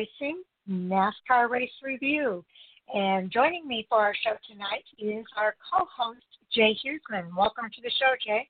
Racing 0.00 0.42
NASCAR 0.70 1.50
Race 1.50 1.70
Review. 1.82 2.42
And 2.94 3.30
joining 3.30 3.68
me 3.68 3.86
for 3.86 3.98
our 3.98 4.14
show 4.24 4.32
tonight 4.50 4.84
is 4.98 5.26
our 5.36 5.54
co 5.70 5.86
host, 5.94 6.24
Jay 6.54 6.74
Husmann. 6.82 7.36
Welcome 7.36 7.66
to 7.74 7.82
the 7.82 7.90
show, 7.98 8.14
Jay. 8.24 8.48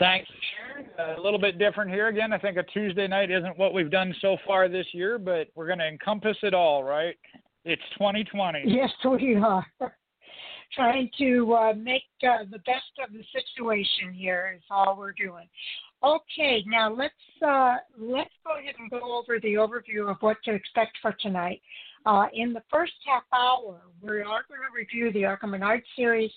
Thanks, 0.00 0.28
Sharon. 0.96 1.16
A 1.16 1.20
little 1.20 1.38
bit 1.38 1.60
different 1.60 1.92
here 1.92 2.08
again. 2.08 2.32
I 2.32 2.38
think 2.38 2.56
a 2.56 2.64
Tuesday 2.64 3.06
night 3.06 3.30
isn't 3.30 3.56
what 3.56 3.72
we've 3.72 3.90
done 3.90 4.12
so 4.20 4.36
far 4.44 4.68
this 4.68 4.86
year, 4.90 5.16
but 5.16 5.46
we're 5.54 5.68
going 5.68 5.78
to 5.78 5.86
encompass 5.86 6.36
it 6.42 6.52
all, 6.52 6.82
right? 6.82 7.14
It's 7.64 7.82
2020. 7.98 8.64
Yes, 8.66 8.90
we 9.04 9.36
are. 9.36 9.64
Trying 10.74 11.08
to 11.18 11.54
uh, 11.54 11.72
make 11.74 12.02
uh, 12.24 12.44
the 12.50 12.58
best 12.58 12.90
of 13.02 13.12
the 13.12 13.22
situation 13.32 14.12
here 14.12 14.54
is 14.56 14.62
all 14.70 14.96
we're 14.98 15.12
doing. 15.12 15.48
Okay, 16.04 16.62
now 16.66 16.94
let's 16.94 17.14
uh, 17.44 17.76
let's 17.98 18.30
go 18.44 18.56
ahead 18.56 18.74
and 18.78 18.88
go 18.88 19.18
over 19.18 19.40
the 19.40 19.54
overview 19.54 20.08
of 20.08 20.16
what 20.20 20.36
to 20.44 20.52
expect 20.52 20.96
for 21.02 21.12
tonight. 21.20 21.60
Uh, 22.06 22.26
in 22.32 22.52
the 22.52 22.62
first 22.70 22.92
half 23.04 23.24
hour, 23.32 23.80
we 24.00 24.10
are 24.20 24.22
going 24.22 24.60
to 24.60 24.76
review 24.76 25.12
the 25.12 25.24
ARCA 25.24 25.46
Menard 25.46 25.82
Series 25.96 26.30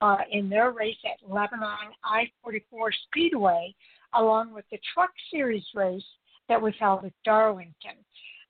uh, 0.00 0.18
in 0.32 0.48
their 0.48 0.72
race 0.72 0.96
at 1.04 1.30
Lebanon 1.30 1.94
I-44 2.04 2.90
Speedway, 3.06 3.74
along 4.14 4.52
with 4.52 4.64
the 4.72 4.78
Truck 4.92 5.10
Series 5.30 5.64
race 5.74 6.02
that 6.48 6.60
was 6.60 6.74
held 6.80 7.04
at 7.04 7.12
Darlington. 7.24 7.96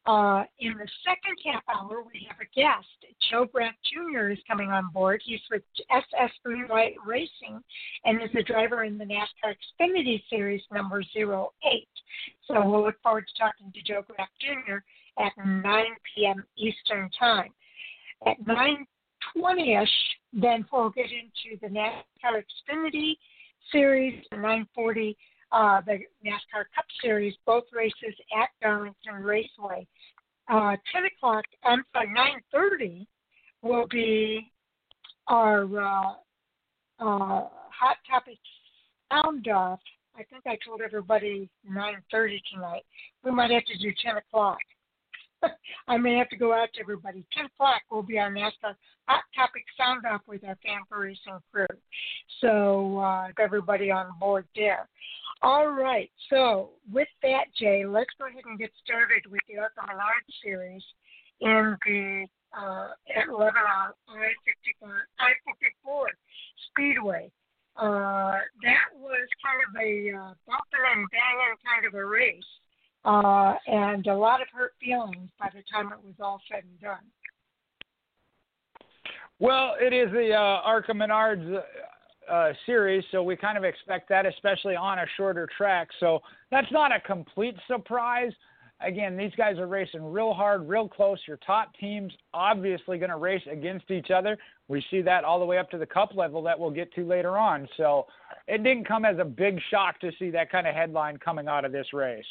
Uh, 0.06 0.44
in 0.58 0.77
the 0.77 0.88
second 1.02 1.36
half 1.47 1.62
hour, 1.69 2.02
we 2.02 2.27
have 2.28 2.36
a 2.38 2.55
guest. 2.55 2.86
Joe 3.30 3.47
Graf 3.50 3.72
Jr. 3.91 4.28
is 4.28 4.38
coming 4.46 4.70
on 4.70 4.91
board. 4.92 5.22
He's 5.24 5.41
with 5.50 5.62
SS 5.91 6.30
Greenlight 6.46 6.94
Racing 7.06 7.62
and 8.05 8.22
is 8.22 8.28
a 8.38 8.42
driver 8.42 8.84
in 8.84 8.98
the 8.98 9.05
NASCAR 9.05 9.55
Xfinity 9.80 10.22
Series 10.28 10.61
number 10.70 11.00
08. 11.00 11.88
So 12.46 12.66
we'll 12.66 12.84
look 12.84 13.00
forward 13.02 13.24
to 13.27 13.42
talking 13.42 13.72
to 13.72 13.83
Joe 13.83 14.02
Graf 14.06 14.28
Jr. 14.41 14.77
at 15.22 15.33
9 15.38 15.84
p.m. 16.14 16.44
Eastern 16.58 17.08
Time. 17.18 17.50
At 18.27 18.39
9.20ish, 18.44 19.86
then 20.34 20.67
we'll 20.70 20.90
get 20.90 21.07
into 21.07 21.58
the 21.62 21.68
NASCAR 21.68 22.42
Xfinity 22.42 23.14
Series, 23.73 24.23
940 24.33 25.17
uh, 25.52 25.80
the 25.86 25.98
NASCAR 26.24 26.64
Cup 26.74 26.84
Series, 27.02 27.34
both 27.46 27.64
races 27.72 28.16
at 28.40 28.48
Darlington 28.62 29.22
Raceway. 29.22 29.86
Uh, 30.48 30.77
10 30.92 31.05
o'clock, 31.16 31.44
I'm 31.64 31.84
sorry, 31.92 32.08
9.30 32.55 33.06
will 33.62 33.86
be 33.88 34.50
our 35.28 35.64
uh, 35.64 36.12
uh, 37.00 37.48
Hot 37.48 37.96
Topic 38.08 38.38
Sound 39.10 39.48
Off. 39.48 39.80
I 40.16 40.22
think 40.24 40.44
I 40.46 40.56
told 40.64 40.80
everybody 40.80 41.48
9.30 41.68 42.40
tonight. 42.52 42.83
We 43.24 43.30
might 43.30 43.50
have 43.50 43.64
to 43.64 43.78
do 43.78 43.92
10 44.04 44.16
o'clock. 44.18 44.58
I 45.88 45.96
may 45.96 46.16
have 46.16 46.28
to 46.30 46.36
go 46.36 46.52
out 46.52 46.68
to 46.74 46.80
everybody. 46.80 47.24
10 47.36 47.46
o'clock 47.46 47.83
will 47.90 48.02
be 48.02 48.18
our 48.18 48.30
NASCAR 48.30 48.74
Hot 49.06 49.22
Topic 49.34 49.64
Sound 49.77 50.04
Off 50.06 50.22
with 50.27 50.44
our 50.44 50.56
fan 50.64 50.80
racing 50.90 51.40
crew. 51.52 51.66
So 52.40 52.98
uh, 52.98 53.28
everybody 53.40 53.90
on 53.90 54.06
board 54.18 54.46
there. 54.54 54.88
All 55.44 55.68
right. 55.68 56.10
So 56.30 56.70
with 56.90 57.08
that, 57.22 57.44
Jay, 57.55 57.84
let's 57.84 58.08
go 58.18 58.27
ahead 58.27 58.44
and 58.46 58.58
get 58.58 58.70
started 58.82 59.30
with 59.30 59.42
the 59.46 59.58
ARCA 59.58 59.82
Menard 59.86 60.24
series 60.42 60.82
in 61.42 61.77
the 61.84 62.27
uh, 62.58 62.88
at 63.14 63.28
Lebanon 63.28 63.92
I-55, 64.08 64.88
I-54 65.20 66.04
Speedway. 66.70 67.30
Uh, 67.77 68.40
that 68.62 68.88
was 68.96 69.28
kind 69.44 69.60
of 69.68 69.83
a 69.83 70.16
uh, 70.16 70.33
bumping 70.46 70.86
and 70.96 71.06
banging 71.10 71.56
kind 71.62 71.84
of 71.86 71.92
a 71.92 72.06
race, 72.06 72.42
uh, 73.04 73.54
and 73.66 74.06
a 74.06 74.14
lot 74.14 74.40
of 74.40 74.46
hurt 74.50 74.72
feelings 74.80 75.28
by 75.38 75.50
the 75.52 75.62
time 75.70 75.92
it 75.92 76.02
was 76.02 76.14
all 76.22 76.40
said 76.50 76.62
and 76.62 76.80
done. 76.80 77.04
Well, 79.40 79.74
it 79.78 79.92
is 79.92 80.10
the 80.10 80.33
uh, 80.33 80.62
ARCA 80.64 80.92
Menards 80.92 81.60
uh, 82.30 82.52
series, 82.67 83.05
so 83.11 83.23
we 83.23 83.36
kind 83.36 83.58
of 83.58 83.64
expect 83.64 84.08
that, 84.08 84.27
especially 84.27 84.77
on 84.77 84.98
a 84.98 85.07
shorter 85.17 85.48
track. 85.57 85.89
So 86.01 86.20
that's 86.51 86.70
not 86.70 86.95
a 86.95 87.01
complete 87.01 87.57
surprise. 87.67 88.33
Again, 88.80 89.17
these 89.17 89.33
guys 89.36 89.58
are 89.58 89.67
racing 89.67 90.05
real 90.05 90.34
hard, 90.34 90.68
real 90.68 90.89
close. 90.89 91.18
Your 91.27 91.39
top 91.46 91.73
teams 91.80 92.13
obviously 92.33 92.98
going 92.98 93.11
to 93.11 93.17
race 93.17 93.42
against 93.51 93.90
each 93.90 94.11
other. 94.11 94.36
We 94.68 94.84
see 94.90 95.01
that 95.02 95.24
all 95.24 95.39
the 95.39 95.45
way 95.45 95.58
up 95.58 95.70
to 95.70 95.79
the 95.79 95.86
cup 95.86 96.14
level 96.14 96.42
that 96.42 96.58
we'll 96.58 96.70
get 96.70 96.92
to 96.95 97.07
later 97.07 97.39
on. 97.39 97.68
So 97.77 98.07
it 98.48 98.63
didn't 98.63 98.86
come 98.86 99.05
as 99.05 99.18
a 99.18 99.24
big 99.24 99.61
shock 99.70 100.01
to 100.01 100.11
see 100.18 100.30
that 100.30 100.51
kind 100.51 100.67
of 100.67 100.74
headline 100.74 101.18
coming 101.18 101.48
out 101.48 101.64
of 101.64 101.73
this 101.73 101.86
race. 101.92 102.24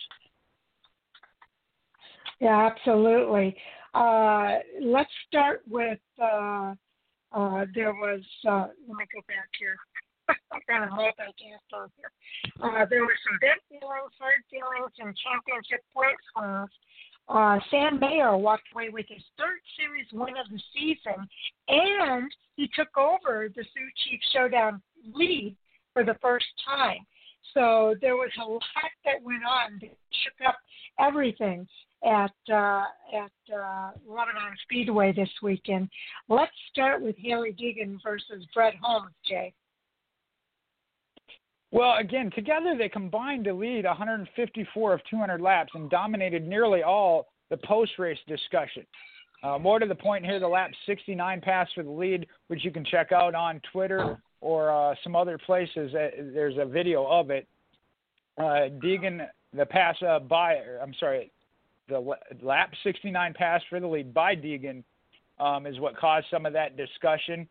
Yeah, 2.40 2.70
absolutely. 2.72 3.56
Uh, 3.94 4.58
let's 4.82 5.12
start 5.28 5.62
with 5.70 6.00
uh, 6.22 6.74
uh, 7.34 7.66
there 7.74 7.94
was, 7.94 8.22
uh, 8.48 8.68
let 8.88 8.98
me 8.98 9.06
go 9.14 9.22
back 9.28 9.50
here. 9.60 9.76
I'm 10.30 10.62
kind 10.70 10.84
of 10.86 10.92
multitasking 10.92 11.52
here. 11.52 12.12
Uh, 12.62 12.86
there 12.90 13.02
were 13.02 13.18
some 13.28 13.38
big 13.42 13.60
feelings, 13.68 14.14
hard 14.20 14.40
feelings, 14.50 14.94
and 15.00 15.12
championship 15.18 15.84
point 15.94 16.16
swings. 16.32 16.72
Uh, 17.28 17.60
Sam 17.72 18.00
Mayer 18.00 18.38
walked 18.38 18.68
away 18.74 18.90
with 18.90 19.06
his 19.10 19.24
third 19.38 19.60
series 19.78 20.08
win 20.12 20.36
of 20.38 20.50
the 20.52 20.62
season, 20.74 21.28
and 21.68 22.30
he 22.56 22.70
took 22.76 22.96
over 22.98 23.50
the 23.56 23.64
Sioux 23.64 23.90
Chief 24.04 24.20
Showdown 24.32 24.82
lead 25.14 25.56
for 25.94 26.04
the 26.04 26.16
first 26.22 26.48
time. 26.66 27.06
So 27.54 27.96
there 28.02 28.16
was 28.16 28.32
a 28.42 28.46
lot 28.46 28.62
that 29.06 29.24
went 29.24 29.44
on 29.44 29.80
that 29.82 29.96
shook 30.12 30.48
up 30.48 30.58
everything 31.00 31.68
at 32.06 32.32
uh, 32.52 32.84
at 33.14 33.56
uh, 33.56 33.92
Lebanon 34.08 34.56
Speedway 34.64 35.14
this 35.14 35.30
weekend. 35.42 35.90
Let's 36.30 36.52
start 36.72 37.02
with 37.02 37.16
Hailie 37.18 37.54
Deegan 37.54 37.98
versus 38.04 38.46
Bret 38.54 38.74
Holmes, 38.82 39.14
Jay. 39.28 39.54
Well, 41.72 41.96
again, 41.98 42.30
together 42.36 42.76
they 42.78 42.90
combined 42.90 43.46
to 43.46 43.54
lead 43.54 43.86
154 43.86 44.94
of 44.94 45.02
200 45.10 45.42
laps 45.42 45.72
and 45.74 45.90
dominated 45.90 46.48
nearly 46.48 46.84
all 46.84 47.28
the 47.50 47.58
post-race 47.58 48.20
discussion. 48.28 48.86
Uh, 49.42 49.58
more 49.58 49.80
to 49.80 49.88
the 49.88 49.96
point 49.96 50.24
here, 50.24 50.40
the 50.40 50.48
lap 50.48 50.70
69 50.86 51.42
pass 51.42 51.68
for 51.74 51.84
the 51.84 51.90
lead, 51.90 52.28
which 52.48 52.64
you 52.64 52.72
can 52.72 52.86
check 52.86 53.12
out 53.12 53.34
on 53.34 53.60
Twitter 53.72 54.22
or 54.40 54.72
uh, 54.72 54.94
some 55.04 55.16
other 55.16 55.38
places. 55.38 55.94
Uh, 55.96 56.10
there's 56.34 56.58
a 56.60 56.66
video 56.66 57.06
of 57.08 57.32
it. 57.32 57.48
Uh, 58.38 58.70
Deegan, 58.84 59.28
the 59.56 59.66
pass 59.66 59.96
uh, 60.08 60.20
by, 60.20 60.58
I'm 60.82 60.94
sorry, 61.00 61.32
the 61.88 62.00
lap 62.42 62.72
69 62.84 63.34
pass 63.34 63.62
for 63.70 63.80
the 63.80 63.88
lead 63.88 64.14
by 64.14 64.36
Deegan 64.36 64.84
um, 65.40 65.66
is 65.66 65.80
what 65.80 65.98
caused 65.98 66.28
some 66.32 66.46
of 66.46 66.54
that 66.54 66.78
discussion. 66.78 67.48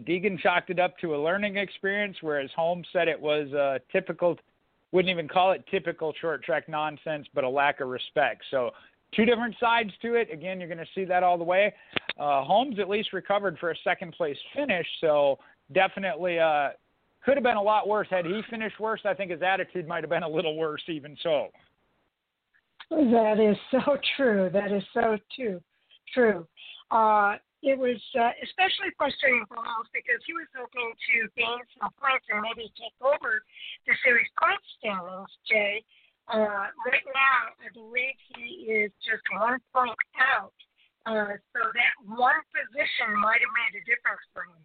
Deegan 0.00 0.38
chalked 0.40 0.70
it 0.70 0.78
up 0.78 0.98
to 0.98 1.14
a 1.14 1.18
learning 1.18 1.56
experience, 1.56 2.16
whereas 2.20 2.50
Holmes 2.56 2.86
said 2.92 3.08
it 3.08 3.20
was 3.20 3.52
a 3.52 3.80
typical, 3.92 4.36
wouldn't 4.92 5.10
even 5.10 5.28
call 5.28 5.52
it 5.52 5.64
typical 5.70 6.12
short 6.20 6.42
track 6.42 6.68
nonsense, 6.68 7.26
but 7.34 7.44
a 7.44 7.48
lack 7.48 7.80
of 7.80 7.88
respect. 7.88 8.42
So, 8.50 8.70
two 9.14 9.24
different 9.24 9.54
sides 9.60 9.90
to 10.02 10.14
it. 10.14 10.28
Again, 10.32 10.58
you're 10.58 10.68
going 10.68 10.78
to 10.78 10.86
see 10.94 11.04
that 11.04 11.22
all 11.22 11.38
the 11.38 11.44
way. 11.44 11.72
Uh, 12.18 12.42
Holmes 12.42 12.78
at 12.80 12.88
least 12.88 13.12
recovered 13.12 13.56
for 13.58 13.70
a 13.70 13.76
second 13.84 14.12
place 14.12 14.36
finish, 14.54 14.86
so 15.00 15.38
definitely 15.72 16.40
uh, 16.40 16.70
could 17.24 17.36
have 17.36 17.44
been 17.44 17.56
a 17.56 17.62
lot 17.62 17.86
worse. 17.86 18.08
Had 18.10 18.26
he 18.26 18.40
finished 18.50 18.80
worse, 18.80 19.00
I 19.04 19.14
think 19.14 19.30
his 19.30 19.42
attitude 19.42 19.86
might 19.86 20.02
have 20.02 20.10
been 20.10 20.24
a 20.24 20.28
little 20.28 20.56
worse, 20.56 20.82
even 20.88 21.16
so. 21.22 21.48
That 22.90 23.40
is 23.40 23.56
so 23.70 23.96
true. 24.16 24.50
That 24.52 24.72
is 24.72 24.82
so 24.92 25.16
too 25.36 25.60
true. 26.12 26.46
Uh, 26.90 27.36
it 27.64 27.78
was 27.78 27.96
uh, 28.12 28.36
especially 28.44 28.92
frustrating 29.00 29.48
for 29.48 29.56
Holmes 29.56 29.88
because 29.96 30.20
he 30.28 30.36
was 30.36 30.44
hoping 30.52 30.92
to 30.92 31.16
gain 31.32 31.60
some 31.80 31.88
points 31.96 32.28
and 32.28 32.44
maybe 32.44 32.68
take 32.76 32.92
over 33.00 33.40
the 33.88 33.94
series 34.04 34.28
point 34.36 34.60
standings. 34.76 35.32
Jay, 35.48 35.80
uh, 36.28 36.68
right 36.84 37.08
now 37.08 37.56
I 37.64 37.72
believe 37.72 38.16
he 38.36 38.68
is 38.68 38.92
just 39.00 39.24
one 39.32 39.56
point 39.72 39.96
out. 40.20 40.52
Uh, 41.08 41.36
so 41.52 41.60
that 41.72 41.92
one 42.04 42.40
position 42.52 43.12
might 43.20 43.40
have 43.40 43.54
made 43.56 43.80
a 43.80 43.84
difference 43.84 44.24
for 44.32 44.44
him. 44.44 44.60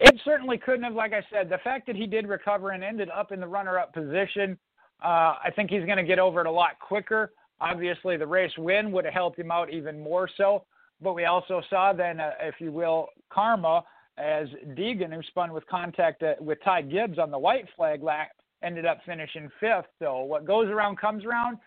It 0.00 0.20
certainly 0.24 0.58
couldn't 0.58 0.84
have. 0.84 0.94
Like 0.94 1.12
I 1.12 1.24
said, 1.32 1.48
the 1.48 1.60
fact 1.64 1.86
that 1.86 1.96
he 1.96 2.06
did 2.06 2.26
recover 2.28 2.72
and 2.72 2.84
ended 2.84 3.08
up 3.08 3.32
in 3.32 3.40
the 3.40 3.46
runner-up 3.46 3.94
position 3.94 4.58
uh, 5.02 5.36
I 5.44 5.50
think 5.54 5.70
he's 5.70 5.84
going 5.84 5.98
to 5.98 6.04
get 6.04 6.18
over 6.18 6.40
it 6.40 6.46
a 6.46 6.50
lot 6.50 6.78
quicker. 6.80 7.32
Obviously, 7.60 8.16
the 8.16 8.26
race 8.26 8.52
win 8.58 8.92
would 8.92 9.04
have 9.04 9.14
helped 9.14 9.38
him 9.38 9.50
out 9.50 9.72
even 9.72 10.02
more 10.02 10.28
so. 10.36 10.64
But 11.00 11.14
we 11.14 11.24
also 11.24 11.62
saw 11.68 11.92
then, 11.92 12.20
uh, 12.20 12.30
if 12.40 12.56
you 12.58 12.72
will, 12.72 13.08
karma 13.30 13.84
as 14.16 14.48
Deegan, 14.70 15.12
who 15.12 15.22
spun 15.22 15.52
with 15.52 15.66
contact 15.66 16.22
uh, 16.22 16.34
with 16.40 16.58
Ty 16.64 16.82
Gibbs 16.82 17.18
on 17.18 17.30
the 17.30 17.38
white 17.38 17.66
flag 17.76 18.02
lap, 18.02 18.30
ended 18.62 18.86
up 18.86 19.00
finishing 19.04 19.50
fifth. 19.60 19.86
So 19.98 20.20
what 20.20 20.44
goes 20.46 20.68
around 20.68 20.98
comes 20.98 21.24
around, 21.24 21.58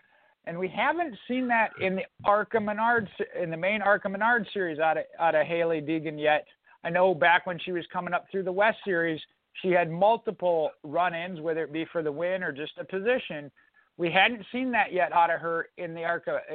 and 0.46 0.58
we 0.58 0.68
haven't 0.68 1.14
seen 1.28 1.46
that 1.48 1.70
in 1.80 1.96
the 1.96 2.02
ARCA 2.24 2.58
Menard 2.58 3.08
in 3.40 3.50
the 3.50 3.56
main 3.56 3.82
ARCA 3.82 4.08
Menard 4.08 4.46
series 4.52 4.78
out 4.78 4.96
of 4.96 5.04
out 5.20 5.34
of 5.34 5.46
Hailie 5.46 5.82
Deegan 5.82 6.20
yet. 6.20 6.46
I 6.84 6.90
know 6.90 7.14
back 7.14 7.46
when 7.46 7.58
she 7.58 7.72
was 7.72 7.84
coming 7.92 8.14
up 8.14 8.26
through 8.30 8.44
the 8.44 8.52
West 8.52 8.78
Series, 8.84 9.20
she 9.62 9.70
had 9.70 9.90
multiple 9.90 10.70
run-ins, 10.82 11.40
whether 11.40 11.64
it 11.64 11.72
be 11.72 11.84
for 11.92 12.02
the 12.02 12.12
win 12.12 12.42
or 12.42 12.52
just 12.52 12.72
a 12.78 12.84
position. 12.84 13.50
We 13.96 14.10
hadn't 14.10 14.44
seen 14.52 14.70
that 14.72 14.92
yet 14.92 15.12
out 15.12 15.30
of 15.30 15.40
her 15.40 15.68
in 15.76 15.94
the 15.94 16.04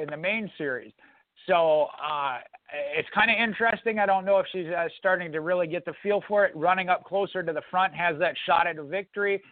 in 0.00 0.08
the 0.10 0.16
main 0.16 0.50
series. 0.56 0.92
So 1.46 1.88
uh, 2.02 2.38
it's 2.96 3.08
kind 3.14 3.30
of 3.30 3.36
interesting. 3.36 3.98
I 3.98 4.06
don't 4.06 4.24
know 4.24 4.38
if 4.38 4.46
she's 4.50 4.68
uh, 4.68 4.88
starting 4.98 5.30
to 5.32 5.40
really 5.40 5.66
get 5.66 5.84
the 5.84 5.92
feel 6.02 6.22
for 6.26 6.46
it. 6.46 6.56
Running 6.56 6.88
up 6.88 7.04
closer 7.04 7.42
to 7.42 7.52
the 7.52 7.62
front 7.70 7.94
has 7.94 8.18
that 8.18 8.34
shot 8.46 8.66
at 8.66 8.78
a 8.78 8.84
victory. 8.84 9.42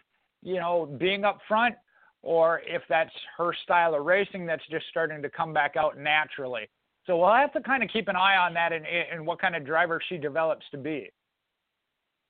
You 0.41 0.55
know, 0.55 0.85
being 0.97 1.23
up 1.23 1.39
front, 1.47 1.75
or 2.23 2.61
if 2.65 2.81
that's 2.89 3.13
her 3.37 3.53
style 3.63 3.93
of 3.95 4.05
racing 4.05 4.45
that's 4.45 4.63
just 4.71 4.85
starting 4.89 5.21
to 5.21 5.29
come 5.29 5.53
back 5.53 5.75
out 5.77 5.97
naturally. 5.97 6.67
So 7.05 7.17
we'll 7.17 7.33
have 7.33 7.53
to 7.53 7.61
kind 7.61 7.83
of 7.83 7.89
keep 7.89 8.07
an 8.07 8.15
eye 8.15 8.37
on 8.37 8.53
that 8.53 8.71
and, 8.71 8.85
and 8.85 9.25
what 9.25 9.39
kind 9.39 9.55
of 9.55 9.65
driver 9.65 10.01
she 10.07 10.17
develops 10.17 10.65
to 10.71 10.77
be. 10.77 11.11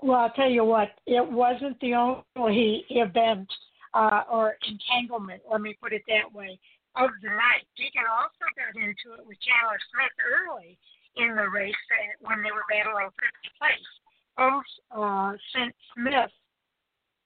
Well, 0.02 0.20
I'll 0.20 0.32
tell 0.32 0.50
you 0.50 0.66
what, 0.66 0.90
it 1.06 1.26
wasn't 1.26 1.80
the 1.80 1.94
only 1.96 2.86
event 2.90 3.48
uh, 3.94 4.24
or 4.30 4.58
entanglement, 4.68 5.42
let 5.50 5.62
me 5.62 5.78
put 5.82 5.94
it 5.94 6.02
that 6.08 6.34
way, 6.34 6.60
of 6.96 7.10
the 7.22 7.30
night. 7.30 7.66
Deegan 7.80 8.10
also 8.10 8.46
got 8.58 8.76
into 8.76 9.16
it 9.18 9.26
with 9.26 9.38
Chandler 9.40 9.80
Smith 9.94 10.16
early 10.22 10.78
in 11.16 11.36
the 11.36 11.48
race 11.50 11.74
when 12.22 12.42
they 12.44 12.52
were 12.52 12.66
battling 12.70 13.10
fifth 13.16 13.54
place. 13.58 13.90
Holmes 14.38 14.66
uh, 14.92 15.34
sent 15.54 15.76
Smith 15.94 16.34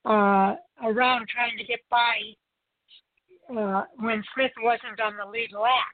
uh, 0.06 0.56
around 0.84 1.28
trying 1.28 1.58
to 1.58 1.64
get 1.64 1.80
by 1.90 2.20
uh, 3.50 3.84
when 4.00 4.24
Smith 4.36 4.52
wasn't 4.62 5.00
on 5.00 5.16
the 5.18 5.26
lead 5.26 5.52
lap. 5.54 5.92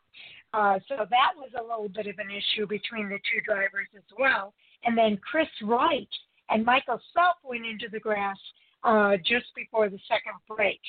Uh, 0.54 0.80
so 0.88 1.06
that 1.10 1.34
was 1.36 1.50
a 1.58 1.62
little 1.62 1.90
bit 1.90 2.08
of 2.08 2.18
an 2.20 2.30
issue 2.30 2.68
between 2.68 3.10
the 3.10 3.18
two 3.26 3.42
drivers 3.46 3.88
as 3.96 4.06
well. 4.18 4.54
And 4.86 4.98
then 4.98 5.18
Chris 5.18 5.48
Wright 5.64 6.10
and 6.50 6.66
Michael 6.66 7.00
Self 7.14 7.38
went 7.44 7.66
into 7.66 7.88
the 7.92 8.00
grass 8.00 8.38
uh, 8.84 9.18
just 9.18 9.48
before 9.56 9.90
the 9.90 10.00
second 10.08 10.36
break. 10.48 10.80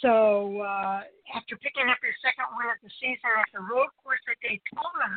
So 0.00 0.60
uh, 0.62 1.00
after 1.34 1.56
picking 1.56 1.90
up 1.90 1.98
his 2.02 2.14
second 2.22 2.46
win 2.56 2.70
of 2.70 2.78
the 2.82 2.90
season 3.00 3.30
at 3.34 3.50
the 3.52 3.60
road 3.60 3.90
course 4.02 4.22
at 4.30 4.38
Daytona, 4.40 5.10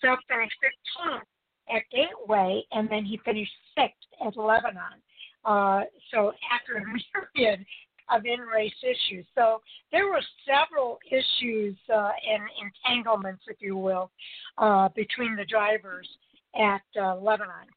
Self 0.00 0.18
finished 0.28 0.56
15th 0.64 1.28
at 1.68 1.82
Gateway, 1.90 2.62
and 2.72 2.88
then 2.88 3.04
he 3.04 3.20
finished 3.24 3.52
sixth 3.76 4.08
at 4.24 4.36
Lebanon. 4.36 5.00
Uh, 5.44 5.82
so 6.10 6.32
after 6.52 6.76
a 6.76 6.84
myriad 7.36 7.64
of 8.10 8.24
in-race 8.24 8.74
issues, 8.82 9.24
so 9.34 9.60
there 9.92 10.08
were 10.08 10.20
several 10.44 10.98
issues 11.10 11.76
uh, 11.92 12.10
and 12.28 12.42
entanglements, 12.60 13.42
if 13.48 13.56
you 13.60 13.76
will, 13.76 14.10
uh, 14.58 14.88
between 14.94 15.36
the 15.36 15.44
drivers 15.44 16.08
at 16.56 16.82
uh, 17.00 17.16
Lebanon. 17.16 17.68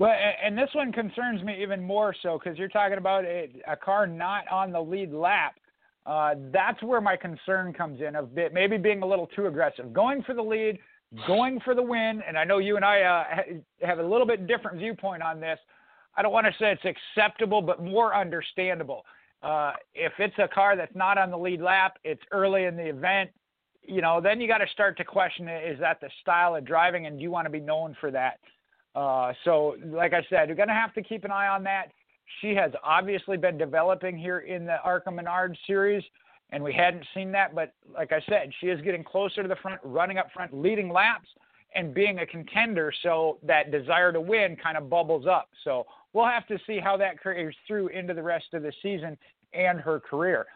Well, 0.00 0.14
and 0.42 0.56
this 0.56 0.70
one 0.72 0.92
concerns 0.92 1.42
me 1.42 1.62
even 1.62 1.82
more 1.82 2.14
so 2.22 2.40
because 2.42 2.58
you're 2.58 2.68
talking 2.68 2.96
about 2.96 3.26
a, 3.26 3.50
a, 3.68 3.76
car 3.76 4.06
not 4.06 4.48
on 4.50 4.72
the 4.72 4.80
lead 4.80 5.12
lap. 5.12 5.56
Uh, 6.06 6.36
that's 6.50 6.82
where 6.82 7.02
my 7.02 7.16
concern 7.16 7.74
comes 7.74 8.00
in 8.00 8.16
of 8.16 8.34
bit, 8.34 8.54
maybe 8.54 8.78
being 8.78 9.02
a 9.02 9.06
little 9.06 9.26
too 9.26 9.44
aggressive, 9.46 9.92
going 9.92 10.22
for 10.22 10.34
the 10.34 10.42
lead, 10.42 10.78
going 11.26 11.60
for 11.60 11.74
the 11.74 11.82
win. 11.82 12.22
And 12.26 12.38
I 12.38 12.44
know 12.44 12.56
you 12.56 12.76
and 12.76 12.84
I 12.84 13.02
uh, 13.02 13.24
have 13.86 13.98
a 13.98 14.02
little 14.02 14.26
bit 14.26 14.46
different 14.46 14.78
viewpoint 14.78 15.22
on 15.22 15.38
this. 15.38 15.58
I 16.16 16.22
don't 16.22 16.32
want 16.32 16.46
to 16.46 16.52
say 16.58 16.72
it's 16.72 16.96
acceptable, 17.14 17.60
but 17.60 17.84
more 17.84 18.16
understandable. 18.16 19.04
Uh, 19.42 19.72
if 19.92 20.14
it's 20.18 20.38
a 20.38 20.48
car 20.48 20.76
that's 20.76 20.96
not 20.96 21.18
on 21.18 21.30
the 21.30 21.36
lead 21.36 21.60
lap, 21.60 21.98
it's 22.04 22.22
early 22.32 22.64
in 22.64 22.74
the 22.74 22.88
event, 22.88 23.28
you 23.82 24.00
know, 24.00 24.18
then 24.18 24.40
you 24.40 24.48
got 24.48 24.58
to 24.58 24.68
start 24.72 24.96
to 24.96 25.04
question 25.04 25.46
is 25.46 25.78
that 25.78 26.00
the 26.00 26.08
style 26.22 26.56
of 26.56 26.64
driving, 26.64 27.04
and 27.04 27.18
do 27.18 27.22
you 27.22 27.30
want 27.30 27.44
to 27.44 27.50
be 27.50 27.60
known 27.60 27.94
for 28.00 28.10
that? 28.10 28.38
Uh, 28.94 29.32
so, 29.44 29.76
like 29.84 30.12
I 30.12 30.24
said, 30.28 30.48
we're 30.48 30.54
going 30.54 30.68
to 30.68 30.74
have 30.74 30.94
to 30.94 31.02
keep 31.02 31.24
an 31.24 31.30
eye 31.30 31.48
on 31.48 31.62
that. 31.64 31.92
She 32.40 32.54
has 32.54 32.72
obviously 32.82 33.36
been 33.36 33.58
developing 33.58 34.16
here 34.16 34.40
in 34.40 34.64
the 34.64 34.80
ARCA 34.82 35.10
Menard 35.10 35.56
series, 35.66 36.02
and 36.50 36.62
we 36.62 36.72
hadn't 36.72 37.04
seen 37.14 37.32
that. 37.32 37.54
But 37.54 37.72
like 37.92 38.12
I 38.12 38.20
said, 38.28 38.50
she 38.60 38.66
is 38.66 38.80
getting 38.82 39.04
closer 39.04 39.42
to 39.42 39.48
the 39.48 39.56
front, 39.56 39.80
running 39.84 40.18
up 40.18 40.28
front, 40.32 40.52
leading 40.52 40.90
laps, 40.90 41.28
and 41.74 41.94
being 41.94 42.20
a 42.20 42.26
contender. 42.26 42.92
So 43.02 43.38
that 43.44 43.70
desire 43.70 44.12
to 44.12 44.20
win 44.20 44.56
kind 44.56 44.76
of 44.76 44.90
bubbles 44.90 45.26
up. 45.26 45.48
So 45.64 45.86
we'll 46.12 46.26
have 46.26 46.46
to 46.48 46.58
see 46.66 46.78
how 46.78 46.96
that 46.96 47.22
carries 47.22 47.54
through 47.66 47.88
into 47.88 48.14
the 48.14 48.22
rest 48.22 48.46
of 48.52 48.62
the 48.62 48.72
season 48.82 49.16
and 49.52 49.80
her 49.80 50.00
career. 50.00 50.46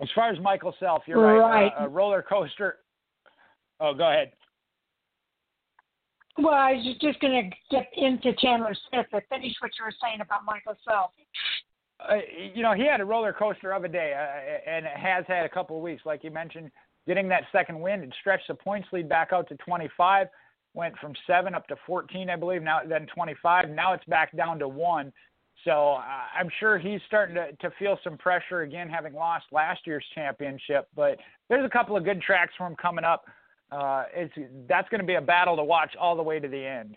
As 0.00 0.08
far 0.14 0.30
as 0.30 0.38
Michael 0.40 0.74
Self, 0.78 1.02
you're 1.06 1.20
right. 1.20 1.38
right. 1.38 1.72
Uh, 1.78 1.86
a 1.86 1.88
roller 1.88 2.22
coaster. 2.22 2.78
Oh, 3.80 3.94
go 3.94 4.10
ahead. 4.10 4.32
Well, 6.38 6.54
I 6.54 6.74
was 6.74 6.96
just 7.00 7.18
going 7.18 7.50
to 7.50 7.56
get 7.76 7.88
into 7.96 8.32
Chandler 8.38 8.74
Smith 8.88 9.06
to 9.10 9.20
finish 9.28 9.54
what 9.58 9.72
you 9.76 9.84
were 9.84 9.94
saying 10.00 10.20
about 10.20 10.44
Michael 10.44 10.76
Self. 10.88 11.10
Uh, 11.98 12.18
you 12.54 12.62
know, 12.62 12.74
he 12.74 12.86
had 12.86 13.00
a 13.00 13.04
roller 13.04 13.32
coaster 13.32 13.72
of 13.72 13.82
a 13.82 13.88
day, 13.88 14.14
uh, 14.14 14.70
and 14.70 14.86
has 14.86 15.24
had 15.26 15.44
a 15.44 15.48
couple 15.48 15.76
of 15.76 15.82
weeks, 15.82 16.02
like 16.06 16.22
you 16.22 16.30
mentioned. 16.30 16.70
Getting 17.08 17.28
that 17.30 17.42
second 17.50 17.80
win, 17.80 18.02
and 18.02 18.14
stretched 18.20 18.46
the 18.46 18.54
points 18.54 18.86
lead 18.92 19.08
back 19.08 19.30
out 19.32 19.48
to 19.48 19.56
25, 19.56 20.28
went 20.74 20.96
from 20.98 21.12
seven 21.26 21.54
up 21.54 21.66
to 21.68 21.76
14, 21.86 22.30
I 22.30 22.36
believe. 22.36 22.62
Now 22.62 22.80
then 22.88 23.08
25. 23.12 23.70
Now 23.70 23.94
it's 23.94 24.04
back 24.04 24.36
down 24.36 24.60
to 24.60 24.68
one. 24.68 25.12
So 25.64 25.94
uh, 25.94 26.02
I'm 26.38 26.50
sure 26.60 26.78
he's 26.78 27.00
starting 27.08 27.34
to, 27.34 27.50
to 27.52 27.74
feel 27.80 27.98
some 28.04 28.16
pressure 28.16 28.60
again, 28.60 28.88
having 28.88 29.12
lost 29.12 29.46
last 29.50 29.80
year's 29.86 30.04
championship. 30.14 30.86
But 30.94 31.18
there's 31.48 31.66
a 31.66 31.70
couple 31.70 31.96
of 31.96 32.04
good 32.04 32.22
tracks 32.22 32.52
for 32.56 32.66
him 32.68 32.76
coming 32.76 33.04
up 33.04 33.24
uh, 33.70 34.04
it's 34.14 34.34
that's 34.68 34.88
going 34.88 35.00
to 35.00 35.06
be 35.06 35.14
a 35.14 35.20
battle 35.20 35.56
to 35.56 35.64
watch 35.64 35.94
all 36.00 36.16
the 36.16 36.22
way 36.22 36.40
to 36.40 36.48
the 36.48 36.64
end. 36.64 36.96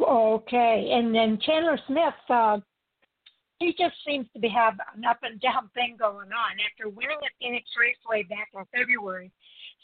Okay, 0.00 0.90
and 0.92 1.14
then 1.14 1.38
Chandler 1.40 1.78
Smith, 1.86 2.20
uh, 2.28 2.58
he 3.58 3.72
just 3.72 3.96
seems 4.06 4.26
to 4.34 4.38
be 4.38 4.48
have 4.48 4.76
an 4.94 5.04
up 5.04 5.18
and 5.22 5.40
down 5.40 5.70
thing 5.72 5.96
going 5.98 6.28
on. 6.28 6.52
After 6.60 6.92
winning 6.92 7.16
at 7.24 7.32
Phoenix 7.40 7.64
Raceway 7.72 8.28
back 8.28 8.52
in 8.52 8.60
February, 8.68 9.32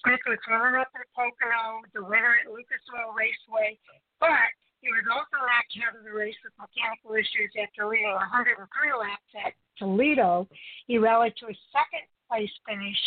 Smith 0.05 0.21
was 0.27 0.39
runner 0.51 0.79
up 0.79 0.93
at 0.93 1.09
Pocono, 1.17 1.81
the 1.95 2.05
winner 2.05 2.37
at 2.45 2.53
Lucas 2.53 2.85
Oil 2.93 3.17
Raceway, 3.17 3.79
but 4.21 4.53
he 4.83 4.91
was 4.91 5.07
also 5.09 5.41
knocked 5.41 5.79
out 5.89 5.97
of 5.97 6.05
the 6.05 6.13
race 6.13 6.37
with 6.45 6.53
mechanical 6.59 7.15
issues 7.15 7.55
after 7.57 7.87
leading 7.87 8.13
103 8.13 8.59
laps 8.99 9.33
at 9.47 9.55
Toledo. 9.79 10.51
He 10.91 10.99
rallied 10.99 11.39
to 11.39 11.47
a 11.49 11.57
second 11.73 12.05
place 12.29 12.51
finish 12.67 12.99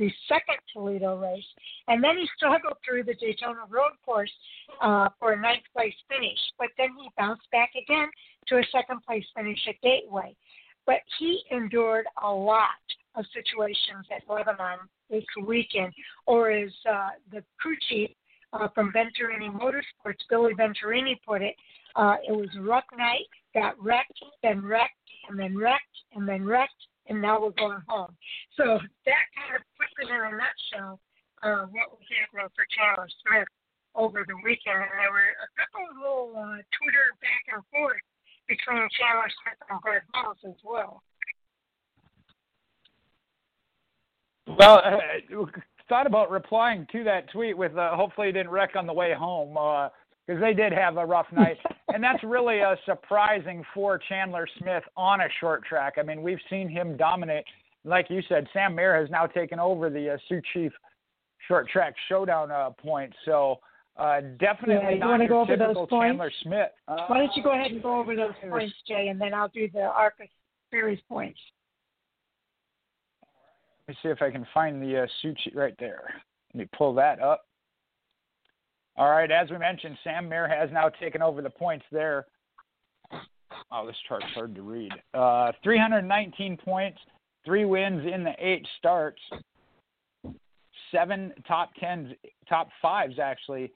the 0.00 0.10
second 0.28 0.56
Toledo 0.72 1.18
race, 1.18 1.44
and 1.86 2.02
then 2.02 2.16
he 2.16 2.26
struggled 2.34 2.78
through 2.82 3.04
the 3.04 3.14
Daytona 3.14 3.68
Road 3.68 3.92
Course 4.04 4.32
uh, 4.80 5.10
for 5.18 5.32
a 5.32 5.40
ninth 5.40 5.64
place 5.76 5.94
finish. 6.08 6.38
But 6.58 6.68
then 6.78 6.88
he 6.98 7.10
bounced 7.18 7.48
back 7.52 7.72
again 7.76 8.08
to 8.48 8.56
a 8.56 8.62
second 8.72 9.02
place 9.06 9.24
finish 9.36 9.58
at 9.68 9.74
Gateway. 9.82 10.34
But 10.86 11.00
he 11.18 11.42
endured 11.50 12.06
a 12.24 12.32
lot 12.32 12.80
of 13.14 13.26
situations 13.34 14.06
at 14.10 14.22
Lebanon 14.26 14.78
this 15.10 15.24
weekend, 15.46 15.92
or 16.26 16.50
as 16.50 16.70
uh, 16.90 17.10
the 17.30 17.44
crew 17.60 17.76
chief 17.90 18.10
uh, 18.54 18.68
from 18.74 18.92
Venturini 18.92 19.52
Motorsports, 19.52 20.24
Billy 20.30 20.54
Venturini, 20.54 21.16
put 21.26 21.42
it, 21.42 21.54
uh, 21.94 22.16
it 22.26 22.32
was 22.32 22.48
a 22.56 22.62
rough 22.62 22.84
night, 22.96 23.26
got 23.54 23.74
wrecked, 23.82 24.18
then 24.42 24.64
wrecked, 24.64 24.94
and 25.28 25.38
then 25.38 25.58
wrecked, 25.58 25.84
and 26.14 26.26
then 26.26 26.44
wrecked, 26.44 26.72
and 27.08 27.20
now 27.20 27.40
we're 27.42 27.50
going 27.50 27.82
home. 27.86 28.16
So 28.56 28.78
that 29.04 29.24
kind 29.36 29.56
of 29.56 29.62
it 30.00 30.08
in 30.08 30.20
a 30.20 30.32
nutshell 30.32 31.00
uh, 31.42 31.66
what 31.72 31.92
was 31.92 32.06
happening 32.08 32.48
for 32.56 32.64
Chandler 32.72 33.08
Smith 33.22 33.48
over 33.94 34.24
the 34.26 34.36
weekend. 34.44 34.80
And 34.80 34.96
there 34.96 35.12
were 35.12 35.32
a 35.36 35.50
couple 35.56 35.84
of 35.88 35.94
little 35.96 36.32
uh, 36.36 36.60
Twitter 36.76 37.06
back 37.20 37.44
and 37.52 37.62
forth 37.70 38.02
between 38.48 38.88
Chandler 38.96 39.30
Smith 39.44 39.60
and 39.68 39.80
Greg 39.80 40.02
Moss 40.12 40.36
as 40.44 40.60
well. 40.64 41.02
Well, 44.58 44.82
uh, 44.84 45.46
thought 45.88 46.06
about 46.06 46.30
replying 46.30 46.86
to 46.92 47.04
that 47.04 47.30
tweet 47.30 47.56
with 47.56 47.76
uh, 47.76 47.94
hopefully 47.94 48.32
didn't 48.32 48.50
wreck 48.50 48.76
on 48.76 48.86
the 48.86 48.92
way 48.92 49.14
home. 49.14 49.56
Uh, 49.56 49.88
because 50.30 50.40
they 50.40 50.54
did 50.54 50.72
have 50.72 50.96
a 50.96 51.04
rough 51.04 51.26
night. 51.32 51.56
and 51.88 52.02
that's 52.02 52.22
really 52.22 52.60
a 52.60 52.76
surprising 52.86 53.64
for 53.74 53.98
Chandler 53.98 54.46
Smith 54.60 54.84
on 54.96 55.22
a 55.22 55.28
short 55.40 55.64
track. 55.64 55.94
I 55.98 56.04
mean, 56.04 56.22
we've 56.22 56.38
seen 56.48 56.68
him 56.68 56.96
dominate. 56.96 57.44
Like 57.84 58.06
you 58.10 58.20
said, 58.28 58.46
Sam 58.52 58.74
Mayer 58.74 59.00
has 59.00 59.10
now 59.10 59.26
taken 59.26 59.58
over 59.58 59.88
the 59.88 60.14
uh, 60.14 60.16
Sioux 60.28 60.42
Chief 60.52 60.72
short 61.48 61.68
track 61.68 61.94
showdown 62.08 62.50
uh, 62.50 62.70
points. 62.70 63.16
So 63.24 63.60
uh, 63.96 64.20
definitely 64.38 64.98
yeah, 64.98 65.06
not 65.06 65.20
your 65.22 65.46
typical 65.46 65.86
Chandler 65.86 66.30
Smith. 66.42 66.70
Uh, 66.88 67.06
Why 67.06 67.18
don't 67.18 67.30
you 67.34 67.42
go 67.42 67.52
ahead 67.52 67.70
and 67.70 67.82
go 67.82 67.98
over 67.98 68.14
those 68.14 68.32
points, 68.48 68.74
Jay, 68.86 69.08
and 69.08 69.20
then 69.20 69.34
I'll 69.34 69.48
do 69.48 69.68
the 69.72 69.82
ARCA 69.82 70.24
series 70.70 71.00
points. 71.08 71.38
Let 73.88 73.94
me 73.94 73.98
see 74.02 74.08
if 74.10 74.22
I 74.22 74.30
can 74.30 74.46
find 74.54 74.80
the 74.80 75.02
uh, 75.02 75.32
right 75.54 75.74
there. 75.78 76.02
Let 76.54 76.58
me 76.58 76.68
pull 76.76 76.94
that 76.94 77.20
up. 77.20 77.46
All 78.96 79.10
right, 79.10 79.30
as 79.30 79.50
we 79.50 79.58
mentioned, 79.58 79.96
Sam 80.04 80.28
Mayer 80.28 80.46
has 80.46 80.70
now 80.72 80.88
taken 80.88 81.22
over 81.22 81.42
the 81.42 81.50
points 81.50 81.84
there. 81.90 82.26
Oh, 83.72 83.86
this 83.86 83.96
chart's 84.08 84.26
hard 84.34 84.54
to 84.54 84.62
read. 84.62 84.92
Uh, 85.14 85.52
319 85.62 86.56
points, 86.56 86.98
three 87.44 87.64
wins 87.64 88.06
in 88.06 88.24
the 88.24 88.34
eight 88.38 88.66
starts, 88.78 89.20
seven 90.90 91.32
top 91.46 91.70
tens, 91.78 92.12
top 92.48 92.68
fives 92.80 93.18
actually, 93.18 93.72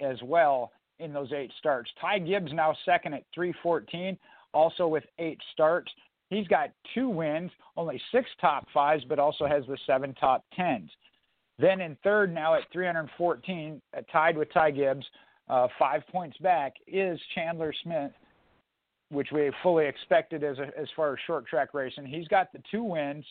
as 0.00 0.16
well. 0.22 0.72
in 0.98 1.12
those 1.12 1.32
eight 1.32 1.50
starts. 1.58 1.90
Ty 2.00 2.20
Gibbs 2.20 2.52
now 2.52 2.76
second 2.84 3.14
at 3.14 3.24
314, 3.34 4.16
also 4.52 4.86
with 4.86 5.04
eight 5.18 5.40
starts. 5.52 5.90
He's 6.30 6.46
got 6.46 6.70
two 6.94 7.08
wins, 7.08 7.50
only 7.76 8.00
six 8.12 8.28
top 8.40 8.66
fives, 8.72 9.04
but 9.08 9.18
also 9.18 9.46
has 9.46 9.64
the 9.66 9.76
seven 9.86 10.14
top 10.14 10.44
tens. 10.54 10.90
Then 11.58 11.80
in 11.80 11.96
third, 12.02 12.32
now 12.32 12.54
at 12.54 12.62
314, 12.72 13.82
uh, 13.96 14.00
tied 14.10 14.36
with 14.36 14.52
Ty 14.52 14.70
Gibbs, 14.70 15.04
uh, 15.48 15.68
five 15.78 16.02
points 16.10 16.36
back, 16.38 16.74
is 16.86 17.20
Chandler 17.34 17.72
Smith, 17.82 18.12
which 19.12 19.28
we 19.30 19.50
fully 19.62 19.86
expected 19.86 20.42
as 20.42 20.58
a, 20.58 20.68
as 20.78 20.88
far 20.96 21.12
as 21.12 21.18
short 21.26 21.46
track 21.46 21.74
racing. 21.74 22.06
He's 22.06 22.26
got 22.28 22.52
the 22.52 22.60
two 22.70 22.82
wins, 22.82 23.24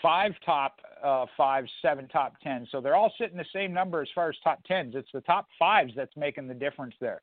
five 0.00 0.32
top 0.46 0.80
uh, 1.02 1.26
fives, 1.36 1.70
seven 1.82 2.08
top 2.08 2.34
tens. 2.42 2.68
So 2.70 2.80
they're 2.80 2.96
all 2.96 3.12
sitting 3.18 3.36
the 3.36 3.44
same 3.52 3.74
number 3.74 4.00
as 4.00 4.08
far 4.14 4.28
as 4.30 4.36
top 4.42 4.62
tens. 4.64 4.94
It's 4.94 5.10
the 5.12 5.20
top 5.22 5.48
fives 5.58 5.92
that's 5.96 6.16
making 6.16 6.46
the 6.46 6.54
difference 6.54 6.94
there. 7.00 7.20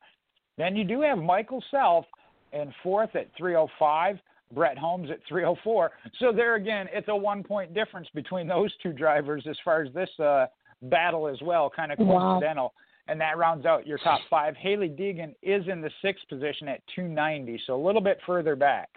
Then 0.58 0.76
you 0.76 0.84
do 0.84 1.00
have 1.00 1.18
Michael 1.18 1.64
Self 1.70 2.04
in 2.52 2.72
fourth 2.82 3.16
at 3.16 3.28
305. 3.36 4.18
Bret 4.54 4.76
Holmes 4.76 5.10
at 5.10 5.20
304. 5.26 5.90
So 6.18 6.30
there 6.30 6.56
again, 6.56 6.86
it's 6.92 7.08
a 7.08 7.16
one 7.16 7.42
point 7.42 7.72
difference 7.72 8.06
between 8.14 8.46
those 8.46 8.70
two 8.82 8.92
drivers 8.92 9.44
as 9.48 9.56
far 9.64 9.80
as 9.80 9.90
this 9.94 10.10
uh, 10.18 10.44
battle 10.82 11.26
as 11.26 11.40
well, 11.40 11.72
kind 11.74 11.90
of 11.90 11.96
coincidental. 11.96 12.64
Wow. 12.64 12.72
And 13.08 13.20
that 13.20 13.36
rounds 13.36 13.66
out 13.66 13.86
your 13.86 13.98
top 13.98 14.20
five. 14.30 14.54
Hailie 14.56 14.88
Deegan 14.88 15.34
is 15.42 15.64
in 15.66 15.80
the 15.80 15.90
sixth 16.02 16.28
position 16.28 16.68
at 16.68 16.80
290, 16.94 17.60
so 17.66 17.74
a 17.74 17.84
little 17.84 18.00
bit 18.00 18.18
further 18.26 18.54
back. 18.54 18.88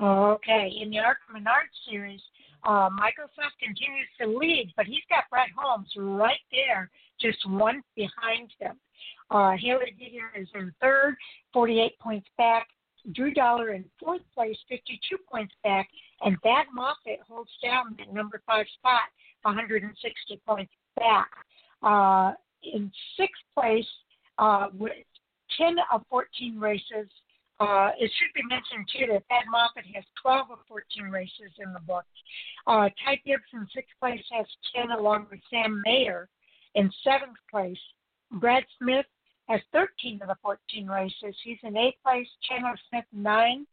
Okay, 0.00 0.70
in 0.80 0.90
the 0.90 0.98
ARCA 0.98 1.20
Menard 1.32 1.66
series, 1.88 2.20
uh, 2.64 2.88
Michael 2.92 3.28
Self 3.34 3.52
continues 3.58 4.08
to 4.20 4.26
lead, 4.26 4.72
but 4.76 4.86
he's 4.86 5.02
got 5.08 5.24
Bret 5.30 5.48
Holmes 5.56 5.88
right 5.96 6.40
there, 6.52 6.90
just 7.20 7.38
one 7.48 7.82
behind 7.96 8.50
him. 8.60 8.78
Uh, 9.30 9.52
Hailie 9.56 9.94
Deegan 9.98 10.40
is 10.40 10.48
in 10.54 10.72
third, 10.80 11.16
48 11.52 11.98
points 11.98 12.28
back. 12.36 12.68
Drew 13.12 13.32
Dollar 13.32 13.70
in 13.70 13.84
fourth 13.98 14.22
place, 14.34 14.56
52 14.68 15.16
points 15.30 15.54
back. 15.64 15.88
And 16.22 16.36
Thad 16.42 16.66
Moffitt 16.74 17.20
holds 17.26 17.50
down 17.62 17.96
that 17.98 18.12
number 18.12 18.42
five 18.46 18.66
spot, 18.78 19.08
160 19.42 20.40
points 20.46 20.72
back. 20.96 21.30
Uh, 21.82 22.32
in 22.62 22.90
sixth 23.16 23.42
place, 23.54 23.86
uh, 24.38 24.68
with 24.76 24.92
10 25.58 25.76
of 25.92 26.02
14 26.10 26.58
races, 26.58 27.08
uh, 27.60 27.90
it 27.98 28.10
should 28.18 28.32
be 28.34 28.42
mentioned 28.48 28.86
too 28.92 29.12
that 29.12 29.24
Thad 29.28 29.44
Moffitt 29.50 29.84
has 29.94 30.04
12 30.22 30.46
of 30.52 30.58
14 30.68 31.10
races 31.10 31.50
in 31.58 31.72
the 31.72 31.80
book. 31.80 32.04
Uh, 32.66 32.88
Ty 33.04 33.20
Gibbs 33.26 33.50
in 33.52 33.66
sixth 33.74 33.94
place 34.00 34.22
has 34.30 34.46
10, 34.76 34.92
along 34.92 35.26
with 35.30 35.40
Sam 35.50 35.82
Mayer 35.84 36.28
in 36.74 36.90
seventh 37.02 37.38
place. 37.50 37.78
Brad 38.30 38.64
Smith 38.78 39.06
has 39.48 39.60
13 39.72 40.20
of 40.22 40.28
the 40.28 40.36
14 40.42 40.86
races. 40.86 41.34
He's 41.42 41.58
in 41.62 41.76
eighth 41.76 41.98
place. 42.04 42.28
Chandler 42.48 42.78
Smith 42.90 43.06
nine 43.12 43.66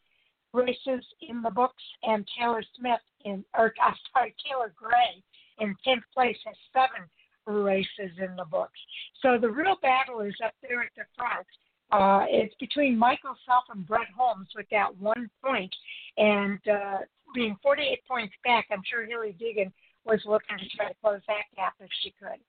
races 0.53 1.05
in 1.21 1.41
the 1.41 1.51
books, 1.51 1.83
and 2.03 2.25
Taylor 2.39 2.63
Smith 2.77 3.01
in, 3.25 3.43
or 3.55 3.73
uh, 3.85 3.91
sorry, 4.13 4.33
Taylor 4.47 4.73
Gray 4.75 5.21
in 5.59 5.75
10th 5.85 6.03
place 6.13 6.37
has 6.45 6.55
seven 6.73 7.07
races 7.47 8.11
in 8.17 8.35
the 8.35 8.45
books. 8.45 8.79
So 9.21 9.37
the 9.39 9.49
real 9.49 9.75
battle 9.81 10.21
is 10.21 10.35
up 10.43 10.53
there 10.61 10.81
at 10.81 10.89
the 10.95 11.03
front. 11.17 11.47
Uh, 11.91 12.25
it's 12.29 12.55
between 12.55 12.97
Michael 12.97 13.35
Self 13.45 13.65
and 13.69 13.85
Bret 13.85 14.07
Holmes 14.17 14.47
with 14.55 14.65
that 14.71 14.95
one 14.97 15.29
point, 15.43 15.73
and 16.17 16.59
uh, 16.67 16.97
being 17.35 17.55
48 17.61 17.99
points 18.07 18.33
back, 18.43 18.65
I'm 18.71 18.81
sure 18.89 19.05
Hailie 19.05 19.35
Deegan 19.39 19.71
was 20.03 20.19
looking 20.25 20.57
to 20.57 20.77
try 20.77 20.87
to 20.89 20.95
close 21.01 21.21
that 21.27 21.43
gap 21.55 21.73
if 21.79 21.89
she 22.01 22.13
could. 22.19 22.39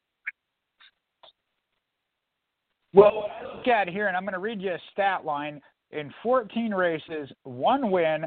Well, 2.95 3.15
what 3.15 3.31
I 3.31 3.57
look 3.57 3.69
at 3.69 3.88
here, 3.88 4.09
and 4.09 4.17
I'm 4.17 4.23
going 4.23 4.33
to 4.33 4.38
read 4.38 4.62
you 4.62 4.73
a 4.73 4.79
stat 4.93 5.25
line. 5.25 5.61
In 5.91 6.12
14 6.23 6.73
races, 6.73 7.31
one 7.45 7.91
win, 7.91 8.25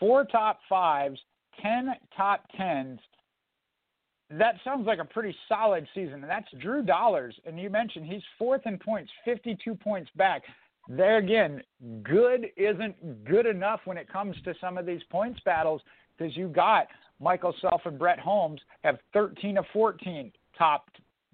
four 0.00 0.24
top 0.24 0.60
fives, 0.68 1.20
10 1.62 1.94
top 2.16 2.44
tens, 2.56 2.98
that 4.30 4.56
sounds 4.64 4.86
like 4.86 4.98
a 4.98 5.04
pretty 5.04 5.34
solid 5.48 5.86
season. 5.94 6.14
And 6.14 6.24
that's 6.24 6.48
Drew 6.60 6.82
Dollars. 6.82 7.34
And 7.44 7.58
you 7.58 7.70
mentioned 7.70 8.06
he's 8.06 8.22
fourth 8.38 8.62
in 8.66 8.78
points, 8.78 9.10
52 9.24 9.74
points 9.74 10.10
back. 10.16 10.42
There 10.88 11.18
again, 11.18 11.62
good 12.02 12.46
isn't 12.56 13.24
good 13.24 13.46
enough 13.46 13.80
when 13.84 13.96
it 13.96 14.08
comes 14.08 14.36
to 14.44 14.54
some 14.60 14.78
of 14.78 14.86
these 14.86 15.02
points 15.10 15.40
battles 15.44 15.80
because 16.16 16.36
you 16.36 16.48
got 16.48 16.86
Michael 17.20 17.54
Self 17.60 17.82
and 17.84 17.98
Bret 17.98 18.18
Holmes 18.18 18.60
have 18.84 18.98
13 19.12 19.58
of 19.58 19.64
14 19.72 20.32
top 20.56 20.88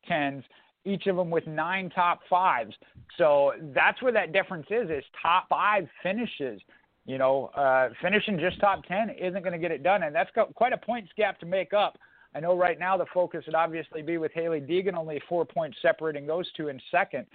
tens, 0.07 0.45
each 0.85 1.07
of 1.07 1.17
them 1.17 1.31
with 1.31 1.47
nine 1.47 1.91
top 1.91 2.21
fives. 2.29 2.75
So 3.19 3.53
that's 3.75 4.01
where 4.03 4.13
that 4.13 4.33
difference 4.33 4.67
is, 4.71 4.91
is 4.91 5.05
top 5.21 5.49
five 5.49 5.87
finishes. 6.03 6.61
You 7.05 7.19
know, 7.19 7.47
uh, 7.57 7.89
finishing 8.01 8.39
just 8.39 8.61
top 8.61 8.85
10 8.85 9.11
isn't 9.11 9.43
going 9.43 9.53
to 9.53 9.59
get 9.59 9.71
it 9.71 9.83
done. 9.83 10.05
And 10.05 10.15
that's 10.15 10.31
got 10.35 10.55
quite 10.55 10.73
a 10.73 10.79
points 10.79 11.11
gap 11.17 11.39
to 11.41 11.47
make 11.47 11.73
up 11.73 11.99
I 12.35 12.41
know 12.41 12.57
right 12.57 12.79
now 12.79 12.97
the 12.97 13.07
focus 13.13 13.45
would 13.47 13.55
obviously 13.55 14.03
be 14.03 14.19
with 14.19 14.33
Hailie 14.33 14.61
Deegan, 14.61 14.95
only 14.95 15.21
four 15.29 15.45
points 15.45 15.77
separating 15.83 16.27
those 16.27 16.51
two 16.53 16.69
in 16.69 16.81
second. 16.91 17.27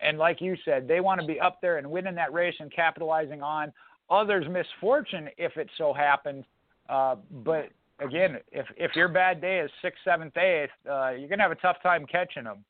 And 0.00 0.18
like 0.18 0.40
you 0.40 0.56
said, 0.64 0.88
they 0.88 1.00
want 1.00 1.20
to 1.20 1.26
be 1.26 1.40
up 1.40 1.60
there 1.60 1.78
and 1.78 1.90
winning 1.90 2.14
that 2.14 2.32
race 2.32 2.54
and 2.60 2.72
capitalizing 2.72 3.42
on 3.42 3.72
others' 4.10 4.46
misfortune 4.48 5.28
if 5.38 5.56
it 5.56 5.68
so 5.78 5.92
happens. 5.92 6.44
Uh, 6.88 7.16
but 7.44 7.70
again, 7.98 8.38
if 8.52 8.66
if 8.76 8.94
your 8.94 9.08
bad 9.08 9.40
day 9.40 9.58
is 9.60 9.70
sixth, 9.82 10.00
seventh, 10.04 10.36
eighth, 10.36 10.70
uh, 10.90 11.10
you're 11.10 11.28
gonna 11.28 11.42
have 11.42 11.52
a 11.52 11.56
tough 11.56 11.76
time 11.82 12.06
catching 12.06 12.44
them. 12.44 12.64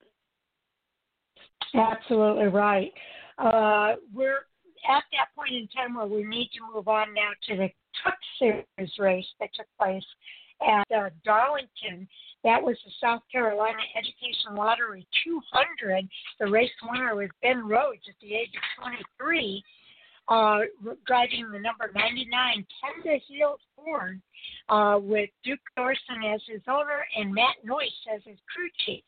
Absolutely 1.74 2.46
right. 2.46 2.92
Uh, 3.38 3.94
we're 4.14 4.46
at 4.88 5.02
that 5.12 5.28
point 5.36 5.54
in 5.54 5.68
time 5.68 5.96
where 5.96 6.06
we 6.06 6.22
need 6.22 6.48
to 6.54 6.60
move 6.74 6.88
on 6.88 7.12
now 7.12 7.30
to 7.48 7.56
the 7.56 7.68
Truck 8.02 8.18
Series 8.38 8.92
race 8.98 9.26
that 9.40 9.50
took 9.54 9.66
place 9.78 10.04
at 10.62 10.86
uh, 10.96 11.10
Darlington. 11.24 12.08
That 12.44 12.62
was 12.62 12.76
the 12.84 12.92
South 13.00 13.22
Carolina 13.30 13.78
Education 13.96 14.54
Lottery 14.54 15.06
200. 15.24 16.08
The 16.38 16.46
race 16.46 16.70
winner 16.82 17.14
was 17.16 17.28
Ben 17.42 17.66
Rhodes 17.66 18.02
at 18.08 18.14
the 18.20 18.34
age 18.34 18.52
of 18.54 18.84
23, 19.18 19.62
uh, 20.28 20.58
driving 21.06 21.50
the 21.50 21.58
number 21.58 21.90
99 21.94 22.66
Tenda 22.82 23.20
Heal 23.26 23.56
Ford 23.74 24.20
uh, 24.68 24.98
with 25.00 25.30
Duke 25.44 25.60
Thorson 25.76 26.22
as 26.32 26.40
his 26.46 26.62
owner 26.68 27.04
and 27.16 27.34
Matt 27.34 27.56
Noyce 27.66 28.14
as 28.14 28.22
his 28.24 28.38
crew 28.52 28.68
chief. 28.84 29.02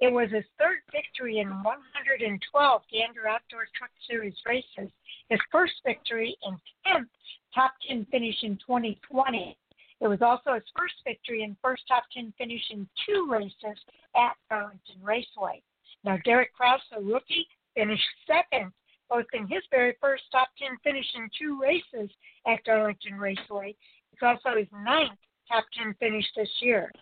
It 0.00 0.12
was 0.12 0.30
his 0.30 0.44
third 0.58 0.78
victory 0.92 1.40
in 1.40 1.48
112 1.48 2.82
Gander 2.92 3.28
Outdoor 3.28 3.66
Truck 3.76 3.90
Series 4.08 4.34
races, 4.46 4.92
his 5.28 5.40
first 5.50 5.74
victory 5.84 6.36
and 6.44 6.56
10th 6.86 7.08
top 7.54 7.72
10 7.88 8.06
finish 8.10 8.36
in 8.42 8.56
2020. 8.64 9.58
It 10.00 10.06
was 10.06 10.22
also 10.22 10.54
his 10.54 10.62
first 10.76 10.94
victory 11.04 11.42
and 11.42 11.56
first 11.62 11.82
top 11.88 12.04
10 12.14 12.32
finish 12.38 12.62
in 12.70 12.88
two 13.06 13.26
races 13.28 13.78
at 14.16 14.36
Darlington 14.48 15.02
Raceway. 15.02 15.62
Now, 16.04 16.18
Derek 16.24 16.52
Kraus, 16.54 16.80
a 16.96 17.00
rookie, 17.00 17.46
finished 17.74 18.02
second, 18.26 18.72
posting 19.10 19.48
his 19.48 19.62
very 19.70 19.96
first 20.00 20.24
top 20.30 20.48
10 20.58 20.78
finish 20.84 21.06
in 21.16 21.28
two 21.38 21.60
races 21.60 22.10
at 22.46 22.62
Darlington 22.64 23.18
Raceway. 23.18 23.74
It's 24.12 24.22
also 24.22 24.56
his 24.56 24.68
ninth 24.72 25.18
top 25.48 25.64
10 25.76 25.94
finish 25.98 26.24
this 26.36 26.50
year. 26.60 26.92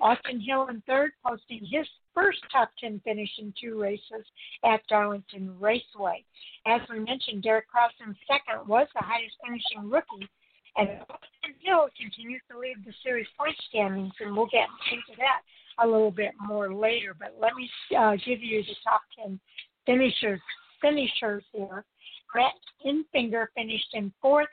Austin 0.00 0.40
Hill 0.40 0.68
in 0.68 0.82
third, 0.86 1.12
posting 1.24 1.64
his 1.64 1.86
first 2.14 2.38
top 2.52 2.70
10 2.80 3.00
finish 3.04 3.30
in 3.38 3.52
two 3.60 3.80
races 3.80 4.26
at 4.64 4.86
Darlington 4.88 5.58
Raceway. 5.58 6.24
As 6.66 6.80
we 6.90 7.00
mentioned, 7.00 7.42
Derek 7.42 7.66
in 8.00 8.14
second 8.26 8.66
was 8.68 8.88
the 8.94 9.02
highest 9.02 9.36
finishing 9.44 9.90
rookie 9.90 10.28
and 10.76 10.88
Austin 11.08 11.54
Hill 11.60 11.88
continues 11.96 12.42
to 12.50 12.58
lead 12.58 12.76
the 12.84 12.92
series 13.02 13.26
point 13.38 13.56
standings, 13.68 14.12
and 14.20 14.36
we'll 14.36 14.46
get 14.46 14.68
into 14.92 15.16
that 15.18 15.40
a 15.82 15.86
little 15.86 16.10
bit 16.10 16.32
more 16.40 16.74
later. 16.74 17.14
But 17.18 17.36
let 17.40 17.54
me 17.54 17.68
uh, 17.96 18.16
give 18.24 18.42
you 18.42 18.62
the 18.62 18.76
top 18.84 19.02
10 19.22 19.40
finishers 19.86 20.40
finishers 20.80 21.44
here. 21.52 21.84
Brett 22.32 22.52
Enfinger 22.84 23.46
finished 23.54 23.94
in 23.94 24.12
fourth. 24.20 24.48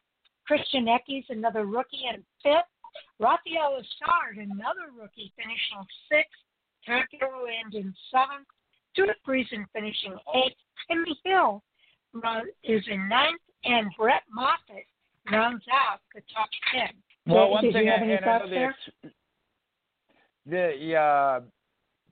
Christian 0.47 0.85
Eckes, 0.85 1.25
another 1.29 1.65
rookie, 1.65 2.05
in 2.13 2.23
fifth. 2.41 2.67
Raphael 3.19 3.79
Lessard, 3.79 4.37
another 4.37 4.91
rookie, 4.97 5.33
finishing 5.35 5.85
sixth. 6.09 6.39
Todd 6.85 7.05
Gilliland 7.11 7.73
in 7.73 7.93
seventh. 8.11 8.47
Stewart 8.91 9.17
Friesen 9.27 9.65
finishing 9.73 10.15
eighth. 10.35 10.57
Timmy 10.87 11.17
Hill 11.23 11.63
is 12.63 12.83
in 12.89 13.07
ninth. 13.07 13.41
And 13.65 13.89
Brett 13.97 14.23
Moffitt 14.29 14.85
rounds 15.31 15.63
out 15.71 15.99
the 16.13 16.21
top 16.33 16.49
ten. 16.71 16.89
Well, 17.25 17.49
one 17.49 17.71
thing 17.71 17.89
I, 17.89 17.95
and 17.95 18.25
I 18.25 18.37
know 18.39 18.71
the, 19.05 19.09
the 20.45 20.95
uh, 20.95 21.39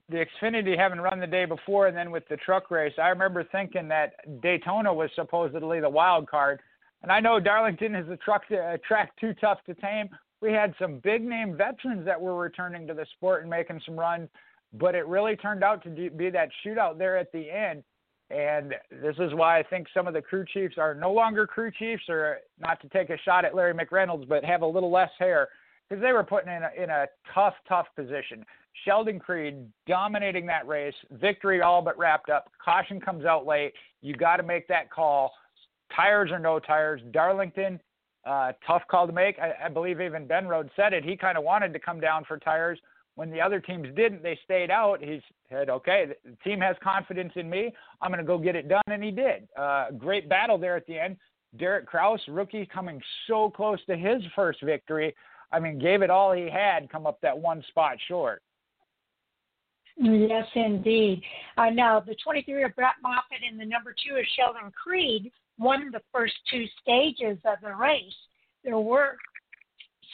the 0.08 0.24
Xfinity 0.42 0.76
having 0.76 1.00
run 1.00 1.20
the 1.20 1.26
day 1.26 1.44
before, 1.44 1.86
and 1.86 1.96
then 1.96 2.10
with 2.10 2.26
the 2.28 2.36
truck 2.36 2.70
race, 2.70 2.94
I 2.98 3.08
remember 3.08 3.44
thinking 3.44 3.88
that 3.88 4.14
Daytona 4.42 4.92
was 4.92 5.10
supposedly 5.14 5.80
the 5.80 5.88
wild 5.88 6.28
card. 6.28 6.60
And 7.02 7.10
I 7.10 7.18
know 7.20 7.40
Darlington 7.40 7.94
is 7.94 8.08
a 8.08 8.16
truck 8.16 8.42
a 8.50 8.78
track 8.86 9.12
too 9.20 9.34
tough 9.40 9.58
to 9.66 9.74
tame. 9.74 10.08
We 10.40 10.52
had 10.52 10.74
some 10.78 10.98
big 11.02 11.22
name 11.22 11.56
veterans 11.56 12.04
that 12.04 12.20
were 12.20 12.36
returning 12.36 12.86
to 12.86 12.94
the 12.94 13.06
sport 13.16 13.42
and 13.42 13.50
making 13.50 13.80
some 13.84 13.98
runs. 13.98 14.28
but 14.72 14.94
it 14.94 15.06
really 15.06 15.36
turned 15.36 15.62
out 15.62 15.82
to 15.84 16.10
be 16.10 16.30
that 16.30 16.48
shootout 16.64 16.98
there 16.98 17.16
at 17.18 17.30
the 17.32 17.50
end. 17.50 17.82
And 18.32 18.74
this 18.90 19.16
is 19.18 19.34
why 19.34 19.58
I 19.58 19.62
think 19.62 19.88
some 19.92 20.06
of 20.06 20.14
the 20.14 20.22
crew 20.22 20.44
chiefs 20.52 20.76
are 20.78 20.94
no 20.94 21.12
longer 21.12 21.46
crew 21.46 21.70
chiefs, 21.70 22.04
or 22.08 22.38
not 22.58 22.80
to 22.80 22.88
take 22.88 23.10
a 23.10 23.18
shot 23.18 23.44
at 23.44 23.54
Larry 23.54 23.74
McReynolds, 23.74 24.26
but 24.26 24.42
have 24.44 24.62
a 24.62 24.66
little 24.66 24.90
less 24.90 25.10
hair 25.18 25.48
because 25.88 26.02
they 26.02 26.12
were 26.12 26.24
put 26.24 26.46
in 26.46 26.62
a, 26.62 26.82
in 26.82 26.88
a 26.88 27.06
tough, 27.34 27.54
tough 27.68 27.86
position. 27.94 28.44
Sheldon 28.86 29.18
Creed 29.18 29.56
dominating 29.86 30.46
that 30.46 30.66
race, 30.66 30.94
victory 31.10 31.60
all 31.60 31.82
but 31.82 31.98
wrapped 31.98 32.30
up. 32.30 32.50
Caution 32.64 33.00
comes 33.00 33.26
out 33.26 33.44
late. 33.44 33.74
You 34.00 34.16
got 34.16 34.36
to 34.38 34.42
make 34.42 34.66
that 34.68 34.90
call. 34.90 35.32
Tires 35.94 36.30
or 36.30 36.38
no 36.38 36.58
tires. 36.58 37.02
Darlington, 37.10 37.78
uh, 38.24 38.52
tough 38.66 38.82
call 38.90 39.06
to 39.06 39.12
make. 39.12 39.38
I, 39.38 39.66
I 39.66 39.68
believe 39.68 40.00
even 40.00 40.26
Ben 40.26 40.46
Rhodes 40.46 40.70
said 40.74 40.94
it. 40.94 41.04
He 41.04 41.18
kind 41.18 41.36
of 41.36 41.44
wanted 41.44 41.74
to 41.74 41.78
come 41.78 42.00
down 42.00 42.24
for 42.24 42.38
tires. 42.38 42.78
When 43.14 43.30
the 43.30 43.40
other 43.40 43.60
teams 43.60 43.88
didn't, 43.94 44.22
they 44.22 44.38
stayed 44.44 44.70
out. 44.70 45.02
He 45.02 45.20
said, 45.50 45.68
okay, 45.68 46.06
the 46.24 46.36
team 46.42 46.60
has 46.60 46.76
confidence 46.82 47.32
in 47.36 47.48
me. 47.48 47.72
I'm 48.00 48.10
going 48.10 48.24
to 48.24 48.26
go 48.26 48.38
get 48.38 48.56
it 48.56 48.68
done. 48.68 48.82
And 48.86 49.04
he 49.04 49.10
did. 49.10 49.48
Uh, 49.56 49.90
great 49.90 50.28
battle 50.28 50.56
there 50.56 50.76
at 50.76 50.86
the 50.86 50.98
end. 50.98 51.16
Derek 51.58 51.86
Kraus, 51.86 52.20
rookie, 52.28 52.64
coming 52.64 53.00
so 53.26 53.50
close 53.50 53.78
to 53.86 53.96
his 53.96 54.22
first 54.34 54.62
victory. 54.62 55.14
I 55.52 55.60
mean, 55.60 55.78
gave 55.78 56.00
it 56.00 56.08
all 56.08 56.32
he 56.32 56.48
had, 56.48 56.90
come 56.90 57.06
up 57.06 57.20
that 57.20 57.36
one 57.36 57.62
spot 57.68 57.98
short. 58.08 58.42
Yes, 59.98 60.46
indeed. 60.54 61.22
Uh, 61.58 61.68
now, 61.68 62.00
the 62.00 62.16
23 62.24 62.64
of 62.64 62.74
Brett 62.74 62.94
Moffitt 63.02 63.40
and 63.46 63.60
the 63.60 63.66
number 63.66 63.92
two 63.92 64.16
of 64.16 64.24
Sheldon 64.36 64.72
Creed 64.72 65.30
won 65.58 65.90
the 65.92 66.00
first 66.10 66.32
two 66.50 66.64
stages 66.80 67.38
of 67.44 67.58
the 67.62 67.74
race. 67.74 68.14
There 68.64 68.78
were 68.78 69.16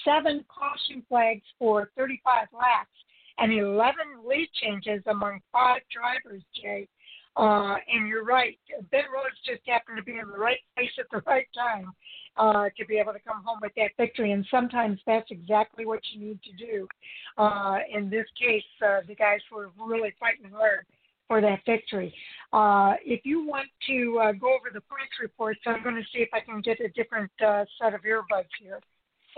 seven 0.04 0.44
caution 0.48 1.02
flags 1.08 1.42
for 1.58 1.90
35 1.96 2.48
laps 2.52 2.90
and 3.38 3.52
11 3.52 3.94
lead 4.26 4.48
changes 4.60 5.02
among 5.06 5.40
five 5.52 5.80
drivers, 5.92 6.42
Jay. 6.60 6.88
Uh, 7.36 7.76
and 7.92 8.08
you're 8.08 8.24
right. 8.24 8.58
Ben 8.90 9.04
Rhodes 9.14 9.36
just 9.46 9.60
happened 9.66 9.96
to 9.96 10.02
be 10.02 10.18
in 10.18 10.26
the 10.28 10.38
right 10.38 10.58
place 10.74 10.90
at 10.98 11.06
the 11.12 11.22
right 11.24 11.46
time 11.54 11.92
uh, 12.36 12.64
to 12.76 12.84
be 12.86 12.98
able 12.98 13.12
to 13.12 13.20
come 13.20 13.44
home 13.44 13.58
with 13.62 13.70
that 13.76 13.92
victory. 13.96 14.32
And 14.32 14.44
sometimes 14.50 14.98
that's 15.06 15.30
exactly 15.30 15.86
what 15.86 16.00
you 16.12 16.20
need 16.20 16.40
to 16.42 16.66
do. 16.66 16.88
Uh, 17.36 17.78
in 17.92 18.10
this 18.10 18.26
case, 18.40 18.64
uh, 18.84 19.00
the 19.06 19.14
guys 19.14 19.38
were 19.52 19.70
really 19.78 20.14
fighting 20.18 20.50
hard 20.50 20.84
for 21.28 21.40
that 21.40 21.60
victory. 21.64 22.12
Uh, 22.52 22.94
if 23.04 23.24
you 23.24 23.46
want 23.46 23.68
to 23.86 24.18
uh, 24.20 24.32
go 24.32 24.48
over 24.48 24.70
the 24.72 24.80
points 24.80 25.14
reports, 25.22 25.60
I'm 25.64 25.82
going 25.84 25.94
to 25.94 26.02
see 26.12 26.20
if 26.20 26.30
I 26.32 26.40
can 26.40 26.60
get 26.60 26.80
a 26.80 26.88
different 26.88 27.30
uh, 27.46 27.64
set 27.80 27.94
of 27.94 28.00
earbuds 28.02 28.50
here 28.60 28.80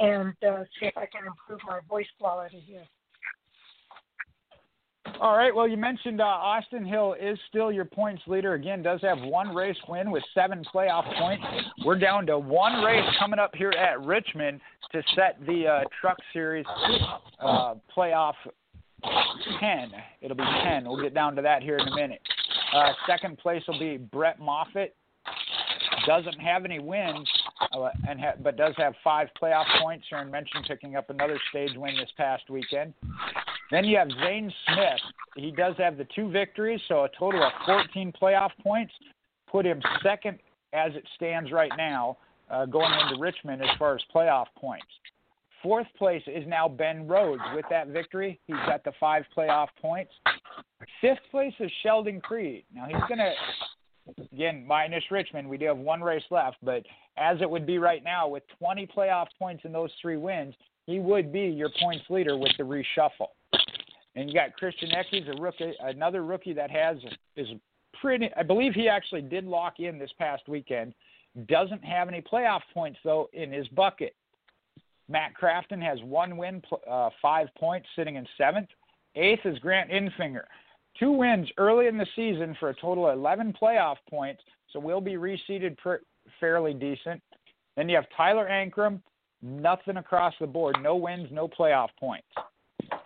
and 0.01 0.35
uh, 0.47 0.65
see 0.79 0.87
if 0.87 0.97
I 0.97 1.07
can 1.07 1.27
improve 1.27 1.61
my 1.67 1.81
voice 1.89 2.07
quality 2.19 2.63
here. 2.67 2.85
All 5.21 5.37
right. 5.37 5.55
Well, 5.55 5.69
you 5.69 5.77
mentioned 5.77 6.21
uh, 6.21 6.25
Austin 6.25 6.85
Hill 6.85 7.15
is 7.21 7.39
still 7.49 7.71
your 7.71 7.85
points 7.85 8.23
leader. 8.27 8.55
Again, 8.55 8.83
does 8.83 9.01
have 9.03 9.19
one 9.21 9.55
race 9.55 9.77
win 9.89 10.11
with 10.11 10.23
seven 10.35 10.65
playoff 10.75 11.05
points. 11.19 11.45
We're 11.85 11.99
down 11.99 12.27
to 12.27 12.39
one 12.39 12.83
race 12.83 13.05
coming 13.19 13.39
up 13.39 13.55
here 13.55 13.71
at 13.71 14.01
Richmond 14.01 14.61
to 14.93 15.03
set 15.15 15.39
the 15.47 15.67
uh, 15.67 15.81
Truck 16.01 16.17
Series 16.33 16.65
uh, 17.39 17.75
playoff 17.95 18.35
10. 19.61 19.93
It'll 20.23 20.37
be 20.37 20.45
10. 20.65 20.85
We'll 20.85 21.03
get 21.03 21.15
down 21.15 21.37
to 21.37 21.43
that 21.43 21.63
here 21.63 21.77
in 21.77 21.89
a 21.89 21.95
minute. 21.95 22.21
Uh, 22.75 22.93
second 23.07 23.39
place 23.39 23.63
will 23.69 23.79
be 23.79 23.97
Brett 23.97 24.39
Moffitt. 24.41 24.97
Doesn't 26.07 26.41
have 26.41 26.65
any 26.65 26.79
wins, 26.79 27.29
and 28.09 28.21
ha- 28.21 28.35
but 28.43 28.57
does 28.57 28.75
have 28.77 28.95
five 29.03 29.29
playoff 29.41 29.67
points. 29.83 30.07
Sharon 30.09 30.31
mentioned 30.31 30.65
picking 30.67 30.97
up 30.97 31.11
another 31.11 31.39
stage 31.51 31.71
win 31.77 31.97
this 31.97 32.11
past 32.17 32.49
weekend. 32.49 32.95
Then 33.71 33.85
you 33.85 33.97
have 33.99 34.09
Zane 34.25 34.53
Smith. 34.67 35.01
He 35.37 35.51
does 35.53 35.75
have 35.79 35.97
the 35.97 36.07
two 36.15 36.31
victories, 36.31 36.81
so 36.89 37.05
a 37.05 37.09
total 37.19 37.43
of 37.43 37.53
14 37.67 38.13
playoff 38.21 38.51
points. 38.63 38.93
Put 39.51 39.67
him 39.67 39.81
second 40.03 40.39
as 40.73 40.93
it 40.95 41.05
stands 41.17 41.53
right 41.53 41.73
now, 41.77 42.17
uh, 42.51 42.67
going 42.67 42.93
into 42.93 43.21
Richmond 43.21 43.63
as 43.63 43.69
far 43.79 43.95
as 43.95 44.01
playoff 44.15 44.47
points. 44.57 44.87
Fourth 45.63 45.87
place 45.99 46.23
is 46.27 46.45
now 46.47 46.69
Ben 46.69 47.07
Rhodes 47.07 47.43
with 47.55 47.67
that 47.71 47.89
victory. 47.89 48.41
He's 48.47 48.57
got 48.67 48.83
the 48.83 48.93
five 48.99 49.25
playoff 49.37 49.69
points. 49.81 50.13
Fifth 51.01 51.21
place 51.31 51.53
is 51.61 51.71
Sheldon 51.83 52.21
Creed. 52.21 52.65
Now 52.75 52.87
he's 52.87 53.03
going 53.09 53.19
to, 53.19 53.33
again, 54.33 54.65
minus 54.67 55.05
Richmond, 55.11 55.49
we 55.49 55.59
do 55.59 55.67
have 55.67 55.79
one 55.79 56.01
race 56.01 56.25
left, 56.31 56.57
but 56.63 56.85
as 57.17 57.41
it 57.41 57.49
would 57.49 57.67
be 57.67 57.79
right 57.79 58.03
now, 58.03 58.29
with 58.29 58.43
20 58.59 58.87
playoff 58.87 59.27
points 59.39 59.65
in 59.65 59.73
those 59.73 59.91
three 60.01 60.17
wins, 60.17 60.55
he 60.87 60.99
would 60.99 61.33
be 61.33 61.43
your 61.43 61.71
points 61.81 62.05
leader 62.11 62.37
with 62.37 62.53
the 62.59 62.65
reshuffle. 62.65 63.29
And 64.17 64.29
you 64.29 64.35
got 64.35 64.55
Christian 64.55 64.91
Eckes, 64.91 65.29
a 65.29 65.41
rookie, 65.41 65.73
another 65.81 66.25
rookie 66.25 66.53
that 66.55 66.71
has 66.71 66.97
is 67.37 67.49
pretty. 68.01 68.29
I 68.37 68.43
believe 68.43 68.75
he 68.75 68.89
actually 68.89 69.23
did 69.23 69.45
lock 69.45 69.79
in 69.79 69.99
this 69.99 70.11
past 70.19 70.49
weekend. 70.49 70.95
Doesn't 71.47 71.85
have 71.85 72.09
any 72.09 72.21
playoff 72.21 72.63
points 72.75 72.99
though 73.05 73.29
in 73.33 73.53
his 73.53 73.69
bucket. 73.69 74.15
Matt 75.09 75.33
Crafton 75.41 75.83
has 75.83 75.99
one 76.03 76.37
win, 76.37 76.63
uh, 76.89 77.11
five 77.21 77.49
points, 77.59 77.89
sitting 77.97 78.17
in 78.17 78.27
seventh. 78.37 78.69
Eighth 79.15 79.45
is 79.45 79.59
Grant 79.59 79.91
Enfinger. 79.91 80.45
Two 81.01 81.13
wins 81.13 81.49
early 81.57 81.87
in 81.87 81.97
the 81.97 82.07
season 82.15 82.55
for 82.61 82.69
a 82.69 82.75
total 82.75 83.09
of 83.09 83.19
11 83.19 83.55
playoff 83.61 83.97
points, 84.09 84.43
so 84.71 84.79
we'll 84.79 85.01
be 85.01 85.15
reseeded 85.15 85.79
pr- 85.79 85.95
fairly 86.39 86.75
decent. 86.75 87.23
Then 87.77 87.89
you 87.89 87.97
have 87.97 88.05
Tyler 88.15 88.47
Ankrum, 88.51 89.01
nothing 89.41 89.97
across 89.97 90.35
the 90.39 90.47
board, 90.47 90.77
no 90.83 90.97
wins, 90.97 91.29
no 91.33 91.49
playoff 91.49 91.89
points. 91.99 92.27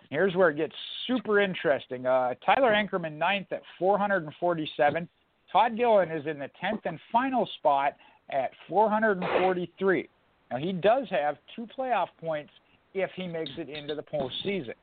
Here's 0.09 0.35
where 0.35 0.49
it 0.49 0.57
gets 0.57 0.75
super 1.07 1.39
interesting. 1.39 2.05
Uh, 2.05 2.33
Tyler 2.45 2.73
Ankrum 2.73 3.07
in 3.07 3.17
ninth 3.17 3.47
at 3.51 3.61
447. 3.79 5.07
Todd 5.51 5.77
Gilliland 5.77 6.11
is 6.11 6.27
in 6.27 6.37
the 6.37 6.49
10th 6.61 6.81
and 6.83 6.99
final 7.13 7.47
spot 7.57 7.93
at 8.29 8.51
443. 8.67 10.09
Now, 10.51 10.57
he 10.57 10.73
does 10.73 11.07
have 11.09 11.37
two 11.55 11.65
playoff 11.77 12.07
points 12.19 12.51
if 12.93 13.09
he 13.15 13.27
makes 13.27 13.51
it 13.57 13.69
into 13.69 13.95
the 13.95 14.03
postseason. 14.03 14.73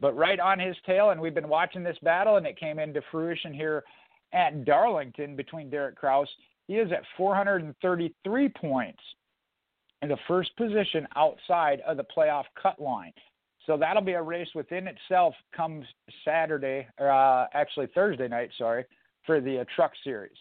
But 0.00 0.16
right 0.16 0.40
on 0.40 0.58
his 0.58 0.76
tail, 0.86 1.10
and 1.10 1.20
we've 1.20 1.34
been 1.34 1.48
watching 1.48 1.82
this 1.82 1.96
battle, 2.02 2.36
and 2.36 2.46
it 2.46 2.58
came 2.58 2.78
into 2.78 3.00
fruition 3.10 3.52
here 3.52 3.84
at 4.32 4.64
Darlington 4.64 5.36
between 5.36 5.70
Derek 5.70 5.96
Kraus. 5.96 6.28
He 6.66 6.74
is 6.74 6.90
at 6.92 7.02
433 7.16 8.48
points 8.48 9.02
in 10.02 10.08
the 10.08 10.16
first 10.26 10.54
position 10.56 11.06
outside 11.16 11.80
of 11.86 11.96
the 11.96 12.04
playoff 12.16 12.44
cut 12.60 12.80
line. 12.80 13.12
So 13.66 13.76
that'll 13.78 14.02
be 14.02 14.12
a 14.12 14.22
race 14.22 14.48
within 14.54 14.88
itself 14.88 15.34
comes 15.56 15.86
Saturday, 16.24 16.86
uh, 17.00 17.46
actually 17.54 17.86
Thursday 17.94 18.28
night, 18.28 18.50
sorry, 18.58 18.84
for 19.24 19.40
the 19.40 19.60
uh, 19.60 19.64
Truck 19.74 19.92
Series. 20.02 20.36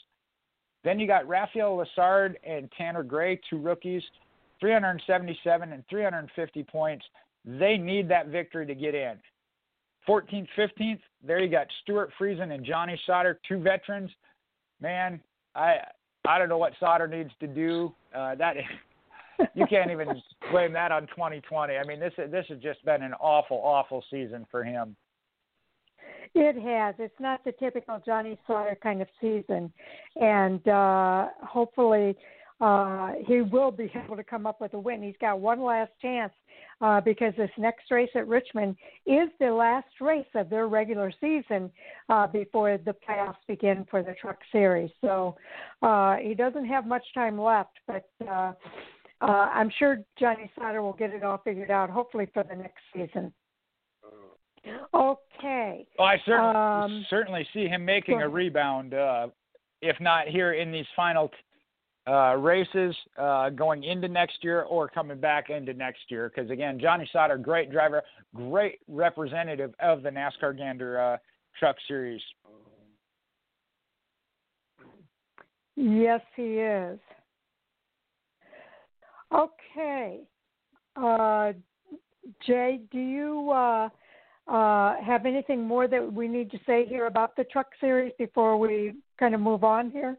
Then 0.84 1.00
you 1.00 1.08
got 1.08 1.28
Raphael 1.28 1.78
Lessard 1.78 2.36
and 2.44 2.70
Tanner 2.78 3.04
Gray, 3.04 3.40
two 3.50 3.58
rookies. 3.58 4.04
377 4.64 5.74
and 5.74 5.84
350 5.90 6.64
points. 6.64 7.06
They 7.44 7.78
need 7.78 8.08
that 8.08 8.28
victory 8.28 8.66
to 8.66 8.74
get 8.74 8.96
in. 8.96 9.18
14th, 10.08 10.48
15th, 10.58 11.00
there 11.26 11.40
you 11.40 11.50
got 11.50 11.68
Stewart 11.82 12.12
Friesen 12.20 12.54
and 12.54 12.66
Johnny 12.66 13.00
Sauter, 13.06 13.40
two 13.48 13.60
veterans. 13.60 14.12
Man, 14.82 15.20
I 15.56 15.78
I 16.28 16.38
don't 16.38 16.50
know 16.50 16.58
what 16.58 16.74
Sauter 16.80 17.08
needs 17.08 17.32
to 17.40 17.48
do. 17.48 17.94
Uh, 18.16 18.36
that 18.36 18.56
you 19.56 19.66
can't 19.68 19.92
even 19.92 20.08
blame 20.52 20.74
that 20.74 20.92
on 20.92 21.08
2020. 21.08 21.76
I 21.76 21.84
mean, 21.86 22.00
this 22.00 22.14
this 22.18 22.46
has 22.50 22.60
just 22.60 22.84
been 22.86 23.04
an 23.04 23.14
awful, 23.20 23.58
awful 23.64 24.04
season 24.10 24.46
for 24.52 24.64
him. 24.64 24.96
It 26.36 26.56
has. 26.62 26.96
It's 26.98 27.20
not 27.20 27.44
the 27.44 27.52
typical 27.54 28.02
Johnny 28.06 28.40
Sauter 28.48 28.78
kind 28.82 29.02
of 29.02 29.08
season, 29.22 29.72
and 30.16 30.68
uh, 30.68 31.28
hopefully 31.42 32.18
uh, 32.64 33.12
he 33.28 33.42
will 33.42 33.72
be 33.72 33.92
able 33.94 34.16
to 34.16 34.24
come 34.24 34.48
up 34.48 34.62
with 34.62 34.74
a 34.74 34.80
win. 34.80 35.04
He's 35.04 35.18
got 35.20 35.42
one 35.42 35.62
last 35.62 35.92
chance 36.02 36.32
uh, 36.80 37.02
because 37.02 37.34
this 37.36 37.50
next 37.58 37.92
race 37.92 38.10
at 38.16 38.26
Richmond 38.26 38.78
is 39.06 39.28
the 39.42 39.52
last 39.52 39.90
race 40.00 40.26
of 40.34 40.50
their 40.50 40.70
regular 40.70 41.12
season 41.20 41.70
uh, 42.08 42.26
before 42.28 42.78
the 42.78 42.96
playoffs 43.08 43.36
begin 43.50 43.86
for 43.92 44.02
the 44.02 44.16
Truck 44.20 44.38
Series. 44.54 44.90
So 45.02 45.36
uh, 45.82 46.16
he 46.22 46.34
doesn't 46.34 46.66
have 46.66 46.88
much 46.88 47.04
time 47.14 47.38
left, 47.40 47.78
but 47.86 48.08
uh, 48.26 48.54
uh, 49.20 49.26
I'm 49.26 49.70
sure 49.78 49.98
Johnny 50.18 50.50
Sauter 50.56 50.82
will 50.82 50.94
get 50.94 51.10
it 51.10 51.22
all 51.22 51.42
figured 51.44 51.70
out, 51.70 51.90
hopefully 51.90 52.30
for 52.34 52.44
the 52.44 52.56
next 52.56 52.82
season. 52.96 53.34
Okay. 54.94 55.86
Well, 56.00 56.08
I 56.08 56.16
certainly 56.26 56.56
um, 56.56 57.06
certainly 57.10 57.46
see 57.54 57.68
him 57.68 57.84
making 57.84 58.22
a 58.22 58.30
rebound, 58.30 58.94
uh, 58.94 59.28
if 59.82 60.00
not 60.00 60.30
here 60.30 60.54
in 60.54 60.72
these 60.72 60.86
final 60.96 61.28
t- 61.28 61.36
uh, 62.08 62.36
races 62.36 62.96
uh, 63.18 63.50
going 63.50 63.84
into 63.84 64.08
next 64.08 64.44
year 64.44 64.64
or 64.64 64.90
coming 64.90 65.20
back 65.20 65.50
into 65.50 65.74
next 65.74 66.02
year. 66.10 66.32
Because 66.34 66.52
again, 66.52 66.80
Johnny 66.80 67.10
Sauter, 67.14 67.38
great 67.38 67.72
driver, 67.72 68.02
great 68.36 68.80
representative 68.88 69.74
of 69.80 70.04
the 70.04 70.10
NASCAR 70.10 70.58
Gander 70.58 71.00
uh, 71.00 71.18
Truck 71.58 71.78
Series. 71.88 72.22
Yes, 75.76 76.22
he 76.36 76.60
is. 76.60 77.00
Okay, 79.34 80.20
uh, 80.96 81.54
Jay, 82.46 82.82
do 82.92 83.00
you 83.00 83.50
uh, 83.50 83.90
have 84.48 85.26
anything 85.26 85.66
more 85.66 85.88
that 85.88 86.14
we 86.14 86.28
need 86.28 86.52
to 86.52 86.60
say 86.68 86.86
here 86.86 87.08
about 87.08 87.36
the 87.36 87.44
truck 87.46 87.68
series 87.82 88.12
before 88.20 88.58
we 88.58 88.94
kind 89.18 89.34
of 89.34 89.42
move 89.42 89.64
on 89.64 89.90
here? 89.90 90.18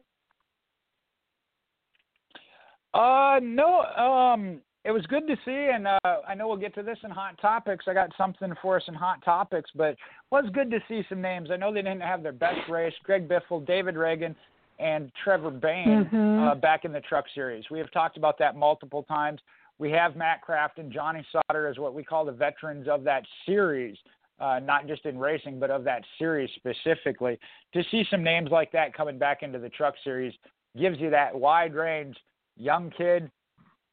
Uh, 2.95 3.41
no. 3.43 3.83
Um, 3.83 4.61
it 4.85 4.91
was 4.91 5.05
good 5.07 5.27
to 5.29 5.37
see, 5.47 5.71
and 5.73 5.87
uh, 5.87 5.99
I 6.29 6.35
know 6.35 6.47
we'll 6.47 6.59
get 6.59 6.75
to 6.75 6.83
this 6.83 6.99
in 7.05 7.11
hot 7.11 7.39
topics. 7.41 7.87
I 7.89 7.95
got 7.95 8.11
something 8.19 8.53
for 8.61 8.77
us 8.77 8.83
in 8.87 8.95
hot 8.95 9.25
topics, 9.25 9.71
but 9.75 9.91
it 9.91 9.99
was 10.31 10.45
good 10.53 10.71
to 10.71 10.79
see 10.89 11.03
some 11.09 11.23
names. 11.23 11.51
I 11.51 11.57
know 11.57 11.73
they 11.73 11.81
didn't 11.81 12.03
have 12.03 12.23
their 12.23 12.33
best 12.33 12.69
race. 12.69 12.93
Greg 13.03 13.27
Biffle, 13.27 13.67
David 13.67 13.95
Ragan, 13.95 14.35
and 14.79 15.11
Trevor 15.23 15.51
Bayne 15.51 16.09
mm-hmm. 16.13 16.49
uh, 16.49 16.55
back 16.55 16.85
in 16.85 16.93
the 16.93 17.01
Truck 17.01 17.25
Series. 17.35 17.65
We 17.71 17.79
have 17.79 17.91
talked 17.93 18.19
about 18.19 18.39
that 18.41 18.57
multiple 18.57 19.05
times. 19.05 19.41
We 19.79 19.91
have 19.93 20.17
Matt 20.17 20.43
Craft 20.43 20.79
and 20.79 20.93
Johnny 20.93 21.25
Sauter 21.33 21.67
as 21.67 21.79
what 21.79 21.95
we 21.95 22.05
call 22.05 22.27
the 22.27 22.33
veterans 22.33 22.87
of 22.87 23.05
that 23.05 23.25
series, 23.47 23.97
uh, 24.39 24.61
not 24.63 24.87
just 24.87 25.07
in 25.07 25.19
racing, 25.19 25.59
but 25.59 25.71
of 25.71 25.85
that 25.85 26.03
series 26.19 26.51
specifically. 26.57 27.39
To 27.73 27.83
see 27.91 28.05
some 28.11 28.23
names 28.23 28.51
like 28.51 28.71
that 28.73 28.95
coming 28.95 29.19
back 29.19 29.43
into 29.43 29.59
the 29.59 29.71
Truck 29.71 29.95
Series 30.05 30.35
gives 30.79 31.01
you 31.01 31.09
that 31.11 31.35
wide 31.35 31.75
range, 31.75 32.17
young 32.57 32.91
kid, 32.97 33.31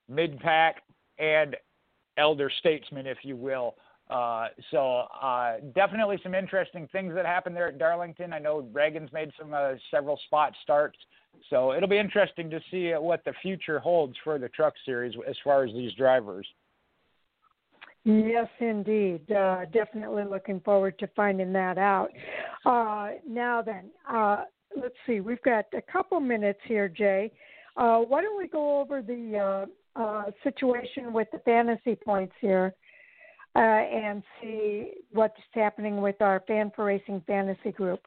mid 0.10 0.40
pack, 0.40 0.84
and 1.20 1.56
elder 2.18 2.52
statesman, 2.60 3.08
if 3.08 3.20
you 3.24 3.36
will. 3.36 3.76
Uh, 4.10 4.48
so 4.72 5.06
uh, 5.22 5.58
definitely 5.74 6.20
some 6.22 6.36
interesting 6.36 6.88
things 6.92 7.14
that 7.16 7.26
happened 7.26 7.56
there 7.56 7.70
at 7.70 7.80
Darlington. 7.80 8.34
I 8.34 8.40
know 8.40 8.68
Ragan's 8.74 9.12
made 9.14 9.32
some 9.40 9.54
uh, 9.54 9.74
several 9.90 10.20
spot 10.26 10.54
starts, 10.64 10.98
so 11.50 11.74
it'll 11.74 11.88
be 11.88 11.98
interesting 11.98 12.50
to 12.50 12.60
see 12.70 12.92
what 12.92 13.24
the 13.24 13.34
future 13.42 13.80
holds 13.80 14.16
for 14.24 14.38
the 14.38 14.50
Truck 14.50 14.74
Series 14.86 15.16
as 15.28 15.36
far 15.44 15.64
as 15.64 15.72
these 15.74 15.94
drivers. 15.94 16.46
Yes, 18.04 18.48
indeed. 18.60 19.32
Uh, 19.32 19.66
definitely 19.72 20.24
looking 20.24 20.60
forward 20.62 20.98
to 21.00 21.08
finding 21.16 21.54
that 21.54 21.78
out. 21.78 22.10
Uh, 22.66 23.12
now 23.28 23.62
then, 23.62 23.92
uh, 24.10 24.44
let's 24.76 24.96
see. 25.06 25.20
We've 25.20 25.42
got 25.44 25.66
a 25.74 25.82
couple 25.82 26.20
minutes 26.20 26.60
here, 26.66 26.90
Jay. 26.90 27.32
Uh, 27.78 28.00
why 28.00 28.22
don't 28.22 28.38
we 28.38 28.48
go 28.48 28.80
over 28.82 29.02
the 29.02 29.66
uh, 29.98 30.00
uh, 30.02 30.24
situation 30.44 31.14
with 31.14 31.28
the 31.32 31.40
fantasy 31.40 31.96
points 31.96 32.34
here 32.42 32.74
uh, 33.56 33.60
and 33.60 34.24
see 34.42 34.92
what's 35.12 35.36
happening 35.54 36.02
with 36.02 36.22
our 36.22 36.42
Fan 36.48 36.72
for 36.76 36.86
Racing 36.86 37.22
fantasy 37.28 37.72
group? 37.72 38.02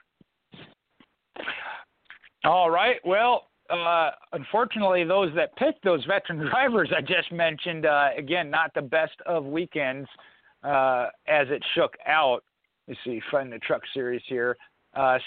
All 2.44 2.70
right. 2.70 2.96
Well, 3.04 3.48
uh, 3.70 4.10
unfortunately, 4.32 5.04
those 5.04 5.34
that 5.34 5.56
picked 5.56 5.82
those 5.82 6.04
veteran 6.04 6.38
drivers 6.50 6.90
I 6.94 7.00
just 7.00 7.32
mentioned, 7.32 7.86
uh, 7.86 8.10
again, 8.16 8.50
not 8.50 8.72
the 8.74 8.82
best 8.82 9.16
of 9.26 9.44
weekends 9.44 10.08
as 10.62 11.46
it 11.50 11.62
shook 11.74 11.94
out. 12.06 12.40
Let's 12.86 13.00
see, 13.04 13.20
find 13.30 13.50
the 13.50 13.58
truck 13.58 13.80
series 13.94 14.22
here. 14.28 14.56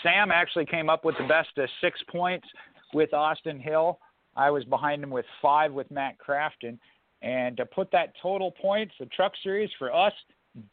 Sam 0.04 0.32
actually 0.32 0.66
came 0.66 0.90
up 0.90 1.04
with 1.04 1.16
the 1.18 1.28
best 1.28 1.50
of 1.58 1.68
six 1.82 2.00
points 2.08 2.48
with 2.94 3.14
Austin 3.14 3.60
Hill. 3.60 4.00
I 4.38 4.52
was 4.52 4.64
behind 4.66 5.04
him 5.04 5.10
with 5.10 5.26
five 5.42 5.74
with 5.74 5.90
Matt 5.92 6.16
Crafton. 6.20 6.78
And 7.24 7.58
to 7.58 7.66
put 7.66 7.92
that 7.92 8.14
total 8.22 8.52
points, 8.52 8.94
the 9.00 9.08
truck 9.08 9.34
series 9.44 9.72
for 9.80 9.94
us, 9.94 10.14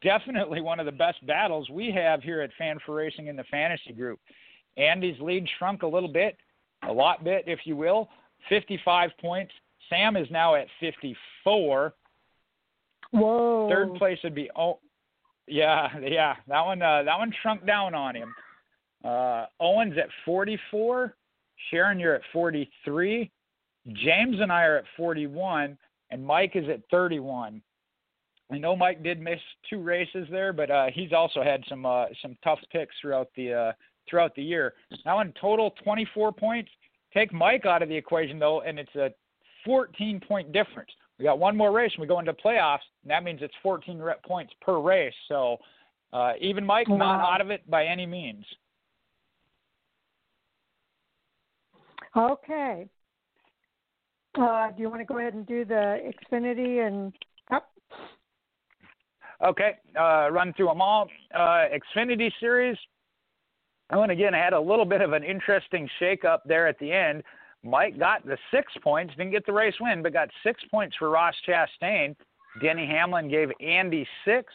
definitely 0.02 0.60
one 0.60 0.78
of 0.78 0.86
the 0.86 0.92
best 0.92 1.26
battles 1.26 1.68
we 1.70 1.90
have 1.90 2.22
here 2.22 2.42
at 2.42 2.50
Fan 2.58 2.78
for 2.84 2.94
Racing 2.94 3.28
in 3.28 3.36
the 3.36 3.44
fantasy 3.50 3.92
group. 3.92 4.20
Andy's 4.76 5.18
lead 5.20 5.48
shrunk 5.58 5.82
a 5.82 5.86
little 5.86 6.08
bit, 6.08 6.36
a 6.86 6.92
lot 6.92 7.24
bit, 7.24 7.44
if 7.46 7.60
you 7.64 7.76
will, 7.76 8.08
55 8.50 9.10
points. 9.20 9.52
Sam 9.88 10.16
is 10.16 10.28
now 10.30 10.54
at 10.54 10.66
54. 10.80 11.94
Whoa. 13.12 13.68
Third 13.70 13.94
place 13.94 14.18
would 14.24 14.34
be 14.34 14.50
oh, 14.56 14.80
yeah, 15.46 15.88
yeah. 16.02 16.34
That 16.48 16.64
one, 16.64 16.82
uh, 16.82 17.02
that 17.04 17.18
one 17.18 17.32
shrunk 17.42 17.66
down 17.66 17.94
on 17.94 18.16
him. 18.16 18.34
Uh, 19.04 19.46
Owen's 19.60 19.96
at 19.98 20.08
44. 20.24 21.14
Sharon, 21.70 22.00
you're 22.00 22.14
at 22.14 22.22
43. 22.32 23.30
James 23.92 24.36
and 24.40 24.50
I 24.50 24.62
are 24.64 24.78
at 24.78 24.84
41, 24.96 25.76
and 26.10 26.24
Mike 26.24 26.52
is 26.54 26.68
at 26.68 26.80
31. 26.90 27.62
I 28.50 28.58
know 28.58 28.76
Mike 28.76 29.02
did 29.02 29.20
miss 29.20 29.40
two 29.68 29.82
races 29.82 30.26
there, 30.30 30.52
but 30.52 30.70
uh, 30.70 30.86
he's 30.92 31.12
also 31.12 31.42
had 31.42 31.62
some 31.68 31.86
uh, 31.86 32.06
some 32.20 32.36
tough 32.44 32.58
picks 32.70 32.94
throughout 33.00 33.28
the 33.36 33.52
uh, 33.52 33.72
throughout 34.08 34.34
the 34.34 34.42
year. 34.42 34.74
Now 35.04 35.20
in 35.20 35.32
total, 35.40 35.72
24 35.82 36.32
points. 36.32 36.70
Take 37.12 37.32
Mike 37.32 37.64
out 37.64 37.82
of 37.82 37.88
the 37.88 37.96
equation 37.96 38.38
though, 38.38 38.60
and 38.60 38.78
it's 38.78 38.94
a 38.96 39.10
14 39.64 40.20
point 40.26 40.52
difference. 40.52 40.90
We 41.18 41.24
got 41.24 41.38
one 41.38 41.56
more 41.56 41.72
race, 41.72 41.92
and 41.94 42.02
we 42.02 42.06
go 42.06 42.18
into 42.18 42.32
playoffs, 42.32 42.80
and 43.02 43.10
that 43.10 43.24
means 43.24 43.40
it's 43.40 43.54
14 43.62 44.02
points 44.26 44.52
per 44.60 44.78
race. 44.78 45.14
So 45.28 45.58
uh, 46.12 46.32
even 46.40 46.64
Mike 46.64 46.88
wow. 46.88 46.96
not 46.96 47.34
out 47.34 47.40
of 47.40 47.50
it 47.50 47.68
by 47.70 47.86
any 47.86 48.04
means. 48.04 48.44
Okay. 52.16 52.88
Uh, 54.36 54.70
do 54.72 54.82
you 54.82 54.88
want 54.88 55.00
to 55.00 55.04
go 55.04 55.18
ahead 55.18 55.34
and 55.34 55.46
do 55.46 55.64
the 55.64 56.12
Xfinity 56.32 56.86
and 56.86 57.12
Cup? 57.48 57.70
Okay, 59.44 59.72
uh, 59.98 60.28
run 60.30 60.52
through 60.54 60.66
them 60.66 60.80
all. 60.80 61.08
Uh, 61.34 61.64
Xfinity 61.96 62.30
Series. 62.40 62.76
Oh, 63.90 64.02
and 64.02 64.10
again, 64.10 64.34
I 64.34 64.38
had 64.38 64.54
a 64.54 64.60
little 64.60 64.84
bit 64.84 65.02
of 65.02 65.12
an 65.12 65.22
interesting 65.22 65.88
shake-up 65.98 66.42
there 66.46 66.66
at 66.66 66.78
the 66.78 66.90
end. 66.90 67.22
Mike 67.62 67.98
got 67.98 68.26
the 68.26 68.36
six 68.50 68.72
points, 68.82 69.14
didn't 69.16 69.32
get 69.32 69.46
the 69.46 69.52
race 69.52 69.74
win, 69.80 70.02
but 70.02 70.12
got 70.12 70.28
six 70.42 70.62
points 70.70 70.96
for 70.98 71.10
Ross 71.10 71.34
Chastain. 71.46 72.16
Denny 72.60 72.86
Hamlin 72.86 73.28
gave 73.28 73.50
Andy 73.60 74.06
six, 74.24 74.52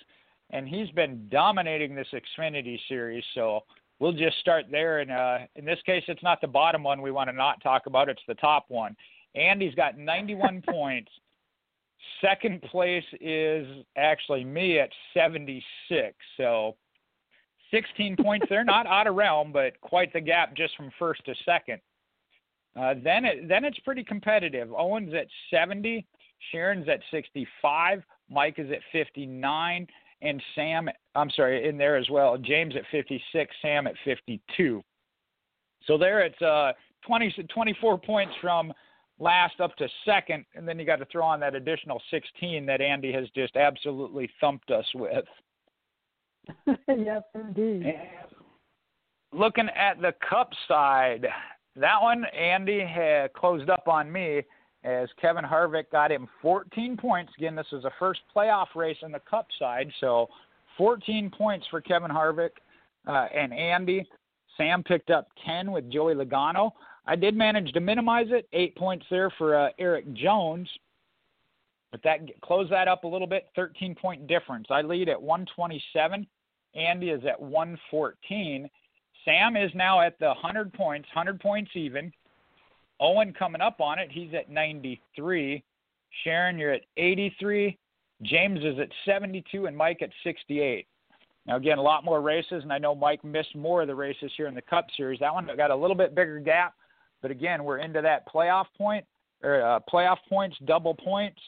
and 0.52 0.68
he's 0.68 0.90
been 0.92 1.28
dominating 1.32 1.96
this 1.96 2.08
Xfinity 2.14 2.80
Series. 2.88 3.24
So 3.34 3.62
we'll 4.00 4.14
just 4.14 4.40
start 4.40 4.66
there. 4.72 5.00
And 5.00 5.12
uh, 5.12 5.40
in 5.56 5.66
this 5.66 5.80
case, 5.86 6.04
it's 6.08 6.24
not 6.24 6.42
the 6.42 6.48
bottom 6.48 6.84
one 6.84 7.02
we 7.02 7.12
want 7.12 7.30
to 7.30 7.36
not 7.36 7.62
talk 7.62 7.86
about; 7.88 8.10
it's 8.10 8.22
the 8.28 8.36
top 8.36 8.66
one. 8.68 8.96
Andy's 9.40 9.76
got 9.76 9.98
91 9.98 10.64
points. 10.70 11.12
Second 12.22 12.62
place 12.64 13.04
is 13.22 13.68
actually 13.98 14.44
me 14.44 14.80
at 14.80 14.90
76. 15.14 16.16
So 16.38 16.76
16 17.72 18.18
points 18.18 18.48
there, 18.50 18.64
not 18.64 18.88
out 18.88 19.08
of 19.08 19.16
realm, 19.16 19.52
but 19.52 19.80
quite 19.82 20.12
the 20.14 20.22
gap 20.22 20.56
just 20.56 20.76
from 20.76 20.92
first 20.98 21.24
to 21.26 21.36
second. 21.46 21.80
Uh, 22.80 22.94
then 23.04 23.26
it 23.26 23.48
then 23.48 23.66
it's 23.66 23.80
pretty 23.80 24.04
competitive. 24.04 24.72
Owen's 24.74 25.14
at 25.14 25.28
70, 25.52 26.06
Sharon's 26.52 26.88
at 26.88 27.00
65, 27.12 28.04
Mike 28.30 28.56
is 28.60 28.72
at 28.72 28.80
59, 28.92 29.88
and 30.22 30.44
Sam 30.56 30.90
I'm 31.16 31.30
sorry 31.32 31.68
in 31.68 31.78
there 31.78 31.98
as 31.98 32.10
well. 32.10 32.38
James 32.38 32.76
at 32.76 32.84
56, 32.92 33.56
Sam 33.62 33.88
at 33.88 33.96
52. 34.06 34.82
So 35.86 35.98
there 35.98 36.22
it's 36.22 36.42
uh 36.42 36.74
20 37.06 37.48
24 37.54 37.98
points 38.00 38.34
from 38.42 38.72
last 39.20 39.60
up 39.60 39.76
to 39.78 39.88
second, 40.06 40.46
and 40.56 40.68
then 40.68 40.80
you 40.80 40.86
got 40.86 40.98
to 40.98 41.06
throw 41.06 41.26
on 41.26 41.40
that 41.42 41.56
additional 41.56 42.02
16 42.10 42.66
that 42.66 42.82
Andy 42.82 43.12
has 43.12 43.28
just 43.36 43.56
absolutely 43.56 44.30
thumped 44.40 44.72
us 44.72 44.86
with. 44.96 45.26
yes, 46.88 47.24
indeed. 47.36 47.86
And 47.86 47.98
looking 49.32 49.70
at 49.76 50.02
the 50.02 50.14
cup 50.28 50.50
side, 50.68 51.28
that 51.76 52.02
one 52.02 52.26
Andy 52.26 52.80
had 52.80 53.34
closed 53.34 53.70
up 53.70 53.88
on 53.88 54.12
me 54.12 54.42
as 54.84 55.10
Kevin 55.22 55.44
Harvick 55.44 55.92
got 55.92 56.12
him 56.12 56.28
14 56.42 56.98
points. 56.98 57.34
Again, 57.38 57.56
this 57.56 57.68
is 57.72 57.84
a 57.84 57.92
first 58.00 58.22
playoff 58.36 58.68
race 58.76 58.98
in 59.02 59.12
the 59.12 59.22
cup 59.30 59.48
side, 59.60 59.92
so 60.00 60.28
14 60.78 61.30
points 61.38 61.68
for 61.70 61.82
Kevin 61.82 62.10
Harvick 62.10 62.52
uh, 63.08 63.28
and 63.36 63.54
Andy. 63.54 64.08
Sam 64.58 64.84
picked 64.84 65.10
up 65.10 65.28
10 65.46 65.72
with 65.72 65.92
Joey 65.92 66.16
Logano. 66.16 66.72
I 67.06 67.16
did 67.16 67.36
manage 67.36 67.72
to 67.74 67.80
minimize 67.80 68.28
it, 68.30 68.48
eight 68.54 68.76
points 68.76 69.06
there 69.10 69.32
for 69.38 69.56
uh, 69.56 69.70
Erik 69.80 70.14
Jones, 70.14 70.70
but 71.92 72.02
that 72.04 72.20
close 72.42 72.70
that 72.70 72.88
up 72.88 73.04
a 73.04 73.08
little 73.08 73.28
bit, 73.28 73.50
13 73.56 73.96
point 73.96 74.28
difference. 74.28 74.68
I 74.70 74.82
lead 74.82 75.10
at 75.10 75.22
127. 75.22 76.28
Andy 76.76 77.10
is 77.10 77.22
at 77.26 77.40
114. 77.42 78.70
Sam 79.26 79.56
is 79.56 79.72
now 79.74 80.02
at 80.02 80.18
the 80.20 80.28
100 80.28 80.72
points, 80.74 81.08
100 81.14 81.40
points 81.40 81.72
even. 81.74 82.12
Owen 83.00 83.34
coming 83.34 83.62
up 83.62 83.80
on 83.82 83.98
it, 83.98 84.12
he's 84.12 84.34
at 84.34 84.50
93. 84.50 85.64
Sharon, 86.24 86.58
you're 86.58 86.74
at 86.74 86.82
83. 86.98 87.78
James 88.24 88.60
is 88.64 88.78
at 88.80 88.90
72, 89.06 89.66
and 89.66 89.76
Mike 89.76 90.02
at 90.02 90.10
68. 90.24 90.86
Now, 91.46 91.56
again, 91.56 91.78
a 91.78 91.82
lot 91.82 92.04
more 92.04 92.22
races, 92.22 92.64
and 92.64 92.74
I 92.74 92.78
know 92.78 92.94
Mike 92.94 93.24
missed 93.24 93.56
more 93.56 93.82
of 93.82 93.88
the 93.88 93.96
races 93.96 94.32
here 94.36 94.48
in 94.48 94.56
the 94.56 94.62
Cup 94.62 94.88
Series. 94.98 95.20
That 95.20 95.34
one 95.34 95.50
got 95.56 95.72
a 95.72 95.76
little 95.76 95.96
bit 95.96 96.14
bigger 96.14 96.40
gap, 96.40 96.76
but 97.22 97.32
again, 97.32 97.64
we're 97.64 97.80
into 97.80 98.02
that 98.02 98.28
playoff 98.28 98.66
point 98.78 99.06
or 99.44 99.62
uh, 99.62 99.80
playoff 99.92 100.18
points, 100.28 100.58
double 100.66 100.94
points. 100.94 101.40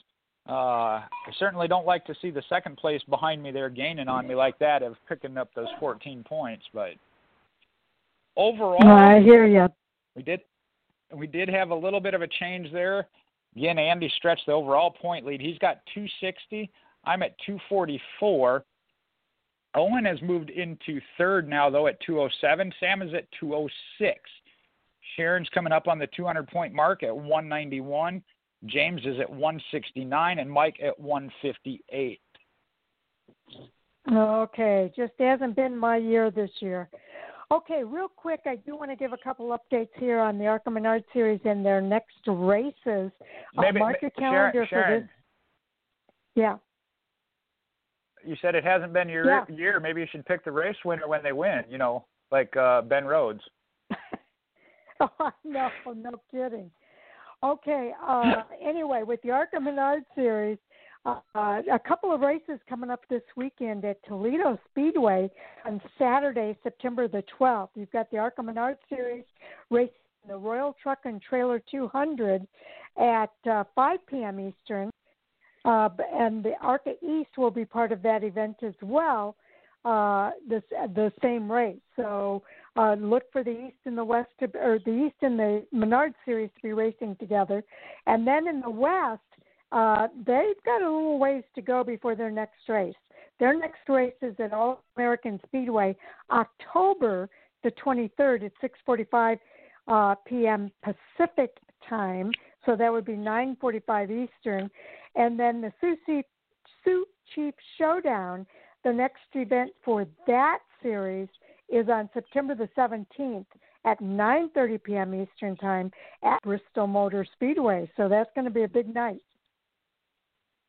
Uh, 0.50 1.04
I 1.04 1.32
certainly 1.38 1.68
don't 1.68 1.86
like 1.86 2.06
to 2.06 2.16
see 2.22 2.32
the 2.32 2.44
second 2.50 2.78
place 2.78 3.02
behind 3.10 3.44
me 3.44 3.52
there 3.52 3.70
gaining 3.70 4.08
on 4.08 4.28
me 4.28 4.36
like 4.36 4.58
that 4.60 4.82
of 4.82 4.96
picking 5.08 5.38
up 5.38 5.50
those 5.56 5.68
14 5.80 6.24
points. 6.28 6.66
But 6.74 6.92
overall, 8.36 8.88
I 8.88 9.22
hear 9.22 9.46
you. 9.46 9.68
We 10.16 10.24
did 10.24 10.42
we 11.14 11.28
did 11.28 11.50
have 11.50 11.70
a 11.70 11.76
little 11.76 12.00
bit 12.00 12.14
of 12.14 12.22
a 12.22 12.28
change 12.28 12.72
there. 12.72 13.08
Again, 13.56 13.78
Andy 13.78 14.12
stretched 14.18 14.46
the 14.46 14.54
overall 14.54 14.92
point 14.92 15.26
lead. 15.26 15.42
He's 15.42 15.58
got 15.58 15.82
260. 15.94 16.72
I'm 17.04 17.22
at 17.22 17.38
244. 17.46 18.64
Owen 19.76 20.06
has 20.06 20.22
moved 20.22 20.50
into 20.50 21.02
third 21.18 21.48
now, 21.48 21.70
though, 21.70 21.88
at 21.88 22.00
207. 22.02 22.74
Sam 22.80 23.02
is 23.02 23.14
at 23.14 23.28
206. 23.40 24.20
Sharon's 25.16 25.50
coming 25.50 25.74
up 25.74 25.88
on 25.88 26.00
the 26.00 26.08
200 26.16 26.48
point 26.48 26.74
mark 26.74 27.04
at 27.04 27.16
191. 27.16 28.22
James 28.66 29.02
is 29.06 29.20
at 29.20 29.30
169, 29.30 30.40
and 30.40 30.50
Mike 30.50 30.78
at 30.84 31.00
158. 31.00 32.22
Okay, 34.12 34.92
just 34.96 35.14
hasn't 35.20 35.56
been 35.56 35.76
my 35.76 35.98
year 35.98 36.32
this 36.32 36.52
year. 36.60 36.90
Okay, 37.52 37.84
real 37.84 38.08
quick, 38.08 38.42
I 38.46 38.56
do 38.56 38.78
want 38.78 38.92
to 38.92 38.96
give 38.96 39.14
a 39.14 39.18
couple 39.18 39.58
updates 39.58 39.90
here 39.96 40.20
on 40.20 40.38
the 40.38 40.48
ARCA 40.48 40.72
Menard 40.72 41.04
series 41.12 41.42
and 41.44 41.66
their 41.66 41.82
next 41.82 42.16
races. 42.26 43.12
Maybe, 43.56 43.78
uh, 43.78 43.80
mark 43.80 44.02
your 44.02 44.12
calendar 44.12 44.66
Sharon, 44.66 44.68
Sharon, 44.70 45.02
for 45.02 45.06
this. 45.06 45.10
Yeah. 46.36 46.58
You 48.24 48.36
said 48.42 48.56
it 48.56 48.64
hasn't 48.64 48.94
been 48.94 49.10
your 49.10 49.26
Yeah. 49.26 49.46
year. 49.50 49.80
Maybe 49.80 50.02
you 50.02 50.08
should 50.08 50.26
pick 50.26 50.44
the 50.46 50.52
race 50.52 50.78
winner 50.86 51.08
when 51.08 51.24
they 51.24 51.34
win. 51.34 51.66
You 51.68 51.78
know, 51.78 52.06
like 52.32 52.56
uh, 52.56 52.84
Ben 52.84 53.06
Rhodes. 53.06 53.44
oh, 55.20 55.32
no, 55.44 55.70
no 55.96 56.12
kidding. 56.30 56.70
Okay. 57.44 57.92
Uh, 58.06 58.44
anyway, 58.64 59.04
with 59.04 59.22
the 59.22 59.32
ARCA 59.32 59.60
Menard 59.60 60.04
series, 60.16 60.58
uh, 61.06 61.20
a 61.36 61.80
couple 61.88 62.14
of 62.14 62.22
races 62.22 62.60
coming 62.70 62.92
up 62.92 63.02
this 63.10 63.24
weekend 63.36 63.84
at 63.86 63.98
Toledo 64.06 64.60
Speedway 64.70 65.32
on 65.66 65.82
Saturday, 65.98 66.56
September 66.62 67.08
the 67.08 67.24
12th. 67.40 67.70
You've 67.76 67.92
got 67.92 68.12
the 68.12 68.18
ARCA 68.18 68.44
Menard 68.44 68.78
series 68.88 69.24
race 69.72 69.90
the 70.28 70.38
Royal 70.38 70.76
Truck 70.82 71.00
and 71.06 71.22
Trailer 71.22 71.62
200 71.72 72.48
at 73.00 73.32
uh, 73.50 73.64
5 73.74 74.00
p.m. 74.08 74.40
Eastern. 74.40 74.92
Uh, 75.64 75.90
and 76.14 76.44
the 76.44 76.54
ARCA 76.62 76.94
East 77.04 77.38
will 77.38 77.52
be 77.52 77.66
part 77.66 77.92
of 77.92 78.02
that 78.02 78.24
event 78.24 78.58
as 78.64 78.74
well, 78.82 79.36
uh, 79.86 80.32
this, 80.48 80.64
the 80.70 81.12
same 81.22 81.52
race. 81.52 81.80
So 81.96 82.44
uh, 82.76 82.96
look 83.00 83.24
for 83.32 83.44
the 83.44 83.68
East 83.68 83.78
and 83.86 83.98
the 83.98 84.04
West, 84.04 84.30
to, 84.40 84.46
or 84.58 84.80
the 84.86 85.06
East 85.08 85.16
and 85.22 85.38
the 85.38 85.66
Menard 85.72 86.14
series 86.26 86.50
to 86.56 86.62
be 86.62 86.74
racing 86.74 87.16
together. 87.20 87.64
And 88.08 88.26
then 88.26 88.48
in 88.48 88.62
the 88.62 88.70
West, 88.70 89.22
uh, 89.72 90.08
they've 90.26 90.64
got 90.66 90.82
a 90.82 90.86
little 90.86 91.20
ways 91.20 91.44
to 91.56 91.62
go 91.62 91.84
before 91.84 92.16
their 92.16 92.32
next 92.32 92.68
race. 92.68 92.96
Their 93.40 93.58
next 93.58 93.88
race 93.88 94.14
is 94.22 94.36
at 94.40 94.54
All 94.54 94.84
American 94.96 95.40
Speedway, 95.48 95.96
October 96.30 97.30
the 97.64 97.72
23rd 97.72 98.46
at 98.46 98.52
6:45 98.88 99.40
uh, 99.88 100.16
p.m. 100.26 100.72
Pacific 100.84 101.58
time. 101.88 102.32
So 102.66 102.76
that 102.76 102.92
would 102.92 103.06
be 103.06 103.14
9:45 103.14 104.30
Eastern, 104.30 104.70
and 105.16 105.40
then 105.40 105.62
the 105.62 105.74
Sioux 105.82 105.98
Chief, 106.06 106.26
Sioux 106.84 107.06
Chief 107.34 107.54
Showdown. 107.78 108.46
The 108.84 108.94
next 108.94 109.22
event 109.34 109.72
for 109.84 110.08
that 110.28 110.60
series 110.82 111.28
is 111.70 111.88
on 111.90 112.10
September 112.14 112.56
the 112.56 112.70
17th 112.78 113.46
at 113.86 114.00
9:30 114.00 114.84
p.m. 114.84 115.14
Eastern 115.16 115.56
Time 115.58 115.92
at 116.24 116.42
Bristol 116.44 116.88
Motor 116.88 117.26
Speedway. 117.34 117.90
So 117.98 118.10
that's 118.10 118.30
going 118.36 118.46
to 118.46 118.52
be 118.52 118.64
a 118.64 118.68
big 118.68 118.94
night. 118.94 119.22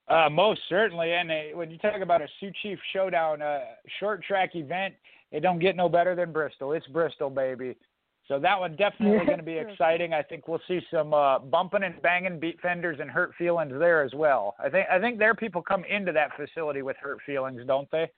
Uh, 0.09 0.29
most 0.31 0.61
certainly, 0.69 1.13
and 1.13 1.31
uh, 1.31 1.35
when 1.55 1.71
you 1.71 1.79
talk 1.79 2.01
about 2.03 2.21
a 2.21 2.29
Sioux 2.39 2.51
Chief 2.63 2.79
Showdown, 2.93 3.41
uh, 3.41 3.61
short 4.01 4.23
track 4.25 4.51
event, 4.55 4.95
it 5.31 5.41
don't 5.41 5.59
get 5.59 5.77
no 5.77 5.89
better 5.89 6.15
than 6.15 6.33
Bristol. 6.33 6.73
It's 6.73 6.87
Bristol, 6.89 7.31
baby. 7.31 7.77
So 8.29 8.39
that 8.39 8.59
one 8.59 8.77
definitely 8.77 9.27
going 9.27 9.39
to 9.39 9.45
be 9.45 9.59
exciting. 9.59 10.15
I 10.15 10.23
think 10.23 10.47
we'll 10.47 10.61
see 10.69 10.81
some 10.93 11.13
uh, 11.13 11.41
bumping 11.41 11.83
and 11.83 12.01
banging, 12.03 12.39
beat 12.39 12.61
fenders, 12.61 12.99
and 13.01 13.11
hurt 13.11 13.33
feelings 13.37 13.73
there 13.79 14.03
as 14.03 14.13
well. 14.15 14.55
I 14.63 14.69
think 14.69 14.87
I 14.91 15.01
think 15.01 15.19
their 15.19 15.35
people 15.35 15.61
come 15.61 15.85
into 15.85 16.13
that 16.13 16.31
facility 16.37 16.83
with 16.83 16.97
hurt 16.99 17.19
feelings, 17.27 17.63
don't 17.67 17.91
they? 17.91 18.11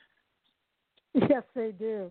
Yes, 1.15 1.43
they 1.55 1.73
do. 1.73 2.11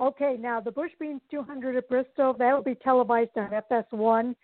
Okay, 0.00 0.36
now 0.38 0.60
the 0.60 0.70
Bush 0.70 0.90
Beans 0.98 1.20
200 1.30 1.76
at 1.76 1.88
Bristol, 1.88 2.34
that 2.38 2.52
will 2.54 2.62
be 2.62 2.74
televised 2.74 3.30
on 3.36 3.50
FS1. 3.70 4.34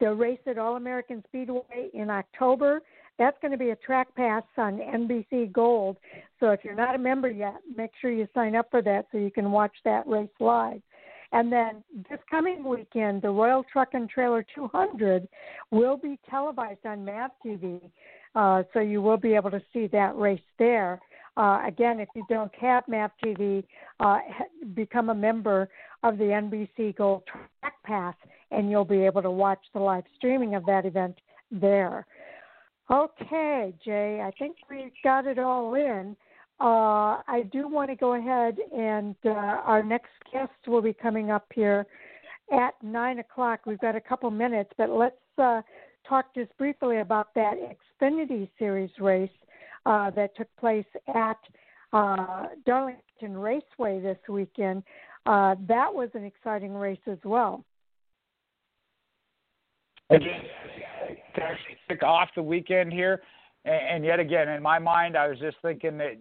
They'll 0.00 0.12
race 0.12 0.40
at 0.46 0.58
All 0.58 0.76
American 0.76 1.22
Speedway 1.28 1.90
in 1.92 2.10
October. 2.10 2.82
That's 3.18 3.36
going 3.40 3.52
to 3.52 3.58
be 3.58 3.70
a 3.70 3.76
track 3.76 4.08
pass 4.16 4.42
on 4.58 4.78
NBC 4.78 5.52
Gold. 5.52 5.98
So 6.40 6.50
if 6.50 6.64
you're 6.64 6.74
not 6.74 6.96
a 6.96 6.98
member 6.98 7.30
yet, 7.30 7.56
make 7.76 7.90
sure 8.00 8.10
you 8.10 8.26
sign 8.34 8.56
up 8.56 8.66
for 8.70 8.82
that 8.82 9.06
so 9.12 9.18
you 9.18 9.30
can 9.30 9.52
watch 9.52 9.74
that 9.84 10.06
race 10.06 10.28
live. 10.40 10.82
And 11.34 11.50
then 11.50 11.82
this 12.08 12.20
coming 12.30 12.62
weekend, 12.62 13.20
the 13.20 13.28
Royal 13.28 13.64
Truck 13.64 13.88
and 13.94 14.08
Trailer 14.08 14.46
200 14.54 15.26
will 15.72 15.96
be 15.96 16.16
televised 16.30 16.86
on 16.86 17.04
MAV 17.04 17.32
TV. 17.44 17.80
Uh, 18.36 18.62
so 18.72 18.78
you 18.78 19.02
will 19.02 19.16
be 19.16 19.34
able 19.34 19.50
to 19.50 19.60
see 19.72 19.88
that 19.88 20.16
race 20.16 20.40
there. 20.60 21.00
Uh, 21.36 21.62
again, 21.66 21.98
if 21.98 22.08
you 22.14 22.24
don't 22.28 22.54
have 22.54 22.84
MAV 22.86 23.10
TV, 23.22 23.64
uh, 23.98 24.18
become 24.74 25.10
a 25.10 25.14
member 25.14 25.68
of 26.04 26.18
the 26.18 26.24
NBC 26.24 26.96
Gold 26.96 27.24
Track 27.26 27.74
Pass, 27.84 28.14
and 28.52 28.70
you'll 28.70 28.84
be 28.84 29.04
able 29.04 29.22
to 29.22 29.30
watch 29.30 29.58
the 29.72 29.80
live 29.80 30.04
streaming 30.16 30.54
of 30.54 30.64
that 30.66 30.86
event 30.86 31.18
there. 31.50 32.06
Okay, 32.92 33.74
Jay, 33.84 34.20
I 34.24 34.30
think 34.38 34.56
we've 34.70 34.92
got 35.02 35.26
it 35.26 35.40
all 35.40 35.74
in. 35.74 36.16
Uh, 36.64 37.20
I 37.28 37.42
do 37.52 37.68
want 37.68 37.90
to 37.90 37.94
go 37.94 38.14
ahead 38.14 38.56
and 38.74 39.14
uh, 39.26 39.28
our 39.28 39.82
next 39.82 40.12
guest 40.32 40.50
will 40.66 40.80
be 40.80 40.94
coming 40.94 41.30
up 41.30 41.44
here 41.54 41.84
at 42.50 42.72
nine 42.82 43.18
o'clock. 43.18 43.60
We've 43.66 43.78
got 43.80 43.96
a 43.96 44.00
couple 44.00 44.30
minutes, 44.30 44.70
but 44.78 44.88
let's 44.88 45.14
uh, 45.36 45.60
talk 46.08 46.34
just 46.34 46.56
briefly 46.56 47.00
about 47.00 47.34
that 47.34 47.52
Xfinity 48.00 48.48
Series 48.58 48.88
race 48.98 49.28
uh, 49.84 50.08
that 50.12 50.34
took 50.38 50.48
place 50.58 50.86
at 51.14 51.36
uh, 51.92 52.46
Darlington 52.64 53.36
Raceway 53.36 54.00
this 54.00 54.16
weekend. 54.26 54.84
Uh, 55.26 55.56
that 55.68 55.92
was 55.92 56.08
an 56.14 56.24
exciting 56.24 56.72
race 56.72 56.96
as 57.06 57.18
well. 57.24 57.62
To 60.10 60.16
actually 61.42 61.76
kick 61.90 62.02
off 62.02 62.30
the 62.34 62.42
weekend 62.42 62.90
here, 62.90 63.20
and 63.66 64.02
yet 64.02 64.18
again, 64.18 64.48
in 64.48 64.62
my 64.62 64.78
mind, 64.78 65.14
I 65.14 65.28
was 65.28 65.38
just 65.38 65.56
thinking 65.60 65.98
that 65.98 66.16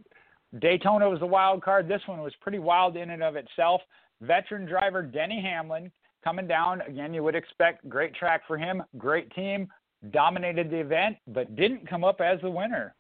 Daytona 0.60 1.10
was 1.10 1.20
the 1.20 1.26
wild 1.26 1.64
card. 1.64 1.88
This 1.88 2.02
one 2.06 2.22
was 2.22 2.34
pretty 2.42 2.60
wild 2.60 2.96
in 2.96 3.10
and 3.12 3.24
of 3.24 3.36
itself. 3.36 3.82
Veteran 4.22 4.66
driver 4.66 5.02
Denny 5.02 5.42
Hamlin 5.42 5.92
coming 6.24 6.48
down 6.48 6.82
again. 6.82 7.14
You 7.14 7.24
would 7.24 7.36
expect 7.36 7.88
great 7.90 8.14
track 8.16 8.44
for 8.48 8.58
him, 8.58 8.84
great 8.98 9.34
team, 9.34 9.68
dominated 10.12 10.70
the 10.70 10.80
event, 10.80 11.18
but 11.28 11.56
didn't 11.56 11.90
come 11.90 12.04
up 12.04 12.22
as 12.22 12.40
the 12.42 12.50
winner. 12.50 12.96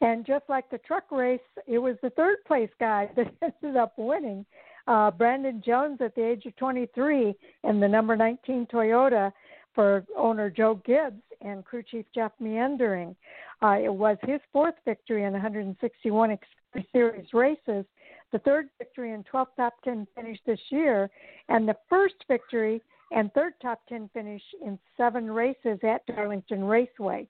And 0.00 0.24
just 0.24 0.44
like 0.48 0.70
the 0.70 0.78
truck 0.78 1.10
race, 1.10 1.40
it 1.66 1.78
was 1.78 1.96
the 2.02 2.10
third 2.10 2.38
place 2.46 2.70
guy 2.78 3.10
that 3.16 3.32
ended 3.42 3.76
up 3.76 3.94
winning. 3.96 4.44
Uh, 4.86 5.10
Brandon 5.10 5.62
Jones 5.64 5.98
at 6.00 6.14
the 6.14 6.24
age 6.24 6.46
of 6.46 6.56
23 6.56 7.34
in 7.64 7.80
the 7.80 7.88
number 7.88 8.16
19 8.16 8.66
Toyota 8.72 9.30
for 9.78 10.04
owner 10.16 10.50
Joe 10.50 10.82
Gibbs 10.84 11.22
and 11.40 11.64
crew 11.64 11.84
chief 11.88 12.04
Jeff 12.12 12.32
Meendering. 12.40 13.14
Uh, 13.62 13.76
it 13.80 13.94
was 13.94 14.16
his 14.22 14.40
fourth 14.52 14.74
victory 14.84 15.22
in 15.22 15.32
161 15.32 16.30
Xfinity 16.30 16.84
Series 16.90 17.28
races, 17.32 17.84
the 18.32 18.40
third 18.40 18.70
victory 18.78 19.12
and 19.12 19.24
12th 19.32 19.54
top 19.56 19.74
10 19.84 20.08
finish 20.16 20.36
this 20.46 20.58
year, 20.70 21.08
and 21.48 21.68
the 21.68 21.76
first 21.88 22.16
victory 22.26 22.82
and 23.12 23.32
third 23.34 23.52
top 23.62 23.80
10 23.88 24.10
finish 24.12 24.42
in 24.66 24.80
seven 24.96 25.30
races 25.30 25.78
at 25.84 26.04
Darlington 26.06 26.64
Raceway. 26.64 27.28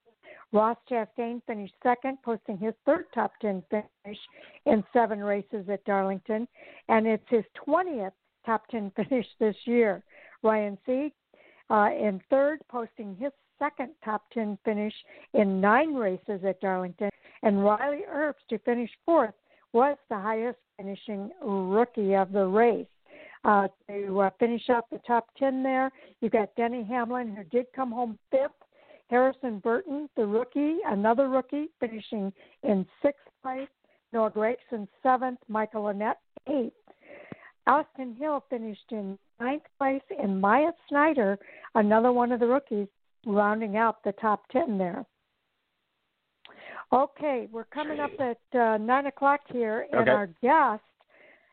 Ross 0.50 0.78
Chastain 0.90 1.42
finished 1.46 1.74
second, 1.82 2.16
posting 2.22 2.56
his 2.56 2.72
third 2.86 3.04
top 3.14 3.32
10 3.42 3.62
finish 3.70 4.18
in 4.64 4.82
seven 4.94 5.22
races 5.22 5.68
at 5.70 5.84
Darlington, 5.84 6.48
and 6.88 7.06
it's 7.06 7.28
his 7.28 7.44
20th 7.68 8.12
top 8.46 8.66
10 8.68 8.90
finish 8.96 9.26
this 9.38 9.56
year. 9.66 10.02
Ryan 10.42 10.78
Sieg 10.86 11.12
uh, 11.70 11.90
in 11.92 12.20
third, 12.30 12.60
posting 12.68 13.16
his 13.16 13.32
second 13.58 13.90
top 14.04 14.22
10 14.32 14.58
finish 14.64 14.94
in 15.34 15.60
nine 15.60 15.94
races 15.94 16.40
at 16.46 16.60
Darlington, 16.60 17.10
and 17.42 17.64
Riley 17.64 18.02
Herbst, 18.08 18.46
to 18.50 18.58
finish 18.58 18.90
fourth, 19.04 19.34
was 19.72 19.96
the 20.08 20.18
highest 20.18 20.58
finishing 20.76 21.30
rookie 21.42 22.14
of 22.14 22.32
the 22.32 22.46
race. 22.46 22.86
Uh, 23.44 23.68
to 23.88 24.20
uh, 24.20 24.30
finish 24.38 24.68
out 24.68 24.90
the 24.90 25.00
top 25.06 25.28
10 25.38 25.62
there, 25.62 25.90
you've 26.20 26.32
got 26.32 26.54
Denny 26.56 26.84
Hamlin, 26.84 27.34
who 27.34 27.44
did 27.44 27.66
come 27.74 27.92
home 27.92 28.18
fifth. 28.30 28.50
Harrison 29.10 29.58
Burton, 29.60 30.08
the 30.16 30.26
rookie, 30.26 30.78
another 30.86 31.28
rookie, 31.28 31.68
finishing 31.80 32.32
in 32.62 32.86
sixth 33.02 33.24
place. 33.42 33.68
Noah 34.12 34.30
Gragson 34.30 34.86
seventh. 35.02 35.38
Michael 35.48 35.84
Annett 35.84 36.16
eighth. 36.46 36.74
Austin 37.66 38.14
Hill 38.18 38.44
finished 38.50 38.90
in 38.90 39.18
ninth 39.40 39.62
place, 39.78 40.02
and 40.18 40.40
Maya 40.40 40.72
Snyder, 40.88 41.38
another 41.74 42.12
one 42.12 42.32
of 42.32 42.40
the 42.40 42.46
rookies, 42.46 42.88
rounding 43.26 43.76
out 43.76 44.02
the 44.04 44.12
top 44.12 44.48
ten 44.50 44.78
there. 44.78 45.04
Okay, 46.92 47.48
we're 47.52 47.64
coming 47.64 48.00
up 48.00 48.10
at 48.18 48.58
uh, 48.58 48.78
nine 48.78 49.06
o'clock 49.06 49.40
here, 49.52 49.86
and 49.92 50.00
Okay. 50.02 50.10
our 50.10 50.26
guest 50.42 50.82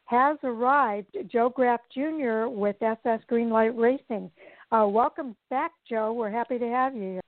has 0.05 0.37
arrived, 0.43 1.17
Joe 1.31 1.49
Graf 1.49 1.81
Jr. 1.93 2.47
with 2.47 2.81
SS 2.81 3.21
Greenlight 3.29 3.77
Racing. 3.77 4.31
Uh, 4.71 4.87
welcome 4.87 5.35
back, 5.49 5.71
Joe. 5.89 6.13
We're 6.13 6.29
happy 6.29 6.57
to 6.59 6.67
have 6.67 6.95
you. 6.95 7.01
here. 7.13 7.21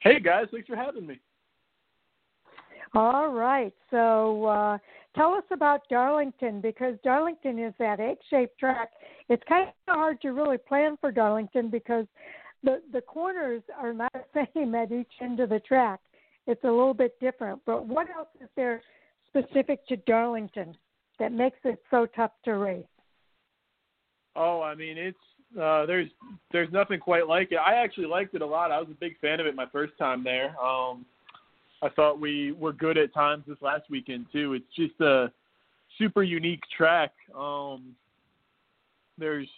Hey 0.00 0.18
guys, 0.20 0.46
thanks 0.50 0.66
for 0.66 0.76
having 0.76 1.06
me. 1.06 1.18
All 2.94 3.28
right. 3.28 3.72
So 3.90 4.44
uh, 4.46 4.78
tell 5.14 5.34
us 5.34 5.44
about 5.50 5.82
Darlington 5.88 6.60
because 6.60 6.94
Darlington 7.04 7.58
is 7.58 7.74
that 7.78 8.00
egg-shaped 8.00 8.58
track. 8.58 8.90
It's 9.28 9.42
kind 9.48 9.68
of 9.88 9.94
hard 9.94 10.20
to 10.22 10.30
really 10.30 10.58
plan 10.58 10.96
for 11.00 11.10
Darlington 11.10 11.70
because 11.70 12.06
the 12.62 12.82
the 12.92 13.00
corners 13.00 13.62
are 13.78 13.92
not 13.92 14.12
the 14.34 14.46
same 14.54 14.74
at 14.74 14.92
each 14.92 15.12
end 15.20 15.40
of 15.40 15.48
the 15.50 15.60
track. 15.60 16.00
It's 16.46 16.64
a 16.64 16.70
little 16.70 16.94
bit 16.94 17.18
different. 17.20 17.60
But 17.66 17.86
what 17.86 18.08
else 18.10 18.28
is 18.40 18.48
there 18.56 18.82
specific 19.26 19.86
to 19.88 19.96
Darlington 19.96 20.76
that 21.18 21.32
makes 21.32 21.58
it 21.64 21.80
so 21.90 22.06
tough 22.06 22.32
to 22.44 22.56
race? 22.56 22.84
Oh, 24.36 24.62
I 24.62 24.74
mean, 24.74 24.96
it's 24.96 25.18
uh, 25.60 25.86
there's 25.86 26.08
there's 26.52 26.72
nothing 26.72 27.00
quite 27.00 27.26
like 27.26 27.52
it. 27.52 27.56
I 27.56 27.74
actually 27.74 28.06
liked 28.06 28.34
it 28.34 28.42
a 28.42 28.46
lot. 28.46 28.70
I 28.70 28.78
was 28.78 28.88
a 28.90 28.94
big 28.94 29.18
fan 29.20 29.40
of 29.40 29.46
it 29.46 29.54
my 29.54 29.66
first 29.72 29.92
time 29.98 30.22
there. 30.22 30.56
Um, 30.60 31.04
I 31.82 31.88
thought 31.88 32.20
we 32.20 32.52
were 32.52 32.72
good 32.72 32.98
at 32.98 33.14
times 33.14 33.44
this 33.46 33.56
last 33.62 33.84
weekend 33.90 34.26
too. 34.32 34.54
It's 34.54 34.64
just 34.76 35.00
a 35.00 35.32
super 35.98 36.22
unique 36.22 36.62
track. 36.76 37.12
Um, 37.36 37.94
there's 39.18 39.48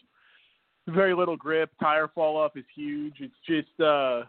very 0.88 1.14
little 1.14 1.36
grip. 1.36 1.70
Tire 1.80 2.08
fall 2.08 2.36
off 2.36 2.56
is 2.56 2.64
huge. 2.74 3.14
It's 3.20 3.34
just 3.46 3.80
uh, 3.80 4.22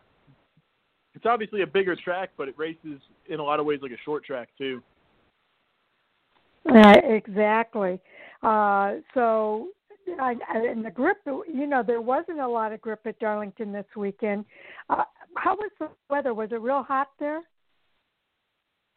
it's 1.15 1.25
obviously 1.25 1.61
a 1.61 1.67
bigger 1.67 1.95
track, 1.95 2.31
but 2.37 2.47
it 2.47 2.55
races 2.57 2.99
in 3.27 3.39
a 3.39 3.43
lot 3.43 3.59
of 3.59 3.65
ways 3.65 3.79
like 3.81 3.91
a 3.91 4.01
short 4.03 4.25
track 4.25 4.49
too. 4.57 4.81
Uh, 6.69 6.95
exactly. 7.03 7.99
Uh, 8.41 8.95
so 9.13 9.67
I, 10.19 10.35
and 10.49 10.83
the 10.83 10.91
grip, 10.91 11.17
you 11.25 11.67
know, 11.67 11.83
there 11.85 12.01
wasn't 12.01 12.39
a 12.39 12.47
lot 12.47 12.71
of 12.73 12.81
grip 12.81 13.01
at 13.05 13.19
Darlington 13.19 13.71
this 13.71 13.85
weekend. 13.95 14.45
Uh, 14.89 15.03
how 15.35 15.55
was 15.55 15.71
the 15.79 15.89
weather? 16.09 16.33
Was 16.33 16.49
it 16.51 16.61
real 16.61 16.83
hot 16.83 17.09
there? 17.19 17.41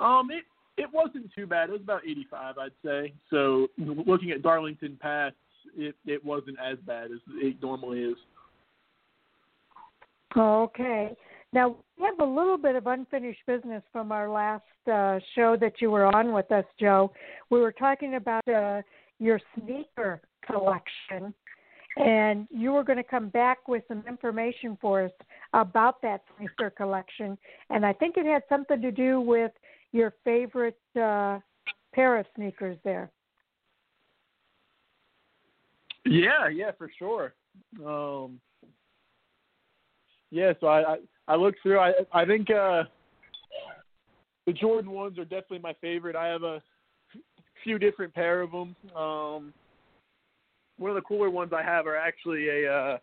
Um, 0.00 0.28
it 0.30 0.44
it 0.76 0.88
wasn't 0.92 1.32
too 1.34 1.46
bad. 1.46 1.70
It 1.70 1.72
was 1.72 1.80
about 1.80 2.02
85, 2.04 2.58
I'd 2.58 2.70
say. 2.84 3.12
So 3.30 3.68
looking 3.78 4.30
at 4.30 4.42
Darlington 4.42 4.98
Pass, 5.00 5.32
it 5.76 5.94
it 6.04 6.24
wasn't 6.24 6.58
as 6.64 6.78
bad 6.86 7.06
as 7.06 7.18
it 7.36 7.56
normally 7.62 8.00
is. 8.00 8.16
Okay. 10.36 11.16
Now 11.52 11.76
we 11.98 12.04
have 12.04 12.20
a 12.20 12.30
little 12.30 12.58
bit 12.58 12.76
of 12.76 12.86
unfinished 12.86 13.40
business 13.46 13.82
from 13.92 14.12
our 14.12 14.28
last 14.28 14.64
uh, 14.92 15.18
show 15.34 15.56
that 15.60 15.74
you 15.80 15.90
were 15.90 16.14
on 16.14 16.32
with 16.32 16.50
us, 16.52 16.64
Joe. 16.78 17.12
We 17.50 17.60
were 17.60 17.72
talking 17.72 18.16
about 18.16 18.46
uh, 18.48 18.82
your 19.18 19.40
sneaker 19.54 20.20
collection, 20.44 21.32
and 21.96 22.46
you 22.50 22.72
were 22.72 22.84
going 22.84 22.98
to 22.98 23.04
come 23.04 23.30
back 23.30 23.68
with 23.68 23.82
some 23.88 24.04
information 24.06 24.76
for 24.80 25.04
us 25.04 25.12
about 25.54 26.02
that 26.02 26.22
sneaker 26.36 26.70
collection. 26.70 27.38
And 27.70 27.86
I 27.86 27.92
think 27.94 28.16
it 28.16 28.26
had 28.26 28.42
something 28.48 28.82
to 28.82 28.90
do 28.90 29.20
with 29.20 29.52
your 29.96 30.14
favorite 30.24 30.78
uh, 31.00 31.38
pair 31.94 32.18
of 32.18 32.26
sneakers 32.36 32.76
there. 32.84 33.10
Yeah, 36.04 36.48
yeah, 36.48 36.70
for 36.78 36.90
sure. 36.98 37.34
Um, 37.84 38.38
yeah, 40.30 40.52
so 40.60 40.66
I, 40.66 40.92
I 40.92 40.96
I 41.28 41.36
looked 41.36 41.58
through. 41.62 41.80
I 41.80 41.92
I 42.12 42.24
think 42.24 42.50
uh, 42.50 42.84
the 44.46 44.52
Jordan 44.52 44.90
ones 44.90 45.18
are 45.18 45.24
definitely 45.24 45.60
my 45.60 45.74
favorite. 45.80 46.14
I 46.14 46.28
have 46.28 46.42
a 46.42 46.62
few 47.64 47.78
different 47.78 48.14
pair 48.14 48.42
of 48.42 48.52
them. 48.52 48.76
Um, 48.94 49.52
one 50.78 50.90
of 50.90 50.94
the 50.94 51.02
cooler 51.02 51.30
ones 51.30 51.52
I 51.52 51.62
have 51.62 51.86
are 51.86 51.96
actually 51.96 52.48
a 52.48 52.72
uh, 52.72 52.98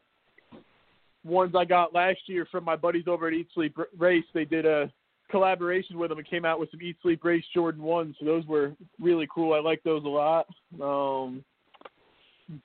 ones 1.25 1.56
I 1.58 1.65
got 1.65 1.93
last 1.93 2.19
year 2.27 2.47
from 2.51 2.63
my 2.63 2.75
buddies 2.75 3.08
over 3.08 3.27
at 3.27 3.34
Eat 3.34 3.47
Sleep 3.53 3.75
Race. 3.97 4.25
They 4.34 4.45
did 4.45 4.65
a 4.65 4.91
collaboration 5.29 5.97
with 5.97 6.09
them 6.09 6.19
and 6.19 6.27
came 6.27 6.45
out 6.45 6.59
with 6.59 6.69
some 6.71 6.81
Eat 6.81 6.97
Sleep 7.01 7.23
Race 7.23 7.45
Jordan 7.53 7.81
ones. 7.81 8.15
So 8.19 8.25
those 8.25 8.45
were 8.45 8.73
really 8.99 9.27
cool. 9.33 9.53
I 9.53 9.59
like 9.59 9.81
those 9.83 10.03
a 10.03 10.07
lot. 10.07 10.47
Um, 10.81 11.43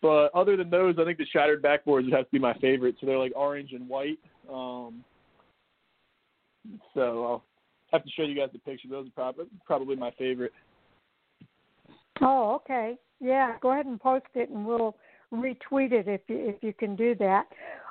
but 0.02 0.28
other 0.34 0.56
than 0.56 0.70
those, 0.70 0.96
I 0.98 1.04
think 1.04 1.18
the 1.18 1.26
shattered 1.26 1.62
backboards 1.62 2.04
would 2.04 2.12
have 2.12 2.26
to 2.26 2.32
be 2.32 2.38
my 2.38 2.54
favorite. 2.54 2.96
So 3.00 3.06
they're 3.06 3.18
like 3.18 3.32
orange 3.36 3.72
and 3.72 3.88
white. 3.88 4.18
Um, 4.52 5.04
so 6.94 7.24
I'll 7.24 7.44
have 7.92 8.04
to 8.04 8.10
show 8.10 8.22
you 8.22 8.34
guys 8.34 8.50
the 8.52 8.58
picture. 8.58 8.88
Those 8.88 9.06
are 9.06 9.10
probably 9.10 9.46
probably 9.66 9.96
my 9.96 10.10
favorite. 10.18 10.52
Oh, 12.20 12.56
okay. 12.56 12.96
Yeah, 13.20 13.56
go 13.60 13.72
ahead 13.72 13.86
and 13.86 14.00
post 14.00 14.26
it, 14.34 14.50
and 14.50 14.66
we'll 14.66 14.96
retweet 15.32 15.92
it 15.92 16.08
if 16.08 16.20
you 16.28 16.48
if 16.48 16.56
you 16.62 16.72
can 16.72 16.96
do 16.96 17.14
that. 17.16 17.46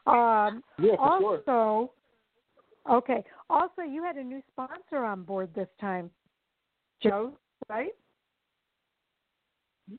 Um, 0.05 0.63
yeah, 0.79 0.95
for 0.95 0.99
also, 0.99 1.41
sure. 1.45 1.89
Okay. 2.89 3.23
Also, 3.49 3.81
you 3.81 4.03
had 4.03 4.17
a 4.17 4.23
new 4.23 4.41
sponsor 4.51 5.03
on 5.03 5.23
board 5.23 5.49
this 5.55 5.67
time, 5.79 6.09
Joe, 7.01 7.33
right? 7.69 7.91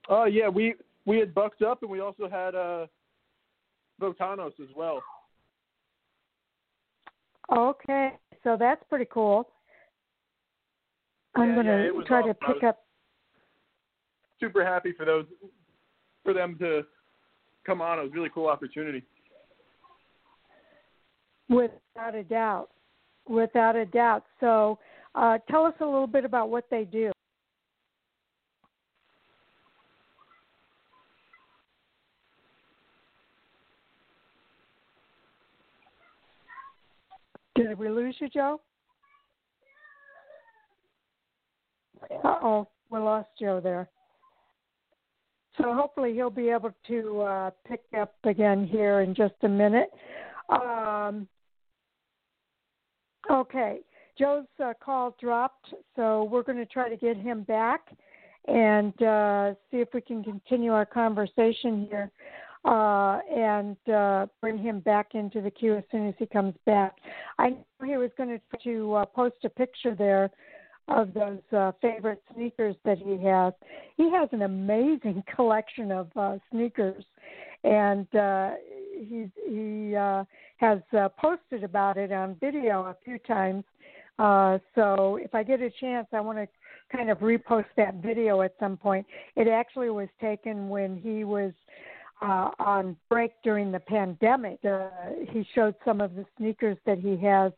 Oh 0.08 0.22
uh, 0.22 0.24
yeah, 0.24 0.48
we 0.48 0.74
we 1.06 1.18
had 1.18 1.34
Bucked 1.34 1.62
Up, 1.62 1.82
and 1.82 1.90
we 1.90 2.00
also 2.00 2.28
had 2.28 2.54
uh, 2.54 2.86
Votanos 4.00 4.52
as 4.60 4.68
well. 4.76 5.02
Okay, 7.50 8.10
so 8.44 8.56
that's 8.58 8.82
pretty 8.90 9.06
cool. 9.10 9.48
I'm 11.34 11.50
yeah, 11.50 11.54
going 11.54 11.66
to 11.66 11.92
yeah, 11.96 12.04
try 12.06 12.20
awesome. 12.20 12.34
to 12.34 12.54
pick 12.54 12.62
up 12.62 12.84
super 14.40 14.64
happy 14.64 14.92
for 14.92 15.04
those 15.04 15.24
for 16.24 16.34
them 16.34 16.56
to 16.58 16.82
come 17.64 17.80
on. 17.80 17.98
It 17.98 18.02
was 18.02 18.10
a 18.12 18.14
really 18.14 18.30
cool 18.34 18.48
opportunity. 18.48 19.02
Without 21.48 22.14
a 22.14 22.22
doubt, 22.24 22.68
without 23.28 23.76
a 23.76 23.86
doubt. 23.86 24.24
So, 24.40 24.78
uh, 25.14 25.38
tell 25.50 25.64
us 25.64 25.74
a 25.80 25.84
little 25.84 26.06
bit 26.06 26.24
about 26.24 26.50
what 26.50 26.64
they 26.70 26.84
do. 26.84 27.12
Did 37.54 37.76
we 37.76 37.88
lose 37.88 38.14
you, 38.20 38.28
Joe? 38.28 38.60
Uh 42.24 42.36
oh, 42.42 42.68
we 42.90 43.00
lost 43.00 43.28
Joe 43.40 43.60
there. 43.60 43.88
So 45.56 45.74
hopefully 45.74 46.14
he'll 46.14 46.30
be 46.30 46.50
able 46.50 46.72
to 46.86 47.20
uh, 47.20 47.50
pick 47.66 47.82
up 47.98 48.14
again 48.22 48.64
here 48.64 49.00
in 49.00 49.12
just 49.14 49.34
a 49.42 49.48
minute. 49.48 49.90
Um, 50.48 51.26
okay, 53.30 53.80
Joe's 54.18 54.46
uh, 54.62 54.72
call 54.82 55.14
dropped, 55.20 55.74
so 55.96 56.24
we're 56.24 56.42
going 56.42 56.58
to 56.58 56.66
try 56.66 56.88
to 56.88 56.96
get 56.96 57.16
him 57.16 57.42
back 57.42 57.88
and 58.46 59.00
uh, 59.02 59.54
see 59.70 59.78
if 59.78 59.88
we 59.92 60.00
can 60.00 60.24
continue 60.24 60.72
our 60.72 60.86
conversation 60.86 61.86
here 61.90 62.10
uh, 62.64 63.18
and 63.34 63.76
uh, 63.92 64.26
bring 64.40 64.58
him 64.58 64.80
back 64.80 65.14
into 65.14 65.40
the 65.40 65.50
queue 65.50 65.76
as 65.76 65.84
soon 65.90 66.08
as 66.08 66.14
he 66.18 66.26
comes 66.26 66.54
back. 66.66 66.96
I 67.38 67.50
know 67.50 67.56
he 67.84 67.96
was 67.96 68.10
going 68.16 68.30
to, 68.30 68.58
to 68.64 68.94
uh, 68.94 69.04
post 69.06 69.36
a 69.44 69.48
picture 69.48 69.94
there 69.94 70.30
of 70.88 71.12
those 71.12 71.40
uh, 71.56 71.72
favorite 71.82 72.22
sneakers 72.34 72.74
that 72.84 72.98
he 72.98 73.22
has. 73.24 73.52
He 73.96 74.10
has 74.10 74.28
an 74.32 74.42
amazing 74.42 75.22
collection 75.36 75.92
of 75.92 76.08
uh, 76.16 76.38
sneakers, 76.50 77.04
and 77.64 78.06
uh, 78.14 78.52
he 78.98 79.30
he 79.48 79.94
uh, 79.94 80.24
has 80.58 80.80
uh, 80.96 81.08
posted 81.10 81.64
about 81.64 81.96
it 81.96 82.12
on 82.12 82.36
video 82.40 82.82
a 82.82 82.96
few 83.04 83.18
times. 83.18 83.64
Uh, 84.18 84.58
so 84.74 85.16
if 85.16 85.34
I 85.34 85.42
get 85.42 85.60
a 85.60 85.70
chance, 85.70 86.06
I 86.12 86.20
want 86.20 86.38
to 86.38 86.48
kind 86.94 87.10
of 87.10 87.18
repost 87.18 87.66
that 87.76 87.94
video 87.96 88.40
at 88.40 88.54
some 88.58 88.76
point. 88.76 89.06
It 89.36 89.46
actually 89.46 89.90
was 89.90 90.08
taken 90.20 90.68
when 90.68 90.96
he 90.96 91.24
was 91.24 91.52
uh, 92.20 92.50
on 92.58 92.96
break 93.08 93.32
during 93.44 93.70
the 93.70 93.80
pandemic. 93.80 94.58
Uh, 94.64 94.88
he 95.30 95.46
showed 95.54 95.74
some 95.84 96.00
of 96.00 96.14
the 96.14 96.24
sneakers 96.36 96.76
that 96.84 96.98
he 96.98 97.16
has 97.18 97.52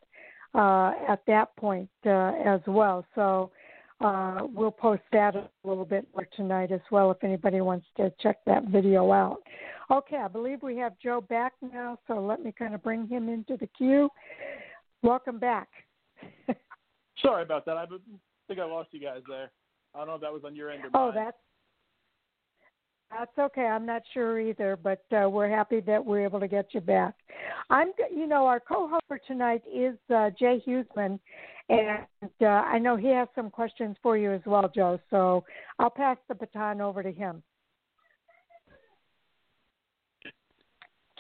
uh, 0.55 0.93
at 1.09 1.25
that 1.27 1.55
point 1.57 1.89
uh, 2.07 2.33
as 2.45 2.61
well. 2.67 3.05
So 3.15 3.51
uh, 4.01 4.41
we'll 4.55 4.71
post 4.71 5.03
that 5.13 5.37
a 5.37 5.49
little 5.65 5.85
bit 5.85 6.07
more 6.15 6.27
tonight 6.37 6.73
as 6.73 6.81
well 6.91 7.11
if 7.11 7.23
anybody 7.23 7.61
wants 7.61 7.87
to 7.97 8.13
check 8.21 8.39
that 8.47 8.65
video 8.65 9.13
out. 9.13 9.39
Okay, 9.91 10.17
I 10.17 10.29
believe 10.29 10.63
we 10.63 10.77
have 10.77 10.93
Joe 11.03 11.21
back 11.21 11.53
now, 11.61 11.99
so 12.07 12.15
let 12.15 12.43
me 12.43 12.53
kind 12.57 12.75
of 12.75 12.83
bring 12.83 13.09
him 13.09 13.29
into 13.29 13.57
the 13.57 13.67
queue. 13.67 14.09
Welcome 15.03 15.39
back. 15.39 15.69
Sorry 17.23 17.43
about 17.43 17.67
that. 17.67 17.77
I 17.77 17.87
think 18.49 18.61
I 18.61 18.65
lost 18.65 18.89
you 18.93 19.01
guys 19.01 19.21
there. 19.29 19.51
I 19.95 19.99
don't 19.99 20.09
know 20.09 20.15
if 20.15 20.21
that 20.21 20.33
was 20.33 20.43
on 20.45 20.55
your 20.55 20.71
end 20.71 20.85
or 20.85 20.91
mine. 20.91 20.93
oh, 20.95 21.07
mine. 21.07 21.25
that's 21.25 21.37
that's 23.11 23.39
okay. 23.39 23.63
I'm 23.63 23.87
not 23.87 24.03
sure 24.15 24.41
either, 24.41 24.79
but 24.83 25.05
uh, 25.13 25.29
we're 25.29 25.49
happy 25.49 25.81
that 25.81 26.05
we're 26.05 26.25
able 26.25 26.41
to 26.41 26.49
get 26.49 26.67
you 26.73 26.81
back. 26.81 27.15
I'm, 27.69 27.93
you 28.15 28.27
know, 28.27 28.47
our 28.47 28.61
co-host 28.61 29.05
for 29.09 29.19
tonight 29.27 29.63
is 29.73 29.97
uh, 30.15 30.31
Jay 30.39 30.63
Husmann, 30.67 31.19
and 31.69 32.31
uh, 32.41 32.47
I 32.47 32.79
know 32.79 32.97
he 32.97 33.09
has 33.09 33.29
some 33.35 33.51
questions 33.51 33.97
for 34.03 34.17
you 34.17 34.33
as 34.33 34.43
well, 34.47 34.71
Joe. 34.75 35.01
So 35.11 35.45
I'll 35.79 35.91
pass 35.91 36.17
the 36.29 36.35
baton 36.35 36.81
over 36.81 37.03
to 37.03 37.13
him. 37.13 37.43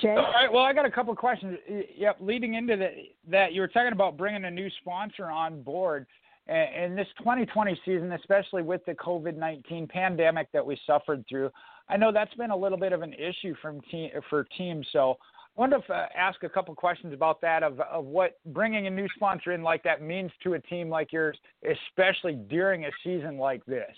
Jay. 0.01 0.11
All 0.11 0.33
right. 0.33 0.51
Well, 0.51 0.63
I 0.63 0.73
got 0.73 0.87
a 0.87 0.91
couple 0.91 1.13
of 1.13 1.19
questions. 1.19 1.59
Yep. 1.97 2.19
Leading 2.21 2.55
into 2.55 2.77
the, 2.77 2.89
that, 3.29 3.53
you 3.53 3.61
were 3.61 3.69
talking 3.69 3.93
about 3.93 4.17
bringing 4.17 4.45
a 4.47 4.51
new 4.51 4.71
sponsor 4.81 5.27
on 5.27 5.63
board, 5.63 6.07
in 6.51 6.97
this 6.97 7.07
2020 7.19 7.81
season, 7.85 8.13
especially 8.13 8.63
with 8.63 8.85
the 8.87 8.95
COVID 8.95 9.37
19 9.37 9.87
pandemic 9.87 10.51
that 10.53 10.65
we 10.65 10.79
suffered 10.87 11.25
through, 11.29 11.51
I 11.91 11.97
know 11.97 12.13
that's 12.13 12.35
been 12.35 12.51
a 12.51 12.57
little 12.57 12.79
bit 12.79 12.93
of 12.93 13.03
an 13.03 13.15
issue 13.15 13.55
from 13.61 13.81
for 14.29 14.45
teams. 14.57 14.87
So 14.93 15.17
I 15.57 15.61
wanted 15.61 15.83
to 15.87 15.93
uh, 15.93 16.07
ask 16.17 16.43
a 16.45 16.49
couple 16.49 16.75
questions 16.75 17.13
about 17.13 17.41
that 17.41 17.63
of, 17.63 17.81
of 17.81 18.05
what 18.05 18.39
bringing 18.47 18.87
a 18.87 18.91
new 18.91 19.09
sponsor 19.17 19.53
in 19.53 19.63
like 19.63 19.83
that 19.83 20.01
means 20.01 20.31
to 20.45 20.55
a 20.55 20.61
team 20.61 20.89
like 20.89 21.13
yours, 21.13 21.37
especially 21.69 22.35
during 22.35 22.85
a 22.85 22.91
season 23.03 23.39
like 23.39 23.65
this. 23.67 23.91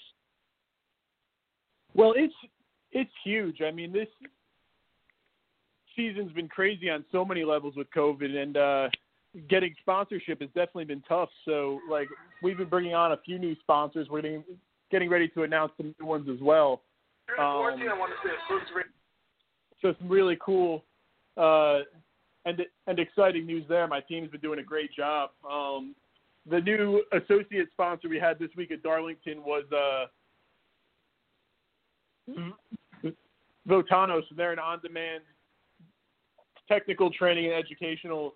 Well, 1.94 2.14
it's 2.16 2.34
it's 2.92 3.10
huge. 3.24 3.60
I 3.60 3.70
mean, 3.70 3.92
this 3.92 4.08
season's 5.94 6.32
been 6.32 6.48
crazy 6.48 6.88
on 6.88 7.04
so 7.12 7.24
many 7.24 7.44
levels 7.44 7.74
with 7.76 7.88
COVID, 7.94 8.34
and 8.34 8.56
uh, 8.56 8.88
getting 9.48 9.74
sponsorship 9.80 10.40
has 10.40 10.48
definitely 10.48 10.86
been 10.86 11.02
tough. 11.06 11.28
So, 11.44 11.80
like, 11.90 12.08
we've 12.42 12.56
been 12.56 12.68
bringing 12.68 12.94
on 12.94 13.12
a 13.12 13.18
few 13.18 13.38
new 13.38 13.54
sponsors. 13.60 14.08
We're 14.10 14.22
getting 14.22 14.44
getting 14.90 15.10
ready 15.10 15.28
to 15.28 15.42
announce 15.42 15.72
some 15.76 15.94
new 16.00 16.06
ones 16.06 16.28
as 16.30 16.40
well. 16.40 16.82
Um, 17.38 17.62
so 19.80 19.94
some 19.98 20.08
really 20.08 20.38
cool 20.44 20.84
uh, 21.36 21.80
and 22.44 22.60
and 22.86 22.98
exciting 22.98 23.46
news 23.46 23.64
there. 23.68 23.86
My 23.86 24.00
team's 24.00 24.30
been 24.30 24.40
doing 24.40 24.58
a 24.58 24.64
great 24.64 24.92
job. 24.92 25.30
Um, 25.48 25.94
the 26.48 26.60
new 26.60 27.02
associate 27.12 27.68
sponsor 27.72 28.08
we 28.08 28.18
had 28.18 28.38
this 28.38 28.50
week 28.56 28.72
at 28.72 28.82
Darlington 28.82 29.42
was 29.44 29.64
uh, 29.72 30.06
Votanos. 33.68 34.22
They're 34.36 34.52
an 34.52 34.58
on-demand 34.58 35.22
technical 36.68 37.10
training 37.10 37.46
and 37.46 37.54
educational 37.54 38.34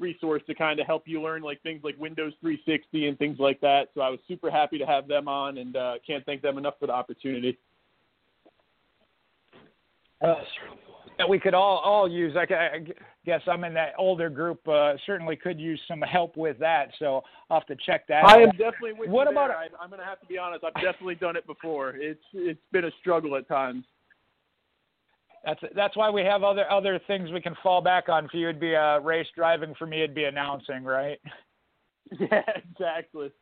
resource 0.00 0.42
to 0.48 0.54
kind 0.54 0.80
of 0.80 0.86
help 0.86 1.04
you 1.06 1.22
learn 1.22 1.42
like 1.42 1.62
things 1.62 1.82
like 1.84 1.96
Windows 1.98 2.32
360 2.40 3.06
and 3.06 3.18
things 3.18 3.38
like 3.38 3.60
that. 3.60 3.90
So 3.94 4.00
I 4.00 4.08
was 4.08 4.18
super 4.26 4.50
happy 4.50 4.78
to 4.78 4.86
have 4.86 5.06
them 5.06 5.28
on, 5.28 5.58
and 5.58 5.76
uh, 5.76 5.94
can't 6.04 6.24
thank 6.26 6.42
them 6.42 6.58
enough 6.58 6.74
for 6.80 6.86
the 6.86 6.92
opportunity. 6.92 7.56
Uh, 10.22 10.34
that 11.18 11.28
we 11.28 11.38
could 11.38 11.54
all 11.54 11.78
all 11.78 12.10
use. 12.10 12.36
I, 12.36 12.52
I 12.52 12.78
guess 13.24 13.40
I'm 13.46 13.64
in 13.64 13.74
that 13.74 13.92
older 13.98 14.28
group. 14.28 14.66
Uh, 14.66 14.94
certainly 15.06 15.36
could 15.36 15.60
use 15.60 15.80
some 15.86 16.00
help 16.00 16.36
with 16.36 16.58
that. 16.58 16.88
So 16.98 17.22
I'll 17.50 17.60
have 17.60 17.66
to 17.66 17.76
check 17.86 18.06
that. 18.08 18.24
I 18.24 18.34
out. 18.34 18.42
am 18.42 18.50
definitely 18.50 18.94
with 18.94 19.10
what 19.10 19.26
you 19.26 19.32
about? 19.32 19.48
There. 19.48 19.56
I, 19.56 19.66
I'm 19.80 19.90
going 19.90 20.00
to 20.00 20.06
have 20.06 20.20
to 20.20 20.26
be 20.26 20.38
honest. 20.38 20.64
I've 20.64 20.74
definitely 20.82 21.14
done 21.16 21.36
it 21.36 21.46
before. 21.46 21.90
It's 21.90 22.24
it's 22.32 22.60
been 22.72 22.84
a 22.84 22.90
struggle 23.00 23.36
at 23.36 23.46
times. 23.48 23.84
That's 25.44 25.60
that's 25.76 25.96
why 25.96 26.10
we 26.10 26.22
have 26.22 26.42
other 26.42 26.70
other 26.70 27.00
things 27.06 27.30
we 27.30 27.40
can 27.40 27.54
fall 27.62 27.80
back 27.80 28.08
on. 28.08 28.28
For 28.28 28.36
you, 28.36 28.48
it'd 28.48 28.60
be 28.60 28.74
uh, 28.74 28.98
race 29.00 29.26
driving. 29.36 29.74
For 29.78 29.86
me, 29.86 30.02
it'd 30.02 30.14
be 30.14 30.24
announcing, 30.24 30.84
right? 30.84 31.18
Yeah, 32.20 32.42
exactly. 32.70 33.32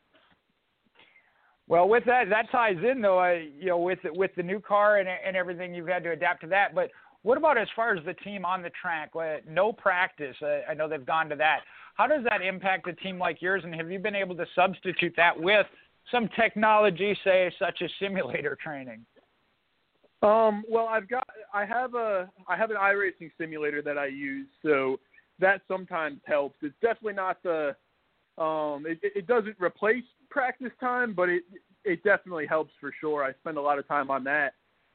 Well, 1.69 1.89
with 1.89 2.05
that, 2.07 2.29
that 2.29 2.51
ties 2.51 2.77
in 2.89 3.01
though. 3.01 3.19
I, 3.19 3.49
you 3.59 3.67
know, 3.67 3.79
with 3.79 4.01
with 4.05 4.33
the 4.37 4.43
new 4.43 4.61
car 4.61 4.99
and 4.99 5.09
and 5.09 5.37
everything, 5.37 5.75
you've 5.75 5.89
had 5.89 6.03
to 6.05 6.11
adapt 6.11 6.43
to 6.43 6.47
that. 6.49 6.75
But 6.75 6.91
what 7.23 7.39
about 7.39 7.57
as 7.57 7.69
far 7.77 7.95
as 7.97 8.05
the 8.05 8.15
team 8.15 8.45
on 8.45 8.63
the 8.63 8.71
track? 8.71 9.13
No 9.49 9.73
practice. 9.73 10.37
I 10.69 10.75
know 10.75 10.89
they've 10.89 11.07
gone 11.07 11.29
to 11.29 11.37
that. 11.37 11.61
How 11.95 12.07
does 12.07 12.25
that 12.25 12.43
impact 12.43 12.89
a 12.89 12.95
team 12.95 13.19
like 13.19 13.41
yours? 13.41 13.63
And 13.65 13.75
have 13.75 13.91
you 13.91 13.99
been 13.99 14.17
able 14.17 14.35
to 14.37 14.47
substitute 14.55 15.15
that 15.17 15.39
with 15.39 15.67
some 16.11 16.29
technology, 16.35 17.17
say, 17.23 17.53
such 17.59 17.81
as 17.83 17.91
simulator 18.01 18.59
training? 18.61 19.05
Um, 20.23 20.65
well, 20.69 20.87
I've 20.89 21.09
got, 21.09 21.27
I 21.53 21.65
have 21.65 21.95
a, 21.95 22.31
I 22.49 22.57
have 22.57 22.71
an 22.71 22.77
iRacing 22.77 23.31
simulator 23.39 23.83
that 23.83 23.99
I 23.99 24.07
use, 24.07 24.47
so 24.65 24.99
that 25.39 25.63
sometimes 25.69 26.21
helps. 26.25 26.57
It's 26.63 26.75
definitely 26.81 27.15
not 27.15 27.43
the, 27.43 27.77
um, 28.39 28.85
it, 28.87 28.99
it 29.03 29.27
doesn't 29.27 29.57
replace 29.61 30.05
practice 30.33 30.73
time, 30.81 31.15
but 31.15 31.29
it, 31.29 31.43
it 31.85 32.03
definitely 32.03 32.47
helps 32.47 32.73
for 32.81 32.93
sure. 33.01 33.23
I 33.23 33.33
spend 33.41 33.59
a 33.59 33.63
lot 33.63 33.79
of 33.79 33.87
time 33.87 34.11
on 34.11 34.25
that, 34.25 34.55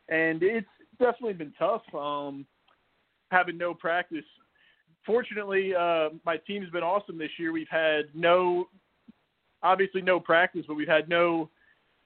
and 0.09 0.41
it's 0.41 0.67
definitely 0.99 1.33
been 1.33 1.53
tough. 1.57 1.83
Um, 1.93 2.45
having 3.29 3.57
no 3.57 3.73
practice. 3.73 4.25
Fortunately, 5.05 5.73
uh, 5.75 6.09
my 6.25 6.37
team's 6.47 6.69
been 6.69 6.83
awesome 6.83 7.17
this 7.17 7.29
year. 7.37 7.51
We've 7.51 7.67
had 7.69 8.05
no, 8.13 8.67
obviously 9.63 10.01
no 10.01 10.19
practice, 10.19 10.65
but 10.67 10.75
we've 10.75 10.87
had 10.87 11.07
no 11.09 11.49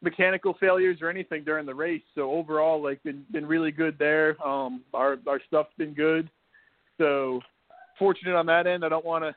mechanical 0.02 0.56
failures 0.60 0.98
or 1.02 1.10
anything 1.10 1.44
during 1.44 1.66
the 1.66 1.76
race. 1.76 2.02
So 2.16 2.32
overall, 2.32 2.82
like 2.84 3.02
been 3.04 3.24
been 3.32 3.46
really 3.46 3.72
good 3.72 3.98
there. 3.98 4.36
Um, 4.46 4.82
our 4.94 5.18
our 5.28 5.40
stuff's 5.48 5.74
been 5.78 5.94
good. 5.94 6.30
So 6.98 7.40
fortunate 7.98 8.36
on 8.36 8.46
that 8.48 8.68
end. 8.68 8.84
I 8.84 8.90
don't 8.90 9.06
want 9.06 9.24
to 9.24 9.36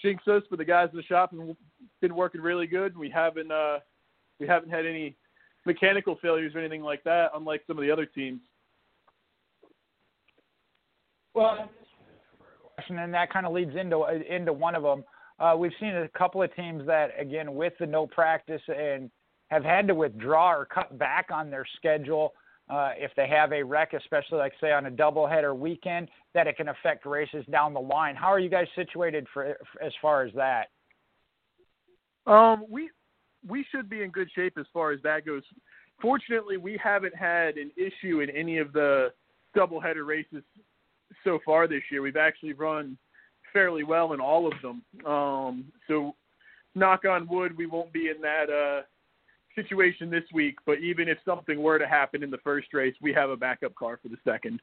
jinx 0.00 0.26
us, 0.28 0.42
but 0.50 0.58
the 0.58 0.64
guys 0.64 0.88
in 0.92 0.96
the 0.96 1.04
shop 1.04 1.32
have 1.32 1.56
been 2.00 2.14
working 2.14 2.40
really 2.40 2.66
good. 2.66 2.96
We 2.96 3.10
haven't 3.10 3.50
uh, 3.50 3.78
we 4.38 4.46
haven't 4.46 4.70
had 4.70 4.86
any 4.86 5.16
mechanical 5.66 6.16
failures 6.20 6.54
or 6.54 6.60
anything 6.60 6.82
like 6.82 7.04
that, 7.04 7.30
unlike 7.34 7.62
some 7.66 7.78
of 7.78 7.82
the 7.82 7.90
other 7.90 8.06
teams. 8.06 8.40
Well, 11.34 11.68
and 12.88 13.14
that 13.14 13.32
kind 13.32 13.46
of 13.46 13.52
leads 13.52 13.76
into 13.76 14.04
into 14.06 14.52
one 14.52 14.74
of 14.74 14.82
them. 14.82 15.04
Uh, 15.38 15.54
we've 15.56 15.72
seen 15.78 15.94
a 15.94 16.08
couple 16.18 16.42
of 16.42 16.54
teams 16.56 16.84
that, 16.86 17.10
again, 17.18 17.54
with 17.54 17.72
the 17.78 17.86
no 17.86 18.06
practice 18.06 18.62
and 18.66 19.08
have 19.48 19.62
had 19.62 19.86
to 19.86 19.94
withdraw 19.94 20.52
or 20.52 20.64
cut 20.66 20.98
back 20.98 21.28
on 21.32 21.50
their 21.50 21.64
schedule 21.76 22.32
uh, 22.68 22.90
if 22.96 23.10
they 23.16 23.28
have 23.28 23.52
a 23.52 23.62
wreck, 23.62 23.92
especially 23.94 24.38
like 24.38 24.52
say 24.60 24.72
on 24.72 24.86
a 24.86 24.90
doubleheader 24.90 25.56
weekend, 25.56 26.08
that 26.34 26.46
it 26.46 26.56
can 26.56 26.68
affect 26.68 27.06
races 27.06 27.44
down 27.50 27.72
the 27.72 27.80
line. 27.80 28.14
How 28.14 28.28
are 28.28 28.40
you 28.40 28.50
guys 28.50 28.66
situated 28.74 29.26
for, 29.32 29.56
as 29.80 29.92
far 30.02 30.24
as 30.24 30.32
that? 30.34 30.68
Um, 32.26 32.64
we 32.68 32.90
we 33.48 33.64
should 33.70 33.88
be 33.88 34.02
in 34.02 34.10
good 34.10 34.28
shape 34.34 34.58
as 34.58 34.66
far 34.72 34.92
as 34.92 35.00
that 35.02 35.24
goes. 35.24 35.42
Fortunately, 36.00 36.56
we 36.56 36.78
haven't 36.82 37.14
had 37.14 37.56
an 37.56 37.70
issue 37.76 38.20
in 38.20 38.30
any 38.30 38.58
of 38.58 38.72
the 38.72 39.12
doubleheader 39.56 40.06
races 40.06 40.42
so 41.24 41.38
far 41.44 41.66
this 41.66 41.82
year. 41.90 42.02
We've 42.02 42.16
actually 42.16 42.52
run 42.52 42.96
fairly 43.52 43.84
well 43.84 44.12
in 44.12 44.20
all 44.20 44.46
of 44.46 44.52
them. 44.62 44.82
Um, 45.06 45.64
so, 45.86 46.14
knock 46.74 47.04
on 47.04 47.26
wood, 47.28 47.56
we 47.56 47.66
won't 47.66 47.92
be 47.92 48.08
in 48.08 48.20
that 48.20 48.50
uh, 48.50 48.82
situation 49.54 50.10
this 50.10 50.24
week, 50.32 50.56
but 50.66 50.78
even 50.78 51.08
if 51.08 51.18
something 51.24 51.60
were 51.60 51.78
to 51.78 51.88
happen 51.88 52.22
in 52.22 52.30
the 52.30 52.38
first 52.38 52.72
race, 52.72 52.94
we 53.00 53.12
have 53.12 53.30
a 53.30 53.36
backup 53.36 53.74
car 53.74 53.98
for 54.02 54.08
the 54.08 54.18
second. 54.24 54.60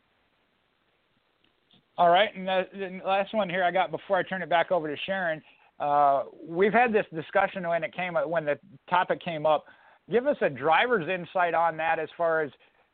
All 1.97 2.09
right, 2.09 2.29
and 2.35 2.47
the, 2.47 2.67
the 2.73 3.01
last 3.05 3.33
one 3.33 3.49
here 3.49 3.63
I 3.63 3.71
got 3.71 3.89
before 3.89 4.17
I 4.17 4.23
turn 4.23 4.41
it 4.41 4.49
back 4.49 4.71
over 4.71 4.93
to 4.93 5.01
Sharon. 5.05 5.41
Uh, 5.79 6.23
we've 6.47 6.73
had 6.73 6.93
this 6.93 7.05
discussion 7.13 7.67
when 7.67 7.83
it 7.83 7.93
came 7.93 8.13
when 8.13 8.45
the 8.45 8.57
topic 8.89 9.23
came 9.23 9.45
up. 9.45 9.65
Give 10.09 10.27
us 10.27 10.37
a 10.41 10.49
driver's 10.49 11.09
insight 11.09 11.53
on 11.53 11.77
that 11.77 11.99
as 11.99 12.09
far 12.15 12.41
as 12.41 12.51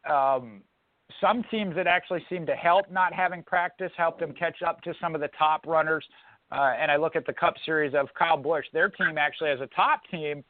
um, 0.09 0.61
some 1.19 1.43
teams 1.51 1.75
that 1.75 1.88
actually 1.88 2.25
seem 2.29 2.45
to 2.45 2.55
help 2.55 2.91
not 2.91 3.13
having 3.13 3.43
practice, 3.43 3.91
help 3.97 4.19
them 4.19 4.34
catch 4.34 4.61
up 4.65 4.82
to 4.84 4.93
some 5.01 5.13
of 5.13 5.21
the 5.21 5.29
top 5.38 5.65
runners. 5.67 6.05
Uh, 6.51 6.73
and 6.79 6.91
I 6.91 6.97
look 6.97 7.15
at 7.15 7.25
the 7.25 7.34
Cup 7.34 7.53
Series 7.65 7.93
of 7.93 8.07
Kyle 8.17 8.38
Busch. 8.38 8.65
Their 8.73 8.89
team 8.89 9.17
actually, 9.17 9.51
as 9.51 9.61
a 9.61 9.67
top 9.67 10.01
team, 10.09 10.43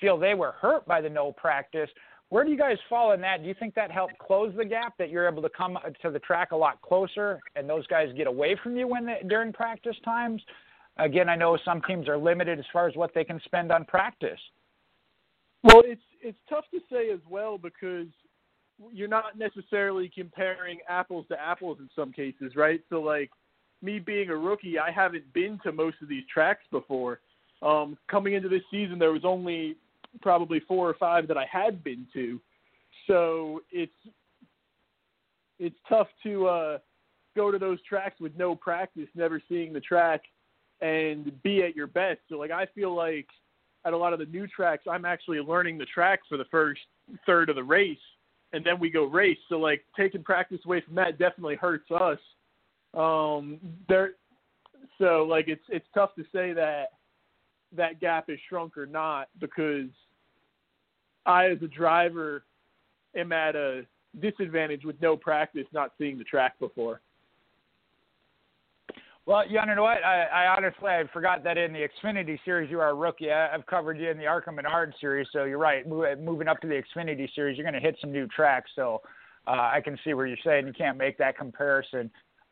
feel 0.00 0.18
they 0.18 0.34
were 0.34 0.52
hurt 0.52 0.86
by 0.86 1.00
the 1.00 1.08
no 1.08 1.32
practice. 1.32 1.88
Where 2.28 2.44
do 2.44 2.50
you 2.50 2.58
guys 2.58 2.76
fall 2.88 3.12
in 3.12 3.20
that? 3.20 3.42
Do 3.42 3.48
you 3.48 3.54
think 3.58 3.74
that 3.74 3.90
helped 3.90 4.18
close 4.18 4.52
the 4.56 4.64
gap 4.64 4.94
that 4.98 5.10
you're 5.10 5.28
able 5.28 5.42
to 5.42 5.48
come 5.48 5.78
to 6.02 6.10
the 6.10 6.18
track 6.18 6.50
a 6.50 6.56
lot 6.56 6.82
closer 6.82 7.38
and 7.54 7.68
those 7.68 7.86
guys 7.86 8.08
get 8.16 8.26
away 8.26 8.56
from 8.62 8.76
you 8.76 8.88
when 8.88 9.06
they, 9.06 9.22
during 9.28 9.52
practice 9.52 9.96
times? 10.04 10.42
Again, 10.98 11.28
I 11.28 11.36
know 11.36 11.58
some 11.64 11.82
teams 11.82 12.08
are 12.08 12.16
limited 12.16 12.58
as 12.58 12.64
far 12.72 12.88
as 12.88 12.96
what 12.96 13.12
they 13.14 13.24
can 13.24 13.40
spend 13.44 13.70
on 13.70 13.84
practice. 13.84 14.40
Well, 15.62 15.82
it's 15.84 16.02
it's 16.22 16.38
tough 16.48 16.64
to 16.72 16.80
say 16.90 17.10
as 17.10 17.20
well 17.28 17.58
because 17.58 18.06
you're 18.92 19.08
not 19.08 19.38
necessarily 19.38 20.10
comparing 20.14 20.78
apples 20.88 21.26
to 21.28 21.40
apples 21.40 21.78
in 21.80 21.88
some 21.94 22.12
cases, 22.12 22.56
right? 22.56 22.80
So 22.88 23.00
like 23.00 23.30
me 23.82 23.98
being 23.98 24.30
a 24.30 24.36
rookie, 24.36 24.78
I 24.78 24.90
haven't 24.90 25.30
been 25.32 25.58
to 25.64 25.72
most 25.72 25.96
of 26.02 26.08
these 26.08 26.24
tracks 26.32 26.64
before. 26.70 27.20
Um, 27.62 27.96
coming 28.10 28.34
into 28.34 28.48
this 28.48 28.62
season, 28.70 28.98
there 28.98 29.12
was 29.12 29.24
only 29.24 29.76
probably 30.22 30.60
four 30.60 30.88
or 30.88 30.94
five 30.94 31.28
that 31.28 31.36
I 31.36 31.46
had 31.50 31.82
been 31.82 32.06
to, 32.12 32.40
so 33.06 33.62
it's 33.70 33.92
it's 35.58 35.76
tough 35.88 36.08
to 36.22 36.46
uh, 36.46 36.78
go 37.34 37.50
to 37.50 37.58
those 37.58 37.78
tracks 37.82 38.20
with 38.20 38.36
no 38.36 38.54
practice, 38.54 39.08
never 39.14 39.42
seeing 39.48 39.72
the 39.72 39.80
track, 39.80 40.22
and 40.80 41.42
be 41.42 41.62
at 41.62 41.74
your 41.74 41.86
best. 41.86 42.20
So 42.28 42.36
like 42.36 42.50
I 42.50 42.66
feel 42.74 42.94
like 42.94 43.26
at 43.84 43.92
a 43.92 43.96
lot 43.96 44.12
of 44.12 44.18
the 44.18 44.26
new 44.26 44.46
tracks, 44.46 44.84
I'm 44.90 45.04
actually 45.04 45.38
learning 45.38 45.78
the 45.78 45.86
track 45.86 46.20
for 46.28 46.36
the 46.36 46.44
first 46.50 46.80
third 47.24 47.48
of 47.48 47.56
the 47.56 47.64
race, 47.64 47.98
and 48.52 48.64
then 48.64 48.78
we 48.78 48.90
go 48.90 49.04
race. 49.04 49.38
So 49.48 49.58
like 49.58 49.84
taking 49.96 50.22
practice 50.22 50.60
away 50.66 50.82
from 50.82 50.94
that 50.96 51.18
definitely 51.18 51.56
hurts 51.56 51.90
us. 51.90 52.18
Um, 52.94 53.58
there, 53.88 54.12
so 54.98 55.26
like 55.28 55.48
it's 55.48 55.64
it's 55.68 55.86
tough 55.94 56.14
to 56.16 56.24
say 56.32 56.52
that 56.52 56.86
that 57.76 58.00
gap 58.00 58.28
is 58.28 58.38
shrunk 58.48 58.76
or 58.76 58.86
not 58.86 59.28
because 59.40 59.88
I, 61.26 61.46
as 61.46 61.58
a 61.62 61.68
driver, 61.68 62.44
am 63.16 63.32
at 63.32 63.56
a 63.56 63.84
disadvantage 64.20 64.84
with 64.84 65.00
no 65.02 65.16
practice, 65.16 65.66
not 65.72 65.92
seeing 65.98 66.18
the 66.18 66.24
track 66.24 66.58
before. 66.58 67.00
Well, 69.26 69.42
you 69.48 69.54
know 69.74 69.82
what? 69.82 70.04
I, 70.04 70.22
I 70.22 70.56
honestly 70.56 70.88
I 70.88 71.02
forgot 71.12 71.42
that 71.42 71.58
in 71.58 71.72
the 71.72 71.80
Xfinity 71.80 72.38
series 72.44 72.70
you 72.70 72.78
are 72.78 72.90
a 72.90 72.94
rookie. 72.94 73.32
I, 73.32 73.52
I've 73.52 73.66
covered 73.66 73.98
you 73.98 74.08
in 74.08 74.18
the 74.18 74.26
ARCA 74.26 74.52
Menard 74.52 74.94
series, 75.00 75.26
so 75.32 75.44
you're 75.44 75.58
right. 75.58 75.86
Moving 75.86 76.46
up 76.46 76.60
to 76.60 76.68
the 76.68 76.80
Xfinity 76.80 77.28
series, 77.34 77.58
you're 77.58 77.64
going 77.64 77.74
to 77.74 77.80
hit 77.80 77.96
some 78.00 78.12
new 78.12 78.28
tracks. 78.28 78.70
So 78.76 79.02
uh, 79.48 79.50
I 79.50 79.80
can 79.82 79.98
see 80.04 80.14
where 80.14 80.26
you're 80.26 80.38
saying 80.44 80.68
you 80.68 80.72
can't 80.72 80.96
make 80.96 81.18
that 81.18 81.36
comparison. 81.36 82.08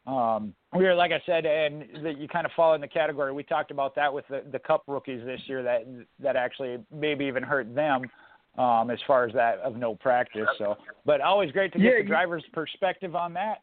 Um, 0.06 0.52
we 0.76 0.84
are, 0.86 0.96
like 0.96 1.12
I 1.12 1.22
said, 1.24 1.46
and 1.46 1.84
that 2.04 2.18
you 2.18 2.26
kind 2.26 2.44
of 2.44 2.52
fall 2.56 2.74
in 2.74 2.80
the 2.80 2.88
category. 2.88 3.32
We 3.32 3.44
talked 3.44 3.70
about 3.70 3.94
that 3.94 4.12
with 4.12 4.26
the, 4.28 4.42
the 4.50 4.58
Cup 4.58 4.82
rookies 4.88 5.24
this 5.24 5.40
year 5.46 5.62
that 5.62 5.86
that 6.18 6.34
actually 6.34 6.78
maybe 6.92 7.24
even 7.24 7.44
hurt 7.44 7.72
them 7.72 8.02
um, 8.58 8.90
as 8.90 8.98
far 9.06 9.24
as 9.24 9.32
that 9.34 9.60
of 9.60 9.76
no 9.76 9.94
practice. 9.94 10.48
So, 10.58 10.76
but 11.06 11.20
always 11.20 11.52
great 11.52 11.72
to 11.72 11.78
get 11.78 11.84
yeah, 11.84 12.02
the 12.02 12.08
driver's 12.08 12.44
perspective 12.52 13.14
on 13.14 13.32
that 13.34 13.62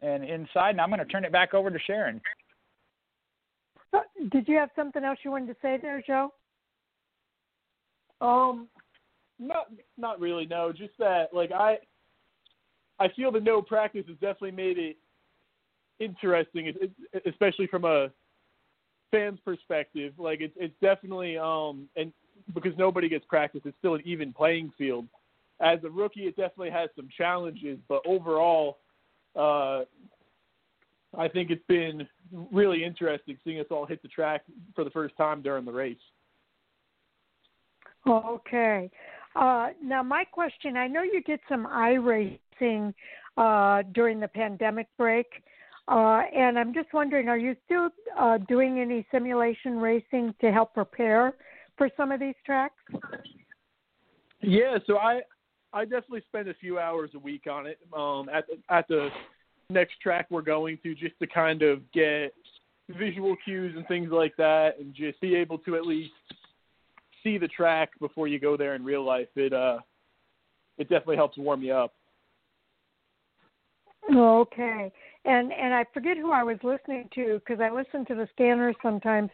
and 0.00 0.24
inside. 0.24 0.70
And 0.70 0.80
I'm 0.80 0.88
going 0.88 1.00
to 1.00 1.06
turn 1.06 1.24
it 1.24 1.32
back 1.32 1.54
over 1.54 1.70
to 1.70 1.78
Sharon. 1.86 2.20
Did 4.30 4.48
you 4.48 4.56
have 4.56 4.70
something 4.76 5.04
else 5.04 5.18
you 5.24 5.30
wanted 5.30 5.48
to 5.48 5.56
say 5.60 5.78
there, 5.80 6.02
Joe? 6.06 6.32
Um, 8.20 8.68
not 9.38 9.66
not 9.98 10.20
really. 10.20 10.46
No, 10.46 10.72
just 10.72 10.96
that 10.98 11.34
like 11.34 11.50
I 11.52 11.78
I 12.98 13.08
feel 13.16 13.32
the 13.32 13.40
no 13.40 13.60
practice 13.60 14.04
has 14.06 14.16
definitely 14.16 14.52
made 14.52 14.78
it 14.78 14.96
interesting, 15.98 16.72
especially 17.26 17.66
from 17.66 17.84
a 17.84 18.10
fan's 19.10 19.40
perspective. 19.40 20.14
Like 20.18 20.40
it's 20.40 20.54
it's 20.56 20.74
definitely 20.80 21.36
um 21.36 21.88
and 21.96 22.12
because 22.54 22.72
nobody 22.78 23.08
gets 23.08 23.24
practice, 23.26 23.62
it's 23.64 23.76
still 23.78 23.94
an 23.94 24.02
even 24.04 24.32
playing 24.32 24.72
field. 24.78 25.06
As 25.60 25.78
a 25.84 25.90
rookie, 25.90 26.22
it 26.22 26.36
definitely 26.36 26.70
has 26.70 26.90
some 26.96 27.08
challenges, 27.16 27.78
but 27.88 28.02
overall, 28.04 28.78
uh, 29.36 29.82
I 31.16 31.28
think 31.28 31.50
it's 31.50 31.64
been 31.68 32.06
really 32.52 32.84
interesting 32.84 33.36
seeing 33.44 33.60
us 33.60 33.66
all 33.70 33.86
hit 33.86 34.00
the 34.02 34.08
track 34.08 34.42
for 34.74 34.84
the 34.84 34.90
first 34.90 35.16
time 35.16 35.42
during 35.42 35.64
the 35.64 35.72
race. 35.72 35.96
Okay. 38.06 38.90
Uh, 39.36 39.68
now, 39.82 40.02
my 40.02 40.24
question 40.24 40.76
I 40.76 40.86
know 40.88 41.02
you 41.02 41.22
did 41.22 41.40
some 41.48 41.66
iRacing 41.66 42.92
uh, 43.36 43.82
during 43.94 44.20
the 44.20 44.28
pandemic 44.28 44.88
break, 44.98 45.26
uh, 45.88 46.22
and 46.34 46.58
I'm 46.58 46.74
just 46.74 46.92
wondering 46.92 47.28
are 47.28 47.38
you 47.38 47.56
still 47.64 47.88
uh, 48.18 48.38
doing 48.48 48.80
any 48.80 49.06
simulation 49.10 49.78
racing 49.78 50.34
to 50.40 50.52
help 50.52 50.74
prepare 50.74 51.34
for 51.78 51.88
some 51.96 52.12
of 52.12 52.20
these 52.20 52.34
tracks? 52.44 52.74
Yeah, 54.40 54.78
so 54.86 54.98
I 54.98 55.22
I 55.72 55.84
definitely 55.84 56.22
spend 56.28 56.48
a 56.48 56.54
few 56.54 56.78
hours 56.78 57.10
a 57.14 57.18
week 57.18 57.46
on 57.50 57.66
it 57.66 57.78
um, 57.96 58.28
at 58.28 58.44
the, 58.46 58.74
at 58.74 58.86
the 58.88 59.08
next 59.72 60.00
track 60.00 60.26
we're 60.30 60.42
going 60.42 60.78
to 60.82 60.94
just 60.94 61.18
to 61.20 61.26
kind 61.26 61.62
of 61.62 61.80
get 61.92 62.34
visual 62.98 63.36
cues 63.44 63.74
and 63.76 63.86
things 63.88 64.10
like 64.10 64.36
that 64.36 64.78
and 64.78 64.94
just 64.94 65.20
be 65.20 65.34
able 65.34 65.58
to 65.58 65.76
at 65.76 65.86
least 65.86 66.10
see 67.22 67.38
the 67.38 67.48
track 67.48 67.90
before 68.00 68.28
you 68.28 68.38
go 68.38 68.56
there 68.56 68.74
in 68.74 68.84
real 68.84 69.04
life 69.04 69.28
it 69.36 69.52
uh 69.52 69.78
it 70.78 70.88
definitely 70.88 71.16
helps 71.16 71.36
warm 71.36 71.62
you 71.62 71.72
up. 71.74 71.92
Okay. 74.12 74.90
And 75.24 75.52
and 75.52 75.72
i 75.72 75.84
forget 75.94 76.16
who 76.16 76.32
i 76.32 76.42
was 76.42 76.58
listening 76.64 77.08
to 77.14 77.38
because 77.38 77.60
i 77.60 77.70
listen 77.70 78.04
to 78.06 78.16
the 78.16 78.28
scanners 78.32 78.74
sometimes 78.82 79.30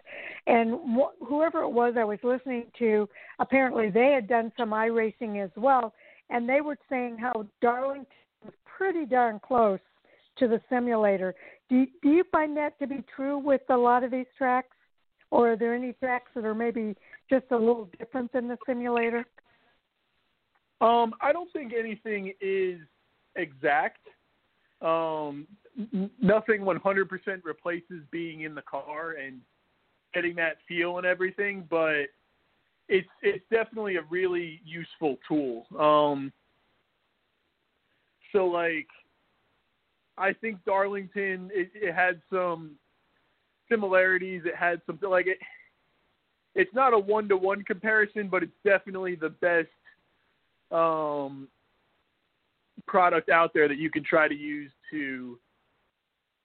and 0.46 0.78
wh- 0.94 1.26
whoever 1.26 1.62
it 1.62 1.70
was 1.70 1.94
i 1.96 2.04
was 2.04 2.18
listening 2.22 2.66
to 2.78 3.08
apparently 3.38 3.88
they 3.88 4.12
had 4.12 4.28
done 4.28 4.52
some 4.58 4.70
iRacing 4.70 5.42
as 5.42 5.50
well 5.56 5.94
and 6.28 6.46
they 6.46 6.60
were 6.60 6.76
saying 6.90 7.16
how 7.16 7.46
darlington 7.62 8.06
was 8.44 8.52
pretty 8.66 9.06
darn 9.06 9.40
close 9.42 9.80
to 10.38 10.48
the 10.48 10.60
simulator. 10.68 11.34
Do 11.68 11.76
you, 11.76 11.86
do 12.02 12.10
you 12.10 12.24
find 12.30 12.56
that 12.56 12.78
to 12.78 12.86
be 12.86 13.04
true 13.14 13.38
with 13.38 13.62
a 13.68 13.76
lot 13.76 14.04
of 14.04 14.10
these 14.10 14.26
tracks, 14.36 14.76
or 15.30 15.52
are 15.52 15.56
there 15.56 15.74
any 15.74 15.92
tracks 15.94 16.30
that 16.34 16.44
are 16.44 16.54
maybe 16.54 16.94
just 17.28 17.46
a 17.50 17.56
little 17.56 17.88
different 17.98 18.32
than 18.32 18.48
the 18.48 18.56
simulator? 18.66 19.26
Um, 20.80 21.12
I 21.20 21.32
don't 21.32 21.52
think 21.52 21.72
anything 21.78 22.32
is 22.40 22.78
exact. 23.36 24.06
Um, 24.80 25.46
nothing 26.20 26.60
100% 26.60 27.08
replaces 27.44 28.02
being 28.10 28.42
in 28.42 28.54
the 28.54 28.62
car 28.62 29.12
and 29.12 29.40
getting 30.14 30.36
that 30.36 30.56
feel 30.66 30.98
and 30.98 31.06
everything, 31.06 31.66
but 31.68 32.06
it's 32.88 33.08
it's 33.22 33.44
definitely 33.50 33.96
a 33.96 34.02
really 34.08 34.60
useful 34.64 35.18
tool. 35.28 35.66
Um, 35.78 36.32
so 38.32 38.46
like 38.46 38.88
I 40.18 40.32
think 40.32 40.64
Darlington 40.64 41.50
it, 41.52 41.70
it 41.74 41.94
had 41.94 42.20
some 42.30 42.72
similarities. 43.70 44.42
It 44.44 44.56
had 44.56 44.80
some 44.86 44.98
like 45.08 45.26
it. 45.26 45.38
It's 46.54 46.72
not 46.74 46.92
a 46.92 46.98
one 46.98 47.28
to 47.28 47.36
one 47.36 47.62
comparison, 47.62 48.28
but 48.28 48.42
it's 48.42 48.52
definitely 48.64 49.14
the 49.14 49.30
best 49.30 49.68
um, 50.72 51.48
product 52.86 53.28
out 53.30 53.52
there 53.54 53.68
that 53.68 53.78
you 53.78 53.90
can 53.90 54.02
try 54.02 54.28
to 54.28 54.34
use 54.34 54.72
to 54.90 55.38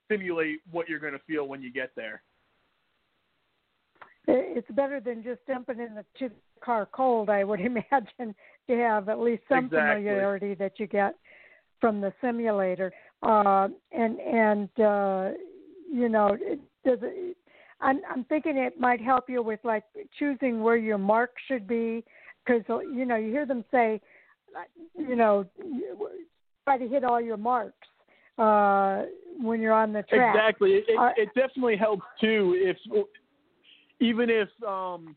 simulate 0.10 0.60
what 0.72 0.88
you're 0.88 1.00
going 1.00 1.14
to 1.14 1.22
feel 1.26 1.48
when 1.48 1.62
you 1.62 1.72
get 1.72 1.92
there. 1.96 2.22
It's 4.28 4.70
better 4.72 5.00
than 5.00 5.24
just 5.24 5.46
dumping 5.48 5.80
in 5.80 5.96
the 5.96 6.30
car 6.64 6.88
cold, 6.92 7.30
I 7.30 7.44
would 7.44 7.60
imagine, 7.62 8.36
to 8.68 8.76
have 8.76 9.10
at 9.10 9.20
least 9.20 9.44
some 9.50 9.66
exactly. 9.66 10.04
familiarity 10.04 10.54
that 10.56 10.80
you 10.80 10.88
get 10.88 11.16
from 11.82 12.00
the 12.00 12.14
simulator 12.22 12.94
uh, 13.24 13.68
and 13.92 14.20
and 14.20 14.70
uh, 14.80 15.32
you 15.92 16.10
know, 16.10 16.38
does 16.86 17.00
it, 17.02 17.38
I'm 17.80 18.02
I'm 18.10 18.24
thinking 18.26 18.58
it 18.58 18.80
might 18.80 19.02
help 19.02 19.30
you 19.30 19.42
with 19.42 19.60
like 19.64 19.84
choosing 20.20 20.62
where 20.62 20.78
your 20.78 20.98
mark 20.98 21.32
should 21.48 21.68
be 21.68 22.04
because 22.46 22.64
you 22.68 23.06
know 23.06 23.16
you 23.16 23.32
hear 23.32 23.46
them 23.46 23.64
say, 23.72 24.02
you 24.98 25.16
know, 25.16 25.46
try 26.66 26.78
to 26.78 26.88
hit 26.88 27.04
all 27.04 27.22
your 27.22 27.38
marks 27.38 27.88
uh, 28.38 29.04
when 29.40 29.62
you're 29.62 29.74
on 29.74 29.94
the 29.94 30.04
track. 30.04 30.36
Exactly. 30.36 30.84
It, 30.88 31.00
uh, 31.00 31.12
it 31.16 31.30
definitely 31.36 31.78
helps 31.78 32.06
too 32.20 32.56
if 32.58 32.78
even 34.00 34.30
if 34.30 34.50
um 34.68 35.16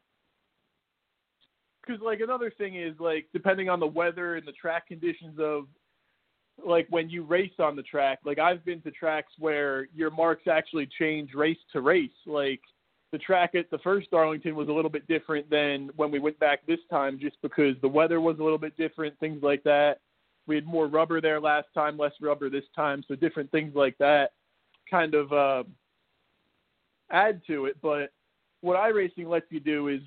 because 1.85 2.01
like 2.03 2.21
another 2.21 2.53
thing 2.57 2.77
is 2.77 2.95
like 2.99 3.27
depending 3.33 3.69
on 3.69 3.81
the 3.81 3.87
weather 3.87 4.37
and 4.37 4.47
the 4.47 4.53
track 4.53 4.89
conditions 4.89 5.39
of 5.41 5.67
like 6.65 6.87
when 6.91 7.09
you 7.09 7.23
race 7.23 7.53
on 7.59 7.77
the 7.77 7.83
track. 7.83 8.21
Like 8.25 8.39
I've 8.39 8.65
been 8.65 8.81
to 8.83 8.91
tracks 8.91 9.33
where 9.39 9.89
your 9.95 10.11
marks 10.11 10.47
actually 10.47 10.89
change 10.99 11.35
race 11.35 11.59
to 11.73 11.81
race. 11.81 12.11
Like 12.27 12.61
the 13.13 13.19
track 13.19 13.55
at 13.55 13.71
the 13.71 13.79
first 13.79 14.11
Darlington 14.11 14.55
was 14.55 14.69
a 14.69 14.73
little 14.73 14.91
bit 14.91 15.07
different 15.07 15.49
than 15.51 15.91
when 15.97 16.11
we 16.11 16.19
went 16.19 16.39
back 16.39 16.67
this 16.67 16.81
time, 16.91 17.19
just 17.19 17.37
because 17.43 17.77
the 17.83 17.89
weather 17.89 18.21
was 18.21 18.39
a 18.39 18.43
little 18.43 18.59
bit 18.59 18.77
different, 18.77 19.19
things 19.21 19.43
like 19.43 19.63
that. 19.65 20.01
We 20.47 20.55
had 20.55 20.67
more 20.67 20.87
rubber 20.87 21.21
there 21.21 21.41
last 21.41 21.69
time, 21.75 21.99
less 21.99 22.13
rubber 22.21 22.49
this 22.49 22.65
time, 22.75 23.03
so 23.07 23.17
different 23.17 23.51
things 23.51 23.75
like 23.75 23.99
that 23.99 24.33
kind 24.91 25.15
of 25.15 25.33
uh, 25.33 25.65
add 27.11 27.41
to 27.47 27.67
it. 27.67 27.77
But 27.83 28.13
what 28.61 28.77
iRacing 28.77 29.27
lets 29.27 29.47
you 29.51 29.61
do 29.61 29.89
is 29.89 30.01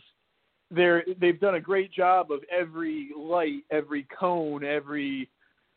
they're 0.71 1.03
they've 1.19 1.39
done 1.39 1.55
a 1.55 1.61
great 1.61 1.91
job 1.91 2.31
of 2.31 2.41
every 2.51 3.09
light, 3.17 3.63
every 3.71 4.07
cone, 4.17 4.63
every 4.63 5.29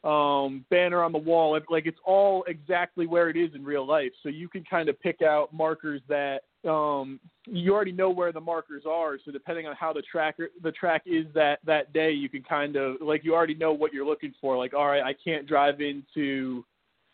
um, 0.05 0.65
banner 0.69 1.03
on 1.03 1.13
the 1.13 1.19
wall. 1.19 1.59
Like 1.71 1.87
it's 1.87 1.99
all 2.05 2.45
exactly 2.49 3.07
where 3.07 3.31
it 3.31 3.37
is 3.37 3.55
in 3.55 3.65
real 3.65 3.87
life. 3.87 4.13
So 4.23 4.29
you 4.29 4.49
can 4.49 4.65
kind 4.65 4.89
of 4.89 5.01
pick 5.01 5.23
out 5.23 5.53
markers 5.53 6.01
that 6.09 6.43
um, 6.69 7.21
you 7.47 7.73
already 7.73 7.93
know 7.93 8.11
where 8.11 8.33
the 8.33 8.41
markers 8.41 8.85
are. 8.89 9.19
So 9.25 9.31
depending 9.31 9.67
on 9.67 9.75
how 9.77 9.93
the 9.93 10.03
tracker 10.03 10.49
the 10.63 10.73
track 10.73 11.03
is 11.07 11.27
that 11.35 11.61
that 11.65 11.93
day, 11.93 12.11
you 12.13 12.29
can 12.29 12.43
kind 12.43 12.77
of 12.77 12.97
like 13.01 13.25
you 13.25 13.35
already 13.35 13.55
know 13.55 13.73
what 13.73 13.93
you're 13.93 14.07
looking 14.07 14.35
for. 14.41 14.57
Like 14.57 14.75
all 14.75 14.87
right, 14.87 15.03
I 15.03 15.15
can't 15.25 15.47
drive 15.47 15.81
into 15.81 16.65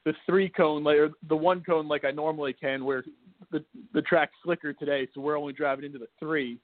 the 0.04 0.14
three 0.26 0.48
cone 0.48 0.84
like, 0.84 0.96
or 0.96 1.10
the 1.28 1.36
one 1.36 1.62
cone 1.62 1.88
like 1.88 2.04
I 2.04 2.10
normally 2.10 2.54
can, 2.54 2.84
where 2.84 3.04
the 3.50 3.64
the 3.92 4.02
track's 4.02 4.34
slicker 4.42 4.72
today, 4.72 5.08
so 5.14 5.20
we're 5.20 5.38
only 5.38 5.52
driving 5.52 5.84
into 5.84 5.98
the 5.98 6.08
three, 6.18 6.58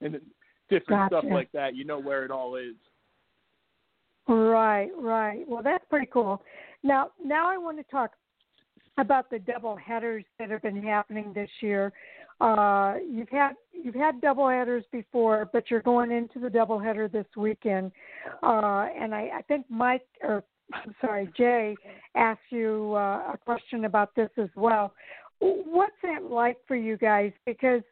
and 0.00 0.20
different 0.68 1.10
gotcha. 1.10 1.20
stuff 1.20 1.24
like 1.32 1.50
that. 1.52 1.74
You 1.74 1.84
know 1.84 2.00
where 2.00 2.24
it 2.24 2.30
all 2.30 2.56
is. 2.56 2.74
Right, 4.26 4.90
right. 4.96 5.44
Well, 5.46 5.62
that's 5.62 5.84
pretty 5.90 6.08
cool. 6.12 6.42
Now, 6.82 7.10
now 7.22 7.50
I 7.50 7.58
want 7.58 7.78
to 7.78 7.84
talk 7.84 8.12
about 8.96 9.28
the 9.30 9.38
double 9.38 9.76
headers 9.76 10.24
that 10.38 10.50
have 10.50 10.62
been 10.62 10.82
happening 10.82 11.32
this 11.34 11.50
year. 11.60 11.92
Uh, 12.40 12.94
you've 13.08 13.28
had 13.28 13.52
you've 13.72 13.94
had 13.94 14.20
double 14.20 14.48
headers 14.48 14.84
before, 14.90 15.48
but 15.52 15.70
you're 15.70 15.82
going 15.82 16.10
into 16.10 16.40
the 16.40 16.50
double 16.50 16.78
header 16.78 17.08
this 17.08 17.26
weekend. 17.36 17.92
Uh, 18.42 18.86
and 18.98 19.14
I, 19.14 19.30
I 19.36 19.42
think 19.46 19.66
Mike, 19.68 20.06
or 20.22 20.42
I'm 20.72 20.94
sorry, 21.00 21.28
Jay, 21.36 21.76
asked 22.14 22.40
you 22.50 22.92
uh, 22.96 23.32
a 23.34 23.38
question 23.44 23.84
about 23.84 24.14
this 24.14 24.30
as 24.36 24.48
well. 24.56 24.94
What's 25.40 25.94
that 26.02 26.24
like 26.24 26.56
for 26.66 26.76
you 26.76 26.96
guys? 26.96 27.32
Because 27.46 27.82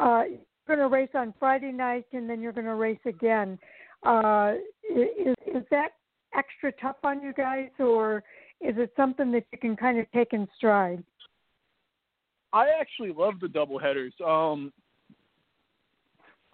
uh, 0.00 0.22
you're 0.28 0.76
going 0.76 0.78
to 0.78 0.88
race 0.88 1.10
on 1.14 1.34
Friday 1.38 1.72
night, 1.72 2.06
and 2.12 2.28
then 2.28 2.40
you're 2.40 2.52
going 2.52 2.66
to 2.66 2.74
race 2.74 2.98
again. 3.04 3.58
Is, 4.04 5.34
is 5.46 5.64
that 5.70 5.90
extra 6.36 6.72
tough 6.80 6.96
on 7.02 7.22
you 7.22 7.32
guys, 7.32 7.70
or 7.78 8.22
is 8.60 8.74
it 8.78 8.92
something 8.96 9.32
that 9.32 9.44
you 9.52 9.58
can 9.58 9.76
kind 9.76 9.98
of 9.98 10.10
take 10.12 10.32
in 10.32 10.46
stride? 10.56 11.02
I 12.52 12.68
actually 12.80 13.12
love 13.12 13.34
the 13.40 13.48
double 13.48 13.78
headers. 13.78 14.14
Um, 14.24 14.72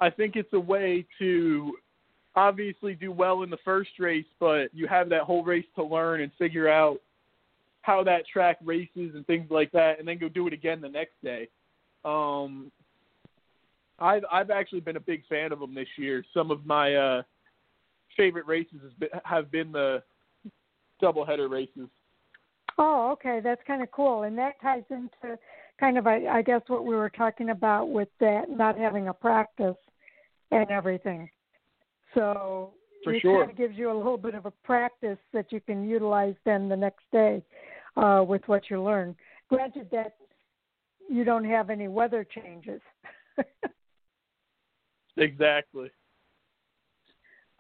I 0.01 0.11
think 0.11 0.37
it's 0.37 0.53
a 0.53 0.61
way 0.61 1.07
to 1.19 1.75
obviously 2.35 2.95
do 2.95 3.13
well 3.13 3.43
in 3.43 3.51
the 3.51 3.59
first 3.65 3.91
race, 3.99 4.27
but 4.41 4.69
you 4.73 4.89
have 4.89 5.09
that 5.11 5.23
whole 5.23 5.45
race 5.45 5.67
to 5.77 5.85
learn 5.85 6.23
and 6.23 6.33
figure 6.39 6.69
out 6.69 6.99
how 7.83 8.03
that 8.05 8.27
track 8.27 8.59
races 8.65 9.13
and 9.15 9.27
things 9.27 9.49
like 9.51 9.71
that, 9.73 9.99
and 9.99 10.09
then 10.09 10.19
go 10.19 10.29
do 10.29 10.47
it 10.47 10.53
again 10.53 10.81
the 10.81 10.89
next 10.89 11.15
day. 11.23 11.49
Um, 12.05 12.71
I've 13.99 14.25
I've 14.31 14.51
actually 14.51 14.81
been 14.81 14.97
a 14.97 15.01
big 15.01 15.25
fan 15.29 15.53
of 15.53 15.61
them 15.61 15.75
this 15.75 15.89
year. 15.97 16.25
Some 16.35 16.51
of 16.51 16.65
my 16.67 16.95
uh, 16.95 17.23
favorite 18.17 18.47
races 18.47 18.81
been, 18.99 19.09
have 19.25 19.51
been 19.51 19.73
the 19.73 20.03
doubleheader 21.03 21.51
races. 21.51 21.89
Oh, 22.79 23.11
okay, 23.13 23.41
that's 23.43 23.61
kind 23.67 23.83
of 23.83 23.91
cool, 23.91 24.23
and 24.23 24.37
that 24.39 24.61
ties 24.61 24.85
into 24.91 25.39
kind 25.79 25.99
of 25.99 26.07
I, 26.07 26.27
I 26.27 26.43
guess 26.43 26.63
what 26.69 26.85
we 26.85 26.95
were 26.95 27.11
talking 27.11 27.51
about 27.51 27.91
with 27.91 28.09
that 28.21 28.49
not 28.49 28.79
having 28.79 29.09
a 29.09 29.15
practice 29.15 29.77
and 30.51 30.71
everything. 30.71 31.29
So 32.15 32.75
For 33.05 33.15
it 33.15 33.23
sure. 33.23 33.41
kind 33.41 33.51
of 33.51 33.57
gives 33.57 33.77
you 33.77 33.91
a 33.91 33.97
little 33.97 34.17
bit 34.17 34.35
of 34.35 34.47
a 34.47 34.51
practice 34.65 35.19
that 35.33 35.51
you 35.51 35.61
can 35.61 35.89
utilize 35.89 36.35
then 36.45 36.69
the 36.69 36.77
next 36.77 37.05
day 37.11 37.43
uh, 37.97 38.25
with 38.27 38.43
what 38.47 38.71
you 38.71 38.83
learn. 38.83 39.17
Granted 39.49 39.89
that 39.93 40.17
you 41.11 41.25
don't 41.25 41.45
have 41.45 41.69
any 41.69 41.89
weather 41.89 42.25
changes. 42.25 42.81
Exactly. 45.19 45.91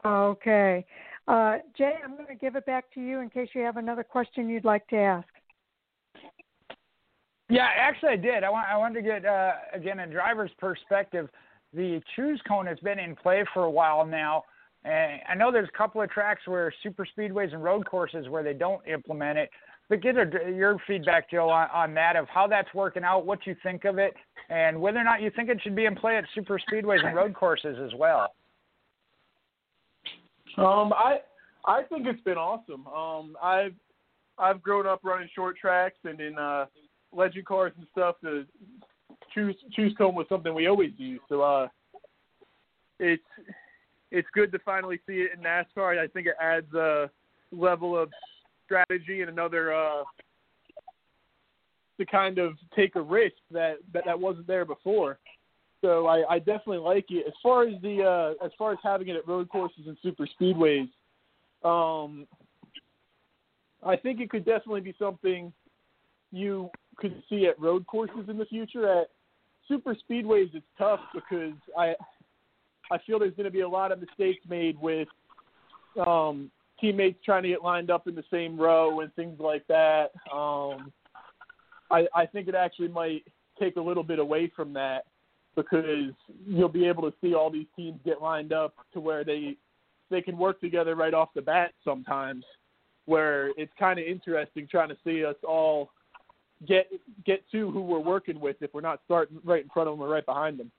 Okay. 0.05 0.85
Uh, 1.29 1.59
Jay, 1.77 1.95
I'm 2.03 2.17
going 2.17 2.27
to 2.27 2.35
give 2.35 2.57
it 2.57 2.67
back 2.67 2.93
to 2.95 3.01
you 3.01 3.21
in 3.21 3.31
case 3.31 3.49
you 3.55 3.63
have 3.63 3.77
another 3.77 4.03
question 4.03 4.49
you'd 4.49 4.65
like 4.65 4.87
to 4.89 4.97
ask. 4.97 5.29
Yeah, 7.49 7.69
actually, 7.77 8.11
I 8.11 8.17
did. 8.17 8.45
I 8.45 8.51
want 8.51 8.67
I 8.67 8.77
wanted 8.79 8.95
to 8.95 9.03
get 9.03 9.27
uh, 9.27 9.53
again 9.75 10.01
a 10.01 10.07
driver's 10.07 10.51
perspective. 10.59 11.29
The 11.75 12.01
choose 12.17 12.41
cone 12.49 12.67
has 12.67 12.79
been 12.81 12.99
in 12.99 13.15
play 13.15 13.45
for 13.53 13.65
a 13.65 13.71
while 13.71 14.07
now, 14.07 14.45
and 14.85 15.21
I 15.29 15.35
know 15.35 15.53
there's 15.53 15.69
a 15.69 15.77
couple 15.77 16.01
of 16.01 16.11
tracks 16.11 16.43
where 16.47 16.73
super 16.83 17.07
speedways 17.07 17.53
and 17.53 17.63
road 17.63 17.87
courses 17.87 18.29
where 18.29 18.43
they 18.43 18.55
don't 18.55 18.81
implement 18.87 19.39
it. 19.39 19.51
But 19.91 20.01
get 20.01 20.17
a, 20.17 20.51
your 20.51 20.79
feedback, 20.87 21.31
Joe, 21.31 21.51
on, 21.51 21.69
on 21.75 21.93
that 21.95 22.17
of 22.17 22.27
how 22.29 22.47
that's 22.47 22.73
working 22.73 23.05
out, 23.05 23.27
what 23.27 23.47
you 23.47 23.55
think 23.63 23.85
of 23.85 23.99
it, 23.99 24.15
and 24.49 24.81
whether 24.81 24.99
or 24.99 25.05
not 25.05 25.21
you 25.21 25.31
think 25.35 25.51
it 25.51 25.61
should 25.63 25.77
be 25.77 25.85
in 25.85 25.95
play 25.95 26.17
at 26.17 26.25
super 26.35 26.59
speedways 26.59 27.05
and 27.05 27.15
road 27.15 27.35
courses 27.35 27.77
as 27.85 27.93
well. 27.99 28.33
Um, 30.59 30.93
I 30.93 31.21
I 31.67 31.83
think 31.85 32.07
it's 32.07 32.23
been 32.23 32.39
awesome. 32.39 32.87
Um, 32.87 33.37
I've 33.43 33.75
I've 34.39 34.63
grown 34.63 34.87
up 34.87 35.01
running 35.03 35.29
short 35.35 35.57
tracks 35.57 35.99
and 36.05 36.21
in 36.21 36.39
uh, 36.39 36.67
legend 37.13 37.47
cars 37.47 37.73
and 37.77 37.87
stuff. 37.93 38.17
The 38.23 38.47
choose 39.35 39.57
choose 39.73 39.95
cone 39.97 40.15
was 40.15 40.27
something 40.29 40.55
we 40.55 40.67
always 40.67 40.93
used. 40.97 41.23
So 41.29 41.43
uh, 41.43 41.69
it's 42.99 43.23
it's 44.11 44.29
good 44.35 44.53
to 44.53 44.59
finally 44.61 45.01
see 45.07 45.15
it 45.15 45.31
in 45.37 45.43
NASCAR. 45.43 45.99
I 45.99 46.07
think 46.07 46.27
it 46.27 46.35
adds 46.41 46.73
a 46.75 47.11
level 47.51 47.99
of 47.99 48.11
strategy 48.65 49.21
and 49.21 49.31
another 49.31 49.75
uh, 49.75 50.03
to 51.99 52.07
kind 52.07 52.39
of 52.39 52.55
take 52.75 52.97
a 52.97 53.01
risk 53.01 53.37
that 53.51 53.77
that, 53.93 54.05
that 54.05 54.19
wasn't 54.19 54.47
there 54.47 54.65
before. 54.65 55.19
So 55.83 56.07
I, 56.07 56.35
I 56.35 56.39
definitely 56.39 56.79
like 56.79 57.07
it. 57.11 57.27
As 57.27 57.35
far 57.43 57.65
as 57.65 57.75
the 57.83 58.03
uh, 58.41 58.45
as 58.45 58.53
far 58.57 58.73
as 58.73 58.79
having 58.83 59.09
it 59.09 59.17
at 59.17 59.27
road 59.27 59.49
courses 59.49 59.83
and 59.87 59.97
super 60.01 60.27
speedways, 60.41 60.89
um, 61.65 62.27
I 63.85 63.97
think 63.97 64.21
it 64.21 64.31
could 64.31 64.45
definitely 64.45 64.81
be 64.81 64.95
something 64.99 65.53
you 66.31 66.71
could 66.97 67.21
see 67.29 67.47
at 67.47 67.61
road 67.61 67.87
courses 67.87 68.29
in 68.29 68.39
the 68.39 68.47
future. 68.47 68.89
At 69.01 69.09
super 69.67 69.97
speedways, 70.09 70.55
it's 70.55 70.65
tough 70.79 71.01
because 71.13 71.55
I 71.77 71.95
I 72.93 72.99
feel 73.05 73.19
there's 73.19 73.35
going 73.35 73.45
to 73.45 73.51
be 73.51 73.63
a 73.63 73.69
lot 73.69 73.91
of 73.91 74.01
mistakes 74.01 74.45
made 74.49 74.81
with 74.81 75.09
um, 76.07 76.51
teammates 76.81 77.19
trying 77.25 77.43
to 77.43 77.49
get 77.49 77.63
lined 77.63 77.91
up 77.91 78.07
in 78.07 78.15
the 78.15 78.25
same 78.31 78.57
row 78.57 79.01
and 79.01 79.13
things 79.15 79.41
like 79.41 79.67
that. 79.67 80.13
Um, 80.33 80.93
I, 81.91 82.07
I 82.15 82.27
think 82.27 82.47
it 82.47 82.55
actually 82.55 82.89
might 82.89 83.25
take 83.59 83.77
a 83.77 83.81
little 83.81 84.03
bit 84.05 84.19
away 84.19 84.51
from 84.55 84.73
that 84.75 85.07
because 85.55 86.13
you'll 86.47 86.69
be 86.69 86.87
able 86.87 87.03
to 87.11 87.17
see 87.21 87.35
all 87.35 87.51
these 87.51 87.67
teams 87.77 87.99
get 88.05 88.23
lined 88.23 88.53
up 88.53 88.75
to 88.93 89.01
where 89.01 89.25
they 89.25 89.57
they 90.11 90.21
can 90.21 90.37
work 90.37 90.61
together 90.61 90.95
right 90.95 91.15
off 91.15 91.31
the 91.35 91.43
bat 91.43 91.73
sometimes 91.85 92.45
where 93.07 93.49
it's 93.57 93.73
kind 93.79 93.99
of 93.99 94.07
interesting 94.07 94.69
trying 94.71 94.89
to 94.89 94.97
see 95.05 95.25
us 95.25 95.37
all 95.47 95.91
get 96.67 96.89
get 97.27 97.43
to 97.51 97.71
who 97.71 97.83
we're 97.83 97.99
working 97.99 98.39
with 98.41 98.57
if 98.61 98.73
we're 98.73 98.81
not 98.81 99.01
starting 99.05 99.39
right 99.45 99.65
in 99.65 99.69
front 99.71 99.89
of 99.89 99.97
them 99.99 100.07
or 100.07 100.09
right 100.09 100.27
behind 100.27 100.59
them. 100.59 100.71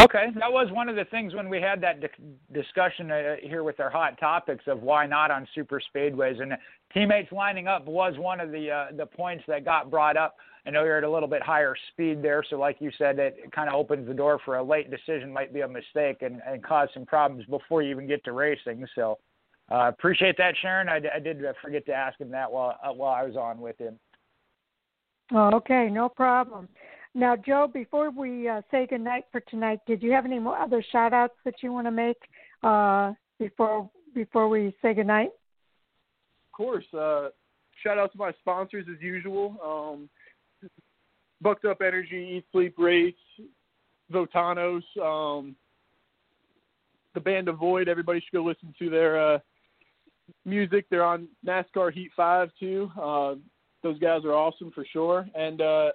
Okay, 0.00 0.28
that 0.38 0.50
was 0.50 0.70
one 0.72 0.88
of 0.88 0.96
the 0.96 1.04
things 1.06 1.34
when 1.34 1.50
we 1.50 1.60
had 1.60 1.80
that 1.82 2.00
di- 2.00 2.08
discussion 2.54 3.10
uh, 3.10 3.36
here 3.42 3.62
with 3.62 3.78
our 3.78 3.90
hot 3.90 4.18
topics 4.18 4.64
of 4.66 4.82
why 4.82 5.06
not 5.06 5.30
on 5.30 5.46
super 5.54 5.82
speedways 5.94 6.40
and 6.40 6.54
teammates 6.94 7.30
lining 7.30 7.68
up 7.68 7.84
was 7.86 8.14
one 8.16 8.40
of 8.40 8.50
the 8.50 8.70
uh, 8.70 8.86
the 8.96 9.04
points 9.04 9.44
that 9.48 9.66
got 9.66 9.90
brought 9.90 10.16
up. 10.16 10.36
I 10.66 10.70
know 10.70 10.84
you're 10.84 10.96
at 10.96 11.04
a 11.04 11.10
little 11.10 11.28
bit 11.28 11.42
higher 11.42 11.74
speed 11.92 12.22
there, 12.22 12.42
so 12.48 12.56
like 12.56 12.76
you 12.80 12.90
said, 12.96 13.18
it 13.18 13.52
kind 13.54 13.68
of 13.68 13.74
opens 13.74 14.08
the 14.08 14.14
door 14.14 14.40
for 14.44 14.56
a 14.56 14.62
late 14.62 14.90
decision 14.90 15.30
might 15.30 15.52
be 15.52 15.60
a 15.60 15.68
mistake 15.68 16.22
and, 16.22 16.40
and 16.46 16.62
cause 16.64 16.88
some 16.94 17.04
problems 17.04 17.44
before 17.50 17.82
you 17.82 17.90
even 17.90 18.06
get 18.06 18.24
to 18.24 18.32
racing. 18.32 18.86
So 18.94 19.18
uh, 19.70 19.88
appreciate 19.88 20.38
that, 20.38 20.54
Sharon. 20.62 20.88
I, 20.88 21.00
I 21.14 21.18
did 21.18 21.44
forget 21.60 21.84
to 21.86 21.92
ask 21.92 22.18
him 22.18 22.30
that 22.30 22.50
while 22.50 22.78
uh, 22.82 22.94
while 22.94 23.12
I 23.12 23.24
was 23.24 23.36
on 23.36 23.60
with 23.60 23.76
him. 23.76 23.98
Oh, 25.32 25.50
okay, 25.56 25.90
no 25.90 26.08
problem. 26.08 26.68
Now, 27.14 27.36
Joe, 27.36 27.68
before 27.72 28.10
we 28.10 28.48
uh, 28.48 28.62
say 28.70 28.86
goodnight 28.86 29.24
for 29.30 29.40
tonight, 29.40 29.80
did 29.86 30.02
you 30.02 30.12
have 30.12 30.24
any 30.24 30.38
more 30.38 30.58
other 30.58 30.82
shout 30.92 31.12
outs 31.12 31.34
that 31.44 31.56
you 31.62 31.72
want 31.72 31.86
to 31.86 31.90
make 31.90 32.16
uh, 32.62 33.12
before 33.38 33.90
before 34.14 34.48
we 34.48 34.74
say 34.80 34.94
goodnight? 34.94 35.28
Of 35.28 36.52
course. 36.52 36.84
Uh, 36.92 37.28
shout 37.82 37.98
out 37.98 38.12
to 38.12 38.18
my 38.18 38.32
sponsors 38.40 38.86
as 38.90 39.00
usual. 39.00 39.56
Um, 39.62 40.08
Bucked 41.42 41.64
Up 41.64 41.82
Energy, 41.82 42.36
Eat 42.36 42.44
Sleep 42.52 42.74
Race, 42.78 43.14
Votanos, 44.10 44.82
um, 45.02 45.56
the 47.14 47.20
band 47.20 47.48
Avoid. 47.48 47.88
Everybody 47.88 48.20
should 48.20 48.36
go 48.36 48.44
listen 48.44 48.74
to 48.78 48.88
their 48.88 49.34
uh, 49.34 49.38
music. 50.44 50.86
They're 50.88 51.04
on 51.04 51.28
NASCAR 51.46 51.92
Heat 51.92 52.10
5 52.16 52.50
too. 52.58 52.90
Uh, 53.00 53.34
those 53.82 53.98
guys 53.98 54.24
are 54.24 54.32
awesome 54.32 54.70
for 54.72 54.86
sure. 54.92 55.26
And 55.34 55.60
uh, 55.60 55.90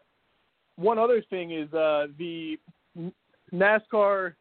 one 0.77 0.97
other 0.97 1.21
thing 1.29 1.51
is 1.51 1.71
uh, 1.73 2.07
the 2.17 2.57
NASCAR 3.53 4.33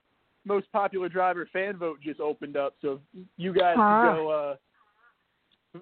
most 0.45 0.71
popular 0.71 1.09
driver 1.09 1.49
fan 1.53 1.77
vote 1.77 1.99
just 2.01 2.21
opened 2.21 2.57
up. 2.57 2.75
So 2.81 3.01
if 3.15 3.27
you 3.37 3.53
guys 3.53 3.77
Ah. 3.79 4.03
can 4.05 4.15
go 4.17 4.29
uh, 4.31 5.79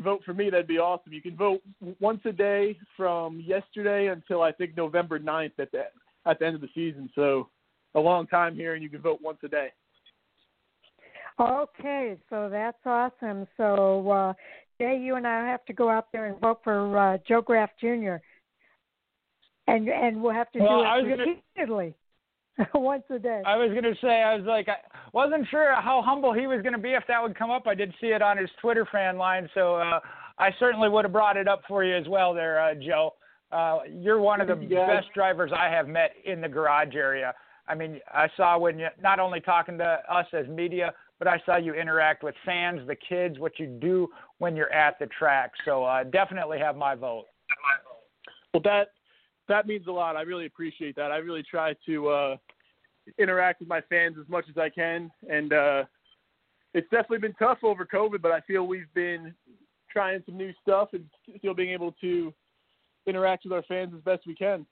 vote 0.00 0.22
for 0.24 0.34
me, 0.34 0.50
that'd 0.50 0.66
be 0.66 0.78
awesome. 0.78 1.12
You 1.12 1.22
can 1.22 1.36
vote 1.36 1.62
once 2.00 2.20
a 2.26 2.32
day 2.32 2.78
from 2.96 3.40
yesterday 3.40 4.08
until 4.08 4.42
I 4.42 4.52
think 4.52 4.76
November 4.76 5.18
9th 5.18 5.58
at 5.58 5.72
the 5.72 5.84
at 6.26 6.38
the 6.38 6.46
end 6.46 6.54
of 6.54 6.60
the 6.60 6.68
season. 6.74 7.08
So 7.14 7.48
a 7.94 8.00
long 8.00 8.26
time 8.26 8.54
here, 8.54 8.74
and 8.74 8.82
you 8.82 8.88
can 8.90 9.00
vote 9.00 9.20
once 9.22 9.38
a 9.44 9.48
day. 9.48 9.68
Okay, 11.38 12.16
so 12.30 12.48
that's 12.48 12.78
awesome. 12.86 13.46
So, 13.56 14.08
uh, 14.10 14.32
Jay, 14.78 14.98
you 15.00 15.16
and 15.16 15.26
I 15.26 15.46
have 15.48 15.64
to 15.66 15.72
go 15.72 15.88
out 15.90 16.12
there 16.12 16.26
and 16.26 16.38
vote 16.40 16.60
for 16.62 16.96
uh, 16.96 17.18
Joe 17.26 17.40
Graf 17.40 17.70
Jr. 17.80 18.16
And 19.66 19.88
and 19.88 20.22
we'll 20.22 20.34
have 20.34 20.50
to 20.52 20.58
Well, 20.60 20.80
do 20.80 20.84
I 20.84 20.98
it 20.98 21.02
was 21.02 21.10
gonna- 21.10 21.24
repeatedly, 21.56 21.94
once 22.74 23.04
a 23.10 23.18
day. 23.18 23.42
I 23.46 23.56
was 23.56 23.70
gonna 23.72 23.94
say 24.00 24.22
I 24.22 24.36
was 24.36 24.44
like 24.44 24.68
I 24.68 24.76
wasn't 25.12 25.46
sure 25.48 25.74
how 25.74 26.02
humble 26.02 26.32
he 26.32 26.46
was 26.46 26.60
gonna 26.62 26.78
be 26.78 26.92
if 26.92 27.04
that 27.08 27.22
would 27.22 27.36
come 27.36 27.50
up. 27.50 27.66
I 27.66 27.74
did 27.74 27.92
see 28.00 28.08
it 28.08 28.22
on 28.22 28.36
his 28.36 28.50
Twitter 28.60 28.86
fan 28.92 29.16
line, 29.16 29.48
so 29.54 29.76
uh, 29.76 30.00
I 30.38 30.50
certainly 30.58 30.88
would 30.88 31.04
have 31.04 31.12
brought 31.12 31.36
it 31.36 31.48
up 31.48 31.62
for 31.66 31.82
you 31.84 31.96
as 31.96 32.06
well, 32.08 32.34
there, 32.34 32.60
uh, 32.60 32.74
Joe. 32.74 33.14
Uh, 33.52 33.78
you're 33.88 34.20
one 34.20 34.40
of 34.40 34.48
the 34.48 34.56
Thank 34.56 34.70
you, 34.70 34.76
guys. 34.76 34.88
best 35.02 35.14
drivers 35.14 35.52
I 35.56 35.68
have 35.68 35.86
met 35.88 36.12
in 36.24 36.40
the 36.40 36.48
garage 36.48 36.94
area. 36.96 37.32
I 37.68 37.74
mean, 37.74 38.00
I 38.12 38.28
saw 38.36 38.58
when 38.58 38.78
you 38.78 38.88
not 39.00 39.20
only 39.20 39.40
talking 39.40 39.78
to 39.78 39.84
us 40.10 40.26
as 40.32 40.46
media, 40.48 40.92
but 41.20 41.28
I 41.28 41.40
saw 41.46 41.56
you 41.56 41.72
interact 41.72 42.22
with 42.24 42.34
fans, 42.44 42.80
the 42.86 42.96
kids, 42.96 43.38
what 43.38 43.58
you 43.60 43.66
do 43.66 44.08
when 44.38 44.56
you're 44.56 44.72
at 44.72 44.98
the 44.98 45.06
track. 45.06 45.52
So 45.64 45.84
uh, 45.84 46.02
definitely 46.04 46.58
have 46.58 46.76
my 46.76 46.94
vote. 46.96 47.26
Well, 48.52 48.60
that 48.64 48.88
that 49.48 49.66
means 49.66 49.86
a 49.86 49.92
lot. 49.92 50.16
I 50.16 50.22
really 50.22 50.46
appreciate 50.46 50.96
that. 50.96 51.10
I 51.10 51.16
really 51.18 51.42
try 51.42 51.74
to 51.86 52.08
uh, 52.08 52.36
interact 53.18 53.60
with 53.60 53.68
my 53.68 53.80
fans 53.82 54.16
as 54.20 54.28
much 54.28 54.46
as 54.48 54.56
I 54.56 54.68
can, 54.68 55.10
and 55.28 55.52
uh, 55.52 55.84
it's 56.72 56.88
definitely 56.90 57.18
been 57.18 57.34
tough 57.34 57.58
over 57.62 57.86
COVID. 57.86 58.22
But 58.22 58.32
I 58.32 58.40
feel 58.40 58.66
we've 58.66 58.92
been 58.94 59.34
trying 59.90 60.22
some 60.26 60.36
new 60.36 60.52
stuff 60.60 60.88
and 60.92 61.04
still 61.38 61.54
being 61.54 61.70
able 61.70 61.92
to 62.00 62.32
interact 63.06 63.44
with 63.44 63.52
our 63.52 63.62
fans 63.64 63.92
as 63.94 64.02
best 64.02 64.26
we 64.26 64.34
can. 64.34 64.66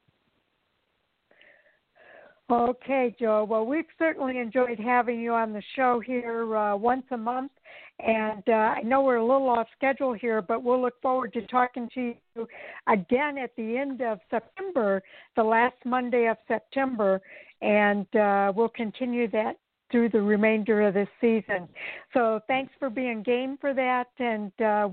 Okay, 2.53 3.17
Joe. 3.19 3.47
Well, 3.49 3.65
we've 3.65 3.87
certainly 3.99 4.39
enjoyed 4.39 4.79
having 4.79 5.19
you 5.23 5.33
on 5.33 5.55
the 5.55 5.63
show 5.75 6.01
here 6.05 6.55
uh, 6.55 6.77
once 6.77 7.05
a 7.11 7.17
month. 7.17 7.51
And 7.99 8.43
uh, 8.47 8.53
I 8.53 8.83
know 8.83 9.01
we're 9.01 9.17
a 9.17 9.27
little 9.27 9.49
off 9.49 9.69
schedule 9.75 10.13
here, 10.13 10.43
but 10.43 10.63
we'll 10.63 10.83
look 10.83 11.01
forward 11.01 11.33
to 11.33 11.47
talking 11.47 11.89
to 11.95 12.15
you 12.37 12.49
again 12.89 13.39
at 13.39 13.57
the 13.57 13.79
end 13.79 14.03
of 14.03 14.19
September, 14.31 15.03
the 15.35 15.43
last 15.43 15.77
Monday 15.87 16.27
of 16.27 16.37
September, 16.47 17.23
and 17.63 18.07
uh, 18.17 18.53
we'll 18.55 18.69
continue 18.69 19.31
that 19.31 19.57
through 19.91 20.11
the 20.11 20.21
remainder 20.21 20.83
of 20.83 20.93
this 20.93 21.09
season. 21.23 21.69
So 22.13 22.41
thanks 22.49 22.73
for 22.79 22.91
being 22.91 23.23
game 23.23 23.57
for 23.61 23.73
that, 23.73 24.09
and 24.19 24.53
uh, 24.61 24.89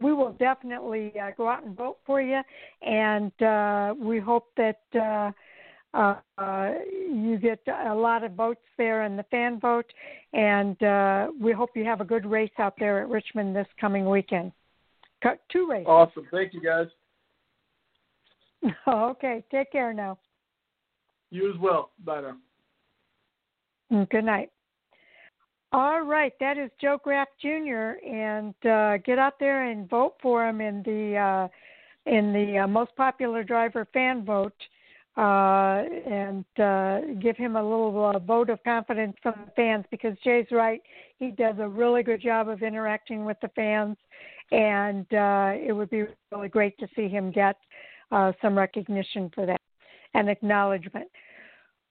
we 0.00 0.14
will 0.14 0.32
definitely 0.32 1.12
uh, 1.20 1.32
go 1.36 1.48
out 1.48 1.64
and 1.64 1.76
vote 1.76 1.98
for 2.06 2.22
you. 2.22 2.40
And 2.80 3.32
uh, 3.42 3.94
we 3.98 4.18
hope 4.18 4.46
that 4.56 5.34
uh, 5.94 6.16
uh, 6.38 6.70
you 7.10 7.38
get 7.38 7.60
a 7.86 7.94
lot 7.94 8.24
of 8.24 8.32
votes 8.32 8.60
there 8.78 9.04
in 9.04 9.16
the 9.16 9.24
fan 9.24 9.60
vote, 9.60 9.92
and 10.32 10.80
uh, 10.82 11.28
we 11.40 11.52
hope 11.52 11.70
you 11.74 11.84
have 11.84 12.00
a 12.00 12.04
good 12.04 12.24
race 12.24 12.50
out 12.58 12.74
there 12.78 13.02
at 13.02 13.08
Richmond 13.08 13.54
this 13.54 13.66
coming 13.80 14.08
weekend. 14.08 14.52
Two 15.50 15.68
races. 15.68 15.86
Awesome. 15.88 16.26
Thank 16.30 16.52
you, 16.52 16.60
guys. 16.62 16.86
okay. 18.88 19.44
Take 19.50 19.70
care 19.70 19.92
now. 19.92 20.18
You 21.30 21.52
as 21.52 21.58
well. 21.60 21.90
Bye 22.04 22.22
now. 22.22 22.36
Mm, 23.92 24.10
good 24.10 24.24
night. 24.24 24.50
All 25.74 26.02
right, 26.02 26.34
that 26.38 26.58
is 26.58 26.70
Joe 26.80 26.98
Graf 27.02 27.28
Jr. 27.40 27.92
and 28.06 28.54
uh, 28.66 28.98
get 28.98 29.18
out 29.18 29.38
there 29.40 29.70
and 29.70 29.88
vote 29.88 30.14
for 30.20 30.46
him 30.46 30.60
in 30.60 30.82
the 30.82 31.16
uh, 31.16 31.48
in 32.04 32.32
the 32.32 32.58
uh, 32.58 32.66
most 32.66 32.94
popular 32.94 33.42
driver 33.42 33.86
fan 33.94 34.22
vote, 34.22 34.52
uh, 35.16 35.82
and 36.06 36.44
uh, 36.58 37.00
give 37.20 37.36
him 37.36 37.56
a 37.56 37.62
little 37.62 38.12
uh, 38.14 38.18
vote 38.18 38.48
of 38.48 38.62
confidence 38.64 39.14
from 39.22 39.34
the 39.44 39.50
fans 39.52 39.84
because 39.90 40.16
Jay's 40.24 40.46
right. 40.50 40.80
He 41.18 41.30
does 41.30 41.56
a 41.58 41.68
really 41.68 42.02
good 42.02 42.22
job 42.22 42.48
of 42.48 42.62
interacting 42.62 43.24
with 43.24 43.36
the 43.42 43.48
fans, 43.48 43.96
and 44.50 45.06
it 45.10 45.74
would 45.74 45.90
be 45.90 46.04
really 46.30 46.48
great 46.48 46.78
to 46.78 46.88
see 46.96 47.08
him 47.08 47.30
get 47.30 47.56
some 48.40 48.56
recognition 48.56 49.30
for 49.34 49.46
that 49.46 49.60
and 50.14 50.28
acknowledgement. 50.28 51.08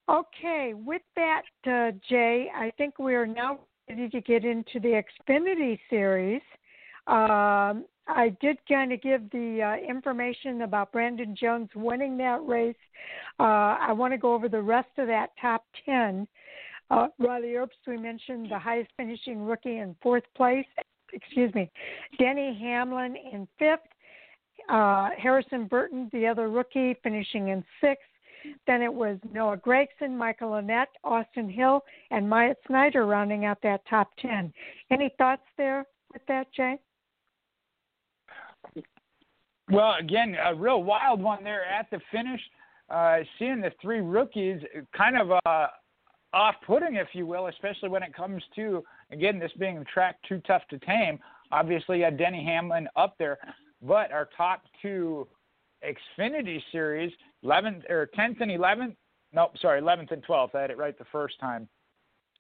Okay, 0.10 0.74
with 0.76 1.02
that, 1.16 1.44
uh, 1.68 1.92
Jay, 2.10 2.48
I 2.54 2.72
think 2.78 3.00
we 3.00 3.16
are 3.16 3.28
now 3.28 3.60
ready 3.88 4.10
to 4.10 4.22
get 4.22 4.44
into 4.44 4.80
the 4.80 5.02
Xfinity 5.30 5.80
series. 5.90 6.42
Um, 7.08 7.86
I 8.08 8.30
did 8.42 8.58
kind 8.68 8.92
of 8.92 9.02
give 9.02 9.30
the 9.32 9.62
uh, 9.62 9.90
information 9.90 10.64
about 10.64 10.92
Brandon 10.92 11.36
Jones 11.40 11.70
winning 11.76 12.18
that 12.18 12.46
race. 12.46 12.76
Uh, 13.40 13.78
I 13.80 13.94
want 13.94 14.14
to 14.14 14.18
go 14.18 14.34
over 14.34 14.50
the 14.50 14.62
rest 14.62 14.90
of 14.98 15.08
that 15.08 15.30
top 15.40 15.64
10. 15.86 16.28
Uh, 16.90 17.08
Riley 17.20 17.50
Herbst, 17.50 17.88
we 17.88 17.98
mentioned 17.98 18.52
the 18.52 18.60
highest 18.60 18.92
finishing 18.98 19.44
rookie 19.46 19.78
in 19.78 19.96
fourth 20.02 20.24
place. 20.36 20.66
Excuse 21.14 21.54
me. 21.54 21.70
Denny 22.20 22.58
Hamlin 22.60 23.16
in 23.32 23.48
fifth. 23.58 23.80
Uh, 24.70 25.10
Harrison 25.18 25.66
Burton, 25.66 26.10
the 26.14 26.28
other 26.28 26.50
rookie, 26.50 26.96
finishing 27.04 27.50
in 27.50 27.64
sixth. 27.80 28.04
Then 28.68 28.82
it 28.82 28.94
was 28.94 29.18
Noah 29.32 29.58
Gragson, 29.58 30.18
Michael 30.18 30.52
Annett, 30.52 30.88
Austin 31.04 31.50
Hill, 31.50 31.82
and 32.10 32.30
Myatt 32.30 32.58
Snider 32.68 33.06
rounding 33.06 33.46
out 33.46 33.60
that 33.64 33.82
top 33.90 34.10
10. 34.20 34.52
Any 34.90 35.14
thoughts 35.18 35.44
there 35.58 35.86
with 36.12 36.26
that, 36.28 36.52
Jay? 36.54 36.78
Well, 39.72 39.96
again, 39.98 40.36
a 40.44 40.54
real 40.54 40.84
wild 40.84 41.22
one 41.22 41.44
there 41.44 41.64
at 41.66 41.90
the 41.92 42.00
finish. 42.12 42.42
Uh, 42.90 43.20
seeing 43.40 43.62
the 43.62 43.72
three 43.82 44.02
rookies 44.02 44.60
kind 44.96 45.18
of 45.18 45.32
uh, 45.46 45.68
off 46.34 46.56
putting, 46.68 46.96
if 46.96 47.08
you 47.14 47.26
will, 47.26 47.48
especially 47.48 47.88
when 47.88 48.04
it 48.04 48.14
comes 48.14 48.44
to, 48.56 48.84
again, 49.12 49.40
this 49.40 49.52
being 49.58 49.78
a 49.78 49.84
track 49.86 50.18
too 50.28 50.42
tough 50.46 50.64
to 50.72 50.80
tame. 50.80 51.20
Obviously, 51.54 52.02
had 52.02 52.18
Denny 52.18 52.44
Hamlin 52.44 52.90
up 52.98 53.16
there, 53.18 53.38
but 53.82 54.12
our 54.12 54.28
top 54.36 54.64
two 54.82 55.26
Xfinity 55.84 56.62
Series, 56.74 57.12
11th 57.46 57.90
or 57.90 58.10
10th 58.18 58.42
and 58.42 58.52
11th. 58.52 58.96
Nope, 59.32 59.54
sorry, 59.62 59.82
11th 59.82 60.12
and 60.12 60.26
12th. 60.26 60.54
I 60.54 60.62
had 60.62 60.72
it 60.72 60.78
right 60.78 60.98
the 60.98 61.06
first 61.14 61.40
time. 61.40 61.70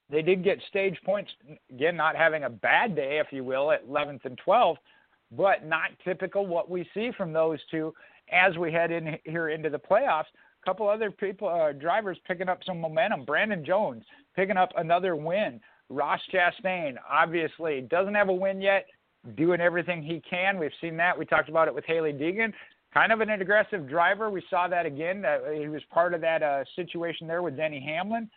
They 0.09 0.21
did 0.21 0.43
get 0.43 0.59
stage 0.67 0.97
points 1.05 1.31
again, 1.69 1.95
not 1.95 2.17
having 2.17 2.43
a 2.43 2.49
bad 2.49 2.93
day, 2.93 3.21
if 3.25 3.27
you 3.31 3.45
will, 3.45 3.71
at 3.71 3.87
11th 3.87 4.25
and 4.25 4.37
12th, 4.45 4.75
but 5.31 5.65
not 5.65 5.91
typical 6.03 6.45
what 6.45 6.69
we 6.69 6.87
see 6.93 7.11
from 7.17 7.33
those 7.33 7.59
two 7.69 7.93
as 8.31 8.57
we 8.57 8.71
head 8.71 8.91
in 8.91 9.17
here 9.25 9.49
into 9.49 9.69
the 9.69 9.79
playoffs. 9.79 10.25
A 10.61 10.65
couple 10.65 10.87
other 10.87 11.11
people, 11.11 11.47
uh, 11.47 11.71
drivers 11.71 12.17
picking 12.27 12.49
up 12.49 12.59
some 12.65 12.79
momentum. 12.79 13.25
Brandon 13.25 13.65
Jones 13.65 14.03
picking 14.35 14.57
up 14.57 14.71
another 14.77 15.15
win. 15.15 15.59
Ross 15.89 16.21
Chastain 16.33 16.95
obviously 17.09 17.81
doesn't 17.81 18.13
have 18.13 18.29
a 18.29 18.33
win 18.33 18.61
yet, 18.61 18.85
doing 19.35 19.59
everything 19.59 20.01
he 20.01 20.21
can. 20.21 20.59
We've 20.59 20.71
seen 20.79 20.95
that. 20.97 21.17
We 21.17 21.25
talked 21.25 21.49
about 21.49 21.67
it 21.67 21.75
with 21.75 21.85
Hailie 21.85 22.13
Deegan 22.13 22.53
kind 22.93 23.11
of 23.11 23.21
an 23.21 23.29
aggressive 23.29 23.87
driver. 23.87 24.29
We 24.29 24.43
saw 24.49 24.67
that 24.67 24.85
again. 24.85 25.23
Uh, 25.25 25.51
he 25.51 25.67
was 25.67 25.81
part 25.91 26.13
of 26.13 26.21
that 26.21 26.43
uh, 26.43 26.63
situation 26.75 27.27
there 27.27 27.41
with 27.41 27.57
Denny 27.57 27.79
Hamlin. 27.79 28.29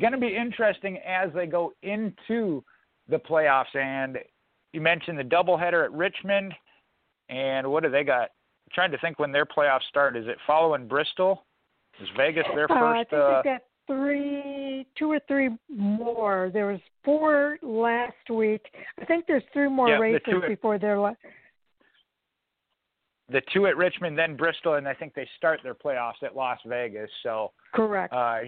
Going 0.00 0.12
to 0.12 0.18
be 0.18 0.36
interesting 0.36 0.98
as 0.98 1.30
they 1.34 1.46
go 1.46 1.72
into 1.82 2.62
the 3.08 3.18
playoffs. 3.18 3.74
And 3.74 4.18
you 4.76 4.82
mentioned 4.82 5.18
the 5.18 5.24
doubleheader 5.24 5.82
at 5.84 5.92
Richmond. 5.92 6.52
And 7.30 7.66
what 7.66 7.82
do 7.82 7.90
they 7.90 8.04
got? 8.04 8.24
I'm 8.24 8.74
trying 8.74 8.90
to 8.92 8.98
think 8.98 9.18
when 9.18 9.32
their 9.32 9.46
playoffs 9.46 9.88
start. 9.88 10.16
Is 10.16 10.26
it 10.28 10.36
following 10.46 10.86
Bristol? 10.86 11.46
Is 12.00 12.08
Vegas 12.14 12.44
their 12.54 12.68
first? 12.68 12.78
Uh, 12.78 12.84
I 12.84 13.04
think 13.08 13.22
uh, 13.22 13.34
they've 13.36 13.44
got 13.44 13.62
three, 13.86 14.86
two 14.98 15.10
or 15.10 15.18
three 15.26 15.48
more. 15.74 16.50
There 16.52 16.66
was 16.66 16.80
four 17.02 17.56
last 17.62 18.28
week. 18.30 18.66
I 19.00 19.06
think 19.06 19.24
there's 19.26 19.42
three 19.54 19.70
more 19.70 19.88
yeah, 19.88 19.96
races 19.96 20.22
the 20.26 20.46
before 20.46 20.78
their 20.78 21.00
last. 21.00 21.16
the 23.30 23.40
two 23.54 23.66
at 23.66 23.78
Richmond, 23.78 24.18
then 24.18 24.36
Bristol, 24.36 24.74
and 24.74 24.86
I 24.86 24.92
think 24.92 25.14
they 25.14 25.26
start 25.38 25.60
their 25.62 25.74
playoffs 25.74 26.22
at 26.22 26.36
Las 26.36 26.58
Vegas. 26.66 27.10
So 27.22 27.52
correct. 27.74 28.12
Uh, 28.12 28.40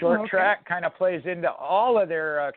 short 0.00 0.20
okay. 0.22 0.30
track 0.30 0.66
kind 0.66 0.84
of 0.84 0.96
plays 0.96 1.22
into 1.26 1.50
all 1.52 2.02
of 2.02 2.08
their 2.08 2.48
uh, 2.48 2.50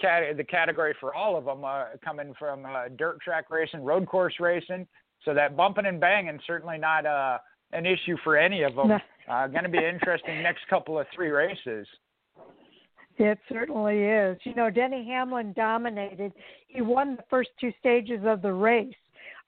cat- 0.00 0.36
the 0.36 0.44
category 0.44 0.94
for 1.00 1.14
all 1.14 1.36
of 1.36 1.44
them, 1.44 1.64
uh, 1.64 1.84
coming 2.04 2.34
from 2.38 2.64
uh, 2.64 2.88
dirt 2.96 3.20
track 3.20 3.50
racing, 3.50 3.82
road 3.84 4.06
course 4.06 4.34
racing. 4.40 4.86
So 5.24 5.34
that 5.34 5.56
bumping 5.56 5.86
and 5.86 6.00
banging 6.00 6.38
certainly 6.46 6.78
not 6.78 7.06
uh, 7.06 7.38
an 7.72 7.86
issue 7.86 8.16
for 8.22 8.36
any 8.36 8.62
of 8.62 8.74
them. 8.74 8.90
Uh, 9.28 9.48
going 9.48 9.64
to 9.64 9.68
be 9.68 9.84
interesting 9.84 10.40
next 10.40 10.60
couple 10.70 11.00
of 11.00 11.06
three 11.12 11.30
races. 11.30 11.84
It 13.18 13.40
certainly 13.48 14.04
is. 14.04 14.38
You 14.44 14.54
know, 14.54 14.70
Denny 14.70 15.04
Hamlin 15.04 15.52
dominated. 15.52 16.32
He 16.68 16.80
won 16.80 17.16
the 17.16 17.24
first 17.28 17.50
two 17.60 17.72
stages 17.80 18.20
of 18.24 18.40
the 18.40 18.52
race 18.52 18.94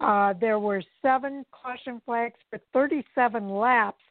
uh, 0.01 0.35
there 0.41 0.59
were 0.59 0.83
seven 1.03 1.45
caution 1.51 2.01
flags 2.05 2.39
for 2.51 2.61
37 2.73 3.49
laps, 3.49 4.03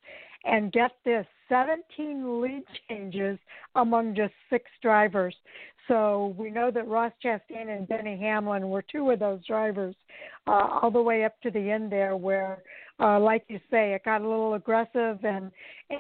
and 0.44 0.72
get 0.72 0.92
this 1.06 1.26
17 1.50 2.42
lead 2.42 2.64
changes 2.90 3.38
among 3.76 4.16
just 4.16 4.34
six 4.50 4.66
drivers. 4.82 5.36
So 5.88 6.36
we 6.38 6.50
know 6.50 6.70
that 6.72 6.88
Ross 6.88 7.14
Chastain 7.24 7.70
and 7.70 7.88
Denny 7.88 8.18
Hamlin 8.18 8.70
were 8.70 8.82
two 8.82 9.10
of 9.12 9.20
those 9.20 9.46
drivers, 9.46 9.96
uh, 10.46 10.80
all 10.82 10.92
the 10.92 11.02
way 11.02 11.24
up 11.24 11.40
to 11.42 11.52
the 11.52 11.72
end 11.72 11.92
there, 11.92 12.18
where, 12.18 12.62
uh, 13.00 13.20
like 13.20 13.46
you 13.48 13.60
say, 13.72 13.94
it 13.94 14.04
got 14.04 14.22
a 14.22 14.28
little 14.28 14.56
aggressive, 14.56 15.24
and 15.24 15.52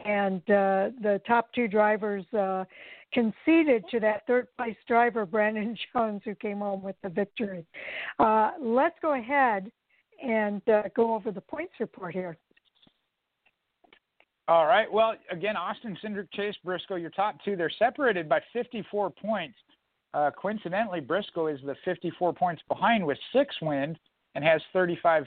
and 0.05 0.41
uh, 0.49 0.89
the 1.01 1.21
top 1.25 1.53
two 1.53 1.67
drivers 1.69 2.25
uh, 2.33 2.65
conceded 3.13 3.85
to 3.89 3.99
that 4.01 4.27
third 4.27 4.47
place 4.57 4.75
driver, 4.87 5.25
Brandon 5.25 5.77
Jones, 5.93 6.21
who 6.25 6.35
came 6.35 6.59
home 6.59 6.83
with 6.83 6.95
the 7.01 7.09
victory. 7.09 7.65
Uh, 8.19 8.51
let's 8.59 8.95
go 9.01 9.13
ahead 9.13 9.71
and 10.21 10.67
uh, 10.67 10.83
go 10.95 11.13
over 11.13 11.31
the 11.31 11.41
points 11.41 11.73
report 11.79 12.13
here. 12.13 12.37
All 14.47 14.65
right. 14.65 14.91
Well, 14.91 15.15
again, 15.29 15.57
Austin, 15.57 15.97
Cindric, 16.01 16.31
Chase, 16.31 16.55
Briscoe, 16.63 16.95
your 16.95 17.09
top 17.09 17.35
two. 17.43 17.57
They're 17.57 17.71
separated 17.77 18.29
by 18.29 18.39
54 18.53 19.09
points. 19.09 19.57
Uh, 20.13 20.31
coincidentally, 20.31 21.01
Briscoe 21.01 21.47
is 21.47 21.59
the 21.65 21.75
54 21.83 22.33
points 22.33 22.61
behind 22.69 23.05
with 23.05 23.17
six 23.33 23.53
wins 23.61 23.97
and 24.35 24.43
has 24.45 24.61
35 24.71 25.25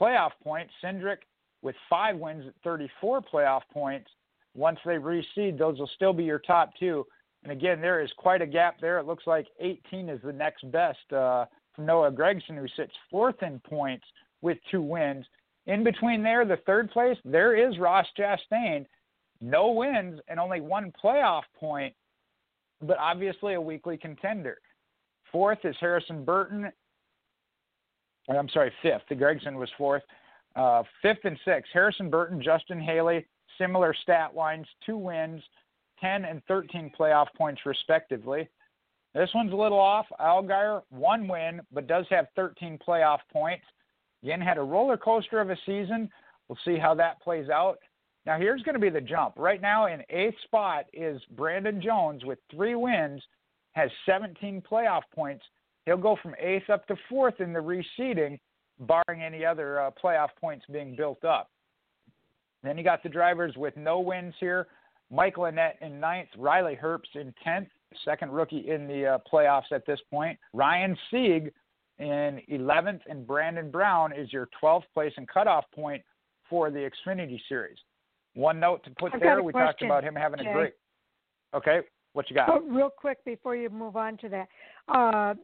playoff 0.00 0.32
points. 0.42 0.72
Cindric 0.82 1.18
with 1.62 1.76
five 1.88 2.16
wins 2.16 2.44
at 2.46 2.54
34 2.64 3.22
playoff 3.22 3.62
points. 3.72 4.10
Once 4.56 4.80
they 4.84 4.96
reseed, 4.96 5.56
those 5.56 5.78
will 5.78 5.90
still 5.94 6.12
be 6.12 6.24
your 6.24 6.40
top 6.40 6.70
two. 6.78 7.06
And 7.44 7.52
again, 7.52 7.80
there 7.80 8.02
is 8.02 8.10
quite 8.16 8.42
a 8.42 8.46
gap 8.46 8.80
there. 8.80 8.98
It 8.98 9.06
looks 9.06 9.26
like 9.26 9.46
18 9.60 10.08
is 10.08 10.20
the 10.24 10.32
next 10.32 10.68
best. 10.72 11.12
Uh, 11.12 11.46
from 11.74 11.86
Noah 11.86 12.10
Gragson, 12.10 12.56
who 12.56 12.66
sits 12.76 12.92
fourth 13.10 13.42
in 13.42 13.60
points 13.60 14.04
with 14.42 14.58
two 14.70 14.82
wins. 14.82 15.24
In 15.66 15.84
between 15.84 16.22
there, 16.22 16.44
the 16.44 16.58
third 16.66 16.90
place, 16.90 17.16
there 17.24 17.54
is 17.54 17.78
Ross 17.78 18.06
Chastain, 18.18 18.86
no 19.40 19.70
wins 19.70 20.20
and 20.28 20.40
only 20.40 20.60
one 20.60 20.92
playoff 21.02 21.42
point, 21.58 21.94
but 22.82 22.98
obviously 22.98 23.54
a 23.54 23.60
weekly 23.60 23.96
contender. 23.96 24.58
Fourth 25.30 25.58
is 25.64 25.76
Harrison 25.80 26.24
Burton. 26.24 26.70
I'm 28.28 28.48
sorry, 28.48 28.72
fifth. 28.82 29.02
The 29.08 29.14
Gragson 29.14 29.54
was 29.54 29.70
fourth. 29.78 30.02
Uh, 30.56 30.82
fifth 31.02 31.24
and 31.24 31.38
sixth, 31.44 31.70
Harrison 31.72 32.10
Burton, 32.10 32.42
Justin 32.42 32.80
Haley, 32.80 33.26
similar 33.58 33.94
stat 34.02 34.34
lines, 34.34 34.66
two 34.84 34.96
wins, 34.96 35.42
10 36.00 36.24
and 36.24 36.42
13 36.48 36.90
playoff 36.98 37.26
points 37.36 37.60
respectively. 37.64 38.48
This 39.14 39.30
one's 39.34 39.52
a 39.52 39.56
little 39.56 39.78
off. 39.78 40.06
Allgaier, 40.20 40.82
one 40.90 41.28
win, 41.28 41.60
but 41.72 41.86
does 41.86 42.06
have 42.10 42.26
13 42.36 42.78
playoff 42.86 43.18
points. 43.32 43.64
Again, 44.22 44.40
had 44.40 44.58
a 44.58 44.62
roller 44.62 44.96
coaster 44.96 45.40
of 45.40 45.50
a 45.50 45.56
season. 45.66 46.10
We'll 46.48 46.58
see 46.64 46.78
how 46.78 46.94
that 46.94 47.20
plays 47.22 47.48
out. 47.48 47.78
Now, 48.26 48.38
here's 48.38 48.62
going 48.62 48.74
to 48.74 48.80
be 48.80 48.90
the 48.90 49.00
jump. 49.00 49.34
Right 49.36 49.62
now, 49.62 49.86
in 49.86 50.02
eighth 50.10 50.36
spot 50.44 50.84
is 50.92 51.20
Brandon 51.36 51.80
Jones 51.80 52.24
with 52.24 52.38
three 52.50 52.74
wins, 52.74 53.22
has 53.72 53.90
17 54.04 54.62
playoff 54.70 55.02
points. 55.14 55.44
He'll 55.86 55.96
go 55.96 56.16
from 56.22 56.34
eighth 56.38 56.68
up 56.68 56.86
to 56.88 56.96
fourth 57.08 57.40
in 57.40 57.52
the 57.52 57.60
reseeding, 57.60 58.38
barring 58.80 59.22
any 59.22 59.44
other 59.44 59.80
uh, 59.80 59.90
playoff 60.02 60.28
points 60.38 60.66
being 60.70 60.94
built 60.94 61.24
up. 61.24 61.50
Then 62.62 62.76
you 62.76 62.84
got 62.84 63.02
the 63.02 63.08
drivers 63.08 63.56
with 63.56 63.76
no 63.76 64.00
wins 64.00 64.34
here. 64.38 64.66
Michael 65.10 65.44
Annett 65.44 65.80
in 65.80 65.98
ninth, 65.98 66.28
Riley 66.36 66.78
Herbst 66.80 67.16
in 67.16 67.34
tenth, 67.42 67.68
second 68.04 68.32
rookie 68.32 68.68
in 68.70 68.86
the 68.86 69.06
uh, 69.06 69.18
playoffs 69.32 69.72
at 69.72 69.86
this 69.86 70.00
point. 70.10 70.38
Ryan 70.52 70.96
Sieg 71.10 71.52
in 72.00 72.40
11th, 72.50 73.00
and 73.08 73.26
Brandon 73.26 73.70
Brown 73.70 74.12
is 74.12 74.32
your 74.32 74.48
12th 74.62 74.84
place 74.94 75.12
and 75.16 75.28
cutoff 75.28 75.64
point 75.74 76.02
for 76.48 76.70
the 76.70 76.90
Xfinity 77.06 77.38
Series. 77.48 77.76
One 78.34 78.58
note 78.58 78.82
to 78.84 78.90
put 78.90 79.14
I've 79.14 79.20
there, 79.20 79.42
we 79.42 79.52
talked 79.52 79.82
about 79.82 80.02
him 80.02 80.14
having 80.14 80.40
a 80.40 80.52
great. 80.52 80.72
Okay, 81.54 81.80
what 82.12 82.30
you 82.30 82.36
got? 82.36 82.48
Oh, 82.48 82.60
real 82.60 82.90
quick 82.90 83.24
before 83.24 83.54
you 83.54 83.68
move 83.70 83.96
on 83.96 84.16
to 84.18 84.28
that, 84.28 84.48
uh, 84.88 85.34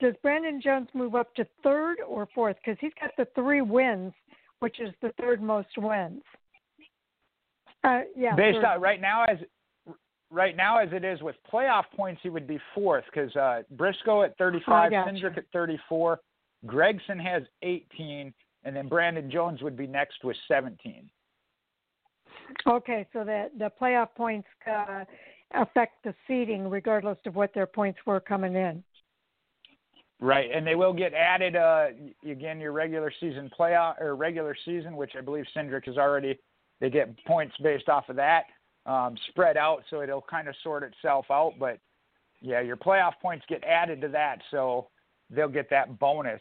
does 0.00 0.14
Brandon 0.22 0.60
Jones 0.60 0.88
move 0.94 1.14
up 1.14 1.34
to 1.36 1.46
third 1.62 1.98
or 2.06 2.28
fourth? 2.34 2.56
Because 2.64 2.78
he's 2.80 2.92
got 3.00 3.12
the 3.16 3.26
three 3.34 3.62
wins, 3.62 4.12
which 4.60 4.80
is 4.80 4.90
the 5.00 5.12
third 5.20 5.40
most 5.40 5.68
wins. 5.76 6.22
Uh, 7.84 8.00
yeah. 8.16 8.34
Based 8.34 8.64
on 8.64 8.80
right 8.80 9.00
now 9.00 9.24
as 9.24 9.38
right 10.30 10.56
now 10.56 10.78
as 10.78 10.88
it 10.92 11.04
is 11.04 11.22
with 11.22 11.36
playoff 11.50 11.84
points, 11.94 12.20
he 12.22 12.28
would 12.28 12.46
be 12.46 12.58
fourth 12.74 13.04
because 13.12 13.34
uh, 13.36 13.62
Briscoe 13.72 14.22
at 14.22 14.36
35, 14.38 14.92
Cindric 14.92 15.38
at 15.38 15.44
34, 15.52 16.20
Gragson 16.66 17.20
has 17.22 17.42
18, 17.62 18.32
and 18.64 18.76
then 18.76 18.88
Brandon 18.88 19.30
Jones 19.30 19.62
would 19.62 19.76
be 19.76 19.86
next 19.86 20.24
with 20.24 20.36
17. 20.48 21.08
Okay, 22.66 23.06
so 23.12 23.24
that 23.24 23.50
the 23.58 23.70
playoff 23.80 24.08
points 24.16 24.48
uh, 24.70 25.04
affect 25.54 26.02
the 26.04 26.14
seeding 26.26 26.68
regardless 26.68 27.18
of 27.26 27.34
what 27.34 27.52
their 27.54 27.66
points 27.66 27.98
were 28.06 28.20
coming 28.20 28.54
in. 28.54 28.82
Right, 30.20 30.50
and 30.52 30.66
they 30.66 30.74
will 30.74 30.92
get 30.92 31.14
added 31.14 31.54
uh, 31.54 31.88
again 32.28 32.58
your 32.58 32.72
regular 32.72 33.12
season 33.20 33.48
playoff 33.56 34.00
or 34.00 34.16
regular 34.16 34.56
season, 34.64 34.96
which 34.96 35.12
I 35.16 35.20
believe 35.20 35.44
Cindric 35.56 35.88
is 35.88 35.96
already. 35.96 36.36
They 36.80 36.90
get 36.90 37.16
points 37.24 37.54
based 37.62 37.88
off 37.88 38.08
of 38.08 38.16
that 38.16 38.44
um, 38.88 39.16
spread 39.28 39.56
out, 39.56 39.84
so 39.90 40.00
it'll 40.00 40.22
kind 40.22 40.48
of 40.48 40.54
sort 40.64 40.82
itself 40.82 41.26
out. 41.30 41.54
But 41.60 41.78
yeah, 42.40 42.60
your 42.60 42.76
playoff 42.76 43.12
points 43.20 43.44
get 43.48 43.62
added 43.62 44.00
to 44.00 44.08
that, 44.08 44.38
so 44.50 44.88
they'll 45.30 45.48
get 45.48 45.68
that 45.70 45.98
bonus. 45.98 46.40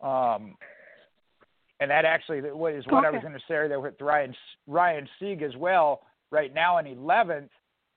Um, 0.00 0.56
and 1.80 1.90
that 1.90 2.04
actually 2.04 2.38
is 2.38 2.44
what 2.54 2.74
okay. 2.74 3.06
I 3.06 3.10
was 3.10 3.20
going 3.20 3.34
to 3.34 3.40
say 3.40 3.68
there 3.68 3.80
with 3.80 4.00
Ryan 4.00 4.34
Ryan 4.66 5.08
Sieg 5.18 5.42
as 5.42 5.54
well. 5.56 6.00
Right 6.30 6.54
now 6.54 6.78
in 6.78 6.86
11th, 6.86 7.50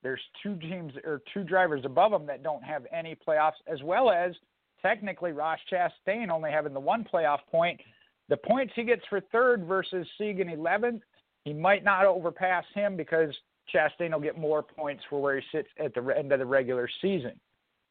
there's 0.03 0.19
two 0.43 0.57
teams 0.57 0.91
or 1.05 1.21
two 1.33 1.43
drivers 1.43 1.85
above 1.85 2.11
them 2.11 2.25
that 2.25 2.43
don't 2.43 2.63
have 2.63 2.85
any 2.91 3.15
playoffs, 3.15 3.53
as 3.71 3.81
well 3.81 4.09
as 4.09 4.33
technically 4.81 5.31
Ross 5.31 5.59
Chastain 5.71 6.29
only 6.29 6.51
having 6.51 6.73
the 6.73 6.79
one 6.79 7.05
playoff 7.11 7.39
point. 7.49 7.79
The 8.27 8.37
points 8.37 8.73
he 8.75 8.83
gets 8.83 9.03
for 9.09 9.21
third 9.31 9.65
versus 9.65 10.05
Sieg 10.17 10.39
in 10.41 10.47
11th, 10.47 11.01
he 11.43 11.53
might 11.53 11.83
not 11.83 12.05
overpass 12.05 12.65
him 12.73 12.97
because 12.97 13.33
Chastain 13.73 14.11
will 14.11 14.19
get 14.19 14.37
more 14.37 14.63
points 14.63 15.03
for 15.09 15.21
where 15.21 15.39
he 15.39 15.45
sits 15.51 15.67
at 15.83 15.93
the 15.93 16.01
end 16.17 16.31
of 16.31 16.39
the 16.39 16.45
regular 16.45 16.89
season. 17.01 17.39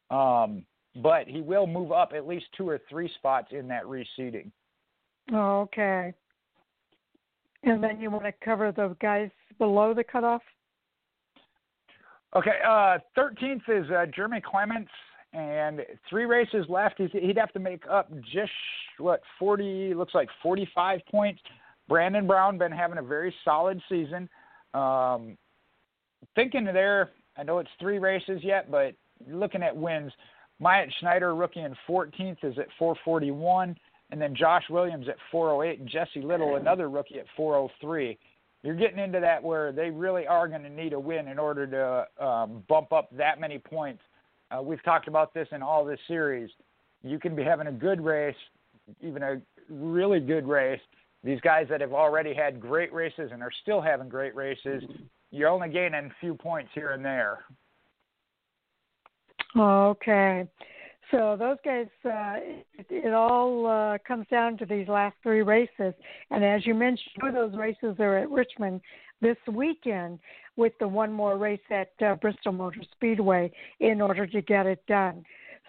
Um, 0.09 0.65
but 1.01 1.27
he 1.27 1.41
will 1.41 1.67
move 1.67 1.91
up 1.91 2.13
at 2.15 2.27
least 2.27 2.45
two 2.55 2.67
or 2.67 2.79
three 2.89 3.09
spots 3.15 3.47
in 3.51 3.67
that 3.67 3.83
reseeding. 3.83 4.51
Okay. 5.33 6.13
And 7.63 7.83
then 7.83 7.99
you 7.99 8.11
want 8.11 8.25
to 8.25 8.33
cover 8.43 8.71
the 8.71 8.95
guys 9.01 9.29
below 9.57 9.93
the 9.93 10.03
cutoff? 10.03 10.41
Okay. 12.35 12.59
Uh, 12.65 12.99
13th 13.17 13.61
is 13.67 13.89
uh, 13.91 14.05
Jeremy 14.15 14.41
Clements, 14.41 14.91
and 15.33 15.81
three 16.09 16.25
races 16.25 16.65
left. 16.69 16.99
He'd 16.99 17.37
have 17.37 17.51
to 17.53 17.59
make 17.59 17.83
up 17.89 18.09
just 18.31 18.51
what 18.99 19.21
40 19.39 19.93
looks 19.95 20.13
like 20.13 20.29
45 20.41 20.99
points. 21.11 21.41
Brandon 21.89 22.25
Brown 22.25 22.57
been 22.57 22.71
having 22.71 22.97
a 22.97 23.03
very 23.03 23.33
solid 23.43 23.81
season. 23.89 24.29
Um, 24.73 25.37
thinking 26.35 26.65
there, 26.65 27.11
I 27.37 27.43
know 27.43 27.59
it's 27.59 27.69
three 27.79 27.99
races 27.99 28.41
yet, 28.43 28.71
but 28.71 28.93
looking 29.27 29.63
at 29.63 29.75
wins, 29.75 30.11
Myatt 30.59 30.89
Snider, 30.99 31.35
rookie 31.35 31.61
in 31.61 31.75
14th, 31.87 32.43
is 32.43 32.57
at 32.57 32.67
441, 32.79 33.75
and 34.11 34.21
then 34.21 34.35
Josh 34.35 34.63
Williams 34.69 35.07
at 35.09 35.17
408, 35.31 35.79
and 35.79 35.89
Jesse 35.89 36.21
Little, 36.21 36.55
another 36.55 36.89
rookie, 36.89 37.19
at 37.19 37.25
403. 37.35 38.17
You're 38.63 38.75
getting 38.75 38.99
into 38.99 39.19
that 39.19 39.43
where 39.43 39.71
they 39.71 39.89
really 39.89 40.25
are 40.25 40.47
going 40.47 40.63
to 40.63 40.69
need 40.69 40.93
a 40.93 40.99
win 40.99 41.27
in 41.27 41.37
order 41.37 41.67
to 41.67 42.25
um, 42.25 42.63
bump 42.67 42.93
up 42.93 43.09
that 43.15 43.39
many 43.39 43.59
points. 43.59 44.01
Uh, 44.49 44.61
we've 44.61 44.83
talked 44.83 45.07
about 45.07 45.33
this 45.33 45.47
in 45.51 45.61
all 45.61 45.85
this 45.85 45.99
series. 46.07 46.49
You 47.03 47.19
can 47.19 47.35
be 47.35 47.43
having 47.43 47.67
a 47.67 47.71
good 47.71 48.01
race, 48.01 48.35
even 49.01 49.21
a 49.21 49.41
really 49.69 50.19
good 50.19 50.47
race. 50.47 50.79
These 51.25 51.41
guys 51.41 51.65
that 51.71 51.81
have 51.81 51.91
already 51.91 52.35
had 52.35 52.61
great 52.61 52.93
races 52.93 53.31
and 53.33 53.41
are 53.41 53.51
still 53.63 53.81
having 53.81 54.07
great 54.07 54.35
races, 54.35 54.83
you're 55.31 55.49
only 55.49 55.69
gaining 55.69 56.05
a 56.05 56.15
few 56.21 56.35
points 56.35 56.69
here 56.75 56.91
and 56.91 57.03
there. 57.03 57.39
Okay. 59.57 60.47
So 61.09 61.35
those 61.37 61.57
guys, 61.65 61.87
uh, 62.05 62.35
it, 62.77 62.85
it 62.89 63.13
all 63.13 63.65
uh, 63.65 63.97
comes 64.07 64.27
down 64.29 64.57
to 64.59 64.65
these 64.67 64.87
last 64.87 65.15
three 65.23 65.41
races, 65.41 65.93
and 66.29 66.45
as 66.45 66.65
you 66.65 66.75
mentioned, 66.75 67.09
two 67.19 67.27
of 67.27 67.33
those 67.33 67.55
races 67.55 67.95
are 67.99 68.17
at 68.17 68.29
Richmond 68.29 68.81
this 69.21 69.37
weekend, 69.51 70.19
with 70.57 70.73
the 70.79 70.87
one 70.87 71.11
more 71.11 71.37
race 71.37 71.59
at 71.71 71.91
uh, 72.05 72.15
Bristol 72.15 72.51
Motor 72.51 72.81
Speedway 72.93 73.51
in 73.79 74.01
order 74.01 74.27
to 74.27 74.41
get 74.41 74.65
it 74.65 74.85
done. 74.87 75.25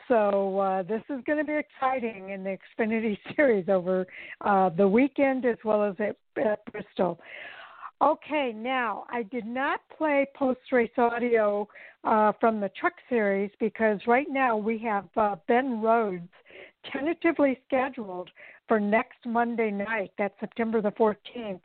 So 0.09 0.59
uh, 0.59 0.83
this 0.83 1.03
is 1.11 1.23
going 1.27 1.39
to 1.39 1.45
be 1.45 1.57
exciting 1.57 2.31
in 2.31 2.45
the 2.45 2.57
Xfinity 2.79 3.19
Series 3.37 3.69
over 3.69 4.07
uh, 4.43 4.71
the 4.71 4.87
weekend 4.87 5.45
as 5.45 5.59
well 5.65 5.83
as 5.85 5.95
at, 5.99 6.17
at 6.43 6.65
Bristol. 6.73 7.19
Okay, 8.03 8.53
now 8.55 9.05
I 9.11 9.23
did 9.23 9.47
not 9.47 9.81
play 9.97 10.27
post 10.37 10.61
race 10.71 10.91
audio 10.99 11.67
uh, 12.05 12.33
from 12.39 12.61
the 12.61 12.71
truck 12.79 12.93
series 13.09 13.51
because 13.59 14.01
right 14.07 14.27
now 14.29 14.57
we 14.57 14.79
have 14.79 15.07
uh, 15.17 15.37
Ben 15.49 15.81
Rhodes 15.81 16.29
tentatively 16.93 17.59
scheduled 17.67 18.29
for 18.69 18.79
next 18.79 19.19
Monday 19.25 19.71
night. 19.71 20.13
That's 20.19 20.35
September 20.41 20.83
the 20.83 20.91
14th. 20.93 21.61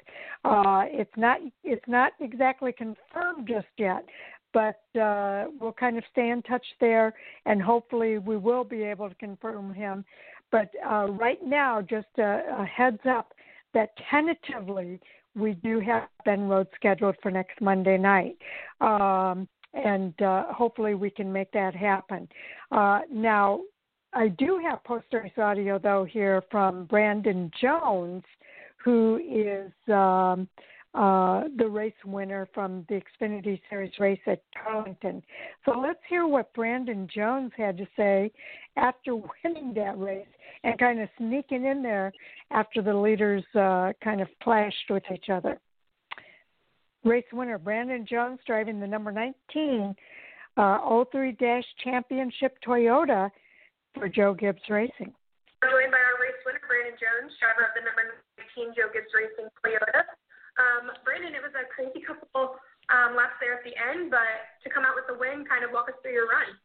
Uh, 0.46 0.84
it's 0.88 1.12
not 1.18 1.40
it's 1.64 1.88
not 1.88 2.14
exactly 2.20 2.72
confirmed 2.72 3.48
just 3.48 3.68
yet, 3.78 4.06
but 4.54 4.82
uh, 5.00 5.46
we'll 5.60 5.74
kind 5.74 5.98
of 5.98 6.04
stay 6.12 6.30
in 6.30 6.42
touch 6.44 6.66
there, 6.80 7.14
and 7.46 7.62
hopefully 7.62 8.18
we 8.18 8.38
will 8.38 8.64
be 8.64 8.84
able 8.84 9.10
to 9.10 9.16
confirm 9.16 9.74
him. 9.74 10.06
But 10.52 10.70
uh, 10.86 11.08
right 11.12 11.40
now, 11.44 11.82
just 11.82 12.08
a, 12.18 12.42
a 12.60 12.66
heads 12.66 13.00
up 13.08 13.34
that 13.74 13.92
tentatively 14.10 15.00
we 15.36 15.54
do 15.54 15.80
have 15.80 16.04
Ben 16.26 16.48
Rhodes 16.48 16.70
scheduled 16.76 17.16
for 17.22 17.32
next 17.32 17.62
Monday 17.62 17.98
night. 17.98 18.38
Um, 18.82 19.48
and 19.74 20.20
uh, 20.22 20.52
hopefully 20.52 20.96
we 20.96 21.10
can 21.10 21.32
make 21.32 21.52
that 21.54 21.74
happen. 21.76 22.28
Uh, 22.72 23.02
now, 23.12 23.62
I 24.14 24.28
do 24.28 24.60
have 24.68 24.84
post 24.84 25.06
race 25.14 25.32
audio 25.38 25.80
though 25.80 26.04
here 26.04 26.44
from 26.52 26.86
Brandon 26.86 27.50
Jones, 27.62 28.24
who 28.84 29.18
is 29.18 29.72
um, 29.94 30.50
uh, 30.94 31.44
the 31.58 31.68
race 31.68 31.94
winner 32.06 32.50
from 32.54 32.86
the 32.90 33.00
Xfinity 33.00 33.62
Series 33.70 33.94
race 34.00 34.20
at 34.28 34.42
Darlington. 34.54 35.24
So 35.64 35.80
let's 35.80 36.00
hear 36.10 36.28
what 36.28 36.54
Brandon 36.54 37.08
Jones 37.14 37.52
had 37.56 37.78
to 37.78 37.88
say 37.96 38.32
after 38.76 39.16
winning 39.44 39.74
that 39.76 39.98
race 39.98 40.28
and 40.64 40.78
kind 40.78 41.00
of 41.00 41.10
sneaking 41.18 41.66
in 41.66 41.82
there 41.82 42.12
after 42.52 42.82
the 42.82 42.94
leaders 42.94 43.44
uh, 43.56 43.94
kind 44.04 44.22
of 44.22 44.28
clashed 44.44 44.90
with 44.90 45.04
each 45.14 45.30
other. 45.32 45.60
Race 47.04 47.26
winner 47.32 47.58
Brandon 47.58 48.06
Jones 48.08 48.40
driving 48.46 48.80
the 48.80 48.88
number 48.88 49.12
19 49.12 49.96
uh, 50.58 51.04
03 51.12 51.38
Championship 51.84 52.58
Toyota 52.68 53.30
for 53.96 54.08
Joe 54.10 54.34
Gibbs 54.34 54.62
Racing. 54.70 55.14
We're 55.62 55.70
joined 55.72 55.92
by 55.92 55.98
our 55.98 56.18
race 56.22 56.42
winner, 56.46 56.62
Brandon 56.68 56.98
Jones, 57.00 57.32
driver 57.40 57.70
of 57.70 57.74
the 57.78 57.86
number 57.86 58.22
19 58.58 58.76
Joe 58.76 58.90
Gibbs 58.94 59.10
Racing 59.16 59.50
Toyota. 59.64 60.04
Um, 60.60 60.92
Brandon, 61.04 61.36
it 61.36 61.44
was 61.44 61.56
a 61.56 61.68
crazy 61.72 62.04
couple 62.08 62.60
um, 62.92 63.16
laps 63.16 63.40
there 63.40 63.56
at 63.56 63.64
the 63.64 63.76
end, 63.76 64.12
but 64.12 64.28
to 64.64 64.68
come 64.68 64.84
out 64.84 64.96
with 64.96 65.08
the 65.08 65.16
win, 65.16 65.48
kind 65.48 65.64
of 65.64 65.72
walk 65.72 65.88
us 65.88 65.96
through 66.04 66.16
your 66.16 66.28
run. 66.28 66.58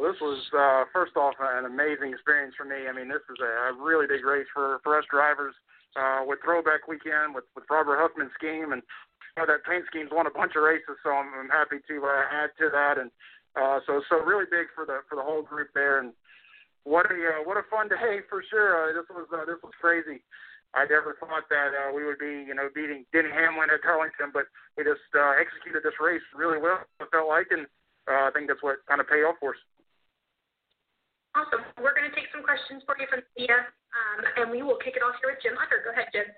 Well, 0.00 0.08
this 0.08 0.20
was 0.24 0.40
uh, 0.56 0.88
first 0.92 1.16
off 1.20 1.36
an 1.36 1.68
amazing 1.68 2.16
experience 2.16 2.56
for 2.56 2.64
me. 2.64 2.88
I 2.88 2.92
mean, 2.96 3.12
this 3.12 3.22
is 3.28 3.38
a, 3.44 3.76
really 3.76 4.08
big 4.08 4.24
race 4.24 4.48
for 4.52 4.80
for 4.80 4.96
us 4.96 5.04
drivers. 5.10 5.54
Uh, 5.92 6.24
with 6.24 6.40
Throwback 6.40 6.88
Weekend, 6.88 7.36
with 7.36 7.44
with 7.52 7.68
Robert 7.68 8.00
Huffman's 8.00 8.32
scheme, 8.32 8.72
and 8.72 8.80
you 8.80 9.36
know, 9.36 9.44
that 9.44 9.60
paint 9.68 9.84
scheme's 9.92 10.08
won 10.08 10.24
a 10.24 10.32
bunch 10.32 10.56
of 10.56 10.64
races, 10.64 10.96
so 11.04 11.12
I'm, 11.12 11.28
I'm 11.36 11.52
happy 11.52 11.84
to 11.84 11.96
uh, 12.00 12.24
add 12.32 12.56
to 12.64 12.72
that. 12.72 12.96
And 12.96 13.12
Uh, 13.52 13.80
so 13.84 14.00
so 14.08 14.16
really 14.24 14.48
big 14.48 14.72
for 14.74 14.88
the 14.88 15.04
for 15.08 15.16
the 15.16 15.22
whole 15.22 15.44
group 15.44 15.68
there, 15.74 16.00
and 16.00 16.16
what 16.84 17.04
a 17.12 17.14
uh, 17.14 17.40
what 17.44 17.60
a 17.60 17.68
fun 17.68 17.88
day 17.88 18.24
for 18.28 18.42
sure. 18.48 18.72
Uh, 18.72 18.96
this 18.96 19.08
was 19.12 19.28
uh, 19.28 19.44
this 19.44 19.60
was 19.62 19.72
crazy. 19.80 20.24
I 20.72 20.88
never 20.88 21.16
thought 21.20 21.44
that 21.52 21.70
uh, 21.76 21.90
we 21.92 22.04
would 22.04 22.18
be 22.18 22.48
you 22.48 22.56
know 22.56 22.72
beating 22.72 23.04
Denny 23.12 23.28
Hamlin 23.28 23.68
at 23.68 23.84
Darlington, 23.84 24.32
but 24.32 24.48
we 24.76 24.84
just 24.84 25.04
uh, 25.12 25.36
executed 25.36 25.84
this 25.84 26.00
race 26.00 26.24
really 26.32 26.56
well. 26.56 26.80
It 27.00 27.12
felt 27.12 27.28
like, 27.28 27.52
and 27.52 27.68
uh, 28.08 28.28
I 28.28 28.30
think 28.32 28.48
that's 28.48 28.64
what 28.64 28.80
kind 28.88 29.00
of 29.00 29.08
paid 29.08 29.24
off 29.24 29.36
for 29.36 29.52
us. 29.52 29.62
Awesome. 31.32 31.64
We're 31.80 31.96
going 31.96 32.08
to 32.08 32.16
take 32.16 32.28
some 32.28 32.44
questions 32.44 32.84
for 32.84 32.92
you 33.00 33.08
from 33.08 33.24
the 33.24 33.32
media, 33.36 33.64
um, 33.96 34.20
and 34.36 34.46
we 34.52 34.60
will 34.60 34.76
kick 34.80 35.00
it 35.00 35.04
off 35.04 35.16
here 35.24 35.32
with 35.32 35.40
Jim 35.40 35.56
Utter. 35.56 35.80
Go 35.80 35.96
ahead, 35.96 36.12
Jim. 36.12 36.28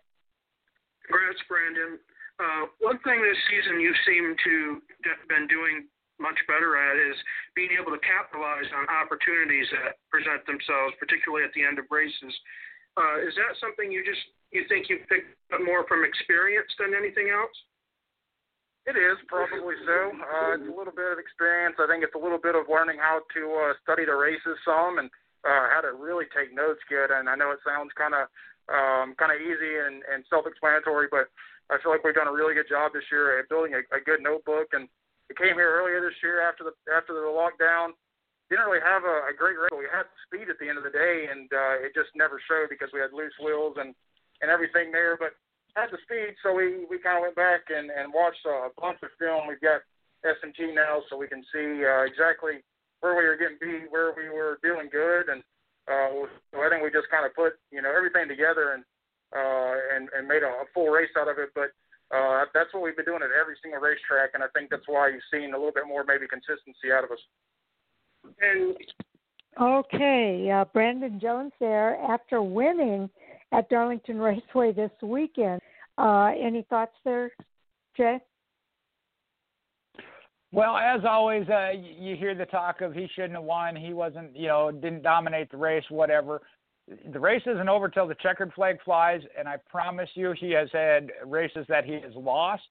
Congrats, 1.07 1.43
Brandon. 1.51 1.99
Uh, 2.39 2.70
one 2.78 2.99
thing 3.03 3.18
this 3.22 3.39
season 3.51 3.82
you 3.82 3.91
seem 4.07 4.35
to 4.43 4.55
have 5.11 5.22
been 5.26 5.47
doing 5.51 5.87
much 6.22 6.39
better 6.47 6.78
at 6.78 6.95
is 6.95 7.18
being 7.59 7.74
able 7.74 7.91
to 7.91 8.03
capitalize 8.07 8.66
on 8.70 8.87
opportunities 8.87 9.66
that 9.74 9.99
present 10.14 10.47
themselves, 10.47 10.95
particularly 11.03 11.43
at 11.43 11.51
the 11.59 11.62
end 11.62 11.78
of 11.78 11.91
races. 11.91 12.35
Uh, 12.95 13.18
is 13.26 13.34
that 13.34 13.59
something 13.59 13.90
you 13.90 14.07
just 14.07 14.22
you 14.55 14.62
think 14.70 14.86
you 14.86 15.03
picked 15.11 15.34
up 15.51 15.59
more 15.66 15.82
from 15.90 16.07
experience 16.07 16.70
than 16.78 16.95
anything 16.95 17.26
else? 17.30 17.55
It 18.86 19.01
is 19.01 19.16
probably 19.26 19.74
so. 19.88 20.12
Uh, 20.12 20.61
it's 20.61 20.68
a 20.68 20.76
little 20.76 20.92
bit 20.92 21.09
of 21.11 21.18
experience. 21.18 21.80
I 21.80 21.88
think 21.88 22.05
it's 22.05 22.14
a 22.14 22.20
little 22.20 22.38
bit 22.38 22.55
of 22.55 22.68
learning 22.68 23.01
how 23.01 23.24
to 23.32 23.42
uh, 23.66 23.72
study 23.80 24.05
the 24.05 24.14
races 24.14 24.61
some 24.61 25.01
and 25.01 25.09
uh, 25.42 25.72
how 25.72 25.80
to 25.80 25.97
really 25.97 26.28
take 26.36 26.53
notes 26.53 26.84
good. 26.92 27.09
And 27.09 27.26
I 27.26 27.34
know 27.34 27.51
it 27.51 27.64
sounds 27.64 27.90
kind 27.97 28.12
of 28.12 28.28
um, 28.68 29.16
kind 29.16 29.32
of 29.32 29.40
easy 29.40 29.80
and, 29.80 30.05
and 30.05 30.24
self-explanatory, 30.28 31.09
but 31.09 31.32
I 31.72 31.80
feel 31.80 31.92
like 31.92 32.05
we've 32.05 32.16
done 32.16 32.28
a 32.28 32.36
really 32.36 32.53
good 32.53 32.68
job 32.68 32.92
this 32.92 33.09
year 33.09 33.40
at 33.40 33.49
building 33.49 33.72
a, 33.72 33.82
a 33.97 34.01
good 34.05 34.20
notebook. 34.20 34.76
And 34.76 34.84
we 35.28 35.34
came 35.34 35.57
here 35.57 35.80
earlier 35.80 36.05
this 36.05 36.20
year 36.20 36.45
after 36.45 36.64
the 36.68 36.76
after 36.92 37.16
the 37.16 37.24
lockdown. 37.24 37.97
Didn't 38.55 38.70
really 38.70 38.86
have 38.86 39.02
a, 39.02 39.26
a 39.26 39.34
great 39.34 39.59
race. 39.59 39.74
We 39.74 39.90
had 39.90 40.07
speed 40.30 40.46
at 40.46 40.62
the 40.62 40.70
end 40.70 40.78
of 40.78 40.86
the 40.86 40.94
day, 40.94 41.26
and 41.26 41.50
uh, 41.50 41.82
it 41.82 41.90
just 41.90 42.14
never 42.14 42.38
showed 42.46 42.70
because 42.70 42.94
we 42.94 43.02
had 43.02 43.11
loose 43.11 43.34
wheels 43.42 43.74
and 43.82 43.98
and 44.38 44.46
everything 44.46 44.94
there. 44.94 45.18
But 45.18 45.34
had 45.74 45.90
the 45.90 45.98
speed, 46.07 46.38
so 46.38 46.55
we 46.55 46.86
we 46.86 47.02
kind 47.02 47.18
of 47.18 47.26
went 47.26 47.34
back 47.34 47.66
and 47.74 47.90
and 47.90 48.14
watched 48.14 48.46
a 48.46 48.70
bunch 48.78 49.02
of 49.02 49.11
film. 49.18 49.50
We've 49.50 49.59
got 49.59 49.82
SMT 50.22 50.70
now, 50.70 51.02
so 51.11 51.18
we 51.18 51.26
can 51.26 51.42
see 51.50 51.82
uh, 51.82 52.07
exactly 52.07 52.62
where 53.02 53.18
we 53.18 53.26
were 53.26 53.34
getting 53.34 53.59
beat, 53.59 53.90
where 53.90 54.14
we 54.14 54.30
were 54.30 54.62
doing 54.62 54.86
good, 54.86 55.26
and 55.26 55.42
uh, 55.90 56.30
so 56.55 56.62
I 56.62 56.70
think 56.70 56.86
we 56.86 56.94
just 56.94 57.11
kind 57.11 57.26
of 57.26 57.34
put 57.34 57.59
you 57.74 57.82
know 57.82 57.90
everything 57.90 58.30
together 58.30 58.78
and 58.78 58.86
uh, 59.34 59.98
and 59.98 60.14
and 60.14 60.30
made 60.30 60.46
a, 60.46 60.62
a 60.62 60.70
full 60.70 60.94
race 60.94 61.11
out 61.18 61.26
of 61.26 61.42
it. 61.42 61.50
But 61.59 61.74
uh, 62.14 62.46
that's 62.55 62.70
what 62.70 62.86
we've 62.86 62.96
been 62.96 63.11
doing 63.11 63.26
at 63.26 63.34
every 63.34 63.59
single 63.59 63.82
racetrack, 63.82 64.38
and 64.38 64.46
I 64.46 64.48
think 64.55 64.70
that's 64.70 64.86
why 64.86 65.11
you've 65.11 65.26
seen 65.26 65.52
a 65.52 65.59
little 65.59 65.74
bit 65.74 65.90
more 65.90 66.07
maybe 66.07 66.30
consistency 66.30 66.94
out 66.94 67.02
of 67.02 67.11
us. 67.11 67.22
And 68.40 68.76
Okay, 69.60 70.50
uh, 70.50 70.64
Brandon 70.72 71.20
Jones 71.20 71.52
there 71.60 71.96
after 72.00 72.42
winning 72.42 73.08
at 73.52 73.68
Darlington 73.68 74.18
Raceway 74.18 74.72
this 74.72 74.90
weekend. 75.00 75.60
Uh, 75.96 76.32
any 76.40 76.66
thoughts 76.68 76.94
there, 77.04 77.30
Jay? 77.96 78.18
Well, 80.50 80.76
as 80.76 81.02
always, 81.08 81.48
uh, 81.48 81.70
you 81.80 82.16
hear 82.16 82.34
the 82.34 82.46
talk 82.46 82.80
of 82.80 82.94
he 82.94 83.08
shouldn't 83.14 83.34
have 83.34 83.44
won. 83.44 83.76
He 83.76 83.92
wasn't, 83.92 84.36
you 84.36 84.48
know, 84.48 84.72
didn't 84.72 85.02
dominate 85.02 85.50
the 85.50 85.56
race, 85.56 85.84
whatever. 85.88 86.42
The 87.12 87.18
race 87.18 87.42
isn't 87.46 87.68
over 87.68 87.88
till 87.88 88.08
the 88.08 88.14
checkered 88.16 88.52
flag 88.54 88.78
flies, 88.84 89.20
and 89.38 89.48
I 89.48 89.56
promise 89.68 90.08
you, 90.14 90.34
he 90.38 90.50
has 90.50 90.68
had 90.72 91.10
races 91.24 91.64
that 91.68 91.84
he 91.84 91.94
has 91.94 92.14
lost. 92.14 92.62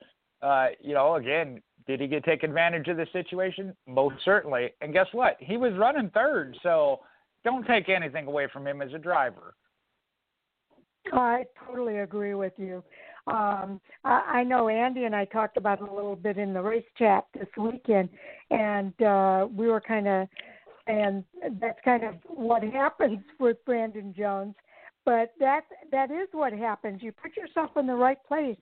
Uh, 0.41 0.67
you 0.81 0.93
know, 0.93 1.15
again, 1.15 1.61
did 1.87 1.99
he 1.99 2.07
get 2.07 2.23
take 2.23 2.43
advantage 2.43 2.87
of 2.87 2.97
the 2.97 3.07
situation? 3.11 3.75
Most 3.87 4.15
certainly. 4.23 4.71
And 4.81 4.93
guess 4.93 5.07
what? 5.11 5.37
He 5.39 5.57
was 5.57 5.73
running 5.73 6.09
third, 6.13 6.57
so 6.63 7.01
don't 7.43 7.65
take 7.65 7.89
anything 7.89 8.27
away 8.27 8.47
from 8.51 8.65
him 8.65 8.81
as 8.81 8.93
a 8.93 8.97
driver. 8.97 9.55
I 11.11 11.43
totally 11.67 11.99
agree 11.99 12.33
with 12.33 12.53
you. 12.57 12.83
Um, 13.27 13.81
I, 14.03 14.39
I 14.39 14.43
know 14.43 14.69
Andy 14.69 15.03
and 15.03 15.15
I 15.15 15.25
talked 15.25 15.57
about 15.57 15.81
it 15.81 15.89
a 15.89 15.93
little 15.93 16.15
bit 16.15 16.37
in 16.37 16.53
the 16.53 16.61
race 16.61 16.85
chat 16.97 17.25
this 17.33 17.47
weekend, 17.57 18.09
and 18.51 18.99
uh, 19.01 19.47
we 19.53 19.67
were 19.67 19.81
kind 19.81 20.07
of, 20.07 20.27
and 20.87 21.23
that's 21.59 21.79
kind 21.83 22.03
of 22.03 22.15
what 22.27 22.63
happens 22.63 23.19
with 23.39 23.57
Brandon 23.65 24.13
Jones. 24.17 24.55
But 25.05 25.33
that 25.39 25.61
that 25.91 26.11
is 26.11 26.29
what 26.31 26.53
happens. 26.53 27.01
You 27.03 27.11
put 27.11 27.35
yourself 27.35 27.71
in 27.75 27.87
the 27.87 27.95
right 27.95 28.17
place 28.25 28.57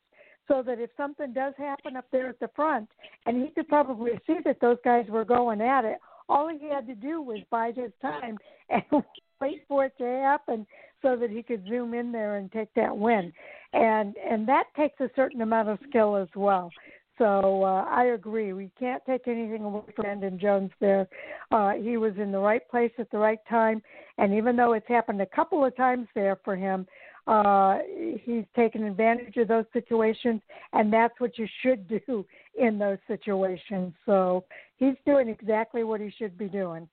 so 0.52 0.62
that 0.62 0.80
if 0.80 0.90
something 0.98 1.32
does 1.32 1.54
happen 1.58 1.96
up 1.96 2.06
there 2.12 2.28
at 2.28 2.40
the 2.40 2.50
front, 2.56 2.90
and 3.26 3.42
he 3.42 3.52
could 3.52 3.68
probably 3.70 4.12
see 4.28 4.38
that 4.44 4.60
those 4.60 4.78
guys 4.84 5.06
were 5.08 5.24
going 5.24 5.62
at 5.62 5.86
it, 5.86 5.98
all 6.28 6.50
he 6.50 6.70
had 6.70 6.86
to 6.88 6.96
do 6.96 7.22
was 7.22 7.40
bide 7.50 7.78
his 7.78 7.92
time 8.02 8.38
and 8.70 9.04
wait 9.40 9.64
for 9.68 9.86
it 9.86 9.98
to 9.98 10.04
happen 10.04 10.68
so 11.02 11.16
that 11.16 11.30
he 11.30 11.42
could 11.42 11.66
zoom 11.68 11.94
in 11.94 12.12
there 12.12 12.36
and 12.36 12.52
take 12.52 12.74
that 12.76 12.96
win. 12.96 13.32
And 13.74 14.16
and 14.18 14.48
that 14.48 14.66
takes 14.76 15.00
a 15.00 15.10
certain 15.16 15.42
amount 15.42 15.70
of 15.70 15.80
skill 15.90 16.18
as 16.18 16.28
well. 16.36 16.70
So 17.18 17.64
uh, 17.64 17.86
I 17.88 18.06
agree. 18.16 18.52
We 18.52 18.72
can't 18.80 19.04
take 19.06 19.28
anything 19.28 19.64
away 19.64 19.84
from 19.96 20.04
Brandon 20.04 20.40
Jones 20.40 20.72
there. 20.80 21.08
Uh, 21.52 21.74
he 21.74 21.98
was 21.98 22.14
in 22.18 22.32
the 22.32 22.40
right 22.40 22.68
place 22.70 22.92
at 22.98 23.12
the 23.12 23.18
right 23.18 23.40
time, 23.48 23.82
and 24.18 24.34
even 24.34 24.56
though 24.56 24.74
it's 24.74 24.88
happened 24.88 25.22
a 25.22 25.28
couple 25.28 25.64
of 25.64 25.76
times 25.76 26.08
there 26.16 26.40
for 26.44 26.56
him, 26.56 26.88
uh, 27.28 27.80
he's 28.24 28.46
taken 28.56 28.84
advantage 28.84 29.38
of 29.38 29.48
those 29.48 29.66
situations, 29.74 30.42
and 30.74 30.92
that's 30.92 31.20
what 31.20 31.38
you 31.38 31.48
should 31.62 31.88
do 31.88 32.26
in 32.58 32.80
those 32.80 32.98
situations. 33.08 33.94
So 34.06 34.44
he's 34.78 34.96
doing 35.06 35.30
exactly 35.30 35.84
what 35.84 36.02
he 36.02 36.12
should 36.18 36.38
be 36.38 36.48
doing. 36.48 36.88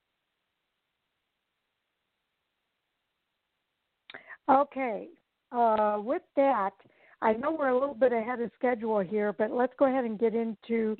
Okay, 4.50 5.08
uh, 5.52 5.98
with 6.02 6.22
that, 6.36 6.72
I 7.20 7.32
know 7.34 7.52
we're 7.58 7.68
a 7.68 7.78
little 7.78 7.94
bit 7.94 8.12
ahead 8.12 8.40
of 8.40 8.50
schedule 8.56 9.00
here, 9.00 9.32
but 9.32 9.50
let's 9.50 9.72
go 9.78 9.86
ahead 9.86 10.04
and 10.04 10.18
get 10.18 10.34
into 10.34 10.96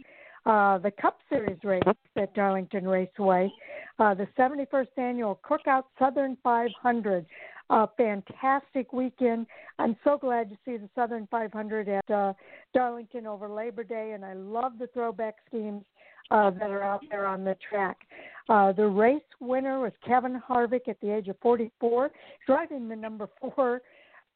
uh, 0.47 0.79
the 0.79 0.91
Cup 0.91 1.19
Series 1.29 1.59
race 1.65 1.83
at 2.17 2.35
Darlington 2.35 2.87
Raceway, 2.87 3.53
uh, 3.99 4.15
the 4.15 4.27
71st 4.39 4.87
annual 4.97 5.41
Cookout 5.49 5.85
Southern 5.99 6.37
500. 6.43 7.27
A 7.71 7.87
fantastic 7.97 8.93
weekend. 8.93 9.47
I'm 9.79 9.97
so 10.03 10.17
glad 10.17 10.49
to 10.49 10.57
see 10.65 10.79
the 10.79 10.89
Southern 10.95 11.29
500 11.31 11.89
at 11.89 12.11
uh, 12.11 12.33
Darlington 12.75 13.27
over 13.27 13.49
Labor 13.49 13.85
Day, 13.85 14.13
and 14.13 14.25
I 14.25 14.33
love 14.33 14.73
the 14.79 14.87
throwback 14.89 15.37
schemes 15.47 15.85
uh, 16.31 16.51
that 16.51 16.71
are 16.71 16.83
out 16.83 17.03
there 17.11 17.27
on 17.27 17.45
the 17.45 17.57
track. 17.69 17.99
Uh, 18.49 18.73
the 18.73 18.87
race 18.87 19.21
winner 19.41 19.81
was 19.81 19.93
Kevin 20.07 20.41
Harvick 20.49 20.89
at 20.89 20.99
the 21.01 21.15
age 21.15 21.29
of 21.29 21.37
44, 21.43 22.11
driving 22.47 22.89
the 22.89 22.97
number 22.97 23.29
four 23.41 23.83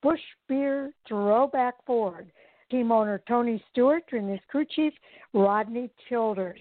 Busch 0.03 0.21
Beer 0.49 0.93
Throwback 1.09 1.75
Ford. 1.87 2.31
Team 2.71 2.91
owner 2.91 3.23
Tony 3.29 3.63
Stewart 3.71 4.05
and 4.13 4.31
his 4.31 4.41
crew 4.49 4.65
chief 4.65 4.93
Rodney 5.35 5.91
Childers. 6.09 6.61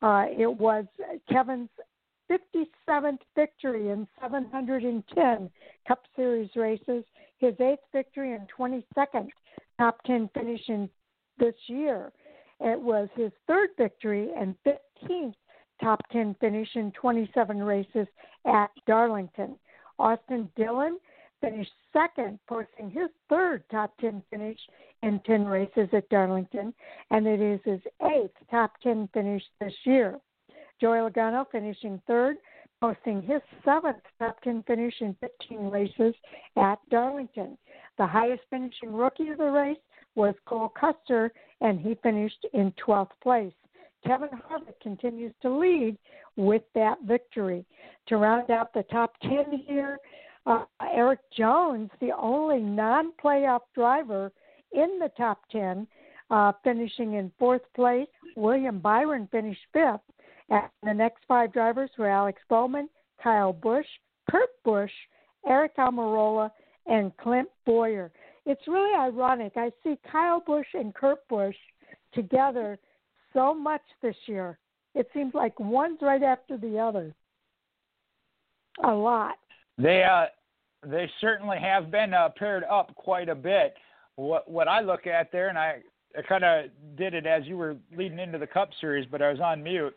Uh, 0.00 0.26
it 0.30 0.46
was 0.46 0.84
Kevin's 1.30 1.68
57th 2.30 3.18
victory 3.34 3.90
in 3.90 4.06
710 4.20 5.50
Cup 5.86 6.02
Series 6.14 6.50
races, 6.56 7.04
his 7.38 7.54
eighth 7.60 7.84
victory 7.92 8.34
and 8.34 8.48
22nd 8.56 9.28
top 9.78 10.02
10 10.04 10.28
finish 10.34 10.60
in 10.68 10.88
this 11.38 11.54
year. 11.66 12.12
It 12.60 12.80
was 12.80 13.08
his 13.14 13.30
third 13.46 13.70
victory 13.78 14.30
and 14.36 14.54
15th 14.66 15.34
top 15.80 16.00
10 16.10 16.36
finish 16.40 16.68
in 16.74 16.90
27 16.92 17.62
races 17.62 18.06
at 18.44 18.70
Darlington. 18.86 19.56
Austin 19.98 20.48
Dillon 20.56 20.98
finished 21.40 21.72
second, 21.92 22.38
posting 22.48 22.90
his 22.90 23.08
third 23.28 23.62
top 23.70 23.96
10 24.00 24.22
finish 24.30 24.58
in 25.02 25.20
10 25.24 25.44
races 25.46 25.88
at 25.92 26.08
Darlington, 26.08 26.74
and 27.10 27.26
it 27.26 27.40
is 27.40 27.60
his 27.64 27.80
eighth 28.02 28.34
top 28.50 28.72
10 28.82 29.08
finish 29.14 29.42
this 29.60 29.74
year. 29.84 30.18
Joey 30.80 30.98
Logano 30.98 31.44
finishing 31.50 32.00
third, 32.06 32.36
posting 32.80 33.22
his 33.22 33.40
seventh 33.64 33.98
top 34.18 34.40
10 34.42 34.64
finish 34.66 34.94
in 35.00 35.16
15 35.20 35.70
races 35.70 36.14
at 36.56 36.78
Darlington. 36.90 37.58
The 37.98 38.06
highest 38.06 38.42
finishing 38.50 38.92
rookie 38.92 39.28
of 39.30 39.38
the 39.38 39.50
race 39.50 39.78
was 40.14 40.34
Cole 40.46 40.72
Custer, 40.78 41.32
and 41.60 41.80
he 41.80 41.96
finished 42.02 42.46
in 42.52 42.72
12th 42.86 43.10
place. 43.22 43.52
Kevin 44.06 44.28
Harvick 44.28 44.78
continues 44.80 45.34
to 45.42 45.50
lead 45.50 45.98
with 46.36 46.62
that 46.74 46.98
victory. 47.04 47.64
To 48.06 48.16
round 48.16 48.50
out 48.50 48.72
the 48.72 48.84
top 48.84 49.14
10 49.22 49.64
here, 49.66 49.98
uh, 50.46 50.64
Erik 50.80 51.20
Jones, 51.36 51.90
the 52.00 52.12
only 52.16 52.60
non 52.60 53.12
playoff 53.22 53.60
driver 53.74 54.32
in 54.72 54.98
the 54.98 55.10
top 55.16 55.40
10, 55.50 55.86
uh, 56.30 56.52
finishing 56.62 57.14
in 57.14 57.32
fourth 57.38 57.62
place. 57.74 58.08
William 58.36 58.78
Byron 58.78 59.28
finished 59.30 59.60
fifth. 59.72 60.00
And 60.50 60.62
the 60.82 60.94
next 60.94 61.24
five 61.26 61.52
drivers 61.52 61.90
were 61.98 62.08
Alex 62.08 62.40
Bowman, 62.48 62.88
Kyle 63.22 63.52
Busch, 63.52 63.86
Kurt 64.30 64.50
Busch, 64.64 64.90
Aric 65.46 65.74
Almirola, 65.78 66.50
and 66.86 67.16
Clint 67.18 67.48
Bowyer. 67.66 68.10
It's 68.46 68.66
really 68.66 68.94
ironic. 68.96 69.52
I 69.56 69.70
see 69.82 69.98
Kyle 70.10 70.42
Busch 70.44 70.66
and 70.74 70.94
Kurt 70.94 71.26
Busch 71.28 71.56
together 72.14 72.78
so 73.32 73.52
much 73.52 73.82
this 74.02 74.16
year. 74.26 74.58
It 74.94 75.08
seems 75.12 75.34
like 75.34 75.58
one's 75.60 75.98
right 76.00 76.22
after 76.22 76.56
the 76.56 76.78
other. 76.78 77.14
A 78.84 78.90
lot. 78.90 79.34
They 79.76 80.02
uh, 80.02 80.26
they 80.86 81.10
certainly 81.20 81.58
have 81.60 81.90
been 81.90 82.14
uh, 82.14 82.30
paired 82.36 82.64
up 82.64 82.94
quite 82.94 83.28
a 83.28 83.34
bit. 83.34 83.74
What 84.16 84.50
what 84.50 84.68
I 84.68 84.80
look 84.80 85.06
at 85.06 85.30
there, 85.30 85.48
and 85.48 85.58
I, 85.58 85.80
I 86.16 86.22
kind 86.22 86.44
of 86.44 86.66
did 86.96 87.14
it 87.14 87.26
as 87.26 87.44
you 87.44 87.56
were 87.56 87.76
leading 87.96 88.18
into 88.18 88.38
the 88.38 88.46
Cup 88.46 88.70
Series, 88.80 89.06
but 89.10 89.20
I 89.20 89.30
was 89.30 89.40
on 89.40 89.62
mute. 89.62 89.94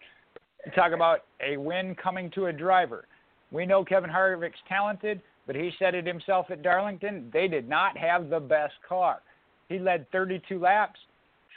Talk 0.76 0.92
about 0.94 1.26
a 1.46 1.58
win 1.58 1.96
coming 1.96 2.32
to 2.32 2.48
a 2.48 2.54
driver. 2.54 3.06
We 3.52 3.66
know 3.66 3.84
Kevin 3.84 4.10
Harvick's 4.10 4.56
talented, 4.70 5.22
but 5.48 5.56
he 5.56 5.72
said 5.80 5.96
it 5.96 6.06
himself 6.06 6.52
at 6.52 6.62
Darlington. 6.62 7.32
They 7.34 7.48
did 7.48 7.68
not 7.68 7.98
have 7.98 8.30
the 8.30 8.40
best 8.40 8.76
car. 8.88 9.22
He 9.70 9.80
led 9.80 10.06
32 10.12 10.60
laps. 10.60 11.00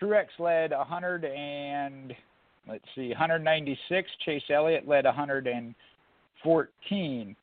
Truex 0.00 0.28
led 0.38 0.70
100 0.72 1.24
and 1.24 2.14
let's 2.68 2.84
see, 2.94 3.08
196. 3.08 4.10
Chase 4.24 4.42
Elliott 4.50 4.86
led 4.88 5.04
114, 5.04 7.36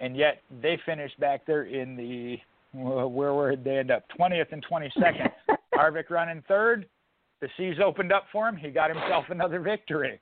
and 0.00 0.16
yet 0.16 0.40
they 0.62 0.80
finished 0.84 1.20
back 1.20 1.44
there 1.46 1.64
in 1.64 1.96
the 1.96 2.38
where 2.74 3.34
were 3.34 3.54
they 3.54 3.76
end 3.78 3.90
up 3.90 4.04
20th 4.18 4.50
and 4.52 4.64
22nd. 4.64 5.30
Harvick 5.74 6.08
running 6.10 6.42
third. 6.48 6.86
The 7.40 7.48
seas 7.56 7.76
opened 7.84 8.12
up 8.12 8.26
for 8.32 8.48
him. 8.48 8.56
He 8.56 8.70
got 8.70 8.88
himself 8.88 9.26
another 9.28 9.60
victory. 9.60 10.18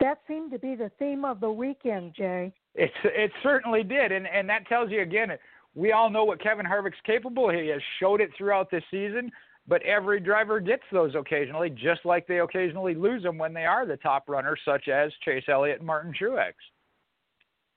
That 0.00 0.18
seemed 0.28 0.50
to 0.52 0.58
be 0.58 0.74
the 0.74 0.90
theme 0.98 1.24
of 1.24 1.40
the 1.40 1.50
weekend, 1.50 2.14
Jay. 2.14 2.52
It's 2.74 2.94
it 3.04 3.32
certainly 3.42 3.82
did, 3.82 4.12
and 4.12 4.26
and 4.26 4.48
that 4.48 4.66
tells 4.68 4.90
you 4.90 5.02
again. 5.02 5.30
We 5.74 5.92
all 5.92 6.10
know 6.10 6.24
what 6.24 6.42
Kevin 6.42 6.66
Harvick's 6.66 6.98
capable. 7.04 7.50
He 7.50 7.68
has 7.68 7.80
showed 8.00 8.20
it 8.20 8.30
throughout 8.36 8.70
this 8.70 8.82
season, 8.90 9.30
but 9.68 9.82
every 9.82 10.18
driver 10.18 10.58
gets 10.58 10.82
those 10.90 11.14
occasionally, 11.14 11.70
just 11.70 12.04
like 12.04 12.26
they 12.26 12.40
occasionally 12.40 12.94
lose 12.94 13.22
them 13.22 13.38
when 13.38 13.52
they 13.52 13.64
are 13.64 13.86
the 13.86 13.98
top 13.98 14.28
runners, 14.28 14.58
such 14.64 14.88
as 14.88 15.12
Chase 15.24 15.44
Elliott 15.46 15.78
and 15.78 15.86
Martin 15.86 16.12
Truex. 16.20 16.54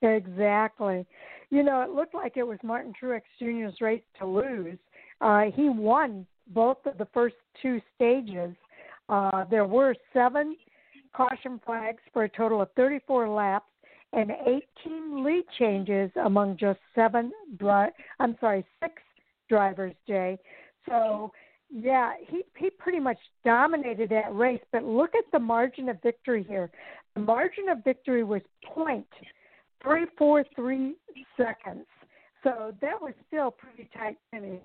Exactly. 0.00 1.06
You 1.50 1.62
know, 1.62 1.82
it 1.82 1.90
looked 1.90 2.14
like 2.14 2.36
it 2.36 2.46
was 2.46 2.58
Martin 2.64 2.92
Truex 3.00 3.22
Jr.'s 3.38 3.80
race 3.80 4.02
to 4.18 4.26
lose. 4.26 4.78
Uh, 5.20 5.44
he 5.54 5.68
won 5.68 6.26
both 6.48 6.78
of 6.86 6.98
the 6.98 7.06
first 7.14 7.36
two 7.60 7.80
stages. 7.94 8.54
Uh, 9.08 9.44
there 9.50 9.66
were 9.66 9.94
seven 10.12 10.56
caution 11.14 11.60
flags 11.64 12.02
for 12.12 12.24
a 12.24 12.28
total 12.28 12.62
of 12.62 12.68
34 12.76 13.28
laps 13.28 13.66
and 14.12 14.30
18 14.46 15.24
lead 15.24 15.44
changes 15.58 16.10
among 16.24 16.56
just 16.58 16.78
seven 16.94 17.32
dri- 17.58 17.92
I'm 18.20 18.36
sorry, 18.40 18.64
six 18.82 18.94
drivers, 19.48 19.94
Jay. 20.06 20.38
So, 20.88 21.32
yeah, 21.70 22.12
he 22.28 22.42
he 22.56 22.68
pretty 22.70 23.00
much 23.00 23.18
dominated 23.44 24.10
that 24.10 24.34
race, 24.34 24.60
but 24.72 24.84
look 24.84 25.14
at 25.14 25.24
the 25.32 25.38
margin 25.38 25.88
of 25.88 26.02
victory 26.02 26.44
here. 26.46 26.70
The 27.14 27.20
margin 27.20 27.68
of 27.70 27.82
victory 27.82 28.24
was 28.24 28.42
point 28.66 29.06
three 29.82 30.06
four 30.18 30.44
three 30.54 30.96
seconds. 31.36 31.86
So 32.42 32.74
that 32.80 33.00
was 33.00 33.14
still 33.28 33.50
pretty 33.50 33.88
tight 33.96 34.16
finish 34.30 34.60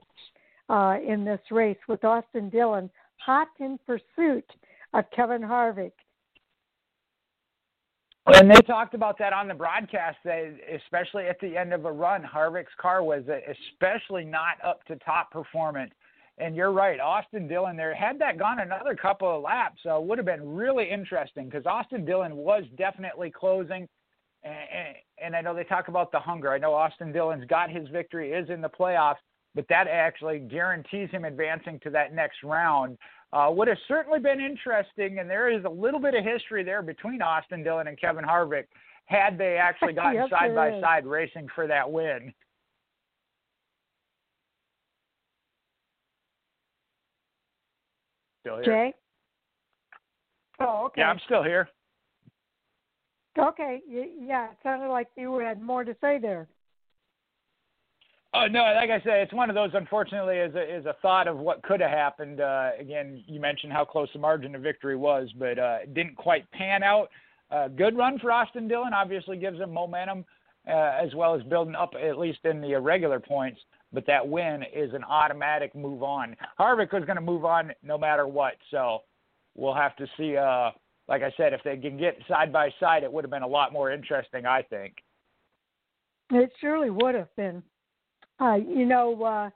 uh, 0.70 0.98
in 1.06 1.24
this 1.24 1.40
race 1.52 1.78
with 1.88 2.04
Austin 2.04 2.50
Dillon 2.50 2.90
hot 3.18 3.48
in 3.60 3.80
pursuit 3.86 4.46
of 4.94 5.06
Kevin 5.16 5.42
Harvick. 5.42 5.92
And 8.28 8.52
they 8.52 8.62
talked 8.62 8.94
about 8.94 9.18
that 9.20 9.32
on 9.32 9.48
the 9.48 9.54
broadcast, 9.54 10.18
that 10.26 10.58
especially 10.76 11.28
at 11.28 11.40
the 11.40 11.56
end 11.56 11.74
of 11.74 11.86
a 11.86 11.92
run, 11.92 12.22
Harvick's 12.24 12.74
car 12.78 13.02
was 13.02 13.24
especially 13.28 14.26
not 14.26 14.58
up 14.66 14.84
to 14.86 14.98
top 14.98 15.32
performance. 15.32 15.92
And 16.38 16.56
you're 16.56 16.72
right, 16.72 17.00
Austin 17.00 17.48
Dillon 17.48 17.78
there. 17.78 17.96
Had 17.96 18.20
that 18.20 18.38
gone 18.38 18.60
another 18.60 18.96
couple 18.96 19.34
of 19.34 19.42
laps, 19.42 19.80
uh, 19.90 20.00
would 20.00 20.18
have 20.18 20.26
been 20.26 20.56
really 20.56 20.90
interesting 20.90 21.46
because 21.46 21.66
Austin 21.66 22.06
Dillon 22.06 22.36
was 22.36 22.64
definitely 22.78 23.32
closing. 23.32 23.88
And, 24.44 24.96
and 25.24 25.36
I 25.36 25.42
know 25.42 25.56
they 25.56 25.64
talk 25.64 25.88
about 25.88 26.12
the 26.12 26.20
hunger. 26.20 26.52
I 26.52 26.58
know 26.58 26.74
Austin 26.74 27.12
Dillon's 27.12 27.46
got 27.46 27.72
his 27.72 27.88
victory, 27.88 28.34
is 28.34 28.50
in 28.50 28.62
the 28.62 28.70
playoffs, 28.70 29.16
but 29.56 29.66
that 29.70 29.88
actually 29.88 30.40
guarantees 30.40 31.10
him 31.10 31.26
advancing 31.26 31.80
to 31.80 31.90
that 31.92 32.14
next 32.14 32.44
round 32.44 32.98
uh, 33.34 33.50
would 33.52 33.68
have 33.68 33.78
certainly 33.88 34.20
been 34.20 34.40
interesting, 34.40 35.20
and 35.20 35.30
there 35.30 35.50
is 35.50 35.64
a 35.66 35.70
little 35.70 36.00
bit 36.00 36.16
of 36.16 36.24
history 36.24 36.64
there 36.64 36.82
between 36.82 37.22
Austin 37.22 37.64
Dillon 37.64 37.88
and 37.88 38.00
Kevin 38.00 38.24
Harvick 38.24 38.66
had 39.06 39.38
they 39.38 39.58
actually 39.58 39.94
gotten 39.94 40.16
yes, 40.16 40.30
side 40.30 40.56
by 40.56 40.70
is. 40.70 40.82
side 40.82 41.06
racing 41.06 41.48
for 41.54 41.68
that 41.68 41.90
win. 41.90 42.34
Still 48.42 48.58
here. 48.58 48.64
Jay? 48.64 48.94
Oh, 50.60 50.86
okay. 50.86 51.02
Yeah, 51.02 51.10
I'm 51.10 51.20
still 51.26 51.44
here. 51.44 51.70
Okay. 53.38 53.82
Yeah, 53.88 54.46
it 54.46 54.58
sounded 54.64 54.90
like 54.90 55.08
you 55.16 55.38
had 55.38 55.62
more 55.62 55.84
to 55.84 55.96
say 56.02 56.18
there. 56.18 56.48
Oh 58.34 58.46
no, 58.48 58.60
like 58.60 58.90
I 58.90 59.00
said, 59.04 59.22
it's 59.22 59.34
one 59.34 59.50
of 59.50 59.56
those. 59.56 59.72
Unfortunately, 59.74 60.38
is 60.38 60.54
a 60.56 60.78
is 60.78 60.86
a 60.86 60.96
thought 61.02 61.28
of 61.28 61.38
what 61.38 61.64
could 61.64 61.80
have 61.80 61.92
happened. 61.92 62.42
Uh, 62.42 62.72
again, 62.80 63.24
you 63.26 63.40
mentioned 63.40 63.72
how 63.72 63.86
close 63.86 64.10
the 64.14 64.20
margin 64.20 64.54
of 64.54 64.62
victory 64.62 64.98
was, 64.98 65.30
but 65.38 65.58
uh, 65.58 65.78
it 65.84 65.94
didn't 65.94 66.16
quite 66.16 66.50
pan 66.52 66.84
out. 66.84 67.10
Uh, 67.50 67.70
good 67.70 67.96
run 67.96 68.20
for 68.20 68.32
Austin 68.32 68.68
Dillon. 68.68 68.94
Obviously, 68.94 69.38
gives 69.38 69.60
him 69.60 69.74
momentum 69.74 70.26
uh, 70.68 70.92
as 71.02 71.14
well 71.16 71.36
as 71.36 71.44
building 71.44 71.76
up 71.76 71.94
at 72.02 72.18
least 72.18 72.40
in 72.44 72.62
the 72.62 72.74
irregular 72.74 73.20
points. 73.20 73.60
But 73.94 74.06
that 74.08 74.28
win 74.28 74.64
is 74.76 74.94
an 74.94 75.06
automatic 75.06 75.74
move 75.74 76.04
on. 76.04 76.36
Harvick 76.60 76.92
was 76.92 77.06
going 77.06 77.16
to 77.16 77.22
move 77.22 77.46
on 77.46 77.72
no 77.82 77.98
matter 77.98 78.28
what. 78.28 78.56
So 78.70 79.04
we'll 79.56 79.74
have 79.74 79.96
to 79.96 80.08
see. 80.18 80.36
Uh, 80.36 80.72
like 81.08 81.24
I 81.24 81.32
said, 81.38 81.54
if 81.54 81.62
they 81.64 81.78
can 81.78 81.98
get 81.98 82.18
side 82.28 82.52
by 82.52 82.70
side, 82.82 83.04
it 83.04 83.12
would 83.12 83.24
have 83.24 83.32
been 83.32 83.44
a 83.44 83.48
lot 83.48 83.72
more 83.72 83.90
interesting. 83.92 84.46
I 84.46 84.62
think. 84.64 84.96
It 86.32 86.52
surely 86.60 86.90
would 86.90 87.16
have 87.16 87.34
been. 87.38 87.64
Uh, 88.40 88.56
you 88.56 88.86
know, 88.86 89.24
uh, 89.24 89.50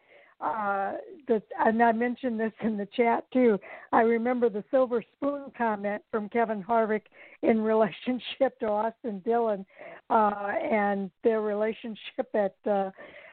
uh, 0.43 0.93
the, 1.27 1.41
and 1.59 1.81
I 1.83 1.91
mentioned 1.91 2.39
this 2.39 2.51
in 2.61 2.77
the 2.77 2.87
chat 2.95 3.25
too. 3.31 3.59
I 3.91 4.01
remember 4.01 4.49
the 4.49 4.63
silver 4.71 5.03
spoon 5.15 5.51
comment 5.55 6.01
from 6.09 6.29
Kevin 6.29 6.63
Harvick 6.63 7.03
in 7.43 7.61
relationship 7.61 8.59
to 8.59 8.67
Austin 8.67 9.21
Dillon 9.23 9.65
uh, 10.09 10.53
and 10.63 11.11
their 11.23 11.41
relationship 11.41 12.27
at 12.33 12.55
uh, 12.65 12.89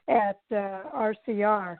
at 0.08 0.40
uh, 0.52 0.82
RCR. 0.94 1.76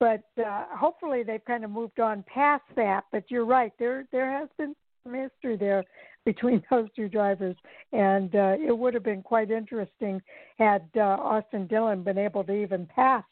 But 0.00 0.24
uh, 0.44 0.64
hopefully 0.72 1.22
they've 1.22 1.44
kind 1.44 1.64
of 1.64 1.70
moved 1.70 2.00
on 2.00 2.24
past 2.32 2.64
that. 2.74 3.04
But 3.12 3.30
you're 3.30 3.46
right, 3.46 3.72
there 3.78 4.04
there 4.10 4.32
has 4.32 4.48
been 4.58 4.74
some 5.04 5.14
history 5.14 5.56
there 5.56 5.84
between 6.24 6.62
those 6.70 6.88
two 6.94 7.08
drivers, 7.08 7.56
and 7.92 8.34
uh, 8.34 8.56
it 8.58 8.76
would 8.76 8.94
have 8.94 9.02
been 9.02 9.22
quite 9.22 9.50
interesting 9.50 10.20
had 10.58 10.88
uh, 10.96 11.00
Austin 11.00 11.66
Dillon 11.66 12.02
been 12.02 12.18
able 12.18 12.44
to 12.44 12.52
even 12.52 12.86
pass 12.86 13.24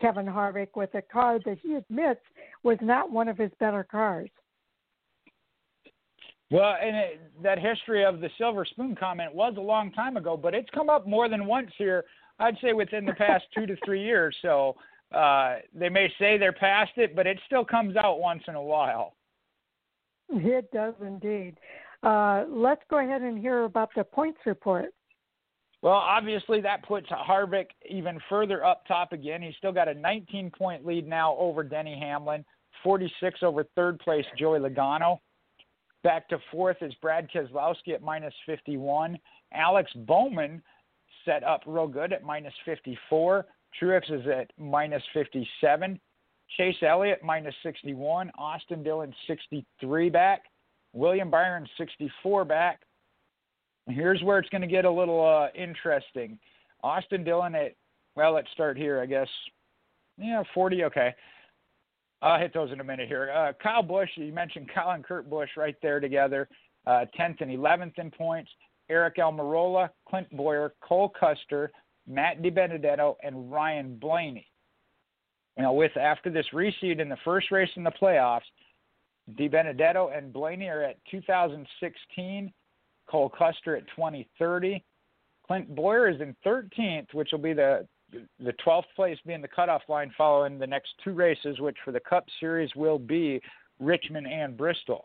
Kevin 0.00 0.26
Harvick 0.26 0.68
with 0.76 0.94
a 0.94 1.02
car 1.02 1.38
that 1.44 1.58
he 1.62 1.74
admits 1.74 2.20
was 2.62 2.78
not 2.80 3.10
one 3.10 3.28
of 3.28 3.36
his 3.36 3.50
better 3.58 3.84
cars. 3.84 4.30
Well, 6.50 6.76
and 6.80 6.96
it, 6.96 7.42
that 7.42 7.58
history 7.58 8.04
of 8.04 8.20
the 8.20 8.30
silver 8.38 8.64
spoon 8.64 8.96
comment 8.98 9.34
was 9.34 9.54
a 9.58 9.60
long 9.60 9.92
time 9.92 10.16
ago, 10.16 10.36
but 10.36 10.54
it's 10.54 10.70
come 10.70 10.88
up 10.88 11.06
more 11.06 11.28
than 11.28 11.46
once 11.46 11.70
here. 11.76 12.04
I'd 12.38 12.56
say 12.62 12.72
within 12.72 13.04
the 13.04 13.12
past 13.14 13.44
two 13.54 13.66
to 13.66 13.76
three 13.84 14.02
years. 14.02 14.34
So 14.40 14.76
uh, 15.12 15.56
they 15.74 15.88
may 15.88 16.10
say 16.18 16.38
they're 16.38 16.52
past 16.52 16.92
it, 16.96 17.14
but 17.14 17.26
it 17.26 17.38
still 17.46 17.64
comes 17.64 17.96
out 17.96 18.20
once 18.20 18.42
in 18.48 18.54
a 18.54 18.62
while. 18.62 19.14
It 20.30 20.70
does 20.72 20.94
indeed. 21.00 21.56
Uh, 22.02 22.44
let's 22.48 22.82
go 22.90 22.98
ahead 22.98 23.22
and 23.22 23.38
hear 23.38 23.64
about 23.64 23.90
the 23.96 24.04
points 24.04 24.38
report. 24.46 24.90
Well, 25.82 25.94
obviously 25.94 26.60
that 26.60 26.84
puts 26.86 27.06
Harvick 27.08 27.66
even 27.88 28.18
further 28.28 28.64
up 28.64 28.84
top 28.86 29.12
again. 29.12 29.42
He's 29.42 29.54
still 29.56 29.72
got 29.72 29.88
a 29.88 29.94
19 29.94 30.50
point 30.50 30.84
lead 30.84 31.06
now 31.06 31.36
over 31.36 31.62
Denny 31.62 31.98
Hamlin, 31.98 32.44
46 32.82 33.40
over 33.42 33.64
third 33.76 33.98
place 34.00 34.24
Joey 34.36 34.58
Logano. 34.58 35.20
Back 36.02 36.28
to 36.28 36.38
fourth 36.50 36.78
is 36.80 36.94
Brad 37.00 37.28
Keselowski 37.30 37.94
at 37.94 38.02
minus 38.02 38.34
51. 38.46 39.18
Alex 39.52 39.90
Bowman 39.94 40.62
set 41.24 41.44
up 41.44 41.62
real 41.66 41.88
good 41.88 42.12
at 42.12 42.24
minus 42.24 42.54
54. 42.64 43.46
Truex 43.80 44.10
is 44.10 44.26
at 44.26 44.50
minus 44.58 45.02
57. 45.12 46.00
Chase 46.56 46.76
Elliott 46.82 47.20
minus 47.22 47.54
61. 47.62 48.30
Austin 48.38 48.82
Dillon 48.82 49.14
63 49.26 50.10
back. 50.10 50.42
William 50.98 51.30
Byron 51.30 51.66
64 51.78 52.44
back. 52.44 52.80
Here's 53.88 54.22
where 54.22 54.38
it's 54.38 54.48
going 54.50 54.62
to 54.62 54.68
get 54.68 54.84
a 54.84 54.90
little 54.90 55.24
uh, 55.24 55.48
interesting. 55.58 56.38
Austin 56.82 57.24
Dillon 57.24 57.54
at 57.54 57.74
well, 58.16 58.34
let's 58.34 58.50
start 58.52 58.76
here, 58.76 59.00
I 59.00 59.06
guess. 59.06 59.28
Yeah, 60.18 60.42
40. 60.52 60.84
Okay. 60.84 61.14
I'll 62.20 62.40
hit 62.40 62.52
those 62.52 62.72
in 62.72 62.80
a 62.80 62.84
minute 62.84 63.06
here. 63.06 63.30
Uh, 63.30 63.52
Kyle 63.62 63.82
Busch, 63.82 64.08
you 64.16 64.32
mentioned 64.32 64.68
Kyle 64.74 64.90
and 64.90 65.04
Kurt 65.04 65.30
Busch 65.30 65.50
right 65.56 65.76
there 65.82 66.00
together, 66.00 66.48
uh, 66.84 67.04
10th 67.16 67.40
and 67.40 67.50
11th 67.52 67.96
in 67.98 68.10
points. 68.10 68.50
Aric 68.90 69.18
Almirola, 69.18 69.90
Clint 70.08 70.28
Bowyer, 70.36 70.74
Cole 70.80 71.10
Custer, 71.10 71.70
Matt 72.08 72.42
DiBenedetto, 72.42 73.14
and 73.22 73.52
Ryan 73.52 73.96
Blaney. 73.96 74.46
You 75.56 75.62
know, 75.62 75.74
with 75.74 75.96
after 75.96 76.30
this 76.30 76.46
reseed 76.52 77.00
in 77.00 77.08
the 77.08 77.18
first 77.24 77.50
race 77.50 77.70
in 77.76 77.84
the 77.84 77.92
playoffs, 78.02 78.40
DiBenedetto 79.36 80.16
and 80.16 80.32
Blaney 80.32 80.68
are 80.68 80.82
at 80.82 80.96
2016. 81.10 82.52
Cole 83.08 83.32
Custer 83.36 83.76
at 83.76 83.86
2030. 83.96 84.84
Clint 85.46 85.74
Bowyer 85.74 86.08
is 86.08 86.20
in 86.20 86.36
13th, 86.44 87.12
which 87.12 87.30
will 87.32 87.38
be 87.38 87.52
the 87.52 87.86
the 88.40 88.54
12th 88.66 88.84
place 88.96 89.18
being 89.26 89.42
the 89.42 89.48
cutoff 89.48 89.82
line 89.86 90.10
following 90.16 90.58
the 90.58 90.66
next 90.66 90.88
two 91.04 91.12
races, 91.12 91.60
which 91.60 91.76
for 91.84 91.92
the 91.92 92.00
Cup 92.00 92.24
Series 92.40 92.70
will 92.74 92.98
be 92.98 93.38
Richmond 93.80 94.26
and 94.26 94.56
Bristol. 94.56 95.04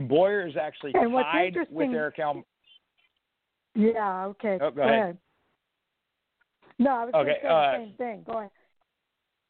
Bowyer 0.00 0.46
is 0.46 0.56
actually 0.56 0.92
and 0.94 1.12
tied 1.12 1.56
with 1.70 1.90
Eric 1.90 2.18
Elm. 2.18 2.42
Yeah. 3.74 4.24
Okay. 4.26 4.58
Oh, 4.60 4.70
go, 4.70 4.76
go 4.76 4.82
ahead. 4.82 4.94
ahead. 4.94 5.18
No, 6.78 6.90
I 6.90 7.04
was 7.04 7.14
okay, 7.14 7.36
say 7.42 7.48
uh, 7.48 7.72
the 7.72 7.76
same 7.76 7.94
thing. 7.98 8.22
Go 8.24 8.38
ahead. 8.38 8.50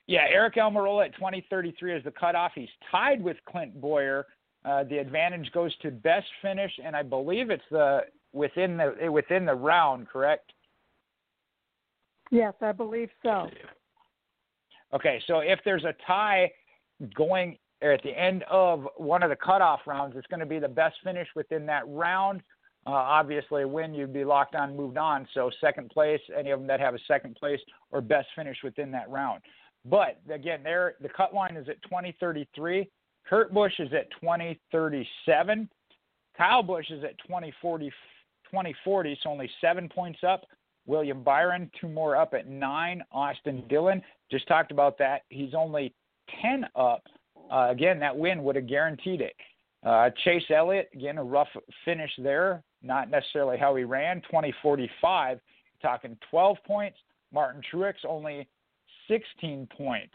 Yeah, 0.09 0.27
Aric 0.35 0.57
Almirola 0.57 1.05
at 1.05 1.15
2033 1.15 1.97
is 1.97 2.05
the 2.05 2.11
cutoff. 2.11 2.53
He's 2.55 2.69
tied 2.91 3.23
with 3.23 3.37
Clint 3.47 3.79
Bowyer. 3.79 4.27
Uh, 4.65 4.83
the 4.85 4.97
advantage 4.97 5.53
goes 5.53 5.77
to 5.83 5.91
best 5.91 6.27
finish, 6.41 6.73
and 6.83 6.97
I 6.97 7.03
believe 7.03 7.51
it's 7.51 7.63
the 7.71 8.01
within 8.33 8.79
the 8.79 9.13
within 9.13 9.45
the 9.45 9.55
round, 9.55 10.09
correct? 10.09 10.53
Yes, 12.31 12.55
I 12.63 12.73
believe 12.73 13.11
so. 13.23 13.49
Okay, 14.95 15.21
so 15.27 15.41
if 15.41 15.61
there's 15.65 15.85
a 15.85 15.95
tie 16.07 16.51
going 17.15 17.59
at 17.83 18.03
the 18.03 18.19
end 18.19 18.45
of 18.51 18.89
one 18.97 19.23
of 19.23 19.29
the 19.29 19.37
cutoff 19.37 19.81
rounds, 19.87 20.17
it's 20.17 20.27
going 20.27 20.41
to 20.41 20.47
be 20.47 20.59
the 20.59 20.69
best 20.69 20.97
finish 21.05 21.29
within 21.37 21.67
that 21.67 21.87
round. 21.87 22.41
Uh, 22.87 22.93
obviously, 22.93 23.63
a 23.63 23.69
win, 23.69 23.93
you'd 23.93 24.15
be 24.15 24.25
locked 24.25 24.55
on, 24.55 24.75
moved 24.75 24.97
on. 24.97 25.29
So 25.35 25.51
second 25.61 25.91
place, 25.91 26.21
any 26.37 26.51
of 26.51 26.61
them 26.61 26.67
that 26.69 26.81
have 26.81 26.95
a 26.95 26.99
second 27.07 27.37
place 27.37 27.61
or 27.91 28.01
best 28.01 28.29
finish 28.35 28.57
within 28.65 28.91
that 28.93 29.09
round. 29.11 29.43
But 29.89 30.21
again, 30.31 30.61
there 30.63 30.95
the 31.01 31.09
cut 31.09 31.35
line 31.35 31.57
is 31.57 31.69
at 31.69 31.83
2033. 31.83 32.89
Kurt 33.29 33.53
Busch 33.53 33.79
is 33.79 33.93
at 33.93 34.11
2037. 34.21 35.69
Kyle 36.37 36.63
Busch 36.63 36.91
is 36.91 37.05
at 37.05 37.19
2040, 37.19 37.91
2040, 38.45 39.19
so 39.23 39.31
only 39.31 39.51
seven 39.61 39.89
points 39.89 40.21
up. 40.27 40.45
William 40.87 41.23
Byron, 41.23 41.71
two 41.81 41.89
more 41.89 42.17
up 42.17 42.33
at 42.33 42.49
nine. 42.49 43.03
Austin 43.13 43.65
Dillon, 43.69 44.01
just 44.31 44.49
talked 44.49 44.73
about 44.73 44.97
that. 44.99 45.23
He's 45.29 45.53
only 45.55 45.95
10 46.41 46.65
up. 46.75 47.03
Uh, 47.51 47.69
again, 47.71 47.99
that 48.01 48.17
win 48.17 48.43
would 48.43 48.57
have 48.57 48.67
guaranteed 48.67 49.21
it. 49.21 49.35
Uh, 49.85 50.11
Chase 50.25 50.45
Elliott, 50.51 50.89
again, 50.95 51.19
a 51.19 51.25
rough 51.25 51.49
finish 51.85 52.11
there. 52.19 52.63
Not 52.83 53.11
necessarily 53.11 53.59
how 53.59 53.75
he 53.77 53.85
ran. 53.85 54.23
2045, 54.23 55.41
talking 55.83 56.17
12 56.31 56.57
points. 56.67 56.99
Martin 57.33 57.61
Truex 57.71 57.95
only 58.07 58.49
16 59.09 59.69
points. 59.77 60.15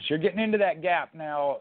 So 0.00 0.06
you're 0.10 0.18
getting 0.18 0.40
into 0.40 0.58
that 0.58 0.82
gap 0.82 1.14
now. 1.14 1.58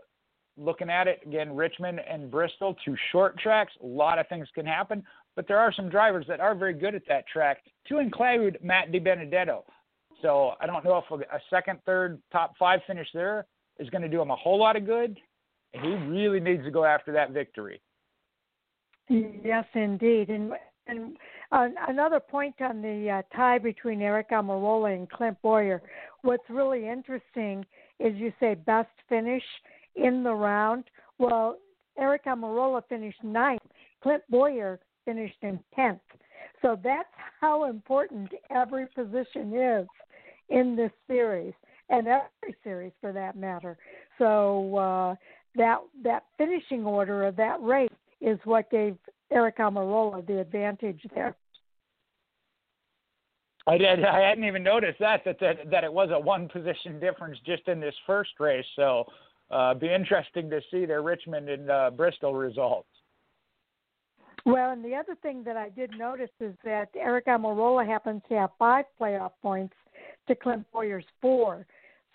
Looking 0.57 0.89
at 0.89 1.07
it 1.07 1.21
again, 1.25 1.55
Richmond 1.55 2.01
and 2.07 2.29
Bristol, 2.29 2.75
two 2.83 2.95
short 3.11 3.39
tracks. 3.39 3.71
A 3.81 3.85
lot 3.85 4.19
of 4.19 4.27
things 4.27 4.47
can 4.53 4.65
happen, 4.65 5.03
but 5.35 5.47
there 5.47 5.57
are 5.57 5.73
some 5.73 5.89
drivers 5.89 6.25
that 6.27 6.39
are 6.39 6.53
very 6.53 6.73
good 6.73 6.93
at 6.93 7.03
that 7.07 7.25
track. 7.27 7.59
To 7.87 7.99
include 7.99 8.59
Matt 8.61 8.91
DiBenedetto. 8.91 9.63
So 10.21 10.51
I 10.59 10.67
don't 10.67 10.83
know 10.83 11.01
if 11.09 11.21
a 11.21 11.39
second, 11.49 11.79
third, 11.85 12.21
top 12.31 12.53
five 12.59 12.81
finish 12.85 13.07
there 13.13 13.45
is 13.79 13.89
going 13.89 14.03
to 14.03 14.09
do 14.09 14.21
him 14.21 14.29
a 14.29 14.35
whole 14.35 14.59
lot 14.59 14.75
of 14.75 14.85
good. 14.85 15.17
He 15.73 15.87
really 15.87 16.39
needs 16.39 16.63
to 16.65 16.71
go 16.71 16.83
after 16.83 17.13
that 17.13 17.31
victory. 17.31 17.81
Yes, 19.09 19.65
indeed. 19.73 20.29
And 20.29 20.51
and 20.87 21.17
another 21.51 22.19
point 22.19 22.55
on 22.61 22.81
the 22.81 23.09
uh, 23.09 23.35
tie 23.35 23.57
between 23.57 23.99
Aric 23.99 24.29
Almirola 24.31 24.95
and 24.95 25.09
Clint 25.09 25.37
Bowyer. 25.41 25.81
What's 26.21 26.49
really 26.49 26.87
interesting 26.87 27.65
is 27.99 28.15
you 28.15 28.33
say 28.39 28.55
best 28.55 28.89
finish 29.07 29.43
in 29.95 30.23
the 30.23 30.33
round. 30.33 30.85
Well, 31.17 31.57
Aric 31.99 32.25
Almirola 32.27 32.81
finished 32.87 33.23
ninth. 33.23 33.61
Clint 34.01 34.23
Bowyer 34.29 34.79
finished 35.05 35.37
in 35.41 35.59
tenth. 35.75 35.99
So 36.61 36.79
that's 36.83 37.09
how 37.39 37.65
important 37.65 38.31
every 38.53 38.87
position 38.87 39.53
is 39.55 39.87
in 40.49 40.75
this 40.75 40.91
series 41.07 41.53
and 41.89 42.07
every 42.07 42.55
series 42.63 42.91
for 43.01 43.11
that 43.11 43.35
matter. 43.35 43.77
So 44.17 44.75
uh, 44.75 45.15
that 45.55 45.79
that 46.03 46.25
finishing 46.37 46.85
order 46.85 47.25
of 47.25 47.35
that 47.37 47.61
race 47.61 47.89
is 48.21 48.39
what 48.43 48.69
gave 48.69 48.95
Aric 49.31 49.57
Almirola 49.57 50.25
the 50.25 50.39
advantage 50.39 51.01
there. 51.15 51.35
I 53.67 53.77
did. 53.77 54.03
I 54.03 54.19
hadn't 54.19 54.43
even 54.43 54.63
noticed 54.63 54.99
that 54.99 55.23
that 55.25 55.39
that, 55.39 55.69
that 55.69 55.83
it 55.83 55.93
was 55.93 56.09
a 56.11 56.19
one 56.19 56.49
position 56.49 56.99
difference 56.99 57.37
just 57.45 57.67
in 57.67 57.79
this 57.79 57.95
first 58.07 58.31
race. 58.39 58.65
So, 58.75 59.05
uh, 59.51 59.75
be 59.75 59.93
interesting 59.93 60.49
to 60.49 60.61
see 60.71 60.85
their 60.85 61.03
Richmond 61.03 61.49
and 61.49 61.69
uh, 61.69 61.91
Bristol 61.91 62.33
results. 62.33 62.87
Well, 64.45 64.71
and 64.71 64.83
the 64.83 64.95
other 64.95 65.15
thing 65.21 65.43
that 65.43 65.55
I 65.55 65.69
did 65.69 65.91
notice 65.97 66.31
is 66.39 66.55
that 66.63 66.91
Aric 66.95 67.25
Almirola 67.25 67.85
happens 67.85 68.23
to 68.29 68.35
have 68.39 68.49
five 68.57 68.85
playoff 68.99 69.31
points 69.41 69.75
to 70.27 70.35
Clint 70.35 70.65
Bowyer's 70.73 71.05
four. 71.21 71.67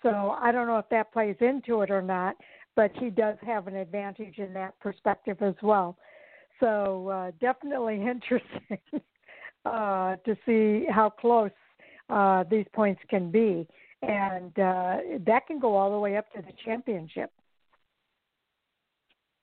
So 0.03 0.35
I 0.39 0.51
don't 0.51 0.67
know 0.67 0.77
if 0.77 0.89
that 0.89 1.13
plays 1.13 1.37
into 1.39 1.81
it 1.81 1.89
or 1.89 2.01
not, 2.01 2.35
but 2.75 2.91
he 2.99 3.09
does 3.09 3.37
have 3.45 3.67
an 3.67 3.75
advantage 3.75 4.37
in 4.37 4.53
that 4.53 4.77
perspective 4.79 5.37
as 5.41 5.55
well. 5.63 5.97
So 6.59 7.09
uh, 7.09 7.31
definitely 7.39 7.95
interesting 8.01 8.79
uh, 9.65 10.15
to 10.17 10.37
see 10.45 10.85
how 10.89 11.09
close 11.09 11.51
uh, 12.09 12.43
these 12.49 12.65
points 12.73 13.01
can 13.09 13.31
be, 13.31 13.67
and 14.01 14.57
uh, 14.59 14.97
that 15.25 15.47
can 15.47 15.59
go 15.59 15.75
all 15.75 15.91
the 15.91 15.99
way 15.99 16.17
up 16.17 16.31
to 16.33 16.41
the 16.41 16.53
championship. 16.63 17.31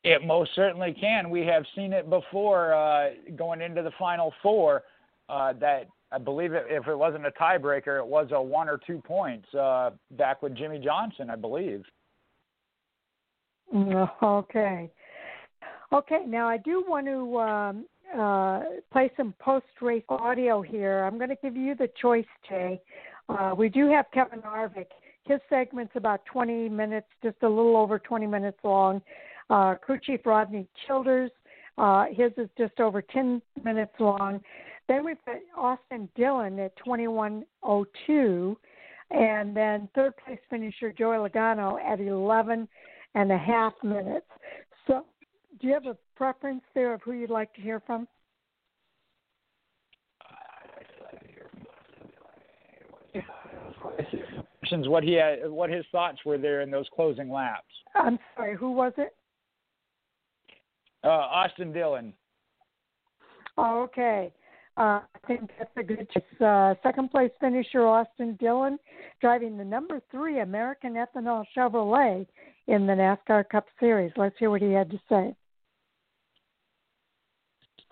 It 0.03 0.27
most 0.27 0.51
certainly 0.55 0.95
can. 0.99 1.31
We 1.31 1.47
have 1.47 1.65
seen 1.75 1.93
it 1.95 2.11
before 2.11 2.75
uh, 2.75 3.11
going 3.37 3.63
into 3.63 3.83
the 3.83 3.93
final 3.99 4.33
four. 4.43 4.83
Uh, 5.31 5.55
that 5.55 5.89
I 6.13 6.19
believe 6.19 6.53
it, 6.53 6.67
if 6.69 6.87
it 6.87 6.95
wasn't 6.95 7.27
a 7.27 7.31
tiebreaker, 7.31 7.99
it 7.99 8.07
was 8.07 8.29
a 8.33 8.41
one 8.41 8.69
or 8.69 8.79
two 8.87 9.01
points 9.05 9.53
uh, 9.55 9.91
back 10.13 10.43
with 10.43 10.55
Jimmie 10.55 10.79
Johnson, 10.79 11.31
I 11.31 11.37
believe. 11.37 11.85
Okay. 14.23 14.91
Okay, 15.95 16.25
now 16.27 16.49
I 16.49 16.57
do 16.57 16.83
want 16.89 17.07
to 17.07 17.39
um, 17.39 17.87
uh, 18.19 18.63
play 18.91 19.13
some 19.17 19.33
post 19.39 19.67
race 19.81 20.03
audio 20.09 20.61
here. 20.61 21.05
I'm 21.05 21.19
going 21.19 21.29
to 21.29 21.37
give 21.41 21.55
you 21.55 21.77
the 21.77 21.89
choice, 22.03 22.27
Jay. 22.49 22.81
Uh, 23.29 23.55
we 23.57 23.69
do 23.69 23.89
have 23.91 24.07
Kevin 24.13 24.41
Harvick. 24.41 24.89
His 25.23 25.39
segment's 25.49 25.93
about 25.95 26.27
20 26.27 26.69
minutes, 26.69 27.07
just 27.23 27.37
a 27.43 27.49
little 27.49 27.77
over 27.77 28.01
20 28.01 28.27
minutes 28.27 28.59
long. 28.65 29.03
Uh, 29.51 29.77
crew 29.77 30.01
chief 30.03 30.27
Rodney 30.27 30.67
Childers, 30.85 31.31
uh, 31.79 32.07
his 32.11 32.33
is 32.39 32.49
just 32.59 32.81
over 32.81 33.01
10 33.01 33.41
minutes 33.63 33.95
long. 34.01 34.41
Then 34.89 35.05
we've 35.05 35.25
got 35.25 35.37
Austin 35.57 36.09
Dillon 36.17 36.59
at 36.59 36.73
21:02, 36.85 38.57
and 39.13 39.57
then 39.57 39.89
third 39.95 40.15
place 40.17 40.41
finisher 40.51 40.91
Joey 40.91 41.19
Logano 41.19 41.81
at 41.81 42.01
11 42.01 42.67
and 43.15 43.31
a 43.31 43.39
half 43.39 43.75
minutes. 43.85 44.27
Do 45.65 45.69
you 45.69 45.75
have 45.77 45.87
a 45.87 45.97
preference 46.15 46.61
there 46.75 46.93
of 46.93 47.01
who 47.01 47.13
you'd 47.13 47.31
like 47.31 47.55
to 47.55 47.63
hear 47.63 47.81
from? 47.87 48.07
Questions 54.59 54.89
what 54.89 55.03
he 55.03 55.15
had, 55.15 55.49
what 55.49 55.71
his 55.71 55.87
thoughts 55.91 56.19
were 56.27 56.37
there 56.37 56.61
in 56.61 56.71
those 56.71 56.85
closing 56.95 57.31
laps. 57.31 57.65
I'm 57.95 58.19
sorry, 58.37 58.57
who 58.59 58.73
was 58.73 58.93
it? 58.99 59.17
Uh, 61.03 61.09
Austin 61.09 61.73
Dillon. 61.73 62.13
Oh, 63.57 63.85
okay. 63.85 64.35
Uh, 64.77 65.01
I 65.01 65.27
think 65.27 65.49
that's 65.59 65.71
a 65.79 65.83
good 65.83 66.07
choice. 66.11 66.43
Uh, 66.43 66.75
second 66.83 67.11
place 67.11 67.31
finisher 67.41 67.87
Austin 67.87 68.37
Dillon, 68.39 68.79
driving 69.23 69.57
the 69.57 69.65
number 69.65 70.03
three 70.11 70.41
American 70.41 70.93
Ethanol 70.93 71.47
Chevrolet 71.57 72.27
in 72.67 72.87
the 72.87 72.93
NASCAR 72.93 73.49
Cup 73.49 73.65
Series. 73.81 74.13
Let's 74.19 74.37
hear 74.39 74.51
what 74.51 74.61
he 74.61 74.71
had 74.71 74.91
to 74.91 75.01
say. 75.09 75.35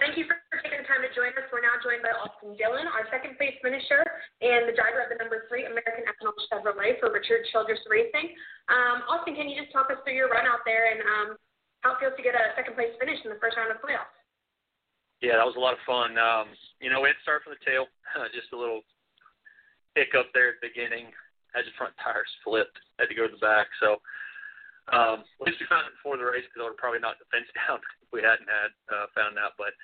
Thank 0.03 0.19
you 0.19 0.27
for 0.27 0.35
taking 0.59 0.83
the 0.83 0.89
time 0.91 0.99
to 1.07 1.15
join 1.15 1.31
us. 1.39 1.47
We're 1.55 1.63
now 1.63 1.79
joined 1.79 2.03
by 2.03 2.11
Austin 2.11 2.59
Dillon, 2.59 2.91
our 2.91 3.07
second 3.07 3.39
place 3.39 3.55
finisher 3.63 4.03
and 4.43 4.67
the 4.67 4.75
driver 4.75 4.99
of 4.99 5.15
the 5.15 5.19
number 5.23 5.47
three 5.47 5.63
American 5.63 6.03
Ethanol 6.11 6.35
Chevrolet 6.51 6.99
for 6.99 7.15
Richard 7.15 7.47
Childress 7.55 7.79
Racing. 7.87 8.35
Um, 8.67 9.07
Austin, 9.07 9.39
can 9.39 9.47
you 9.47 9.55
just 9.55 9.71
talk 9.71 9.95
us 9.95 10.03
through 10.03 10.19
your 10.19 10.27
run 10.27 10.43
out 10.43 10.67
there 10.67 10.91
and 10.91 10.99
um, 11.07 11.29
how 11.87 11.95
it 11.95 12.03
feels 12.03 12.19
to 12.19 12.25
get 12.27 12.35
a 12.35 12.51
second 12.59 12.75
place 12.75 12.91
finish 12.99 13.23
in 13.23 13.31
the 13.31 13.39
first 13.39 13.55
round 13.55 13.71
of 13.71 13.79
playoffs? 13.79 14.11
Yeah, 15.23 15.39
that 15.39 15.47
was 15.47 15.55
a 15.55 15.63
lot 15.63 15.79
of 15.79 15.83
fun. 15.87 16.19
Um, 16.19 16.51
you 16.83 16.91
know, 16.91 16.99
we 16.99 17.15
had 17.15 17.19
to 17.23 17.23
start 17.23 17.47
from 17.47 17.55
the 17.55 17.63
tail, 17.63 17.87
just 18.35 18.51
a 18.51 18.59
little 18.59 18.83
hiccup 19.95 20.35
there 20.35 20.51
at 20.51 20.59
the 20.59 20.67
beginning. 20.67 21.15
Had 21.55 21.63
the 21.63 21.79
front 21.79 21.95
tires 22.03 22.27
flipped, 22.43 22.75
had 22.99 23.07
to 23.07 23.15
go 23.15 23.31
to 23.31 23.35
the 23.39 23.39
back. 23.39 23.71
So 23.79 24.03
um, 24.91 25.23
at 25.23 25.45
least 25.47 25.63
we 25.63 25.71
found 25.71 25.87
it 25.87 25.95
before 25.95 26.19
the 26.19 26.27
race 26.27 26.43
because 26.43 26.67
I 26.67 26.67
would 26.67 26.81
probably 26.81 26.99
knocked 26.99 27.23
the 27.23 27.31
fence 27.31 27.47
down 27.59 27.79
if 28.03 28.11
we 28.11 28.25
hadn't 28.25 28.51
had 28.51 28.75
uh, 28.91 29.07
found 29.15 29.39
out. 29.39 29.55
But 29.55 29.77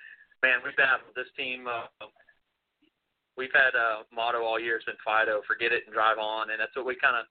man, 0.42 0.58
we've 0.66 0.74
been 0.74 0.90
this 1.14 1.30
team. 1.38 1.70
Uh, 1.70 1.86
we've 3.38 3.54
had 3.54 3.78
a 3.78 4.02
motto 4.10 4.42
all 4.42 4.58
year. 4.58 4.82
It's 4.82 4.90
been 4.90 4.98
Fido, 5.06 5.46
forget 5.46 5.70
it 5.70 5.86
and 5.86 5.94
drive 5.94 6.18
on, 6.18 6.50
and 6.50 6.58
that's 6.58 6.74
what 6.74 6.88
we 6.88 6.98
kind 6.98 7.14
of 7.14 7.30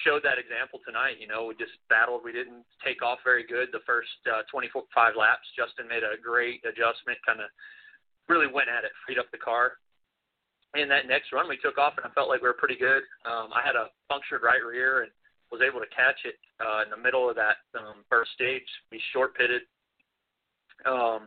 showed 0.00 0.24
that 0.24 0.40
example 0.40 0.80
tonight. 0.82 1.20
You 1.20 1.28
know, 1.28 1.44
we 1.44 1.54
just 1.60 1.76
battled. 1.92 2.24
We 2.24 2.32
didn't 2.32 2.64
take 2.80 3.04
off 3.04 3.20
very 3.20 3.44
good 3.44 3.68
the 3.70 3.84
first 3.84 4.16
uh, 4.24 4.42
25 4.48 4.80
laps. 5.14 5.46
Justin 5.52 5.86
made 5.86 6.02
a 6.02 6.16
great 6.16 6.64
adjustment, 6.64 7.20
kind 7.22 7.44
of 7.44 7.52
really 8.32 8.48
went 8.48 8.72
at 8.72 8.88
it, 8.88 8.96
freed 9.04 9.20
up 9.20 9.28
the 9.30 9.38
car. 9.38 9.76
In 10.74 10.88
that 10.90 11.06
next 11.06 11.30
run, 11.30 11.46
we 11.46 11.60
took 11.60 11.78
off, 11.78 11.94
and 12.00 12.02
I 12.02 12.10
felt 12.16 12.26
like 12.26 12.42
we 12.42 12.50
were 12.50 12.58
pretty 12.58 12.74
good. 12.74 13.06
Um, 13.22 13.54
I 13.54 13.62
had 13.62 13.78
a 13.78 13.94
punctured 14.10 14.42
right 14.42 14.64
rear 14.64 15.06
and 15.06 15.12
was 15.54 15.62
able 15.62 15.78
to 15.78 15.90
catch 15.94 16.26
it 16.26 16.34
uh, 16.58 16.82
in 16.82 16.90
the 16.90 16.98
middle 16.98 17.30
of 17.30 17.38
that 17.38 17.62
um, 17.78 18.02
first 18.10 18.34
stage. 18.34 18.66
We 18.90 18.98
short 19.14 19.38
pitted 19.38 19.62
because 20.82 21.22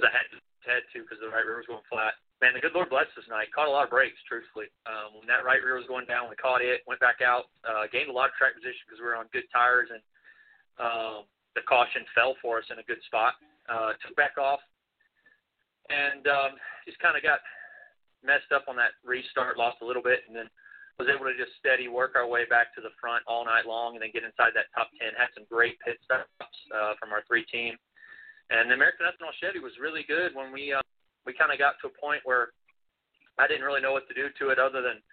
um, 0.00 0.08
I 0.08 0.10
had 0.10 0.26
had 0.64 0.84
to 0.96 1.04
because 1.04 1.20
the 1.20 1.28
right 1.28 1.44
rear 1.44 1.60
was 1.60 1.68
going 1.68 1.84
flat 1.92 2.16
man, 2.40 2.56
the 2.56 2.64
good 2.64 2.72
Lord 2.72 2.88
blessed 2.88 3.12
us 3.20 3.28
tonight. 3.28 3.52
Caught 3.52 3.68
a 3.68 3.76
lot 3.76 3.84
of 3.84 3.92
breaks, 3.92 4.16
truthfully. 4.24 4.72
Um, 4.88 5.20
when 5.20 5.28
that 5.28 5.44
right 5.44 5.60
rear 5.60 5.76
was 5.76 5.88
going 5.88 6.08
down, 6.08 6.32
we 6.32 6.40
caught 6.40 6.64
it, 6.64 6.80
went 6.88 7.00
back 7.00 7.20
out, 7.20 7.52
uh, 7.68 7.84
gained 7.92 8.08
a 8.08 8.16
lot 8.16 8.32
of 8.32 8.36
track 8.40 8.56
position 8.56 8.80
because 8.88 8.98
we 8.98 9.06
were 9.06 9.20
on 9.20 9.28
good 9.28 9.44
tires, 9.52 9.92
and 9.92 10.02
um, 10.80 11.28
the 11.52 11.60
caution 11.68 12.08
fell 12.16 12.34
for 12.40 12.58
us 12.58 12.68
in 12.72 12.80
a 12.80 12.88
good 12.88 13.00
spot. 13.04 13.36
Uh, 13.68 13.92
took 14.00 14.16
back 14.16 14.40
off, 14.40 14.58
and 15.92 16.26
um, 16.26 16.56
just 16.88 16.98
kind 16.98 17.14
of 17.14 17.22
got 17.22 17.44
messed 18.24 18.50
up 18.50 18.66
on 18.66 18.74
that 18.74 18.96
restart, 19.04 19.60
lost 19.60 19.84
a 19.84 19.86
little 19.86 20.02
bit, 20.02 20.24
and 20.26 20.34
then 20.34 20.48
was 20.98 21.08
able 21.12 21.28
to 21.28 21.36
just 21.36 21.54
steady 21.60 21.86
work 21.86 22.16
our 22.16 22.26
way 22.26 22.48
back 22.48 22.74
to 22.74 22.80
the 22.80 22.92
front 23.00 23.22
all 23.28 23.44
night 23.44 23.66
long, 23.68 23.94
and 23.94 24.02
then 24.02 24.10
get 24.10 24.24
inside 24.24 24.56
that 24.56 24.72
top 24.74 24.90
ten. 24.96 25.12
Had 25.14 25.30
some 25.36 25.44
great 25.46 25.78
pit 25.84 26.00
stops 26.04 26.58
uh, 26.74 26.98
from 26.98 27.12
our 27.12 27.22
three 27.28 27.44
team, 27.46 27.76
and 28.50 28.70
the 28.70 28.74
American 28.74 29.06
Ethanol 29.06 29.32
Chevy 29.40 29.60
was 29.60 29.76
really 29.80 30.04
good 30.08 30.34
when 30.34 30.50
we. 30.50 30.72
Uh, 30.72 30.82
we 31.28 31.36
kind 31.36 31.52
of 31.52 31.60
got 31.60 31.76
to 31.84 31.92
a 31.92 32.00
point 32.00 32.24
where 32.24 32.56
I 33.36 33.44
didn't 33.44 33.60
really 33.60 33.84
know 33.84 33.92
what 33.92 34.08
to 34.08 34.16
do 34.16 34.32
to 34.40 34.48
it 34.48 34.58
other 34.58 34.80
than 34.80 35.04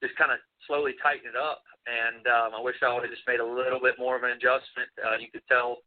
just 0.00 0.16
kind 0.16 0.32
of 0.32 0.40
slowly 0.64 0.96
tighten 1.04 1.28
it 1.28 1.36
up. 1.36 1.60
And 1.84 2.24
um, 2.24 2.56
I 2.56 2.60
wish 2.64 2.80
I 2.80 2.88
would 2.88 3.04
have 3.04 3.12
just 3.12 3.28
made 3.28 3.40
a 3.40 3.46
little 3.46 3.76
bit 3.76 4.00
more 4.00 4.16
of 4.16 4.24
an 4.24 4.32
adjustment. 4.32 4.88
Uh, 4.96 5.20
you 5.20 5.28
could 5.28 5.44
tell 5.52 5.84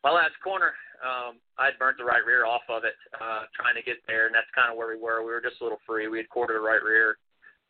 my 0.00 0.08
last 0.08 0.40
corner, 0.40 0.72
um, 1.04 1.36
I'd 1.60 1.76
burnt 1.76 2.00
the 2.00 2.08
right 2.08 2.24
rear 2.24 2.48
off 2.48 2.64
of 2.72 2.88
it 2.88 2.96
uh, 3.20 3.44
trying 3.52 3.76
to 3.76 3.84
get 3.84 4.00
there, 4.08 4.24
and 4.24 4.34
that's 4.34 4.48
kind 4.56 4.72
of 4.72 4.76
where 4.80 4.88
we 4.88 4.96
were. 4.96 5.20
We 5.20 5.36
were 5.36 5.44
just 5.44 5.60
a 5.60 5.64
little 5.64 5.84
free. 5.84 6.08
We 6.08 6.16
had 6.16 6.32
quartered 6.32 6.56
the 6.56 6.64
right 6.64 6.82
rear 6.82 7.20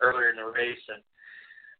earlier 0.00 0.30
in 0.30 0.36
the 0.36 0.44
race, 0.44 0.82
and 0.88 1.02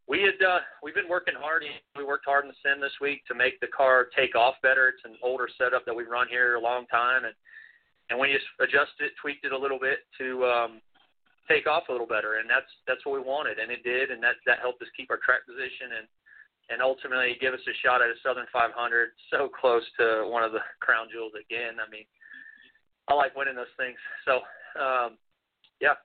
we 0.07 0.23
had 0.23 0.36
uh, 0.45 0.61
we've 0.82 0.95
been 0.95 1.09
working 1.09 1.35
hard. 1.39 1.65
We 1.97 2.05
worked 2.05 2.27
hard 2.27 2.45
in 2.45 2.53
the 2.53 2.61
sim 2.62 2.81
this 2.81 2.95
week 3.01 3.24
to 3.27 3.35
make 3.35 3.59
the 3.61 3.73
car 3.73 4.09
take 4.16 4.36
off 4.36 4.55
better. 4.62 4.89
It's 4.89 5.05
an 5.05 5.16
older 5.23 5.49
setup 5.57 5.85
that 5.86 5.95
we've 5.95 6.09
run 6.09 6.28
here 6.28 6.57
a 6.57 6.61
long 6.61 6.86
time, 6.86 7.24
and 7.24 7.35
and 8.11 8.20
we 8.20 8.32
just 8.32 8.45
adjusted 8.61 9.09
it, 9.09 9.12
tweaked 9.20 9.45
it 9.45 9.53
a 9.53 9.59
little 9.59 9.81
bit 9.81 10.05
to 10.20 10.45
um, 10.45 10.73
take 11.49 11.66
off 11.66 11.89
a 11.89 11.93
little 11.93 12.07
better, 12.07 12.36
and 12.36 12.49
that's 12.49 12.69
that's 12.86 13.05
what 13.07 13.16
we 13.16 13.24
wanted, 13.24 13.59
and 13.59 13.73
it 13.73 13.82
did, 13.82 14.11
and 14.11 14.23
that 14.23 14.36
that 14.45 14.61
helped 14.61 14.82
us 14.82 14.93
keep 14.97 15.11
our 15.11 15.20
track 15.24 15.47
position 15.49 15.97
and 16.01 16.07
and 16.70 16.81
ultimately 16.81 17.36
give 17.41 17.53
us 17.53 17.61
a 17.69 17.77
shot 17.85 18.01
at 18.01 18.09
a 18.09 18.16
Southern 18.24 18.47
500. 18.53 18.73
So 19.31 19.49
close 19.53 19.85
to 20.01 20.24
one 20.28 20.43
of 20.43 20.53
the 20.53 20.65
crown 20.81 21.09
jewels 21.12 21.32
again. 21.36 21.77
I 21.77 21.89
mean, 21.91 22.09
I 23.09 23.15
like 23.15 23.36
winning 23.36 23.57
those 23.57 23.73
things. 23.77 23.97
So 24.24 24.41
um, 24.81 25.16
yeah, 25.81 25.97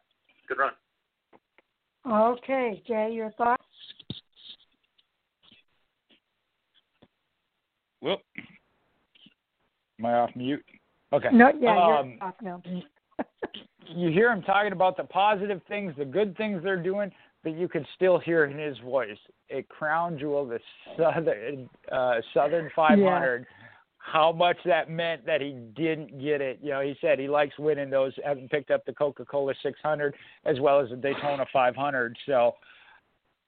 good 0.48 0.60
run. 0.60 0.72
Okay, 2.08 2.82
Jay, 2.88 3.12
your 3.14 3.32
thoughts? 3.32 3.64
Well, 8.02 8.22
am 10.00 10.06
I 10.06 10.14
off 10.14 10.30
mute? 10.36 10.64
Okay. 11.12 11.30
No, 11.34 11.52
yeah, 11.60 11.98
um, 12.00 12.10
you're 12.10 12.24
off 12.28 12.36
now. 12.42 12.62
you 13.88 14.10
hear 14.10 14.32
him 14.32 14.42
talking 14.42 14.72
about 14.72 14.96
the 14.96 15.04
positive 15.04 15.62
things, 15.68 15.94
the 15.98 16.06
good 16.06 16.38
things 16.38 16.62
they're 16.64 16.82
doing, 16.82 17.12
but 17.44 17.56
you 17.56 17.68
can 17.68 17.86
still 17.96 18.20
hear 18.20 18.46
in 18.46 18.58
his 18.58 18.78
voice 18.80 19.18
a 19.50 19.64
crown 19.64 20.18
jewel, 20.18 20.46
the 20.46 20.60
Southern 20.98 21.70
uh, 21.92 22.16
Southern 22.34 22.70
500. 22.76 23.46
Yeah. 23.50 23.59
How 24.12 24.32
much 24.32 24.58
that 24.66 24.90
meant 24.90 25.26
that 25.26 25.42
he 25.42 25.52
didn't 25.76 26.20
get 26.20 26.42
it. 26.42 26.60
You 26.62 26.72
know, 26.72 26.82
he 26.82 26.96
said 27.00 27.20
he 27.20 27.28
likes 27.28 27.58
winning 27.60 27.90
those, 27.90 28.14
having 28.26 28.48
picked 28.48 28.72
up 28.72 28.86
the 28.86 28.94
Coca 28.94 29.26
Cola 29.26 29.54
600 29.62 30.16
as 30.46 30.60
well 30.60 30.80
as 30.80 30.90
the 30.90 30.96
Daytona 30.96 31.46
500. 31.52 32.18
So 32.26 32.56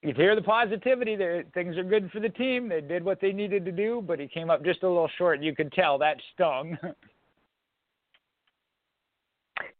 you 0.03 0.13
hear 0.13 0.35
the 0.35 0.41
positivity. 0.41 1.15
There, 1.15 1.43
things 1.53 1.77
are 1.77 1.83
good 1.83 2.11
for 2.11 2.19
the 2.19 2.29
team. 2.29 2.69
They 2.69 2.81
did 2.81 3.03
what 3.03 3.19
they 3.21 3.31
needed 3.31 3.65
to 3.65 3.71
do, 3.71 4.03
but 4.05 4.19
he 4.19 4.27
came 4.27 4.49
up 4.49 4.63
just 4.63 4.83
a 4.83 4.87
little 4.87 5.09
short. 5.17 5.41
You 5.41 5.55
could 5.55 5.71
tell 5.73 5.97
that 5.99 6.17
stung. 6.33 6.77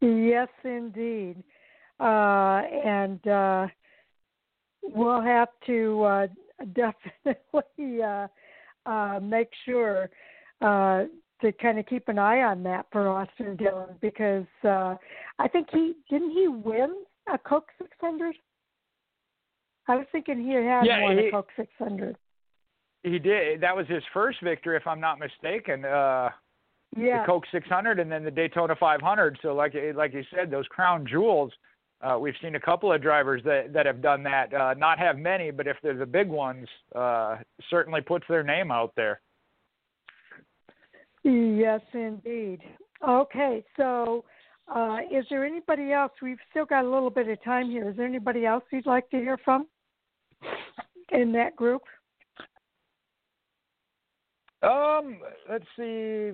Yes, 0.00 0.48
indeed. 0.64 1.42
Uh, 2.00 2.62
and 2.84 3.24
uh, 3.28 3.68
we'll 4.82 5.20
have 5.20 5.48
to 5.66 6.02
uh, 6.02 6.26
definitely 6.74 8.02
uh, 8.02 8.26
uh, 8.84 9.20
make 9.22 9.48
sure 9.64 10.10
uh, 10.62 11.04
to 11.40 11.52
kind 11.52 11.78
of 11.78 11.86
keep 11.86 12.08
an 12.08 12.18
eye 12.18 12.42
on 12.42 12.62
that 12.62 12.86
for 12.92 13.08
Austin 13.08 13.56
Dillon 13.56 13.96
because 14.00 14.46
uh, 14.64 14.94
I 15.38 15.48
think 15.48 15.68
he 15.72 15.94
didn't 16.08 16.30
he 16.30 16.48
win 16.48 16.94
a 17.32 17.38
Coke 17.38 17.68
600. 17.78 18.34
I 19.88 19.96
was 19.96 20.06
thinking 20.12 20.40
he 20.40 20.52
had 20.52 20.86
yeah, 20.86 21.02
won 21.02 21.18
he, 21.18 21.26
a 21.26 21.30
Coke 21.30 21.48
600. 21.56 22.16
He 23.02 23.18
did. 23.18 23.60
That 23.60 23.76
was 23.76 23.86
his 23.88 24.02
first 24.14 24.38
victory, 24.42 24.76
if 24.76 24.86
I'm 24.86 25.00
not 25.00 25.18
mistaken. 25.18 25.84
Uh, 25.84 26.28
yeah. 26.96 27.20
the 27.20 27.26
Coke 27.26 27.44
600 27.50 27.98
and 27.98 28.10
then 28.10 28.24
the 28.24 28.30
Daytona 28.30 28.76
500. 28.78 29.38
So 29.42 29.54
like 29.54 29.74
like 29.94 30.14
you 30.14 30.22
said, 30.34 30.50
those 30.50 30.66
crown 30.68 31.06
jewels. 31.08 31.52
Uh, 32.00 32.18
we've 32.18 32.34
seen 32.42 32.56
a 32.56 32.60
couple 32.60 32.92
of 32.92 33.00
drivers 33.00 33.42
that 33.44 33.72
that 33.72 33.86
have 33.86 34.02
done 34.02 34.22
that. 34.24 34.52
Uh, 34.52 34.74
not 34.74 34.98
have 34.98 35.18
many, 35.18 35.50
but 35.50 35.66
if 35.66 35.76
they're 35.82 35.96
the 35.96 36.06
big 36.06 36.28
ones, 36.28 36.68
uh, 36.94 37.36
certainly 37.70 38.00
puts 38.00 38.24
their 38.28 38.42
name 38.42 38.70
out 38.70 38.92
there. 38.96 39.20
Yes, 41.24 41.80
indeed. 41.92 42.60
Okay, 43.06 43.64
so 43.76 44.24
uh, 44.74 44.98
is 45.10 45.24
there 45.30 45.44
anybody 45.44 45.92
else? 45.92 46.12
We've 46.20 46.38
still 46.50 46.64
got 46.64 46.84
a 46.84 46.88
little 46.90 47.10
bit 47.10 47.28
of 47.28 47.42
time 47.42 47.70
here. 47.70 47.90
Is 47.90 47.96
there 47.96 48.06
anybody 48.06 48.46
else 48.46 48.64
you'd 48.72 48.86
like 48.86 49.08
to 49.10 49.16
hear 49.16 49.38
from 49.44 49.66
in 51.10 51.32
that 51.32 51.56
group? 51.56 51.82
Um, 54.62 55.18
let's 55.48 55.64
see 55.76 56.32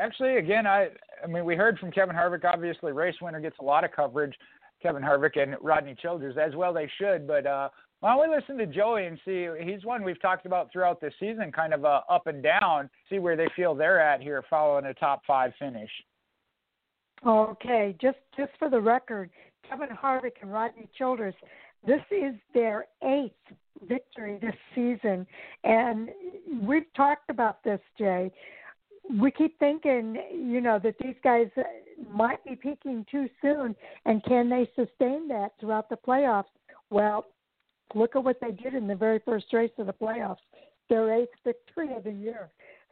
actually, 0.00 0.38
again, 0.38 0.66
I 0.66 0.88
I 1.22 1.26
mean, 1.26 1.44
we 1.44 1.54
heard 1.54 1.78
from 1.78 1.92
Kevin 1.92 2.16
Harvick. 2.16 2.44
Obviously, 2.44 2.92
race 2.92 3.14
winner 3.20 3.40
gets 3.40 3.58
a 3.60 3.64
lot 3.64 3.84
of 3.84 3.92
coverage. 3.92 4.34
Kevin 4.82 5.02
Harvick 5.02 5.38
and 5.40 5.56
Rodney 5.60 5.94
Childers, 6.00 6.36
as 6.40 6.56
well 6.56 6.72
they 6.72 6.90
should. 6.98 7.26
But 7.26 7.46
uh, 7.46 7.68
why 8.00 8.14
don't 8.14 8.30
we 8.30 8.34
listen 8.34 8.56
to 8.58 8.66
Joey 8.66 9.06
and 9.06 9.18
see? 9.24 9.48
He's 9.62 9.84
one 9.84 10.02
we've 10.02 10.20
talked 10.20 10.46
about 10.46 10.72
throughout 10.72 11.00
the 11.00 11.10
season, 11.20 11.52
kind 11.52 11.74
of 11.74 11.84
uh, 11.84 12.00
up 12.08 12.26
and 12.26 12.42
down. 12.42 12.90
See 13.08 13.18
where 13.18 13.36
they 13.36 13.48
feel 13.54 13.74
they're 13.74 14.00
at 14.00 14.20
here, 14.20 14.42
following 14.48 14.86
a 14.86 14.94
top 14.94 15.22
five 15.26 15.52
finish. 15.58 15.90
Okay, 17.26 17.94
just 18.00 18.18
just 18.36 18.52
for 18.58 18.70
the 18.70 18.80
record, 18.80 19.30
Kevin 19.68 19.88
Harvick 19.88 20.40
and 20.40 20.52
Rodney 20.52 20.88
Childers, 20.96 21.34
this 21.86 22.00
is 22.10 22.34
their 22.54 22.86
eighth 23.04 23.34
victory 23.86 24.38
this 24.40 24.54
season, 24.74 25.26
and 25.64 26.10
we've 26.62 26.92
talked 26.94 27.28
about 27.28 27.62
this, 27.62 27.80
Jay 27.98 28.30
we 29.18 29.30
keep 29.30 29.58
thinking, 29.58 30.16
you 30.32 30.60
know, 30.60 30.78
that 30.82 30.96
these 31.02 31.16
guys 31.24 31.48
might 32.12 32.44
be 32.44 32.54
peaking 32.54 33.04
too 33.10 33.28
soon, 33.42 33.74
and 34.04 34.22
can 34.24 34.48
they 34.48 34.68
sustain 34.76 35.26
that 35.28 35.52
throughout 35.58 35.88
the 35.88 35.96
playoffs? 35.96 36.44
Well, 36.90 37.24
look 37.94 38.16
at 38.16 38.24
what 38.24 38.38
they 38.40 38.50
did 38.50 38.74
in 38.74 38.86
the 38.86 38.94
very 38.94 39.20
first 39.24 39.46
race 39.52 39.70
of 39.78 39.86
the 39.86 39.92
playoffs, 39.92 40.36
their 40.88 41.12
eighth 41.12 41.34
victory 41.44 41.94
of 41.94 42.04
the 42.04 42.12
year. 42.12 42.50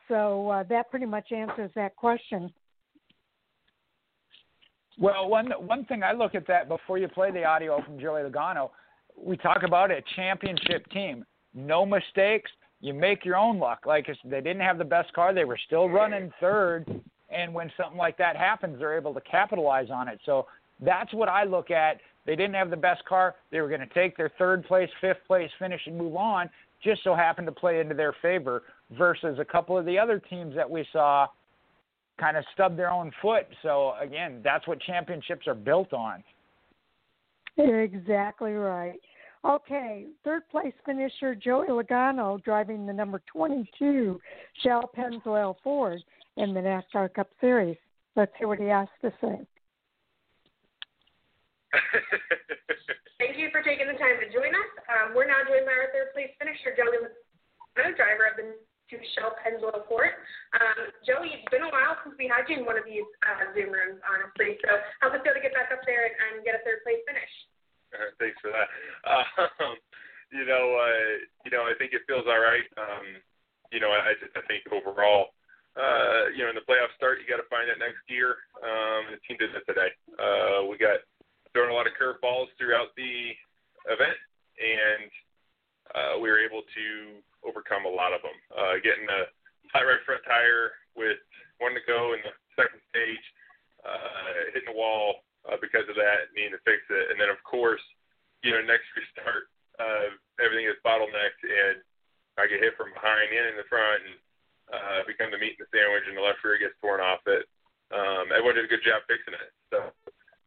So 0.08 0.48
uh, 0.48 0.62
that 0.64 0.90
pretty 0.90 1.06
much 1.06 1.32
answers 1.32 1.70
that 1.74 1.96
question. 1.96 2.52
Well, 4.98 5.28
one 5.28 5.50
one 5.60 5.84
thing 5.84 6.02
I 6.02 6.12
look 6.12 6.34
at 6.34 6.46
that 6.48 6.68
before 6.68 6.98
you 6.98 7.06
play 7.08 7.30
the 7.30 7.44
audio 7.44 7.80
from 7.84 8.00
Joey 8.00 8.22
Logano, 8.22 8.70
we 9.16 9.36
talk 9.36 9.62
about 9.62 9.90
a 9.90 10.02
championship 10.16 10.90
team, 10.90 11.24
no 11.54 11.86
mistakes, 11.86 12.50
you 12.80 12.94
make 12.94 13.24
your 13.24 13.36
own 13.36 13.58
luck. 13.58 13.80
Like 13.86 14.06
they 14.24 14.40
didn't 14.40 14.60
have 14.60 14.78
the 14.78 14.84
best 14.84 15.12
car, 15.12 15.32
they 15.32 15.44
were 15.44 15.58
still 15.66 15.88
running 15.88 16.32
third, 16.40 17.00
and 17.30 17.54
when 17.54 17.70
something 17.76 17.98
like 17.98 18.16
that 18.18 18.36
happens, 18.36 18.78
they're 18.78 18.96
able 18.96 19.14
to 19.14 19.20
capitalize 19.20 19.88
on 19.90 20.08
it. 20.08 20.18
So 20.24 20.46
that's 20.80 21.12
what 21.12 21.28
I 21.28 21.44
look 21.44 21.70
at. 21.70 22.00
They 22.28 22.36
didn't 22.36 22.56
have 22.56 22.68
the 22.68 22.76
best 22.76 23.02
car. 23.06 23.36
They 23.50 23.62
were 23.62 23.68
going 23.68 23.80
to 23.80 23.86
take 23.86 24.14
their 24.14 24.30
third 24.38 24.62
place, 24.66 24.90
fifth 25.00 25.26
place 25.26 25.48
finish 25.58 25.80
and 25.86 25.96
move 25.96 26.14
on. 26.14 26.50
Just 26.84 27.02
so 27.02 27.14
happened 27.14 27.46
to 27.46 27.52
play 27.52 27.80
into 27.80 27.94
their 27.94 28.14
favor 28.20 28.64
versus 28.98 29.38
a 29.40 29.46
couple 29.46 29.78
of 29.78 29.86
the 29.86 29.98
other 29.98 30.18
teams 30.18 30.54
that 30.54 30.68
we 30.68 30.86
saw 30.92 31.26
kind 32.20 32.36
of 32.36 32.44
stub 32.52 32.76
their 32.76 32.90
own 32.90 33.10
foot. 33.22 33.46
So 33.62 33.94
again, 33.98 34.42
that's 34.44 34.68
what 34.68 34.78
championships 34.82 35.46
are 35.46 35.54
built 35.54 35.94
on. 35.94 36.22
Exactly 37.56 38.52
right. 38.52 39.00
Okay, 39.46 40.04
third 40.22 40.42
place 40.50 40.74
finisher 40.84 41.34
Joey 41.34 41.68
Logano 41.68 42.44
driving 42.44 42.84
the 42.84 42.92
number 42.92 43.22
22 43.32 44.20
Shell 44.62 44.90
Pennzoil 44.94 45.54
Ford 45.64 46.02
in 46.36 46.52
the 46.52 46.60
NASCAR 46.60 47.14
Cup 47.14 47.30
Series. 47.40 47.78
Let's 48.16 48.32
hear 48.38 48.48
what 48.48 48.58
he 48.58 48.66
has 48.66 48.88
to 49.00 49.10
say. 49.18 49.46
Thank 53.20 53.36
you 53.36 53.50
for 53.50 53.60
taking 53.60 53.90
the 53.90 53.98
time 53.98 54.16
to 54.22 54.28
join 54.30 54.54
us. 54.54 54.70
Um, 54.88 55.12
we're 55.12 55.28
now 55.28 55.42
joined 55.44 55.66
by 55.66 55.74
our 55.74 55.90
third 55.90 56.14
place 56.14 56.32
finisher, 56.38 56.72
Joey 56.78 57.02
Logano, 57.02 57.92
driver 57.96 58.30
of 58.30 58.36
the 58.38 58.56
to 58.88 58.96
Shell 59.12 59.36
Pennzoil 59.44 59.84
Ford. 59.84 60.16
Um, 60.56 60.88
Joey, 61.04 61.36
it's 61.36 61.50
been 61.52 61.64
a 61.64 61.68
while 61.68 62.00
since 62.00 62.16
we 62.16 62.24
had 62.24 62.48
you 62.48 62.60
in 62.60 62.64
one 62.64 62.80
of 62.80 62.88
these 62.88 63.04
uh, 63.20 63.52
Zoom 63.52 63.68
rooms, 63.68 64.00
honestly. 64.00 64.56
So 64.64 64.80
how's 65.00 65.12
it 65.12 65.20
feel 65.20 65.36
to 65.36 65.44
get 65.44 65.52
back 65.52 65.68
up 65.68 65.84
there 65.84 66.08
and, 66.08 66.16
and 66.16 66.40
get 66.40 66.56
a 66.56 66.64
third 66.64 66.80
place 66.88 67.04
finish? 67.04 67.32
Uh, 67.92 68.08
thanks 68.16 68.40
for 68.40 68.48
that. 68.52 68.68
Um, 69.60 69.76
you 70.28 70.44
know, 70.44 70.76
uh, 70.76 71.24
you 71.44 71.50
know, 71.52 71.64
I 71.64 71.72
think 71.80 71.96
it 71.96 72.04
feels 72.04 72.28
all 72.28 72.40
right. 72.40 72.64
Um, 72.76 73.16
you 73.72 73.80
know, 73.80 73.88
I, 73.88 74.12
I 74.12 74.42
think 74.44 74.68
overall, 74.68 75.32
uh, 75.72 76.28
you 76.36 76.44
know, 76.44 76.52
in 76.52 76.58
the 76.58 76.68
playoff 76.68 76.92
start, 77.00 77.20
you 77.20 77.24
got 77.24 77.40
to 77.40 77.48
find 77.48 77.64
that 77.64 77.80
next 77.80 78.04
gear. 78.04 78.36
Um, 78.60 79.16
the 79.16 79.20
team 79.24 79.40
did 79.40 79.56
that 79.56 79.64
today. 79.64 79.88
Uh, 80.20 80.68
we 80.68 80.76
got 80.76 81.00
throwing 81.52 81.70
a 81.70 81.76
lot 81.76 81.86
of 81.86 81.96
curveballs 81.96 82.48
throughout 82.56 82.94
the 82.96 83.32
event, 83.88 84.18
and 84.58 85.10
uh, 85.94 86.14
we 86.20 86.28
were 86.28 86.42
able 86.42 86.62
to 86.74 86.86
overcome 87.46 87.86
a 87.86 87.92
lot 87.92 88.12
of 88.12 88.20
them. 88.20 88.38
Uh, 88.52 88.76
getting 88.82 89.06
a 89.08 89.28
high 89.72 89.84
right 89.84 90.02
front 90.04 90.20
tire 90.26 90.76
with 90.96 91.20
one 91.58 91.72
to 91.74 91.82
go 91.86 92.12
in 92.14 92.20
the 92.22 92.34
second 92.58 92.80
stage, 92.90 93.24
uh, 93.86 94.52
hitting 94.52 94.70
the 94.70 94.78
wall 94.78 95.24
uh, 95.46 95.56
because 95.60 95.86
of 95.88 95.96
that, 95.96 96.30
needing 96.34 96.54
to 96.54 96.62
fix 96.66 96.82
it, 96.90 97.10
and 97.10 97.16
then 97.18 97.30
of 97.30 97.40
course, 97.46 97.82
you 98.42 98.54
know, 98.54 98.62
next 98.62 98.86
restart, 98.94 99.50
uh, 99.82 100.14
everything 100.38 100.66
is 100.66 100.78
bottlenecked, 100.86 101.42
and 101.42 101.82
I 102.38 102.46
get 102.46 102.62
hit 102.62 102.78
from 102.78 102.94
behind 102.94 103.34
and 103.34 103.54
in 103.54 103.58
the 103.58 103.66
front, 103.66 104.02
and 104.06 104.16
uh, 104.70 105.00
become 105.06 105.34
the 105.34 105.40
meat 105.40 105.58
in 105.58 105.62
the 105.66 105.70
sandwich, 105.74 106.06
and 106.06 106.14
the 106.14 106.22
left 106.22 106.42
rear 106.44 106.60
gets 106.60 106.78
torn 106.78 107.02
off 107.02 107.24
it. 107.26 107.48
Um, 107.90 108.30
everyone 108.30 108.54
did 108.54 108.68
a 108.68 108.72
good 108.72 108.84
job 108.84 109.02
fixing 109.08 109.34
it. 109.34 109.50
So 109.72 109.90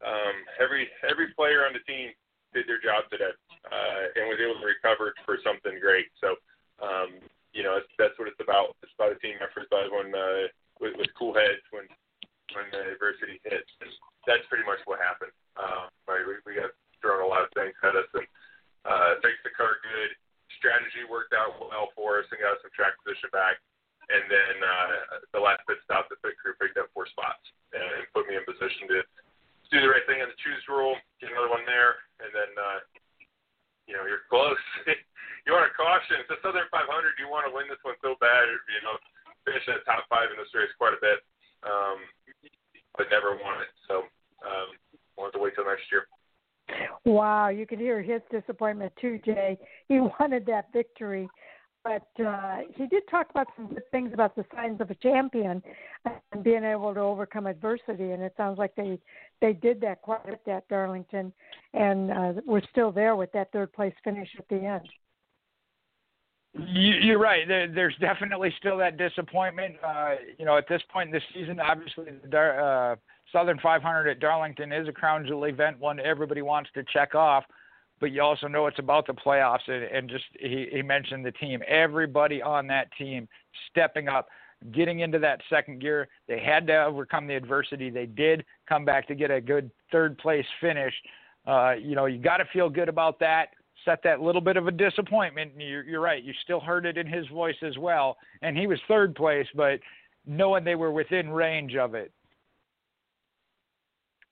um, 0.05 0.35
every 0.59 0.89
every 1.07 1.33
player 1.33 1.65
on 1.65 1.73
the 1.73 1.83
team 1.85 2.11
did 2.53 2.67
their 2.67 2.81
job 2.83 3.07
today 3.07 3.31
uh, 3.71 4.03
and 4.19 4.27
was 4.27 4.41
able 4.41 4.59
to 4.59 4.67
recover 4.67 5.15
for 5.23 5.39
something 5.45 5.79
great. 5.79 6.11
So 6.19 6.35
um, 6.81 7.21
you 7.53 7.63
know, 7.63 7.75
that's, 7.77 7.91
that's 7.99 8.17
what 8.17 8.31
it's 8.31 8.41
about. 8.41 8.75
It's 8.83 8.95
about 8.95 9.15
a 9.15 9.19
team 9.19 9.37
effort, 9.43 9.67
by 9.69 9.85
everyone 9.85 10.11
uh, 10.15 10.47
with, 10.79 10.95
with 10.97 11.11
cool 11.15 11.35
heads 11.35 11.63
when 11.71 11.87
when 12.51 12.67
the 12.75 12.95
adversity 12.95 13.39
hits. 13.47 13.71
That's 14.27 14.43
pretty 14.51 14.67
much 14.67 14.83
what 14.83 14.99
happened. 14.99 15.31
Um, 15.55 15.87
right, 16.03 16.23
we, 16.27 16.35
we 16.43 16.59
got 16.59 16.75
thrown 16.99 17.23
a 17.23 17.29
lot 17.29 17.47
of 17.47 17.51
things 17.55 17.75
at 17.79 17.95
us, 17.95 18.09
and 18.11 18.27
uh, 18.83 19.19
thanks 19.23 19.39
to 19.47 19.51
car 19.55 19.79
good 19.79 20.11
strategy 20.59 21.07
worked 21.07 21.31
out 21.31 21.55
well 21.57 21.95
for 21.95 22.19
us 22.19 22.27
and 22.29 22.43
got 22.43 22.59
us 22.59 22.63
some 22.63 22.75
track 22.75 22.93
position 22.99 23.31
back. 23.31 23.55
And 24.11 24.27
then 24.27 24.55
uh, 24.59 25.23
the 25.31 25.39
last 25.39 25.63
pit 25.63 25.79
stop, 25.87 26.11
the 26.11 26.19
pit 26.19 26.35
crew 26.35 26.51
picked 26.59 26.75
up 26.75 26.91
four 26.91 27.07
spots 27.07 27.41
and 27.71 28.03
put 28.11 28.27
me 28.27 28.35
in 28.35 28.43
position 28.43 28.91
to 28.91 28.99
do 29.71 29.79
the 29.79 29.89
right 29.89 30.03
thing 30.05 30.19
on 30.19 30.27
the 30.27 30.39
choose 30.43 30.61
rule, 30.67 30.99
get 31.23 31.31
another 31.31 31.49
one 31.49 31.63
there, 31.63 32.03
and 32.19 32.29
then 32.35 32.51
uh, 32.59 32.79
you 33.87 33.95
know 33.95 34.03
you're 34.03 34.27
close. 34.27 34.59
you 35.47 35.55
want 35.55 35.65
to 35.65 35.73
caution. 35.73 36.19
It's 36.19 36.31
a 36.31 36.39
Southern 36.43 36.67
500. 36.69 36.87
You 37.17 37.31
want 37.31 37.47
to 37.47 37.51
win 37.55 37.71
this 37.71 37.81
one 37.81 37.95
so 38.03 38.19
bad. 38.19 38.51
You 38.51 38.81
know, 38.83 38.99
finish 39.47 39.63
in 39.65 39.79
the 39.79 39.85
top 39.87 40.05
five 40.11 40.29
in 40.29 40.37
this 40.37 40.51
race 40.51 40.71
quite 40.75 40.93
a 40.93 41.01
bit, 41.01 41.23
um, 41.63 42.03
but 42.99 43.07
never 43.07 43.39
won 43.39 43.63
it. 43.63 43.71
So 43.87 44.05
um, 44.43 44.75
we'll 45.15 45.31
to 45.31 45.39
wait 45.39 45.55
till 45.55 45.65
next 45.65 45.87
year. 45.87 46.05
Wow, 47.05 47.49
you 47.49 47.65
could 47.65 47.79
hear 47.79 48.01
his 48.01 48.21
disappointment 48.31 48.93
too, 48.99 49.19
Jay. 49.25 49.57
He 49.87 49.99
wanted 50.19 50.45
that 50.45 50.71
victory, 50.73 51.29
but 51.83 52.07
uh, 52.23 52.57
he 52.75 52.87
did 52.87 53.03
talk 53.09 53.27
about 53.31 53.47
some 53.55 53.67
good 53.67 53.89
things 53.91 54.11
about 54.13 54.35
the 54.35 54.45
signs 54.55 54.81
of 54.81 54.91
a 54.91 54.95
champion 54.95 55.61
and 56.05 56.43
being 56.43 56.63
able 56.63 56.93
to 56.93 56.99
overcome 56.99 57.47
adversity. 57.47 58.11
And 58.11 58.21
it 58.21 58.33
sounds 58.37 58.57
like 58.57 58.75
they 58.75 58.99
they 59.41 59.53
did 59.53 59.81
that 59.81 60.01
quite 60.01 60.21
a 60.25 60.31
bit 60.31 60.41
at 60.47 60.67
Darlington, 60.67 61.33
and 61.73 62.11
uh, 62.11 62.33
we're 62.45 62.61
still 62.71 62.91
there 62.91 63.15
with 63.15 63.31
that 63.31 63.51
third 63.51 63.73
place 63.73 63.93
finish 64.03 64.29
at 64.37 64.47
the 64.49 64.57
end. 64.57 64.87
You're 66.53 67.19
right. 67.19 67.47
there's 67.47 67.95
definitely 68.01 68.53
still 68.57 68.77
that 68.77 68.97
disappointment. 68.97 69.75
Uh, 69.81 70.15
you 70.37 70.43
know, 70.43 70.57
at 70.57 70.67
this 70.67 70.81
point 70.91 71.07
in 71.07 71.13
the 71.13 71.21
season, 71.33 71.61
obviously 71.61 72.07
the 72.29 72.37
uh, 72.37 72.95
Southern 73.31 73.57
500 73.59 74.09
at 74.09 74.19
Darlington 74.19 74.73
is 74.73 74.87
a 74.87 74.91
crown 74.91 75.25
jewel 75.25 75.45
event, 75.45 75.79
one 75.79 75.99
everybody 75.99 76.41
wants 76.41 76.69
to 76.73 76.83
check 76.91 77.15
off. 77.15 77.45
But 78.01 78.11
you 78.11 78.21
also 78.21 78.47
know 78.47 78.67
it's 78.67 78.79
about 78.79 79.07
the 79.07 79.13
playoffs, 79.13 79.67
and, 79.67 79.83
and 79.83 80.09
just 80.09 80.25
he, 80.37 80.67
he 80.71 80.81
mentioned 80.81 81.23
the 81.23 81.31
team. 81.31 81.61
Everybody 81.67 82.41
on 82.41 82.67
that 82.67 82.87
team 82.97 83.29
stepping 83.69 84.09
up, 84.09 84.27
getting 84.73 84.99
into 84.99 85.19
that 85.19 85.39
second 85.49 85.79
gear. 85.79 86.09
They 86.27 86.39
had 86.39 86.67
to 86.67 86.83
overcome 86.83 87.27
the 87.27 87.35
adversity. 87.35 87.89
They 87.89 88.07
did 88.07 88.43
come 88.67 88.83
back 88.83 89.07
to 89.07 89.15
get 89.15 89.31
a 89.31 89.39
good 89.39 89.71
third 89.91 90.17
place 90.17 90.45
finish. 90.59 90.93
Uh, 91.47 91.75
you 91.79 91.95
know, 91.95 92.07
you 92.07 92.19
got 92.19 92.37
to 92.37 92.45
feel 92.51 92.69
good 92.69 92.89
about 92.89 93.19
that 93.19 93.49
set 93.85 94.01
that 94.03 94.21
little 94.21 94.41
bit 94.41 94.57
of 94.57 94.67
a 94.67 94.71
disappointment. 94.71 95.51
You're, 95.57 95.83
you're 95.83 96.01
right. 96.01 96.23
You 96.23 96.33
still 96.43 96.59
heard 96.59 96.85
it 96.85 96.97
in 96.97 97.07
his 97.07 97.27
voice 97.27 97.55
as 97.63 97.77
well. 97.77 98.17
And 98.41 98.57
he 98.57 98.67
was 98.67 98.79
third 98.87 99.15
place, 99.15 99.47
but 99.55 99.79
knowing 100.25 100.63
they 100.63 100.75
were 100.75 100.91
within 100.91 101.29
range 101.29 101.75
of 101.75 101.95
it. 101.95 102.11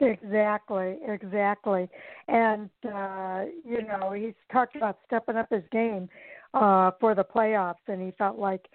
Exactly, 0.02 0.98
exactly. 1.06 1.90
And, 2.28 2.70
uh, 2.86 3.46
you 3.66 3.82
know, 3.84 4.14
he's 4.14 4.34
talked 4.52 4.76
about 4.76 5.00
stepping 5.06 5.36
up 5.36 5.50
his 5.52 5.64
game 5.72 6.08
uh, 6.54 6.92
for 7.00 7.14
the 7.16 7.24
playoffs, 7.24 7.86
and 7.88 8.02
he 8.02 8.12
felt 8.18 8.38
like 8.40 8.66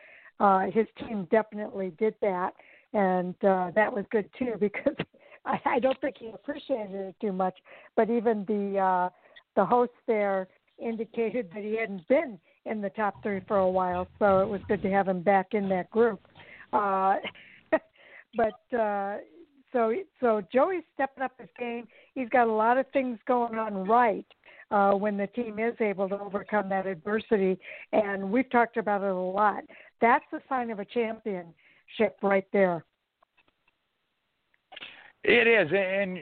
uh, 0.40 0.66
his 0.70 0.86
team 0.98 1.26
definitely 1.30 1.92
did 1.98 2.14
that. 2.20 2.50
And 2.92 3.34
uh, 3.44 3.70
that 3.74 3.92
was 3.92 4.04
good, 4.10 4.28
too, 4.38 4.54
because 4.60 4.94
I, 5.46 5.58
I 5.64 5.78
don't 5.78 5.98
think 6.00 6.16
he 6.18 6.28
appreciated 6.28 6.94
it 6.94 7.16
too 7.20 7.32
much. 7.32 7.56
But 7.96 8.10
even 8.10 8.44
the, 8.46 8.78
uh, 8.78 9.08
the 9.56 9.64
host 9.64 9.92
there 10.06 10.48
indicated 10.78 11.48
that 11.54 11.62
he 11.64 11.76
hadn't 11.78 12.06
been 12.08 12.38
in 12.66 12.80
the 12.82 12.90
top 12.90 13.22
three 13.22 13.40
for 13.48 13.58
a 13.58 13.68
while, 13.70 14.08
so 14.18 14.40
it 14.40 14.48
was 14.48 14.60
good 14.68 14.82
to 14.82 14.90
have 14.90 15.08
him 15.08 15.22
back 15.22 15.48
in 15.52 15.68
that 15.70 15.90
group. 15.90 16.20
Uh, 16.72 17.16
but 18.36 18.76
uh, 18.78 19.16
so 19.74 19.92
so 20.20 20.40
Joey's 20.52 20.84
stepping 20.94 21.22
up 21.22 21.32
his 21.38 21.50
game. 21.58 21.86
He's 22.14 22.28
got 22.30 22.46
a 22.46 22.52
lot 22.52 22.78
of 22.78 22.86
things 22.92 23.18
going 23.26 23.58
on 23.58 23.86
right 23.86 24.24
uh, 24.70 24.92
when 24.92 25.16
the 25.18 25.26
team 25.26 25.58
is 25.58 25.74
able 25.80 26.08
to 26.08 26.18
overcome 26.18 26.68
that 26.70 26.86
adversity, 26.86 27.58
and 27.92 28.30
we've 28.30 28.50
talked 28.50 28.78
about 28.78 29.02
it 29.02 29.10
a 29.10 29.14
lot. 29.14 29.64
That's 30.00 30.24
the 30.32 30.40
sign 30.48 30.70
of 30.70 30.78
a 30.78 30.84
championship 30.84 32.16
right 32.22 32.46
there. 32.52 32.84
It 35.24 35.46
is, 35.46 35.70
and 35.74 36.18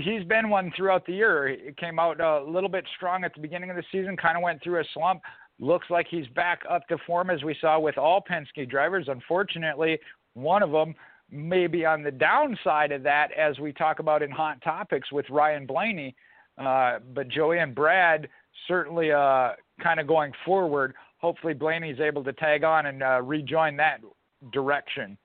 he's 0.00 0.24
been 0.24 0.48
one 0.48 0.72
throughout 0.76 1.04
the 1.04 1.12
year. 1.12 1.48
He 1.48 1.72
came 1.72 1.98
out 1.98 2.20
a 2.20 2.42
little 2.44 2.68
bit 2.68 2.84
strong 2.96 3.24
at 3.24 3.34
the 3.34 3.40
beginning 3.40 3.70
of 3.70 3.76
the 3.76 3.82
season, 3.90 4.16
kind 4.16 4.36
of 4.36 4.42
went 4.42 4.62
through 4.62 4.80
a 4.80 4.84
slump. 4.94 5.20
Looks 5.60 5.90
like 5.90 6.06
he's 6.08 6.28
back 6.28 6.62
up 6.70 6.86
to 6.88 6.96
form 7.06 7.30
as 7.30 7.42
we 7.42 7.56
saw 7.60 7.80
with 7.80 7.98
all 7.98 8.22
Penske 8.22 8.70
drivers. 8.70 9.08
Unfortunately, 9.08 9.98
one 10.34 10.62
of 10.62 10.70
them 10.70 10.94
may 11.30 11.66
be 11.66 11.84
on 11.84 12.02
the 12.02 12.10
downside 12.10 12.92
of 12.92 13.02
that 13.02 13.28
as 13.32 13.58
we 13.58 13.72
talk 13.72 13.98
about 13.98 14.22
in 14.22 14.30
hot 14.30 14.62
topics 14.62 15.12
with 15.12 15.28
Ryan 15.30 15.66
Blaney. 15.66 16.14
Uh, 16.56 16.98
but 17.14 17.28
Joey 17.28 17.58
and 17.58 17.74
Brad 17.74 18.28
certainly 18.66 19.12
uh, 19.12 19.52
kind 19.82 20.00
of 20.00 20.06
going 20.06 20.32
forward. 20.44 20.94
Hopefully, 21.18 21.54
Blaney's 21.54 22.00
able 22.00 22.24
to 22.24 22.32
tag 22.32 22.64
on 22.64 22.86
and 22.86 23.02
uh, 23.02 23.22
rejoin 23.22 23.76
that 23.76 23.98
direction. 24.52 25.16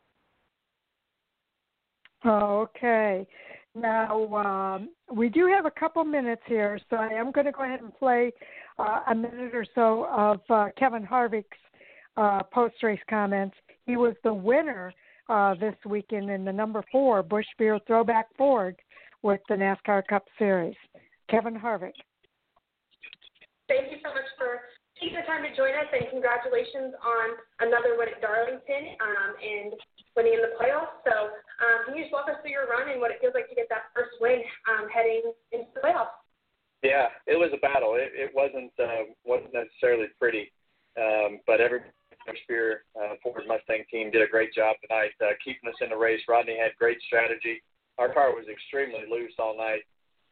Okay. 2.25 3.27
Now, 3.75 4.35
um, 4.35 4.89
we 5.11 5.29
do 5.29 5.47
have 5.47 5.65
a 5.65 5.71
couple 5.71 6.03
minutes 6.03 6.43
here, 6.45 6.79
so 6.89 6.95
I 6.97 7.07
am 7.07 7.31
going 7.31 7.45
to 7.45 7.51
go 7.51 7.63
ahead 7.63 7.81
and 7.81 7.93
play 7.95 8.31
uh, 8.77 8.99
a 9.09 9.15
minute 9.15 9.55
or 9.55 9.65
so 9.73 10.05
of 10.05 10.41
uh, 10.49 10.69
Kevin 10.77 11.03
Harvick's 11.03 11.57
uh, 12.15 12.43
post 12.43 12.75
race 12.83 12.99
comments. 13.09 13.55
He 13.85 13.97
was 13.97 14.13
the 14.23 14.33
winner 14.33 14.93
uh, 15.33 15.55
this 15.55 15.73
weekend 15.89 16.29
in 16.29 16.45
the 16.45 16.53
number 16.53 16.85
four 16.91 17.23
Busch 17.23 17.49
Beer 17.57 17.79
Throwback 17.87 18.27
Ford 18.37 18.77
with 19.23 19.41
the 19.49 19.55
NASCAR 19.55 20.05
Cup 20.05 20.25
Series. 20.37 20.75
Kevin 21.27 21.57
Harvick. 21.57 21.97
Thank 23.67 23.89
you 23.89 23.97
so 24.05 24.13
much 24.13 24.29
for 24.37 24.69
taking 25.01 25.17
the 25.17 25.25
time 25.25 25.41
to 25.41 25.49
join 25.57 25.73
us, 25.73 25.89
and 25.89 26.05
congratulations 26.13 26.93
on 27.01 27.27
another 27.65 27.97
win 27.97 28.13
at 28.13 28.21
Darlington 28.21 28.93
um, 29.01 29.33
and 29.41 29.73
winning 30.13 30.37
in 30.37 30.41
the 30.45 30.53
playoffs. 30.53 31.01
So, 31.01 31.33
um, 31.33 31.77
can 31.89 31.97
you 31.97 32.05
just 32.05 32.13
walk 32.13 32.29
us 32.29 32.37
through 32.45 32.53
your 32.53 32.69
run 32.69 32.93
and 32.93 33.01
what 33.01 33.09
it 33.09 33.17
feels 33.17 33.33
like 33.33 33.49
to 33.49 33.55
get 33.57 33.65
that 33.73 33.89
first 33.97 34.13
win 34.21 34.45
um, 34.69 34.85
heading 34.93 35.33
into 35.49 35.65
the 35.73 35.81
playoffs? 35.81 36.13
Yeah, 36.85 37.09
it 37.25 37.39
was 37.39 37.49
a 37.55 37.61
battle. 37.63 37.97
It, 37.97 38.13
it 38.13 38.29
wasn't 38.35 38.69
uh, 38.77 39.09
wasn't 39.25 39.55
necessarily 39.55 40.13
pretty, 40.19 40.51
um, 40.99 41.39
but 41.47 41.57
every 41.57 41.81
Spear 42.43 42.85
uh, 42.95 43.15
Ford 43.21 43.43
Mustang 43.47 43.83
team 43.91 44.11
did 44.11 44.21
a 44.21 44.27
great 44.27 44.53
job 44.53 44.75
tonight 44.81 45.11
uh, 45.21 45.35
keeping 45.43 45.69
us 45.69 45.75
in 45.81 45.89
the 45.89 45.97
race. 45.97 46.21
Rodney 46.27 46.57
had 46.57 46.71
great 46.79 46.97
strategy. 47.05 47.61
Our 47.97 48.13
car 48.13 48.31
was 48.31 48.45
extremely 48.49 49.05
loose 49.09 49.33
all 49.37 49.57
night, 49.57 49.83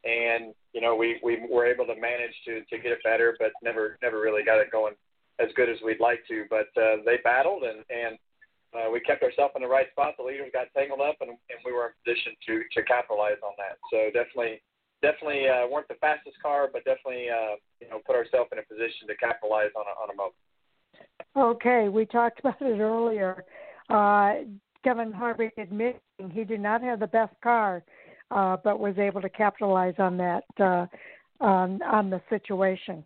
and 0.03 0.53
you 0.73 0.81
know 0.81 0.95
we 0.95 1.19
we 1.23 1.43
were 1.49 1.65
able 1.65 1.85
to 1.85 1.95
manage 1.95 2.33
to 2.45 2.61
to 2.65 2.81
get 2.81 2.91
it 2.91 3.03
better, 3.03 3.35
but 3.39 3.51
never 3.61 3.97
never 4.01 4.19
really 4.19 4.43
got 4.43 4.59
it 4.59 4.71
going 4.71 4.93
as 5.39 5.49
good 5.55 5.69
as 5.69 5.77
we'd 5.83 5.99
like 5.99 6.21
to. 6.27 6.45
But 6.49 6.69
uh, 6.79 7.03
they 7.05 7.19
battled 7.23 7.63
and 7.63 7.83
and 7.89 8.17
uh, 8.71 8.89
we 8.89 8.99
kept 9.01 9.21
ourselves 9.21 9.53
in 9.55 9.61
the 9.61 9.67
right 9.67 9.91
spot. 9.91 10.15
The 10.17 10.23
leaders 10.23 10.49
got 10.53 10.71
tangled 10.71 11.03
up, 11.03 11.19
and, 11.19 11.29
and 11.29 11.59
we 11.65 11.73
were 11.75 11.91
in 11.91 11.93
position 12.01 12.33
to 12.47 12.63
to 12.71 12.81
capitalize 12.87 13.41
on 13.43 13.53
that. 13.59 13.77
So 13.91 14.09
definitely 14.15 14.63
definitely 15.01 15.49
uh, 15.49 15.67
weren't 15.67 15.89
the 15.89 15.99
fastest 15.99 16.37
car, 16.41 16.69
but 16.71 16.85
definitely 16.85 17.27
uh, 17.29 17.59
you 17.81 17.89
know 17.89 17.99
put 18.05 18.15
ourselves 18.15 18.49
in 18.53 18.59
a 18.59 18.65
position 18.65 19.09
to 19.09 19.15
capitalize 19.17 19.73
on 19.75 19.85
a, 19.85 19.93
on 20.01 20.09
a 20.09 20.15
moment. 20.15 20.37
Okay, 21.35 21.87
we 21.89 22.05
talked 22.05 22.39
about 22.43 22.61
it 22.61 22.79
earlier. 22.79 23.43
Uh, 23.89 24.45
Kevin 24.83 25.11
Harvick 25.11 25.51
admitting 25.57 25.99
he 26.31 26.43
did 26.43 26.59
not 26.59 26.81
have 26.81 26.99
the 26.99 27.07
best 27.07 27.33
car, 27.43 27.83
uh, 28.31 28.57
but 28.63 28.79
was 28.79 28.97
able 28.97 29.21
to 29.21 29.29
capitalize 29.29 29.95
on 29.99 30.17
that 30.17 30.43
uh, 30.59 30.85
on, 31.39 31.81
on 31.83 32.09
the 32.09 32.21
situation. 32.29 33.03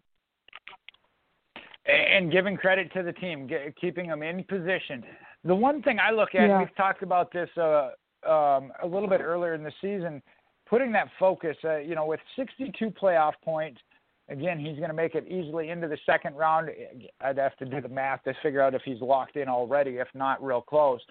And 1.86 2.32
giving 2.32 2.58
credit 2.58 2.92
to 2.94 3.04
the 3.04 3.14
team, 3.14 3.50
keeping 3.80 4.08
them 4.08 4.24
in 4.24 4.44
position. 4.44 5.04
The 5.44 5.54
one 5.54 5.84
thing 5.84 6.00
I 6.00 6.12
look 6.12 6.34
at, 6.34 6.48
yeah. 6.48 6.60
we've 6.60 6.76
talked 6.76 7.04
about 7.04 7.32
this 7.32 7.50
uh, 7.58 7.92
um, 8.28 8.72
a 8.82 8.88
little 8.88 9.08
bit 9.08 9.22
earlier 9.22 9.54
in 9.54 9.64
the 9.64 9.72
season, 9.82 10.24
putting 10.68 10.92
that 10.94 11.10
focus. 11.20 11.56
Uh, 11.64 11.78
you 11.78 11.94
know, 11.94 12.06
with 12.08 12.20
62 12.36 12.90
playoff 12.90 13.34
points, 13.44 13.80
again, 14.30 14.60
he's 14.60 14.78
going 14.78 14.90
to 14.90 14.96
make 14.96 15.16
it 15.16 15.28
easily 15.28 15.70
into 15.70 15.88
the 15.88 15.98
second 16.06 16.36
round. 16.36 16.70
I'd 17.22 17.38
have 17.38 17.56
to 17.58 17.66
do 17.66 17.82
the 17.82 17.90
math 17.90 18.24
to 18.24 18.34
figure 18.42 18.62
out 18.62 18.74
if 18.74 18.82
he's 18.84 19.02
locked 19.02 19.36
in 19.36 19.48
already, 19.48 19.98
if 19.98 20.08
not 20.14 20.44
real 20.44 20.62
close. 20.62 21.02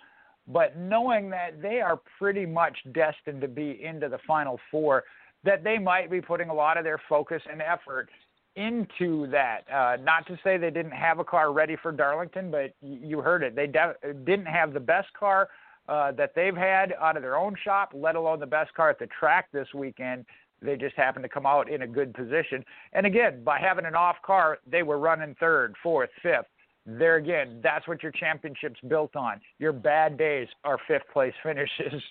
But 0.46 0.76
knowing 0.76 1.30
that 1.30 1.62
they 1.62 1.80
are 1.80 2.00
pretty 2.18 2.44
much 2.44 2.76
destined 2.92 3.40
to 3.40 3.48
be 3.48 3.82
into 3.82 4.08
the 4.08 4.18
final 4.26 4.60
four, 4.70 5.04
that 5.44 5.64
they 5.64 5.78
might 5.78 6.10
be 6.10 6.20
putting 6.20 6.48
a 6.48 6.54
lot 6.54 6.76
of 6.76 6.84
their 6.84 7.00
focus 7.08 7.42
and 7.50 7.62
effort 7.62 8.08
into 8.56 9.26
that. 9.30 9.60
Uh, 9.72 9.96
not 10.02 10.26
to 10.26 10.38
say 10.44 10.56
they 10.56 10.70
didn't 10.70 10.92
have 10.92 11.18
a 11.18 11.24
car 11.24 11.52
ready 11.52 11.76
for 11.82 11.92
Darlington, 11.92 12.50
but 12.50 12.74
you 12.80 13.20
heard 13.20 13.42
it. 13.42 13.56
They 13.56 13.66
de- 13.66 13.94
didn't 14.24 14.46
have 14.46 14.72
the 14.72 14.80
best 14.80 15.08
car 15.18 15.48
uh, 15.88 16.12
that 16.12 16.34
they've 16.34 16.56
had 16.56 16.94
out 17.00 17.16
of 17.16 17.22
their 17.22 17.36
own 17.36 17.54
shop, 17.62 17.92
let 17.94 18.16
alone 18.16 18.40
the 18.40 18.46
best 18.46 18.72
car 18.74 18.90
at 18.90 18.98
the 18.98 19.08
track 19.18 19.48
this 19.52 19.68
weekend. 19.74 20.24
They 20.62 20.76
just 20.76 20.96
happened 20.96 21.24
to 21.24 21.28
come 21.28 21.46
out 21.46 21.70
in 21.70 21.82
a 21.82 21.86
good 21.86 22.14
position. 22.14 22.64
And 22.92 23.06
again, 23.06 23.44
by 23.44 23.58
having 23.58 23.84
an 23.84 23.94
off 23.94 24.16
car, 24.24 24.58
they 24.70 24.82
were 24.82 24.98
running 24.98 25.34
third, 25.38 25.74
fourth, 25.82 26.10
fifth. 26.22 26.46
There 26.86 27.16
again, 27.16 27.60
that's 27.62 27.88
what 27.88 28.02
your 28.02 28.12
championship's 28.12 28.80
built 28.88 29.16
on. 29.16 29.40
Your 29.58 29.72
bad 29.72 30.18
days 30.18 30.48
are 30.64 30.78
fifth 30.86 31.08
place 31.12 31.32
finishes. 31.42 32.02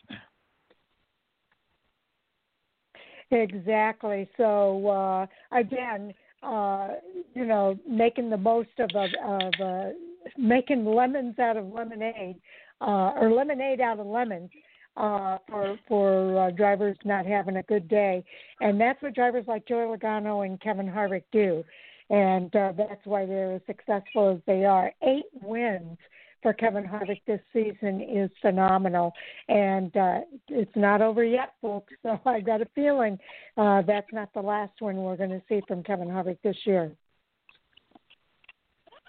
Exactly. 3.32 4.30
So 4.38 4.88
uh, 4.88 5.57
again, 5.57 6.14
uh, 6.41 6.90
you 7.34 7.45
know, 7.45 7.78
making 7.88 8.30
the 8.30 8.38
most 8.38 8.70
of 8.80 8.90
of, 8.95 9.10
of 9.24 9.53
uh, 9.64 9.90
making 10.38 10.86
lemons 10.86 11.40
out 11.40 11.57
of 11.57 11.68
lemonade, 11.68 12.36
uh, 12.82 13.11
or 13.15 13.32
lemonade 13.32 13.80
out 13.80 13.99
of 13.99 14.07
lemons 14.07 14.49
uh, 14.98 15.38
for 15.49 15.78
for 15.88 16.48
uh, 16.48 16.52
drivers 16.52 16.98
not 17.03 17.26
having 17.26 17.57
a 17.57 17.64
good 17.64 17.88
day, 17.88 18.24
and 18.60 18.80
that's 18.80 19.02
what 19.02 19.15
drivers 19.15 19.45
like 19.48 19.68
Joey 19.68 19.98
Logano 19.98 20.45
and 20.45 20.60
Kevin 20.61 20.88
Harvick 20.88 21.24
do, 21.32 21.64
and 22.10 22.56
uh, 22.56 22.74
that's 22.78 23.06
why 23.06 23.26
they're 23.26 23.53
as 23.53 23.61
successful 23.65 24.32
as 24.36 24.40
they 24.45 24.65
are. 24.65 24.91
Eight 25.02 25.26
wins 25.41 25.98
for 26.44 26.53
Kevin 26.53 26.84
Harvick 26.84 27.22
this 27.26 27.40
season 27.52 28.02
is 28.02 28.30
phenomenal, 28.41 29.14
and 29.48 29.95
uh, 29.98 30.20
it's 30.49 30.76
not 30.76 31.02
over 31.02 31.24
yet, 31.24 31.53
folks. 31.61 31.94
So 32.03 32.20
I 32.26 32.41
got 32.41 32.61
a 32.61 32.68
feeling 32.76 33.18
uh, 33.57 33.82
that's 33.84 34.11
not 34.11 34.34
the 34.34 34.41
last 34.41 34.74
one 34.80 34.98
we're 34.98 35.15
going 35.15 35.30
to 35.30 35.41
see 35.48 35.61
from 35.68 35.82
Kevin 35.84 36.10
Harvick 36.10 36.38
this 36.44 36.57
year. 36.65 36.91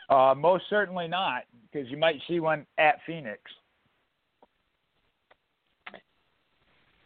Uh, 0.08 0.34
most 0.36 0.64
certainly 0.70 1.08
not, 1.08 1.42
because 1.70 1.90
you 1.90 1.96
might 1.96 2.20
see 2.28 2.38
one 2.38 2.66
at 2.78 2.98
Phoenix. 3.06 3.40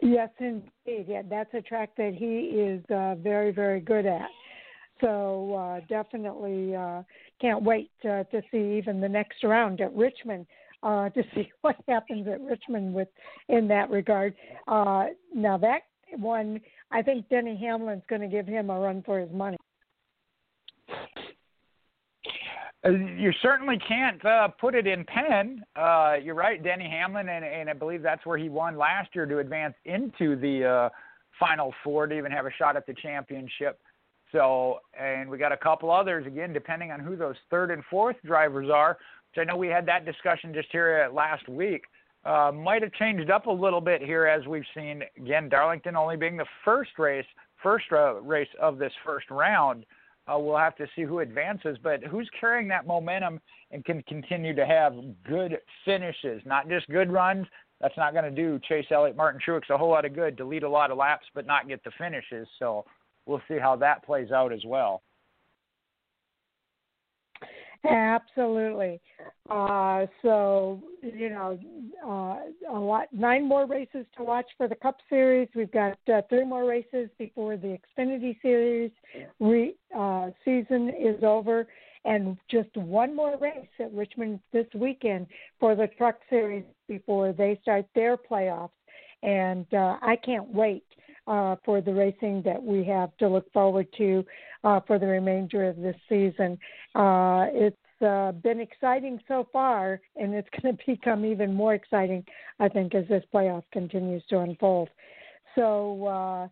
Yes, 0.00 0.30
indeed. 0.38 1.06
Yeah, 1.08 1.22
that's 1.28 1.52
a 1.54 1.60
track 1.60 1.90
that 1.96 2.14
he 2.14 2.60
is 2.60 2.84
uh, 2.90 3.16
very, 3.16 3.50
very 3.50 3.80
good 3.80 4.06
at. 4.06 4.28
So 5.00 5.54
uh, 5.54 5.80
definitely 5.88 6.74
uh, 6.74 7.02
can't 7.40 7.62
wait 7.62 7.90
uh, 8.04 8.24
to 8.24 8.42
see 8.50 8.78
even 8.78 9.00
the 9.00 9.08
next 9.08 9.44
round 9.44 9.80
at 9.80 9.94
Richmond 9.94 10.46
uh, 10.82 11.08
to 11.10 11.22
see 11.34 11.50
what 11.62 11.76
happens 11.88 12.26
at 12.28 12.40
Richmond 12.40 12.94
with 12.94 13.08
in 13.48 13.68
that 13.68 13.90
regard. 13.90 14.34
Uh, 14.66 15.06
now 15.34 15.58
that 15.58 15.82
one, 16.16 16.60
I 16.90 17.02
think 17.02 17.28
Denny 17.28 17.56
Hamlin's 17.56 18.02
going 18.08 18.22
to 18.22 18.28
give 18.28 18.46
him 18.46 18.70
a 18.70 18.78
run 18.78 19.02
for 19.04 19.20
his 19.20 19.30
money. 19.32 19.58
Uh, 20.88 22.70
you 22.90 23.32
certainly 23.42 23.78
can't 23.78 24.24
uh, 24.24 24.48
put 24.48 24.74
it 24.74 24.86
in 24.86 25.04
pen. 25.04 25.62
Uh, 25.76 26.14
you're 26.22 26.34
right, 26.34 26.62
Denny 26.62 26.88
Hamlin, 26.88 27.28
and, 27.28 27.44
and 27.44 27.68
I 27.68 27.72
believe 27.72 28.02
that's 28.02 28.24
where 28.24 28.38
he 28.38 28.48
won 28.48 28.76
last 28.76 29.10
year 29.14 29.26
to 29.26 29.38
advance 29.38 29.74
into 29.84 30.36
the 30.36 30.64
uh, 30.64 30.88
Final 31.38 31.74
Four 31.82 32.06
to 32.06 32.16
even 32.16 32.32
have 32.32 32.46
a 32.46 32.52
shot 32.58 32.76
at 32.76 32.86
the 32.86 32.94
championship. 32.94 33.80
So, 34.32 34.80
and 34.98 35.28
we 35.28 35.38
got 35.38 35.52
a 35.52 35.56
couple 35.56 35.90
others 35.90 36.26
again, 36.26 36.52
depending 36.52 36.90
on 36.90 37.00
who 37.00 37.16
those 37.16 37.36
third 37.50 37.70
and 37.70 37.82
fourth 37.90 38.16
drivers 38.24 38.68
are. 38.70 38.98
Which 39.30 39.42
I 39.42 39.50
know 39.50 39.56
we 39.56 39.68
had 39.68 39.86
that 39.86 40.04
discussion 40.04 40.52
just 40.54 40.68
here 40.70 41.08
last 41.12 41.48
week. 41.48 41.84
Uh, 42.24 42.52
might 42.52 42.82
have 42.82 42.92
changed 42.94 43.30
up 43.30 43.46
a 43.46 43.50
little 43.50 43.80
bit 43.80 44.02
here 44.02 44.26
as 44.26 44.46
we've 44.46 44.64
seen. 44.74 45.02
Again, 45.16 45.48
Darlington 45.48 45.96
only 45.96 46.16
being 46.16 46.36
the 46.36 46.46
first 46.64 46.90
race, 46.98 47.24
first 47.62 47.86
uh, 47.92 48.14
race 48.20 48.48
of 48.60 48.78
this 48.78 48.92
first 49.04 49.30
round. 49.30 49.86
Uh, 50.28 50.38
we'll 50.38 50.58
have 50.58 50.76
to 50.76 50.86
see 50.94 51.02
who 51.02 51.20
advances, 51.20 51.78
but 51.82 52.02
who's 52.04 52.28
carrying 52.38 52.68
that 52.68 52.86
momentum 52.86 53.40
and 53.70 53.84
can 53.84 54.02
continue 54.02 54.54
to 54.54 54.66
have 54.66 54.94
good 55.26 55.58
finishes, 55.84 56.42
not 56.44 56.68
just 56.68 56.86
good 56.88 57.10
runs. 57.10 57.46
That's 57.80 57.96
not 57.96 58.12
going 58.12 58.24
to 58.24 58.30
do 58.30 58.60
Chase 58.68 58.86
Elliott, 58.90 59.16
Martin 59.16 59.40
Truex 59.46 59.70
a 59.70 59.78
whole 59.78 59.90
lot 59.90 60.04
of 60.04 60.14
good 60.14 60.36
to 60.36 60.44
lead 60.44 60.64
a 60.64 60.68
lot 60.68 60.90
of 60.90 60.98
laps, 60.98 61.26
but 61.34 61.46
not 61.46 61.68
get 61.68 61.82
the 61.84 61.92
finishes. 61.96 62.46
So 62.58 62.84
we'll 63.24 63.42
see 63.48 63.58
how 63.58 63.76
that 63.76 64.04
plays 64.04 64.30
out 64.30 64.52
as 64.52 64.64
well. 64.66 65.02
Absolutely. 67.84 69.00
Uh, 69.48 70.06
so 70.22 70.82
you 71.02 71.30
know, 71.30 71.58
uh, 72.04 72.74
a 72.76 72.78
lot 72.78 73.06
nine 73.12 73.46
more 73.46 73.66
races 73.66 74.04
to 74.16 74.24
watch 74.24 74.46
for 74.56 74.68
the 74.68 74.74
Cup 74.74 74.96
Series. 75.08 75.48
We've 75.54 75.70
got 75.70 75.96
uh, 76.12 76.22
three 76.28 76.44
more 76.44 76.64
races 76.68 77.08
before 77.18 77.56
the 77.56 77.78
Xfinity 77.98 78.36
Series 78.42 78.90
re, 79.40 79.74
uh, 79.96 80.30
season 80.44 80.90
is 80.98 81.22
over, 81.22 81.66
and 82.04 82.36
just 82.50 82.76
one 82.76 83.14
more 83.14 83.38
race 83.38 83.68
at 83.78 83.92
Richmond 83.92 84.40
this 84.52 84.66
weekend 84.74 85.26
for 85.60 85.74
the 85.76 85.86
Truck 85.96 86.16
Series 86.28 86.64
before 86.88 87.32
they 87.32 87.58
start 87.62 87.86
their 87.94 88.16
playoffs. 88.16 88.70
And 89.22 89.66
uh, 89.72 89.96
I 90.02 90.16
can't 90.24 90.48
wait 90.48 90.84
uh, 91.28 91.56
for 91.64 91.80
the 91.80 91.92
racing 91.92 92.42
that 92.44 92.62
we 92.62 92.82
have 92.84 93.16
to 93.18 93.28
look 93.28 93.52
forward 93.52 93.86
to 93.98 94.24
uh, 94.64 94.80
for 94.86 94.98
the 94.98 95.06
remainder 95.06 95.68
of 95.68 95.76
this 95.76 95.96
season. 96.08 96.58
Uh, 96.94 97.46
it's 97.52 97.76
uh, 98.02 98.32
been 98.32 98.60
exciting 98.60 99.20
so 99.28 99.46
far, 99.52 100.00
and 100.16 100.34
it's 100.34 100.48
going 100.62 100.76
to 100.76 100.84
become 100.86 101.24
even 101.24 101.52
more 101.52 101.74
exciting, 101.74 102.24
I 102.58 102.68
think, 102.68 102.94
as 102.94 103.06
this 103.08 103.24
playoff 103.32 103.64
continues 103.72 104.22
to 104.30 104.40
unfold. 104.40 104.88
So 105.54 106.06
uh, 106.06 106.48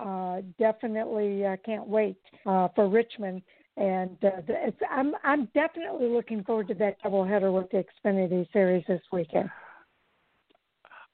uh, 0.00 0.42
definitely 0.58 1.44
uh, 1.44 1.56
can't 1.64 1.86
wait 1.86 2.16
uh, 2.46 2.68
for 2.74 2.88
Richmond, 2.88 3.42
and 3.76 4.16
I'm 4.90 5.14
I'm 5.24 5.46
definitely 5.54 6.08
looking 6.08 6.44
forward 6.44 6.68
to 6.68 6.74
that 6.74 7.02
doubleheader 7.02 7.52
with 7.52 7.70
the 7.70 7.84
Xfinity 7.84 8.50
Series 8.52 8.84
this 8.86 9.00
weekend. 9.12 9.50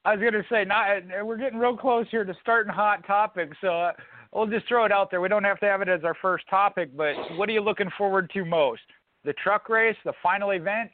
I 0.05 0.15
was 0.15 0.21
to 0.31 0.43
say, 0.49 0.63
not 0.63 1.03
we're 1.25 1.37
getting 1.37 1.59
real 1.59 1.75
close 1.75 2.05
here 2.09 2.23
to 2.23 2.33
starting 2.41 2.71
hot 2.71 3.05
topics, 3.05 3.57
so 3.59 3.67
uh, 3.67 3.91
we'll 4.31 4.47
just 4.47 4.67
throw 4.67 4.85
it 4.85 4.91
out 4.91 5.11
there. 5.11 5.21
We 5.21 5.27
don't 5.27 5.43
have 5.43 5.59
to 5.59 5.65
have 5.65 5.81
it 5.81 5.89
as 5.89 6.03
our 6.03 6.15
first 6.21 6.47
topic, 6.49 6.95
but 6.95 7.13
what 7.35 7.49
are 7.49 7.51
you 7.51 7.61
looking 7.61 7.89
forward 7.97 8.29
to 8.33 8.45
most? 8.45 8.81
The 9.25 9.33
truck 9.33 9.67
race, 9.67 9.97
the 10.05 10.13
final 10.23 10.51
event, 10.51 10.91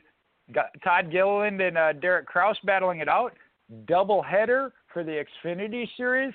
got 0.52 0.68
Todd 0.84 1.12
Gilliland 1.12 1.62
and 1.62 1.78
uh, 1.78 1.94
Derek 1.94 2.26
Kraus 2.26 2.58
battling 2.64 3.00
it 3.00 3.08
out, 3.08 3.34
double 3.88 4.22
header 4.22 4.74
for 4.92 5.04
the 5.04 5.24
Xfinity 5.46 5.88
Series, 5.96 6.34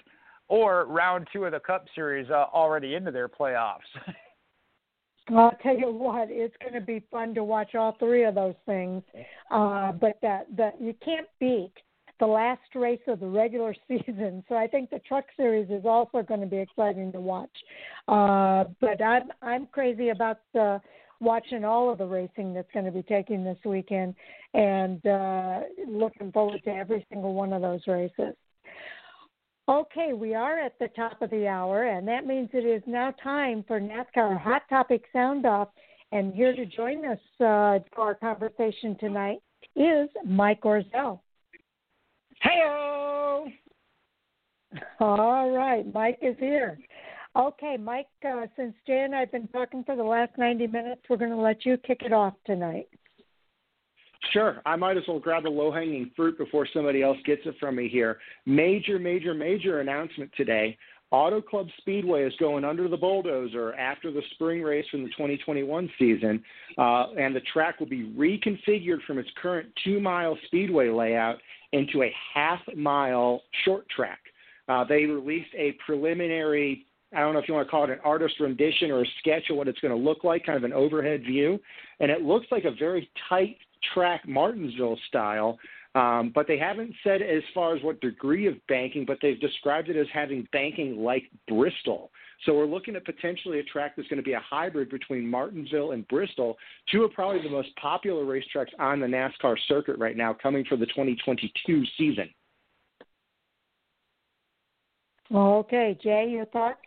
or 0.49 0.87
round 0.87 1.27
two 1.33 1.45
of 1.45 1.53
the 1.53 1.61
Cup 1.61 1.87
Series 1.95 2.31
uh, 2.31 2.47
already 2.53 2.95
into 2.95 3.11
their 3.11 3.29
playoffs. 3.29 3.79
I'll 5.37 5.57
tell 5.63 5.77
you 5.77 5.93
what, 5.93 6.29
it's 6.31 6.57
going 6.63 6.73
to 6.73 6.81
be 6.81 7.03
fun 7.11 7.35
to 7.35 7.45
watch 7.45 7.75
all 7.75 7.97
three 7.99 8.25
of 8.25 8.35
those 8.35 8.55
things. 8.65 9.03
Uh, 9.51 9.93
but 9.93 10.19
that 10.23 10.47
that 10.57 10.81
you 10.81 10.95
can't 11.05 11.27
beat 11.39 11.73
the 12.21 12.27
last 12.27 12.75
race 12.75 13.01
of 13.07 13.21
the 13.21 13.27
regular 13.27 13.75
season. 13.89 14.45
So 14.49 14.57
I 14.57 14.67
think 14.67 14.91
the 14.91 15.01
Truck 15.01 15.25
Series 15.37 15.71
is 15.71 15.85
also 15.85 16.23
going 16.23 16.41
to 16.41 16.47
be 16.47 16.59
exciting 16.59 17.13
to 17.13 17.21
watch. 17.21 17.51
Uh, 18.07 18.65
but 18.81 19.03
I'm 19.03 19.29
I'm 19.43 19.67
crazy 19.67 20.11
about 20.11 20.41
uh, 20.59 20.79
watching 21.21 21.65
all 21.65 21.91
of 21.91 21.99
the 21.99 22.07
racing 22.07 22.55
that's 22.55 22.71
going 22.73 22.87
to 22.87 22.93
be 22.93 23.03
taking 23.03 23.45
this 23.45 23.59
weekend, 23.65 24.15
and 24.55 25.05
uh, 25.07 25.61
looking 25.89 26.33
forward 26.33 26.61
to 26.65 26.71
every 26.71 27.07
single 27.11 27.35
one 27.35 27.53
of 27.53 27.63
those 27.63 27.81
races. 27.87 28.35
Okay, 29.69 30.15
we 30.15 30.35
are 30.35 30.59
at 30.59 30.79
the 30.79 30.89
top 30.97 31.21
of 31.21 31.29
the 31.29 31.47
hour, 31.47 31.89
and 31.89 32.09
that 32.09 32.27
means 32.27 32.49
it 32.55 32.65
is 32.65 32.83
now 32.87 33.13
time 33.23 33.63
for 33.69 33.79
NASCAR 33.79 34.41
Hot 34.41 34.63
Topic 34.71 35.05
Sound 35.13 35.45
Off. 35.45 35.69
And 36.11 36.33
here 36.33 36.55
to 36.57 36.65
join 36.65 37.05
us 37.05 37.19
uh, 37.39 37.85
for 37.95 37.99
our 37.99 38.15
conversation 38.15 38.97
tonight 38.99 39.41
is 39.77 40.09
Mike 40.25 40.63
Orzel. 40.63 41.21
Heyo. 42.45 43.53
All 45.01 45.51
right, 45.51 45.85
Mike 45.93 46.19
is 46.23 46.37
here. 46.39 46.79
Okay, 47.37 47.77
Mike, 47.79 48.09
uh, 48.27 48.47
since 48.57 48.75
Jay 48.87 49.03
and 49.05 49.15
I 49.15 49.21
have 49.21 49.33
been 49.33 49.49
talking 49.49 49.85
for 49.85 49.95
the 49.97 50.03
last 50.03 50.33
90 50.39 50.67
minutes, 50.67 51.03
we're 51.09 51.17
going 51.17 51.31
to 51.31 51.37
let 51.37 51.65
you 51.65 51.77
kick 51.77 52.03
it 52.03 52.13
off 52.13 52.35
tonight. 52.47 52.89
Sure. 54.33 54.61
I 54.67 54.77
might 54.77 54.97
as 54.97 55.05
well 55.07 55.21
grab 55.21 55.47
a 55.47 55.49
low 55.49 55.71
hanging 55.71 56.11
fruit 56.17 56.37
before 56.37 56.67
somebody 56.73 57.03
else 57.03 57.19
gets 57.25 57.43
it 57.47 57.55
from 57.61 57.77
me 57.77 57.89
here. 57.89 58.19
Major, 58.47 58.99
major, 58.99 59.33
major 59.35 59.81
announcement 59.81 60.31
today. 60.37 60.77
Auto 61.11 61.41
Club 61.41 61.69
Speedway 61.79 62.25
is 62.25 62.35
going 62.39 62.65
under 62.65 62.89
the 62.89 62.97
bulldozer 62.97 63.75
after 63.75 64.11
the 64.11 64.23
spring 64.33 64.63
race 64.63 64.85
from 64.91 65.03
the 65.03 65.09
2021 65.11 65.91
season, 65.99 66.43
uh, 66.77 67.13
and 67.19 67.35
the 67.35 67.41
track 67.53 67.81
will 67.81 67.89
be 67.89 68.05
reconfigured 68.17 69.03
from 69.07 69.19
its 69.19 69.31
current 69.41 69.69
two 69.85 70.01
mile 70.01 70.37
speedway 70.47 70.91
layout 70.91 71.39
into 71.73 72.03
a 72.03 72.13
half 72.35 72.61
mile 72.77 73.43
short 73.65 73.89
track. 73.89 74.19
Uh, 74.69 74.85
they 74.85 75.05
released 75.05 75.55
a 75.57 75.77
preliminary 75.85 76.85
I 77.15 77.21
don't 77.21 77.33
know 77.33 77.39
if 77.39 77.49
you 77.49 77.55
want 77.55 77.67
to 77.67 77.71
call 77.71 77.85
it 77.85 77.91
an 77.91 78.01
artist 78.05 78.35
rendition 78.39 78.91
or 78.91 79.03
a 79.03 79.07
sketch 79.21 79.49
of 79.51 79.57
what 79.57 79.67
it's 79.67 79.79
going 79.81 79.97
to 79.97 79.99
look 79.99 80.25
like, 80.25 80.45
kind 80.45 80.59
of 80.59 80.65
an 80.65 80.75
overhead 80.75 81.23
view. 81.23 81.59
And 82.01 82.11
it 82.11 82.21
looks 82.21 82.47
like 82.51 82.65
a 82.65 82.71
very 82.71 83.09
tight 83.31 83.57
track 83.95 84.29
Martinsville 84.29 84.99
style. 85.09 85.59
Um, 85.95 86.33
but 86.35 86.47
they 86.47 86.59
haven't 86.59 86.95
said 87.03 87.23
as 87.23 87.43
far 87.55 87.75
as 87.75 87.83
what 87.83 88.01
degree 88.01 88.47
of 88.47 88.55
banking, 88.69 89.05
but 89.07 89.19
they've 89.23 89.41
described 89.41 89.89
it 89.89 89.97
as 89.97 90.07
having 90.13 90.47
banking 90.53 90.99
like 90.99 91.25
Bristol. 91.49 92.11
So 92.45 92.55
we're 92.55 92.67
looking 92.67 92.95
at 92.95 93.05
potentially 93.05 93.59
a 93.59 93.65
track 93.65 93.95
that's 93.97 94.09
going 94.09 94.19
to 94.19 94.23
be 94.23 94.35
a 94.35 94.41
hybrid 94.41 94.91
between 94.91 95.27
Martinsville 95.27 95.93
and 95.93 96.07
Bristol, 96.09 96.57
two 96.93 97.03
of 97.05 97.13
probably 97.13 97.43
the 97.43 97.51
most 97.51 97.75
popular 97.81 98.25
racetracks 98.25 98.69
on 98.79 99.01
the 99.01 99.07
NASCAR 99.07 99.57
circuit 99.67 99.99
right 99.99 100.17
now, 100.17 100.37
coming 100.41 100.65
for 100.69 100.77
the 100.77 100.87
2022 100.87 101.85
season. 101.97 102.31
Okay, 105.35 105.99
Jay, 106.03 106.29
your 106.31 106.47
thoughts? 106.47 106.79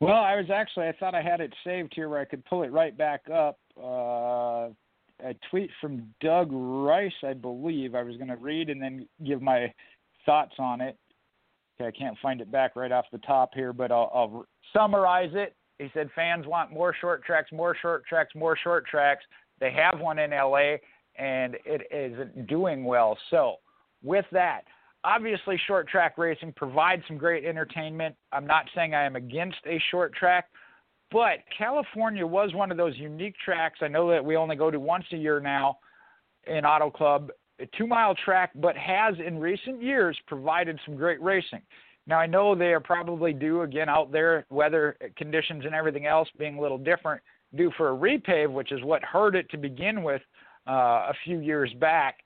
Well, 0.00 0.16
I 0.16 0.36
was 0.36 0.50
actually 0.52 0.88
I 0.88 0.92
thought 0.92 1.14
I 1.14 1.22
had 1.22 1.40
it 1.40 1.52
saved 1.64 1.92
here 1.94 2.08
where 2.08 2.20
I 2.20 2.24
could 2.24 2.44
pull 2.44 2.62
it 2.62 2.72
right 2.72 2.96
back 2.96 3.22
up. 3.32 3.58
Uh, 3.76 4.68
a 5.24 5.34
tweet 5.50 5.70
from 5.80 6.08
Doug 6.20 6.48
Rice, 6.50 7.12
I 7.24 7.32
believe. 7.32 7.94
I 7.94 8.02
was 8.02 8.16
going 8.16 8.28
to 8.28 8.36
read 8.36 8.70
and 8.70 8.80
then 8.80 9.06
give 9.24 9.40
my 9.42 9.72
thoughts 10.24 10.54
on 10.58 10.80
it. 10.80 10.96
Okay, 11.80 11.88
I 11.88 11.98
can't 11.98 12.16
find 12.22 12.40
it 12.40 12.50
back 12.50 12.76
right 12.76 12.92
off 12.92 13.06
the 13.12 13.18
top 13.18 13.50
here, 13.54 13.72
but 13.72 13.92
I'll, 13.92 14.10
I'll 14.14 14.46
summarize 14.72 15.30
it. 15.34 15.54
He 15.78 15.90
said 15.92 16.08
fans 16.14 16.46
want 16.46 16.72
more 16.72 16.94
short 16.98 17.22
tracks, 17.22 17.52
more 17.52 17.76
short 17.80 18.06
tracks, 18.06 18.34
more 18.34 18.56
short 18.56 18.86
tracks. 18.86 19.24
They 19.60 19.70
have 19.72 20.00
one 20.00 20.18
in 20.18 20.30
LA, 20.30 20.76
and 21.18 21.56
it 21.64 21.82
isn't 21.90 22.46
doing 22.46 22.84
well. 22.84 23.16
So, 23.30 23.56
with 24.02 24.24
that, 24.32 24.62
obviously 25.04 25.60
short 25.66 25.88
track 25.88 26.16
racing 26.16 26.52
provides 26.56 27.02
some 27.06 27.18
great 27.18 27.44
entertainment. 27.44 28.14
I'm 28.32 28.46
not 28.46 28.66
saying 28.74 28.94
I 28.94 29.04
am 29.04 29.16
against 29.16 29.58
a 29.66 29.80
short 29.90 30.14
track, 30.14 30.46
but 31.10 31.38
California 31.56 32.26
was 32.26 32.52
one 32.54 32.70
of 32.70 32.76
those 32.76 32.96
unique 32.96 33.36
tracks. 33.44 33.78
I 33.82 33.88
know 33.88 34.10
that 34.10 34.24
we 34.24 34.36
only 34.36 34.56
go 34.56 34.70
to 34.70 34.80
once 34.80 35.04
a 35.12 35.16
year 35.16 35.40
now 35.40 35.78
in 36.46 36.64
Auto 36.64 36.90
Club, 36.90 37.30
a 37.60 37.66
two 37.76 37.86
mile 37.86 38.14
track, 38.14 38.50
but 38.56 38.76
has 38.76 39.14
in 39.24 39.38
recent 39.38 39.82
years 39.82 40.18
provided 40.26 40.78
some 40.84 40.96
great 40.96 41.20
racing. 41.22 41.62
Now, 42.06 42.18
I 42.18 42.26
know 42.26 42.54
they 42.54 42.72
are 42.72 42.80
probably 42.80 43.32
due 43.32 43.62
again 43.62 43.88
out 43.88 44.12
there, 44.12 44.46
weather 44.48 44.96
conditions 45.16 45.64
and 45.64 45.74
everything 45.74 46.06
else 46.06 46.28
being 46.38 46.58
a 46.58 46.60
little 46.60 46.78
different, 46.78 47.20
due 47.56 47.72
for 47.76 47.90
a 47.90 47.96
repave, 47.96 48.52
which 48.52 48.70
is 48.70 48.82
what 48.84 49.02
hurt 49.02 49.34
it 49.34 49.50
to 49.50 49.56
begin 49.56 50.02
with 50.02 50.22
uh, 50.68 51.10
a 51.10 51.14
few 51.24 51.40
years 51.40 51.72
back. 51.80 52.18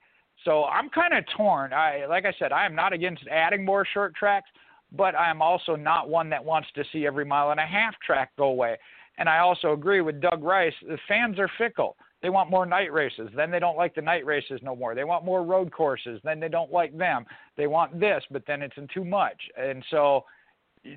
So 0.45 0.65
I'm 0.65 0.89
kind 0.89 1.13
of 1.13 1.23
torn. 1.35 1.73
I 1.73 2.05
like 2.07 2.25
I 2.25 2.33
said, 2.39 2.51
I 2.51 2.65
am 2.65 2.75
not 2.75 2.93
against 2.93 3.23
adding 3.27 3.63
more 3.63 3.85
short 3.93 4.15
tracks, 4.15 4.49
but 4.91 5.15
I 5.15 5.29
am 5.29 5.41
also 5.41 5.75
not 5.75 6.09
one 6.09 6.29
that 6.29 6.43
wants 6.43 6.69
to 6.75 6.83
see 6.91 7.05
every 7.05 7.25
mile 7.25 7.51
and 7.51 7.59
a 7.59 7.65
half 7.65 7.95
track 8.05 8.31
go 8.37 8.45
away. 8.45 8.77
And 9.17 9.29
I 9.29 9.39
also 9.39 9.73
agree 9.73 10.01
with 10.01 10.21
Doug 10.21 10.43
Rice. 10.43 10.73
The 10.87 10.97
fans 11.07 11.37
are 11.39 11.49
fickle. 11.57 11.95
They 12.21 12.29
want 12.29 12.49
more 12.49 12.65
night 12.65 12.93
races. 12.93 13.29
Then 13.35 13.51
they 13.51 13.59
don't 13.59 13.77
like 13.77 13.95
the 13.95 14.01
night 14.01 14.25
races 14.25 14.59
no 14.61 14.75
more. 14.75 14.93
They 14.93 15.03
want 15.03 15.25
more 15.25 15.43
road 15.43 15.71
courses. 15.71 16.19
Then 16.23 16.39
they 16.39 16.49
don't 16.49 16.71
like 16.71 16.95
them. 16.97 17.25
They 17.57 17.67
want 17.67 17.99
this, 17.99 18.23
but 18.29 18.43
then 18.45 18.61
it's 18.61 18.77
in 18.77 18.87
too 18.93 19.03
much. 19.03 19.39
And 19.57 19.83
so 19.89 20.25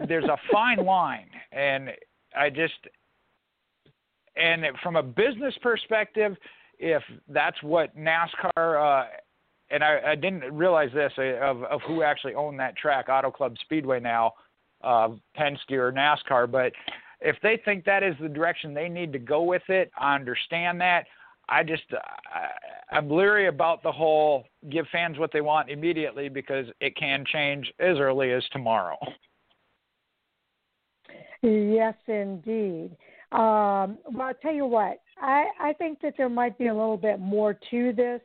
there's 0.06 0.24
a 0.24 0.36
fine 0.52 0.78
line. 0.84 1.28
And 1.52 1.90
I 2.36 2.50
just, 2.50 2.74
and 4.36 4.64
from 4.82 4.96
a 4.96 5.02
business 5.02 5.54
perspective, 5.62 6.36
if 6.78 7.02
that's 7.28 7.62
what 7.62 7.96
NASCAR 7.96 9.02
uh, 9.02 9.06
and 9.70 9.82
I, 9.82 10.01
I 10.09 10.15
didn't 10.15 10.53
realize 10.53 10.91
this 10.95 11.12
uh, 11.19 11.36
of 11.41 11.62
of 11.65 11.81
who 11.86 12.03
actually 12.03 12.35
owned 12.35 12.59
that 12.61 12.77
track, 12.77 13.09
Auto 13.09 13.31
Club 13.31 13.55
Speedway 13.62 14.01
now, 14.01 14.32
uh, 14.82 15.11
Penske 15.36 15.73
or 15.73 15.93
NASCAR. 15.93 16.51
But 16.51 16.73
if 17.20 17.36
they 17.43 17.61
think 17.65 17.85
that 17.85 18.03
is 18.03 18.15
the 18.20 18.28
direction 18.28 18.74
they 18.74 18.89
need 18.89 19.12
to 19.12 19.19
go 19.19 19.43
with 19.43 19.62
it, 19.69 19.91
I 19.99 20.15
understand 20.15 20.81
that. 20.81 21.07
I 21.49 21.62
just 21.62 21.82
I, 21.93 22.97
I'm 22.97 23.11
leery 23.11 23.49
about 23.49 23.82
the 23.82 23.93
whole 23.93 24.45
give 24.70 24.86
fans 24.93 25.19
what 25.19 25.32
they 25.32 25.41
want 25.41 25.70
immediately 25.70 26.28
because 26.28 26.66
it 26.81 26.97
can 26.97 27.24
change 27.32 27.73
as 27.81 27.99
early 27.99 28.32
as 28.32 28.43
tomorrow. 28.53 28.97
Yes, 31.43 31.95
indeed. 32.07 32.97
Um, 33.32 33.99
well, 34.12 34.28
I'll 34.28 34.35
tell 34.41 34.55
you 34.55 34.65
what. 34.65 35.01
I, 35.20 35.47
I 35.61 35.73
think 35.74 36.01
that 36.01 36.15
there 36.16 36.28
might 36.28 36.57
be 36.57 36.69
a 36.69 36.74
little 36.74 36.97
bit 36.97 37.20
more 37.20 37.59
to 37.70 37.93
this 37.93 38.20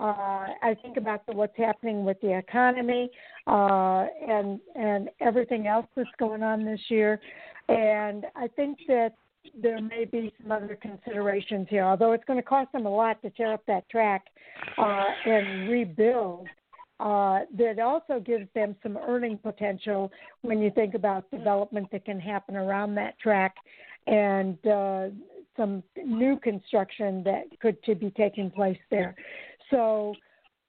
uh, 0.00 0.46
I 0.62 0.76
think 0.82 0.96
about 0.96 1.24
the, 1.26 1.32
what's 1.32 1.56
happening 1.56 2.04
with 2.04 2.20
the 2.20 2.36
economy 2.36 3.10
uh, 3.46 4.06
and 4.28 4.60
and 4.74 5.08
everything 5.20 5.66
else 5.66 5.86
that's 5.96 6.08
going 6.18 6.42
on 6.42 6.64
this 6.64 6.80
year, 6.88 7.20
and 7.68 8.26
I 8.34 8.48
think 8.48 8.78
that 8.88 9.14
there 9.60 9.80
may 9.80 10.04
be 10.04 10.32
some 10.42 10.50
other 10.50 10.76
considerations 10.80 11.66
here. 11.70 11.84
Although 11.84 12.12
it's 12.12 12.24
going 12.24 12.38
to 12.38 12.42
cost 12.42 12.72
them 12.72 12.86
a 12.86 12.90
lot 12.90 13.22
to 13.22 13.30
tear 13.30 13.52
up 13.52 13.64
that 13.66 13.88
track 13.88 14.24
uh, 14.78 15.04
and 15.26 15.68
rebuild, 15.68 16.48
uh, 17.00 17.40
that 17.56 17.78
also 17.78 18.20
gives 18.20 18.48
them 18.54 18.74
some 18.82 18.96
earning 18.96 19.38
potential 19.38 20.10
when 20.42 20.60
you 20.60 20.70
think 20.70 20.94
about 20.94 21.30
development 21.30 21.88
that 21.92 22.04
can 22.04 22.18
happen 22.18 22.56
around 22.56 22.94
that 22.94 23.18
track 23.18 23.54
and 24.06 24.64
uh, 24.66 25.08
some 25.56 25.82
new 26.04 26.38
construction 26.38 27.22
that 27.24 27.44
could 27.60 27.82
to 27.84 27.94
be 27.94 28.10
taking 28.10 28.50
place 28.50 28.78
there. 28.90 29.14
So 29.70 30.14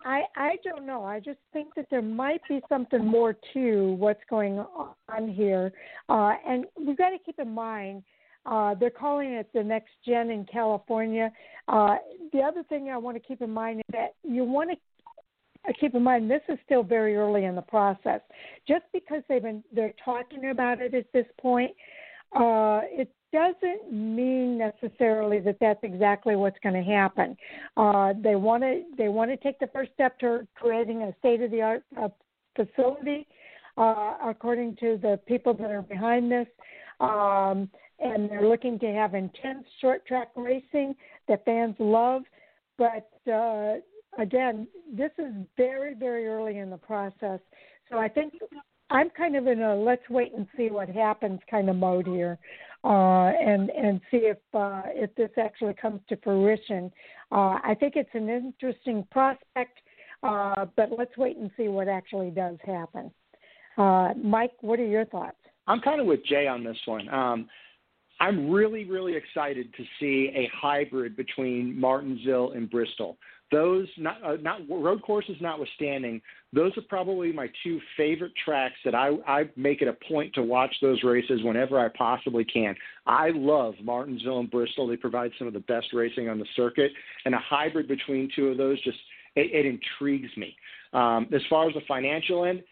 I 0.04 0.24
I 0.36 0.56
don't 0.64 0.86
know. 0.86 1.04
I 1.04 1.20
just 1.20 1.40
think 1.52 1.74
that 1.76 1.88
there 1.90 2.02
might 2.02 2.42
be 2.48 2.62
something 2.70 3.06
more 3.06 3.36
to 3.54 3.94
what's 3.94 4.22
going 4.30 4.60
on 4.60 5.28
here, 5.28 5.74
uh, 6.10 6.34
and 6.48 6.66
we've 6.80 6.98
got 6.98 7.10
to 7.10 7.18
keep 7.26 7.40
in 7.40 7.54
mind. 7.54 8.04
Uh, 8.46 8.76
they're 8.76 8.92
calling 8.92 9.32
it 9.32 9.50
the 9.54 9.64
next 9.64 9.90
gen 10.06 10.30
in 10.30 10.46
California. 10.46 11.32
Uh, 11.68 11.96
the 12.32 12.40
other 12.42 12.62
thing 12.70 12.90
I 12.92 12.98
want 12.98 13.18
to 13.18 13.28
keep 13.28 13.42
in 13.42 13.50
mind 13.50 13.80
is 13.80 13.94
that 13.94 14.14
you 14.24 14.44
want 14.44 14.70
to 14.70 15.74
keep 15.80 15.96
in 15.96 16.04
mind 16.04 16.30
this 16.30 16.44
is 16.48 16.60
still 16.64 16.84
very 16.84 17.16
early 17.16 17.46
in 17.46 17.56
the 17.56 17.62
process. 17.64 18.22
Just 18.68 18.84
because 18.94 19.24
they've 19.28 19.42
been 19.42 19.64
they're 19.74 19.94
talking 20.04 20.52
about 20.52 20.80
it 20.82 20.94
at 20.94 21.12
this 21.14 21.26
point, 21.42 21.72
uh, 22.36 22.82
it 22.84 23.12
doesn't 23.36 23.92
mean 23.92 24.58
necessarily 24.58 25.40
that 25.42 25.58
that's 25.60 25.84
exactly 25.84 26.38
what's 26.38 26.58
going 26.64 26.76
to 26.76 26.90
happen. 26.90 27.36
Uh, 27.76 28.14
they 28.24 28.36
want 28.36 28.64
to 28.64 28.84
they 28.98 29.10
want 29.10 29.30
to 29.30 29.38
take 29.38 29.60
the 29.60 29.68
first 29.68 29.92
step 29.94 30.18
to 30.20 30.48
creating 30.56 31.02
a 31.02 31.14
state 31.20 31.42
of 31.42 31.52
the 31.52 31.62
art 31.62 31.84
uh, 32.02 32.08
facility, 32.56 33.28
uh, 33.78 34.14
according 34.24 34.78
to 34.78 34.98
the 35.02 35.20
people 35.28 35.54
that 35.54 35.70
are 35.70 35.82
behind 35.82 36.32
this. 36.32 36.48
Um, 37.02 37.70
and 38.00 38.30
they're 38.30 38.48
looking 38.48 38.80
to 38.80 38.88
have 38.88 39.16
intense 39.16 39.66
short 39.82 40.06
track 40.06 40.30
racing 40.36 40.96
that 41.28 41.44
fans 41.44 41.76
love. 41.80 42.24
But 42.78 43.10
uh, 43.30 43.76
again, 44.18 44.68
this 44.94 45.12
is 45.18 45.34
very, 45.58 45.94
very 45.94 46.26
early 46.26 46.58
in 46.58 46.70
the 46.70 46.78
process. 46.78 47.40
So 47.90 47.98
I 47.98 48.08
think 48.08 48.34
I'm 48.90 49.10
kind 49.10 49.36
of 49.36 49.48
in 49.48 49.62
a 49.62 49.76
let's 49.76 50.08
wait 50.10 50.34
and 50.34 50.48
see 50.56 50.70
what 50.70 50.88
happens 50.90 51.40
kind 51.50 51.70
of 51.70 51.76
mode 51.76 52.08
here 52.08 52.38
uh, 52.86 53.32
and 53.32 53.72
and 53.72 54.00
see 54.12 54.18
if 54.18 54.38
uh, 54.54 54.84
if 54.88 55.14
this 55.16 55.32
actually 55.38 55.74
comes 55.74 56.02
to 56.08 56.16
fruition. 56.18 56.92
Uh, 57.32 57.58
I 57.64 57.76
think 57.80 57.96
it's 57.96 58.10
an 58.14 58.30
interesting 58.30 59.06
prospect, 59.12 59.80
uh, 60.22 60.66
but 60.76 60.90
let's 60.96 61.18
wait 61.18 61.38
and 61.38 61.50
see 61.58 61.68
what 61.68 61.88
actually 61.88 62.30
does 62.30 62.58
happen. 62.64 63.12
Uh, 63.78 64.14
Mike, 64.24 64.54
what 64.62 64.80
are 64.80 64.86
your 64.86 65.06
thoughts? 65.06 65.38
I'm 65.68 65.82
kind 65.82 66.00
of 66.00 66.06
with 66.06 66.24
Jay 66.26 66.48
on 66.48 66.64
this 66.64 66.78
one. 66.86 67.10
Um, 67.10 67.50
I'm 68.20 68.50
really, 68.50 68.86
really 68.86 69.16
excited 69.16 69.74
to 69.74 69.84
see 70.00 70.32
a 70.34 70.50
hybrid 70.56 71.18
between 71.18 71.78
Martinsville 71.78 72.52
and 72.52 72.70
Bristol. 72.70 73.18
Those 73.52 73.88
not 73.98 74.24
uh, 74.24 74.38
not 74.42 74.62
road 74.70 75.04
courses 75.04 75.36
notwithstanding, 75.40 76.20
those 76.52 76.76
are 76.78 76.82
probably 76.90 77.32
my 77.32 77.48
two 77.64 77.80
favorite 77.96 78.32
tracks 78.44 78.76
that 78.84 78.96
I 78.96 79.12
I 79.28 79.44
make 79.56 79.84
it 79.84 79.88
a 79.88 79.96
point 80.10 80.34
to 80.34 80.42
watch 80.42 80.74
those 80.82 81.04
races 81.04 81.42
whenever 81.44 81.80
I 81.80 81.90
possibly 81.96 82.44
can. 82.44 82.76
I 83.06 83.30
love 83.36 83.76
Martinsville 83.84 84.40
and 84.40 84.50
Bristol. 84.50 84.88
They 84.88 84.98
provide 84.98 85.32
some 85.38 85.48
of 85.48 85.54
the 85.54 85.60
best 85.60 85.88
racing 85.94 86.28
on 86.28 86.40
the 86.40 86.48
circuit, 86.56 86.92
and 87.26 87.36
a 87.36 87.40
hybrid 87.40 87.88
between 87.88 88.32
two 88.36 88.48
of 88.48 88.58
those 88.58 88.82
just 88.84 88.98
it, 89.36 89.52
it 89.54 89.66
intrigues 89.68 90.36
me. 90.38 90.56
Um, 90.94 91.28
as 91.32 91.42
far 91.48 91.68
as 91.68 91.76
the 91.76 91.82
financial 91.88 92.46
end, 92.46 92.64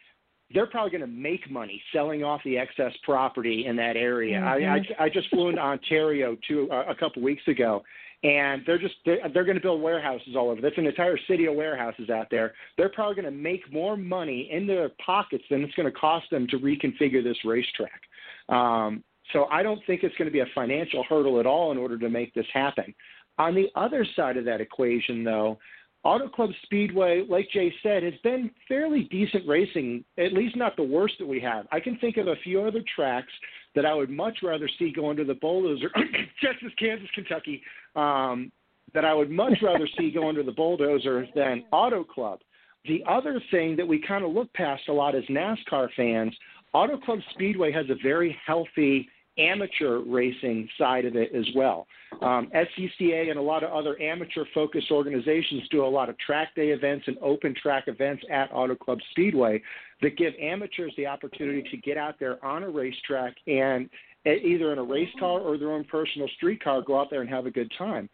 they're 0.54 0.68
probably 0.68 0.92
going 0.92 1.02
to 1.02 1.08
make 1.08 1.50
money 1.52 1.82
selling 1.94 2.24
off 2.24 2.42
the 2.46 2.58
excess 2.58 2.94
property 3.04 3.66
in 3.68 3.76
that 3.76 3.96
area. 3.96 4.40
Mm-hmm. 4.40 4.98
I, 4.98 5.04
I 5.04 5.06
I 5.06 5.10
just 5.10 5.30
flew 5.30 5.50
into 5.50 5.62
Ontario 5.62 6.36
two 6.48 6.68
uh, 6.72 6.86
a 6.90 6.96
couple 6.96 7.22
weeks 7.22 7.44
ago, 7.48 7.84
and 8.24 8.64
they're 8.66 8.80
just 8.80 8.96
they're, 9.06 9.20
they're 9.34 9.44
going 9.44 9.58
to 9.58 9.62
build 9.62 9.82
warehouses 9.82 10.36
all 10.36 10.50
over. 10.50 10.62
That's 10.62 10.78
an 10.78 10.88
entire 10.88 11.18
city 11.28 11.46
of 11.46 11.56
warehouses 11.56 12.10
out 12.10 12.28
there. 12.32 12.54
They're 12.78 12.90
probably 12.90 13.16
going 13.22 13.26
to 13.26 13.40
make 13.40 13.72
more 13.72 13.98
money 13.98 14.50
in 14.52 14.66
their 14.66 14.90
pockets 15.06 15.44
than 15.50 15.62
it's 15.62 15.74
going 15.76 15.92
to 15.92 15.98
cost 15.98 16.30
them 16.32 16.48
to 16.48 16.58
reconfigure 16.58 17.24
this 17.24 17.38
racetrack. 17.46 18.02
Um, 18.50 19.04
so 19.32 19.46
I 19.46 19.64
don't 19.64 19.80
think 19.88 20.04
it's 20.04 20.16
going 20.16 20.28
to 20.28 20.34
be 20.34 20.40
a 20.40 20.48
financial 20.56 21.04
hurdle 21.08 21.40
at 21.40 21.46
all 21.46 21.72
in 21.72 21.78
order 21.78 21.98
to 21.98 22.10
make 22.10 22.34
this 22.34 22.46
happen. 22.54 22.94
On 23.38 23.56
the 23.56 23.68
other 23.76 24.06
side 24.16 24.38
of 24.38 24.46
that 24.46 24.62
equation, 24.62 25.24
though, 25.24 25.58
Auto 26.04 26.28
Club 26.28 26.50
Speedway, 26.64 27.26
like 27.28 27.50
Jay 27.52 27.74
said, 27.82 28.04
has 28.04 28.14
been 28.24 28.52
fairly 28.68 29.08
decent 29.10 29.48
racing, 29.48 30.04
at 30.18 30.34
least 30.34 30.58
not 30.58 30.76
the 30.76 30.84
worst 30.84 31.16
that 31.20 31.28
we 31.28 31.40
have. 31.40 31.66
I 31.72 31.80
can 31.80 31.98
think 31.98 32.18
of 32.18 32.28
a 32.28 32.36
few 32.44 32.62
other 32.62 32.84
tracks 32.94 33.32
that 33.76 33.86
I 33.86 33.94
would 33.94 34.10
much 34.10 34.40
rather 34.44 34.70
see 34.80 34.92
go 34.92 35.10
under 35.10 35.24
the 35.24 35.34
bulldozer, 35.34 35.90
Texas, 36.44 36.72
Kansas, 36.78 37.10
Kentucky, 37.14 37.62
um, 37.96 38.52
that 38.94 39.06
I 39.06 39.14
would 39.14 39.32
much 39.32 39.58
rather 39.62 39.88
see 39.98 40.12
go 40.12 40.30
under 40.30 40.44
the 40.44 40.52
bulldozer 40.52 41.28
than 41.36 41.64
Auto 41.72 42.04
Club. 42.04 42.40
The 42.86 43.04
other 43.08 43.42
thing 43.50 43.76
that 43.78 43.88
we 43.88 44.00
kind 44.06 44.24
of 44.24 44.32
look 44.32 44.52
past 44.54 44.84
a 44.90 44.94
lot 44.94 45.16
as 45.16 45.24
NASCAR 45.26 45.90
fans, 45.96 46.36
Auto 46.74 46.98
Club 46.98 47.20
Speedway 47.34 47.72
has 47.72 47.86
a 47.90 47.96
very 48.04 48.38
healthy 48.46 49.08
amateur 49.38 50.00
racing 50.06 50.70
side 50.78 51.06
of 51.06 51.16
it 51.16 51.34
as 51.34 51.46
well. 51.56 51.88
Um, 52.22 52.52
SCCA 52.54 53.30
and 53.30 53.40
a 53.40 53.42
lot 53.42 53.64
of 53.64 53.72
other 53.72 54.00
amateur 54.02 54.46
focused 54.54 54.92
organizations 54.92 55.64
do 55.70 55.84
a 55.84 55.88
lot 55.88 56.10
of 56.10 56.18
track 56.20 56.56
day 56.56 56.70
events 56.70 57.06
and 57.08 57.18
open 57.20 57.56
track 57.60 57.86
events 57.88 58.24
at 58.32 58.50
Auto 58.54 58.76
Club 58.76 59.00
Speedway 59.12 59.62
that 60.02 60.18
give 60.18 60.34
amateurs 60.42 60.94
the 60.98 61.08
opportunity 61.08 61.68
to 61.72 61.78
get 61.78 61.98
out 61.98 62.20
there 62.20 62.44
on 62.46 62.64
a 62.64 62.70
racetrack 62.70 63.36
and 63.48 63.90
either 64.26 64.72
in 64.72 64.78
a 64.78 64.84
race 64.84 65.10
car 65.20 65.40
or 65.40 65.58
their 65.58 65.72
own 65.72 65.84
personal 65.86 66.28
street 66.36 66.64
car 66.64 66.82
go 66.82 67.00
out 67.00 67.10
there 67.10 67.22
and 67.22 67.30
have 67.30 67.46
a 67.46 67.52
good 67.52 67.72
time. 67.78 68.10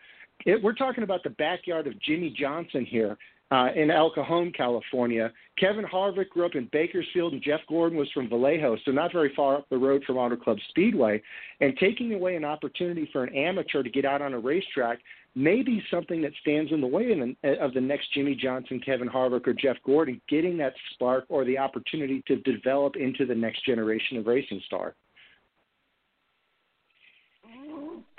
It, 0.45 0.61
we're 0.63 0.73
talking 0.73 1.03
about 1.03 1.23
the 1.23 1.31
backyard 1.31 1.85
of 1.85 1.99
Jimmie 2.01 2.33
Johnson 2.37 2.85
here 2.85 3.17
uh, 3.51 3.69
in 3.75 3.89
El 3.89 4.11
Cajon, 4.11 4.51
California. 4.55 5.31
Kevin 5.57 5.85
Harvick 5.85 6.29
grew 6.29 6.45
up 6.45 6.55
in 6.55 6.69
Bakersfield, 6.71 7.33
and 7.33 7.41
Jeff 7.41 7.61
Gordon 7.67 7.97
was 7.97 8.09
from 8.13 8.29
Vallejo, 8.29 8.77
so 8.85 8.91
not 8.91 9.11
very 9.11 9.33
far 9.35 9.57
up 9.57 9.69
the 9.69 9.77
road 9.77 10.03
from 10.05 10.17
Auto 10.17 10.35
Club 10.35 10.57
Speedway. 10.69 11.21
And 11.59 11.75
taking 11.77 12.13
away 12.13 12.35
an 12.35 12.45
opportunity 12.45 13.09
for 13.11 13.23
an 13.23 13.35
amateur 13.35 13.81
to 13.81 13.89
get 13.89 14.05
out 14.05 14.21
on 14.21 14.33
a 14.33 14.39
racetrack 14.39 14.99
may 15.35 15.63
be 15.63 15.81
something 15.91 16.21
that 16.21 16.31
stands 16.41 16.71
in 16.71 16.81
the 16.81 16.87
way 16.87 17.11
of 17.11 17.19
the, 17.19 17.59
of 17.59 17.73
the 17.73 17.81
next 17.81 18.13
Jimmie 18.13 18.35
Johnson, 18.35 18.81
Kevin 18.83 19.09
Harvick, 19.09 19.47
or 19.47 19.53
Jeff 19.53 19.77
Gordon 19.85 20.21
getting 20.29 20.57
that 20.57 20.73
spark 20.93 21.25
or 21.29 21.43
the 21.43 21.57
opportunity 21.57 22.23
to 22.27 22.37
develop 22.37 22.95
into 22.95 23.25
the 23.25 23.35
next 23.35 23.65
generation 23.65 24.17
of 24.17 24.27
racing 24.27 24.61
star. 24.65 24.95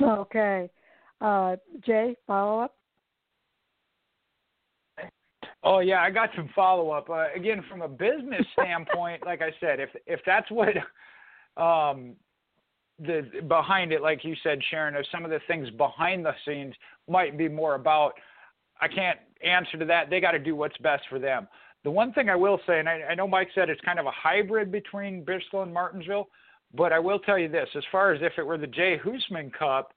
Okay. 0.01 0.70
Uh, 1.20 1.57
Jay, 1.85 2.16
follow 2.27 2.61
up? 2.61 2.74
Oh 5.62 5.81
yeah, 5.81 6.01
I 6.01 6.11
got 6.11 6.31
some 6.35 6.49
follow 6.55 6.91
up. 6.91 7.11
Uh, 7.11 7.27
again, 7.35 7.62
from 7.69 7.82
a 7.82 7.89
business 7.89 8.47
standpoint, 8.59 9.24
like 9.24 9.43
I 9.43 9.51
said, 9.61 9.81
if 9.81 9.91
if 10.07 10.20
that's 10.24 10.51
what 10.51 10.74
um, 11.62 12.15
the 12.99 13.27
behind 13.49 13.93
it, 13.93 14.03
like 14.03 14.24
you 14.24 14.35
said, 14.43 14.59
Sharon, 14.70 14.95
if 14.95 15.07
some 15.12 15.24
of 15.24 15.31
the 15.31 15.41
things 15.47 15.69
behind 15.70 16.24
the 16.24 16.35
scenes 16.47 16.74
might 17.09 17.37
be 17.37 17.49
more 17.49 17.74
about, 17.74 18.12
I 18.81 18.89
can't 18.89 19.19
answer 19.45 19.78
to 19.78 19.85
that. 19.87 20.11
They 20.11 20.20
got 20.20 20.32
to 20.32 20.39
do 20.39 20.57
what's 20.57 20.77
best 20.78 21.03
for 21.09 21.19
them. 21.19 21.47
The 21.82 21.91
one 21.91 22.12
thing 22.12 22.28
I 22.28 22.37
will 22.37 22.61
say, 22.66 22.78
and 22.78 22.89
I, 22.89 23.01
I 23.11 23.15
know 23.15 23.27
Mike 23.27 23.49
said 23.55 23.70
it's 23.70 23.81
kind 23.81 23.99
of 23.99 24.07
a 24.07 24.11
hybrid 24.11 24.70
between 24.70 25.24
Bristol 25.24 25.62
and 25.62 25.73
Martinsville, 25.73 26.28
but 26.74 26.93
I 26.93 26.99
will 26.99 27.19
tell 27.19 27.39
you 27.39 27.49
this: 27.49 27.69
as 27.77 27.85
far 27.93 28.12
as 28.12 28.23
if 28.23 28.32
it 28.39 28.47
were 28.47 28.59
the 28.59 28.66
Jay 28.66 28.99
Husmann 29.03 29.51
Cup, 29.53 29.93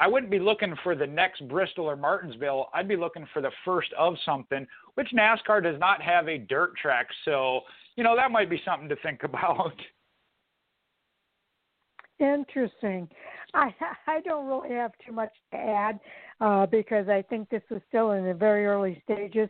I 0.00 0.08
wouldn't 0.08 0.30
be 0.30 0.38
looking 0.38 0.74
for 0.82 0.96
the 0.96 1.06
next 1.06 1.46
Bristol 1.46 1.84
or 1.84 1.94
Martinsville. 1.94 2.70
I'd 2.72 2.88
be 2.88 2.96
looking 2.96 3.26
for 3.34 3.42
the 3.42 3.50
first 3.66 3.90
of 3.98 4.14
something, 4.24 4.66
which 4.94 5.08
NASCAR 5.14 5.62
does 5.62 5.78
not 5.78 6.00
have 6.00 6.26
a 6.26 6.38
dirt 6.38 6.74
track. 6.80 7.06
So, 7.26 7.60
you 7.96 8.02
know, 8.02 8.16
that 8.16 8.30
might 8.30 8.48
be 8.48 8.60
something 8.64 8.88
to 8.88 8.96
think 8.96 9.22
about. 9.24 9.74
Interesting. 12.18 13.08
I 13.54 13.74
I 14.06 14.20
don't 14.20 14.46
really 14.46 14.74
have 14.74 14.92
too 15.04 15.12
much 15.12 15.32
to 15.52 15.58
add 15.58 15.98
uh, 16.40 16.66
because 16.66 17.08
I 17.08 17.22
think 17.22 17.48
this 17.48 17.62
is 17.70 17.80
still 17.88 18.12
in 18.12 18.24
the 18.24 18.34
very 18.34 18.66
early 18.66 19.02
stages. 19.04 19.48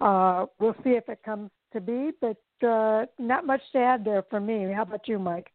Uh, 0.00 0.46
we'll 0.58 0.76
see 0.84 0.90
if 0.90 1.08
it 1.08 1.18
comes 1.24 1.50
to 1.72 1.80
be, 1.80 2.10
but 2.20 2.36
uh, 2.66 3.06
not 3.18 3.44
much 3.44 3.60
to 3.72 3.78
add 3.78 4.04
there 4.04 4.24
for 4.30 4.40
me. 4.40 4.72
How 4.72 4.82
about 4.82 5.08
you, 5.08 5.18
Mike? 5.18 5.50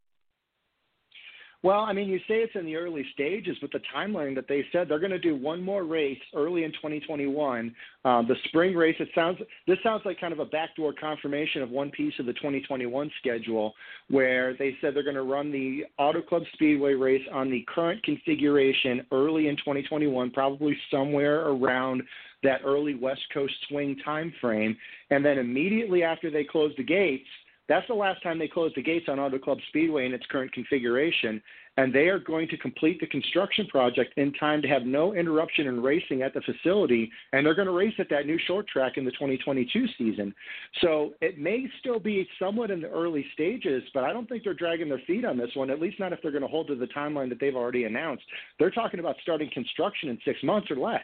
Well, 1.64 1.80
I 1.80 1.92
mean, 1.92 2.08
you 2.08 2.20
say 2.20 2.36
it's 2.36 2.56
in 2.56 2.66
the 2.66 2.76
early 2.76 3.04
stages, 3.14 3.58
but 3.62 3.72
the 3.72 3.82
timeline 3.96 4.36
that 4.36 4.48
they 4.48 4.64
said 4.72 4.88
they're 4.88 5.00
going 5.00 5.12
to 5.12 5.18
do 5.18 5.36
one 5.36 5.62
more 5.62 5.86
race 5.86 6.20
early 6.36 6.64
in 6.64 6.72
2021. 6.74 7.76
Um, 8.06 8.28
the 8.28 8.36
spring 8.46 8.76
race. 8.76 8.96
It 9.00 9.10
sounds 9.16 9.40
this 9.66 9.80
sounds 9.84 10.04
like 10.06 10.20
kind 10.20 10.34
of 10.34 10.40
a 10.40 10.46
backdoor 10.46 10.94
confirmation 10.94 11.64
of 11.64 11.72
one 11.72 11.90
piece 11.90 12.14
of 12.20 12.28
the 12.28 12.34
2021 12.34 13.12
schedule, 13.20 13.74
where 14.10 14.56
they 14.58 14.78
said 14.80 14.96
they're 14.96 15.04
going 15.04 15.16
to 15.16 15.24
run 15.24 15.52
the 15.52 15.86
Auto 15.98 16.22
Club 16.22 16.44
Speedway 16.54 16.94
race 16.94 17.26
on 17.34 17.50
the 17.50 17.66
current 17.74 18.04
configuration 18.04 19.04
early 19.12 19.48
in 19.48 19.58
2021, 19.58 20.30
probably 20.32 20.78
somewhere 20.92 21.48
around 21.48 22.04
that 22.44 22.62
early 22.64 22.94
West 22.94 23.22
Coast 23.34 23.54
swing 23.68 23.98
time 24.06 24.32
frame, 24.40 24.78
and 25.10 25.26
then 25.26 25.40
immediately 25.40 26.04
after 26.04 26.30
they 26.30 26.44
close 26.44 26.72
the 26.78 26.84
gates 26.84 27.28
that's 27.69 27.88
the 27.88 27.94
last 27.94 28.23
time 28.23 28.39
they 28.39 28.48
closed 28.48 28.76
the 28.76 28.81
gates 28.81 29.07
on 29.10 29.19
Auto 29.19 29.38
Club 29.38 29.57
Speedway 29.69 30.06
in 30.06 30.14
its 30.14 30.26
current 30.27 30.52
configuration, 30.53 31.41
and 31.76 31.94
they 31.94 32.07
are 32.07 32.19
going 32.19 32.48
to 32.48 32.57
complete 32.57 32.99
the 32.99 33.07
construction 33.07 33.68
project 33.68 34.14
in 34.18 34.34
time 34.34 34.61
to 34.61 34.68
have 34.68 34.84
no 34.84 35.14
interruption 35.14 35.68
in 35.68 35.81
racing 35.81 36.22
at 36.22 36.34
the 36.34 36.41
facility, 36.41 37.11
and 37.34 37.45
they're 37.45 37.56
going 37.56 37.68
to 37.68 37.73
race 37.73 37.94
at 37.99 38.10
that 38.10 38.26
new 38.26 38.39
short 38.48 38.68
track 38.68 38.94
in 38.98 39.06
the 39.06 39.11
2022 39.11 39.85
season. 39.98 40.34
So 40.81 41.14
it 41.22 41.38
may 41.38 41.68
still 41.80 41.99
be 41.99 42.27
somewhat 42.39 42.72
in 42.72 42.81
the 42.81 42.89
early 42.89 43.26
stages, 43.34 43.84
but 43.94 44.03
I 44.03 44.14
don't 44.14 44.27
think 44.27 44.44
they're 44.44 44.53
dragging 44.53 44.89
their 44.89 45.02
feet 45.06 45.26
on 45.26 45.38
this 45.38 45.52
one, 45.53 45.69
at 45.69 45.81
least 45.81 45.99
not 45.99 46.14
if 46.14 46.19
they're 46.22 46.31
going 46.31 46.41
to 46.41 46.48
hold 46.48 46.68
to 46.68 46.76
the 46.76 46.88
timeline 46.88 47.30
that 47.30 47.39
they've 47.39 47.56
already 47.56 47.84
announced. 47.84 48.23
They're 48.60 48.72
talking 48.72 48.99
about 48.99 49.18
starting 49.22 49.49
construction 49.53 50.10
in 50.10 50.18
six 50.26 50.41
months 50.41 50.72
or 50.72 50.77
less. 50.77 51.02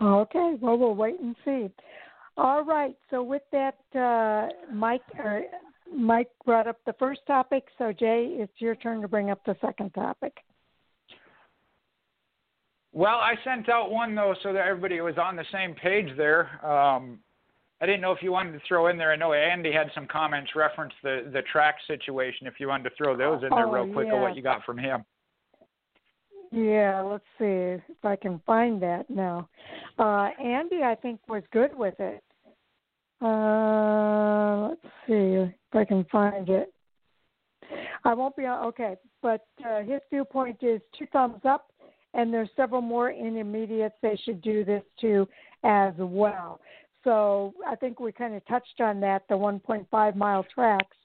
Okay, 0.00 0.56
well, 0.60 0.76
we'll 0.76 0.94
wait 0.94 1.20
and 1.20 1.36
see. 1.44 1.70
All 2.36 2.64
right. 2.64 2.96
So 3.10 3.22
with 3.22 3.42
that, 3.52 3.78
uh, 3.94 4.72
Mike, 4.72 5.02
or 5.18 5.42
Mike 5.94 6.30
brought 6.44 6.66
up 6.66 6.78
the 6.86 6.94
first 6.98 7.20
topic. 7.26 7.64
So 7.78 7.92
Jay, 7.92 8.36
it's 8.38 8.52
your 8.58 8.74
turn 8.74 9.02
to 9.02 9.08
bring 9.08 9.30
up 9.30 9.44
the 9.44 9.56
second 9.60 9.92
topic. 9.94 10.32
Well, 12.92 13.16
I 13.16 13.34
sent 13.42 13.68
out 13.68 13.90
one 13.90 14.14
though, 14.14 14.34
so 14.42 14.52
that 14.52 14.66
everybody 14.66 15.00
was 15.00 15.16
on 15.16 15.36
the 15.36 15.44
same 15.50 15.74
page 15.74 16.08
there. 16.16 16.64
Um, 16.64 17.18
I 17.80 17.86
didn't 17.86 18.00
know 18.00 18.12
if 18.12 18.22
you 18.22 18.30
wanted 18.30 18.52
to 18.52 18.60
throw 18.68 18.88
in 18.88 18.96
there. 18.96 19.12
I 19.12 19.16
know 19.16 19.32
Andy 19.32 19.72
had 19.72 19.90
some 19.94 20.06
comments 20.06 20.50
reference 20.54 20.92
the 21.02 21.30
the 21.32 21.42
track 21.50 21.76
situation. 21.86 22.46
If 22.46 22.54
you 22.60 22.68
wanted 22.68 22.84
to 22.84 22.96
throw 22.96 23.16
those 23.16 23.42
in 23.42 23.50
there 23.50 23.66
oh, 23.66 23.72
real 23.72 23.92
quick, 23.92 24.06
yeah. 24.08 24.14
of 24.14 24.20
what 24.20 24.36
you 24.36 24.42
got 24.42 24.64
from 24.64 24.78
him. 24.78 25.04
Yeah, 26.52 27.00
let's 27.00 27.24
see 27.38 27.44
if 27.46 27.80
I 28.04 28.14
can 28.14 28.40
find 28.44 28.80
that 28.82 29.08
now. 29.08 29.48
Uh, 29.98 30.28
Andy, 30.38 30.82
I 30.82 30.94
think, 30.94 31.18
was 31.26 31.42
good 31.50 31.74
with 31.74 31.94
it. 31.98 32.22
Uh, 33.22 34.68
let's 34.68 34.82
see 35.06 35.48
if 35.48 35.52
I 35.72 35.84
can 35.86 36.04
find 36.12 36.50
it. 36.50 36.72
I 38.04 38.12
won't 38.12 38.36
be 38.36 38.44
on, 38.44 38.66
okay, 38.66 38.96
but 39.22 39.46
uh, 39.66 39.80
his 39.82 40.00
viewpoint 40.10 40.58
is 40.60 40.82
two 40.98 41.06
thumbs 41.10 41.40
up, 41.44 41.70
and 42.12 42.34
there's 42.34 42.50
several 42.54 42.82
more 42.82 43.10
intermediates 43.10 43.94
they 44.02 44.20
should 44.22 44.42
do 44.42 44.62
this 44.62 44.82
to 45.00 45.26
as 45.64 45.94
well. 45.96 46.60
So 47.02 47.54
I 47.66 47.76
think 47.76 47.98
we 47.98 48.12
kind 48.12 48.34
of 48.34 48.44
touched 48.46 48.80
on 48.80 49.00
that, 49.00 49.22
the 49.28 49.34
1.5 49.34 50.16
mile 50.16 50.44
tracks 50.54 50.96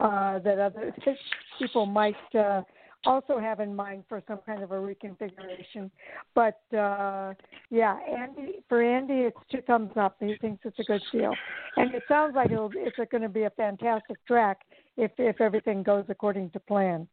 uh, 0.00 0.38
that 0.38 0.58
other 0.58 0.94
people 1.58 1.84
might 1.84 2.16
uh, 2.34 2.62
also 3.06 3.38
have 3.38 3.60
in 3.60 3.74
mind 3.74 4.04
for 4.08 4.22
some 4.26 4.38
kind 4.46 4.62
of 4.62 4.70
a 4.72 4.74
reconfiguration. 4.74 5.90
But 6.34 6.60
uh, 6.76 7.34
yeah, 7.70 7.96
Andy 8.08 8.62
for 8.68 8.82
Andy, 8.82 9.14
it's 9.28 9.36
two 9.50 9.62
thumbs 9.62 9.92
up. 9.96 10.16
He 10.20 10.36
thinks 10.40 10.62
it's 10.64 10.78
a 10.78 10.84
good 10.84 11.02
deal, 11.12 11.34
and 11.76 11.94
it 11.94 12.02
sounds 12.08 12.34
like 12.34 12.50
it'll, 12.50 12.70
it's 12.74 12.96
going 13.10 13.22
to 13.22 13.28
be 13.28 13.44
a 13.44 13.50
fantastic 13.50 14.16
track 14.26 14.60
if 14.96 15.10
if 15.18 15.40
everything 15.40 15.82
goes 15.82 16.04
according 16.08 16.50
to 16.50 16.60
plan. 16.60 17.06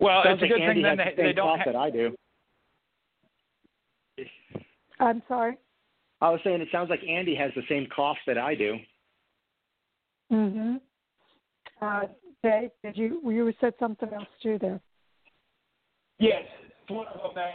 Well, 0.00 0.22
Sounds 0.24 0.40
it's 0.42 0.42
a 0.42 0.44
like 0.46 0.60
good 0.60 0.62
Andy 0.62 0.74
thing 0.74 0.82
then 0.82 0.96
they, 0.98 1.04
the 1.04 1.10
same 1.16 1.26
they 1.26 1.32
don't. 1.32 1.46
cough 1.46 1.58
Ha- 1.64 1.72
that 1.72 1.76
I 1.76 1.90
do. 1.90 2.14
I'm 5.00 5.22
sorry. 5.28 5.56
I 6.20 6.30
was 6.30 6.40
saying 6.42 6.60
it 6.60 6.68
sounds 6.72 6.90
like 6.90 7.00
Andy 7.08 7.34
has 7.36 7.52
the 7.54 7.62
same 7.68 7.86
cough 7.94 8.16
that 8.26 8.38
I 8.38 8.54
do. 8.54 8.76
Mhm. 10.32 10.80
Uh, 11.80 12.02
Jay, 12.44 12.70
did 12.84 12.96
you 12.96 13.20
you 13.24 13.52
said 13.60 13.74
something 13.78 14.12
else 14.12 14.28
too 14.42 14.58
there? 14.60 14.80
Yes, 16.18 16.42
one 16.88 17.06
of 17.22 17.34
them. 17.34 17.48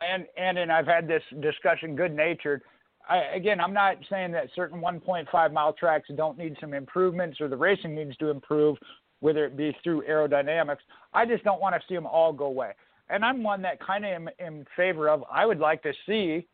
And 0.00 0.26
and 0.36 0.58
and 0.58 0.72
I've 0.72 0.86
had 0.86 1.08
this 1.08 1.22
discussion 1.40 1.96
good 1.96 2.14
natured. 2.14 2.62
I, 3.08 3.18
again, 3.34 3.58
I'm 3.60 3.72
not 3.72 3.96
saying 4.10 4.32
that 4.32 4.48
certain 4.54 4.80
1.5 4.80 5.52
mile 5.52 5.72
tracks 5.72 6.08
don't 6.14 6.36
need 6.36 6.56
some 6.60 6.74
improvements 6.74 7.40
or 7.40 7.48
the 7.48 7.56
racing 7.56 7.94
needs 7.94 8.16
to 8.18 8.28
improve, 8.28 8.76
whether 9.20 9.46
it 9.46 9.56
be 9.56 9.74
through 9.82 10.02
aerodynamics. 10.02 10.78
I 11.14 11.24
just 11.24 11.42
don't 11.42 11.60
want 11.60 11.74
to 11.74 11.80
see 11.88 11.94
them 11.94 12.06
all 12.06 12.34
go 12.34 12.44
away. 12.44 12.72
And 13.08 13.24
I'm 13.24 13.42
one 13.42 13.62
that 13.62 13.80
kind 13.80 14.04
of 14.04 14.10
am 14.10 14.28
in 14.38 14.66
favor 14.76 15.08
of. 15.08 15.24
I 15.32 15.46
would 15.46 15.58
like 15.58 15.82
to 15.84 15.92
see, 16.06 16.46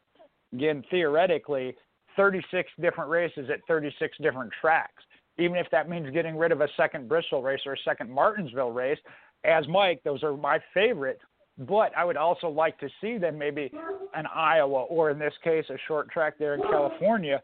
again, 0.52 0.85
theoretically, 0.90 1.74
36 2.16 2.70
different 2.81 3.11
races 3.11 3.51
at 3.52 3.59
36 3.66 4.16
different 4.23 4.52
tracks, 4.61 5.02
even 5.39 5.56
if 5.56 5.66
that 5.70 5.89
means 5.89 6.11
getting 6.12 6.36
rid 6.36 6.52
of 6.52 6.61
a 6.61 6.69
second 6.77 7.09
Bristol 7.09 7.43
race 7.43 7.61
or 7.66 7.74
a 7.74 7.78
second 7.85 8.11
Martinsville 8.11 8.70
race. 8.70 8.98
As 9.44 9.66
Mike, 9.69 10.01
those 10.05 10.23
are 10.23 10.36
my 10.36 10.59
favorite 10.73 11.20
but 11.59 11.93
I 11.97 12.05
would 12.05 12.16
also 12.16 12.48
like 12.48 12.78
to 12.81 12.89
see 13.01 13.19
them 13.19 13.39
maybe 13.39 13.70
an 14.15 14.27
Iowa 14.35 14.82
or 14.85 15.11
in 15.11 15.19
this 15.19 15.35
case 15.43 15.65
a 15.70 15.77
short 15.86 16.11
track 16.11 16.35
there 16.39 16.55
in 16.55 16.62
California. 16.62 17.43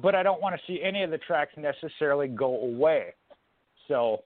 But 0.00 0.14
I 0.14 0.22
don't 0.22 0.40
want 0.40 0.54
to 0.54 0.60
see 0.66 0.80
any 0.82 1.02
of 1.02 1.10
the 1.10 1.18
tracks 1.18 1.52
necessarily 1.56 2.28
go 2.28 2.60
away. 2.62 3.14
So 3.86 4.22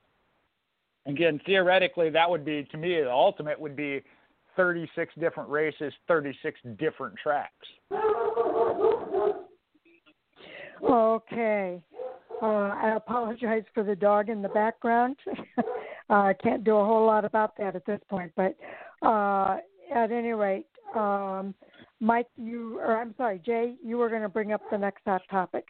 again, 1.07 1.41
theoretically, 1.47 2.11
that 2.11 2.29
would 2.29 2.45
be 2.45 2.65
to 2.71 2.77
me 2.77 3.01
the 3.01 3.11
ultimate 3.11 3.59
would 3.59 3.75
be 3.75 4.03
36 4.57 5.15
different 5.19 5.49
races, 5.49 5.93
36 6.07 6.61
different 6.79 7.17
tracks. 7.21 7.51
Okay. 10.85 11.83
Uh, 12.43 12.75
I 12.75 12.95
apologize 12.97 13.63
for 13.73 13.85
the 13.85 13.95
dog 13.95 14.29
in 14.29 14.43
the 14.43 14.49
background. 14.49 15.17
I 16.11 16.31
uh, 16.31 16.35
can't 16.43 16.65
do 16.65 16.77
a 16.77 16.85
whole 16.85 17.07
lot 17.07 17.25
about 17.25 17.57
that 17.59 17.77
at 17.77 17.87
this 17.87 18.01
point, 18.11 18.33
but 18.35 18.57
uh, 19.07 19.59
at 19.95 20.11
any 20.11 20.33
rate, 20.33 20.67
um, 20.97 21.55
Mike, 22.01 22.27
you 22.37 22.81
or 22.81 23.01
I'm 23.01 23.15
sorry, 23.17 23.41
Jay, 23.47 23.77
you 23.83 23.97
were 23.97 24.09
going 24.09 24.23
to 24.23 24.29
bring 24.29 24.53
up 24.53 24.61
the 24.71 24.77
next 24.77 25.03
hot 25.07 25.23
topic. 25.31 25.67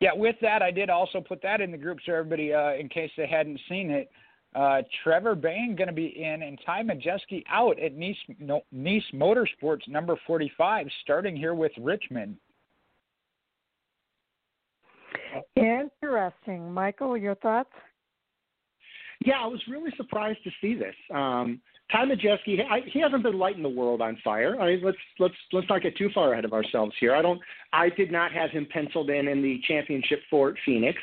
Yeah, 0.00 0.10
with 0.14 0.36
that, 0.40 0.62
I 0.62 0.70
did 0.70 0.88
also 0.90 1.20
put 1.20 1.42
that 1.42 1.60
in 1.60 1.70
the 1.70 1.78
group 1.78 1.98
so 2.04 2.12
everybody, 2.12 2.52
uh, 2.52 2.72
in 2.72 2.88
case 2.88 3.10
they 3.16 3.26
hadn't 3.26 3.60
seen 3.68 3.90
it. 3.90 4.10
Uh, 4.54 4.80
Trevor 5.04 5.34
Bayne 5.34 5.76
going 5.76 5.88
to 5.88 5.94
be 5.94 6.22
in 6.22 6.42
and 6.42 6.58
Ty 6.64 6.82
Majeski 6.82 7.44
out 7.50 7.78
at 7.78 7.94
Nice, 7.94 8.16
no, 8.38 8.62
Niece 8.72 9.04
Motorsports 9.12 9.86
number 9.86 10.18
45, 10.26 10.86
starting 11.02 11.36
here 11.36 11.54
with 11.54 11.72
Richmond. 11.78 12.36
Interesting. 15.56 16.72
Michael, 16.72 17.16
your 17.16 17.34
thoughts? 17.36 17.70
Yeah, 19.24 19.40
I 19.42 19.46
was 19.46 19.60
really 19.68 19.90
surprised 19.96 20.38
to 20.44 20.50
see 20.60 20.74
this. 20.74 20.94
Um, 21.12 21.60
Ty 21.90 22.04
Majeski, 22.06 22.58
he 22.92 23.00
hasn't 23.00 23.22
been 23.22 23.38
lighting 23.38 23.62
the 23.62 23.68
world 23.68 24.02
on 24.02 24.18
fire. 24.24 24.60
I 24.60 24.74
mean, 24.74 24.84
let's 24.84 24.98
let's 25.18 25.34
let's 25.52 25.68
not 25.68 25.82
get 25.82 25.96
too 25.96 26.10
far 26.12 26.32
ahead 26.32 26.44
of 26.44 26.52
ourselves 26.52 26.92
here. 26.98 27.14
I 27.14 27.22
don't. 27.22 27.40
I 27.72 27.90
did 27.90 28.10
not 28.10 28.32
have 28.32 28.50
him 28.50 28.66
penciled 28.70 29.08
in 29.08 29.28
in 29.28 29.42
the 29.42 29.60
championship 29.68 30.20
for 30.28 30.54
Phoenix, 30.64 30.98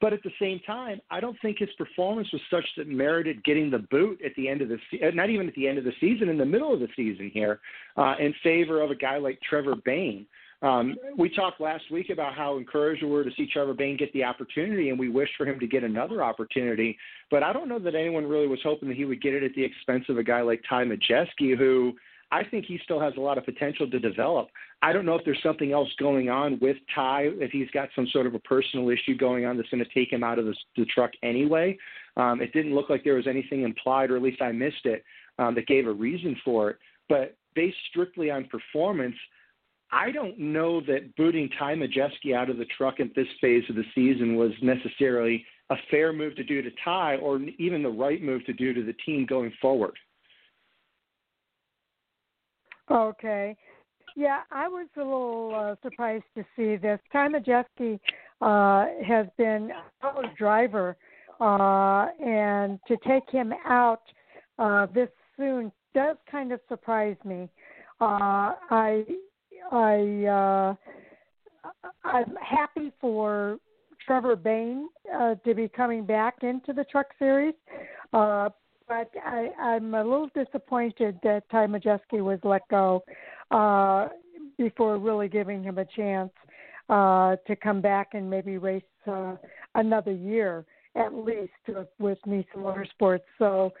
but 0.00 0.12
at 0.12 0.22
the 0.24 0.32
same 0.40 0.60
time, 0.66 1.00
I 1.10 1.20
don't 1.20 1.36
think 1.40 1.58
his 1.58 1.68
performance 1.78 2.28
was 2.32 2.42
such 2.50 2.66
that 2.76 2.88
merited 2.88 3.44
getting 3.44 3.70
the 3.70 3.78
boot 3.78 4.20
at 4.24 4.32
the 4.36 4.48
end 4.48 4.60
of 4.60 4.68
the 4.68 4.78
se- 4.90 5.12
not 5.14 5.30
even 5.30 5.48
at 5.48 5.54
the 5.54 5.68
end 5.68 5.78
of 5.78 5.84
the 5.84 5.92
season, 6.00 6.28
in 6.28 6.36
the 6.36 6.44
middle 6.44 6.74
of 6.74 6.80
the 6.80 6.88
season 6.96 7.30
here, 7.32 7.60
uh, 7.96 8.14
in 8.18 8.34
favor 8.42 8.82
of 8.82 8.90
a 8.90 8.96
guy 8.96 9.18
like 9.18 9.38
Trevor 9.48 9.76
Bayne. 9.84 10.26
Um, 10.64 10.96
we 11.18 11.28
talked 11.28 11.60
last 11.60 11.84
week 11.90 12.08
about 12.08 12.34
how 12.34 12.56
encouraged 12.56 13.02
we 13.02 13.10
were 13.10 13.22
to 13.22 13.30
see 13.36 13.46
Trevor 13.52 13.74
Bayne 13.74 13.98
get 13.98 14.10
the 14.14 14.24
opportunity, 14.24 14.88
and 14.88 14.98
we 14.98 15.10
wished 15.10 15.34
for 15.36 15.46
him 15.46 15.60
to 15.60 15.66
get 15.66 15.84
another 15.84 16.24
opportunity. 16.24 16.96
But 17.30 17.42
I 17.42 17.52
don't 17.52 17.68
know 17.68 17.78
that 17.80 17.94
anyone 17.94 18.26
really 18.26 18.46
was 18.46 18.60
hoping 18.64 18.88
that 18.88 18.96
he 18.96 19.04
would 19.04 19.20
get 19.20 19.34
it 19.34 19.42
at 19.42 19.52
the 19.54 19.62
expense 19.62 20.04
of 20.08 20.16
a 20.16 20.22
guy 20.22 20.40
like 20.40 20.62
Ty 20.66 20.84
Majeski, 20.84 21.56
who 21.56 21.92
I 22.32 22.44
think 22.44 22.64
he 22.64 22.80
still 22.82 22.98
has 22.98 23.12
a 23.18 23.20
lot 23.20 23.36
of 23.36 23.44
potential 23.44 23.90
to 23.90 23.98
develop. 23.98 24.48
I 24.80 24.94
don't 24.94 25.04
know 25.04 25.16
if 25.16 25.24
there's 25.26 25.42
something 25.42 25.72
else 25.72 25.90
going 25.98 26.30
on 26.30 26.58
with 26.60 26.78
Ty, 26.94 27.28
if 27.34 27.50
he's 27.50 27.70
got 27.74 27.90
some 27.94 28.06
sort 28.10 28.26
of 28.26 28.34
a 28.34 28.38
personal 28.40 28.88
issue 28.88 29.18
going 29.18 29.44
on 29.44 29.58
that's 29.58 29.68
going 29.68 29.84
to 29.84 29.90
take 29.94 30.10
him 30.10 30.24
out 30.24 30.38
of 30.38 30.46
the, 30.46 30.54
the 30.78 30.86
truck 30.86 31.10
anyway. 31.22 31.76
Um, 32.16 32.40
it 32.40 32.54
didn't 32.54 32.74
look 32.74 32.88
like 32.88 33.04
there 33.04 33.14
was 33.14 33.26
anything 33.26 33.64
implied, 33.64 34.10
or 34.10 34.16
at 34.16 34.22
least 34.22 34.40
I 34.40 34.52
missed 34.52 34.86
it, 34.86 35.04
um, 35.38 35.54
that 35.56 35.66
gave 35.66 35.86
a 35.86 35.92
reason 35.92 36.36
for 36.42 36.70
it. 36.70 36.78
But 37.08 37.36
based 37.54 37.76
strictly 37.90 38.30
on 38.30 38.46
performance, 38.46 39.16
I 39.92 40.10
don't 40.10 40.38
know 40.38 40.80
that 40.82 41.14
booting 41.16 41.48
Ty 41.58 41.76
Majeski 41.76 42.34
out 42.34 42.50
of 42.50 42.58
the 42.58 42.66
truck 42.76 43.00
at 43.00 43.14
this 43.14 43.28
phase 43.40 43.64
of 43.68 43.76
the 43.76 43.84
season 43.94 44.36
was 44.36 44.50
necessarily 44.62 45.44
a 45.70 45.76
fair 45.90 46.12
move 46.12 46.36
to 46.36 46.44
do 46.44 46.62
to 46.62 46.70
Ty 46.84 47.16
or 47.16 47.40
even 47.58 47.82
the 47.82 47.88
right 47.88 48.22
move 48.22 48.44
to 48.46 48.52
do 48.52 48.74
to 48.74 48.82
the 48.82 48.94
team 49.06 49.24
going 49.26 49.52
forward. 49.60 49.94
Okay. 52.90 53.56
Yeah, 54.16 54.40
I 54.52 54.68
was 54.68 54.86
a 54.96 55.00
little 55.00 55.52
uh, 55.54 55.74
surprised 55.82 56.24
to 56.36 56.44
see 56.54 56.76
this. 56.76 57.00
Ty 57.12 57.28
Majeski 57.28 57.98
uh, 58.40 58.86
has 59.04 59.26
been 59.36 59.70
a 60.02 60.36
driver, 60.38 60.96
uh, 61.40 62.06
and 62.24 62.78
to 62.86 62.96
take 63.06 63.28
him 63.30 63.52
out 63.64 64.02
uh, 64.58 64.86
this 64.94 65.08
soon 65.36 65.72
does 65.94 66.16
kind 66.30 66.52
of 66.52 66.60
surprise 66.68 67.16
me. 67.24 67.48
Uh, 68.00 68.52
I 68.70 69.04
I 69.72 70.76
uh, 71.64 71.68
I'm 72.04 72.36
happy 72.36 72.92
for 73.00 73.58
Trevor 74.06 74.36
Bayne 74.36 74.88
uh, 75.14 75.34
to 75.36 75.54
be 75.54 75.68
coming 75.68 76.04
back 76.04 76.36
into 76.42 76.72
the 76.72 76.84
Truck 76.84 77.06
Series, 77.18 77.54
uh, 78.12 78.50
but 78.86 79.10
I, 79.24 79.48
I'm 79.58 79.94
a 79.94 80.02
little 80.04 80.28
disappointed 80.34 81.18
that 81.22 81.48
Ty 81.50 81.66
Majeski 81.66 82.22
was 82.22 82.38
let 82.44 82.62
go 82.68 83.02
uh, 83.50 84.08
before 84.58 84.98
really 84.98 85.28
giving 85.28 85.62
him 85.62 85.78
a 85.78 85.84
chance 85.84 86.30
uh, 86.88 87.36
to 87.46 87.56
come 87.56 87.80
back 87.80 88.08
and 88.12 88.28
maybe 88.28 88.58
race 88.58 88.82
uh, 89.06 89.36
another 89.74 90.12
year 90.12 90.66
at 90.96 91.14
least 91.14 91.50
with, 91.66 91.88
with 91.98 92.18
Niece 92.26 92.46
Motorsports. 92.56 93.20
So 93.38 93.72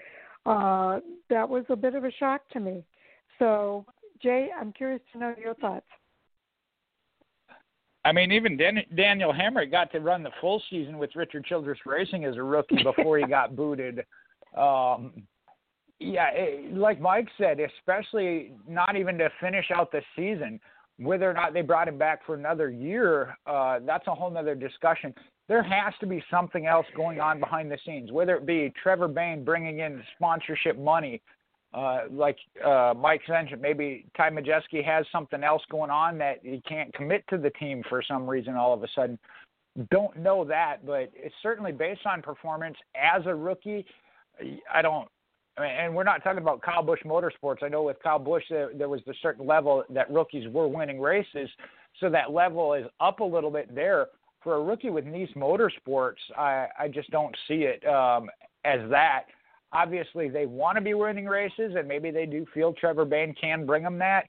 uh, 0.46 1.00
that 1.30 1.48
was 1.48 1.64
a 1.68 1.76
bit 1.76 1.94
of 1.94 2.04
a 2.04 2.10
shock 2.12 2.42
to 2.52 2.60
me. 2.60 2.84
So 3.38 3.84
Jay, 4.24 4.48
I'm 4.58 4.72
curious 4.72 5.02
to 5.12 5.18
know 5.18 5.34
your 5.38 5.54
thoughts. 5.54 5.86
I 8.06 8.12
mean, 8.12 8.32
even 8.32 8.56
Dan- 8.56 8.84
Daniel 8.96 9.32
Hemric 9.32 9.70
got 9.70 9.92
to 9.92 10.00
run 10.00 10.22
the 10.22 10.30
full 10.40 10.62
season 10.70 10.98
with 10.98 11.14
Richard 11.14 11.44
Childress 11.44 11.78
Racing 11.84 12.24
as 12.24 12.36
a 12.36 12.42
rookie 12.42 12.82
before 12.82 13.18
he 13.18 13.26
got 13.26 13.54
booted. 13.54 14.00
Um, 14.56 15.22
yeah, 16.00 16.30
it, 16.32 16.74
like 16.74 17.00
Mike 17.00 17.28
said, 17.38 17.60
especially 17.60 18.52
not 18.66 18.96
even 18.96 19.18
to 19.18 19.28
finish 19.40 19.66
out 19.74 19.92
the 19.92 20.00
season, 20.16 20.58
whether 20.98 21.30
or 21.30 21.34
not 21.34 21.52
they 21.52 21.62
brought 21.62 21.88
him 21.88 21.98
back 21.98 22.24
for 22.24 22.34
another 22.34 22.70
year, 22.70 23.36
uh, 23.46 23.80
that's 23.84 24.06
a 24.06 24.14
whole 24.14 24.36
other 24.36 24.54
discussion. 24.54 25.14
There 25.48 25.62
has 25.62 25.92
to 26.00 26.06
be 26.06 26.24
something 26.30 26.66
else 26.66 26.86
going 26.96 27.20
on 27.20 27.40
behind 27.40 27.70
the 27.70 27.78
scenes, 27.84 28.10
whether 28.10 28.36
it 28.36 28.46
be 28.46 28.72
Trevor 28.82 29.08
Bayne 29.08 29.44
bringing 29.44 29.80
in 29.80 30.02
sponsorship 30.16 30.78
money 30.78 31.20
uh, 31.74 32.02
like 32.10 32.38
uh, 32.64 32.94
Mike 32.96 33.22
mentioned, 33.28 33.60
maybe 33.60 34.06
Ty 34.16 34.30
Majeski 34.30 34.84
has 34.84 35.04
something 35.10 35.42
else 35.42 35.62
going 35.70 35.90
on 35.90 36.16
that 36.18 36.38
he 36.42 36.62
can't 36.68 36.94
commit 36.94 37.24
to 37.30 37.36
the 37.36 37.50
team 37.50 37.82
for 37.88 38.00
some 38.00 38.28
reason 38.28 38.54
all 38.54 38.72
of 38.72 38.82
a 38.84 38.88
sudden. 38.94 39.18
Don't 39.90 40.16
know 40.16 40.44
that, 40.44 40.86
but 40.86 41.10
it's 41.14 41.34
certainly 41.42 41.72
based 41.72 42.06
on 42.06 42.22
performance 42.22 42.76
as 42.94 43.22
a 43.26 43.34
rookie. 43.34 43.84
I 44.72 44.82
don't, 44.82 45.08
and 45.56 45.92
we're 45.92 46.04
not 46.04 46.22
talking 46.22 46.42
about 46.42 46.62
Kyle 46.62 46.82
Busch 46.82 47.00
Motorsports. 47.04 47.64
I 47.64 47.68
know 47.68 47.82
with 47.82 47.96
Kyle 48.00 48.20
Busch 48.20 48.44
there, 48.48 48.70
there 48.72 48.88
was 48.88 49.00
a 49.08 49.14
certain 49.20 49.44
level 49.44 49.82
that 49.90 50.08
rookies 50.12 50.48
were 50.52 50.68
winning 50.68 51.00
races, 51.00 51.50
so 51.98 52.08
that 52.08 52.30
level 52.30 52.74
is 52.74 52.86
up 53.00 53.18
a 53.18 53.24
little 53.24 53.50
bit 53.50 53.74
there. 53.74 54.06
For 54.44 54.56
a 54.56 54.62
rookie 54.62 54.90
with 54.90 55.06
Niece 55.06 55.30
Motorsports, 55.34 56.20
I, 56.36 56.68
I 56.78 56.86
just 56.86 57.10
don't 57.10 57.34
see 57.48 57.64
it 57.64 57.84
um, 57.88 58.28
as 58.64 58.78
that 58.90 59.24
obviously 59.74 60.28
they 60.28 60.46
want 60.46 60.76
to 60.76 60.80
be 60.80 60.94
winning 60.94 61.26
races, 61.26 61.74
and 61.76 61.86
maybe 61.86 62.10
they 62.10 62.24
do 62.24 62.46
feel 62.54 62.72
Trevor 62.72 63.04
Bayne 63.04 63.34
can 63.38 63.66
bring 63.66 63.82
them 63.82 63.98
that. 63.98 64.24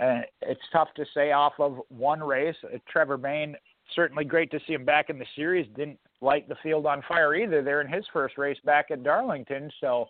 Uh, 0.00 0.20
it's 0.42 0.60
tough 0.72 0.88
to 0.96 1.04
say 1.14 1.32
off 1.32 1.54
of 1.58 1.80
one 1.88 2.20
race. 2.20 2.56
Uh, 2.64 2.78
Trevor 2.88 3.16
Bayne, 3.16 3.56
certainly 3.94 4.24
great 4.24 4.50
to 4.50 4.60
see 4.66 4.74
him 4.74 4.84
back 4.84 5.10
in 5.10 5.18
the 5.18 5.26
series. 5.34 5.66
Didn't 5.76 5.98
light 6.20 6.48
the 6.48 6.56
field 6.62 6.86
on 6.86 7.02
fire 7.08 7.34
either 7.34 7.62
there 7.62 7.80
in 7.80 7.92
his 7.92 8.04
first 8.12 8.38
race 8.38 8.58
back 8.64 8.90
at 8.90 9.02
Darlington. 9.02 9.70
So, 9.80 10.06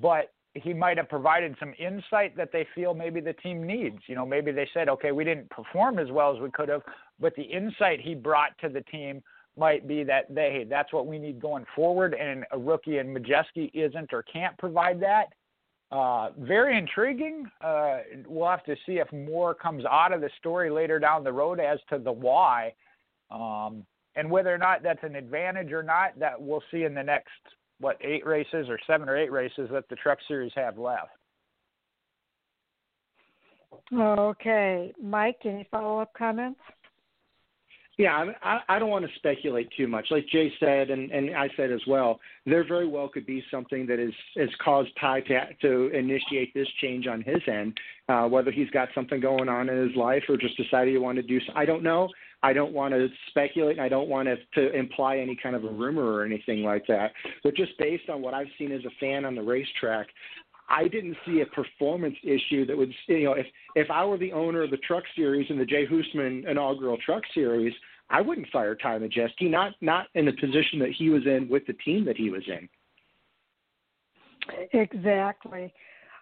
but 0.00 0.32
he 0.54 0.72
might 0.72 0.96
have 0.96 1.08
provided 1.08 1.54
some 1.60 1.74
insight 1.78 2.36
that 2.36 2.50
they 2.52 2.66
feel 2.74 2.94
maybe 2.94 3.20
the 3.20 3.34
team 3.34 3.66
needs. 3.66 3.98
You 4.06 4.14
know, 4.14 4.26
maybe 4.26 4.52
they 4.52 4.68
said, 4.72 4.88
okay, 4.88 5.12
we 5.12 5.24
didn't 5.24 5.50
perform 5.50 5.98
as 5.98 6.10
well 6.10 6.34
as 6.34 6.40
we 6.40 6.50
could 6.50 6.68
have, 6.68 6.82
but 7.20 7.34
the 7.36 7.42
insight 7.42 8.00
he 8.00 8.14
brought 8.14 8.56
to 8.60 8.68
the 8.68 8.80
team 8.82 9.22
might 9.56 9.88
be 9.88 10.04
that 10.04 10.32
they 10.34 10.50
hey, 10.50 10.64
that's 10.64 10.92
what 10.92 11.06
we 11.06 11.18
need 11.18 11.40
going 11.40 11.64
forward, 11.74 12.14
and 12.14 12.44
a 12.52 12.58
rookie 12.58 12.98
in 12.98 13.14
Majeski 13.14 13.70
isn't 13.74 14.12
or 14.12 14.22
can't 14.22 14.56
provide 14.58 15.00
that. 15.00 15.26
Uh, 15.92 16.30
very 16.38 16.76
intriguing. 16.76 17.46
Uh, 17.60 17.98
we'll 18.26 18.48
have 18.48 18.64
to 18.64 18.74
see 18.86 18.94
if 18.94 19.10
more 19.12 19.54
comes 19.54 19.84
out 19.84 20.12
of 20.12 20.20
the 20.20 20.30
story 20.38 20.68
later 20.68 20.98
down 20.98 21.22
the 21.22 21.32
road 21.32 21.60
as 21.60 21.78
to 21.88 21.98
the 21.98 22.10
why, 22.10 22.72
um, 23.30 23.86
and 24.16 24.28
whether 24.28 24.52
or 24.52 24.58
not 24.58 24.82
that's 24.82 25.02
an 25.04 25.14
advantage 25.14 25.72
or 25.72 25.82
not. 25.82 26.18
That 26.18 26.40
we'll 26.40 26.62
see 26.70 26.84
in 26.84 26.94
the 26.94 27.02
next 27.02 27.30
what 27.78 27.98
eight 28.00 28.26
races 28.26 28.66
or 28.68 28.78
seven 28.86 29.08
or 29.08 29.16
eight 29.16 29.30
races 29.30 29.68
that 29.72 29.88
the 29.88 29.96
Truck 29.96 30.18
Series 30.26 30.52
have 30.56 30.76
left. 30.76 31.10
Okay, 33.92 34.92
Mike. 35.00 35.38
Any 35.44 35.68
follow 35.70 36.00
up 36.00 36.12
comments? 36.14 36.60
Yeah, 37.98 38.26
I, 38.42 38.60
I 38.68 38.78
don't 38.78 38.90
want 38.90 39.06
to 39.06 39.10
speculate 39.16 39.70
too 39.74 39.88
much. 39.88 40.08
Like 40.10 40.26
Jay 40.28 40.52
said, 40.60 40.90
and, 40.90 41.10
and 41.10 41.34
I 41.34 41.48
said 41.56 41.72
as 41.72 41.80
well, 41.86 42.20
there 42.44 42.66
very 42.66 42.86
well 42.86 43.08
could 43.08 43.24
be 43.24 43.42
something 43.50 43.86
that 43.86 43.98
is 43.98 44.12
has 44.36 44.50
caused 44.62 44.90
Ty 45.00 45.22
to, 45.22 45.54
to 45.62 45.96
initiate 45.96 46.52
this 46.52 46.68
change 46.82 47.06
on 47.06 47.22
his 47.22 47.40
end. 47.46 47.78
Uh, 48.08 48.28
whether 48.28 48.52
he's 48.52 48.70
got 48.70 48.88
something 48.94 49.18
going 49.18 49.48
on 49.48 49.68
in 49.68 49.88
his 49.88 49.96
life 49.96 50.22
or 50.28 50.36
just 50.36 50.56
decided 50.58 50.92
he 50.92 50.98
wanted 50.98 51.26
to 51.26 51.38
do. 51.38 51.44
I 51.56 51.64
don't 51.64 51.82
know. 51.82 52.08
I 52.42 52.52
don't 52.52 52.72
want 52.72 52.92
to 52.94 53.08
speculate. 53.30 53.80
I 53.80 53.88
don't 53.88 54.08
want 54.08 54.28
to, 54.28 54.36
to 54.54 54.78
imply 54.78 55.16
any 55.16 55.36
kind 55.42 55.56
of 55.56 55.64
a 55.64 55.70
rumor 55.70 56.04
or 56.04 56.24
anything 56.24 56.62
like 56.62 56.86
that. 56.86 57.12
But 57.42 57.56
just 57.56 57.72
based 57.78 58.08
on 58.08 58.22
what 58.22 58.34
I've 58.34 58.46
seen 58.58 58.70
as 58.72 58.84
a 58.84 58.90
fan 59.00 59.24
on 59.24 59.34
the 59.34 59.42
racetrack, 59.42 60.06
I 60.68 60.88
didn't 60.88 61.16
see 61.24 61.42
a 61.42 61.46
performance 61.46 62.16
issue 62.22 62.66
that 62.66 62.76
would, 62.76 62.92
you 63.06 63.24
know, 63.24 63.32
if 63.32 63.46
if 63.74 63.90
I 63.90 64.04
were 64.04 64.18
the 64.18 64.32
owner 64.32 64.62
of 64.62 64.70
the 64.70 64.78
Truck 64.78 65.04
Series 65.14 65.48
and 65.48 65.60
the 65.60 65.64
Jay 65.64 65.86
Husmann 65.86 66.48
inaugural 66.48 66.96
Truck 67.04 67.22
Series, 67.34 67.72
I 68.10 68.20
wouldn't 68.20 68.48
fire 68.48 68.74
Ty 68.74 68.98
Majeski, 68.98 69.50
not 69.50 69.74
not 69.80 70.06
in 70.14 70.26
the 70.26 70.32
position 70.32 70.78
that 70.80 70.92
he 70.96 71.10
was 71.10 71.24
in 71.26 71.48
with 71.48 71.66
the 71.66 71.74
team 71.84 72.04
that 72.06 72.16
he 72.16 72.30
was 72.30 72.42
in. 72.48 72.68
Exactly. 74.72 75.72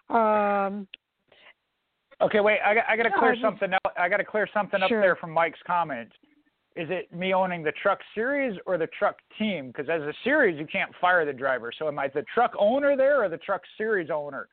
Um, 0.09 0.87
okay, 2.21 2.39
wait. 2.39 2.59
I 2.63 2.75
got, 2.75 2.83
I 2.89 2.97
got 2.97 3.03
to 3.03 3.11
clear 3.17 3.35
something 3.41 3.73
up. 3.73 3.93
I 3.97 4.09
got 4.09 4.17
to 4.17 4.23
clear 4.25 4.47
something 4.53 4.79
sure. 4.87 4.99
up 4.99 5.03
there 5.03 5.15
from 5.15 5.31
Mike's 5.31 5.59
comments. 5.65 6.13
Is 6.75 6.89
it 6.89 7.13
me 7.13 7.33
owning 7.33 7.63
the 7.63 7.71
truck 7.81 7.99
series 8.13 8.57
or 8.65 8.77
the 8.77 8.87
truck 8.99 9.15
team? 9.39 9.67
Because 9.67 9.89
as 9.89 10.01
a 10.01 10.13
series, 10.25 10.59
you 10.59 10.67
can't 10.67 10.91
fire 10.99 11.25
the 11.25 11.31
driver. 11.31 11.71
So 11.77 11.87
am 11.87 11.97
I 11.97 12.09
the 12.09 12.25
truck 12.33 12.51
owner 12.59 12.97
there 12.97 13.23
or 13.23 13.29
the 13.29 13.37
truck 13.37 13.61
series 13.77 14.09
owner? 14.09 14.49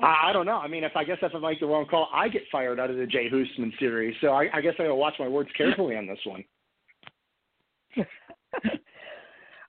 I 0.00 0.32
don't 0.32 0.46
know. 0.46 0.56
I 0.56 0.68
mean, 0.68 0.84
if 0.84 0.92
I 0.96 1.04
guess 1.04 1.18
if 1.20 1.34
I 1.34 1.38
make 1.38 1.60
the 1.60 1.66
wrong 1.66 1.86
call, 1.86 2.08
I 2.14 2.28
get 2.28 2.42
fired 2.50 2.80
out 2.80 2.90
of 2.90 2.96
the 2.96 3.06
Jay 3.06 3.28
Husmann 3.28 3.72
series. 3.78 4.14
So 4.20 4.28
I, 4.28 4.48
I 4.54 4.60
guess 4.62 4.74
I 4.78 4.84
gotta 4.84 4.94
watch 4.94 5.14
my 5.18 5.28
words 5.28 5.50
carefully 5.56 5.96
on 5.96 6.06
this 6.06 6.18
one. 6.24 6.44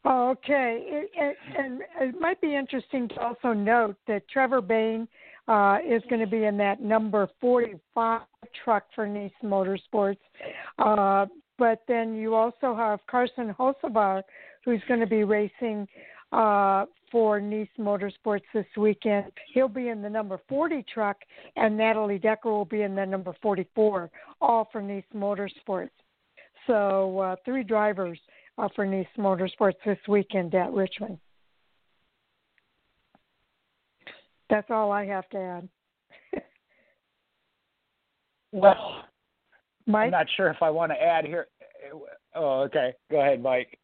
okay, 0.08 0.80
it, 0.86 1.12
it, 1.14 1.38
and 1.58 1.82
it 2.00 2.20
might 2.22 2.40
be 2.40 2.56
interesting 2.56 3.10
to 3.10 3.20
also 3.20 3.52
note 3.52 3.98
that 4.08 4.28
Trevor 4.30 4.62
Bayne 4.62 5.10
uh, 5.48 5.78
is 5.86 6.02
going 6.10 6.22
to 6.22 6.28
be 6.28 6.46
in 6.46 6.58
that 6.58 6.82
number 6.82 7.28
45 7.42 8.22
truck 8.64 8.86
for 8.96 9.08
Niece 9.08 9.32
Motorsports. 9.44 10.18
Uh, 10.80 11.26
but 11.58 11.84
then 11.88 12.16
you 12.16 12.34
also 12.34 12.76
have 12.76 13.00
Carson 13.10 13.54
Hocevar, 13.60 14.24
who's 14.64 14.82
going 14.88 15.00
to 15.00 15.08
be 15.08 15.24
racing 15.24 15.88
uh, 16.32 16.86
for 17.12 17.40
Niece 17.40 17.70
Motorsports 17.78 18.44
this 18.54 18.66
weekend. 18.76 19.32
He'll 19.54 19.68
be 19.68 19.90
in 19.90 20.02
the 20.02 20.10
number 20.10 20.40
40 20.50 20.84
truck, 20.92 21.18
and 21.56 21.78
Natalie 21.78 22.18
Decker 22.18 22.50
will 22.50 22.66
be 22.66 22.82
in 22.82 22.96
the 22.96 23.06
number 23.06 23.36
44, 23.42 24.10
all 24.42 24.68
for 24.72 24.82
Niece 24.82 25.04
Motorsports. 25.16 25.90
So 26.66 27.20
uh, 27.20 27.36
three 27.46 27.64
drivers 27.64 28.20
uh, 28.58 28.70
for 28.76 28.86
Niece 28.86 29.08
Motorsports 29.18 29.76
this 29.86 30.00
weekend 30.08 30.56
at 30.56 30.72
Richmond. 30.72 31.20
That's 34.54 34.70
all 34.70 34.92
I 34.92 35.04
have 35.08 35.28
to 35.30 35.38
add. 35.40 35.70
well, 38.52 39.06
Mike? 39.88 40.06
I'm 40.06 40.12
not 40.12 40.28
sure 40.38 40.50
if 40.50 40.62
I 40.62 40.70
want 40.70 40.92
to 40.92 41.02
add 41.02 41.26
here. 41.26 41.48
Oh, 42.36 42.60
okay. 42.62 42.94
Go 43.10 43.20
ahead, 43.20 43.42
Mike. 43.42 43.80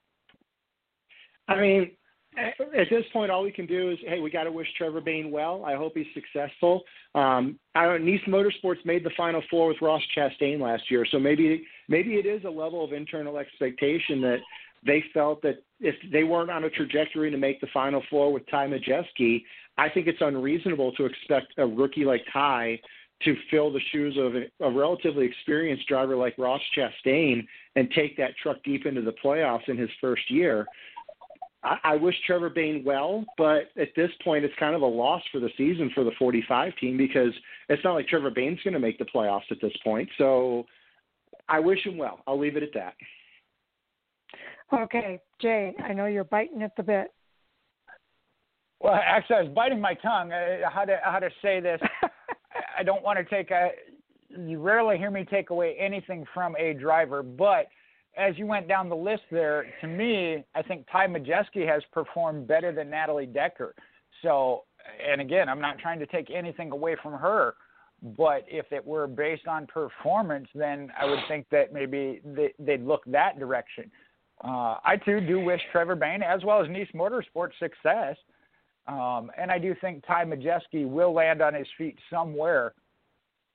I 1.47 1.59
mean, 1.59 1.89
at 2.37 2.87
this 2.91 3.03
point, 3.11 3.31
all 3.31 3.41
we 3.41 3.51
can 3.51 3.65
do 3.65 3.89
is, 3.89 3.97
hey, 4.05 4.19
we 4.19 4.29
got 4.29 4.43
to 4.43 4.51
wish 4.51 4.67
Trevor 4.77 5.01
Bayne 5.01 5.31
well. 5.31 5.65
I 5.65 5.73
hope 5.73 5.93
he's 5.95 6.05
successful. 6.13 6.83
Um, 7.15 7.57
I 7.73 7.85
don't, 7.85 8.05
Niece 8.05 8.21
Motorsports 8.27 8.85
made 8.85 9.03
the 9.03 9.09
Final 9.17 9.41
Four 9.49 9.69
with 9.69 9.77
Ross 9.81 10.03
Chastain 10.15 10.59
last 10.59 10.83
year, 10.91 11.03
so 11.09 11.17
maybe 11.17 11.65
maybe 11.87 12.13
it 12.13 12.27
is 12.27 12.43
a 12.43 12.49
level 12.49 12.85
of 12.85 12.93
internal 12.93 13.39
expectation 13.39 14.21
that 14.21 14.37
they 14.85 15.03
felt 15.13 15.41
that 15.41 15.63
if 15.79 15.95
they 16.11 16.23
weren't 16.23 16.51
on 16.51 16.63
a 16.63 16.69
trajectory 16.69 17.31
to 17.31 17.37
make 17.37 17.61
the 17.61 17.67
Final 17.73 18.03
Four 18.09 18.31
with 18.31 18.49
Ty 18.49 18.67
Majeski, 18.67 19.43
I 19.77 19.89
think 19.89 20.07
it's 20.07 20.21
unreasonable 20.21 20.91
to 20.93 21.05
expect 21.05 21.53
a 21.57 21.65
rookie 21.65 22.05
like 22.05 22.21
Ty 22.31 22.79
to 23.23 23.35
fill 23.51 23.71
the 23.71 23.81
shoes 23.91 24.17
of 24.17 24.35
a, 24.35 24.65
a 24.65 24.71
relatively 24.71 25.25
experienced 25.25 25.87
driver 25.87 26.15
like 26.15 26.37
Ross 26.37 26.61
Chastain 26.77 27.45
and 27.75 27.91
take 27.91 28.15
that 28.17 28.31
truck 28.41 28.57
deep 28.63 28.85
into 28.85 29.01
the 29.01 29.13
playoffs 29.23 29.67
in 29.67 29.77
his 29.77 29.89
first 29.99 30.29
year. 30.29 30.65
I, 31.63 31.77
I 31.83 31.95
wish 31.95 32.15
Trevor 32.25 32.49
Bayne 32.49 32.83
well, 32.85 33.25
but 33.37 33.71
at 33.79 33.89
this 33.95 34.11
point, 34.23 34.45
it's 34.45 34.53
kind 34.57 34.75
of 34.75 34.81
a 34.81 34.87
loss 34.87 35.21
for 35.31 35.39
the 35.39 35.49
season 35.57 35.91
for 35.93 36.03
the 36.03 36.11
45 36.17 36.73
team 36.77 36.97
because 36.97 37.33
it's 37.67 37.83
not 37.83 37.93
like 37.93 38.07
Trevor 38.07 38.31
Bayne's 38.31 38.59
going 38.63 38.73
to 38.73 38.79
make 38.79 38.97
the 38.97 39.05
playoffs 39.05 39.51
at 39.51 39.61
this 39.61 39.73
point. 39.83 40.09
So 40.17 40.65
I 41.49 41.59
wish 41.59 41.85
him 41.85 41.97
well. 41.97 42.19
I'll 42.27 42.39
leave 42.39 42.55
it 42.55 42.63
at 42.63 42.73
that. 42.75 42.93
Okay, 44.71 45.19
Jay, 45.41 45.73
I 45.83 45.93
know 45.93 46.05
you're 46.05 46.23
biting 46.23 46.61
at 46.61 46.75
the 46.75 46.83
bit. 46.83 47.11
Well, 48.79 48.93
actually, 48.93 49.37
I 49.37 49.41
was 49.41 49.51
biting 49.53 49.81
my 49.81 49.93
tongue. 49.95 50.31
Uh, 50.31 50.69
how 50.69 50.85
to 50.85 50.99
how 51.03 51.19
to 51.19 51.29
say 51.41 51.59
this? 51.59 51.81
I 52.77 52.83
don't 52.83 53.03
want 53.03 53.17
to 53.19 53.25
take 53.25 53.51
a. 53.51 53.71
You 54.37 54.59
rarely 54.61 54.97
hear 54.97 55.11
me 55.11 55.25
take 55.25 55.49
away 55.49 55.75
anything 55.79 56.23
from 56.33 56.55
a 56.57 56.73
driver, 56.73 57.23
but 57.23 57.67
as 58.17 58.37
you 58.37 58.45
went 58.45 58.67
down 58.67 58.89
the 58.89 58.95
list 58.95 59.23
there, 59.31 59.65
to 59.81 59.87
me, 59.87 60.43
I 60.53 60.61
think 60.61 60.85
Ty 60.91 61.07
Majeski 61.07 61.67
has 61.67 61.81
performed 61.91 62.47
better 62.47 62.71
than 62.71 62.89
Natalie 62.89 63.25
Decker. 63.25 63.73
So, 64.21 64.65
and 65.09 65.21
again, 65.21 65.49
I'm 65.49 65.61
not 65.61 65.79
trying 65.79 65.99
to 65.99 66.05
take 66.05 66.29
anything 66.29 66.71
away 66.71 66.95
from 67.01 67.13
her, 67.13 67.55
but 68.17 68.45
if 68.47 68.71
it 68.71 68.85
were 68.85 69.07
based 69.07 69.47
on 69.47 69.67
performance, 69.67 70.47
then 70.53 70.91
I 70.99 71.05
would 71.05 71.19
think 71.27 71.47
that 71.51 71.73
maybe 71.73 72.21
they, 72.23 72.53
would 72.59 72.85
look 72.85 73.01
that 73.07 73.39
direction. 73.39 73.89
Uh, 74.43 74.75
I 74.85 74.95
too 75.03 75.19
do 75.19 75.39
wish 75.39 75.61
Trevor 75.71 75.95
Bayne 75.95 76.23
as 76.23 76.43
well 76.43 76.63
as 76.63 76.69
Niece 76.69 76.87
Motorsports 76.95 77.57
success. 77.59 78.15
Um, 78.87 79.31
and 79.37 79.51
I 79.51 79.59
do 79.59 79.75
think 79.81 80.05
Ty 80.05 80.25
Majeski 80.25 80.89
will 80.89 81.13
land 81.13 81.41
on 81.41 81.53
his 81.53 81.67
feet 81.77 81.97
somewhere. 82.09 82.73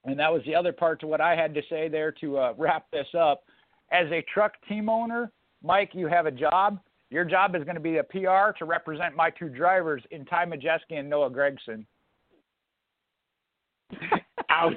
And 0.05 0.19
that 0.19 0.33
was 0.33 0.43
the 0.45 0.55
other 0.55 0.73
part 0.73 1.01
to 1.01 1.07
what 1.07 1.21
I 1.21 1.35
had 1.35 1.55
to 1.55 1.63
say 1.69 1.89
there 1.89 2.13
to 2.21 2.39
uh, 2.39 2.55
wrap 2.59 2.91
this 2.93 3.09
up. 3.19 3.45
As 3.91 4.07
a 4.13 4.25
truck 4.33 4.53
team 4.69 4.89
owner, 4.89 5.33
Mike, 5.63 5.91
you 5.95 6.07
have 6.07 6.27
a 6.27 6.31
job. 6.31 6.79
Your 7.11 7.25
job 7.25 7.57
is 7.57 7.65
going 7.65 7.77
to 7.77 7.81
be 7.81 7.97
a 7.97 8.05
PR 8.05 8.57
to 8.59 8.65
represent 8.65 9.17
my 9.17 9.31
two 9.31 9.49
drivers 9.49 10.03
in 10.11 10.25
Ty 10.27 10.47
Majeski 10.47 10.99
and 10.99 11.09
Noah 11.09 11.31
Gragson. 11.31 11.87
Ouch. 14.51 14.75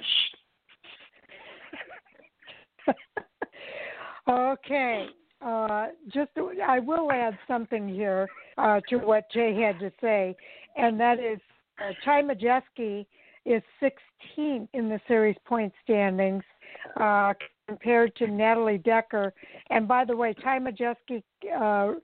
okay. 4.29 5.07
Uh, 5.41 5.87
just 6.11 6.31
I 6.65 6.79
will 6.79 7.11
add 7.11 7.37
something 7.47 7.87
here 7.87 8.27
uh, 8.57 8.81
to 8.89 8.97
what 8.97 9.31
Jay 9.31 9.53
had 9.53 9.79
to 9.79 9.91
say, 10.01 10.35
and 10.75 10.99
that 10.99 11.19
is 11.19 11.39
uh, 11.79 11.91
Ty 12.03 12.23
Majeski 12.23 13.05
is 13.45 13.61
16th 13.81 14.67
in 14.73 14.89
the 14.89 14.99
series 15.07 15.37
point 15.45 15.71
standings 15.83 16.43
uh, 16.99 17.33
compared 17.67 18.15
to 18.17 18.27
Natalie 18.27 18.79
Decker. 18.79 19.33
And 19.69 19.87
by 19.87 20.05
the 20.05 20.15
way, 20.15 20.33
Ty 20.33 20.59
Majeski 20.59 21.23
uh, 21.55 21.99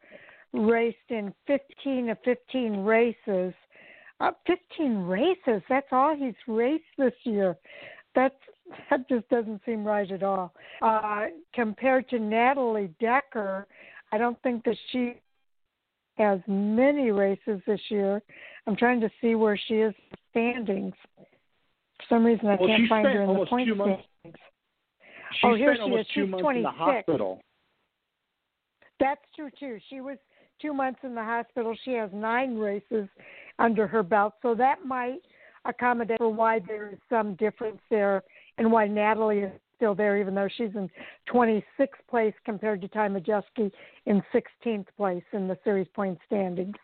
raced 0.53 0.97
in 1.09 1.33
15 1.47 2.09
of 2.09 2.17
15 2.23 2.77
races. 2.77 3.53
Uh, 4.19 4.31
15 4.47 4.99
races. 5.03 5.61
That's 5.67 5.87
all 5.91 6.15
he's 6.15 6.35
raced 6.47 6.83
this 6.97 7.13
year. 7.23 7.57
That's 8.15 8.35
that 8.89 9.07
just 9.09 9.27
doesn't 9.29 9.61
seem 9.65 9.83
right 9.83 10.09
at 10.11 10.23
all. 10.23 10.53
Uh, 10.81 11.25
compared 11.53 12.09
to 12.09 12.19
Natalie 12.19 12.93
Decker, 12.99 13.67
I 14.11 14.17
don't 14.17 14.41
think 14.41 14.63
that 14.65 14.77
she 14.91 15.15
has 16.17 16.39
many 16.47 17.11
races 17.11 17.61
this 17.65 17.79
year. 17.89 18.21
I'm 18.67 18.75
trying 18.75 19.01
to 19.01 19.09
see 19.21 19.35
where 19.35 19.59
she 19.67 19.75
is 19.75 19.93
standings. 20.29 20.93
For 21.17 22.05
some 22.09 22.25
reason, 22.25 22.47
I 22.47 22.57
well, 22.59 22.67
can't 22.67 22.89
find 22.89 23.07
her 23.07 23.21
in 23.23 23.33
the 23.39 23.45
point 23.45 23.69
standings. 23.73 24.03
She 25.41 25.47
oh, 25.47 25.55
here 25.55 25.75
she 25.75 25.89
is. 25.91 26.07
two 26.13 26.21
She's 26.21 26.29
months 26.29 26.43
26. 26.43 26.57
in 26.57 26.63
the 26.63 26.69
hospital. 26.69 27.41
That's 28.99 29.21
true 29.35 29.49
too. 29.59 29.79
She 29.89 30.01
was 30.01 30.17
two 30.61 30.73
months 30.73 30.99
in 31.03 31.15
the 31.15 31.23
hospital. 31.23 31.75
She 31.83 31.91
has 31.93 32.09
nine 32.13 32.57
races 32.57 33.07
under 33.59 33.87
her 33.87 34.03
belt, 34.03 34.33
so 34.41 34.53
that 34.55 34.85
might 34.85 35.19
accommodate 35.65 36.17
for 36.17 36.29
why 36.31 36.59
there 36.59 36.89
is 36.89 36.99
some 37.09 37.35
difference 37.35 37.79
there 37.89 38.21
and 38.57 38.71
why 38.71 38.87
Natalie 38.87 39.39
is 39.39 39.51
still 39.75 39.95
there, 39.95 40.17
even 40.17 40.35
though 40.35 40.47
she's 40.55 40.69
in 40.75 40.89
26th 41.31 41.87
place 42.09 42.33
compared 42.45 42.81
to 42.81 42.87
Ty 42.87 43.09
Majeski 43.09 43.71
in 44.05 44.23
16th 44.33 44.87
place 44.95 45.23
in 45.33 45.47
the 45.47 45.57
series 45.63 45.87
point 45.93 46.17
standings. 46.25 46.75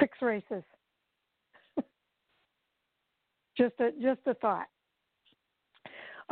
Six 0.00 0.18
races. 0.20 0.64
just 3.56 3.74
a 3.78 3.90
just 4.02 4.20
a 4.26 4.34
thought. 4.34 4.66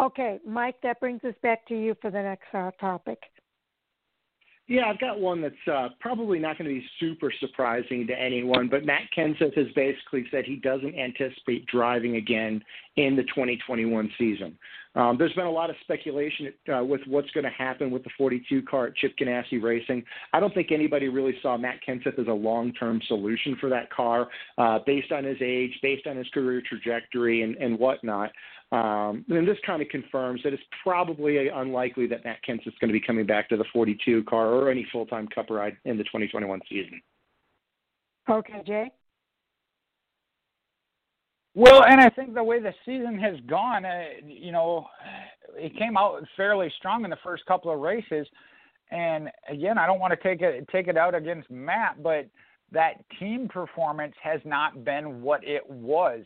Okay, 0.01 0.41
Mike, 0.47 0.77
that 0.83 0.99
brings 1.01 1.23
us 1.23 1.35
back 1.43 1.67
to 1.69 1.75
you 1.75 1.95
for 2.01 2.11
the 2.11 2.23
next 2.23 2.47
uh, 2.55 2.71
topic. 2.81 3.19
Yeah, 4.69 4.87
I've 4.87 5.01
got 5.01 5.19
one 5.19 5.43
that's 5.43 5.55
uh, 5.71 5.89
probably 5.99 6.39
not 6.39 6.57
going 6.57 6.69
to 6.69 6.75
be 6.81 6.87
super 7.01 7.33
surprising 7.41 8.07
to 8.07 8.19
anyone, 8.19 8.69
but 8.69 8.85
Matt 8.85 9.03
Kenseth 9.17 9.57
has 9.57 9.67
basically 9.75 10.25
said 10.31 10.45
he 10.45 10.57
doesn't 10.57 10.95
anticipate 10.95 11.67
driving 11.67 12.17
again 12.17 12.63
in 12.97 13.17
the 13.17 13.25
2021 13.25 14.11
season. 14.17 14.57
Um, 14.95 15.17
there's 15.19 15.33
been 15.33 15.47
a 15.47 15.51
lot 15.51 15.71
of 15.71 15.77
speculation 15.83 16.53
uh, 16.73 16.85
with 16.85 17.01
what's 17.07 17.31
going 17.31 17.45
to 17.45 17.51
happen 17.51 17.91
with 17.91 18.05
the 18.05 18.11
42 18.17 18.63
car 18.63 18.89
at 18.89 18.97
Chip 18.97 19.15
Ganassi 19.19 19.61
Racing. 19.61 20.05
I 20.33 20.41
don't 20.41 20.55
think 20.55 20.71
anybody 20.71 21.09
really 21.09 21.35
saw 21.43 21.57
Matt 21.57 21.77
Kenseth 21.87 22.19
as 22.19 22.29
a 22.29 22.33
long-term 22.33 23.01
solution 23.09 23.57
for 23.59 23.71
that 23.71 23.91
car, 23.91 24.29
uh, 24.59 24.81
based 24.87 25.11
on 25.11 25.25
his 25.25 25.39
age, 25.41 25.73
based 25.83 26.07
on 26.07 26.17
his 26.17 26.29
career 26.29 26.63
trajectory, 26.69 27.43
and, 27.43 27.57
and 27.57 27.79
whatnot. 27.79 28.31
Um, 28.73 29.27
and 29.29 29.47
this 29.47 29.59
kind 29.67 29.83
of 29.83 29.89
confirms 29.91 30.41
that 30.43 30.55
it's 30.55 30.63
probably 30.83 31.49
unlikely 31.49 32.07
that 32.07 32.25
Matt 32.25 32.39
Kenseth 32.49 32.69
is 32.69 32.75
going 32.81 32.89
to 32.89 32.99
be 32.99 33.05
coming 33.07 33.27
back 33.27 33.51
to 33.51 33.57
the 33.59 33.67
42 33.71 34.25
car 34.25 34.49
or 34.49 34.71
any 34.71 34.87
full-time 34.91 35.29
Cup 35.29 35.51
ride 35.51 35.77
in 35.85 35.99
the 35.99 36.05
2021 36.05 36.59
season. 36.71 37.01
Okay, 38.31 38.63
Jay. 38.67 38.91
Well, 41.55 41.85
and 41.85 42.01
I 42.01 42.09
think 42.09 42.33
the 42.33 42.43
way 42.43 42.61
the 42.61 42.73
season 42.87 43.19
has 43.19 43.37
gone, 43.47 43.85
uh, 43.85 44.05
you 44.27 44.53
know, 44.53 44.87
it 45.55 45.77
came 45.77 45.99
out 45.99 46.25
fairly 46.35 46.73
strong 46.79 47.05
in 47.05 47.11
the 47.11 47.19
first 47.23 47.45
couple 47.45 47.71
of 47.71 47.79
races, 47.79 48.27
and 48.91 49.29
again, 49.51 49.77
I 49.77 49.87
don't 49.87 50.01
want 50.01 50.19
to 50.19 50.29
take 50.29 50.41
it 50.41 50.67
take 50.73 50.89
it 50.89 50.97
out 50.97 51.15
against 51.15 51.51
Matt, 51.51 52.03
but 52.03 52.27
that 52.73 53.05
team 53.19 53.49
performance 53.49 54.15
has 54.23 54.41
not 54.47 54.83
been 54.83 55.21
what 55.21 55.45
it 55.45 55.69
was. 55.69 56.25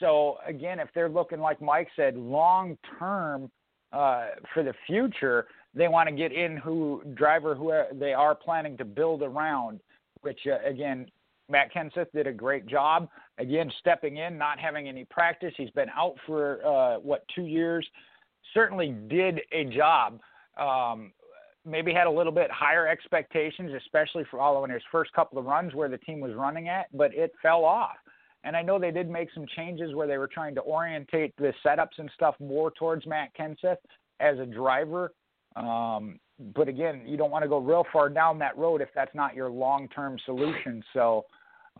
So 0.00 0.38
again, 0.46 0.78
if 0.78 0.88
they're 0.94 1.08
looking 1.08 1.40
like 1.40 1.60
Mike 1.60 1.88
said, 1.96 2.16
long 2.16 2.76
term 2.98 3.50
uh, 3.92 4.28
for 4.52 4.62
the 4.62 4.74
future, 4.86 5.46
they 5.74 5.88
want 5.88 6.08
to 6.08 6.14
get 6.14 6.32
in 6.32 6.56
who 6.56 7.02
driver 7.14 7.54
who 7.54 7.72
they 7.98 8.12
are 8.12 8.34
planning 8.34 8.76
to 8.78 8.84
build 8.84 9.22
around. 9.22 9.80
Which 10.22 10.40
uh, 10.46 10.66
again, 10.68 11.06
Matt 11.48 11.72
Kenseth 11.72 12.10
did 12.12 12.26
a 12.26 12.32
great 12.32 12.66
job. 12.66 13.08
Again, 13.38 13.70
stepping 13.80 14.16
in, 14.16 14.38
not 14.38 14.58
having 14.58 14.88
any 14.88 15.04
practice. 15.04 15.52
He's 15.56 15.70
been 15.70 15.90
out 15.96 16.16
for 16.26 16.64
uh, 16.66 16.98
what 16.98 17.24
two 17.34 17.44
years. 17.44 17.86
Certainly 18.54 18.94
did 19.08 19.40
a 19.52 19.64
job. 19.64 20.20
Um, 20.58 21.12
maybe 21.66 21.92
had 21.92 22.06
a 22.06 22.10
little 22.10 22.32
bit 22.32 22.50
higher 22.50 22.86
expectations, 22.86 23.72
especially 23.76 24.24
following 24.30 24.70
his 24.70 24.82
first 24.90 25.12
couple 25.12 25.38
of 25.38 25.44
runs 25.44 25.74
where 25.74 25.88
the 25.88 25.98
team 25.98 26.20
was 26.20 26.32
running 26.34 26.68
at, 26.68 26.86
but 26.96 27.12
it 27.12 27.32
fell 27.42 27.64
off. 27.64 27.96
And 28.46 28.56
I 28.56 28.62
know 28.62 28.78
they 28.78 28.92
did 28.92 29.10
make 29.10 29.28
some 29.34 29.44
changes 29.56 29.92
where 29.92 30.06
they 30.06 30.18
were 30.18 30.28
trying 30.28 30.54
to 30.54 30.60
orientate 30.60 31.34
the 31.36 31.52
setups 31.64 31.98
and 31.98 32.08
stuff 32.14 32.36
more 32.38 32.70
towards 32.70 33.04
Matt 33.04 33.30
Kenseth 33.36 33.78
as 34.20 34.38
a 34.38 34.46
driver. 34.46 35.12
Um, 35.56 36.20
but 36.54 36.68
again, 36.68 37.02
you 37.06 37.16
don't 37.16 37.32
want 37.32 37.42
to 37.42 37.48
go 37.48 37.58
real 37.58 37.84
far 37.92 38.08
down 38.08 38.38
that 38.38 38.56
road 38.56 38.80
if 38.80 38.88
that's 38.94 39.14
not 39.16 39.34
your 39.34 39.50
long-term 39.50 40.18
solution. 40.24 40.80
So, 40.92 41.24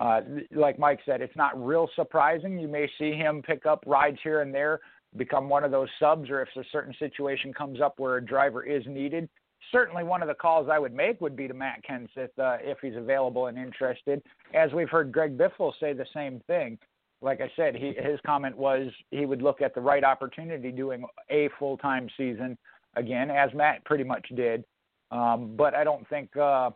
uh, 0.01 0.22
like 0.51 0.76
Mike 0.76 0.98
said, 1.06 1.20
it's 1.20 1.36
not 1.36 1.52
real 1.64 1.88
surprising. 1.94 2.59
You 2.59 2.66
may 2.66 2.90
see 2.98 3.12
him 3.12 3.43
pick 3.43 3.64
up 3.64 3.84
rides 3.86 4.18
here 4.24 4.40
and 4.40 4.52
there, 4.52 4.80
become 5.16 5.48
one 5.48 5.62
of 5.62 5.70
those 5.70 5.88
subs, 6.01 6.28
or 6.30 6.43
if 6.43 6.48
a 6.56 6.64
certain 6.72 6.94
situation 6.98 7.52
comes 7.52 7.80
up 7.80 7.94
where 7.98 8.16
a 8.16 8.24
driver 8.24 8.64
is 8.64 8.82
needed, 8.88 9.28
certainly 9.72 10.05
one 10.05 10.22
of 10.22 10.28
the 10.28 10.34
calls 10.34 10.68
I 10.70 10.78
would 10.78 10.94
make 10.94 11.20
would 11.20 11.36
be 11.36 11.48
to 11.48 11.55
Matt 11.55 11.82
Kenseth 11.84 12.30
uh, 12.38 12.59
if 12.60 12.78
he's 12.80 12.97
available 12.97 13.47
and 13.47 13.59
interested. 13.59 14.22
As 14.55 14.72
we've 14.72 14.90
heard 14.90 15.12
Greg 15.12 15.36
Biffle 15.36 15.72
say 15.80 15.93
the 15.93 16.06
same 16.14 16.40
thing. 16.47 16.78
Like 17.22 17.40
I 17.40 17.51
said, 17.56 17.74
he, 17.74 17.94
his 17.98 18.20
comment 18.26 18.56
was 18.56 18.88
he 19.10 19.24
would 19.24 19.43
look 19.43 19.62
at 19.62 19.74
the 19.74 19.80
right 19.80 20.05
opportunity 20.05 20.70
doing 20.70 21.05
a 21.30 21.48
full 21.59 21.78
time 21.78 22.09
season 22.16 22.59
again, 22.94 23.30
as 23.30 23.51
Matt 23.55 23.84
pretty 23.84 24.05
much 24.05 24.26
did. 24.34 24.64
Um, 25.10 25.55
but 25.56 25.74
I 25.74 25.84
don't 25.84 26.06
think 26.09 26.36
uh, 26.36 26.70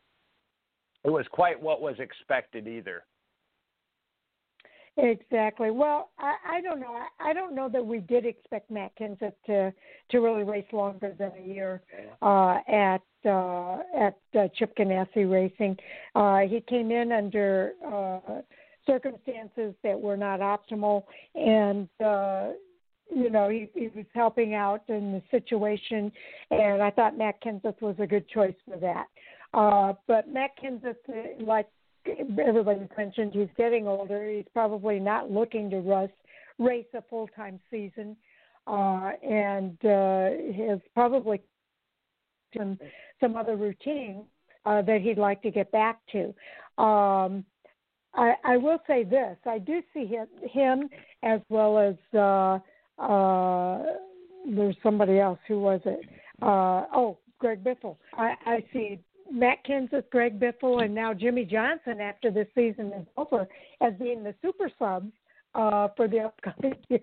it 1.04 1.10
was 1.10 1.26
quite 1.30 1.60
what 1.60 1.82
was 1.82 1.96
expected 1.98 2.68
either. 2.68 3.04
Exactly. 5.02 5.70
Well, 5.70 6.10
I, 6.18 6.35
I 6.56 6.60
don't 6.60 6.78
know. 6.78 6.94
I, 6.94 7.31
I 7.31 7.32
don't 7.32 7.55
know 7.55 7.68
that 7.70 7.85
we 7.85 8.01
did 8.01 8.27
expect 8.27 8.70
Matt 8.70 8.93
Kenseth 8.98 9.32
to 9.47 9.72
to 10.10 10.18
really 10.18 10.43
race 10.43 10.66
longer 10.72 11.14
than 11.18 11.32
a 11.43 11.47
year 11.47 11.81
uh, 12.20 12.59
at 12.68 13.01
uh, 13.24 13.78
at 13.98 14.18
uh, 14.39 14.48
Chip 14.56 14.77
Ganassi 14.77 15.31
Racing. 15.31 15.77
Uh, 16.14 16.40
he 16.40 16.60
came 16.68 16.90
in 16.90 17.12
under 17.12 17.72
uh, 17.86 18.40
circumstances 18.86 19.74
that 19.82 19.98
were 19.98 20.16
not 20.16 20.40
optimal, 20.40 21.05
and 21.35 21.89
uh, 22.05 22.51
you 23.14 23.31
know 23.31 23.48
he, 23.48 23.70
he 23.74 23.89
was 23.97 24.06
helping 24.14 24.55
out 24.55 24.82
in 24.89 25.12
the 25.12 25.22
situation. 25.31 26.12
And 26.51 26.82
I 26.82 26.90
thought 26.90 27.16
Matt 27.16 27.43
Kenseth 27.43 27.81
was 27.81 27.97
a 27.98 28.06
good 28.06 28.28
choice 28.28 28.55
for 28.68 28.77
that. 28.78 29.06
Uh, 29.55 29.94
but 30.06 30.28
Matt 30.28 30.51
Kenseth, 30.62 30.97
like 31.40 31.68
everybody's 32.06 32.89
mentioned 32.97 33.32
he's 33.32 33.48
getting 33.56 33.86
older. 33.86 34.28
He's 34.28 34.47
probably 34.52 34.98
not 34.98 35.31
looking 35.31 35.70
to 35.70 35.81
rush, 35.81 36.10
race 36.59 36.86
a 36.94 37.02
full 37.02 37.28
time 37.36 37.60
season, 37.70 38.16
uh, 38.66 39.12
and 39.22 39.77
uh, 39.85 40.31
has 40.68 40.81
probably 40.94 41.40
some 42.56 42.78
some 43.20 43.36
other 43.36 43.56
routine 43.56 44.24
uh, 44.64 44.82
that 44.82 45.01
he'd 45.01 45.18
like 45.18 45.43
to 45.43 45.51
get 45.51 45.70
back 45.72 46.01
to. 46.12 46.27
Um, 46.82 47.44
I, 48.14 48.35
I 48.44 48.56
will 48.56 48.78
say 48.86 49.05
this: 49.05 49.36
I 49.47 49.59
do 49.59 49.82
see 49.94 50.06
him, 50.06 50.27
him 50.43 50.89
as 51.22 51.40
well 51.48 51.78
as 51.78 51.94
uh, 52.14 52.59
uh, 53.02 53.82
there's 54.48 54.77
somebody 54.82 55.18
else. 55.18 55.39
Who 55.48 55.60
was 55.60 55.81
it? 55.85 56.01
Uh, 56.43 56.86
oh, 56.94 57.18
Greg 57.39 57.62
Biffle. 57.62 57.97
I, 58.14 58.35
I 58.47 58.64
see 58.72 59.01
Matt 59.31 59.65
Kenseth, 59.65 60.11
Greg 60.11 60.40
Biffle, 60.40 60.85
and 60.85 60.94
now 60.94 61.15
Jimmie 61.15 61.44
Johnson 61.44 62.01
after 62.01 62.31
this 62.31 62.48
season 62.55 62.93
is 62.93 63.07
over 63.16 63.47
as 63.81 63.94
being 63.98 64.23
the 64.23 64.35
super 64.43 64.70
subs 64.78 65.12
uh, 65.55 65.89
for 65.97 66.09
the 66.09 66.20
upcoming 66.20 66.77
year, 66.89 67.01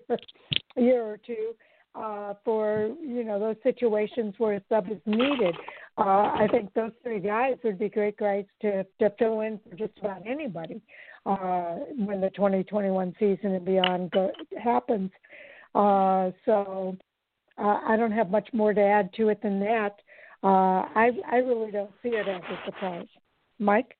year 0.76 1.04
or 1.04 1.18
two 1.18 1.54
uh, 1.95 2.34
for 2.44 2.94
you 3.02 3.24
know 3.24 3.40
those 3.40 3.56
situations 3.64 4.34
where 4.38 4.56
a 4.56 4.62
sub 4.70 4.90
is 4.91 4.99
needed. 5.06 5.56
Uh, 5.98 6.32
I 6.36 6.48
think 6.52 6.74
those 6.74 6.91
three 7.02 7.20
guys 7.20 7.56
would 7.64 7.80
be 7.80 7.90
great 7.90 8.18
guys 8.18 8.45
to 8.62 8.84
to 8.99 9.10
fill 9.18 9.41
in 9.41 9.60
for 9.68 9.76
just 9.76 9.98
about 9.99 10.26
anybody 10.26 10.82
uh, 11.26 11.78
when 11.98 12.22
the 12.22 12.30
2021 12.32 13.16
season 13.20 13.56
and 13.56 13.66
beyond 13.66 14.12
go, 14.12 14.32
happens. 14.62 15.12
Uh, 15.74 16.32
so 16.45 16.95
uh, 17.58 17.80
I 17.86 17.98
don't 17.98 18.12
have 18.12 18.30
much 18.30 18.48
more 18.54 18.74
to 18.74 18.82
add 18.82 19.14
to 19.16 19.30
it 19.30 19.41
than 19.41 19.60
that. 19.62 19.99
Uh, 20.43 20.85
I 20.95 21.11
I 21.31 21.38
really 21.38 21.72
don't 21.72 21.91
see 22.03 22.09
it 22.09 22.27
as 22.27 22.41
a 22.41 22.65
surprise. 22.65 23.07
Mike. 23.59 23.95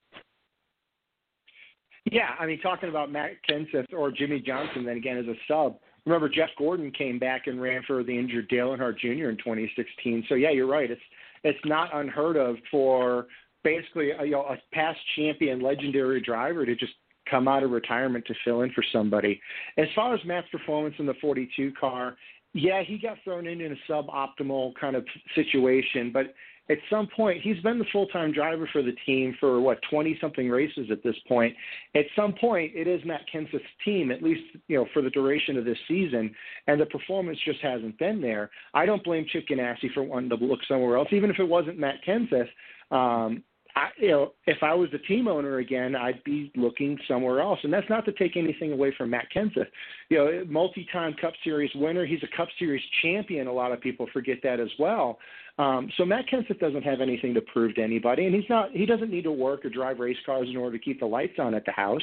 Yeah, 2.10 2.30
I 2.38 2.46
mean, 2.46 2.60
talking 2.60 2.88
about 2.88 3.12
Matt 3.12 3.32
Kenseth 3.48 3.92
or 3.92 4.10
Jimmie 4.10 4.40
Johnson, 4.40 4.84
then 4.84 4.96
again 4.96 5.18
as 5.18 5.26
a 5.26 5.34
sub. 5.46 5.78
Remember, 6.06 6.28
Jeff 6.28 6.48
Gordon 6.56 6.90
came 6.90 7.18
back 7.18 7.48
and 7.48 7.60
ran 7.60 7.82
for 7.86 8.02
the 8.02 8.16
injured 8.16 8.48
Dale 8.48 8.68
Earnhardt 8.68 8.98
Jr. 8.98 9.28
in 9.28 9.36
2016. 9.36 10.24
So 10.28 10.36
yeah, 10.36 10.50
you're 10.50 10.66
right. 10.66 10.90
It's 10.90 11.00
it's 11.44 11.58
not 11.64 11.94
unheard 11.94 12.36
of 12.36 12.56
for 12.70 13.26
basically 13.62 14.12
a, 14.12 14.24
you 14.24 14.32
know, 14.32 14.42
a 14.42 14.56
past 14.72 14.98
champion, 15.16 15.60
legendary 15.60 16.20
driver 16.20 16.64
to 16.64 16.74
just 16.74 16.92
come 17.28 17.46
out 17.46 17.62
of 17.62 17.70
retirement 17.70 18.24
to 18.26 18.34
fill 18.44 18.62
in 18.62 18.72
for 18.72 18.84
somebody. 18.92 19.40
As 19.76 19.86
far 19.94 20.14
as 20.14 20.20
Matt's 20.24 20.48
performance 20.50 20.94
in 20.98 21.06
the 21.06 21.14
42 21.20 21.72
car, 21.78 22.16
yeah, 22.54 22.82
he 22.82 22.98
got 22.98 23.18
thrown 23.24 23.46
in 23.46 23.60
in 23.60 23.72
a 23.72 23.92
suboptimal 23.92 24.72
kind 24.80 24.96
of 24.96 25.04
situation, 25.34 26.10
but 26.12 26.34
at 26.70 26.78
some 26.90 27.08
point 27.16 27.40
he's 27.42 27.60
been 27.62 27.78
the 27.78 27.84
full-time 27.92 28.32
driver 28.32 28.68
for 28.72 28.82
the 28.82 28.92
team 29.06 29.34
for 29.40 29.60
what 29.60 29.78
20 29.90 30.18
something 30.20 30.48
races 30.48 30.88
at 30.90 31.02
this 31.02 31.16
point. 31.26 31.54
At 31.94 32.04
some 32.14 32.34
point 32.34 32.72
it 32.74 32.86
is 32.86 33.00
Matt 33.04 33.22
Kenseth's 33.32 33.62
team 33.84 34.10
at 34.10 34.22
least, 34.22 34.42
you 34.68 34.76
know, 34.76 34.86
for 34.92 35.02
the 35.02 35.10
duration 35.10 35.56
of 35.56 35.64
this 35.64 35.78
season 35.86 36.34
and 36.66 36.80
the 36.80 36.86
performance 36.86 37.38
just 37.44 37.60
hasn't 37.60 37.98
been 37.98 38.20
there. 38.20 38.50
I 38.74 38.86
don't 38.86 39.04
blame 39.04 39.26
Chip 39.30 39.46
Ganassi 39.48 39.92
for 39.94 40.02
wanting 40.02 40.30
to 40.30 40.36
look 40.36 40.60
somewhere 40.68 40.96
else 40.96 41.08
even 41.12 41.30
if 41.30 41.38
it 41.38 41.48
wasn't 41.48 41.78
Matt 41.78 41.96
Kenseth. 42.06 42.48
Um, 42.90 43.42
I, 43.78 43.88
you 43.96 44.08
know, 44.08 44.32
if 44.46 44.58
I 44.62 44.74
was 44.74 44.90
the 44.90 44.98
team 44.98 45.28
owner 45.28 45.58
again, 45.58 45.94
I'd 45.94 46.22
be 46.24 46.50
looking 46.56 46.98
somewhere 47.06 47.40
else. 47.40 47.60
And 47.62 47.72
that's 47.72 47.88
not 47.88 48.04
to 48.06 48.12
take 48.12 48.36
anything 48.36 48.72
away 48.72 48.92
from 48.98 49.10
Matt 49.10 49.26
Kenseth. 49.34 49.68
You 50.08 50.18
know, 50.18 50.44
multi-time 50.48 51.14
Cup 51.20 51.32
Series 51.44 51.70
winner. 51.76 52.04
He's 52.04 52.22
a 52.24 52.36
Cup 52.36 52.48
Series 52.58 52.82
champion. 53.02 53.46
A 53.46 53.52
lot 53.52 53.70
of 53.70 53.80
people 53.80 54.08
forget 54.12 54.38
that 54.42 54.58
as 54.58 54.70
well. 54.80 55.18
Um, 55.58 55.90
so 55.96 56.04
Matt 56.04 56.24
Kenseth 56.32 56.58
doesn't 56.58 56.82
have 56.82 57.00
anything 57.00 57.34
to 57.34 57.40
prove 57.40 57.76
to 57.76 57.82
anybody, 57.82 58.26
and 58.26 58.34
he's 58.34 58.48
not. 58.48 58.70
He 58.72 58.86
doesn't 58.86 59.10
need 59.10 59.24
to 59.24 59.32
work 59.32 59.64
or 59.64 59.70
drive 59.70 59.98
race 59.98 60.16
cars 60.26 60.48
in 60.48 60.56
order 60.56 60.76
to 60.76 60.84
keep 60.84 61.00
the 61.00 61.06
lights 61.06 61.38
on 61.38 61.54
at 61.54 61.64
the 61.64 61.72
house. 61.72 62.02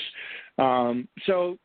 Um, 0.57 1.07
so 1.25 1.57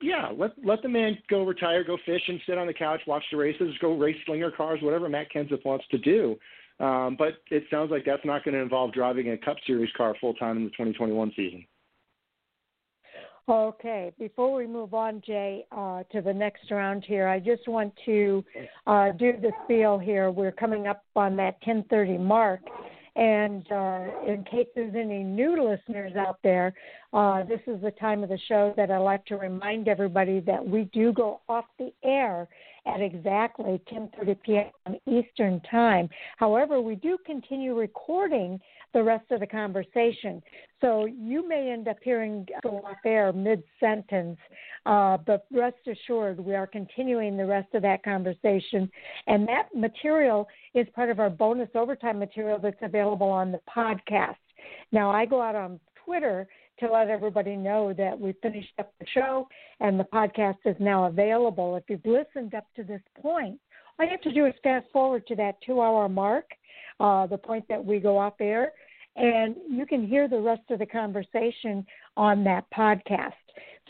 yeah, 0.00 0.28
let 0.36 0.52
let 0.64 0.82
the 0.82 0.88
man 0.88 1.18
go 1.28 1.44
retire, 1.44 1.84
go 1.84 1.98
fish, 2.04 2.22
and 2.28 2.40
sit 2.46 2.58
on 2.58 2.66
the 2.66 2.74
couch, 2.74 3.00
watch 3.06 3.24
the 3.30 3.36
races, 3.36 3.74
go 3.80 3.96
race 3.96 4.16
slinger 4.26 4.50
cars, 4.50 4.80
whatever 4.82 5.08
Matt 5.08 5.32
Kenseth 5.34 5.64
wants 5.64 5.84
to 5.90 5.98
do. 5.98 6.36
Um, 6.80 7.16
but 7.16 7.34
it 7.50 7.64
sounds 7.70 7.90
like 7.90 8.04
that's 8.04 8.24
not 8.24 8.44
going 8.44 8.54
to 8.54 8.60
involve 8.60 8.92
driving 8.92 9.30
a 9.30 9.38
Cup 9.38 9.56
Series 9.66 9.90
car 9.96 10.14
full 10.20 10.34
time 10.34 10.56
in 10.56 10.64
the 10.64 10.70
2021 10.70 11.32
season. 11.36 11.64
Okay, 13.46 14.10
before 14.18 14.54
we 14.54 14.66
move 14.66 14.94
on, 14.94 15.22
Jay, 15.24 15.66
uh, 15.70 16.02
to 16.12 16.22
the 16.22 16.32
next 16.32 16.70
round 16.70 17.04
here, 17.04 17.28
I 17.28 17.38
just 17.38 17.68
want 17.68 17.92
to 18.06 18.42
uh, 18.86 19.12
do 19.12 19.32
the 19.32 19.52
spiel 19.64 19.98
here. 19.98 20.30
We're 20.30 20.50
coming 20.50 20.86
up 20.86 21.04
on 21.14 21.36
that 21.36 21.62
10:30 21.62 22.18
mark, 22.18 22.60
And 23.16 23.70
uh, 23.70 24.06
in 24.26 24.44
case 24.50 24.66
there's 24.74 24.94
any 24.94 25.22
new 25.22 25.62
listeners 25.62 26.16
out 26.16 26.38
there, 26.42 26.72
uh, 27.12 27.44
this 27.44 27.60
is 27.66 27.82
the 27.82 27.90
time 27.92 28.22
of 28.22 28.30
the 28.30 28.38
show 28.48 28.72
that 28.78 28.90
I 28.90 28.96
like 28.96 29.26
to 29.26 29.36
remind 29.36 29.88
everybody 29.88 30.40
that 30.40 30.66
we 30.66 30.84
do 30.84 31.12
go 31.12 31.42
off 31.46 31.66
the 31.78 31.92
air 32.02 32.48
at 32.86 33.00
exactly 33.00 33.80
10:30 33.90 34.42
p.m. 34.42 34.96
Eastern 35.06 35.60
Time. 35.70 36.08
However, 36.36 36.80
we 36.80 36.96
do 36.96 37.18
continue 37.24 37.74
recording 37.74 38.60
the 38.92 39.02
rest 39.02 39.30
of 39.30 39.40
the 39.40 39.46
conversation. 39.46 40.42
So 40.80 41.06
you 41.06 41.46
may 41.48 41.70
end 41.70 41.88
up 41.88 41.96
hearing 42.02 42.46
go 42.62 42.78
off 42.78 42.98
air 43.04 43.32
mid 43.32 43.62
sentence, 43.80 44.38
uh, 44.86 45.18
but 45.18 45.46
rest 45.52 45.76
assured 45.86 46.38
we 46.38 46.54
are 46.54 46.66
continuing 46.66 47.36
the 47.36 47.46
rest 47.46 47.74
of 47.74 47.82
that 47.82 48.02
conversation. 48.02 48.90
And 49.26 49.48
that 49.48 49.68
material 49.74 50.46
is 50.74 50.86
part 50.94 51.10
of 51.10 51.20
our 51.20 51.30
bonus 51.30 51.70
overtime 51.74 52.18
material 52.18 52.58
that's 52.58 52.76
available 52.82 53.28
on 53.28 53.50
the 53.50 53.60
podcast. 53.74 54.36
Now, 54.92 55.10
I 55.10 55.26
go 55.26 55.40
out 55.40 55.56
on 55.56 55.80
Twitter 56.04 56.46
to 56.80 56.90
let 56.90 57.08
everybody 57.08 57.56
know 57.56 57.92
that 57.92 58.18
we 58.18 58.34
finished 58.42 58.72
up 58.78 58.92
the 58.98 59.06
show 59.14 59.48
and 59.80 59.98
the 59.98 60.04
podcast 60.04 60.58
is 60.64 60.76
now 60.78 61.04
available. 61.04 61.76
If 61.76 61.84
you've 61.88 62.04
listened 62.04 62.54
up 62.54 62.66
to 62.76 62.84
this 62.84 63.00
point, 63.20 63.58
all 63.98 64.06
you 64.06 64.10
have 64.10 64.20
to 64.22 64.32
do 64.32 64.46
is 64.46 64.54
fast 64.62 64.86
forward 64.92 65.26
to 65.28 65.36
that 65.36 65.56
two 65.64 65.80
hour 65.80 66.08
mark, 66.08 66.46
uh, 67.00 67.26
the 67.26 67.38
point 67.38 67.64
that 67.68 67.84
we 67.84 68.00
go 68.00 68.18
off 68.18 68.34
air, 68.40 68.72
and 69.16 69.54
you 69.70 69.86
can 69.86 70.06
hear 70.06 70.28
the 70.28 70.40
rest 70.40 70.62
of 70.70 70.80
the 70.80 70.86
conversation 70.86 71.86
on 72.16 72.42
that 72.44 72.64
podcast. 72.76 73.32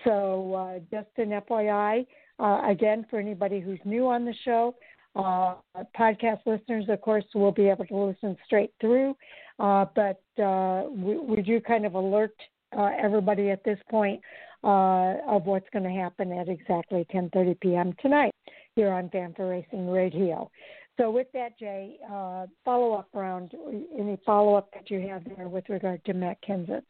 So, 0.04 0.54
uh, 0.54 0.78
just 0.90 1.08
an 1.16 1.40
FYI, 1.48 2.06
uh, 2.38 2.60
again, 2.68 3.06
for 3.08 3.18
anybody 3.18 3.60
who's 3.60 3.78
new 3.84 4.06
on 4.06 4.26
the 4.26 4.34
show, 4.44 4.74
uh, 5.16 5.54
podcast 5.98 6.40
listeners, 6.44 6.86
of 6.88 7.00
course, 7.00 7.24
will 7.34 7.52
be 7.52 7.68
able 7.68 7.86
to 7.86 7.96
listen 7.96 8.36
straight 8.44 8.72
through, 8.80 9.16
uh, 9.58 9.86
but 9.94 10.20
uh, 10.42 10.84
we, 10.90 11.16
we, 11.16 11.42
do 11.42 11.60
kind 11.60 11.86
of 11.86 11.94
alert 11.94 12.34
uh, 12.76 12.90
everybody 13.02 13.50
at 13.50 13.64
this 13.64 13.78
point 13.90 14.20
uh, 14.62 15.14
of 15.28 15.44
what's 15.46 15.68
going 15.72 15.84
to 15.84 15.90
happen 15.90 16.32
at 16.32 16.48
exactly 16.48 17.06
10:30 17.12 17.60
p.m. 17.60 17.94
tonight 18.00 18.34
here 18.76 18.90
on 18.90 19.08
Fan4Racing 19.10 19.92
Radio. 19.92 20.50
So, 20.98 21.10
with 21.10 21.26
that, 21.34 21.58
Jay, 21.58 21.96
uh, 22.10 22.46
follow 22.64 22.94
up 22.94 23.08
round. 23.12 23.52
Any 23.98 24.18
follow 24.24 24.54
up 24.54 24.70
that 24.74 24.90
you 24.90 25.00
have 25.08 25.22
there 25.36 25.48
with 25.48 25.68
regard 25.68 26.04
to 26.04 26.14
Matt 26.14 26.38
Kenseth? 26.48 26.82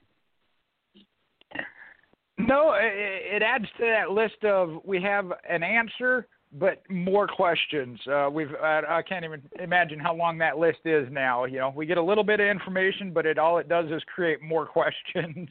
No, 2.36 2.74
it 2.76 3.42
adds 3.42 3.66
to 3.78 3.84
that 3.84 4.10
list 4.10 4.44
of 4.44 4.80
we 4.84 5.00
have 5.00 5.32
an 5.48 5.62
answer, 5.62 6.26
but 6.52 6.82
more 6.90 7.28
questions. 7.28 7.98
Uh, 8.10 8.28
we've 8.30 8.52
I 8.60 9.02
can't 9.08 9.24
even 9.24 9.40
imagine 9.60 10.00
how 10.00 10.14
long 10.14 10.38
that 10.38 10.58
list 10.58 10.80
is 10.84 11.06
now. 11.10 11.44
You 11.44 11.58
know, 11.58 11.72
we 11.74 11.86
get 11.86 11.96
a 11.96 12.02
little 12.02 12.24
bit 12.24 12.40
of 12.40 12.46
information, 12.46 13.12
but 13.12 13.24
it 13.24 13.38
all 13.38 13.58
it 13.58 13.68
does 13.68 13.86
is 13.90 14.02
create 14.12 14.42
more 14.42 14.66
questions. 15.14 15.48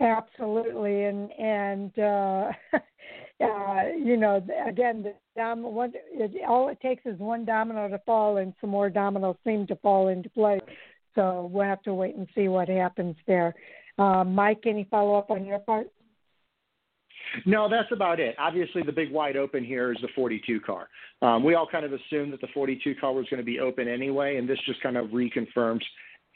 Absolutely, 0.00 1.04
and 1.04 1.32
and 1.32 1.98
uh, 1.98 2.52
uh, 3.44 3.82
you 3.96 4.16
know, 4.16 4.44
again, 4.66 5.02
the 5.02 5.14
dom- 5.36 5.62
one, 5.62 5.92
it, 5.94 6.32
all 6.48 6.68
it 6.68 6.80
takes 6.80 7.04
is 7.04 7.18
one 7.18 7.44
domino 7.44 7.88
to 7.88 7.98
fall, 8.06 8.36
and 8.36 8.54
some 8.60 8.70
more 8.70 8.90
dominoes 8.90 9.36
seem 9.44 9.66
to 9.66 9.76
fall 9.76 10.08
into 10.08 10.30
place. 10.30 10.60
So 11.16 11.50
we'll 11.52 11.64
have 11.64 11.82
to 11.82 11.94
wait 11.94 12.14
and 12.14 12.28
see 12.34 12.46
what 12.46 12.68
happens 12.68 13.16
there. 13.26 13.54
Uh, 13.98 14.22
Mike, 14.22 14.62
any 14.66 14.86
follow 14.88 15.16
up 15.16 15.32
on 15.32 15.44
your 15.44 15.58
part? 15.58 15.88
No, 17.44 17.68
that's 17.68 17.90
about 17.90 18.20
it. 18.20 18.36
Obviously, 18.38 18.82
the 18.82 18.92
big 18.92 19.10
wide 19.10 19.36
open 19.36 19.64
here 19.64 19.92
is 19.92 19.98
the 20.00 20.08
42 20.14 20.60
car. 20.60 20.88
Um, 21.20 21.42
we 21.42 21.54
all 21.54 21.66
kind 21.66 21.84
of 21.84 21.92
assumed 21.92 22.32
that 22.32 22.40
the 22.40 22.46
42 22.54 22.94
car 23.00 23.12
was 23.12 23.26
going 23.28 23.38
to 23.38 23.44
be 23.44 23.58
open 23.58 23.88
anyway, 23.88 24.36
and 24.36 24.48
this 24.48 24.58
just 24.64 24.80
kind 24.80 24.96
of 24.96 25.08
reconfirms 25.08 25.82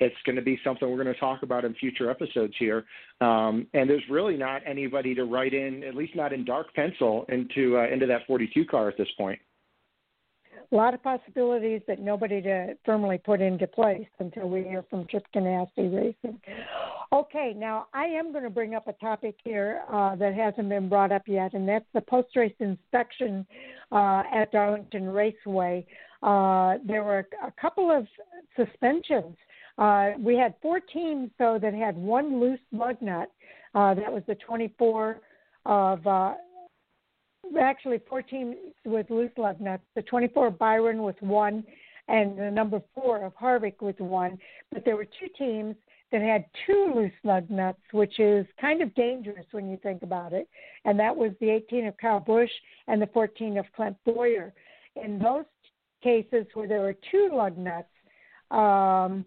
it's 0.03 0.17
going 0.27 0.37
to 0.37 0.43
be 0.43 0.59
something 0.65 0.91
we're 0.91 1.03
going 1.03 1.15
to 1.15 1.21
talk 1.21 1.43
about 1.43 1.65
in 1.65 1.75
future 1.75 2.11
episodes 2.11 2.55
here. 2.59 2.85
Um, 3.21 3.67
and 3.73 3.89
there's 3.89 4.03
really 4.11 4.37
not 4.37 4.63
anybody 4.67 5.15
to 5.15 5.25
write 5.25 5.55
in, 5.55 5.85
at 5.85 5.95
least 5.95 6.17
not 6.17 6.33
in 6.33 6.45
dark 6.45 6.75
pencil, 6.75 7.25
into 7.29 7.79
uh, 7.79 7.87
into 7.87 8.07
that 8.07 8.23
42 8.27 8.65
car 8.67 8.89
at 8.89 8.99
this 8.99 9.09
point. 9.17 9.39
A 10.71 10.75
lot 10.75 10.95
of 10.95 11.03
possibilities 11.03 11.83
that 11.87 12.01
nobody 12.01 12.41
to 12.41 12.75
firmly 12.85 13.19
put 13.19 13.43
into 13.43 13.67
place 13.67 14.09
until 14.21 14.49
we 14.49 14.63
hear 14.63 14.83
from 14.89 15.07
Chip 15.07 15.27
Ganassi 15.35 15.69
Racing. 15.95 16.41
Okay, 17.13 17.53
now 17.55 17.89
I 17.93 18.05
am 18.05 18.33
going 18.33 18.45
to 18.45 18.51
bring 18.51 18.75
up 18.75 18.89
a 18.89 18.95
topic 18.95 19.37
here 19.45 19.83
uh, 19.93 20.17
that 20.17 20.35
hasn't 20.35 20.71
been 20.71 20.89
brought 20.89 21.13
up 21.13 21.23
yet, 21.27 21.53
and 21.53 21.69
that's 21.69 21.85
the 21.93 22.01
post 22.01 22.35
race 22.35 22.55
inspection 22.59 23.47
uh, 23.93 24.23
at 24.35 24.51
Darlington 24.51 25.11
Raceway. 25.11 25.87
Uh, 26.23 26.79
there 26.87 27.05
were 27.05 27.27
a 27.45 27.53
couple 27.61 27.91
of 27.91 28.07
suspensions 28.57 29.37
uh, 29.79 30.11
we 30.19 30.37
had 30.37 30.55
four 30.61 30.81
teams, 30.81 31.31
though, 31.39 31.59
that 31.61 31.75
had 31.75 31.97
one 31.97 32.41
loose 32.41 32.61
lug 32.73 33.01
nut. 33.01 33.31
Uh, 33.75 33.95
that 33.95 34.13
was 34.13 34.23
the 34.27 34.35
24 34.35 35.21
of, 35.65 36.07
uh, 36.07 36.35
actually, 37.59 38.01
four 38.09 38.23
teams 38.23 38.57
with 38.85 39.09
loose 39.11 39.31
lug 39.37 39.61
nuts. 39.61 39.83
The 39.95 40.03
24 40.03 40.49
of 40.49 40.59
Byron 40.59 41.03
with 41.03 41.21
one, 41.21 41.65
and 42.09 42.39
the 42.39 42.51
number 42.51 42.83
four 42.95 43.25
of 43.25 43.35
Harvick 43.35 43.81
with 43.81 43.99
one. 44.01 44.39
But 44.73 44.85
there 44.85 44.97
were 44.97 45.07
two 45.07 45.29
teams 45.39 45.75
that 46.13 46.21
had 46.21 46.45
two 46.67 46.93
loose 46.95 47.13
lug 47.25 47.49
nuts, 47.51 47.81
which 47.93 48.21
is 48.21 48.47
kind 48.61 48.83
of 48.83 48.95
dangerous 48.95 49.47
when 49.51 49.71
you 49.71 49.79
think 49.79 50.03
about 50.03 50.35
it. 50.35 50.49
And 50.85 51.01
that 51.01 51.17
was 51.17 51.33
the 51.41 51.49
18 51.49 51.87
of 51.87 51.97
Kyle 51.97 52.21
Busch 52.21 52.51
and 52.87 53.01
the 53.01 53.07
14 53.09 53.57
of 53.57 53.65
Clint 53.75 53.97
Bowyer. 54.05 54.53
In 55.03 55.19
those 55.19 55.47
cases 56.03 56.47
where 56.53 56.69
there 56.69 56.83
were 56.83 56.97
two 57.11 57.31
lug 57.33 57.57
nuts, 57.57 57.89
um, 58.51 59.25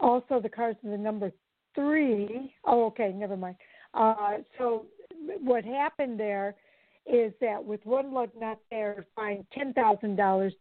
also, 0.00 0.40
the 0.40 0.48
cars 0.48 0.76
in 0.82 0.90
the 0.90 0.98
number 0.98 1.30
three. 1.74 2.54
Oh, 2.64 2.86
okay, 2.86 3.12
never 3.12 3.36
mind. 3.36 3.56
Uh, 3.94 4.38
so 4.58 4.86
what 5.40 5.64
happened 5.64 6.18
there 6.18 6.54
is 7.06 7.32
that 7.40 7.62
with 7.62 7.84
one 7.84 8.12
lug 8.12 8.30
nut 8.38 8.58
there, 8.70 9.06
fine 9.14 9.46
ten 9.52 9.72
thousand 9.72 10.16
dollars 10.16 10.54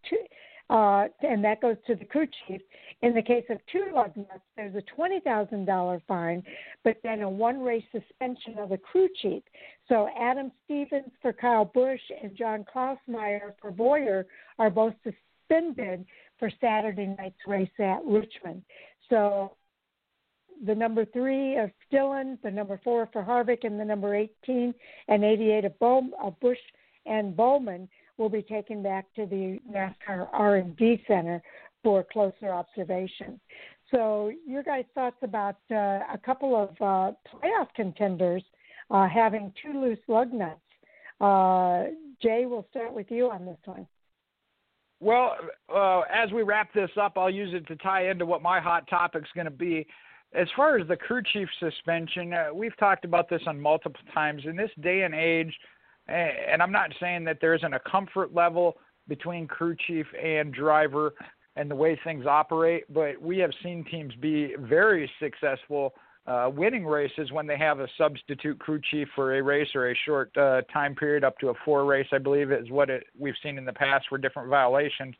uh, 0.69 1.05
and 1.21 1.43
that 1.43 1.61
goes 1.61 1.75
to 1.85 1.95
the 1.95 2.05
crew 2.05 2.27
chief. 2.47 2.61
In 3.01 3.13
the 3.13 3.21
case 3.21 3.43
of 3.49 3.57
two 3.71 3.85
lug 3.93 4.15
nuts, 4.15 4.41
there's 4.55 4.75
a 4.75 4.81
twenty 4.95 5.19
thousand 5.19 5.65
dollar 5.65 6.01
fine, 6.07 6.43
but 6.83 6.97
then 7.03 7.21
a 7.21 7.29
one 7.29 7.61
race 7.61 7.83
suspension 7.91 8.57
of 8.57 8.69
the 8.69 8.77
crew 8.77 9.07
chief. 9.21 9.43
So 9.87 10.07
Adam 10.19 10.51
Stevens 10.65 11.11
for 11.21 11.33
Kyle 11.33 11.65
Busch 11.65 12.01
and 12.21 12.35
John 12.35 12.65
Klausmeier 12.73 13.53
for 13.61 13.71
Bowyer 13.71 14.25
are 14.57 14.69
both 14.69 14.93
suspended 15.03 16.05
for 16.39 16.51
Saturday 16.61 17.15
night's 17.17 17.39
race 17.47 17.69
at 17.79 17.99
Richmond. 18.05 18.63
So 19.09 19.55
the 20.65 20.75
number 20.75 21.05
three 21.05 21.57
of 21.57 21.71
Dillon, 21.91 22.37
the 22.43 22.51
number 22.51 22.79
four 22.83 23.09
for 23.11 23.23
Harvick, 23.23 23.63
and 23.63 23.79
the 23.79 23.85
number 23.85 24.15
18 24.15 24.73
and 25.07 25.23
88 25.23 25.65
of, 25.65 25.79
Bow, 25.79 26.03
of 26.21 26.39
Busch 26.39 26.57
and 27.05 27.35
Bowman 27.35 27.89
will 28.17 28.29
be 28.29 28.41
taken 28.41 28.83
back 28.83 29.05
to 29.15 29.25
the 29.25 29.59
NASCAR 29.69 30.27
R&D 30.31 31.03
Center 31.07 31.41
for 31.83 32.05
closer 32.11 32.49
observation. 32.49 33.39
So, 33.91 34.31
your 34.47 34.63
guys' 34.63 34.85
thoughts 34.95 35.17
about 35.21 35.57
uh, 35.69 35.99
a 36.11 36.19
couple 36.23 36.55
of 36.55 36.69
uh, 36.79 37.11
playoff 37.27 37.67
contenders 37.75 38.43
uh, 38.89 39.07
having 39.07 39.53
two 39.61 39.79
loose 39.79 39.99
lug 40.07 40.33
nuts? 40.33 40.59
Uh, 41.19 41.91
Jay, 42.21 42.45
we'll 42.45 42.65
start 42.71 42.93
with 42.93 43.11
you 43.11 43.29
on 43.29 43.45
this 43.45 43.57
one. 43.65 43.85
Well, 45.03 45.35
uh, 45.67 46.03
as 46.13 46.31
we 46.31 46.43
wrap 46.43 46.73
this 46.73 46.89
up, 46.99 47.17
I'll 47.17 47.29
use 47.29 47.53
it 47.53 47.67
to 47.67 47.75
tie 47.75 48.09
into 48.09 48.25
what 48.25 48.41
my 48.41 48.61
hot 48.61 48.87
topic's 48.87 49.27
going 49.35 49.43
to 49.43 49.51
be. 49.51 49.85
As 50.33 50.47
far 50.55 50.77
as 50.77 50.87
the 50.87 50.95
crew 50.95 51.21
chief 51.33 51.49
suspension, 51.59 52.33
uh, 52.33 52.53
we've 52.53 52.75
talked 52.77 53.03
about 53.03 53.29
this 53.29 53.41
on 53.45 53.59
multiple 53.59 53.99
times. 54.13 54.43
In 54.45 54.55
this 54.55 54.71
day 54.79 55.01
and 55.01 55.13
age, 55.13 55.53
and 56.07 56.61
I'm 56.61 56.71
not 56.71 56.91
saying 57.01 57.25
that 57.25 57.39
there 57.41 57.53
isn't 57.53 57.73
a 57.73 57.81
comfort 57.81 58.33
level 58.33 58.77
between 59.09 59.45
crew 59.45 59.75
chief 59.87 60.05
and 60.21 60.53
driver 60.53 61.13
and 61.57 61.69
the 61.69 61.75
way 61.75 61.99
things 62.05 62.25
operate, 62.25 62.85
but 62.89 63.21
we 63.21 63.37
have 63.39 63.51
seen 63.61 63.83
teams 63.91 64.13
be 64.21 64.55
very 64.57 65.11
successful 65.19 65.95
uh, 66.25 66.49
winning 66.53 66.85
races 66.85 67.31
when 67.31 67.45
they 67.45 67.57
have 67.57 67.79
a 67.79 67.87
substitute 67.97 68.57
crew 68.59 68.79
chief 68.91 69.07
for 69.13 69.37
a 69.37 69.43
race 69.43 69.67
or 69.75 69.89
a 69.89 69.95
short 70.05 70.35
uh, 70.37 70.61
time 70.71 70.95
period, 70.95 71.23
up 71.23 71.37
to 71.39 71.49
a 71.49 71.53
four 71.65 71.83
race, 71.85 72.07
I 72.13 72.17
believe, 72.17 72.51
is 72.51 72.69
what 72.69 72.89
it, 72.89 73.05
we've 73.17 73.35
seen 73.43 73.57
in 73.57 73.65
the 73.65 73.73
past 73.73 74.05
for 74.07 74.17
different 74.17 74.49
violations. 74.49 75.15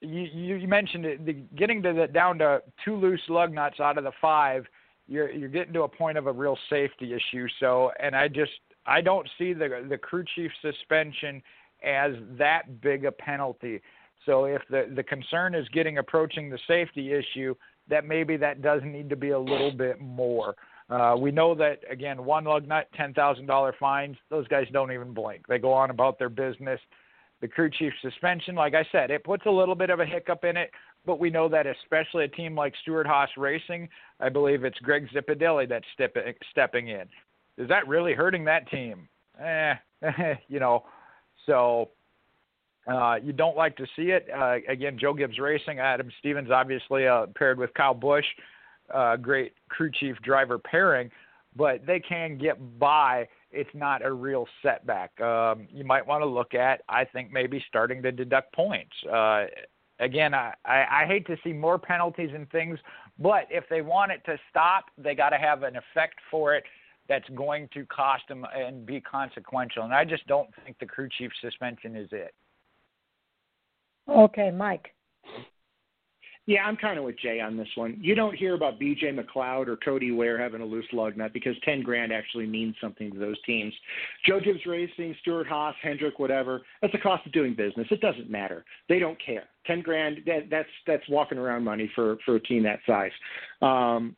You, 0.00 0.56
you 0.56 0.68
mentioned 0.68 1.04
it, 1.04 1.26
the, 1.26 1.34
getting 1.56 1.82
to 1.82 1.92
the, 1.92 2.06
down 2.06 2.38
to 2.38 2.62
two 2.84 2.96
loose 2.96 3.20
lug 3.28 3.52
nuts 3.52 3.80
out 3.80 3.98
of 3.98 4.04
the 4.04 4.12
five. 4.20 4.64
You're 5.08 5.30
you're 5.30 5.48
getting 5.48 5.72
to 5.74 5.82
a 5.82 5.88
point 5.88 6.18
of 6.18 6.26
a 6.26 6.32
real 6.32 6.58
safety 6.68 7.14
issue. 7.14 7.46
So, 7.60 7.92
and 8.00 8.16
I 8.16 8.28
just 8.28 8.52
I 8.86 9.00
don't 9.00 9.28
see 9.38 9.52
the 9.52 9.86
the 9.88 9.96
crew 9.96 10.24
chief 10.34 10.50
suspension 10.62 11.42
as 11.84 12.12
that 12.38 12.80
big 12.80 13.04
a 13.04 13.12
penalty. 13.12 13.80
So 14.24 14.46
if 14.46 14.62
the 14.68 14.90
the 14.94 15.02
concern 15.02 15.54
is 15.54 15.68
getting 15.68 15.98
approaching 15.98 16.50
the 16.50 16.58
safety 16.66 17.12
issue, 17.12 17.54
that 17.88 18.04
maybe 18.06 18.36
that 18.36 18.62
does 18.62 18.82
need 18.84 19.08
to 19.10 19.16
be 19.16 19.30
a 19.30 19.38
little 19.38 19.70
bit 19.72 20.00
more. 20.00 20.54
Uh, 20.88 21.16
we 21.18 21.32
know 21.32 21.54
that 21.54 21.80
again, 21.90 22.24
one 22.24 22.44
lug 22.44 22.66
nut, 22.66 22.88
ten 22.96 23.12
thousand 23.12 23.46
dollar 23.46 23.74
fines. 23.78 24.16
Those 24.30 24.46
guys 24.48 24.66
don't 24.72 24.92
even 24.92 25.12
blink. 25.12 25.46
They 25.46 25.58
go 25.58 25.72
on 25.72 25.90
about 25.90 26.18
their 26.18 26.28
business. 26.28 26.80
the 27.40 27.48
crew 27.48 27.68
chief 27.70 27.92
suspension, 28.02 28.54
like 28.54 28.74
I 28.74 28.86
said, 28.92 29.10
it 29.10 29.24
puts 29.24 29.46
a 29.46 29.50
little 29.50 29.74
bit 29.74 29.90
of 29.90 30.00
a 30.00 30.06
hiccup 30.06 30.44
in 30.44 30.56
it, 30.56 30.70
but 31.04 31.18
we 31.18 31.28
know 31.28 31.48
that 31.48 31.66
especially 31.66 32.24
a 32.24 32.28
team 32.28 32.54
like 32.54 32.72
Stewart 32.82 33.06
Haas 33.06 33.28
Racing, 33.36 33.88
I 34.20 34.28
believe 34.28 34.64
it's 34.64 34.78
Greg 34.78 35.06
Zipadelli 35.14 35.68
that's 35.68 35.84
step, 35.92 36.16
stepping 36.50 36.88
in. 36.88 37.06
Is 37.58 37.68
that 37.68 37.86
really 37.88 38.14
hurting 38.14 38.44
that 38.44 38.70
team? 38.70 39.08
Eh, 39.40 39.74
you 40.48 40.60
know, 40.60 40.84
so 41.46 41.90
uh, 42.86 43.16
you 43.22 43.32
don't 43.32 43.56
like 43.56 43.76
to 43.76 43.86
see 43.96 44.10
it. 44.10 44.28
Uh, 44.34 44.56
again, 44.68 44.98
Joe 44.98 45.12
Gibbs 45.12 45.38
Racing, 45.38 45.78
Adam 45.78 46.10
Stevens, 46.18 46.50
obviously 46.50 47.06
uh, 47.06 47.26
paired 47.34 47.58
with 47.58 47.74
Kyle 47.74 47.94
Busch, 47.94 48.24
uh, 48.94 49.16
great 49.16 49.54
crew 49.68 49.90
chief 49.90 50.16
driver 50.22 50.58
pairing, 50.58 51.10
but 51.56 51.84
they 51.86 51.98
can 51.98 52.38
get 52.38 52.78
by. 52.78 53.26
It's 53.50 53.70
not 53.74 54.04
a 54.04 54.12
real 54.12 54.46
setback. 54.62 55.18
Um, 55.20 55.66
you 55.72 55.84
might 55.84 56.06
want 56.06 56.22
to 56.22 56.26
look 56.26 56.54
at, 56.54 56.82
I 56.88 57.04
think, 57.04 57.32
maybe 57.32 57.64
starting 57.68 58.02
to 58.02 58.12
deduct 58.12 58.54
points. 58.54 58.92
Uh, 59.12 59.46
again, 59.98 60.34
I, 60.34 60.52
I, 60.64 61.02
I 61.02 61.06
hate 61.06 61.26
to 61.26 61.36
see 61.42 61.52
more 61.52 61.78
penalties 61.78 62.30
and 62.34 62.48
things, 62.50 62.78
but 63.18 63.46
if 63.50 63.64
they 63.68 63.82
want 63.82 64.12
it 64.12 64.22
to 64.26 64.38
stop, 64.50 64.84
they 64.98 65.14
got 65.14 65.30
to 65.30 65.38
have 65.38 65.62
an 65.62 65.74
effect 65.76 66.16
for 66.30 66.54
it 66.54 66.64
that's 67.08 67.28
going 67.30 67.68
to 67.72 67.84
cost 67.86 68.24
them 68.28 68.44
and 68.54 68.84
be 68.84 69.00
consequential. 69.00 69.84
And 69.84 69.94
I 69.94 70.04
just 70.04 70.26
don't 70.26 70.50
think 70.64 70.78
the 70.78 70.86
crew 70.86 71.08
chief 71.16 71.30
suspension 71.40 71.96
is 71.96 72.08
it. 72.12 72.34
Okay, 74.08 74.50
Mike. 74.50 74.92
Yeah, 76.48 76.62
I'm 76.64 76.76
kind 76.76 76.96
of 76.96 77.04
with 77.04 77.18
Jay 77.18 77.40
on 77.40 77.56
this 77.56 77.68
one. 77.74 77.98
You 78.00 78.14
don't 78.14 78.36
hear 78.36 78.54
about 78.54 78.78
BJ 78.78 79.12
McLeod 79.12 79.66
or 79.66 79.76
Cody 79.76 80.12
Ware 80.12 80.38
having 80.38 80.60
a 80.60 80.64
loose 80.64 80.86
lug 80.92 81.16
nut 81.16 81.32
because 81.32 81.56
10 81.64 81.82
grand 81.82 82.12
actually 82.12 82.46
means 82.46 82.76
something 82.80 83.10
to 83.10 83.18
those 83.18 83.40
teams. 83.42 83.74
Joe 84.24 84.38
Gibbs 84.38 84.64
Racing, 84.64 85.16
Stewart 85.22 85.48
Haas, 85.48 85.74
Hendrick, 85.82 86.20
whatever, 86.20 86.62
that's 86.80 86.92
the 86.92 87.00
cost 87.00 87.26
of 87.26 87.32
doing 87.32 87.56
business. 87.56 87.88
It 87.90 88.00
doesn't 88.00 88.30
matter. 88.30 88.64
They 88.88 89.00
don't 89.00 89.18
care. 89.24 89.44
10 89.66 89.80
grand, 89.82 90.18
that, 90.26 90.46
that's, 90.48 90.68
that's 90.86 91.02
walking 91.08 91.38
around 91.38 91.64
money 91.64 91.90
for, 91.96 92.16
for 92.24 92.36
a 92.36 92.40
team 92.40 92.62
that 92.62 92.78
size. 92.86 93.10
Um, 93.60 94.14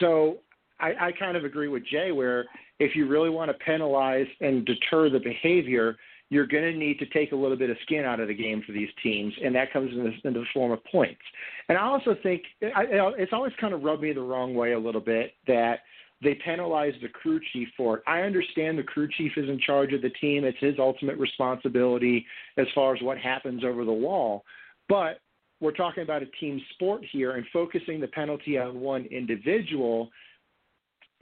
so 0.00 0.38
I, 0.80 1.08
I 1.08 1.12
kind 1.12 1.36
of 1.36 1.44
agree 1.44 1.68
with 1.68 1.84
Jay 1.84 2.10
where 2.10 2.46
if 2.78 2.96
you 2.96 3.06
really 3.06 3.30
want 3.30 3.50
to 3.50 3.64
penalize 3.64 4.26
and 4.40 4.64
deter 4.64 5.10
the 5.10 5.20
behavior– 5.20 5.96
you're 6.30 6.46
going 6.46 6.64
to 6.64 6.78
need 6.78 6.98
to 6.98 7.06
take 7.06 7.32
a 7.32 7.36
little 7.36 7.56
bit 7.56 7.70
of 7.70 7.76
skin 7.82 8.04
out 8.04 8.20
of 8.20 8.28
the 8.28 8.34
game 8.34 8.62
for 8.66 8.72
these 8.72 8.88
teams, 9.02 9.32
and 9.42 9.54
that 9.54 9.72
comes 9.72 9.90
in 9.92 10.04
the, 10.04 10.28
in 10.28 10.34
the 10.34 10.44
form 10.52 10.72
of 10.72 10.84
points. 10.84 11.20
And 11.68 11.78
I 11.78 11.82
also 11.82 12.14
think 12.22 12.42
I, 12.62 12.84
it's 13.16 13.32
always 13.32 13.52
kind 13.60 13.72
of 13.72 13.82
rubbed 13.82 14.02
me 14.02 14.12
the 14.12 14.20
wrong 14.20 14.54
way 14.54 14.72
a 14.72 14.78
little 14.78 15.00
bit 15.00 15.32
that 15.46 15.80
they 16.22 16.34
penalize 16.44 16.94
the 17.00 17.08
crew 17.08 17.40
chief 17.52 17.68
for 17.76 17.98
it. 17.98 18.02
I 18.06 18.22
understand 18.22 18.78
the 18.78 18.82
crew 18.82 19.08
chief 19.16 19.32
is 19.36 19.48
in 19.48 19.58
charge 19.60 19.92
of 19.92 20.02
the 20.02 20.10
team; 20.10 20.44
it's 20.44 20.58
his 20.60 20.74
ultimate 20.78 21.16
responsibility 21.16 22.26
as 22.58 22.66
far 22.74 22.94
as 22.94 23.02
what 23.02 23.18
happens 23.18 23.64
over 23.64 23.84
the 23.84 23.92
wall. 23.92 24.44
But 24.88 25.20
we're 25.60 25.72
talking 25.72 26.02
about 26.02 26.22
a 26.22 26.26
team 26.40 26.60
sport 26.74 27.02
here, 27.10 27.32
and 27.32 27.46
focusing 27.52 28.00
the 28.00 28.08
penalty 28.08 28.58
on 28.58 28.80
one 28.80 29.06
individual. 29.06 30.10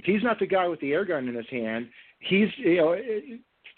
He's 0.04 0.22
not 0.22 0.38
the 0.38 0.46
guy 0.46 0.66
with 0.66 0.80
the 0.80 0.92
air 0.92 1.04
gun 1.04 1.28
in 1.28 1.34
his 1.34 1.48
hand. 1.48 1.88
He's 2.18 2.48
you 2.56 2.76
know 2.76 2.96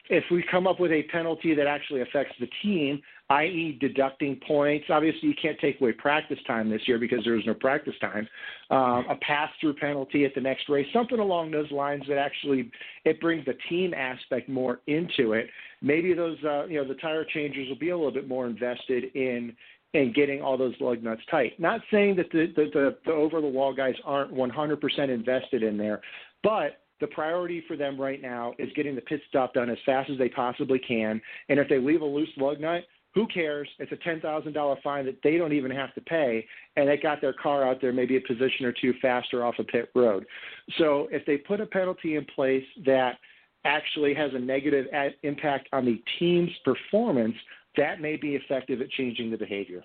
if 0.09 0.25
we 0.31 0.45
come 0.51 0.67
up 0.67 0.81
with 0.81 0.91
a 0.91 1.03
penalty 1.05 1.55
that 1.55 1.67
actually 1.67 2.01
affects 2.01 2.35
the 2.41 2.49
team, 2.63 3.01
i.e., 3.31 3.77
deducting 3.81 4.41
points, 4.47 4.87
obviously 4.89 5.29
you 5.29 5.35
can't 5.41 5.59
take 5.61 5.81
away 5.81 5.93
practice 5.93 6.39
time 6.47 6.71
this 6.71 6.81
year 6.87 6.99
because 6.99 7.23
there 7.25 7.35
was 7.35 7.45
no 7.47 7.55
practice 7.55 7.95
time. 8.01 8.27
Um, 8.71 9.05
a 9.11 9.17
pass-through 9.21 9.75
penalty 9.75 10.25
at 10.25 10.35
the 10.35 10.41
next 10.41 10.69
race, 10.69 10.87
something 10.93 11.19
along 11.19 11.51
those 11.51 11.71
lines 11.71 12.05
that 12.09 12.19
actually 12.19 12.71
it 13.05 13.21
brings 13.21 13.45
the 13.45 13.55
team 13.69 13.93
aspect 13.93 14.49
more 14.49 14.81
into 14.87 15.33
it. 15.33 15.49
Maybe 15.83 16.15
those, 16.15 16.39
uh, 16.45 16.67
you 16.67 16.81
know, 16.81 16.89
the 16.89 16.95
tire 16.95 17.25
changers 17.25 17.69
will 17.69 17.79
be 17.79 17.91
a 17.91 17.97
little 17.97 18.13
bit 18.13 18.29
more 18.29 18.47
invested 18.47 19.15
in 19.15 19.55
in 19.95 20.13
getting 20.13 20.43
all 20.43 20.59
those 20.59 20.75
lug 20.81 21.03
nuts 21.03 21.23
tight. 21.31 21.59
Not 21.59 21.81
saying 21.91 22.17
that 22.17 22.31
the 22.31 22.53
the, 22.57 22.71
the, 22.73 22.99
the 23.07 23.13
over 23.13 23.41
the 23.41 23.47
wall 23.47 23.75
guys 23.75 23.95
aren't 24.05 24.35
100% 24.35 25.09
invested 25.09 25.63
in 25.63 25.79
there, 25.79 26.03
but 26.43 26.81
the 27.01 27.07
priority 27.09 27.63
for 27.67 27.77
them 27.77 28.01
right 28.01 28.21
now 28.21 28.55
is 28.59 28.69
getting 28.75 28.95
the 28.95 29.01
pit 29.03 29.21
stop 29.29 29.55
done 29.55 29.71
as 29.71 29.79
fast 29.87 30.11
as 30.11 30.19
they 30.19 30.29
possibly 30.29 30.79
can. 30.79 31.21
And 31.49 31.59
if 31.59 31.69
they 31.69 31.79
leave 31.79 32.03
a 32.03 32.07
loose 32.07 32.29
lug 32.37 32.61
nut, 32.61 32.85
who 33.15 33.27
cares? 33.27 33.69
It's 33.79 33.91
a 33.91 33.97
$10,000 33.97 34.83
fine 34.83 35.07
that 35.07 35.19
they 35.25 35.39
don't 35.39 35.53
even 35.53 35.71
have 35.71 35.95
to 35.95 36.01
pay, 36.03 36.47
and 36.77 36.89
they 36.89 36.97
got 36.97 37.21
their 37.21 37.33
car 37.33 37.67
out 37.67 37.81
there 37.81 37.93
maybe 37.93 38.17
a 38.17 38.21
position 38.21 38.67
or 38.67 38.73
two 38.73 38.93
faster 39.01 39.45
off 39.45 39.55
a 39.59 39.65
pit 39.65 39.91
road. 39.95 40.27
So 40.79 41.09
if 41.11 41.25
they 41.27 41.39
put 41.39 41.61
a 41.61 41.67
penalty 41.67 42.17
in 42.17 42.27
place 42.27 42.65
that 42.85 43.19
actually 43.65 44.15
has 44.15 44.31
a 44.35 44.39
negative 44.39 44.87
impact 45.23 45.69
on 45.73 45.85
the 45.85 46.03
team's 46.19 46.53
performance, 46.65 47.35
that 47.77 48.01
may 48.01 48.17
be 48.17 48.37
effective 48.37 48.81
at 48.81 48.91
changing 48.91 49.31
the 49.31 49.39
behavior. 49.39 49.83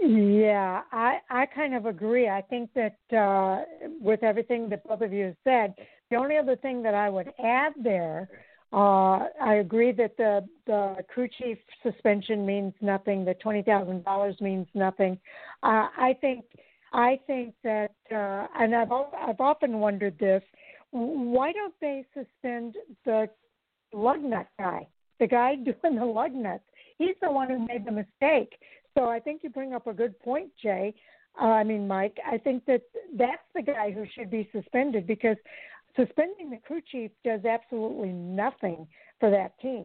Yeah, 0.00 0.82
I 0.90 1.18
I 1.30 1.46
kind 1.46 1.74
of 1.74 1.86
agree. 1.86 2.28
I 2.28 2.42
think 2.42 2.70
that 2.74 2.98
uh, 3.16 3.62
with 4.00 4.22
everything 4.24 4.68
that 4.70 4.84
both 4.84 5.00
of 5.00 5.12
you 5.12 5.26
have 5.26 5.36
said, 5.44 5.74
the 6.10 6.16
only 6.16 6.36
other 6.36 6.56
thing 6.56 6.82
that 6.82 6.94
I 6.94 7.08
would 7.08 7.28
add 7.42 7.72
there, 7.82 8.28
uh, 8.72 9.28
I 9.40 9.56
agree 9.60 9.92
that 9.92 10.16
the 10.16 10.46
the 10.66 10.96
crew 11.08 11.28
chief 11.38 11.58
suspension 11.84 12.44
means 12.44 12.74
nothing. 12.80 13.24
The 13.24 13.34
twenty 13.34 13.62
thousand 13.62 14.04
dollars 14.04 14.34
means 14.40 14.66
nothing. 14.74 15.18
Uh, 15.62 15.86
I 15.96 16.16
think 16.20 16.46
I 16.92 17.20
think 17.28 17.54
that, 17.62 17.92
uh, 18.10 18.48
and 18.58 18.74
I've 18.74 18.90
I've 18.92 19.40
often 19.40 19.78
wondered 19.78 20.18
this: 20.18 20.42
why 20.90 21.52
don't 21.52 21.74
they 21.80 22.04
suspend 22.12 22.74
the 23.04 23.28
lug 23.92 24.20
nut 24.20 24.48
guy, 24.58 24.88
the 25.20 25.28
guy 25.28 25.54
doing 25.64 25.96
the 25.96 26.04
lug 26.04 26.32
nuts? 26.32 26.64
He's 26.98 27.16
the 27.22 27.30
one 27.30 27.48
who 27.48 27.66
made 27.66 27.84
the 27.84 27.92
mistake. 27.92 28.58
So 28.96 29.08
I 29.08 29.20
think 29.20 29.42
you 29.42 29.50
bring 29.50 29.72
up 29.74 29.86
a 29.86 29.92
good 29.92 30.18
point, 30.20 30.50
Jay. 30.62 30.94
Uh, 31.40 31.46
I 31.46 31.64
mean, 31.64 31.88
Mike. 31.88 32.18
I 32.30 32.38
think 32.38 32.64
that 32.66 32.82
that's 33.16 33.42
the 33.54 33.62
guy 33.62 33.90
who 33.90 34.04
should 34.14 34.30
be 34.30 34.48
suspended 34.52 35.06
because 35.06 35.36
suspending 35.96 36.50
the 36.50 36.58
crew 36.58 36.80
chief 36.90 37.10
does 37.24 37.44
absolutely 37.44 38.10
nothing 38.10 38.86
for 39.18 39.30
that 39.30 39.58
team 39.60 39.84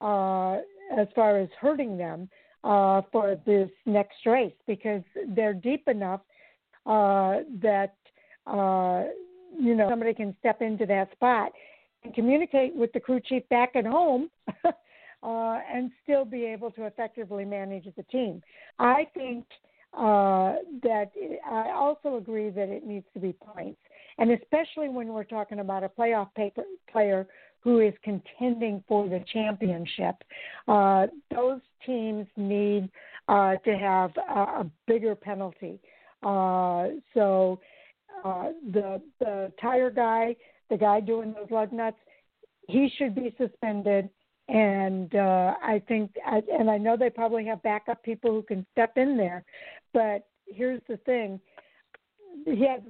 uh, 0.00 0.58
as 0.96 1.06
far 1.14 1.38
as 1.38 1.48
hurting 1.60 1.96
them 1.96 2.28
uh, 2.64 3.02
for 3.12 3.36
this 3.46 3.70
next 3.86 4.26
race 4.26 4.54
because 4.66 5.02
they're 5.34 5.54
deep 5.54 5.86
enough 5.88 6.20
uh, 6.86 7.38
that 7.62 7.94
uh, 8.46 9.04
you 9.58 9.74
know 9.74 9.88
somebody 9.88 10.14
can 10.14 10.34
step 10.40 10.62
into 10.62 10.86
that 10.86 11.10
spot 11.12 11.52
and 12.04 12.14
communicate 12.14 12.74
with 12.74 12.92
the 12.92 13.00
crew 13.00 13.20
chief 13.20 13.48
back 13.48 13.76
at 13.76 13.86
home 13.86 14.30
uh, 15.22 15.58
and 15.72 15.90
still 16.02 16.24
be 16.24 16.44
able 16.44 16.70
to 16.72 16.84
effectively 16.84 17.44
manage 17.44 17.84
the 17.96 18.02
team. 18.04 18.42
I 18.78 19.06
think 19.14 19.44
uh, 19.94 20.56
that 20.82 21.10
I 21.50 21.70
also 21.74 22.16
agree 22.16 22.50
that 22.50 22.68
it 22.68 22.86
needs 22.86 23.06
to 23.14 23.20
be 23.20 23.32
points, 23.32 23.80
and 24.18 24.30
especially 24.32 24.88
when 24.88 25.08
we're 25.08 25.24
talking 25.24 25.60
about 25.60 25.82
a 25.82 25.88
playoff 25.88 26.34
paper, 26.34 26.62
player 26.90 27.26
who 27.60 27.80
is 27.80 27.94
contending 28.02 28.82
for 28.86 29.08
the 29.08 29.24
championship. 29.32 30.14
Uh, 30.68 31.06
those 31.34 31.60
teams 31.84 32.26
need 32.36 32.88
uh, 33.28 33.56
to 33.56 33.76
have 33.76 34.10
a, 34.16 34.40
a 34.40 34.70
bigger 34.86 35.14
penalty. 35.14 35.80
Uh, 36.22 36.88
so 37.14 37.58
uh, 38.24 38.50
the 38.72 39.00
the 39.20 39.52
tire 39.60 39.90
guy, 39.90 40.36
the 40.70 40.76
guy 40.76 41.00
doing 41.00 41.32
those 41.32 41.50
lug 41.50 41.72
nuts, 41.72 41.96
he 42.68 42.90
should 42.96 43.14
be 43.14 43.34
suspended 43.38 44.08
and 44.48 45.14
uh, 45.14 45.54
I 45.62 45.82
think, 45.88 46.12
and 46.26 46.70
I 46.70 46.78
know 46.78 46.96
they 46.96 47.10
probably 47.10 47.44
have 47.46 47.62
backup 47.62 48.02
people 48.02 48.30
who 48.30 48.42
can 48.42 48.66
step 48.72 48.96
in 48.96 49.16
there, 49.16 49.44
but 49.92 50.26
here's 50.46 50.80
the 50.88 50.96
thing: 50.98 51.38
he 52.46 52.66
has 52.66 52.80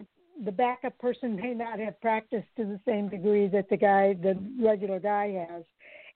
the 0.45 0.53
backup 0.53 0.97
person 0.99 1.35
may 1.35 1.55
not 1.55 1.81
have 1.81 2.01
practiced 2.01 2.47
to 2.57 2.65
the 2.65 2.81
same 2.87 3.09
degree 3.09 3.49
that 3.49 3.69
the 3.69 3.77
guy, 3.77 4.15
the 4.15 4.39
regular 4.63 5.01
guy, 5.01 5.47
has, 5.49 5.65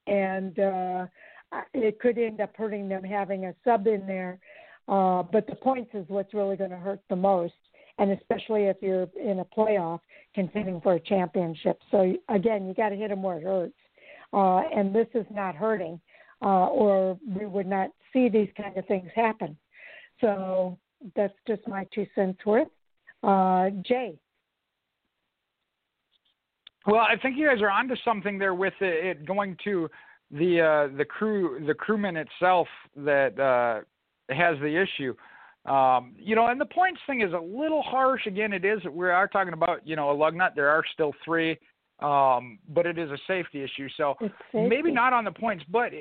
and 0.06 0.58
uh, 0.60 1.06
it 1.74 1.98
could 1.98 2.18
end 2.18 2.40
up 2.40 2.56
hurting 2.56 2.88
them 2.88 3.02
having 3.02 3.46
a 3.46 3.54
sub 3.64 3.88
in 3.88 4.06
there. 4.06 4.38
Uh, 4.86 5.24
but 5.24 5.46
the 5.48 5.56
points 5.56 5.90
is 5.94 6.04
what's 6.08 6.34
really 6.34 6.56
going 6.56 6.70
to 6.70 6.76
hurt 6.76 7.00
the 7.08 7.16
most, 7.16 7.54
and 7.98 8.12
especially 8.12 8.64
if 8.64 8.76
you're 8.80 9.08
in 9.20 9.40
a 9.40 9.44
playoff 9.44 10.00
contending 10.36 10.80
for 10.80 10.94
a 10.94 11.00
championship. 11.00 11.80
So 11.90 12.14
again, 12.28 12.68
you 12.68 12.74
got 12.74 12.90
to 12.90 12.96
hit 12.96 13.10
them 13.10 13.22
where 13.22 13.38
it 13.38 13.44
hurts 13.44 13.74
uh, 14.32 14.58
and 14.74 14.94
this 14.94 15.08
is 15.14 15.26
not 15.30 15.54
hurting, 15.54 16.00
uh, 16.42 16.66
or 16.66 17.18
we 17.26 17.46
would 17.46 17.66
not 17.66 17.90
see 18.12 18.28
these 18.28 18.48
kind 18.56 18.76
of 18.76 18.86
things 18.86 19.10
happen. 19.14 19.56
So 20.20 20.78
that's 21.16 21.34
just 21.46 21.66
my 21.66 21.86
two 21.94 22.06
cents 22.14 22.38
worth. 22.46 22.68
Uh, 23.22 23.70
Jay. 23.86 24.18
Well, 26.86 27.00
I 27.00 27.16
think 27.20 27.36
you 27.36 27.46
guys 27.46 27.62
are 27.62 27.70
onto 27.70 27.94
something 28.04 28.38
there 28.38 28.54
with 28.54 28.74
it, 28.80 29.24
going 29.24 29.56
to 29.64 29.88
the 30.32 30.60
uh, 30.60 30.96
the 30.96 31.04
crew 31.04 31.64
the 31.66 31.74
crewman 31.74 32.16
itself 32.16 32.66
that 32.96 33.38
uh, 33.38 33.82
has 34.34 34.58
the 34.60 34.82
issue. 34.82 35.14
Um, 35.70 36.14
you 36.18 36.34
know, 36.34 36.48
and 36.48 36.60
the 36.60 36.66
points 36.66 37.00
thing 37.06 37.20
is 37.20 37.32
a 37.32 37.38
little 37.38 37.82
harsh. 37.82 38.26
Again, 38.26 38.52
it 38.52 38.64
is 38.64 38.80
we 38.90 39.08
are 39.08 39.28
talking 39.28 39.52
about 39.52 39.86
you 39.86 39.94
know 39.94 40.10
a 40.10 40.16
lug 40.16 40.34
nut. 40.34 40.54
There 40.56 40.70
are 40.70 40.82
still 40.92 41.12
three 41.24 41.56
um, 42.02 42.58
but 42.68 42.86
it 42.86 42.98
is 42.98 43.10
a 43.10 43.18
safety 43.26 43.62
issue. 43.62 43.88
So 43.96 44.14
maybe 44.52 44.90
not 44.90 45.12
on 45.12 45.24
the 45.24 45.32
points, 45.32 45.64
but 45.70 45.92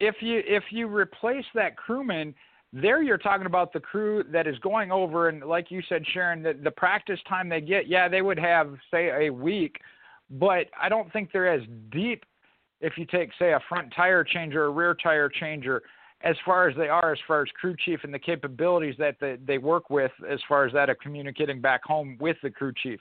if 0.00 0.16
you 0.20 0.42
if 0.46 0.64
you 0.70 0.86
replace 0.86 1.44
that 1.54 1.76
crewman, 1.76 2.34
there 2.72 3.02
you're 3.02 3.18
talking 3.18 3.46
about 3.46 3.72
the 3.72 3.80
crew 3.80 4.24
that 4.32 4.46
is 4.46 4.58
going 4.58 4.90
over 4.90 5.28
and 5.28 5.44
like 5.44 5.70
you 5.70 5.82
said, 5.88 6.02
Sharon, 6.12 6.42
the, 6.42 6.54
the 6.54 6.70
practice 6.70 7.20
time 7.28 7.48
they 7.48 7.60
get, 7.60 7.86
yeah, 7.86 8.08
they 8.08 8.22
would 8.22 8.38
have 8.38 8.74
say 8.90 9.26
a 9.26 9.32
week, 9.32 9.76
but 10.30 10.66
I 10.80 10.88
don't 10.88 11.12
think 11.12 11.30
they're 11.32 11.52
as 11.52 11.62
deep 11.90 12.24
if 12.80 12.94
you 12.96 13.06
take 13.06 13.30
say 13.38 13.52
a 13.52 13.60
front 13.68 13.92
tire 13.94 14.24
changer, 14.24 14.64
a 14.64 14.70
rear 14.70 14.94
tire 14.94 15.28
changer 15.28 15.82
as 16.24 16.36
far 16.44 16.68
as 16.68 16.76
they 16.76 16.88
are 16.88 17.12
as 17.12 17.18
far 17.26 17.42
as 17.42 17.48
crew 17.60 17.74
chief 17.84 18.00
and 18.04 18.14
the 18.14 18.18
capabilities 18.18 18.94
that 18.98 19.16
they, 19.20 19.36
they 19.44 19.58
work 19.58 19.90
with 19.90 20.12
as 20.28 20.40
far 20.48 20.64
as 20.64 20.72
that 20.72 20.88
of 20.88 20.98
communicating 21.00 21.60
back 21.60 21.82
home 21.84 22.16
with 22.20 22.36
the 22.42 22.50
crew 22.50 22.72
chief. 22.82 23.00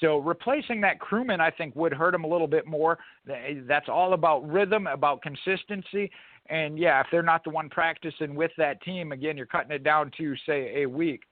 So 0.00 0.18
replacing 0.18 0.80
that 0.80 0.98
crewman, 0.98 1.40
I 1.40 1.50
think, 1.50 1.76
would 1.76 1.92
hurt 1.92 2.12
them 2.12 2.24
a 2.24 2.28
little 2.28 2.46
bit 2.46 2.66
more. 2.66 2.98
That's 3.26 3.88
all 3.88 4.14
about 4.14 4.48
rhythm, 4.48 4.86
about 4.86 5.22
consistency. 5.22 6.10
And 6.48 6.78
yeah, 6.78 7.00
if 7.00 7.06
they're 7.12 7.22
not 7.22 7.44
the 7.44 7.50
one 7.50 7.68
practicing 7.68 8.34
with 8.34 8.50
that 8.58 8.82
team, 8.82 9.12
again, 9.12 9.36
you're 9.36 9.46
cutting 9.46 9.70
it 9.70 9.84
down 9.84 10.10
to 10.18 10.34
say 10.44 10.82
a 10.82 10.86
week. 10.86 11.22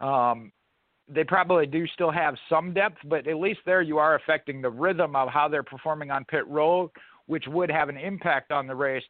Um, 0.00 0.52
they 1.08 1.24
probably 1.24 1.66
do 1.66 1.86
still 1.86 2.10
have 2.10 2.34
some 2.50 2.74
depth, 2.74 2.98
but 3.04 3.26
at 3.26 3.36
least 3.36 3.60
there 3.64 3.80
you 3.80 3.98
are 3.98 4.16
affecting 4.16 4.60
the 4.60 4.68
rhythm 4.68 5.16
of 5.16 5.30
how 5.30 5.48
they're 5.48 5.62
performing 5.62 6.10
on 6.10 6.24
pit 6.26 6.46
road, 6.48 6.90
which 7.26 7.44
would 7.48 7.70
have 7.70 7.88
an 7.88 7.96
impact 7.96 8.52
on 8.52 8.66
the 8.66 8.74
race. 8.74 9.04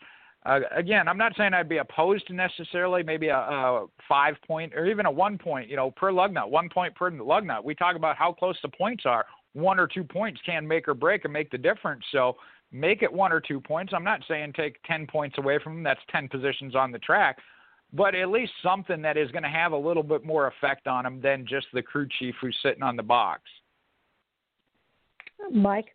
Uh, 0.46 0.60
again, 0.74 1.08
I'm 1.08 1.18
not 1.18 1.32
saying 1.36 1.52
I'd 1.52 1.68
be 1.68 1.78
opposed 1.78 2.26
to 2.28 2.32
necessarily 2.32 3.02
maybe 3.02 3.28
a, 3.28 3.36
a 3.36 3.86
five 4.08 4.36
point 4.46 4.72
or 4.74 4.86
even 4.86 5.06
a 5.06 5.10
one 5.10 5.36
point, 5.36 5.68
you 5.68 5.76
know, 5.76 5.90
per 5.90 6.12
lug 6.12 6.32
nut, 6.32 6.50
one 6.50 6.68
point 6.68 6.94
per 6.94 7.10
lug 7.10 7.44
nut. 7.44 7.64
We 7.64 7.74
talk 7.74 7.96
about 7.96 8.16
how 8.16 8.32
close 8.32 8.56
the 8.62 8.68
points 8.68 9.04
are. 9.04 9.26
One 9.54 9.80
or 9.80 9.86
two 9.86 10.04
points 10.04 10.40
can 10.46 10.66
make 10.66 10.86
or 10.88 10.94
break 10.94 11.24
and 11.24 11.32
make 11.32 11.50
the 11.50 11.58
difference. 11.58 12.04
So 12.12 12.36
make 12.70 13.02
it 13.02 13.12
one 13.12 13.32
or 13.32 13.40
two 13.40 13.60
points. 13.60 13.92
I'm 13.94 14.04
not 14.04 14.20
saying 14.28 14.52
take 14.52 14.76
10 14.84 15.06
points 15.06 15.38
away 15.38 15.58
from 15.62 15.74
them. 15.74 15.82
That's 15.82 16.00
10 16.10 16.28
positions 16.28 16.74
on 16.74 16.92
the 16.92 16.98
track, 16.98 17.38
but 17.92 18.14
at 18.14 18.28
least 18.28 18.52
something 18.62 19.02
that 19.02 19.16
is 19.16 19.30
going 19.32 19.42
to 19.42 19.48
have 19.48 19.72
a 19.72 19.76
little 19.76 20.02
bit 20.02 20.24
more 20.24 20.46
effect 20.46 20.86
on 20.86 21.04
them 21.04 21.20
than 21.20 21.46
just 21.46 21.66
the 21.72 21.82
crew 21.82 22.06
chief 22.18 22.34
who's 22.40 22.56
sitting 22.62 22.82
on 22.82 22.96
the 22.96 23.02
box. 23.02 23.42
Mike? 25.50 25.94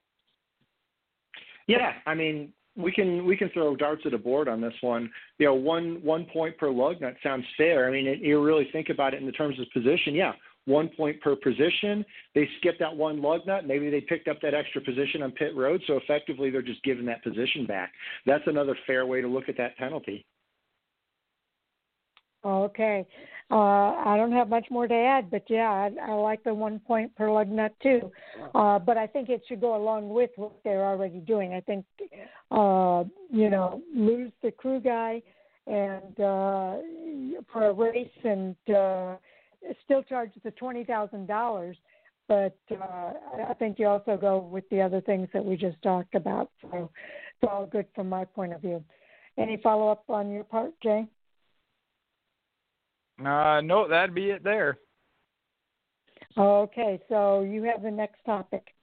Yeah, 1.68 1.94
I 2.06 2.14
mean, 2.14 2.52
we 2.76 2.92
can 2.92 3.26
we 3.26 3.38
can 3.38 3.50
throw 3.50 3.76
darts 3.76 4.04
at 4.06 4.14
a 4.14 4.18
board 4.18 4.48
on 4.48 4.62
this 4.62 4.74
one. 4.82 5.10
You 5.38 5.48
know, 5.48 5.54
one 5.54 6.00
one 6.04 6.26
point 6.32 6.58
per 6.58 6.70
lug 6.70 7.02
nut 7.02 7.16
sounds 7.24 7.46
fair. 7.58 7.88
I 7.88 7.92
mean, 7.92 8.08
it, 8.08 8.20
you 8.20 8.42
really 8.44 8.68
think 8.72 8.90
about 8.90 9.14
it 9.14 9.20
in 9.20 9.26
the 9.26 9.32
terms 9.32 9.60
of 9.60 9.66
position. 9.74 10.16
Yeah, 10.16 10.34
one 10.66 10.90
point 10.90 11.22
per 11.22 11.36
position. 11.36 12.06
They 12.34 12.48
skipped 12.60 12.80
that 12.80 12.96
one 12.96 13.22
lug 13.22 13.42
nut. 13.46 13.68
Maybe 13.68 13.90
they 13.90 14.02
picked 14.02 14.28
up 14.28 14.42
that 14.42 14.54
extra 14.54 14.82
position 14.82 15.22
on 15.22 15.32
pit 15.32 15.56
road. 15.56 15.82
So 15.88 15.98
effectively, 15.98 16.50
they're 16.50 16.62
just 16.62 16.84
giving 16.84 17.06
that 17.06 17.24
position 17.24 17.66
back. 17.68 17.92
That's 18.26 18.44
another 18.48 18.78
fair 18.88 19.06
way 19.06 19.22
to 19.22 19.28
look 19.28 19.50
at 19.50 19.58
that 19.58 19.78
penalty. 19.78 20.26
Okay. 22.46 23.06
Uh, 23.52 23.56
I 23.56 24.16
don't 24.18 24.32
have 24.32 24.50
much 24.50 24.66
more 24.72 24.88
to 24.88 24.94
add, 24.94 25.30
but 25.30 25.44
yeah, 25.48 25.70
I, 25.70 25.92
I 26.10 26.14
like 26.14 26.44
the 26.44 26.54
one 26.54 26.80
point 26.80 27.16
per 27.16 27.32
lug 27.32 27.50
nut 27.50 27.74
too. 27.84 28.12
Uh, 28.56 28.80
but 28.80 28.98
I 28.98 29.06
think 29.06 29.30
it 29.30 29.44
should 29.48 29.62
go 29.62 29.76
along 29.76 30.10
with 30.10 30.32
what 30.38 30.54
they're 30.64 30.86
already 30.86 31.20
doing. 31.20 31.54
I 31.54 31.62
think, 31.62 31.86
uh, 32.52 33.04
you 33.30 33.50
know, 33.50 33.82
lose 33.94 34.32
the 34.42 34.52
crew 34.52 34.80
guy 34.80 35.22
and 35.68 36.20
uh, 36.20 36.78
for 37.52 37.68
a 37.68 37.74
race 37.74 38.10
and 38.24 38.56
uh, 38.76 39.16
still 39.86 40.04
charge 40.04 40.32
the 40.44 40.52
twenty 40.52 40.84
thousand 40.84 41.28
dollars. 41.28 41.78
But 42.28 42.58
uh, 42.72 43.14
I 43.48 43.54
think 43.60 43.78
you 43.78 43.88
also 43.88 44.18
go 44.18 44.38
with 44.40 44.68
the 44.70 44.82
other 44.82 45.02
things 45.02 45.28
that 45.34 45.44
we 45.44 45.58
just 45.58 45.82
talked 45.84 46.16
about. 46.16 46.50
So 46.62 46.90
it's 47.42 47.52
all 47.52 47.66
good 47.66 47.86
from 47.94 48.10
my 48.10 48.26
point 48.26 48.54
of 48.54 48.62
view. 48.62 48.84
Any 49.38 49.58
follow 49.58 49.90
up 49.90 50.06
on 50.10 50.32
your 50.32 50.46
part, 50.46 50.72
Jay? 50.82 51.06
Uh, 53.26 53.62
no, 53.62 53.88
that'd 53.88 54.16
be 54.16 54.30
it 54.32 54.44
there. 54.44 54.78
Okay, 56.38 57.00
so 57.10 57.42
you 57.42 57.64
have 57.64 57.84
the 57.84 57.92
next 57.92 58.24
topic. 58.26 58.74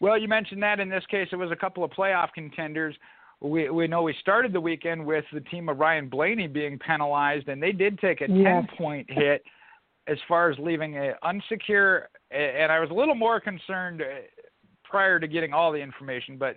Well, 0.00 0.18
you 0.18 0.28
mentioned 0.28 0.62
that 0.62 0.80
in 0.80 0.88
this 0.88 1.04
case 1.10 1.28
it 1.32 1.36
was 1.36 1.50
a 1.50 1.56
couple 1.56 1.82
of 1.82 1.90
playoff 1.90 2.32
contenders. 2.34 2.94
We 3.40 3.70
we 3.70 3.86
know 3.86 4.02
we 4.02 4.14
started 4.20 4.52
the 4.52 4.60
weekend 4.60 5.04
with 5.04 5.24
the 5.32 5.40
team 5.40 5.68
of 5.68 5.78
Ryan 5.78 6.08
Blaney 6.08 6.48
being 6.48 6.78
penalized, 6.78 7.48
and 7.48 7.62
they 7.62 7.72
did 7.72 7.98
take 7.98 8.20
a 8.20 8.26
yes. 8.28 8.44
ten 8.44 8.68
point 8.76 9.08
hit 9.10 9.42
as 10.06 10.18
far 10.26 10.50
as 10.50 10.58
leaving 10.58 10.96
a 10.96 11.14
unsecure. 11.22 12.04
And 12.30 12.70
I 12.72 12.80
was 12.80 12.90
a 12.90 12.94
little 12.94 13.14
more 13.14 13.40
concerned 13.40 14.02
uh, 14.02 14.22
prior 14.84 15.20
to 15.20 15.28
getting 15.28 15.52
all 15.52 15.72
the 15.72 15.78
information, 15.78 16.36
but 16.36 16.56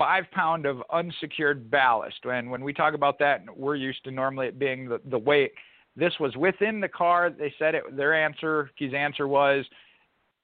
five 0.00 0.24
pound 0.32 0.64
of 0.64 0.82
unsecured 0.90 1.70
ballast. 1.70 2.24
And 2.24 2.50
when 2.50 2.64
we 2.64 2.72
talk 2.72 2.94
about 2.94 3.18
that, 3.18 3.42
we're 3.54 3.76
used 3.76 4.02
to 4.04 4.10
normally 4.10 4.46
it 4.46 4.58
being 4.58 4.88
the, 4.88 4.98
the 5.10 5.18
weight. 5.18 5.52
This 5.94 6.14
was 6.18 6.34
within 6.36 6.80
the 6.80 6.88
car. 6.88 7.28
They 7.28 7.52
said 7.58 7.74
it. 7.74 7.82
Their 7.94 8.14
answer, 8.14 8.70
his 8.76 8.94
answer 8.94 9.28
was, 9.28 9.66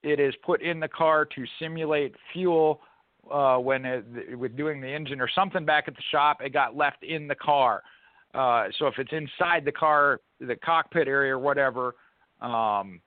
it 0.02 0.20
is 0.20 0.34
put 0.44 0.60
in 0.60 0.78
the 0.78 0.88
car 0.88 1.24
to 1.24 1.44
simulate 1.58 2.14
fuel 2.34 2.82
uh, 3.32 3.56
when 3.56 3.86
it, 3.86 4.38
with 4.38 4.58
doing 4.58 4.82
the 4.82 4.88
engine 4.88 5.22
or 5.22 5.30
something 5.34 5.64
back 5.64 5.84
at 5.88 5.96
the 5.96 6.02
shop. 6.10 6.42
It 6.44 6.52
got 6.52 6.76
left 6.76 7.02
in 7.02 7.26
the 7.26 7.34
car. 7.34 7.82
Uh, 8.34 8.66
so 8.78 8.88
if 8.88 8.98
it's 8.98 9.12
inside 9.12 9.64
the 9.64 9.72
car, 9.72 10.20
the 10.38 10.56
cockpit 10.56 11.08
area 11.08 11.34
or 11.34 11.38
whatever, 11.38 11.94
um, 12.42 13.00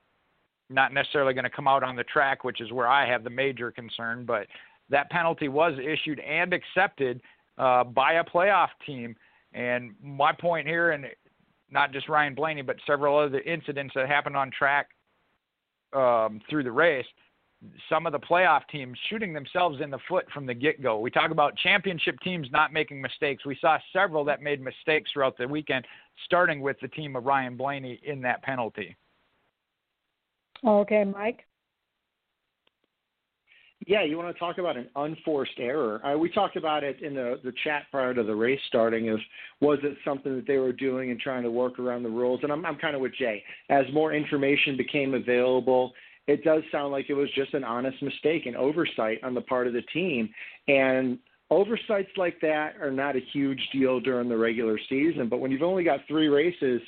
not 0.71 0.93
necessarily 0.93 1.35
going 1.35 1.43
to 1.43 1.49
come 1.51 1.67
out 1.67 1.83
on 1.83 1.95
the 1.95 2.03
track, 2.05 2.43
which 2.43 2.59
is 2.59 2.71
where 2.71 2.87
I 2.87 3.07
have 3.07 3.23
the 3.23 3.29
major 3.29 3.71
concern. 3.71 4.25
But 4.25 4.47
that 4.89 5.09
penalty 5.09 5.47
was 5.47 5.73
issued 5.79 6.19
and 6.19 6.53
accepted 6.53 7.21
uh, 7.57 7.83
by 7.83 8.13
a 8.13 8.23
playoff 8.23 8.69
team. 8.85 9.15
And 9.53 9.91
my 10.01 10.31
point 10.33 10.67
here, 10.67 10.91
and 10.91 11.05
not 11.69 11.91
just 11.91 12.09
Ryan 12.09 12.35
Blaney, 12.35 12.61
but 12.61 12.77
several 12.85 13.17
other 13.17 13.39
incidents 13.41 13.93
that 13.95 14.07
happened 14.07 14.35
on 14.35 14.51
track 14.51 14.89
um, 15.93 16.39
through 16.49 16.63
the 16.63 16.71
race, 16.71 17.05
some 17.89 18.05
of 18.05 18.13
the 18.13 18.19
playoff 18.19 18.61
teams 18.71 18.97
shooting 19.09 19.33
themselves 19.33 19.81
in 19.81 19.89
the 19.89 19.99
foot 20.07 20.25
from 20.33 20.45
the 20.45 20.53
get 20.53 20.81
go. 20.81 20.99
We 20.99 21.11
talk 21.11 21.31
about 21.31 21.57
championship 21.57 22.17
teams 22.21 22.47
not 22.51 22.71
making 22.71 23.01
mistakes. 23.01 23.45
We 23.45 23.57
saw 23.59 23.77
several 23.91 24.23
that 24.25 24.41
made 24.41 24.61
mistakes 24.61 25.11
throughout 25.11 25.37
the 25.37 25.47
weekend, 25.47 25.85
starting 26.25 26.61
with 26.61 26.77
the 26.81 26.87
team 26.87 27.15
of 27.15 27.25
Ryan 27.25 27.57
Blaney 27.57 27.99
in 28.03 28.21
that 28.21 28.41
penalty. 28.43 28.95
Okay, 30.65 31.03
Mike 31.03 31.45
yeah, 33.87 34.03
you 34.03 34.17
want 34.17 34.33
to 34.33 34.39
talk 34.39 34.57
about 34.57 34.77
an 34.77 34.87
unforced 34.95 35.57
error? 35.57 36.05
Uh, 36.05 36.17
we 36.17 36.29
talked 36.29 36.57
about 36.57 36.83
it 36.83 37.01
in 37.01 37.13
the 37.13 37.39
the 37.43 37.53
chat 37.63 37.83
prior 37.91 38.13
to 38.13 38.23
the 38.23 38.35
race 38.35 38.59
starting. 38.67 39.09
Of 39.09 39.19
was 39.61 39.79
it 39.83 39.97
something 40.03 40.35
that 40.35 40.47
they 40.47 40.57
were 40.57 40.73
doing 40.73 41.11
and 41.11 41.19
trying 41.19 41.43
to 41.43 41.51
work 41.51 41.79
around 41.79 42.03
the 42.03 42.09
rules? 42.09 42.41
And 42.43 42.51
I'm 42.51 42.65
I'm 42.65 42.75
kind 42.75 42.95
of 42.95 43.01
with 43.01 43.13
Jay. 43.17 43.43
As 43.69 43.85
more 43.93 44.13
information 44.13 44.75
became 44.75 45.13
available, 45.13 45.93
it 46.27 46.43
does 46.43 46.61
sound 46.71 46.91
like 46.91 47.09
it 47.09 47.13
was 47.13 47.29
just 47.35 47.53
an 47.53 47.63
honest 47.63 48.01
mistake, 48.03 48.45
an 48.45 48.55
oversight 48.55 49.23
on 49.23 49.33
the 49.33 49.41
part 49.41 49.65
of 49.65 49.73
the 49.73 49.81
team. 49.93 50.29
And 50.67 51.17
oversights 51.49 52.11
like 52.17 52.39
that 52.41 52.75
are 52.81 52.91
not 52.91 53.15
a 53.15 53.21
huge 53.33 53.61
deal 53.71 53.99
during 53.99 54.29
the 54.29 54.37
regular 54.37 54.77
season, 54.89 55.29
but 55.29 55.39
when 55.39 55.51
you've 55.51 55.63
only 55.63 55.83
got 55.83 56.01
three 56.07 56.27
races 56.27 56.81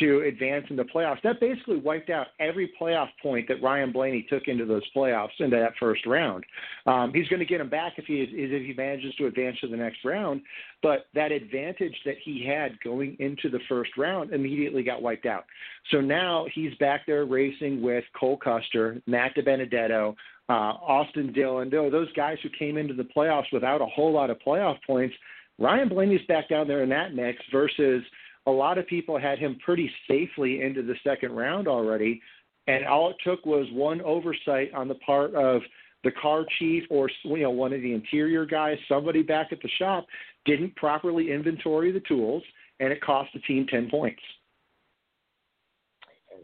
to 0.00 0.22
advance 0.22 0.64
into 0.70 0.82
the 0.82 0.88
playoffs. 0.88 1.20
That 1.22 1.40
basically 1.40 1.76
wiped 1.76 2.08
out 2.08 2.28
every 2.40 2.72
playoff 2.80 3.08
point 3.22 3.46
that 3.48 3.62
Ryan 3.62 3.92
Blaney 3.92 4.26
took 4.28 4.48
into 4.48 4.64
those 4.64 4.82
playoffs 4.96 5.38
into 5.38 5.56
that 5.56 5.72
first 5.78 6.06
round. 6.06 6.44
Um, 6.86 7.12
he's 7.14 7.28
going 7.28 7.40
to 7.40 7.46
get 7.46 7.58
them 7.58 7.68
back 7.68 7.94
if 7.98 8.06
he 8.06 8.22
is, 8.22 8.28
if 8.32 8.66
he 8.66 8.72
manages 8.74 9.14
to 9.16 9.26
advance 9.26 9.58
to 9.60 9.68
the 9.68 9.76
next 9.76 9.98
round, 10.04 10.40
but 10.82 11.06
that 11.14 11.30
advantage 11.30 11.94
that 12.06 12.16
he 12.24 12.44
had 12.46 12.80
going 12.80 13.16
into 13.20 13.50
the 13.50 13.60
first 13.68 13.90
round 13.98 14.32
immediately 14.32 14.82
got 14.82 15.02
wiped 15.02 15.26
out. 15.26 15.44
So 15.90 16.00
now 16.00 16.46
he's 16.54 16.74
back 16.76 17.06
there 17.06 17.24
racing 17.24 17.82
with 17.82 18.04
Cole 18.18 18.38
Custer, 18.38 19.02
Matt 19.06 19.36
DiBenedetto, 19.36 20.14
uh, 20.48 20.52
Austin 20.52 21.32
Dillon, 21.32 21.70
those 21.70 22.12
guys 22.14 22.38
who 22.42 22.48
came 22.58 22.76
into 22.76 22.94
the 22.94 23.06
playoffs 23.16 23.52
without 23.52 23.80
a 23.80 23.86
whole 23.86 24.12
lot 24.12 24.30
of 24.30 24.38
playoff 24.46 24.78
points. 24.86 25.14
Ryan 25.58 25.88
Blaney's 25.88 26.26
back 26.26 26.48
down 26.48 26.66
there 26.66 26.82
in 26.82 26.88
that 26.88 27.14
mix 27.14 27.38
versus 27.52 28.02
a 28.46 28.50
lot 28.50 28.78
of 28.78 28.86
people 28.86 29.18
had 29.18 29.38
him 29.38 29.56
pretty 29.64 29.90
safely 30.08 30.62
into 30.62 30.82
the 30.82 30.94
second 31.04 31.32
round 31.32 31.68
already. 31.68 32.20
And 32.66 32.86
all 32.86 33.10
it 33.10 33.16
took 33.24 33.44
was 33.44 33.66
one 33.72 34.00
oversight 34.02 34.72
on 34.74 34.88
the 34.88 34.94
part 34.96 35.34
of 35.34 35.62
the 36.04 36.10
car 36.10 36.44
chief 36.58 36.84
or 36.90 37.08
you 37.24 37.38
know 37.38 37.50
one 37.50 37.72
of 37.72 37.80
the 37.80 37.92
interior 37.92 38.44
guys, 38.44 38.76
somebody 38.88 39.22
back 39.22 39.48
at 39.52 39.62
the 39.62 39.68
shop 39.78 40.06
didn't 40.44 40.74
properly 40.76 41.30
inventory 41.30 41.92
the 41.92 42.00
tools, 42.00 42.42
and 42.80 42.92
it 42.92 43.00
cost 43.00 43.30
the 43.34 43.40
team 43.40 43.66
ten 43.68 43.88
points. 43.88 44.22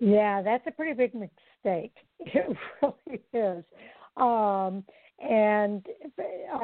Yeah, 0.00 0.42
that's 0.42 0.64
a 0.66 0.70
pretty 0.70 0.94
big 0.94 1.14
mistake. 1.14 1.92
It 2.20 2.56
really 2.82 3.22
is. 3.32 3.64
Um, 4.16 4.84
and 5.20 5.84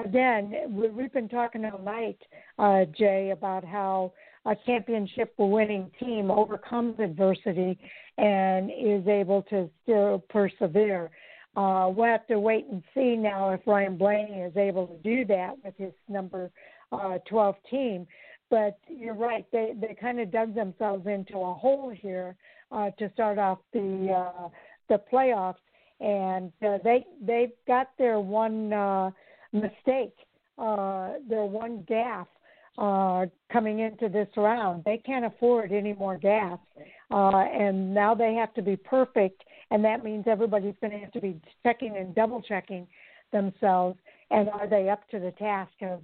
again, 0.05 0.55
we've 0.70 1.12
been 1.12 1.28
talking 1.28 1.65
all 1.65 1.78
night, 1.78 2.19
uh, 2.59 2.85
Jay, 2.97 3.31
about 3.31 3.65
how 3.65 4.12
a 4.47 4.57
championship 4.66 5.35
winning 5.39 5.91
team 5.99 6.31
overcomes 6.31 6.99
adversity 7.01 7.79
and 8.19 8.71
is 8.71 9.07
able 9.09 9.43
to 9.43 9.71
still 9.83 10.23
persevere. 10.29 11.11
Uh, 11.57 11.91
we'll 11.95 12.07
have 12.07 12.27
to 12.27 12.39
wait 12.39 12.66
and 12.71 12.83
see 12.95 13.16
now 13.16 13.51
if 13.51 13.61
Ryan 13.66 13.97
Blaney 13.97 14.41
is 14.41 14.57
able 14.57 14.87
to 14.89 14.97
do 14.99 15.25
that 15.27 15.55
with 15.65 15.75
his 15.77 15.93
number 16.09 16.51
uh, 16.93 17.19
12 17.29 17.57
team. 17.71 18.07
But 18.51 18.79
you're 18.89 19.15
right; 19.15 19.47
they 19.53 19.73
they 19.81 19.97
kind 19.99 20.21
of 20.21 20.31
dug 20.31 20.55
themselves 20.55 21.07
into 21.07 21.39
a 21.39 21.55
hole 21.55 21.91
here 21.91 22.37
uh, 22.71 22.91
to 22.99 23.11
start 23.15 23.39
off 23.39 23.59
the 23.73 24.12
uh, 24.12 24.49
the 24.89 25.01
playoffs, 25.12 25.55
and 25.99 26.53
uh, 26.65 26.79
they 26.85 27.07
they've 27.23 27.53
got 27.66 27.89
their 27.99 28.21
one 28.21 28.73
uh, 28.73 29.11
mistake, 29.53 30.15
uh, 30.59 31.15
their 31.29 31.47
one 31.47 31.85
gaffe 31.89 32.27
uh, 32.78 33.26
coming 33.52 33.80
into 33.80 34.09
this 34.09 34.28
round. 34.36 34.82
They 34.84 34.98
can't 34.98 35.24
afford 35.24 35.72
any 35.72 35.92
more 35.92 36.16
gas, 36.16 36.59
uh, 37.10 37.36
and 37.36 37.94
now 37.94 38.14
they 38.14 38.34
have 38.34 38.52
to 38.55 38.62
be 38.62 38.76
perfect, 38.76 39.42
and 39.70 39.84
that 39.84 40.05
means 40.05 40.24
everybody's 40.26 40.74
going 40.80 40.92
to 40.92 40.98
have 40.98 41.12
to 41.12 41.20
be 41.20 41.40
checking 41.62 41.96
and 41.96 42.14
double 42.14 42.42
checking 42.42 42.86
themselves. 43.32 43.98
And 44.30 44.48
are 44.48 44.66
they 44.66 44.88
up 44.88 45.09
to 45.10 45.20
the 45.20 45.32
task 45.32 45.72
of 45.82 46.01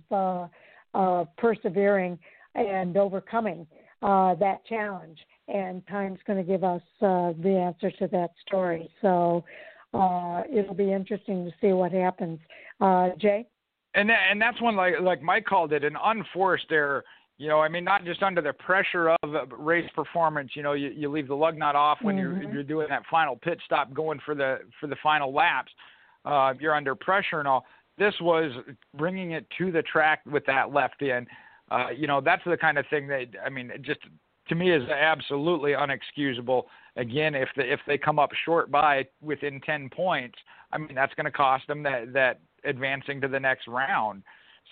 uh, 0.94 0.96
uh, 0.96 1.24
persevering 1.38 2.18
and 2.54 2.96
overcoming 2.96 3.66
uh, 4.02 4.34
that 4.36 4.64
challenge? 4.66 5.18
And 5.48 5.82
time's 5.88 6.20
going 6.26 6.38
to 6.38 6.44
give 6.44 6.62
us 6.62 6.82
uh, 7.00 7.32
the 7.42 7.56
answer 7.56 7.90
to 7.98 8.06
that 8.08 8.30
story. 8.46 8.88
So 9.02 9.44
uh, 9.92 10.42
it'll 10.52 10.74
be 10.74 10.92
interesting 10.92 11.44
to 11.44 11.50
see 11.60 11.72
what 11.72 11.90
happens. 11.90 12.38
Uh, 12.80 13.10
Jay 13.18 13.46
and 13.94 14.08
that, 14.08 14.18
and 14.30 14.40
that's 14.40 14.60
one 14.60 14.76
like 14.76 14.94
like 15.00 15.22
Mike 15.22 15.44
called 15.44 15.72
it 15.72 15.84
an 15.84 15.96
unforced 16.02 16.66
error. 16.70 17.04
You 17.38 17.48
know, 17.48 17.60
I 17.60 17.68
mean, 17.68 17.84
not 17.84 18.04
just 18.04 18.22
under 18.22 18.42
the 18.42 18.52
pressure 18.52 19.10
of 19.22 19.50
race 19.58 19.88
performance. 19.94 20.50
You 20.54 20.62
know, 20.62 20.74
you, 20.74 20.90
you 20.90 21.10
leave 21.10 21.26
the 21.26 21.34
lug 21.34 21.56
nut 21.56 21.74
off 21.74 21.98
when 22.02 22.16
mm-hmm. 22.16 22.42
you're 22.42 22.52
you're 22.54 22.62
doing 22.62 22.88
that 22.90 23.02
final 23.10 23.36
pit 23.36 23.58
stop, 23.64 23.92
going 23.94 24.20
for 24.24 24.34
the 24.34 24.58
for 24.78 24.86
the 24.86 24.96
final 25.02 25.32
laps. 25.32 25.72
Uh, 26.24 26.52
you're 26.60 26.74
under 26.74 26.94
pressure 26.94 27.38
and 27.38 27.48
all. 27.48 27.64
This 27.98 28.14
was 28.20 28.52
bringing 28.96 29.32
it 29.32 29.46
to 29.58 29.72
the 29.72 29.82
track 29.82 30.20
with 30.26 30.44
that 30.46 30.72
left 30.72 31.02
in. 31.02 31.26
Uh, 31.70 31.88
you 31.96 32.06
know, 32.06 32.20
that's 32.20 32.42
the 32.44 32.56
kind 32.56 32.78
of 32.78 32.84
thing 32.90 33.08
that 33.08 33.26
I 33.44 33.48
mean, 33.48 33.72
just 33.82 34.00
to 34.48 34.54
me 34.54 34.70
is 34.72 34.82
absolutely 34.88 35.72
unexcusable. 35.72 36.64
Again, 36.96 37.34
if 37.34 37.48
the, 37.56 37.72
if 37.72 37.80
they 37.86 37.96
come 37.96 38.18
up 38.18 38.30
short 38.44 38.70
by 38.70 39.06
within 39.22 39.60
10 39.60 39.88
points, 39.90 40.36
I 40.72 40.78
mean 40.78 40.94
that's 40.94 41.14
going 41.14 41.24
to 41.24 41.30
cost 41.30 41.66
them 41.68 41.82
that 41.84 42.12
that 42.12 42.40
advancing 42.64 43.20
to 43.20 43.28
the 43.28 43.40
next 43.40 43.68
round. 43.68 44.22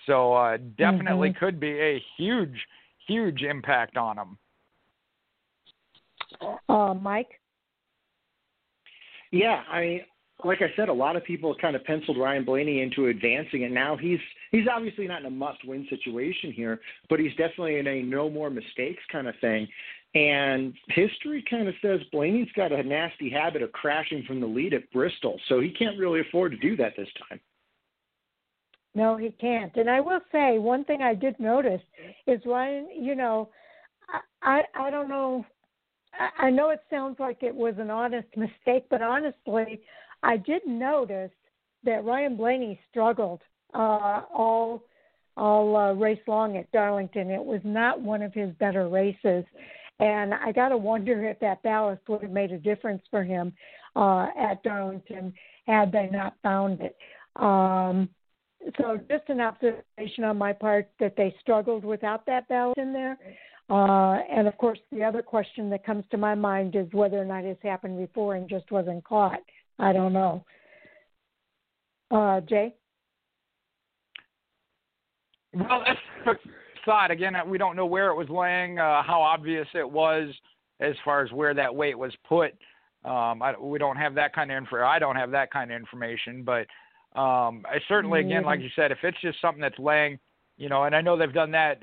So 0.05 0.33
uh, 0.33 0.57
definitely 0.77 1.29
mm-hmm. 1.29 1.45
could 1.45 1.59
be 1.59 1.71
a 1.79 2.01
huge, 2.17 2.57
huge 3.07 3.41
impact 3.43 3.97
on 3.97 4.15
them. 4.15 4.37
Uh, 6.67 6.93
Mike. 6.93 7.39
Yeah, 9.31 9.63
I 9.71 9.81
mean, 9.81 10.01
like 10.43 10.61
I 10.61 10.73
said, 10.75 10.89
a 10.89 10.93
lot 10.93 11.15
of 11.15 11.23
people 11.23 11.53
kind 11.59 11.75
of 11.75 11.83
penciled 11.83 12.17
Ryan 12.17 12.45
Blaney 12.45 12.81
into 12.81 13.07
advancing, 13.07 13.65
and 13.65 13.73
now 13.73 13.97
he's 13.97 14.19
he's 14.51 14.65
obviously 14.73 15.07
not 15.07 15.19
in 15.19 15.25
a 15.25 15.31
must-win 15.31 15.85
situation 15.89 16.51
here, 16.51 16.79
but 17.09 17.19
he's 17.19 17.31
definitely 17.31 17.77
in 17.77 17.87
a 17.87 18.01
no 18.01 18.29
more 18.29 18.49
mistakes 18.49 19.03
kind 19.11 19.27
of 19.27 19.35
thing. 19.41 19.67
And 20.15 20.73
history 20.87 21.43
kind 21.47 21.67
of 21.67 21.75
says 21.81 21.99
Blaney's 22.11 22.51
got 22.55 22.71
a 22.71 22.81
nasty 22.81 23.29
habit 23.29 23.61
of 23.61 23.71
crashing 23.73 24.23
from 24.23 24.39
the 24.39 24.47
lead 24.47 24.73
at 24.73 24.89
Bristol, 24.91 25.39
so 25.47 25.59
he 25.59 25.69
can't 25.71 25.99
really 25.99 26.21
afford 26.21 26.51
to 26.53 26.57
do 26.57 26.75
that 26.77 26.93
this 26.97 27.09
time. 27.29 27.39
No, 28.95 29.17
he 29.17 29.31
can't. 29.31 29.75
And 29.75 29.89
I 29.89 29.99
will 29.99 30.21
say 30.31 30.57
one 30.57 30.83
thing 30.83 31.01
I 31.01 31.13
did 31.13 31.39
notice 31.39 31.81
is 32.27 32.41
Ryan. 32.45 32.87
You 32.97 33.15
know, 33.15 33.49
I 34.09 34.61
I, 34.75 34.87
I 34.87 34.89
don't 34.89 35.09
know. 35.09 35.45
I, 36.13 36.47
I 36.47 36.49
know 36.49 36.69
it 36.69 36.81
sounds 36.89 37.19
like 37.19 37.43
it 37.43 37.55
was 37.55 37.75
an 37.77 37.89
honest 37.89 38.27
mistake, 38.35 38.85
but 38.89 39.01
honestly, 39.01 39.81
I 40.23 40.37
did 40.37 40.65
notice 40.65 41.31
that 41.83 42.03
Ryan 42.03 42.35
Blaney 42.35 42.79
struggled 42.89 43.41
uh, 43.73 44.23
all 44.33 44.83
all 45.37 45.75
uh, 45.77 45.93
race 45.93 46.19
long 46.27 46.57
at 46.57 46.71
Darlington. 46.71 47.29
It 47.29 47.43
was 47.43 47.61
not 47.63 48.01
one 48.01 48.21
of 48.21 48.33
his 48.33 48.53
better 48.55 48.89
races, 48.89 49.45
and 49.99 50.33
I 50.33 50.51
got 50.51 50.69
to 50.69 50.77
wonder 50.77 51.25
if 51.29 51.39
that 51.39 51.63
ballast 51.63 52.01
would 52.09 52.23
have 52.23 52.31
made 52.31 52.51
a 52.51 52.57
difference 52.57 53.03
for 53.09 53.23
him 53.23 53.53
uh, 53.95 54.27
at 54.37 54.63
Darlington 54.63 55.33
had 55.67 55.91
they 55.91 56.09
not 56.11 56.33
found 56.41 56.81
it. 56.81 56.97
Um, 57.35 58.09
so 58.77 58.99
just 59.09 59.29
an 59.29 59.41
observation 59.41 60.23
on 60.23 60.37
my 60.37 60.53
part 60.53 60.89
that 60.99 61.15
they 61.15 61.35
struggled 61.39 61.85
without 61.85 62.25
that 62.25 62.47
ballast 62.49 62.77
in 62.77 62.93
there. 62.93 63.17
Uh, 63.69 64.17
and 64.31 64.47
of 64.47 64.57
course, 64.57 64.79
the 64.91 65.03
other 65.03 65.21
question 65.21 65.69
that 65.69 65.85
comes 65.85 66.03
to 66.09 66.17
my 66.17 66.33
mind 66.33 66.75
is 66.75 66.87
whether 66.91 67.17
or 67.17 67.25
not 67.25 67.45
it's 67.45 67.61
happened 67.61 67.97
before 67.97 68.35
and 68.35 68.49
just 68.49 68.69
wasn't 68.71 69.03
caught. 69.03 69.39
I 69.77 69.93
don't 69.93 70.13
know. 70.13 70.43
Uh, 72.11 72.41
Jay? 72.41 72.73
Well, 75.53 75.83
that's 75.85 75.99
a 76.25 76.33
thought. 76.85 77.11
Again, 77.11 77.35
we 77.47 77.57
don't 77.57 77.75
know 77.75 77.85
where 77.85 78.09
it 78.09 78.15
was 78.15 78.29
laying, 78.29 78.79
uh, 78.79 79.03
how 79.03 79.21
obvious 79.21 79.67
it 79.73 79.89
was 79.89 80.29
as 80.79 80.95
far 81.05 81.23
as 81.23 81.31
where 81.31 81.53
that 81.53 81.73
weight 81.73 81.97
was 81.97 82.13
put. 82.27 82.53
Um, 83.05 83.41
I, 83.41 83.53
we 83.59 83.79
don't 83.79 83.95
have 83.95 84.15
that 84.15 84.33
kind 84.33 84.51
of 84.51 84.57
info. 84.57 84.83
I 84.83 84.99
don't 84.99 85.15
have 85.15 85.31
that 85.31 85.51
kind 85.51 85.71
of 85.71 85.79
information, 85.79 86.43
but 86.43 86.65
um, 87.19 87.65
I 87.67 87.79
certainly, 87.89 88.21
again, 88.21 88.43
like 88.43 88.61
you 88.61 88.69
said, 88.77 88.93
if 88.93 88.99
it's 89.03 89.19
just 89.19 89.41
something 89.41 89.61
that's 89.61 89.77
laying, 89.77 90.19
you 90.57 90.69
know, 90.69 90.85
and 90.85 90.95
I 90.95 91.01
know 91.01 91.17
they've 91.17 91.33
done 91.33 91.51
that 91.51 91.81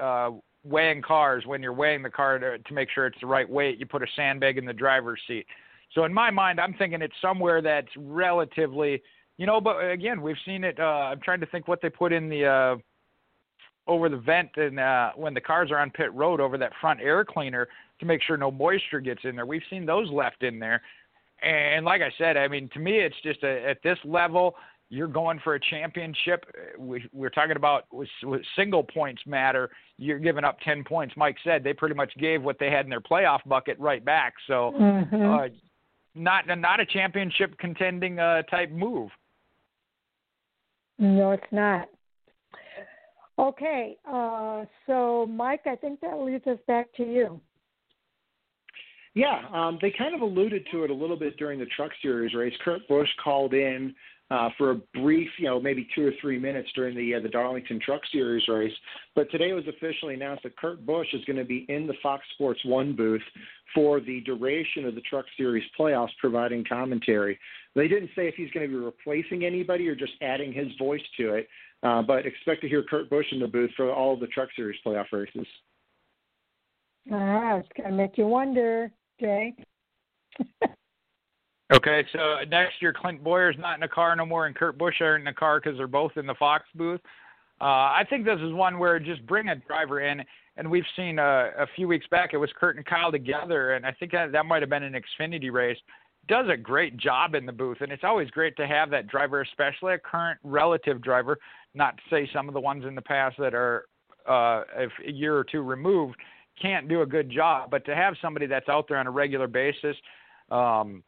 uh, 0.00 0.30
weighing 0.64 1.02
cars 1.02 1.44
when 1.44 1.62
you're 1.62 1.74
weighing 1.74 2.02
the 2.02 2.08
car 2.10 2.38
to, 2.38 2.58
to 2.58 2.72
make 2.72 2.88
sure 2.94 3.06
it's 3.06 3.20
the 3.20 3.26
right 3.26 3.48
weight. 3.48 3.78
You 3.78 3.84
put 3.84 4.02
a 4.02 4.06
sandbag 4.16 4.56
in 4.56 4.64
the 4.64 4.72
driver's 4.72 5.20
seat. 5.28 5.46
So 5.94 6.04
in 6.04 6.14
my 6.14 6.30
mind, 6.30 6.58
I'm 6.58 6.72
thinking 6.72 7.02
it's 7.02 7.14
somewhere 7.20 7.60
that's 7.60 7.88
relatively, 7.98 9.02
you 9.36 9.44
know. 9.44 9.60
But 9.60 9.78
again, 9.78 10.22
we've 10.22 10.36
seen 10.46 10.64
it. 10.64 10.80
Uh, 10.80 11.10
I'm 11.12 11.20
trying 11.20 11.40
to 11.40 11.46
think 11.46 11.68
what 11.68 11.82
they 11.82 11.90
put 11.90 12.12
in 12.14 12.30
the 12.30 12.46
uh, 12.46 12.76
over 13.86 14.08
the 14.08 14.18
vent 14.18 14.50
and 14.56 14.80
uh, 14.80 15.10
when 15.16 15.34
the 15.34 15.40
cars 15.40 15.70
are 15.70 15.78
on 15.78 15.90
pit 15.90 16.12
road 16.14 16.40
over 16.40 16.56
that 16.56 16.72
front 16.80 17.00
air 17.00 17.26
cleaner 17.26 17.68
to 18.00 18.06
make 18.06 18.22
sure 18.22 18.38
no 18.38 18.50
moisture 18.50 19.00
gets 19.00 19.20
in 19.24 19.36
there. 19.36 19.44
We've 19.44 19.62
seen 19.68 19.84
those 19.84 20.10
left 20.10 20.42
in 20.42 20.58
there. 20.58 20.80
And 21.42 21.84
like 21.84 22.02
I 22.02 22.10
said, 22.18 22.36
I 22.36 22.48
mean, 22.48 22.68
to 22.74 22.78
me, 22.80 22.98
it's 22.98 23.16
just 23.22 23.42
a, 23.44 23.68
at 23.68 23.78
this 23.82 23.98
level, 24.04 24.56
you're 24.90 25.08
going 25.08 25.38
for 25.44 25.54
a 25.54 25.60
championship. 25.60 26.44
We, 26.78 27.08
we're 27.12 27.30
talking 27.30 27.56
about 27.56 27.84
with, 27.92 28.08
with 28.22 28.42
single 28.56 28.82
points 28.82 29.22
matter. 29.26 29.70
You're 29.98 30.18
giving 30.18 30.44
up 30.44 30.58
10 30.60 30.84
points. 30.84 31.14
Mike 31.16 31.36
said 31.44 31.62
they 31.62 31.74
pretty 31.74 31.94
much 31.94 32.12
gave 32.18 32.42
what 32.42 32.58
they 32.58 32.70
had 32.70 32.86
in 32.86 32.90
their 32.90 33.00
playoff 33.00 33.40
bucket 33.46 33.78
right 33.78 34.04
back. 34.04 34.34
So, 34.46 34.72
mm-hmm. 34.78 35.14
uh, 35.14 35.48
not 36.14 36.46
not 36.48 36.80
a 36.80 36.86
championship 36.86 37.56
contending 37.58 38.18
uh, 38.18 38.42
type 38.42 38.70
move. 38.70 39.10
No, 40.98 41.30
it's 41.30 41.42
not. 41.52 41.88
Okay, 43.38 43.96
uh, 44.10 44.64
so 44.86 45.26
Mike, 45.26 45.60
I 45.66 45.76
think 45.76 46.00
that 46.00 46.18
leads 46.18 46.44
us 46.48 46.58
back 46.66 46.92
to 46.96 47.04
you. 47.04 47.40
Yeah, 49.14 49.42
um, 49.52 49.78
they 49.80 49.92
kind 49.96 50.14
of 50.14 50.22
alluded 50.22 50.66
to 50.72 50.82
it 50.82 50.90
a 50.90 50.94
little 50.94 51.16
bit 51.16 51.36
during 51.36 51.60
the 51.60 51.66
Truck 51.76 51.92
Series 52.02 52.34
race. 52.34 52.52
Kurt 52.64 52.86
Busch 52.88 53.08
called 53.22 53.54
in 53.54 53.94
uh, 54.30 54.50
for 54.58 54.72
a 54.72 54.74
brief, 55.00 55.28
you 55.38 55.46
know, 55.46 55.58
maybe 55.58 55.88
two 55.94 56.06
or 56.06 56.12
three 56.20 56.38
minutes 56.38 56.68
during 56.74 56.94
the 56.94 57.14
uh, 57.14 57.20
the 57.20 57.28
Darlington 57.28 57.80
Truck 57.80 58.02
Series 58.12 58.46
race. 58.48 58.72
But 59.14 59.30
today 59.30 59.52
was 59.52 59.64
officially 59.66 60.14
announced 60.14 60.42
that 60.42 60.56
Kurt 60.56 60.84
Busch 60.84 61.06
is 61.14 61.24
going 61.24 61.38
to 61.38 61.44
be 61.44 61.64
in 61.68 61.86
the 61.86 61.94
Fox 62.02 62.24
Sports 62.34 62.60
One 62.64 62.94
booth 62.94 63.22
for 63.74 64.00
the 64.00 64.20
duration 64.20 64.84
of 64.84 64.94
the 64.94 65.00
Truck 65.02 65.24
Series 65.36 65.64
playoffs, 65.78 66.10
providing 66.20 66.64
commentary. 66.64 67.38
They 67.74 67.88
didn't 67.88 68.10
say 68.14 68.28
if 68.28 68.34
he's 68.34 68.50
going 68.50 68.68
to 68.68 68.72
be 68.72 68.82
replacing 68.82 69.44
anybody 69.44 69.88
or 69.88 69.94
just 69.94 70.12
adding 70.20 70.52
his 70.52 70.68
voice 70.78 71.02
to 71.18 71.34
it, 71.34 71.48
uh, 71.82 72.02
but 72.02 72.26
expect 72.26 72.60
to 72.62 72.68
hear 72.68 72.82
Kurt 72.82 73.08
Busch 73.08 73.26
in 73.32 73.40
the 73.40 73.46
booth 73.46 73.70
for 73.76 73.92
all 73.92 74.14
of 74.14 74.20
the 74.20 74.26
Truck 74.26 74.48
Series 74.56 74.78
playoff 74.84 75.06
races. 75.12 75.46
Ah, 77.10 77.56
it's 77.56 77.68
going 77.76 77.90
to 77.90 77.96
make 77.96 78.18
you 78.18 78.26
wonder. 78.26 78.90
Okay. 79.22 79.54
okay, 81.72 82.04
so 82.12 82.36
next 82.48 82.80
year 82.80 82.92
Clint 82.92 83.22
Bowyer's 83.22 83.56
not 83.58 83.74
in 83.74 83.80
the 83.80 83.88
car 83.88 84.14
no 84.16 84.26
more, 84.26 84.46
and 84.46 84.54
Kurt 84.54 84.78
Busch 84.78 85.00
aren't 85.00 85.22
in 85.22 85.24
the 85.24 85.38
car 85.38 85.60
because 85.60 85.76
they're 85.76 85.86
both 85.86 86.12
in 86.16 86.26
the 86.26 86.34
Fox 86.34 86.64
booth. 86.74 87.00
Uh, 87.60 87.64
I 87.64 88.04
think 88.08 88.24
this 88.24 88.38
is 88.40 88.52
one 88.52 88.78
where 88.78 88.98
just 89.00 89.26
bring 89.26 89.48
a 89.48 89.56
driver 89.56 90.00
in, 90.00 90.22
and 90.56 90.70
we've 90.70 90.84
seen 90.94 91.18
uh, 91.18 91.50
a 91.58 91.66
few 91.74 91.88
weeks 91.88 92.06
back 92.10 92.30
it 92.32 92.36
was 92.36 92.50
Kurt 92.58 92.76
and 92.76 92.86
Kyle 92.86 93.10
together, 93.10 93.72
and 93.72 93.84
I 93.84 93.92
think 93.92 94.12
that, 94.12 94.32
that 94.32 94.46
might 94.46 94.62
have 94.62 94.70
been 94.70 94.84
an 94.84 94.94
Xfinity 94.94 95.52
race. 95.52 95.78
Does 96.28 96.46
a 96.52 96.56
great 96.56 96.96
job 96.98 97.34
in 97.34 97.46
the 97.46 97.52
booth, 97.52 97.78
and 97.80 97.90
it's 97.90 98.04
always 98.04 98.30
great 98.30 98.56
to 98.58 98.66
have 98.66 98.90
that 98.90 99.08
driver, 99.08 99.40
especially 99.40 99.94
a 99.94 99.98
current 99.98 100.38
relative 100.44 101.02
driver, 101.02 101.38
not 101.74 101.96
to 101.96 102.02
say 102.10 102.28
some 102.32 102.48
of 102.48 102.54
the 102.54 102.60
ones 102.60 102.84
in 102.84 102.94
the 102.94 103.02
past 103.02 103.36
that 103.38 103.54
are 103.54 103.86
uh, 104.28 104.62
a 105.06 105.10
year 105.10 105.36
or 105.36 105.44
two 105.44 105.62
removed 105.62 106.16
can't 106.60 106.88
do 106.88 107.02
a 107.02 107.06
good 107.06 107.30
job. 107.30 107.70
But 107.70 107.84
to 107.86 107.94
have 107.94 108.14
somebody 108.20 108.46
that's 108.46 108.68
out 108.68 108.86
there 108.88 108.98
on 108.98 109.06
a 109.06 109.10
regular 109.10 109.46
basis, 109.46 109.96
um, 110.50 111.02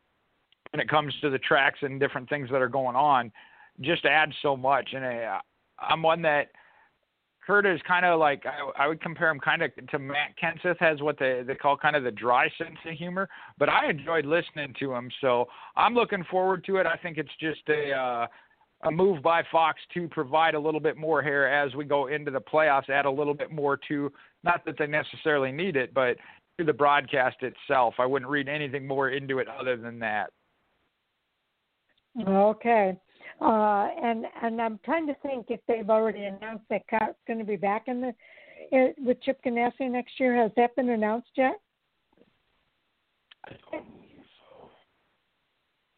when 0.72 0.80
it 0.80 0.88
comes 0.88 1.14
to 1.20 1.30
the 1.30 1.38
tracks 1.38 1.78
and 1.82 1.98
different 2.01 2.28
things 2.28 2.48
that 2.51 2.62
are 2.62 2.68
going 2.68 2.97
on, 2.97 3.32
just 3.80 4.05
adds 4.05 4.32
so 4.42 4.56
much. 4.56 4.90
And 4.92 5.05
uh, 5.05 5.40
I'm 5.78 6.02
one 6.02 6.22
that 6.22 6.48
Kurt 7.47 7.66
is 7.66 7.80
kind 7.86 8.05
of 8.05 8.20
like 8.20 8.44
I, 8.47 8.84
I 8.84 8.86
would 8.86 9.01
compare 9.01 9.30
him 9.30 9.40
kind 9.40 9.62
of 9.62 9.70
to 9.88 9.98
Matt 9.98 10.34
Kenseth 10.40 10.78
has 10.78 11.01
what 11.01 11.18
they 11.18 11.42
they 11.47 11.55
call 11.55 11.76
kind 11.76 11.97
of 11.97 12.05
the 12.05 12.10
dry 12.10 12.48
sense 12.59 12.76
of 12.86 12.92
humor. 12.97 13.28
But 13.59 13.68
I 13.68 13.90
enjoyed 13.90 14.26
listening 14.26 14.74
to 14.78 14.94
him, 14.94 15.10
so 15.20 15.47
I'm 15.76 15.94
looking 15.94 16.24
forward 16.30 16.64
to 16.66 16.76
it. 16.76 16.86
I 16.86 16.97
think 16.97 17.18
it's 17.18 17.30
just 17.40 17.62
a 17.68 17.92
uh, 17.92 18.26
a 18.84 18.90
move 18.90 19.22
by 19.22 19.42
Fox 19.51 19.80
to 19.94 20.09
provide 20.09 20.55
a 20.55 20.60
little 20.60 20.80
bit 20.80 20.97
more 20.97 21.22
here 21.22 21.44
as 21.44 21.74
we 21.74 21.84
go 21.84 22.06
into 22.06 22.30
the 22.30 22.40
playoffs, 22.40 22.88
add 22.88 23.05
a 23.05 23.10
little 23.10 23.34
bit 23.34 23.51
more 23.51 23.78
to 23.88 24.12
not 24.44 24.64
that 24.64 24.76
they 24.78 24.86
necessarily 24.86 25.52
need 25.52 25.76
it, 25.76 25.92
but 25.92 26.16
to 26.59 26.64
the 26.64 26.72
broadcast 26.72 27.38
itself. 27.42 27.94
I 27.98 28.06
wouldn't 28.06 28.30
read 28.30 28.48
anything 28.48 28.86
more 28.86 29.10
into 29.10 29.38
it 29.38 29.48
other 29.48 29.76
than 29.76 29.98
that. 30.01 30.30
Okay. 32.18 32.98
Uh, 33.40 33.88
and 34.02 34.26
and 34.42 34.60
I'm 34.60 34.78
trying 34.84 35.06
to 35.06 35.14
think 35.22 35.46
if 35.48 35.60
they've 35.66 35.88
already 35.88 36.24
announced 36.24 36.64
that 36.70 36.82
Kurt's 36.88 37.18
going 37.26 37.38
to 37.38 37.44
be 37.44 37.56
back 37.56 37.84
in 37.86 38.00
the 38.00 38.12
in, 38.72 38.94
with 38.98 39.22
Chip 39.22 39.40
Ganassi 39.44 39.90
next 39.90 40.18
year. 40.18 40.36
Has 40.36 40.50
that 40.56 40.76
been 40.76 40.90
announced 40.90 41.30
yet? 41.36 41.54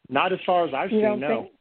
Not 0.08 0.32
as 0.32 0.38
far 0.46 0.66
as 0.66 0.74
I've 0.74 0.92
you 0.92 1.00
seen. 1.00 1.20
no. 1.20 1.28
Think? 1.28 1.52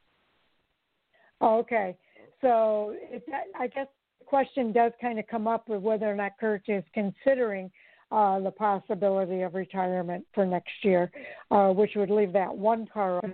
Oh, 1.40 1.58
okay. 1.60 1.98
So 2.42 2.94
it, 2.96 3.24
I 3.58 3.68
guess 3.68 3.88
the 4.20 4.26
question 4.26 4.72
does 4.72 4.92
kind 5.02 5.18
of 5.18 5.26
come 5.28 5.48
up 5.48 5.68
with 5.68 5.82
whether 5.82 6.06
or 6.06 6.16
not 6.16 6.34
Kurt 6.40 6.64
is 6.68 6.84
considering 6.94 7.72
uh, 8.12 8.40
the 8.40 8.52
possibility 8.52 9.42
of 9.42 9.56
retirement 9.56 10.26
for 10.34 10.46
next 10.46 10.74
year, 10.84 11.10
uh, 11.50 11.70
which 11.70 11.92
would 11.96 12.10
leave 12.10 12.34
that 12.34 12.56
one 12.56 12.88
car 12.94 13.18
open 13.18 13.34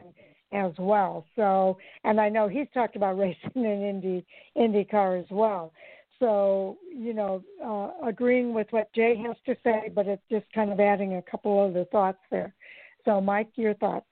as 0.52 0.72
well. 0.78 1.26
So, 1.36 1.78
and 2.04 2.20
I 2.20 2.30
know 2.30 2.48
he's 2.48 2.68
talked 2.74 2.96
about 2.96 3.18
racing 3.18 3.52
in 3.56 3.84
Indy 3.84 4.26
IndyCar 4.58 5.20
as 5.20 5.28
well. 5.30 5.74
So, 6.20 6.78
you 6.92 7.14
know, 7.14 7.44
uh, 7.64 8.08
agreeing 8.08 8.54
with 8.54 8.68
what 8.72 8.92
Jay 8.94 9.16
has 9.26 9.36
to 9.46 9.56
say, 9.64 9.92
but 9.94 10.08
it's 10.08 10.24
just 10.32 10.46
kind 10.54 10.72
of 10.72 10.80
adding 10.80 11.16
a 11.16 11.22
couple 11.22 11.60
other 11.60 11.86
thoughts 11.86 12.18
there. 12.32 12.56
So, 13.06 13.22
Mike, 13.22 13.50
your 13.56 13.76
thoughts? 13.76 14.08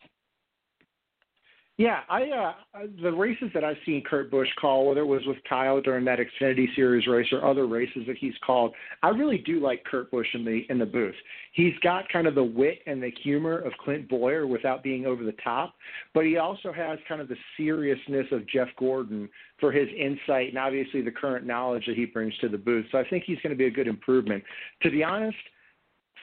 Yeah, 1.78 2.02
I 2.08 2.24
uh, 2.24 2.54
the 3.02 3.12
races 3.12 3.50
that 3.54 3.66
I've 3.66 3.76
seen 3.86 4.02
Kurt 4.02 4.32
Busch 4.32 4.48
call, 4.62 4.88
whether 4.88 5.02
it 5.02 5.06
was 5.06 5.24
with 5.26 5.38
Kyle 5.48 5.82
during 5.82 6.06
that 6.06 6.20
Xfinity 6.20 6.74
Series 6.74 7.06
race 7.06 7.28
or 7.34 7.46
other 7.46 7.68
races 7.68 8.04
that 8.08 8.18
he's 8.18 8.34
called, 8.46 8.74
I 9.04 9.10
really 9.10 9.40
do 9.40 9.60
like 9.60 9.84
Kurt 9.84 10.10
Busch 10.10 10.28
in 10.34 10.46
the 10.46 10.62
in 10.70 10.80
the 10.80 10.86
booth. 10.86 11.16
He's 11.52 11.74
got 11.84 12.08
kind 12.08 12.28
of 12.28 12.36
the 12.36 12.44
wit 12.44 12.80
and 12.88 13.04
the 13.04 13.12
humor 13.22 13.58
of 13.60 13.74
Clint 13.84 14.08
Bowyer 14.08 14.48
without 14.48 14.84
being 14.84 15.06
over 15.06 15.26
the 15.26 15.36
top, 15.44 15.76
but 16.14 16.24
he 16.24 16.38
also 16.38 16.72
has 16.72 16.98
kind 17.10 17.20
of 17.20 17.28
the 17.28 17.36
seriousness 17.58 18.28
of 18.32 18.48
Jeff 18.48 18.70
Gordon 18.80 19.28
for 19.60 19.74
his 19.74 19.90
insight 20.00 20.50
and 20.50 20.58
obviously 20.58 21.02
the 21.02 21.12
current 21.12 21.46
knowledge 21.46 21.88
that 21.88 21.98
he 21.98 22.06
brings 22.06 22.38
to 22.38 22.48
the 22.48 22.58
booth. 22.58 22.86
So 22.94 23.00
I 23.00 23.10
think 23.10 23.26
he's 23.28 23.40
going 23.44 23.52
to 23.52 23.58
be 23.58 23.66
a 23.66 23.72
good 23.72 23.90
improvement. 23.90 24.46
To 24.84 24.90
be 24.90 25.04
honest, 25.04 25.38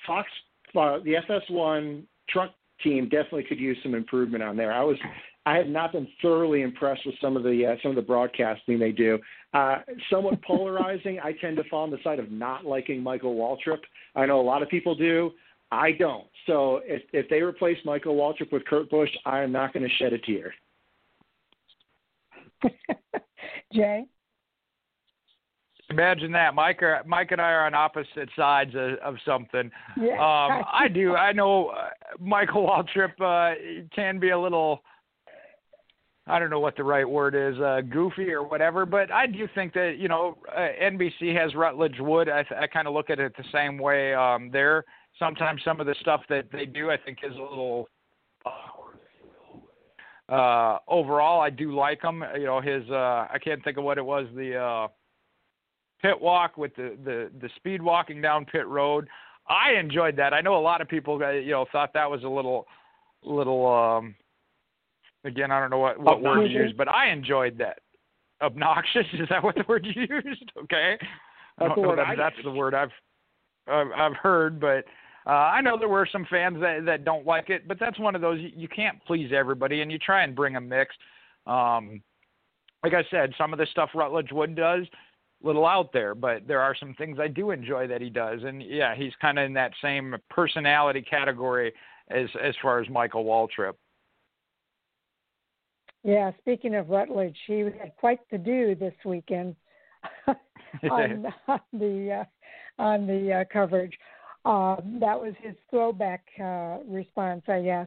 Fox, 0.07 0.31
uh, 0.75 1.01
the 1.05 1.17
FS1 1.29 2.05
truck 2.31 2.55
team 2.83 3.05
definitely 3.05 3.45
could 3.45 3.61
use 3.61 3.77
some 3.83 3.95
improvement 3.95 4.43
on 4.43 4.57
there. 4.57 4.73
I 4.73 4.83
was 4.83 4.97
I 5.45 5.57
have 5.57 5.67
not 5.67 5.93
been 5.93 6.07
thoroughly 6.21 6.63
impressed 6.63 7.05
with 7.05 7.17
some 7.21 7.37
of 7.37 7.43
the 7.43 7.67
uh, 7.67 7.77
some 7.83 7.91
of 7.91 7.97
the 7.97 8.03
broadcasting 8.03 8.79
they 8.79 8.93
do. 8.93 9.19
Uh, 9.53 9.79
somewhat 10.11 10.41
polarizing. 10.47 11.19
I 11.23 11.33
tend 11.33 11.57
to 11.57 11.65
fall 11.65 11.83
on 11.83 11.91
the 11.91 11.99
side 12.05 12.19
of 12.19 12.31
not 12.31 12.65
liking 12.65 13.03
Michael 13.03 13.35
Waltrip. 13.35 13.81
I 14.15 14.27
know 14.27 14.41
a 14.41 14.43
lot 14.43 14.63
of 14.63 14.69
people 14.69 14.95
do. 14.95 15.33
I 15.73 15.93
don't. 15.93 16.27
So 16.47 16.81
if 16.85 17.03
if 17.13 17.29
they 17.29 17.41
replace 17.41 17.79
Michael 17.85 18.15
Waltrip 18.15 18.53
with 18.53 18.65
Kurt 18.67 18.89
Busch, 18.91 19.11
I 19.25 19.41
am 19.41 19.51
not 19.51 19.73
going 19.73 19.89
to 19.89 19.95
shed 19.97 20.13
a 20.13 20.19
tear. 20.19 20.55
Jay. 23.73 24.05
Imagine 25.91 26.33
that, 26.33 26.55
Mike. 26.55 26.83
Or, 26.83 27.03
Mike 27.05 27.33
and 27.33 27.41
I 27.41 27.51
are 27.51 27.67
on 27.67 27.75
opposite 27.75 28.31
sides 28.35 28.75
of, 28.75 28.93
of 29.05 29.17
something. 29.27 29.71
Yeah, 30.01 30.15
um, 30.15 30.65
I 30.73 30.89
do. 30.89 31.17
I 31.17 31.33
know 31.33 31.69
uh, 31.69 31.89
Michael 32.19 32.67
Waltrip 32.67 33.21
uh, 33.21 33.55
can 33.95 34.19
be 34.19 34.31
a 34.31 34.39
little 34.39 34.83
I 36.27 36.39
don't 36.39 36.51
know 36.51 36.61
what 36.61 36.77
the 36.77 36.85
right 36.85 37.09
word 37.09 37.35
is, 37.35 37.61
uh, 37.61 37.81
goofy 37.81 38.31
or 38.31 38.45
whatever. 38.45 38.87
But 38.87 39.11
I 39.11 39.27
do 39.27 39.49
think 39.55 39.73
that 39.75 39.97
you 39.99 40.09
know 40.09 40.39
uh, 40.55 40.69
NBC 40.83 41.37
has 41.37 41.55
Rutledge 41.55 41.99
Wood. 41.99 42.29
I, 42.29 42.45
th- 42.45 42.61
I 42.61 42.67
kind 42.67 42.87
of 42.87 42.95
look 42.95 43.11
at 43.11 43.19
it 43.19 43.33
the 43.37 43.45
same 43.53 43.77
way 43.77 44.15
um, 44.15 44.51
there. 44.53 44.85
Sometimes 45.19 45.63
some 45.65 45.81
of 45.81 45.87
the 45.87 45.97
stuff 46.01 46.23
that 46.29 46.47
they 46.53 46.65
do, 46.65 46.91
I 46.91 46.97
think, 46.97 47.19
is 47.25 47.37
a 47.37 47.41
little. 47.41 47.89
Uh, 50.29 50.79
overall, 50.89 51.41
I 51.41 51.51
do 51.51 51.75
like 51.75 52.01
him. 52.03 52.25
You 52.39 52.47
know, 52.47 52.61
his 52.61 52.89
uh, 52.89 53.27
I 53.29 53.39
can't 53.43 53.63
think 53.65 53.77
of 53.77 53.85
what 53.85 53.99
it 53.99 54.05
was 54.05 54.27
the 54.35 54.57
uh, 54.57 54.89
pit 56.01 56.21
walk 56.21 56.57
with 56.57 56.75
the 56.77 56.97
the 57.05 57.31
the 57.41 57.51
speed 57.57 57.83
walking 57.83 58.23
down 58.23 58.45
pit 58.45 58.67
road. 58.69 59.09
I 59.49 59.73
enjoyed 59.73 60.17
that. 60.17 60.33
I 60.33 60.41
know 60.41 60.57
a 60.57 60.63
lot 60.63 60.81
of 60.81 60.89
people, 60.89 61.21
uh, 61.21 61.31
you 61.31 61.51
know, 61.51 61.67
thought 61.73 61.93
that 61.95 62.09
was 62.09 62.23
a 62.23 62.29
little 62.29 62.67
little 63.25 63.67
um 63.67 64.15
Again, 65.25 65.51
I 65.51 65.61
don't 65.61 65.71
know 65.71 65.79
what, 65.79 66.01
what 66.01 66.21
word 66.21 66.51
you 66.51 66.61
used, 66.61 66.77
but 66.77 66.89
I 66.89 67.11
enjoyed 67.11 67.59
that. 67.59 67.79
Obnoxious 68.41 69.07
is 69.15 69.29
that 69.31 69.43
what 69.43 69.55
the 69.55 69.65
word 69.69 69.87
you 69.87 70.03
used? 70.03 70.53
Okay, 70.65 70.97
that's, 71.59 71.75
the 71.75 71.81
word, 71.81 71.99
that, 71.99 72.17
that's 72.17 72.37
the 72.43 72.51
word 72.51 72.75
I've 72.75 72.91
I've, 73.69 73.93
I've 73.97 74.17
heard, 74.17 74.59
but 74.61 74.85
uh, 75.27 75.31
I 75.31 75.61
know 75.61 75.79
there 75.79 75.89
were 75.89 76.09
some 76.11 76.27
fans 76.29 76.59
that 76.61 76.85
that 76.87 77.05
don't 77.05 77.27
like 77.27 77.51
it, 77.51 77.69
but 77.69 77.79
that's 77.79 77.99
one 77.99 78.15
of 78.15 78.21
those 78.21 78.41
you, 78.41 78.51
you 78.55 78.69
can't 78.69 79.03
please 79.07 79.31
everybody, 79.35 79.83
and 79.83 79.93
you 79.93 79.99
try 79.99 80.25
and 80.25 80.35
bring 80.35 80.57
a 80.57 80.61
mix. 80.61 80.95
Um, 81.47 82.03
like 82.83 82.95
I 82.95 83.05
said, 83.11 83.33
some 83.39 83.53
of 83.53 83.59
the 83.59 83.67
stuff 83.71 83.91
Rutledge 83.95 84.33
Wood 84.33 84.57
does, 84.57 84.87
little 85.43 85.67
out 85.67 85.93
there, 85.93 86.15
but 86.15 86.47
there 86.49 86.61
are 86.61 86.75
some 86.79 86.95
things 86.95 87.19
I 87.21 87.29
do 87.29 87.51
enjoy 87.51 87.87
that 87.87 88.01
he 88.01 88.11
does, 88.11 88.41
and 88.43 88.63
yeah, 88.63 88.95
he's 88.97 89.13
kind 89.21 89.39
of 89.39 89.47
in 89.47 89.53
that 89.55 89.73
same 89.81 90.17
personality 90.31 91.03
category 91.03 91.73
as 92.11 92.29
as 92.43 92.55
far 92.61 92.81
as 92.81 92.89
Michael 92.89 93.25
Waltrip. 93.25 93.75
Yeah, 96.05 96.33
speaking 96.41 96.75
of 96.75 96.91
Rutledge, 96.91 97.37
he 97.47 97.61
had 97.61 97.97
quite 97.97 98.19
the 98.31 98.39
do 98.39 98.75
this 98.75 98.95
weekend 99.05 99.55
on, 100.91 101.27
on, 101.49 101.61
the 101.73 102.25
uh, 102.79 102.83
on 102.83 103.07
the 103.07 103.33
uh, 103.33 103.45
coverage. 103.53 103.97
Uh, 104.45 104.77
that 104.99 105.21
was 105.21 105.35
his 105.41 105.55
throwback 105.71 106.25
uh, 106.43 106.79
response, 106.89 107.43
I 107.47 107.63
guess. 107.63 107.87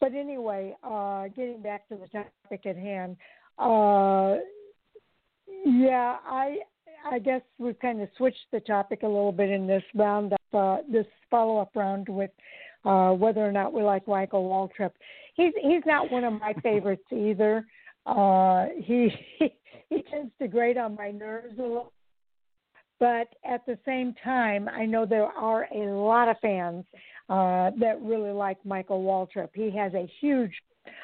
But 0.00 0.12
anyway, 0.12 0.76
uh, 0.84 1.28
getting 1.28 1.62
back 1.62 1.88
to 1.88 1.96
the 1.96 2.08
topic 2.08 2.66
at 2.66 2.76
hand, 2.76 3.16
uh, 3.58 4.36
yeah, 5.64 6.16
I 6.26 6.58
I 7.10 7.18
guess 7.18 7.40
we've 7.58 7.78
kind 7.78 8.02
of 8.02 8.08
switched 8.18 8.46
the 8.52 8.60
topic 8.60 9.02
a 9.02 9.06
little 9.06 9.32
bit 9.32 9.50
in 9.50 9.66
this 9.66 9.82
round 9.94 10.34
up, 10.34 10.40
uh, 10.52 10.78
this 10.90 11.06
follow 11.30 11.58
up 11.58 11.70
round 11.74 12.08
with 12.08 12.30
uh, 12.84 13.12
whether 13.12 13.46
or 13.46 13.52
not 13.52 13.72
we 13.72 13.82
like 13.82 14.06
Michael 14.06 14.44
Waltrip 14.44 14.92
he's 15.36 15.52
he's 15.62 15.82
not 15.86 16.10
one 16.10 16.24
of 16.24 16.40
my 16.40 16.54
favorites 16.62 17.04
either. 17.12 17.66
Uh, 18.04 18.66
he, 18.76 19.10
he 19.90 20.02
tends 20.10 20.32
to 20.40 20.48
grate 20.48 20.76
on 20.76 20.96
my 20.96 21.10
nerves 21.10 21.58
a 21.58 21.62
little. 21.62 21.92
But 22.98 23.28
at 23.44 23.66
the 23.66 23.78
same 23.84 24.14
time, 24.24 24.68
I 24.68 24.86
know 24.86 25.04
there 25.04 25.26
are 25.26 25.68
a 25.74 25.84
lot 25.92 26.28
of 26.28 26.36
fans 26.40 26.84
uh, 27.28 27.70
that 27.78 28.00
really 28.00 28.30
like 28.30 28.56
Michael 28.64 29.02
Waltrip. 29.02 29.50
He 29.54 29.70
has 29.76 29.92
a 29.92 30.10
huge 30.20 30.52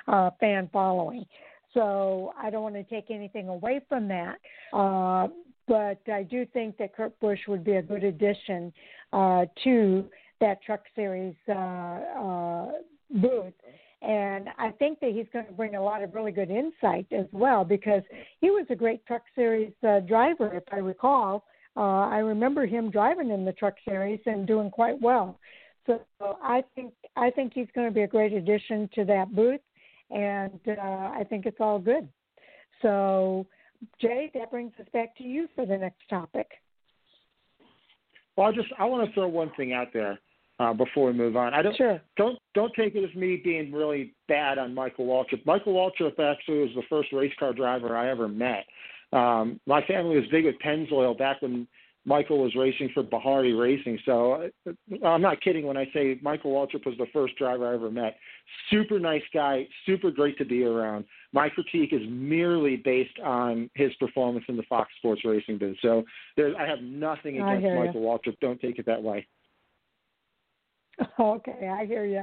uh, 0.09 0.31
fan 0.41 0.71
following. 0.73 1.27
So 1.75 2.33
I 2.41 2.51
don't 2.51 2.63
want 2.63 2.77
to 2.77 2.85
take 2.85 3.11
anything 3.11 3.49
away 3.49 3.81
from 3.89 4.09
that. 4.09 4.37
Uh, 4.73 5.29
but 5.69 6.01
I 6.11 6.23
do 6.23 6.47
think 6.47 6.79
that 6.79 6.95
Kurt 6.95 7.19
Busch 7.21 7.41
would 7.47 7.65
be 7.65 7.73
a 7.73 7.83
good 7.83 8.05
addition 8.05 8.73
uh, 9.13 9.45
to 9.65 10.05
that 10.41 10.63
Truck 10.63 10.83
Series 10.95 11.35
uh, 11.49 11.53
uh, 11.53 12.71
booth. 13.11 13.55
And 14.03 14.49
I 14.59 14.71
think 14.71 14.99
that 15.01 15.13
he's 15.13 15.27
going 15.33 15.47
to 15.47 15.53
bring 15.53 15.77
a 15.77 15.83
lot 15.83 16.03
of 16.03 16.13
really 16.13 16.33
good 16.33 16.51
insight 16.51 17.07
as 17.13 17.27
well 17.31 17.65
because 17.65 18.03
he 18.41 18.51
was 18.51 18.67
a 18.69 18.75
great 18.75 19.07
Truck 19.07 19.23
Series 19.35 19.73
uh, 19.87 20.01
driver, 20.01 20.53
if 20.55 20.65
I 20.73 20.79
recall. 20.79 21.45
Uh, 21.77 22.09
I 22.09 22.19
remember 22.19 22.67
him 22.67 22.91
driving 22.91 23.31
in 23.31 23.45
the 23.45 23.53
Truck 23.53 23.75
Series 23.85 24.21
and 24.27 24.47
doing 24.47 24.71
quite 24.71 25.01
well. 25.01 25.39
So 25.87 26.01
I 26.21 26.63
think 26.75 26.93
I 27.17 27.31
think 27.31 27.53
he's 27.55 27.67
going 27.75 27.89
to 27.89 27.95
be 27.95 28.03
a 28.03 28.07
great 28.07 28.33
addition 28.33 28.89
to 28.95 29.05
that 29.07 29.35
booth, 29.35 29.61
and 30.11 30.61
uh, 30.69 30.81
I 30.81 31.27
think 31.29 31.45
it's 31.45 31.57
all 31.59 31.79
good. 31.81 32.09
So, 32.83 33.47
Jay, 34.01 34.31
that 34.35 34.51
brings 34.51 34.73
us 34.79 34.87
back 34.93 35.17
to 35.17 35.25
you 35.25 35.49
for 35.57 35.67
the 35.67 35.77
next 35.77 36.09
topic. 36.09 36.47
Well, 38.37 38.47
I 38.47 38.53
just 38.53 38.69
I 38.79 38.85
want 38.85 39.09
to 39.09 39.13
throw 39.13 39.27
one 39.27 39.51
thing 39.57 39.73
out 39.73 39.89
there 39.93 40.19
uh, 40.59 40.73
before 40.73 41.07
we 41.07 41.13
move 41.13 41.37
on. 41.37 41.55
I 41.55 41.63
don't 41.63 41.77
sure. 41.77 42.01
don't 42.17 42.39
don't 42.55 42.73
take 42.75 42.95
it 42.95 43.05
as 43.09 43.15
me 43.15 43.41
being 43.43 43.73
really 43.73 44.15
bad 44.29 44.59
on 44.59 44.75
Michael 44.75 45.07
Waltrip. 45.07 45.45
Michael 45.47 45.75
Waltrip 45.75 46.19
actually 46.19 46.61
was 46.61 46.71
the 46.75 46.83
first 46.89 47.13
race 47.13 47.33
car 47.39 47.53
driver 47.53 47.97
I 47.97 48.11
ever 48.11 48.29
met. 48.29 48.65
Um, 49.13 49.61
my 49.67 49.83
family 49.83 50.17
was 50.17 50.27
big 50.31 50.45
with 50.45 50.55
Pennzoil 50.65 51.19
back 51.19 51.43
when 51.43 51.67
Michael 52.05 52.43
was 52.43 52.55
racing 52.57 52.91
for 52.93 53.03
Bahari 53.03 53.53
Racing. 53.53 53.99
So 54.05 54.51
uh, 54.67 55.07
I'm 55.07 55.23
not 55.23 55.41
kidding 55.41 55.67
when 55.67 55.77
I 55.77 55.87
say 55.95 56.19
Michael 56.21 56.53
Waltrip 56.53 56.85
was 56.85 56.97
the 56.99 57.07
first 57.13 57.37
driver 57.37 57.71
I 57.71 57.75
ever 57.75 57.91
met. 57.91 58.17
Super 58.71 58.99
nice 58.99 59.23
guy, 59.33 59.69
super 59.87 60.11
great 60.11 60.37
to 60.39 60.45
be 60.45 60.65
around. 60.65 61.05
My 61.33 61.49
critique 61.49 61.93
is 61.93 62.03
merely 62.09 62.77
based 62.77 63.19
on 63.23 63.71
his 63.75 63.93
performance 64.01 64.45
in 64.49 64.57
the 64.57 64.65
Fox 64.65 64.91
Sports 64.99 65.23
Racing 65.25 65.59
biz. 65.59 65.77
So 65.81 66.03
there, 66.37 66.57
I 66.59 66.67
have 66.67 66.81
nothing 66.81 67.41
against 67.41 67.77
Michael 67.77 68.01
you. 68.01 68.07
Waltrip. 68.07 68.37
Don't 68.41 68.61
take 68.61 68.79
it 68.79 68.87
that 68.87 69.03
way. 69.03 69.27
Okay, 71.19 71.69
I 71.69 71.87
hear 71.87 72.05
you. 72.05 72.23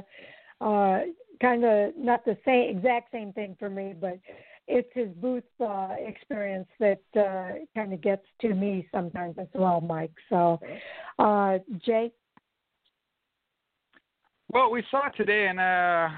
Uh, 0.60 1.00
kind 1.40 1.64
of 1.64 1.92
not 1.96 2.24
the 2.24 2.36
same 2.44 2.76
exact 2.76 3.12
same 3.12 3.32
thing 3.32 3.56
for 3.58 3.70
me, 3.70 3.94
but 3.98 4.18
it's 4.68 4.88
his 4.94 5.08
booth 5.20 5.42
uh, 5.60 5.96
experience 5.98 6.68
that 6.78 7.02
uh, 7.16 7.58
kind 7.74 7.92
of 7.92 8.00
gets 8.00 8.24
to 8.40 8.54
me 8.54 8.86
sometimes 8.92 9.36
as 9.38 9.48
well, 9.54 9.80
Mike. 9.80 10.12
So, 10.28 10.60
uh, 11.18 11.58
Jay. 11.84 12.12
Well, 14.52 14.70
we 14.70 14.82
saw 14.90 15.08
today, 15.16 15.46
and 15.48 15.60
uh, 15.60 16.08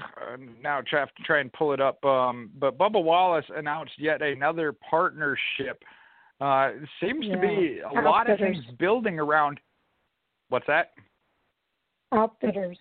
now 0.61 0.81
try 0.87 1.05
to 1.05 1.11
try 1.23 1.39
and 1.39 1.53
pull 1.53 1.73
it 1.73 1.79
up. 1.79 2.03
Um, 2.03 2.49
but 2.59 2.77
Bubba 2.77 3.03
Wallace 3.03 3.45
announced 3.55 3.93
yet 3.97 4.21
another 4.21 4.73
partnership. 4.89 5.83
Uh, 6.41 6.71
seems 6.99 7.25
yeah. 7.25 7.35
to 7.35 7.41
be 7.41 7.79
a 7.79 7.85
Outfitters. 7.85 8.05
lot 8.05 8.29
of 8.29 8.39
things 8.39 8.57
building 8.79 9.19
around. 9.19 9.59
What's 10.49 10.65
that? 10.67 10.91
Outfitters. 12.13 12.77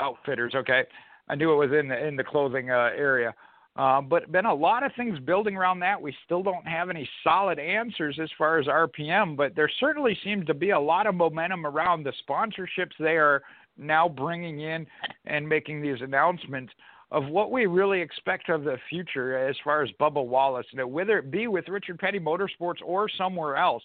Outfitters. 0.00 0.54
Okay, 0.54 0.82
I 1.28 1.34
knew 1.34 1.52
it 1.52 1.56
was 1.56 1.78
in 1.78 1.88
the 1.88 2.06
in 2.06 2.16
the 2.16 2.24
clothing 2.24 2.70
uh, 2.70 2.90
area. 2.96 3.34
Uh, 3.76 4.00
but 4.00 4.30
been 4.30 4.46
a 4.46 4.54
lot 4.54 4.84
of 4.84 4.92
things 4.96 5.18
building 5.20 5.56
around 5.56 5.80
that. 5.80 6.00
We 6.00 6.14
still 6.24 6.44
don't 6.44 6.66
have 6.66 6.90
any 6.90 7.08
solid 7.24 7.58
answers 7.58 8.18
as 8.22 8.30
far 8.38 8.58
as 8.58 8.66
RPM, 8.66 9.36
but 9.36 9.56
there 9.56 9.70
certainly 9.80 10.16
seems 10.22 10.46
to 10.46 10.54
be 10.54 10.70
a 10.70 10.78
lot 10.78 11.08
of 11.08 11.16
momentum 11.16 11.66
around 11.66 12.04
the 12.04 12.12
sponsorships 12.28 12.92
they 13.00 13.16
are 13.16 13.42
now 13.76 14.08
bringing 14.08 14.60
in 14.60 14.86
and 15.26 15.48
making 15.48 15.82
these 15.82 16.00
announcements 16.00 16.72
of 17.10 17.26
what 17.26 17.50
we 17.50 17.66
really 17.66 18.00
expect 18.00 18.48
of 18.48 18.62
the 18.62 18.76
future 18.88 19.36
as 19.48 19.56
far 19.64 19.82
as 19.82 19.90
Bubba 20.00 20.24
Wallace. 20.24 20.66
Now, 20.72 20.86
whether 20.86 21.18
it 21.18 21.32
be 21.32 21.48
with 21.48 21.68
Richard 21.68 21.98
Petty 21.98 22.20
Motorsports 22.20 22.80
or 22.84 23.08
somewhere 23.08 23.56
else, 23.56 23.82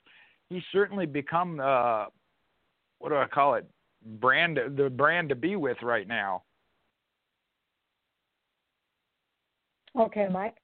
he's 0.50 0.64
certainly 0.72 1.08
become 1.08 1.60
uh, 1.60 2.06
what 3.00 3.10
do 3.10 3.16
I 3.16 3.28
call 3.28 3.56
it? 3.56 3.66
Brand 4.06 4.60
the 4.78 4.90
brand 4.90 5.30
to 5.30 5.36
be 5.36 5.56
with 5.56 5.78
right 5.82 6.08
now. 6.08 6.44
Okay, 10.00 10.28
Mike. 10.32 10.56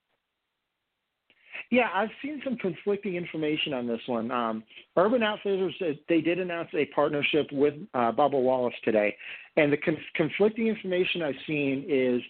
Yeah, 1.71 1.89
I've 1.93 2.09
seen 2.21 2.41
some 2.43 2.57
conflicting 2.57 3.15
information 3.15 3.73
on 3.73 3.87
this 3.87 4.01
one. 4.05 4.31
Um, 4.31 4.63
Urban 4.95 5.23
Outfitters 5.23 5.73
they 6.07 6.21
did 6.21 6.39
announce 6.39 6.69
a 6.73 6.85
partnership 6.87 7.47
with 7.51 7.73
uh, 7.93 8.11
Bubba 8.11 8.41
Wallace 8.41 8.75
today, 8.83 9.15
and 9.57 9.73
the 9.73 9.77
conf- 9.77 9.99
conflicting 10.15 10.67
information 10.67 11.21
I've 11.21 11.35
seen 11.47 11.85
is 11.89 12.21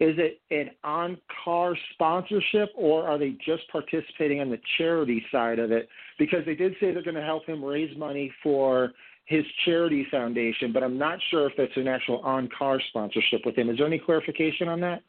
is 0.00 0.16
it 0.18 0.40
an 0.50 0.70
on-car 0.82 1.76
sponsorship 1.92 2.70
or 2.76 3.06
are 3.06 3.16
they 3.16 3.36
just 3.46 3.62
participating 3.70 4.40
on 4.40 4.50
the 4.50 4.58
charity 4.76 5.24
side 5.30 5.60
of 5.60 5.70
it? 5.70 5.88
Because 6.18 6.40
they 6.44 6.56
did 6.56 6.72
say 6.80 6.92
they're 6.92 7.04
going 7.04 7.14
to 7.14 7.22
help 7.22 7.46
him 7.46 7.64
raise 7.64 7.96
money 7.96 8.32
for 8.42 8.90
his 9.26 9.44
charity 9.64 10.06
foundation, 10.10 10.72
but 10.72 10.82
I'm 10.82 10.98
not 10.98 11.18
sure 11.30 11.48
if 11.48 11.54
that's 11.56 11.76
an 11.76 11.88
actual 11.88 12.18
on-car 12.18 12.80
sponsorship 12.88 13.40
with 13.46 13.56
him. 13.56 13.70
Is 13.70 13.78
there 13.78 13.86
any 13.86 13.98
clarification 13.98 14.68
on 14.68 14.80
that? 14.80 15.02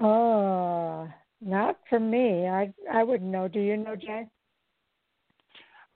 Oh, 0.00 1.08
not 1.40 1.78
for 1.90 2.00
me. 2.00 2.48
I 2.48 2.72
I 2.92 3.02
wouldn't 3.02 3.30
know. 3.30 3.48
Do 3.48 3.60
you 3.60 3.76
know, 3.76 3.96
Jay? 3.96 4.26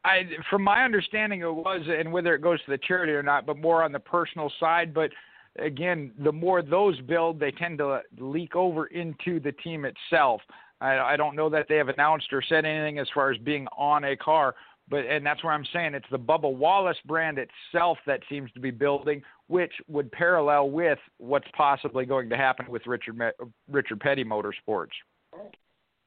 I, 0.05 0.23
from 0.51 0.63
my 0.63 0.85
understanding, 0.85 1.41
it 1.41 1.53
was, 1.53 1.81
and 1.89 2.13
whether 2.13 2.35
it 2.35 2.41
goes 2.41 2.63
to 2.65 2.71
the 2.71 2.79
charity 2.79 3.13
or 3.13 3.23
not, 3.25 3.45
but 3.45 3.59
more 3.59 3.83
on 3.83 3.91
the 3.91 3.99
personal 3.99 4.53
side. 4.61 4.95
But 4.95 5.11
again, 5.59 6.13
the 6.23 6.31
more 6.31 6.63
those 6.63 7.01
build, 7.03 7.41
they 7.41 7.51
tend 7.51 7.79
to 7.79 8.03
leak 8.19 8.55
over 8.55 8.87
into 8.87 9.41
the 9.41 9.53
team 9.53 9.85
itself. 9.85 10.41
I, 10.81 10.99
I 10.99 11.17
don't 11.17 11.35
know 11.35 11.49
that 11.51 11.67
they 11.69 11.77
have 11.77 11.89
announced 11.89 12.33
or 12.33 12.43
said 12.43 12.65
anything 12.65 12.99
as 12.99 13.09
far 13.15 13.33
as 13.33 13.39
being 13.39 13.67
on 13.77 14.05
a 14.05 14.17
car, 14.17 14.55
but 14.89 14.99
and 15.07 15.25
that's 15.25 15.43
where 15.43 15.53
I'm 15.53 15.67
saying 15.73 15.95
it's 15.95 16.07
the 16.11 16.19
Bubba 16.19 16.53
Wallace 16.53 16.99
brand 17.07 17.39
itself 17.39 17.99
that 18.07 18.21
seems 18.29 18.51
to 18.53 18.61
be 18.61 18.71
building, 18.71 19.23
which 19.49 19.73
would 19.89 20.11
parallel 20.13 20.71
with 20.71 20.99
what's 21.19 21.49
possibly 21.57 22.07
going 22.07 22.29
to 22.31 22.37
happen 22.37 22.67
with 22.69 22.87
Richard 22.87 23.21
Richard 23.71 24.01
Petty 24.01 24.25
Motorsports. 24.25 24.89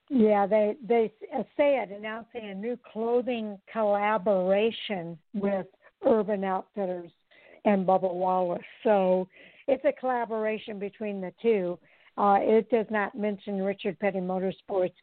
Yeah, 0.09 0.47
they 0.47 0.75
they 0.87 1.11
say 1.55 1.77
it 1.77 1.89
announcing 1.91 2.49
a 2.49 2.55
new 2.55 2.77
clothing 2.91 3.59
collaboration 3.71 5.17
with 5.33 5.67
Urban 6.05 6.43
Outfitters 6.43 7.11
and 7.65 7.85
Bubba 7.85 8.13
Wallace. 8.13 8.63
So 8.83 9.27
it's 9.67 9.83
a 9.85 9.91
collaboration 9.99 10.79
between 10.79 11.21
the 11.21 11.31
two. 11.41 11.77
Uh, 12.17 12.37
it 12.41 12.69
does 12.69 12.87
not 12.89 13.15
mention 13.15 13.61
Richard 13.61 13.99
Petty 13.99 14.19
Motorsports 14.19 14.93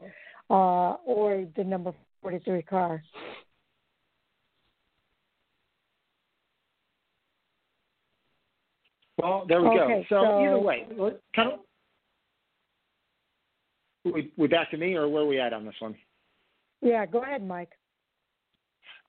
uh, 0.51 0.97
or 1.05 1.47
the 1.57 1.65
number 1.65 1.93
43 2.23 2.63
car. 2.63 3.03
Well, 9.19 9.45
there 9.49 9.63
we 9.63 9.69
okay, 9.69 9.79
go. 9.79 10.05
So, 10.09 10.25
so, 10.25 10.45
either 10.45 10.59
way, 10.59 10.87
kind 11.35 11.53
of. 11.53 11.61
We, 14.05 14.31
we 14.37 14.47
back 14.47 14.71
to 14.71 14.77
me, 14.77 14.95
or 14.95 15.09
where 15.09 15.23
are 15.23 15.27
we 15.27 15.41
at 15.41 15.53
on 15.53 15.65
this 15.65 15.75
one? 15.81 15.97
Yeah, 16.81 17.07
go 17.07 17.23
ahead, 17.23 17.47
Mike. 17.47 17.71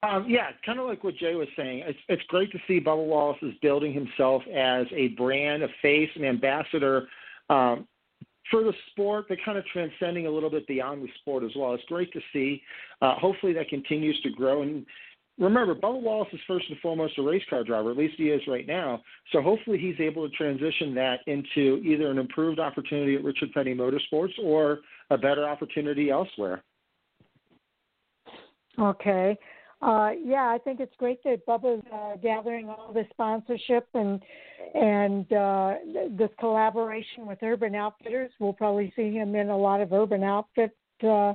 Um, 0.03 0.26
yeah, 0.27 0.50
kind 0.66 0.80
of 0.80 0.88
like 0.88 1.03
what 1.03 1.16
Jay 1.16 1.36
was 1.36 1.48
saying. 1.56 1.84
It's, 1.86 2.00
it's 2.08 2.24
great 2.27 2.52
to 2.52 2.60
see 2.68 2.80
Bubba 2.80 3.06
Wallace 3.06 3.38
is 3.42 3.53
building 3.61 3.94
himself 3.94 4.44
as 4.48 4.86
a 4.95 5.10
brand, 5.10 5.64
a 5.64 5.68
face, 5.82 6.10
an 6.16 6.24
ambassador 6.24 7.08
um, 7.50 7.88
for 8.50 8.64
the 8.64 8.74
sport, 8.92 9.26
but 9.27 9.38
kind 9.44 9.58
of 9.58 9.66
transcending 9.66 10.27
a 10.27 10.30
little 10.30 10.50
bit 10.50 10.68
beyond 10.68 11.03
the 11.03 11.10
sport 11.19 11.44
as 11.44 11.52
well. 11.56 11.74
It's 11.74 11.84
great 11.86 12.14
to 12.14 12.22
see. 12.32 12.61
Uh, 13.02 13.16
hopefully, 13.16 13.53
that 13.53 13.69
continues 13.69 14.19
to 14.22 14.30
grow. 14.30 14.61
And 14.61 14.86
remember, 15.38 15.75
Bubba 15.75 16.01
Wallace 16.01 16.30
is 16.33 16.40
first 16.48 16.66
and 16.69 16.80
foremost 16.80 17.17
a 17.17 17.22
race 17.22 17.43
car 17.49 17.64
driver. 17.64 17.91
At 17.91 17.98
least 17.98 18.16
he 18.17 18.30
is 18.30 18.41
right 18.48 18.67
now. 18.67 19.01
So 19.32 19.41
hopefully, 19.41 19.77
he's 19.77 19.99
able 19.99 20.27
to 20.27 20.35
transition 20.35 20.93
that 20.95 21.19
into 21.27 21.82
either 21.83 22.09
an 22.09 22.17
improved 22.17 22.59
opportunity 22.59 23.16
at 23.16 23.24
Richard 23.24 23.51
Petty 23.53 23.74
Motorsports 23.74 24.33
or 24.43 24.80
a 25.09 25.17
better 25.17 25.48
opportunity 25.48 26.09
elsewhere. 26.09 26.64
Okay. 28.80 29.38
Uh, 29.80 30.09
yeah, 30.24 30.48
I 30.48 30.57
think 30.64 30.80
it's 30.80 30.95
great 30.98 31.24
that 31.24 31.45
Bubba's 31.45 31.85
uh, 31.93 32.16
gathering 32.17 32.67
all 32.67 32.91
this 32.93 33.06
sponsorship 33.11 33.88
and 33.93 34.22
and 34.74 35.32
uh, 35.32 35.75
this 36.17 36.30
collaboration 36.40 37.27
with 37.27 37.38
Urban 37.43 37.75
Outfitters. 37.75 38.32
We'll 38.40 38.53
probably 38.53 38.91
see 38.95 39.11
him 39.11 39.35
in 39.35 39.49
a 39.49 39.57
lot 39.57 39.82
of 39.82 39.93
Urban 39.93 40.24
Outfit 40.24 40.75
uh, 41.03 41.33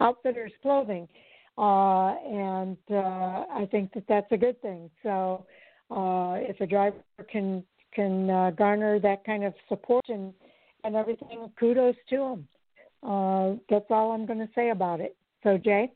Outfitters 0.00 0.52
clothing 0.60 1.08
uh, 1.56 2.14
and 2.26 2.76
uh, 2.90 3.44
I 3.52 3.68
think 3.70 3.92
that 3.94 4.04
that's 4.08 4.30
a 4.32 4.36
good 4.36 4.60
thing. 4.60 4.90
So 5.02 5.46
uh, 5.90 6.36
if 6.38 6.60
a 6.60 6.66
driver 6.66 6.96
can 7.30 7.64
can 7.94 8.28
uh, 8.28 8.50
garner 8.50 8.98
that 8.98 9.24
kind 9.24 9.44
of 9.44 9.54
support 9.68 10.04
and 10.08 10.32
and 10.82 10.96
everything, 10.96 11.50
kudos 11.58 11.94
to 12.10 12.16
him. 12.16 12.48
Uh, 13.02 13.54
that's 13.70 13.86
all 13.90 14.12
I'm 14.12 14.26
going 14.26 14.38
to 14.38 14.48
say 14.54 14.70
about 14.70 15.00
it. 15.00 15.16
So 15.42 15.58
Jay. 15.58 15.90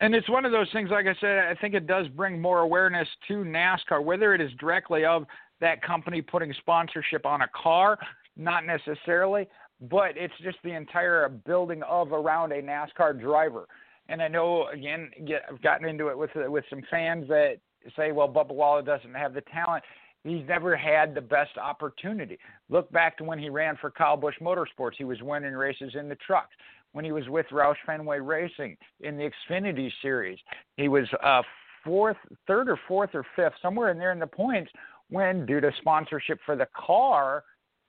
And 0.00 0.14
it's 0.14 0.28
one 0.28 0.44
of 0.44 0.52
those 0.52 0.68
things, 0.72 0.90
like 0.90 1.06
I 1.06 1.14
said, 1.20 1.38
I 1.38 1.54
think 1.60 1.74
it 1.74 1.86
does 1.86 2.08
bring 2.08 2.40
more 2.40 2.60
awareness 2.60 3.08
to 3.28 3.44
NASCAR, 3.44 4.02
whether 4.02 4.34
it 4.34 4.40
is 4.40 4.50
directly 4.58 5.04
of 5.04 5.24
that 5.60 5.82
company 5.82 6.20
putting 6.20 6.52
sponsorship 6.58 7.24
on 7.24 7.42
a 7.42 7.48
car, 7.54 7.98
not 8.36 8.64
necessarily, 8.66 9.48
but 9.80 10.16
it's 10.16 10.34
just 10.42 10.58
the 10.64 10.74
entire 10.74 11.28
building 11.28 11.82
of 11.82 12.12
around 12.12 12.52
a 12.52 12.62
NASCAR 12.62 13.20
driver. 13.20 13.66
And 14.08 14.22
I 14.22 14.28
know 14.28 14.68
again, 14.68 15.10
get, 15.26 15.42
I've 15.50 15.62
gotten 15.62 15.88
into 15.88 16.08
it 16.08 16.18
with 16.18 16.30
with 16.34 16.64
some 16.70 16.82
fans 16.90 17.26
that 17.28 17.56
say, 17.96 18.12
well, 18.12 18.28
Bubba 18.28 18.52
Wallace 18.52 18.86
doesn't 18.86 19.14
have 19.14 19.34
the 19.34 19.42
talent. 19.42 19.84
He's 20.24 20.46
never 20.48 20.74
had 20.74 21.14
the 21.14 21.20
best 21.20 21.58
opportunity. 21.58 22.38
Look 22.70 22.90
back 22.90 23.18
to 23.18 23.24
when 23.24 23.38
he 23.38 23.50
ran 23.50 23.76
for 23.78 23.90
Kyle 23.90 24.16
Busch 24.16 24.36
Motorsports. 24.40 24.94
He 24.96 25.04
was 25.04 25.20
winning 25.20 25.52
races 25.52 25.92
in 25.98 26.08
the 26.08 26.16
trucks. 26.16 26.54
When 26.92 27.04
he 27.04 27.12
was 27.12 27.28
with 27.28 27.46
Roush 27.50 27.74
Fenway 27.84 28.20
Racing 28.20 28.76
in 29.00 29.16
the 29.16 29.30
Xfinity 29.50 29.90
Series, 30.00 30.38
he 30.76 30.88
was 30.88 31.06
uh, 31.22 31.42
fourth, 31.84 32.16
third 32.46 32.68
or 32.68 32.78
fourth 32.88 33.10
or 33.14 33.26
fifth, 33.36 33.54
somewhere 33.60 33.90
in 33.90 33.98
there 33.98 34.12
in 34.12 34.18
the 34.18 34.26
points. 34.26 34.70
When 35.10 35.44
due 35.44 35.60
to 35.60 35.70
sponsorship 35.80 36.38
for 36.46 36.56
the 36.56 36.68
car, 36.74 37.44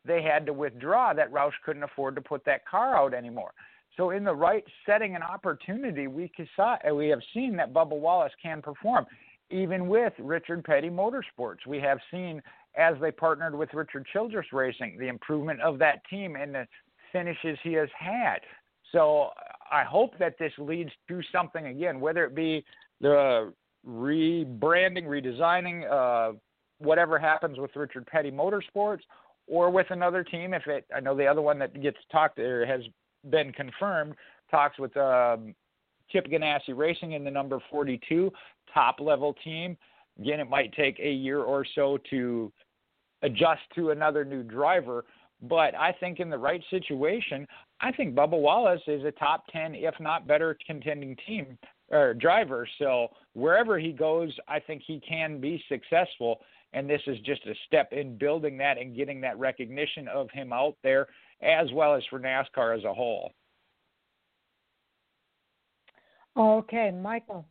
they 0.06 0.22
had 0.22 0.46
to 0.46 0.54
withdraw 0.54 1.14
that 1.14 1.32
Roush 1.32 1.54
couldn't 1.66 1.84
afford 1.84 2.16
to 2.16 2.22
put 2.22 2.46
that 2.46 2.66
car 2.68 2.96
out 2.98 3.14
anymore. 3.14 3.52
So 3.98 4.10
in 4.10 4.24
the 4.24 4.36
right 4.36 4.64
setting 4.86 5.16
and 5.16 5.24
opportunity, 5.24 6.08
we 6.08 6.32
saw, 6.56 6.76
we 6.94 7.08
have 7.10 7.22
seen 7.34 7.56
that 7.58 7.74
Bubba 7.74 7.98
Wallace 7.98 8.34
can 8.42 8.62
perform. 8.62 9.06
Even 9.52 9.88
with 9.88 10.14
Richard 10.20 10.64
Petty 10.64 10.90
Motorsports, 10.90 11.66
we 11.68 11.80
have 11.80 12.00
seen 12.12 12.42
as 12.76 12.96
they 13.00 13.12
partnered 13.12 13.56
with 13.56 13.74
Richard 13.74 14.06
Childress 14.12 14.48
Racing, 14.52 14.98
the 15.00 15.08
improvement 15.08 15.62
of 15.62 15.80
that 15.80 16.02
team 16.10 16.36
and 16.36 16.54
the 16.54 16.68
finishes 17.14 17.58
he 17.64 17.74
has 17.74 17.90
had. 17.98 18.40
So 18.92 19.30
I 19.72 19.84
hope 19.84 20.18
that 20.20 20.38
this 20.40 20.52
leads 20.58 20.92
to 21.08 21.22
something 21.32 21.68
again, 21.68 22.00
whether 22.00 22.26
it 22.26 22.36
be 22.36 22.66
the 23.02 23.54
rebranding, 23.88 25.06
redesigning, 25.06 25.90
uh, 25.90 26.36
whatever 26.80 27.18
happens 27.18 27.58
with 27.58 27.72
Richard 27.76 28.06
Petty 28.08 28.32
Motorsports, 28.32 29.02
or 29.48 29.70
with 29.70 29.88
another 29.90 30.24
team. 30.24 30.54
If 30.54 30.68
it, 30.68 30.86
I 30.96 31.00
know 31.00 31.16
the 31.16 31.28
other 31.28 31.42
one 31.42 31.60
that 31.60 31.82
gets 31.82 31.98
talked 32.12 32.40
or 32.40 32.66
has 32.66 32.82
been 33.30 33.52
confirmed 33.52 34.16
talks 34.52 34.78
with 34.78 34.96
um, 34.98 35.56
Chip 36.10 36.28
Ganassi 36.28 36.76
Racing 36.76 37.14
in 37.14 37.24
the 37.24 37.32
number 37.32 37.60
42 37.72 38.32
top 38.74 39.00
level 39.00 39.36
team. 39.44 39.78
Again, 40.20 40.40
it 40.40 40.50
might 40.50 40.74
take 40.74 41.00
a 41.00 41.12
year 41.12 41.42
or 41.42 41.66
so 41.76 41.98
to 42.10 42.52
adjust 43.22 43.62
to 43.76 43.90
another 43.90 44.24
new 44.24 44.44
driver, 44.44 45.06
but 45.42 45.76
I 45.76 45.92
think 46.00 46.20
in 46.20 46.30
the 46.30 46.38
right 46.38 46.64
situation, 46.70 47.48
I 47.82 47.92
think 47.92 48.16
Bubba 48.16 48.40
Wallace 48.40 48.82
is 48.88 49.04
a 49.04 49.12
top 49.12 49.46
10, 49.52 49.76
if 49.76 49.96
not 50.00 50.28
better, 50.28 50.58
contending 50.66 51.18
team 51.28 51.58
or 51.90 52.14
driver. 52.14 52.68
So 52.80 53.10
wherever 53.34 53.78
he 53.78 53.92
goes, 53.92 54.32
I 54.48 54.60
think 54.60 54.84
he 54.86 55.02
can 55.02 55.40
be 55.40 55.64
successful. 55.68 56.40
And 56.76 56.90
this 56.90 57.02
is 57.08 57.18
just 57.20 57.46
a 57.46 57.54
step 57.66 57.94
in 57.94 58.18
building 58.18 58.58
that 58.58 58.78
and 58.78 58.94
getting 58.94 59.22
that 59.22 59.40
recognition 59.40 60.10
of 60.10 60.30
him 60.32 60.52
out 60.52 60.76
there, 60.84 61.08
as 61.42 61.72
well 61.72 61.96
as 61.96 62.04
for 62.10 62.20
NASCAR 62.20 62.78
as 62.78 62.84
a 62.84 62.94
whole. 62.94 63.32
Okay, 66.36 66.92
Michael. 66.92 67.46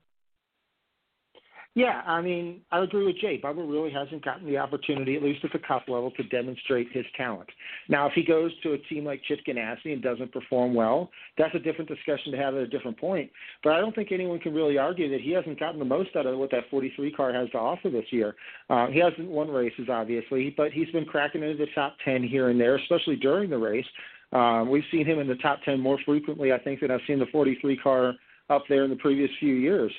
Yeah, 1.76 2.02
I 2.06 2.20
mean, 2.20 2.60
I 2.70 2.84
agree 2.84 3.04
with 3.04 3.18
Jay. 3.20 3.40
Bubba 3.42 3.68
really 3.68 3.90
hasn't 3.90 4.24
gotten 4.24 4.46
the 4.46 4.58
opportunity, 4.58 5.16
at 5.16 5.24
least 5.24 5.44
at 5.44 5.52
the 5.52 5.58
cup 5.58 5.88
level, 5.88 6.12
to 6.12 6.22
demonstrate 6.24 6.86
his 6.92 7.04
talent. 7.16 7.48
Now, 7.88 8.06
if 8.06 8.12
he 8.14 8.22
goes 8.22 8.52
to 8.62 8.74
a 8.74 8.78
team 8.78 9.04
like 9.04 9.22
Chip 9.26 9.40
Ganassi 9.44 9.92
and 9.92 10.00
doesn't 10.00 10.32
perform 10.32 10.72
well, 10.72 11.10
that's 11.36 11.54
a 11.56 11.58
different 11.58 11.90
discussion 11.90 12.30
to 12.30 12.38
have 12.38 12.54
at 12.54 12.60
a 12.60 12.68
different 12.68 12.96
point. 12.96 13.28
But 13.64 13.72
I 13.72 13.80
don't 13.80 13.92
think 13.92 14.12
anyone 14.12 14.38
can 14.38 14.54
really 14.54 14.78
argue 14.78 15.10
that 15.10 15.20
he 15.20 15.32
hasn't 15.32 15.58
gotten 15.58 15.80
the 15.80 15.84
most 15.84 16.14
out 16.14 16.26
of 16.26 16.38
what 16.38 16.52
that 16.52 16.70
43 16.70 17.10
car 17.10 17.32
has 17.32 17.50
to 17.50 17.58
offer 17.58 17.90
this 17.90 18.06
year. 18.10 18.36
Uh, 18.70 18.86
he 18.86 19.00
hasn't 19.00 19.28
won 19.28 19.48
races, 19.48 19.88
obviously, 19.90 20.54
but 20.56 20.70
he's 20.70 20.90
been 20.90 21.04
cracking 21.04 21.42
into 21.42 21.56
the 21.56 21.70
top 21.74 21.96
10 22.04 22.22
here 22.22 22.50
and 22.50 22.60
there, 22.60 22.76
especially 22.76 23.16
during 23.16 23.50
the 23.50 23.58
race. 23.58 23.86
Um, 24.32 24.70
we've 24.70 24.84
seen 24.92 25.06
him 25.06 25.18
in 25.18 25.26
the 25.26 25.36
top 25.36 25.58
10 25.64 25.80
more 25.80 25.98
frequently, 26.06 26.52
I 26.52 26.58
think, 26.58 26.80
than 26.80 26.92
I've 26.92 27.00
seen 27.08 27.18
the 27.18 27.26
43 27.32 27.76
car 27.78 28.14
up 28.48 28.62
there 28.68 28.84
in 28.84 28.90
the 28.90 28.96
previous 28.96 29.30
few 29.40 29.54
years. 29.54 29.92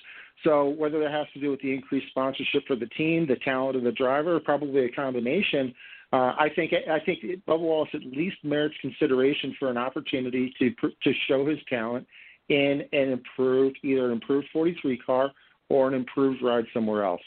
So 0.43 0.69
whether 0.69 0.99
that 0.99 1.11
has 1.11 1.27
to 1.33 1.39
do 1.39 1.51
with 1.51 1.61
the 1.61 1.73
increased 1.73 2.07
sponsorship 2.09 2.65
for 2.67 2.75
the 2.75 2.87
team, 2.87 3.25
the 3.27 3.37
talent 3.37 3.77
of 3.77 3.83
the 3.83 3.91
driver, 3.91 4.39
probably 4.39 4.85
a 4.85 4.91
combination. 4.91 5.73
Uh, 6.13 6.33
I 6.37 6.49
think 6.55 6.71
I 6.73 6.99
think 6.99 7.19
Bubba 7.47 7.59
Wallace 7.59 7.89
at 7.93 8.01
least 8.05 8.37
merits 8.43 8.75
consideration 8.79 9.55
for 9.57 9.69
an 9.69 9.77
opportunity 9.77 10.53
to 10.59 10.69
to 10.69 11.13
show 11.27 11.45
his 11.45 11.59
talent 11.67 12.05
in 12.49 12.83
an 12.93 13.11
improved 13.11 13.77
either 13.83 14.05
an 14.05 14.11
improved 14.11 14.47
43 14.53 14.97
car 14.99 15.31
or 15.69 15.87
an 15.87 15.93
improved 15.93 16.43
ride 16.43 16.65
somewhere 16.73 17.03
else. 17.03 17.21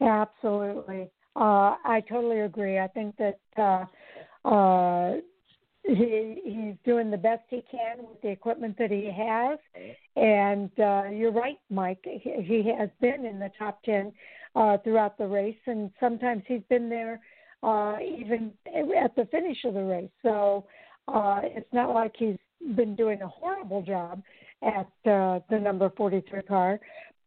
Absolutely, 0.00 1.10
uh, 1.36 1.76
I 1.84 2.02
totally 2.08 2.40
agree. 2.40 2.78
I 2.78 2.88
think 2.88 3.16
that 3.18 3.38
uh, 3.58 4.48
uh, 4.48 5.16
he 5.84 6.40
he's 6.44 6.74
doing 6.84 7.10
the 7.10 7.16
best 7.16 7.42
he 7.48 7.62
can 7.70 7.98
with 7.98 8.20
the 8.22 8.28
equipment 8.28 8.76
that 8.78 8.90
he 8.90 9.06
has. 9.06 9.58
And 10.16 10.70
uh 10.78 11.10
you're 11.10 11.32
right 11.32 11.58
mike. 11.70 12.04
He, 12.04 12.42
he 12.42 12.72
has 12.78 12.88
been 13.00 13.24
in 13.26 13.38
the 13.38 13.50
top 13.58 13.82
10 13.84 14.12
uh 14.54 14.78
throughout 14.78 15.18
the 15.18 15.26
race. 15.26 15.56
And 15.66 15.90
sometimes 15.98 16.44
he's 16.46 16.62
been 16.68 16.88
there 16.88 17.20
uh 17.62 17.96
even 18.00 18.52
at 18.66 19.14
the 19.16 19.26
finish 19.30 19.58
of 19.64 19.74
the 19.74 19.84
race. 19.84 20.10
So 20.22 20.66
uh 21.08 21.40
it's 21.42 21.72
not 21.72 21.92
like 21.94 22.14
he's 22.16 22.38
been 22.76 22.94
doing 22.94 23.22
a 23.22 23.28
horrible 23.28 23.82
job 23.82 24.22
at 24.62 25.10
uh 25.10 25.40
the 25.50 25.58
number 25.60 25.90
43 25.96 26.42
car. 26.42 26.78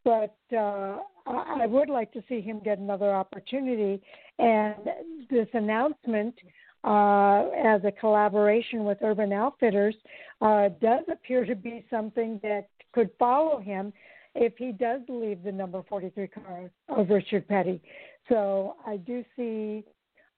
But 0.04 0.36
uh 0.56 1.00
I 1.28 1.66
would 1.66 1.90
like 1.90 2.12
to 2.14 2.24
see 2.30 2.40
him 2.40 2.62
get 2.64 2.78
another 2.78 3.12
opportunity. 3.12 4.02
And 4.38 4.76
this 5.30 5.48
announcement 5.54 6.36
uh, 6.86 7.50
as 7.66 7.84
a 7.84 7.92
collaboration 7.92 8.84
with 8.84 9.00
Urban 9.02 9.34
Outfitters 9.34 9.96
uh, 10.42 10.70
does 10.82 11.04
appear 11.12 11.44
to 11.46 11.56
be 11.56 11.84
something 11.90 12.40
that 12.44 12.70
could 12.94 13.10
follow 13.18 13.60
him 13.60 13.92
if 14.36 14.54
he 14.58 14.72
does 14.72 15.02
leave 15.08 15.44
the 15.44 15.52
number 15.52 15.82
43 15.90 16.28
car 16.28 16.70
of 16.90 17.10
Richard 17.10 17.48
Petty. 17.48 17.82
So 18.30 18.76
I 18.86 18.98
do 18.98 19.24
see 19.36 19.84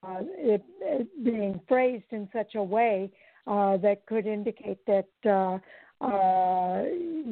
uh, 0.03 0.19
it, 0.22 0.64
it, 0.82 1.24
being 1.26 1.59
phrased 1.67 2.06
in 2.11 2.30
such 2.32 2.56
a 2.56 2.64
way 2.64 3.11
uh, 3.45 3.77
that 3.77 4.06
could 4.06 4.26
indicate 4.26 4.80
that 4.85 5.08
uh, 5.26 5.58
uh, 6.06 6.84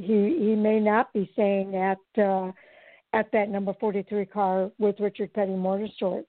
he 0.02 0.38
he 0.40 0.56
may 0.56 0.80
not 0.80 1.14
be 1.14 1.30
staying 1.34 1.76
at 1.76 2.00
at 3.14 3.32
that 3.32 3.50
number 3.50 3.74
43 3.80 4.26
car 4.26 4.72
with 4.80 5.00
Richard 5.00 5.32
Petty 5.34 5.52
Motorsports. 5.52 6.26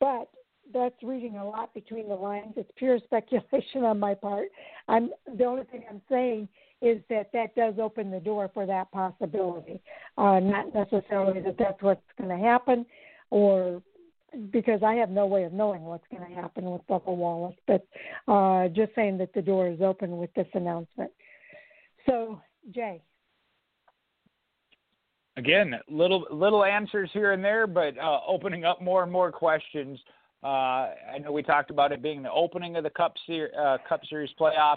But 0.00 0.28
that's 0.72 1.02
reading 1.02 1.36
a 1.36 1.44
lot 1.48 1.72
between 1.74 2.08
the 2.08 2.14
lines. 2.14 2.54
It's 2.56 2.70
pure 2.76 2.98
speculation 3.04 3.84
on 3.84 3.98
my 3.98 4.14
part. 4.14 4.48
I'm 4.88 5.10
the 5.36 5.44
only 5.44 5.64
thing 5.64 5.84
I'm 5.88 6.02
saying 6.10 6.48
is 6.80 6.98
that 7.10 7.30
that 7.32 7.54
does 7.56 7.74
open 7.80 8.10
the 8.10 8.20
door 8.20 8.50
for 8.54 8.64
that 8.66 8.90
possibility. 8.92 9.80
Uh, 10.16 10.38
not 10.38 10.72
necessarily 10.74 11.40
that 11.40 11.56
that's 11.58 11.82
what's 11.82 12.00
going 12.16 12.30
to 12.30 12.44
happen, 12.44 12.86
or 13.30 13.82
because 14.50 14.82
I 14.82 14.94
have 14.94 15.10
no 15.10 15.26
way 15.26 15.44
of 15.44 15.52
knowing 15.52 15.82
what's 15.82 16.06
going 16.10 16.28
to 16.28 16.40
happen 16.40 16.64
with 16.64 16.86
Bubba 16.88 17.16
Wallace, 17.16 17.56
but 17.66 17.86
uh, 18.28 18.68
just 18.68 18.94
saying 18.94 19.18
that 19.18 19.32
the 19.34 19.42
door 19.42 19.68
is 19.68 19.80
open 19.80 20.18
with 20.18 20.32
this 20.34 20.46
announcement. 20.54 21.10
So, 22.06 22.40
Jay. 22.74 23.02
Again, 25.36 25.74
little 25.88 26.26
little 26.32 26.64
answers 26.64 27.10
here 27.12 27.32
and 27.32 27.44
there, 27.44 27.68
but 27.68 27.96
uh, 27.96 28.20
opening 28.26 28.64
up 28.64 28.82
more 28.82 29.04
and 29.04 29.12
more 29.12 29.30
questions. 29.30 29.98
Uh, 30.42 30.46
I 30.46 31.18
know 31.20 31.32
we 31.32 31.42
talked 31.42 31.70
about 31.70 31.92
it 31.92 32.02
being 32.02 32.22
the 32.22 32.30
opening 32.30 32.76
of 32.76 32.84
the 32.84 32.90
Cup, 32.90 33.14
Ser- 33.26 33.50
uh, 33.58 33.78
Cup 33.88 34.02
Series 34.08 34.30
playoffs, 34.38 34.76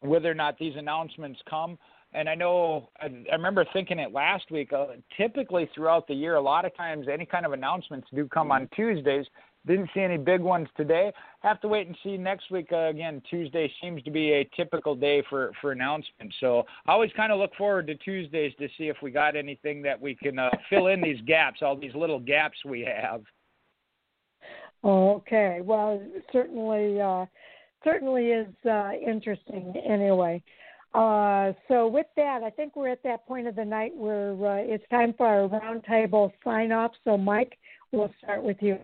whether 0.00 0.30
or 0.30 0.34
not 0.34 0.58
these 0.58 0.74
announcements 0.76 1.40
come. 1.48 1.78
And 2.12 2.28
I 2.28 2.34
know 2.34 2.88
I, 3.00 3.06
I 3.30 3.34
remember 3.34 3.66
thinking 3.72 3.98
it 3.98 4.12
last 4.12 4.50
week. 4.50 4.72
Uh, 4.72 4.86
typically, 5.16 5.68
throughout 5.74 6.06
the 6.06 6.14
year, 6.14 6.36
a 6.36 6.40
lot 6.40 6.64
of 6.64 6.74
times 6.76 7.06
any 7.12 7.26
kind 7.26 7.44
of 7.44 7.52
announcements 7.52 8.08
do 8.14 8.26
come 8.28 8.50
on 8.50 8.68
Tuesdays. 8.74 9.26
Didn't 9.66 9.90
see 9.92 10.00
any 10.00 10.16
big 10.16 10.40
ones 10.40 10.68
today. 10.76 11.12
Have 11.40 11.60
to 11.60 11.68
wait 11.68 11.88
and 11.88 11.96
see 12.02 12.16
next 12.16 12.50
week. 12.50 12.68
Uh, 12.72 12.88
again, 12.88 13.20
Tuesday 13.28 13.70
seems 13.82 14.02
to 14.04 14.10
be 14.10 14.32
a 14.32 14.48
typical 14.56 14.94
day 14.94 15.22
for 15.28 15.50
for 15.60 15.72
announcements. 15.72 16.36
So 16.40 16.64
I 16.86 16.92
always 16.92 17.10
kind 17.16 17.32
of 17.32 17.38
look 17.38 17.54
forward 17.56 17.88
to 17.88 17.96
Tuesdays 17.96 18.54
to 18.60 18.68
see 18.78 18.84
if 18.84 18.96
we 19.02 19.10
got 19.10 19.36
anything 19.36 19.82
that 19.82 20.00
we 20.00 20.14
can 20.14 20.38
uh, 20.38 20.50
fill 20.70 20.86
in 20.86 21.02
these 21.02 21.20
gaps, 21.26 21.58
all 21.60 21.76
these 21.76 21.94
little 21.94 22.20
gaps 22.20 22.56
we 22.64 22.80
have. 22.82 23.22
Okay. 24.84 25.60
Well, 25.62 26.02
certainly, 26.32 27.00
uh, 27.00 27.26
certainly 27.84 28.28
is 28.28 28.48
uh, 28.68 28.92
interesting. 29.04 29.74
Anyway, 29.88 30.42
uh, 30.94 31.52
so 31.68 31.86
with 31.86 32.06
that, 32.16 32.42
I 32.42 32.50
think 32.50 32.76
we're 32.76 32.88
at 32.88 33.02
that 33.02 33.26
point 33.26 33.46
of 33.46 33.56
the 33.56 33.64
night 33.64 33.94
where 33.96 34.32
uh, 34.32 34.56
it's 34.56 34.84
time 34.90 35.14
for 35.16 35.26
our 35.26 35.48
roundtable 35.48 36.32
sign 36.44 36.72
off. 36.72 36.92
So, 37.04 37.18
Mike, 37.18 37.58
we'll 37.92 38.12
start 38.22 38.42
with 38.42 38.56
you. 38.60 38.78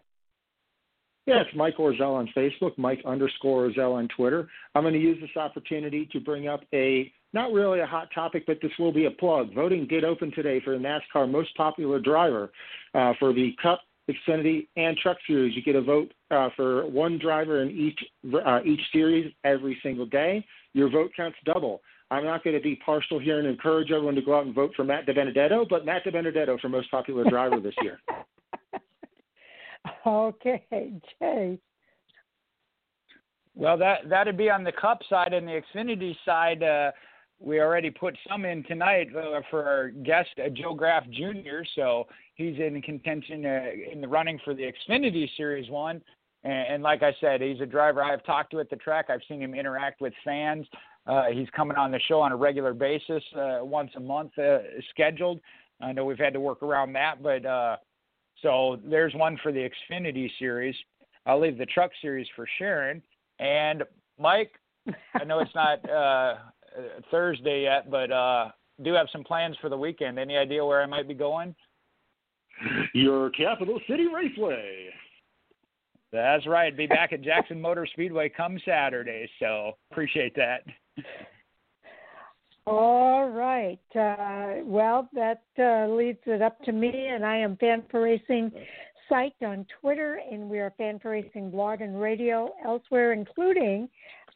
Yes, 1.26 1.47
Mike 1.56 1.76
Orzel 1.78 2.14
on 2.14 2.28
Facebook, 2.36 2.76
Mike 2.76 3.00
underscore 3.06 3.70
Orzel 3.70 3.94
on 3.94 4.08
Twitter. 4.14 4.47
I'm 4.74 4.82
going 4.82 4.92
to 4.92 5.00
use 5.00 5.18
this 5.20 5.34
opportunity 5.36 6.06
to 6.12 6.20
bring 6.20 6.48
up 6.48 6.64
a 6.74 7.10
not 7.32 7.52
really 7.52 7.81
a 7.81 7.86
hot 7.86 8.08
topic, 8.14 8.44
but 8.47 8.58
this 8.60 8.70
will 8.78 8.92
be 8.92 9.06
a 9.06 9.10
plug. 9.10 9.55
Voting 9.55 9.86
did 9.86 10.05
open 10.05 10.31
today 10.32 10.60
for 10.62 10.78
the 10.78 10.84
NASCAR 10.84 11.28
most 11.28 11.56
popular 11.56 11.98
driver 11.98 12.52
uh, 12.94 13.14
for 13.18 13.32
the 13.32 13.52
Cup 13.60 13.81
Xfinity, 14.08 14.66
and 14.76 14.97
Truck 14.99 15.16
Series. 15.26 15.57
You 15.57 15.62
get 15.62 15.76
a 15.76 15.83
vote 15.83 16.12
uh, 16.31 16.50
for 16.57 16.86
one 16.86 17.18
driver 17.18 17.62
in 17.62 17.70
each 17.70 17.99
uh, 18.47 18.60
each 18.65 18.81
series 18.92 19.33
every 19.44 19.78
single 19.83 20.07
day. 20.07 20.44
Your 20.73 20.91
vote 20.91 21.10
counts 21.16 21.39
double. 21.44 21.81
I'm 22.10 22.24
not 22.24 22.44
going 22.44 22.55
to 22.55 22.62
be 22.62 22.76
partial 22.76 23.18
here 23.18 23.39
and 23.39 23.49
encourage 23.49 23.91
everyone 23.91 24.15
to 24.15 24.23
go 24.23 24.36
out 24.36 24.47
and 24.47 24.55
vote 24.55 24.73
for 24.76 24.84
Matt 24.84 25.07
DiBenedetto, 25.07 25.68
but 25.68 25.86
Matt 25.86 26.05
DiBenedetto 26.05 26.60
for 26.60 26.68
most 26.68 26.91
popular 26.91 27.24
driver 27.28 27.60
this 27.60 27.74
year. 27.83 27.99
okay, 30.07 30.65
Jay. 31.18 31.58
Well, 33.55 33.78
that 33.78 34.08
that'd 34.08 34.36
be 34.36 34.50
on 34.50 34.65
the 34.65 34.73
Cup 34.73 35.00
side 35.08 35.33
and 35.33 35.47
the 35.47 35.62
Xfinity 35.74 36.15
side. 36.24 36.62
Uh, 36.62 36.91
we 37.41 37.60
already 37.60 37.91
put 37.91 38.16
some 38.28 38.44
in 38.44 38.65
tonight 38.65 39.08
uh, 39.16 39.41
for 39.50 39.65
our 39.65 39.91
guest 39.91 40.31
uh, 40.44 40.49
Joe 40.50 40.74
Graf 40.74 41.05
Jr. 41.10 41.62
So 41.74 42.07
he's 42.34 42.58
in 42.58 42.80
contention 42.82 43.44
uh, 43.44 43.66
in 43.92 44.00
the 44.00 44.08
running 44.08 44.38
for 44.44 44.54
the 44.54 44.62
Xfinity 44.62 45.28
Series 45.36 45.70
One. 45.70 46.02
And, 46.42 46.74
and, 46.74 46.82
like 46.82 47.02
I 47.02 47.14
said, 47.20 47.40
he's 47.40 47.60
a 47.60 47.66
driver 47.66 48.02
I've 48.02 48.24
talked 48.24 48.50
to 48.52 48.60
at 48.60 48.68
the 48.68 48.76
track. 48.76 49.06
I've 49.08 49.22
seen 49.28 49.40
him 49.40 49.54
interact 49.54 50.00
with 50.00 50.12
fans. 50.24 50.66
Uh, 51.06 51.24
he's 51.32 51.48
coming 51.56 51.76
on 51.76 51.90
the 51.90 52.00
show 52.08 52.20
on 52.20 52.32
a 52.32 52.36
regular 52.36 52.74
basis, 52.74 53.22
uh, 53.36 53.58
once 53.62 53.90
a 53.96 54.00
month 54.00 54.38
uh, 54.38 54.58
scheduled. 54.90 55.40
I 55.80 55.92
know 55.92 56.04
we've 56.04 56.18
had 56.18 56.32
to 56.34 56.40
work 56.40 56.62
around 56.62 56.92
that, 56.94 57.22
but 57.22 57.44
so 58.42 58.78
there's 58.84 59.14
one 59.14 59.38
for 59.42 59.52
the 59.52 59.68
Xfinity 59.90 60.30
Series. 60.38 60.74
I'll 61.26 61.40
leave 61.40 61.58
the 61.58 61.66
Truck 61.66 61.90
Series 62.02 62.26
for 62.36 62.46
Sharon. 62.58 63.02
And 63.38 63.82
Mike, 64.18 64.52
I 65.14 65.24
know 65.24 65.40
it's 65.40 65.54
not 65.54 65.88
uh, 65.88 66.34
Thursday 67.10 67.62
yet, 67.62 67.90
but 67.90 68.10
uh, 68.12 68.50
do 68.82 68.92
have 68.92 69.06
some 69.12 69.24
plans 69.24 69.56
for 69.60 69.68
the 69.68 69.76
weekend. 69.76 70.18
Any 70.18 70.36
idea 70.36 70.64
where 70.64 70.82
I 70.82 70.86
might 70.86 71.08
be 71.08 71.14
going? 71.14 71.54
Your 72.94 73.31
capital 73.31 73.81
city 73.89 74.07
raceway. 74.15 74.91
That's 76.12 76.47
right. 76.47 76.76
Be 76.76 76.86
back 76.86 77.12
at 77.12 77.23
Jackson 77.23 77.60
Motor 77.60 77.86
Speedway 77.92 78.28
come 78.28 78.58
Saturday. 78.65 79.28
So 79.41 79.73
appreciate 79.91 80.36
that. 80.36 80.62
All 82.66 83.28
right. 83.28 83.81
Uh, 83.94 84.65
well, 84.65 85.08
that 85.12 85.42
uh, 85.58 85.92
leads 85.92 86.20
it 86.24 86.41
up 86.41 86.62
to 86.62 86.73
me, 86.73 87.08
and 87.10 87.26
I 87.26 87.36
am 87.36 87.57
Fan4Racing 87.57 88.52
site 89.08 89.34
on 89.42 89.66
Twitter, 89.81 90.20
and 90.31 90.49
we 90.49 90.60
are 90.60 90.73
Fan4Racing 90.81 91.50
blog 91.50 91.83
and 91.83 92.00
radio 92.00 92.55
elsewhere, 92.65 93.12
including 93.12 93.89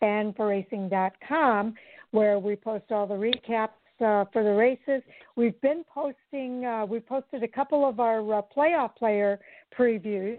fanforracing.com, 0.03 1.75
where 2.11 2.39
we 2.39 2.57
post 2.57 2.85
all 2.91 3.07
the 3.07 3.15
recaps 3.15 3.71
uh, 4.01 4.25
for 4.33 4.43
the 4.43 4.53
races. 4.53 5.03
We've 5.37 5.61
been 5.61 5.85
posting, 5.93 6.65
uh, 6.65 6.87
we 6.87 7.01
posted 7.01 7.43
a 7.43 7.49
couple 7.49 7.89
of 7.89 8.01
our 8.01 8.21
uh, 8.35 8.43
playoff 8.57 8.97
player 8.97 9.39
previews 9.77 10.39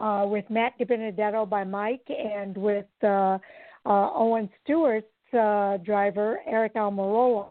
uh, 0.00 0.26
with 0.26 0.44
Matt 0.50 0.78
DiBenedetto 0.78 1.48
by 1.48 1.64
Mike 1.64 2.08
and 2.08 2.56
with 2.56 2.86
uh, 3.02 3.38
uh, 3.86 4.10
Owen 4.14 4.48
Stewart's 4.62 5.06
uh, 5.32 5.76
driver, 5.78 6.40
Aric 6.48 6.74
Almirola. 6.74 7.50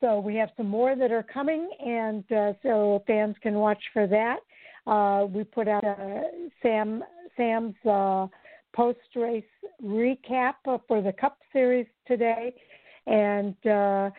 So 0.00 0.20
we 0.20 0.36
have 0.36 0.50
some 0.56 0.68
more 0.68 0.94
that 0.94 1.10
are 1.10 1.24
coming, 1.24 1.68
and 1.84 2.24
uh, 2.30 2.52
so 2.62 3.02
fans 3.06 3.34
can 3.42 3.54
watch 3.54 3.82
for 3.92 4.06
that. 4.06 4.38
Uh, 4.86 5.26
we 5.26 5.44
put 5.44 5.66
out 5.68 5.84
uh, 5.84 6.20
Sam 6.62 7.02
Sam's 7.36 7.74
uh, 7.84 8.26
post 8.74 8.98
race 9.16 9.44
recap 9.84 10.54
for 10.86 11.02
the 11.02 11.12
Cup 11.12 11.38
Series 11.52 11.86
today, 12.06 12.54
and 13.06 13.54
uh, 13.66 14.10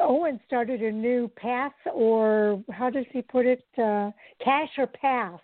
Owen 0.00 0.40
started 0.46 0.82
a 0.82 0.90
new 0.90 1.28
pass, 1.36 1.72
or 1.92 2.62
how 2.70 2.90
does 2.90 3.06
he 3.12 3.22
put 3.22 3.46
it? 3.46 3.64
Uh, 3.78 4.10
cash 4.42 4.68
or 4.78 4.86
pass 4.86 5.40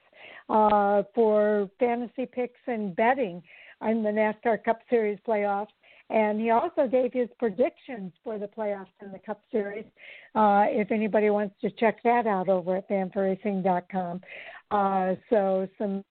uh, 0.48 1.02
for 1.15 1.70
fantasy 1.78 2.26
picks 2.26 2.60
and 2.66 2.94
betting 2.97 3.42
in 3.82 4.02
the 4.02 4.10
NASCAR 4.10 4.62
Cup 4.65 4.81
Series 4.90 5.18
playoffs. 5.26 5.68
And 6.10 6.40
he 6.40 6.50
also 6.50 6.86
gave 6.86 7.12
his 7.12 7.28
predictions 7.39 8.12
for 8.24 8.39
the 8.39 8.47
playoffs 8.47 8.86
in 9.02 9.12
the 9.12 9.18
Cup 9.18 9.42
Series. 9.52 9.84
Uh, 10.34 10.65
if 10.68 10.90
anybody 10.90 11.28
wants 11.28 11.55
to 11.60 11.70
check 11.70 12.02
that 12.02 12.26
out 12.26 12.48
over 12.48 12.76
at 12.76 12.89
fan4racing.com. 12.89 14.20
Uh, 14.70 15.15
so 15.31 15.68
some 15.78 16.05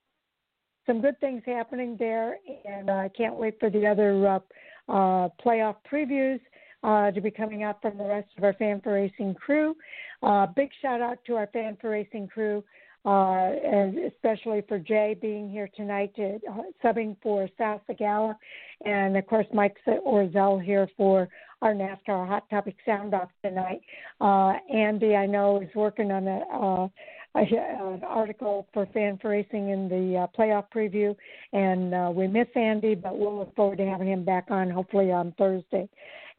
some 0.86 1.02
good 1.02 1.20
things 1.20 1.44
happening 1.46 1.98
there, 2.00 2.38
and 2.66 2.90
I 2.90 3.10
can't 3.10 3.36
wait 3.36 3.60
for 3.60 3.70
the 3.70 3.86
other 3.86 4.26
uh, 4.26 4.40
uh, 4.88 5.30
playoff 5.44 5.76
previews 5.92 6.40
uh, 6.84 7.12
to 7.12 7.22
be 7.22 7.32
coming 7.32 7.64
out 7.64 7.82
from 7.82 7.98
the 7.98 8.06
rest 8.06 8.30
of 8.38 8.44
our 8.44 8.54
Fan4Racing 8.54 9.36
crew. 9.36 9.76
Uh, 10.24 10.48
big 10.48 10.70
shout 10.82 11.02
out 11.02 11.18
to 11.26 11.36
our 11.36 11.48
Fan4Racing 11.48 12.30
crew 12.30 12.64
uh, 13.08 13.54
and 13.64 13.98
especially 14.00 14.62
for 14.68 14.78
Jay 14.78 15.16
being 15.22 15.50
here 15.50 15.70
tonight, 15.78 16.14
to, 16.18 16.40
uh, 16.52 16.64
subbing 16.84 17.16
for 17.24 17.48
Sal 17.58 17.82
Segala, 17.90 18.36
and 18.84 19.16
of 19.16 19.26
course 19.28 19.48
Mike 19.54 19.78
Orzel 19.88 20.62
here 20.62 20.90
for 20.98 21.30
our 21.62 21.74
NASCAR 21.74 22.28
Hot 22.28 22.50
Topic 22.50 22.76
Sound 22.86 23.14
Off 23.14 23.30
tonight. 23.42 23.80
Uh, 24.20 24.56
Andy, 24.74 25.16
I 25.16 25.26
know, 25.26 25.62
is 25.62 25.74
working 25.74 26.12
on 26.12 26.28
a, 26.28 26.40
uh, 26.54 26.84
a, 26.84 26.90
an 27.42 28.04
article 28.04 28.68
for 28.74 28.86
Fan4Racing 28.88 29.74
in 29.74 29.90
the 29.90 30.20
uh, 30.20 30.28
playoff 30.38 30.66
preview, 30.76 31.16
and 31.54 31.94
uh, 31.94 32.12
we 32.14 32.28
miss 32.28 32.48
Andy, 32.56 32.96
but 32.96 33.18
we'll 33.18 33.38
look 33.38 33.56
forward 33.56 33.78
to 33.78 33.86
having 33.86 34.10
him 34.10 34.24
back 34.24 34.46
on 34.50 34.70
hopefully 34.70 35.12
on 35.12 35.34
Thursday. 35.38 35.90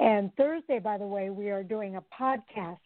And 0.00 0.34
Thursday, 0.36 0.78
by 0.78 0.98
the 0.98 1.06
way, 1.06 1.30
we 1.30 1.50
are 1.50 1.62
doing 1.62 1.96
a 1.96 2.02
podcast 2.20 2.78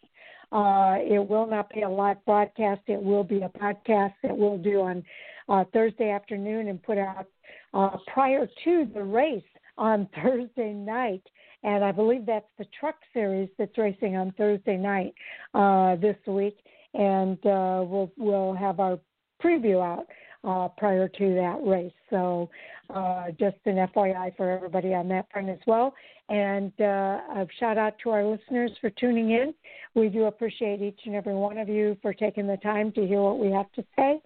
uh, 0.53 0.97
it 0.99 1.27
will 1.27 1.47
not 1.47 1.67
be 1.73 1.81
a 1.81 1.89
live 1.89 2.23
broadcast. 2.25 2.81
It 2.85 3.01
will 3.01 3.23
be 3.23 3.41
a 3.41 3.49
podcast 3.49 4.13
that 4.21 4.37
we'll 4.37 4.59
do 4.59 4.81
on 4.81 5.03
uh, 5.49 5.63
Thursday 5.73 6.11
afternoon 6.11 6.67
and 6.67 6.81
put 6.81 6.99
out 6.99 7.25
uh, 7.73 7.97
prior 8.13 8.47
to 8.63 8.87
the 8.93 9.03
race 9.03 9.41
on 9.79 10.07
Thursday 10.23 10.71
night. 10.71 11.23
And 11.63 11.83
I 11.83 11.91
believe 11.91 12.25
that's 12.27 12.45
the 12.59 12.65
truck 12.79 12.95
series 13.13 13.49
that's 13.57 13.77
racing 13.77 14.15
on 14.15 14.31
Thursday 14.37 14.77
night 14.77 15.13
uh, 15.55 15.95
this 15.95 16.17
week. 16.27 16.57
And 16.93 17.37
uh, 17.45 17.83
we'll 17.85 18.11
we'll 18.17 18.53
have 18.53 18.79
our 18.79 18.99
preview 19.43 19.83
out 19.83 20.05
uh, 20.43 20.67
prior 20.77 21.07
to 21.07 21.35
that 21.35 21.59
race. 21.65 21.93
So 22.09 22.49
uh, 22.93 23.27
just 23.39 23.57
an 23.65 23.87
FYI 23.95 24.35
for 24.35 24.49
everybody 24.49 24.93
on 24.93 25.07
that 25.09 25.27
front 25.31 25.49
as 25.49 25.59
well. 25.65 25.93
And 26.29 26.71
uh, 26.79 26.83
a 26.83 27.47
shout 27.59 27.77
out 27.77 27.95
to 28.03 28.09
our 28.09 28.25
listeners 28.25 28.71
for 28.79 28.89
tuning 28.91 29.31
in. 29.31 29.53
We 29.95 30.09
do 30.09 30.25
appreciate 30.25 30.81
each 30.81 30.99
and 31.05 31.15
every 31.15 31.35
one 31.35 31.57
of 31.57 31.69
you 31.69 31.97
for 32.01 32.13
taking 32.13 32.47
the 32.47 32.57
time 32.57 32.91
to 32.93 33.05
hear 33.05 33.21
what 33.21 33.39
we 33.39 33.51
have 33.51 33.71
to 33.73 33.83
say. 33.95 34.21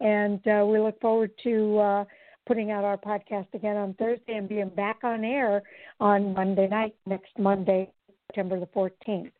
And 0.00 0.40
uh, 0.46 0.66
we 0.66 0.78
look 0.80 1.00
forward 1.00 1.30
to 1.44 1.78
uh, 1.78 2.04
putting 2.46 2.70
out 2.70 2.84
our 2.84 2.96
podcast 2.96 3.46
again 3.54 3.76
on 3.76 3.94
Thursday 3.94 4.34
and 4.34 4.48
being 4.48 4.70
back 4.70 4.98
on 5.04 5.24
air 5.24 5.62
on 6.00 6.34
Monday 6.34 6.68
night, 6.68 6.94
next 7.06 7.38
Monday, 7.38 7.90
September 8.26 8.58
the 8.58 8.66
14th. 8.66 9.30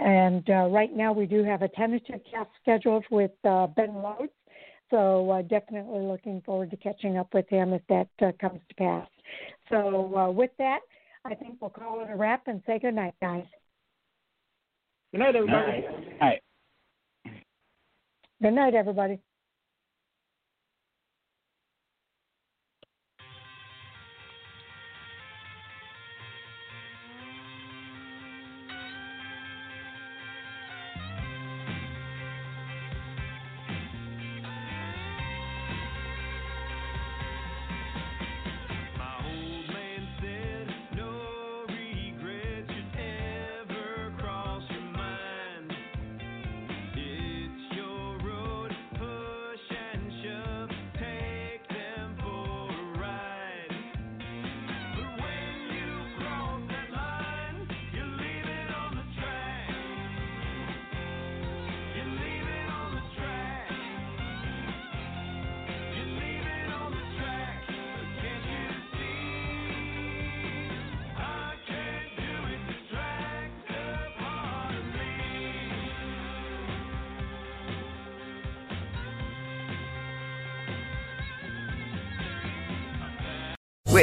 And 0.00 0.48
uh, 0.48 0.68
right 0.70 0.94
now, 0.94 1.12
we 1.12 1.26
do 1.26 1.42
have 1.44 1.62
a 1.62 1.68
tentative 1.68 2.20
cast 2.30 2.50
scheduled 2.62 3.04
with 3.10 3.32
uh, 3.44 3.66
Ben 3.68 3.94
Rhodes 3.94 4.32
so 4.90 5.30
uh, 5.30 5.42
definitely 5.42 6.00
looking 6.00 6.40
forward 6.42 6.70
to 6.70 6.76
catching 6.76 7.18
up 7.18 7.34
with 7.34 7.48
him 7.48 7.72
if 7.72 7.82
that 7.88 8.08
uh, 8.22 8.32
comes 8.40 8.60
to 8.68 8.74
pass. 8.76 9.06
So 9.70 10.16
uh, 10.16 10.30
with 10.30 10.50
that, 10.58 10.80
I 11.24 11.34
think 11.34 11.58
we'll 11.60 11.70
call 11.70 12.00
it 12.00 12.08
a 12.10 12.16
wrap 12.16 12.44
and 12.46 12.62
say 12.66 12.78
good 12.78 12.94
night, 12.94 13.14
guys. 13.20 13.44
Good 15.12 15.20
night, 15.20 15.36
everybody. 15.36 15.82
Good 15.82 16.20
night. 16.20 16.42
Good 18.40 18.54
night, 18.54 18.74
everybody. 18.74 19.20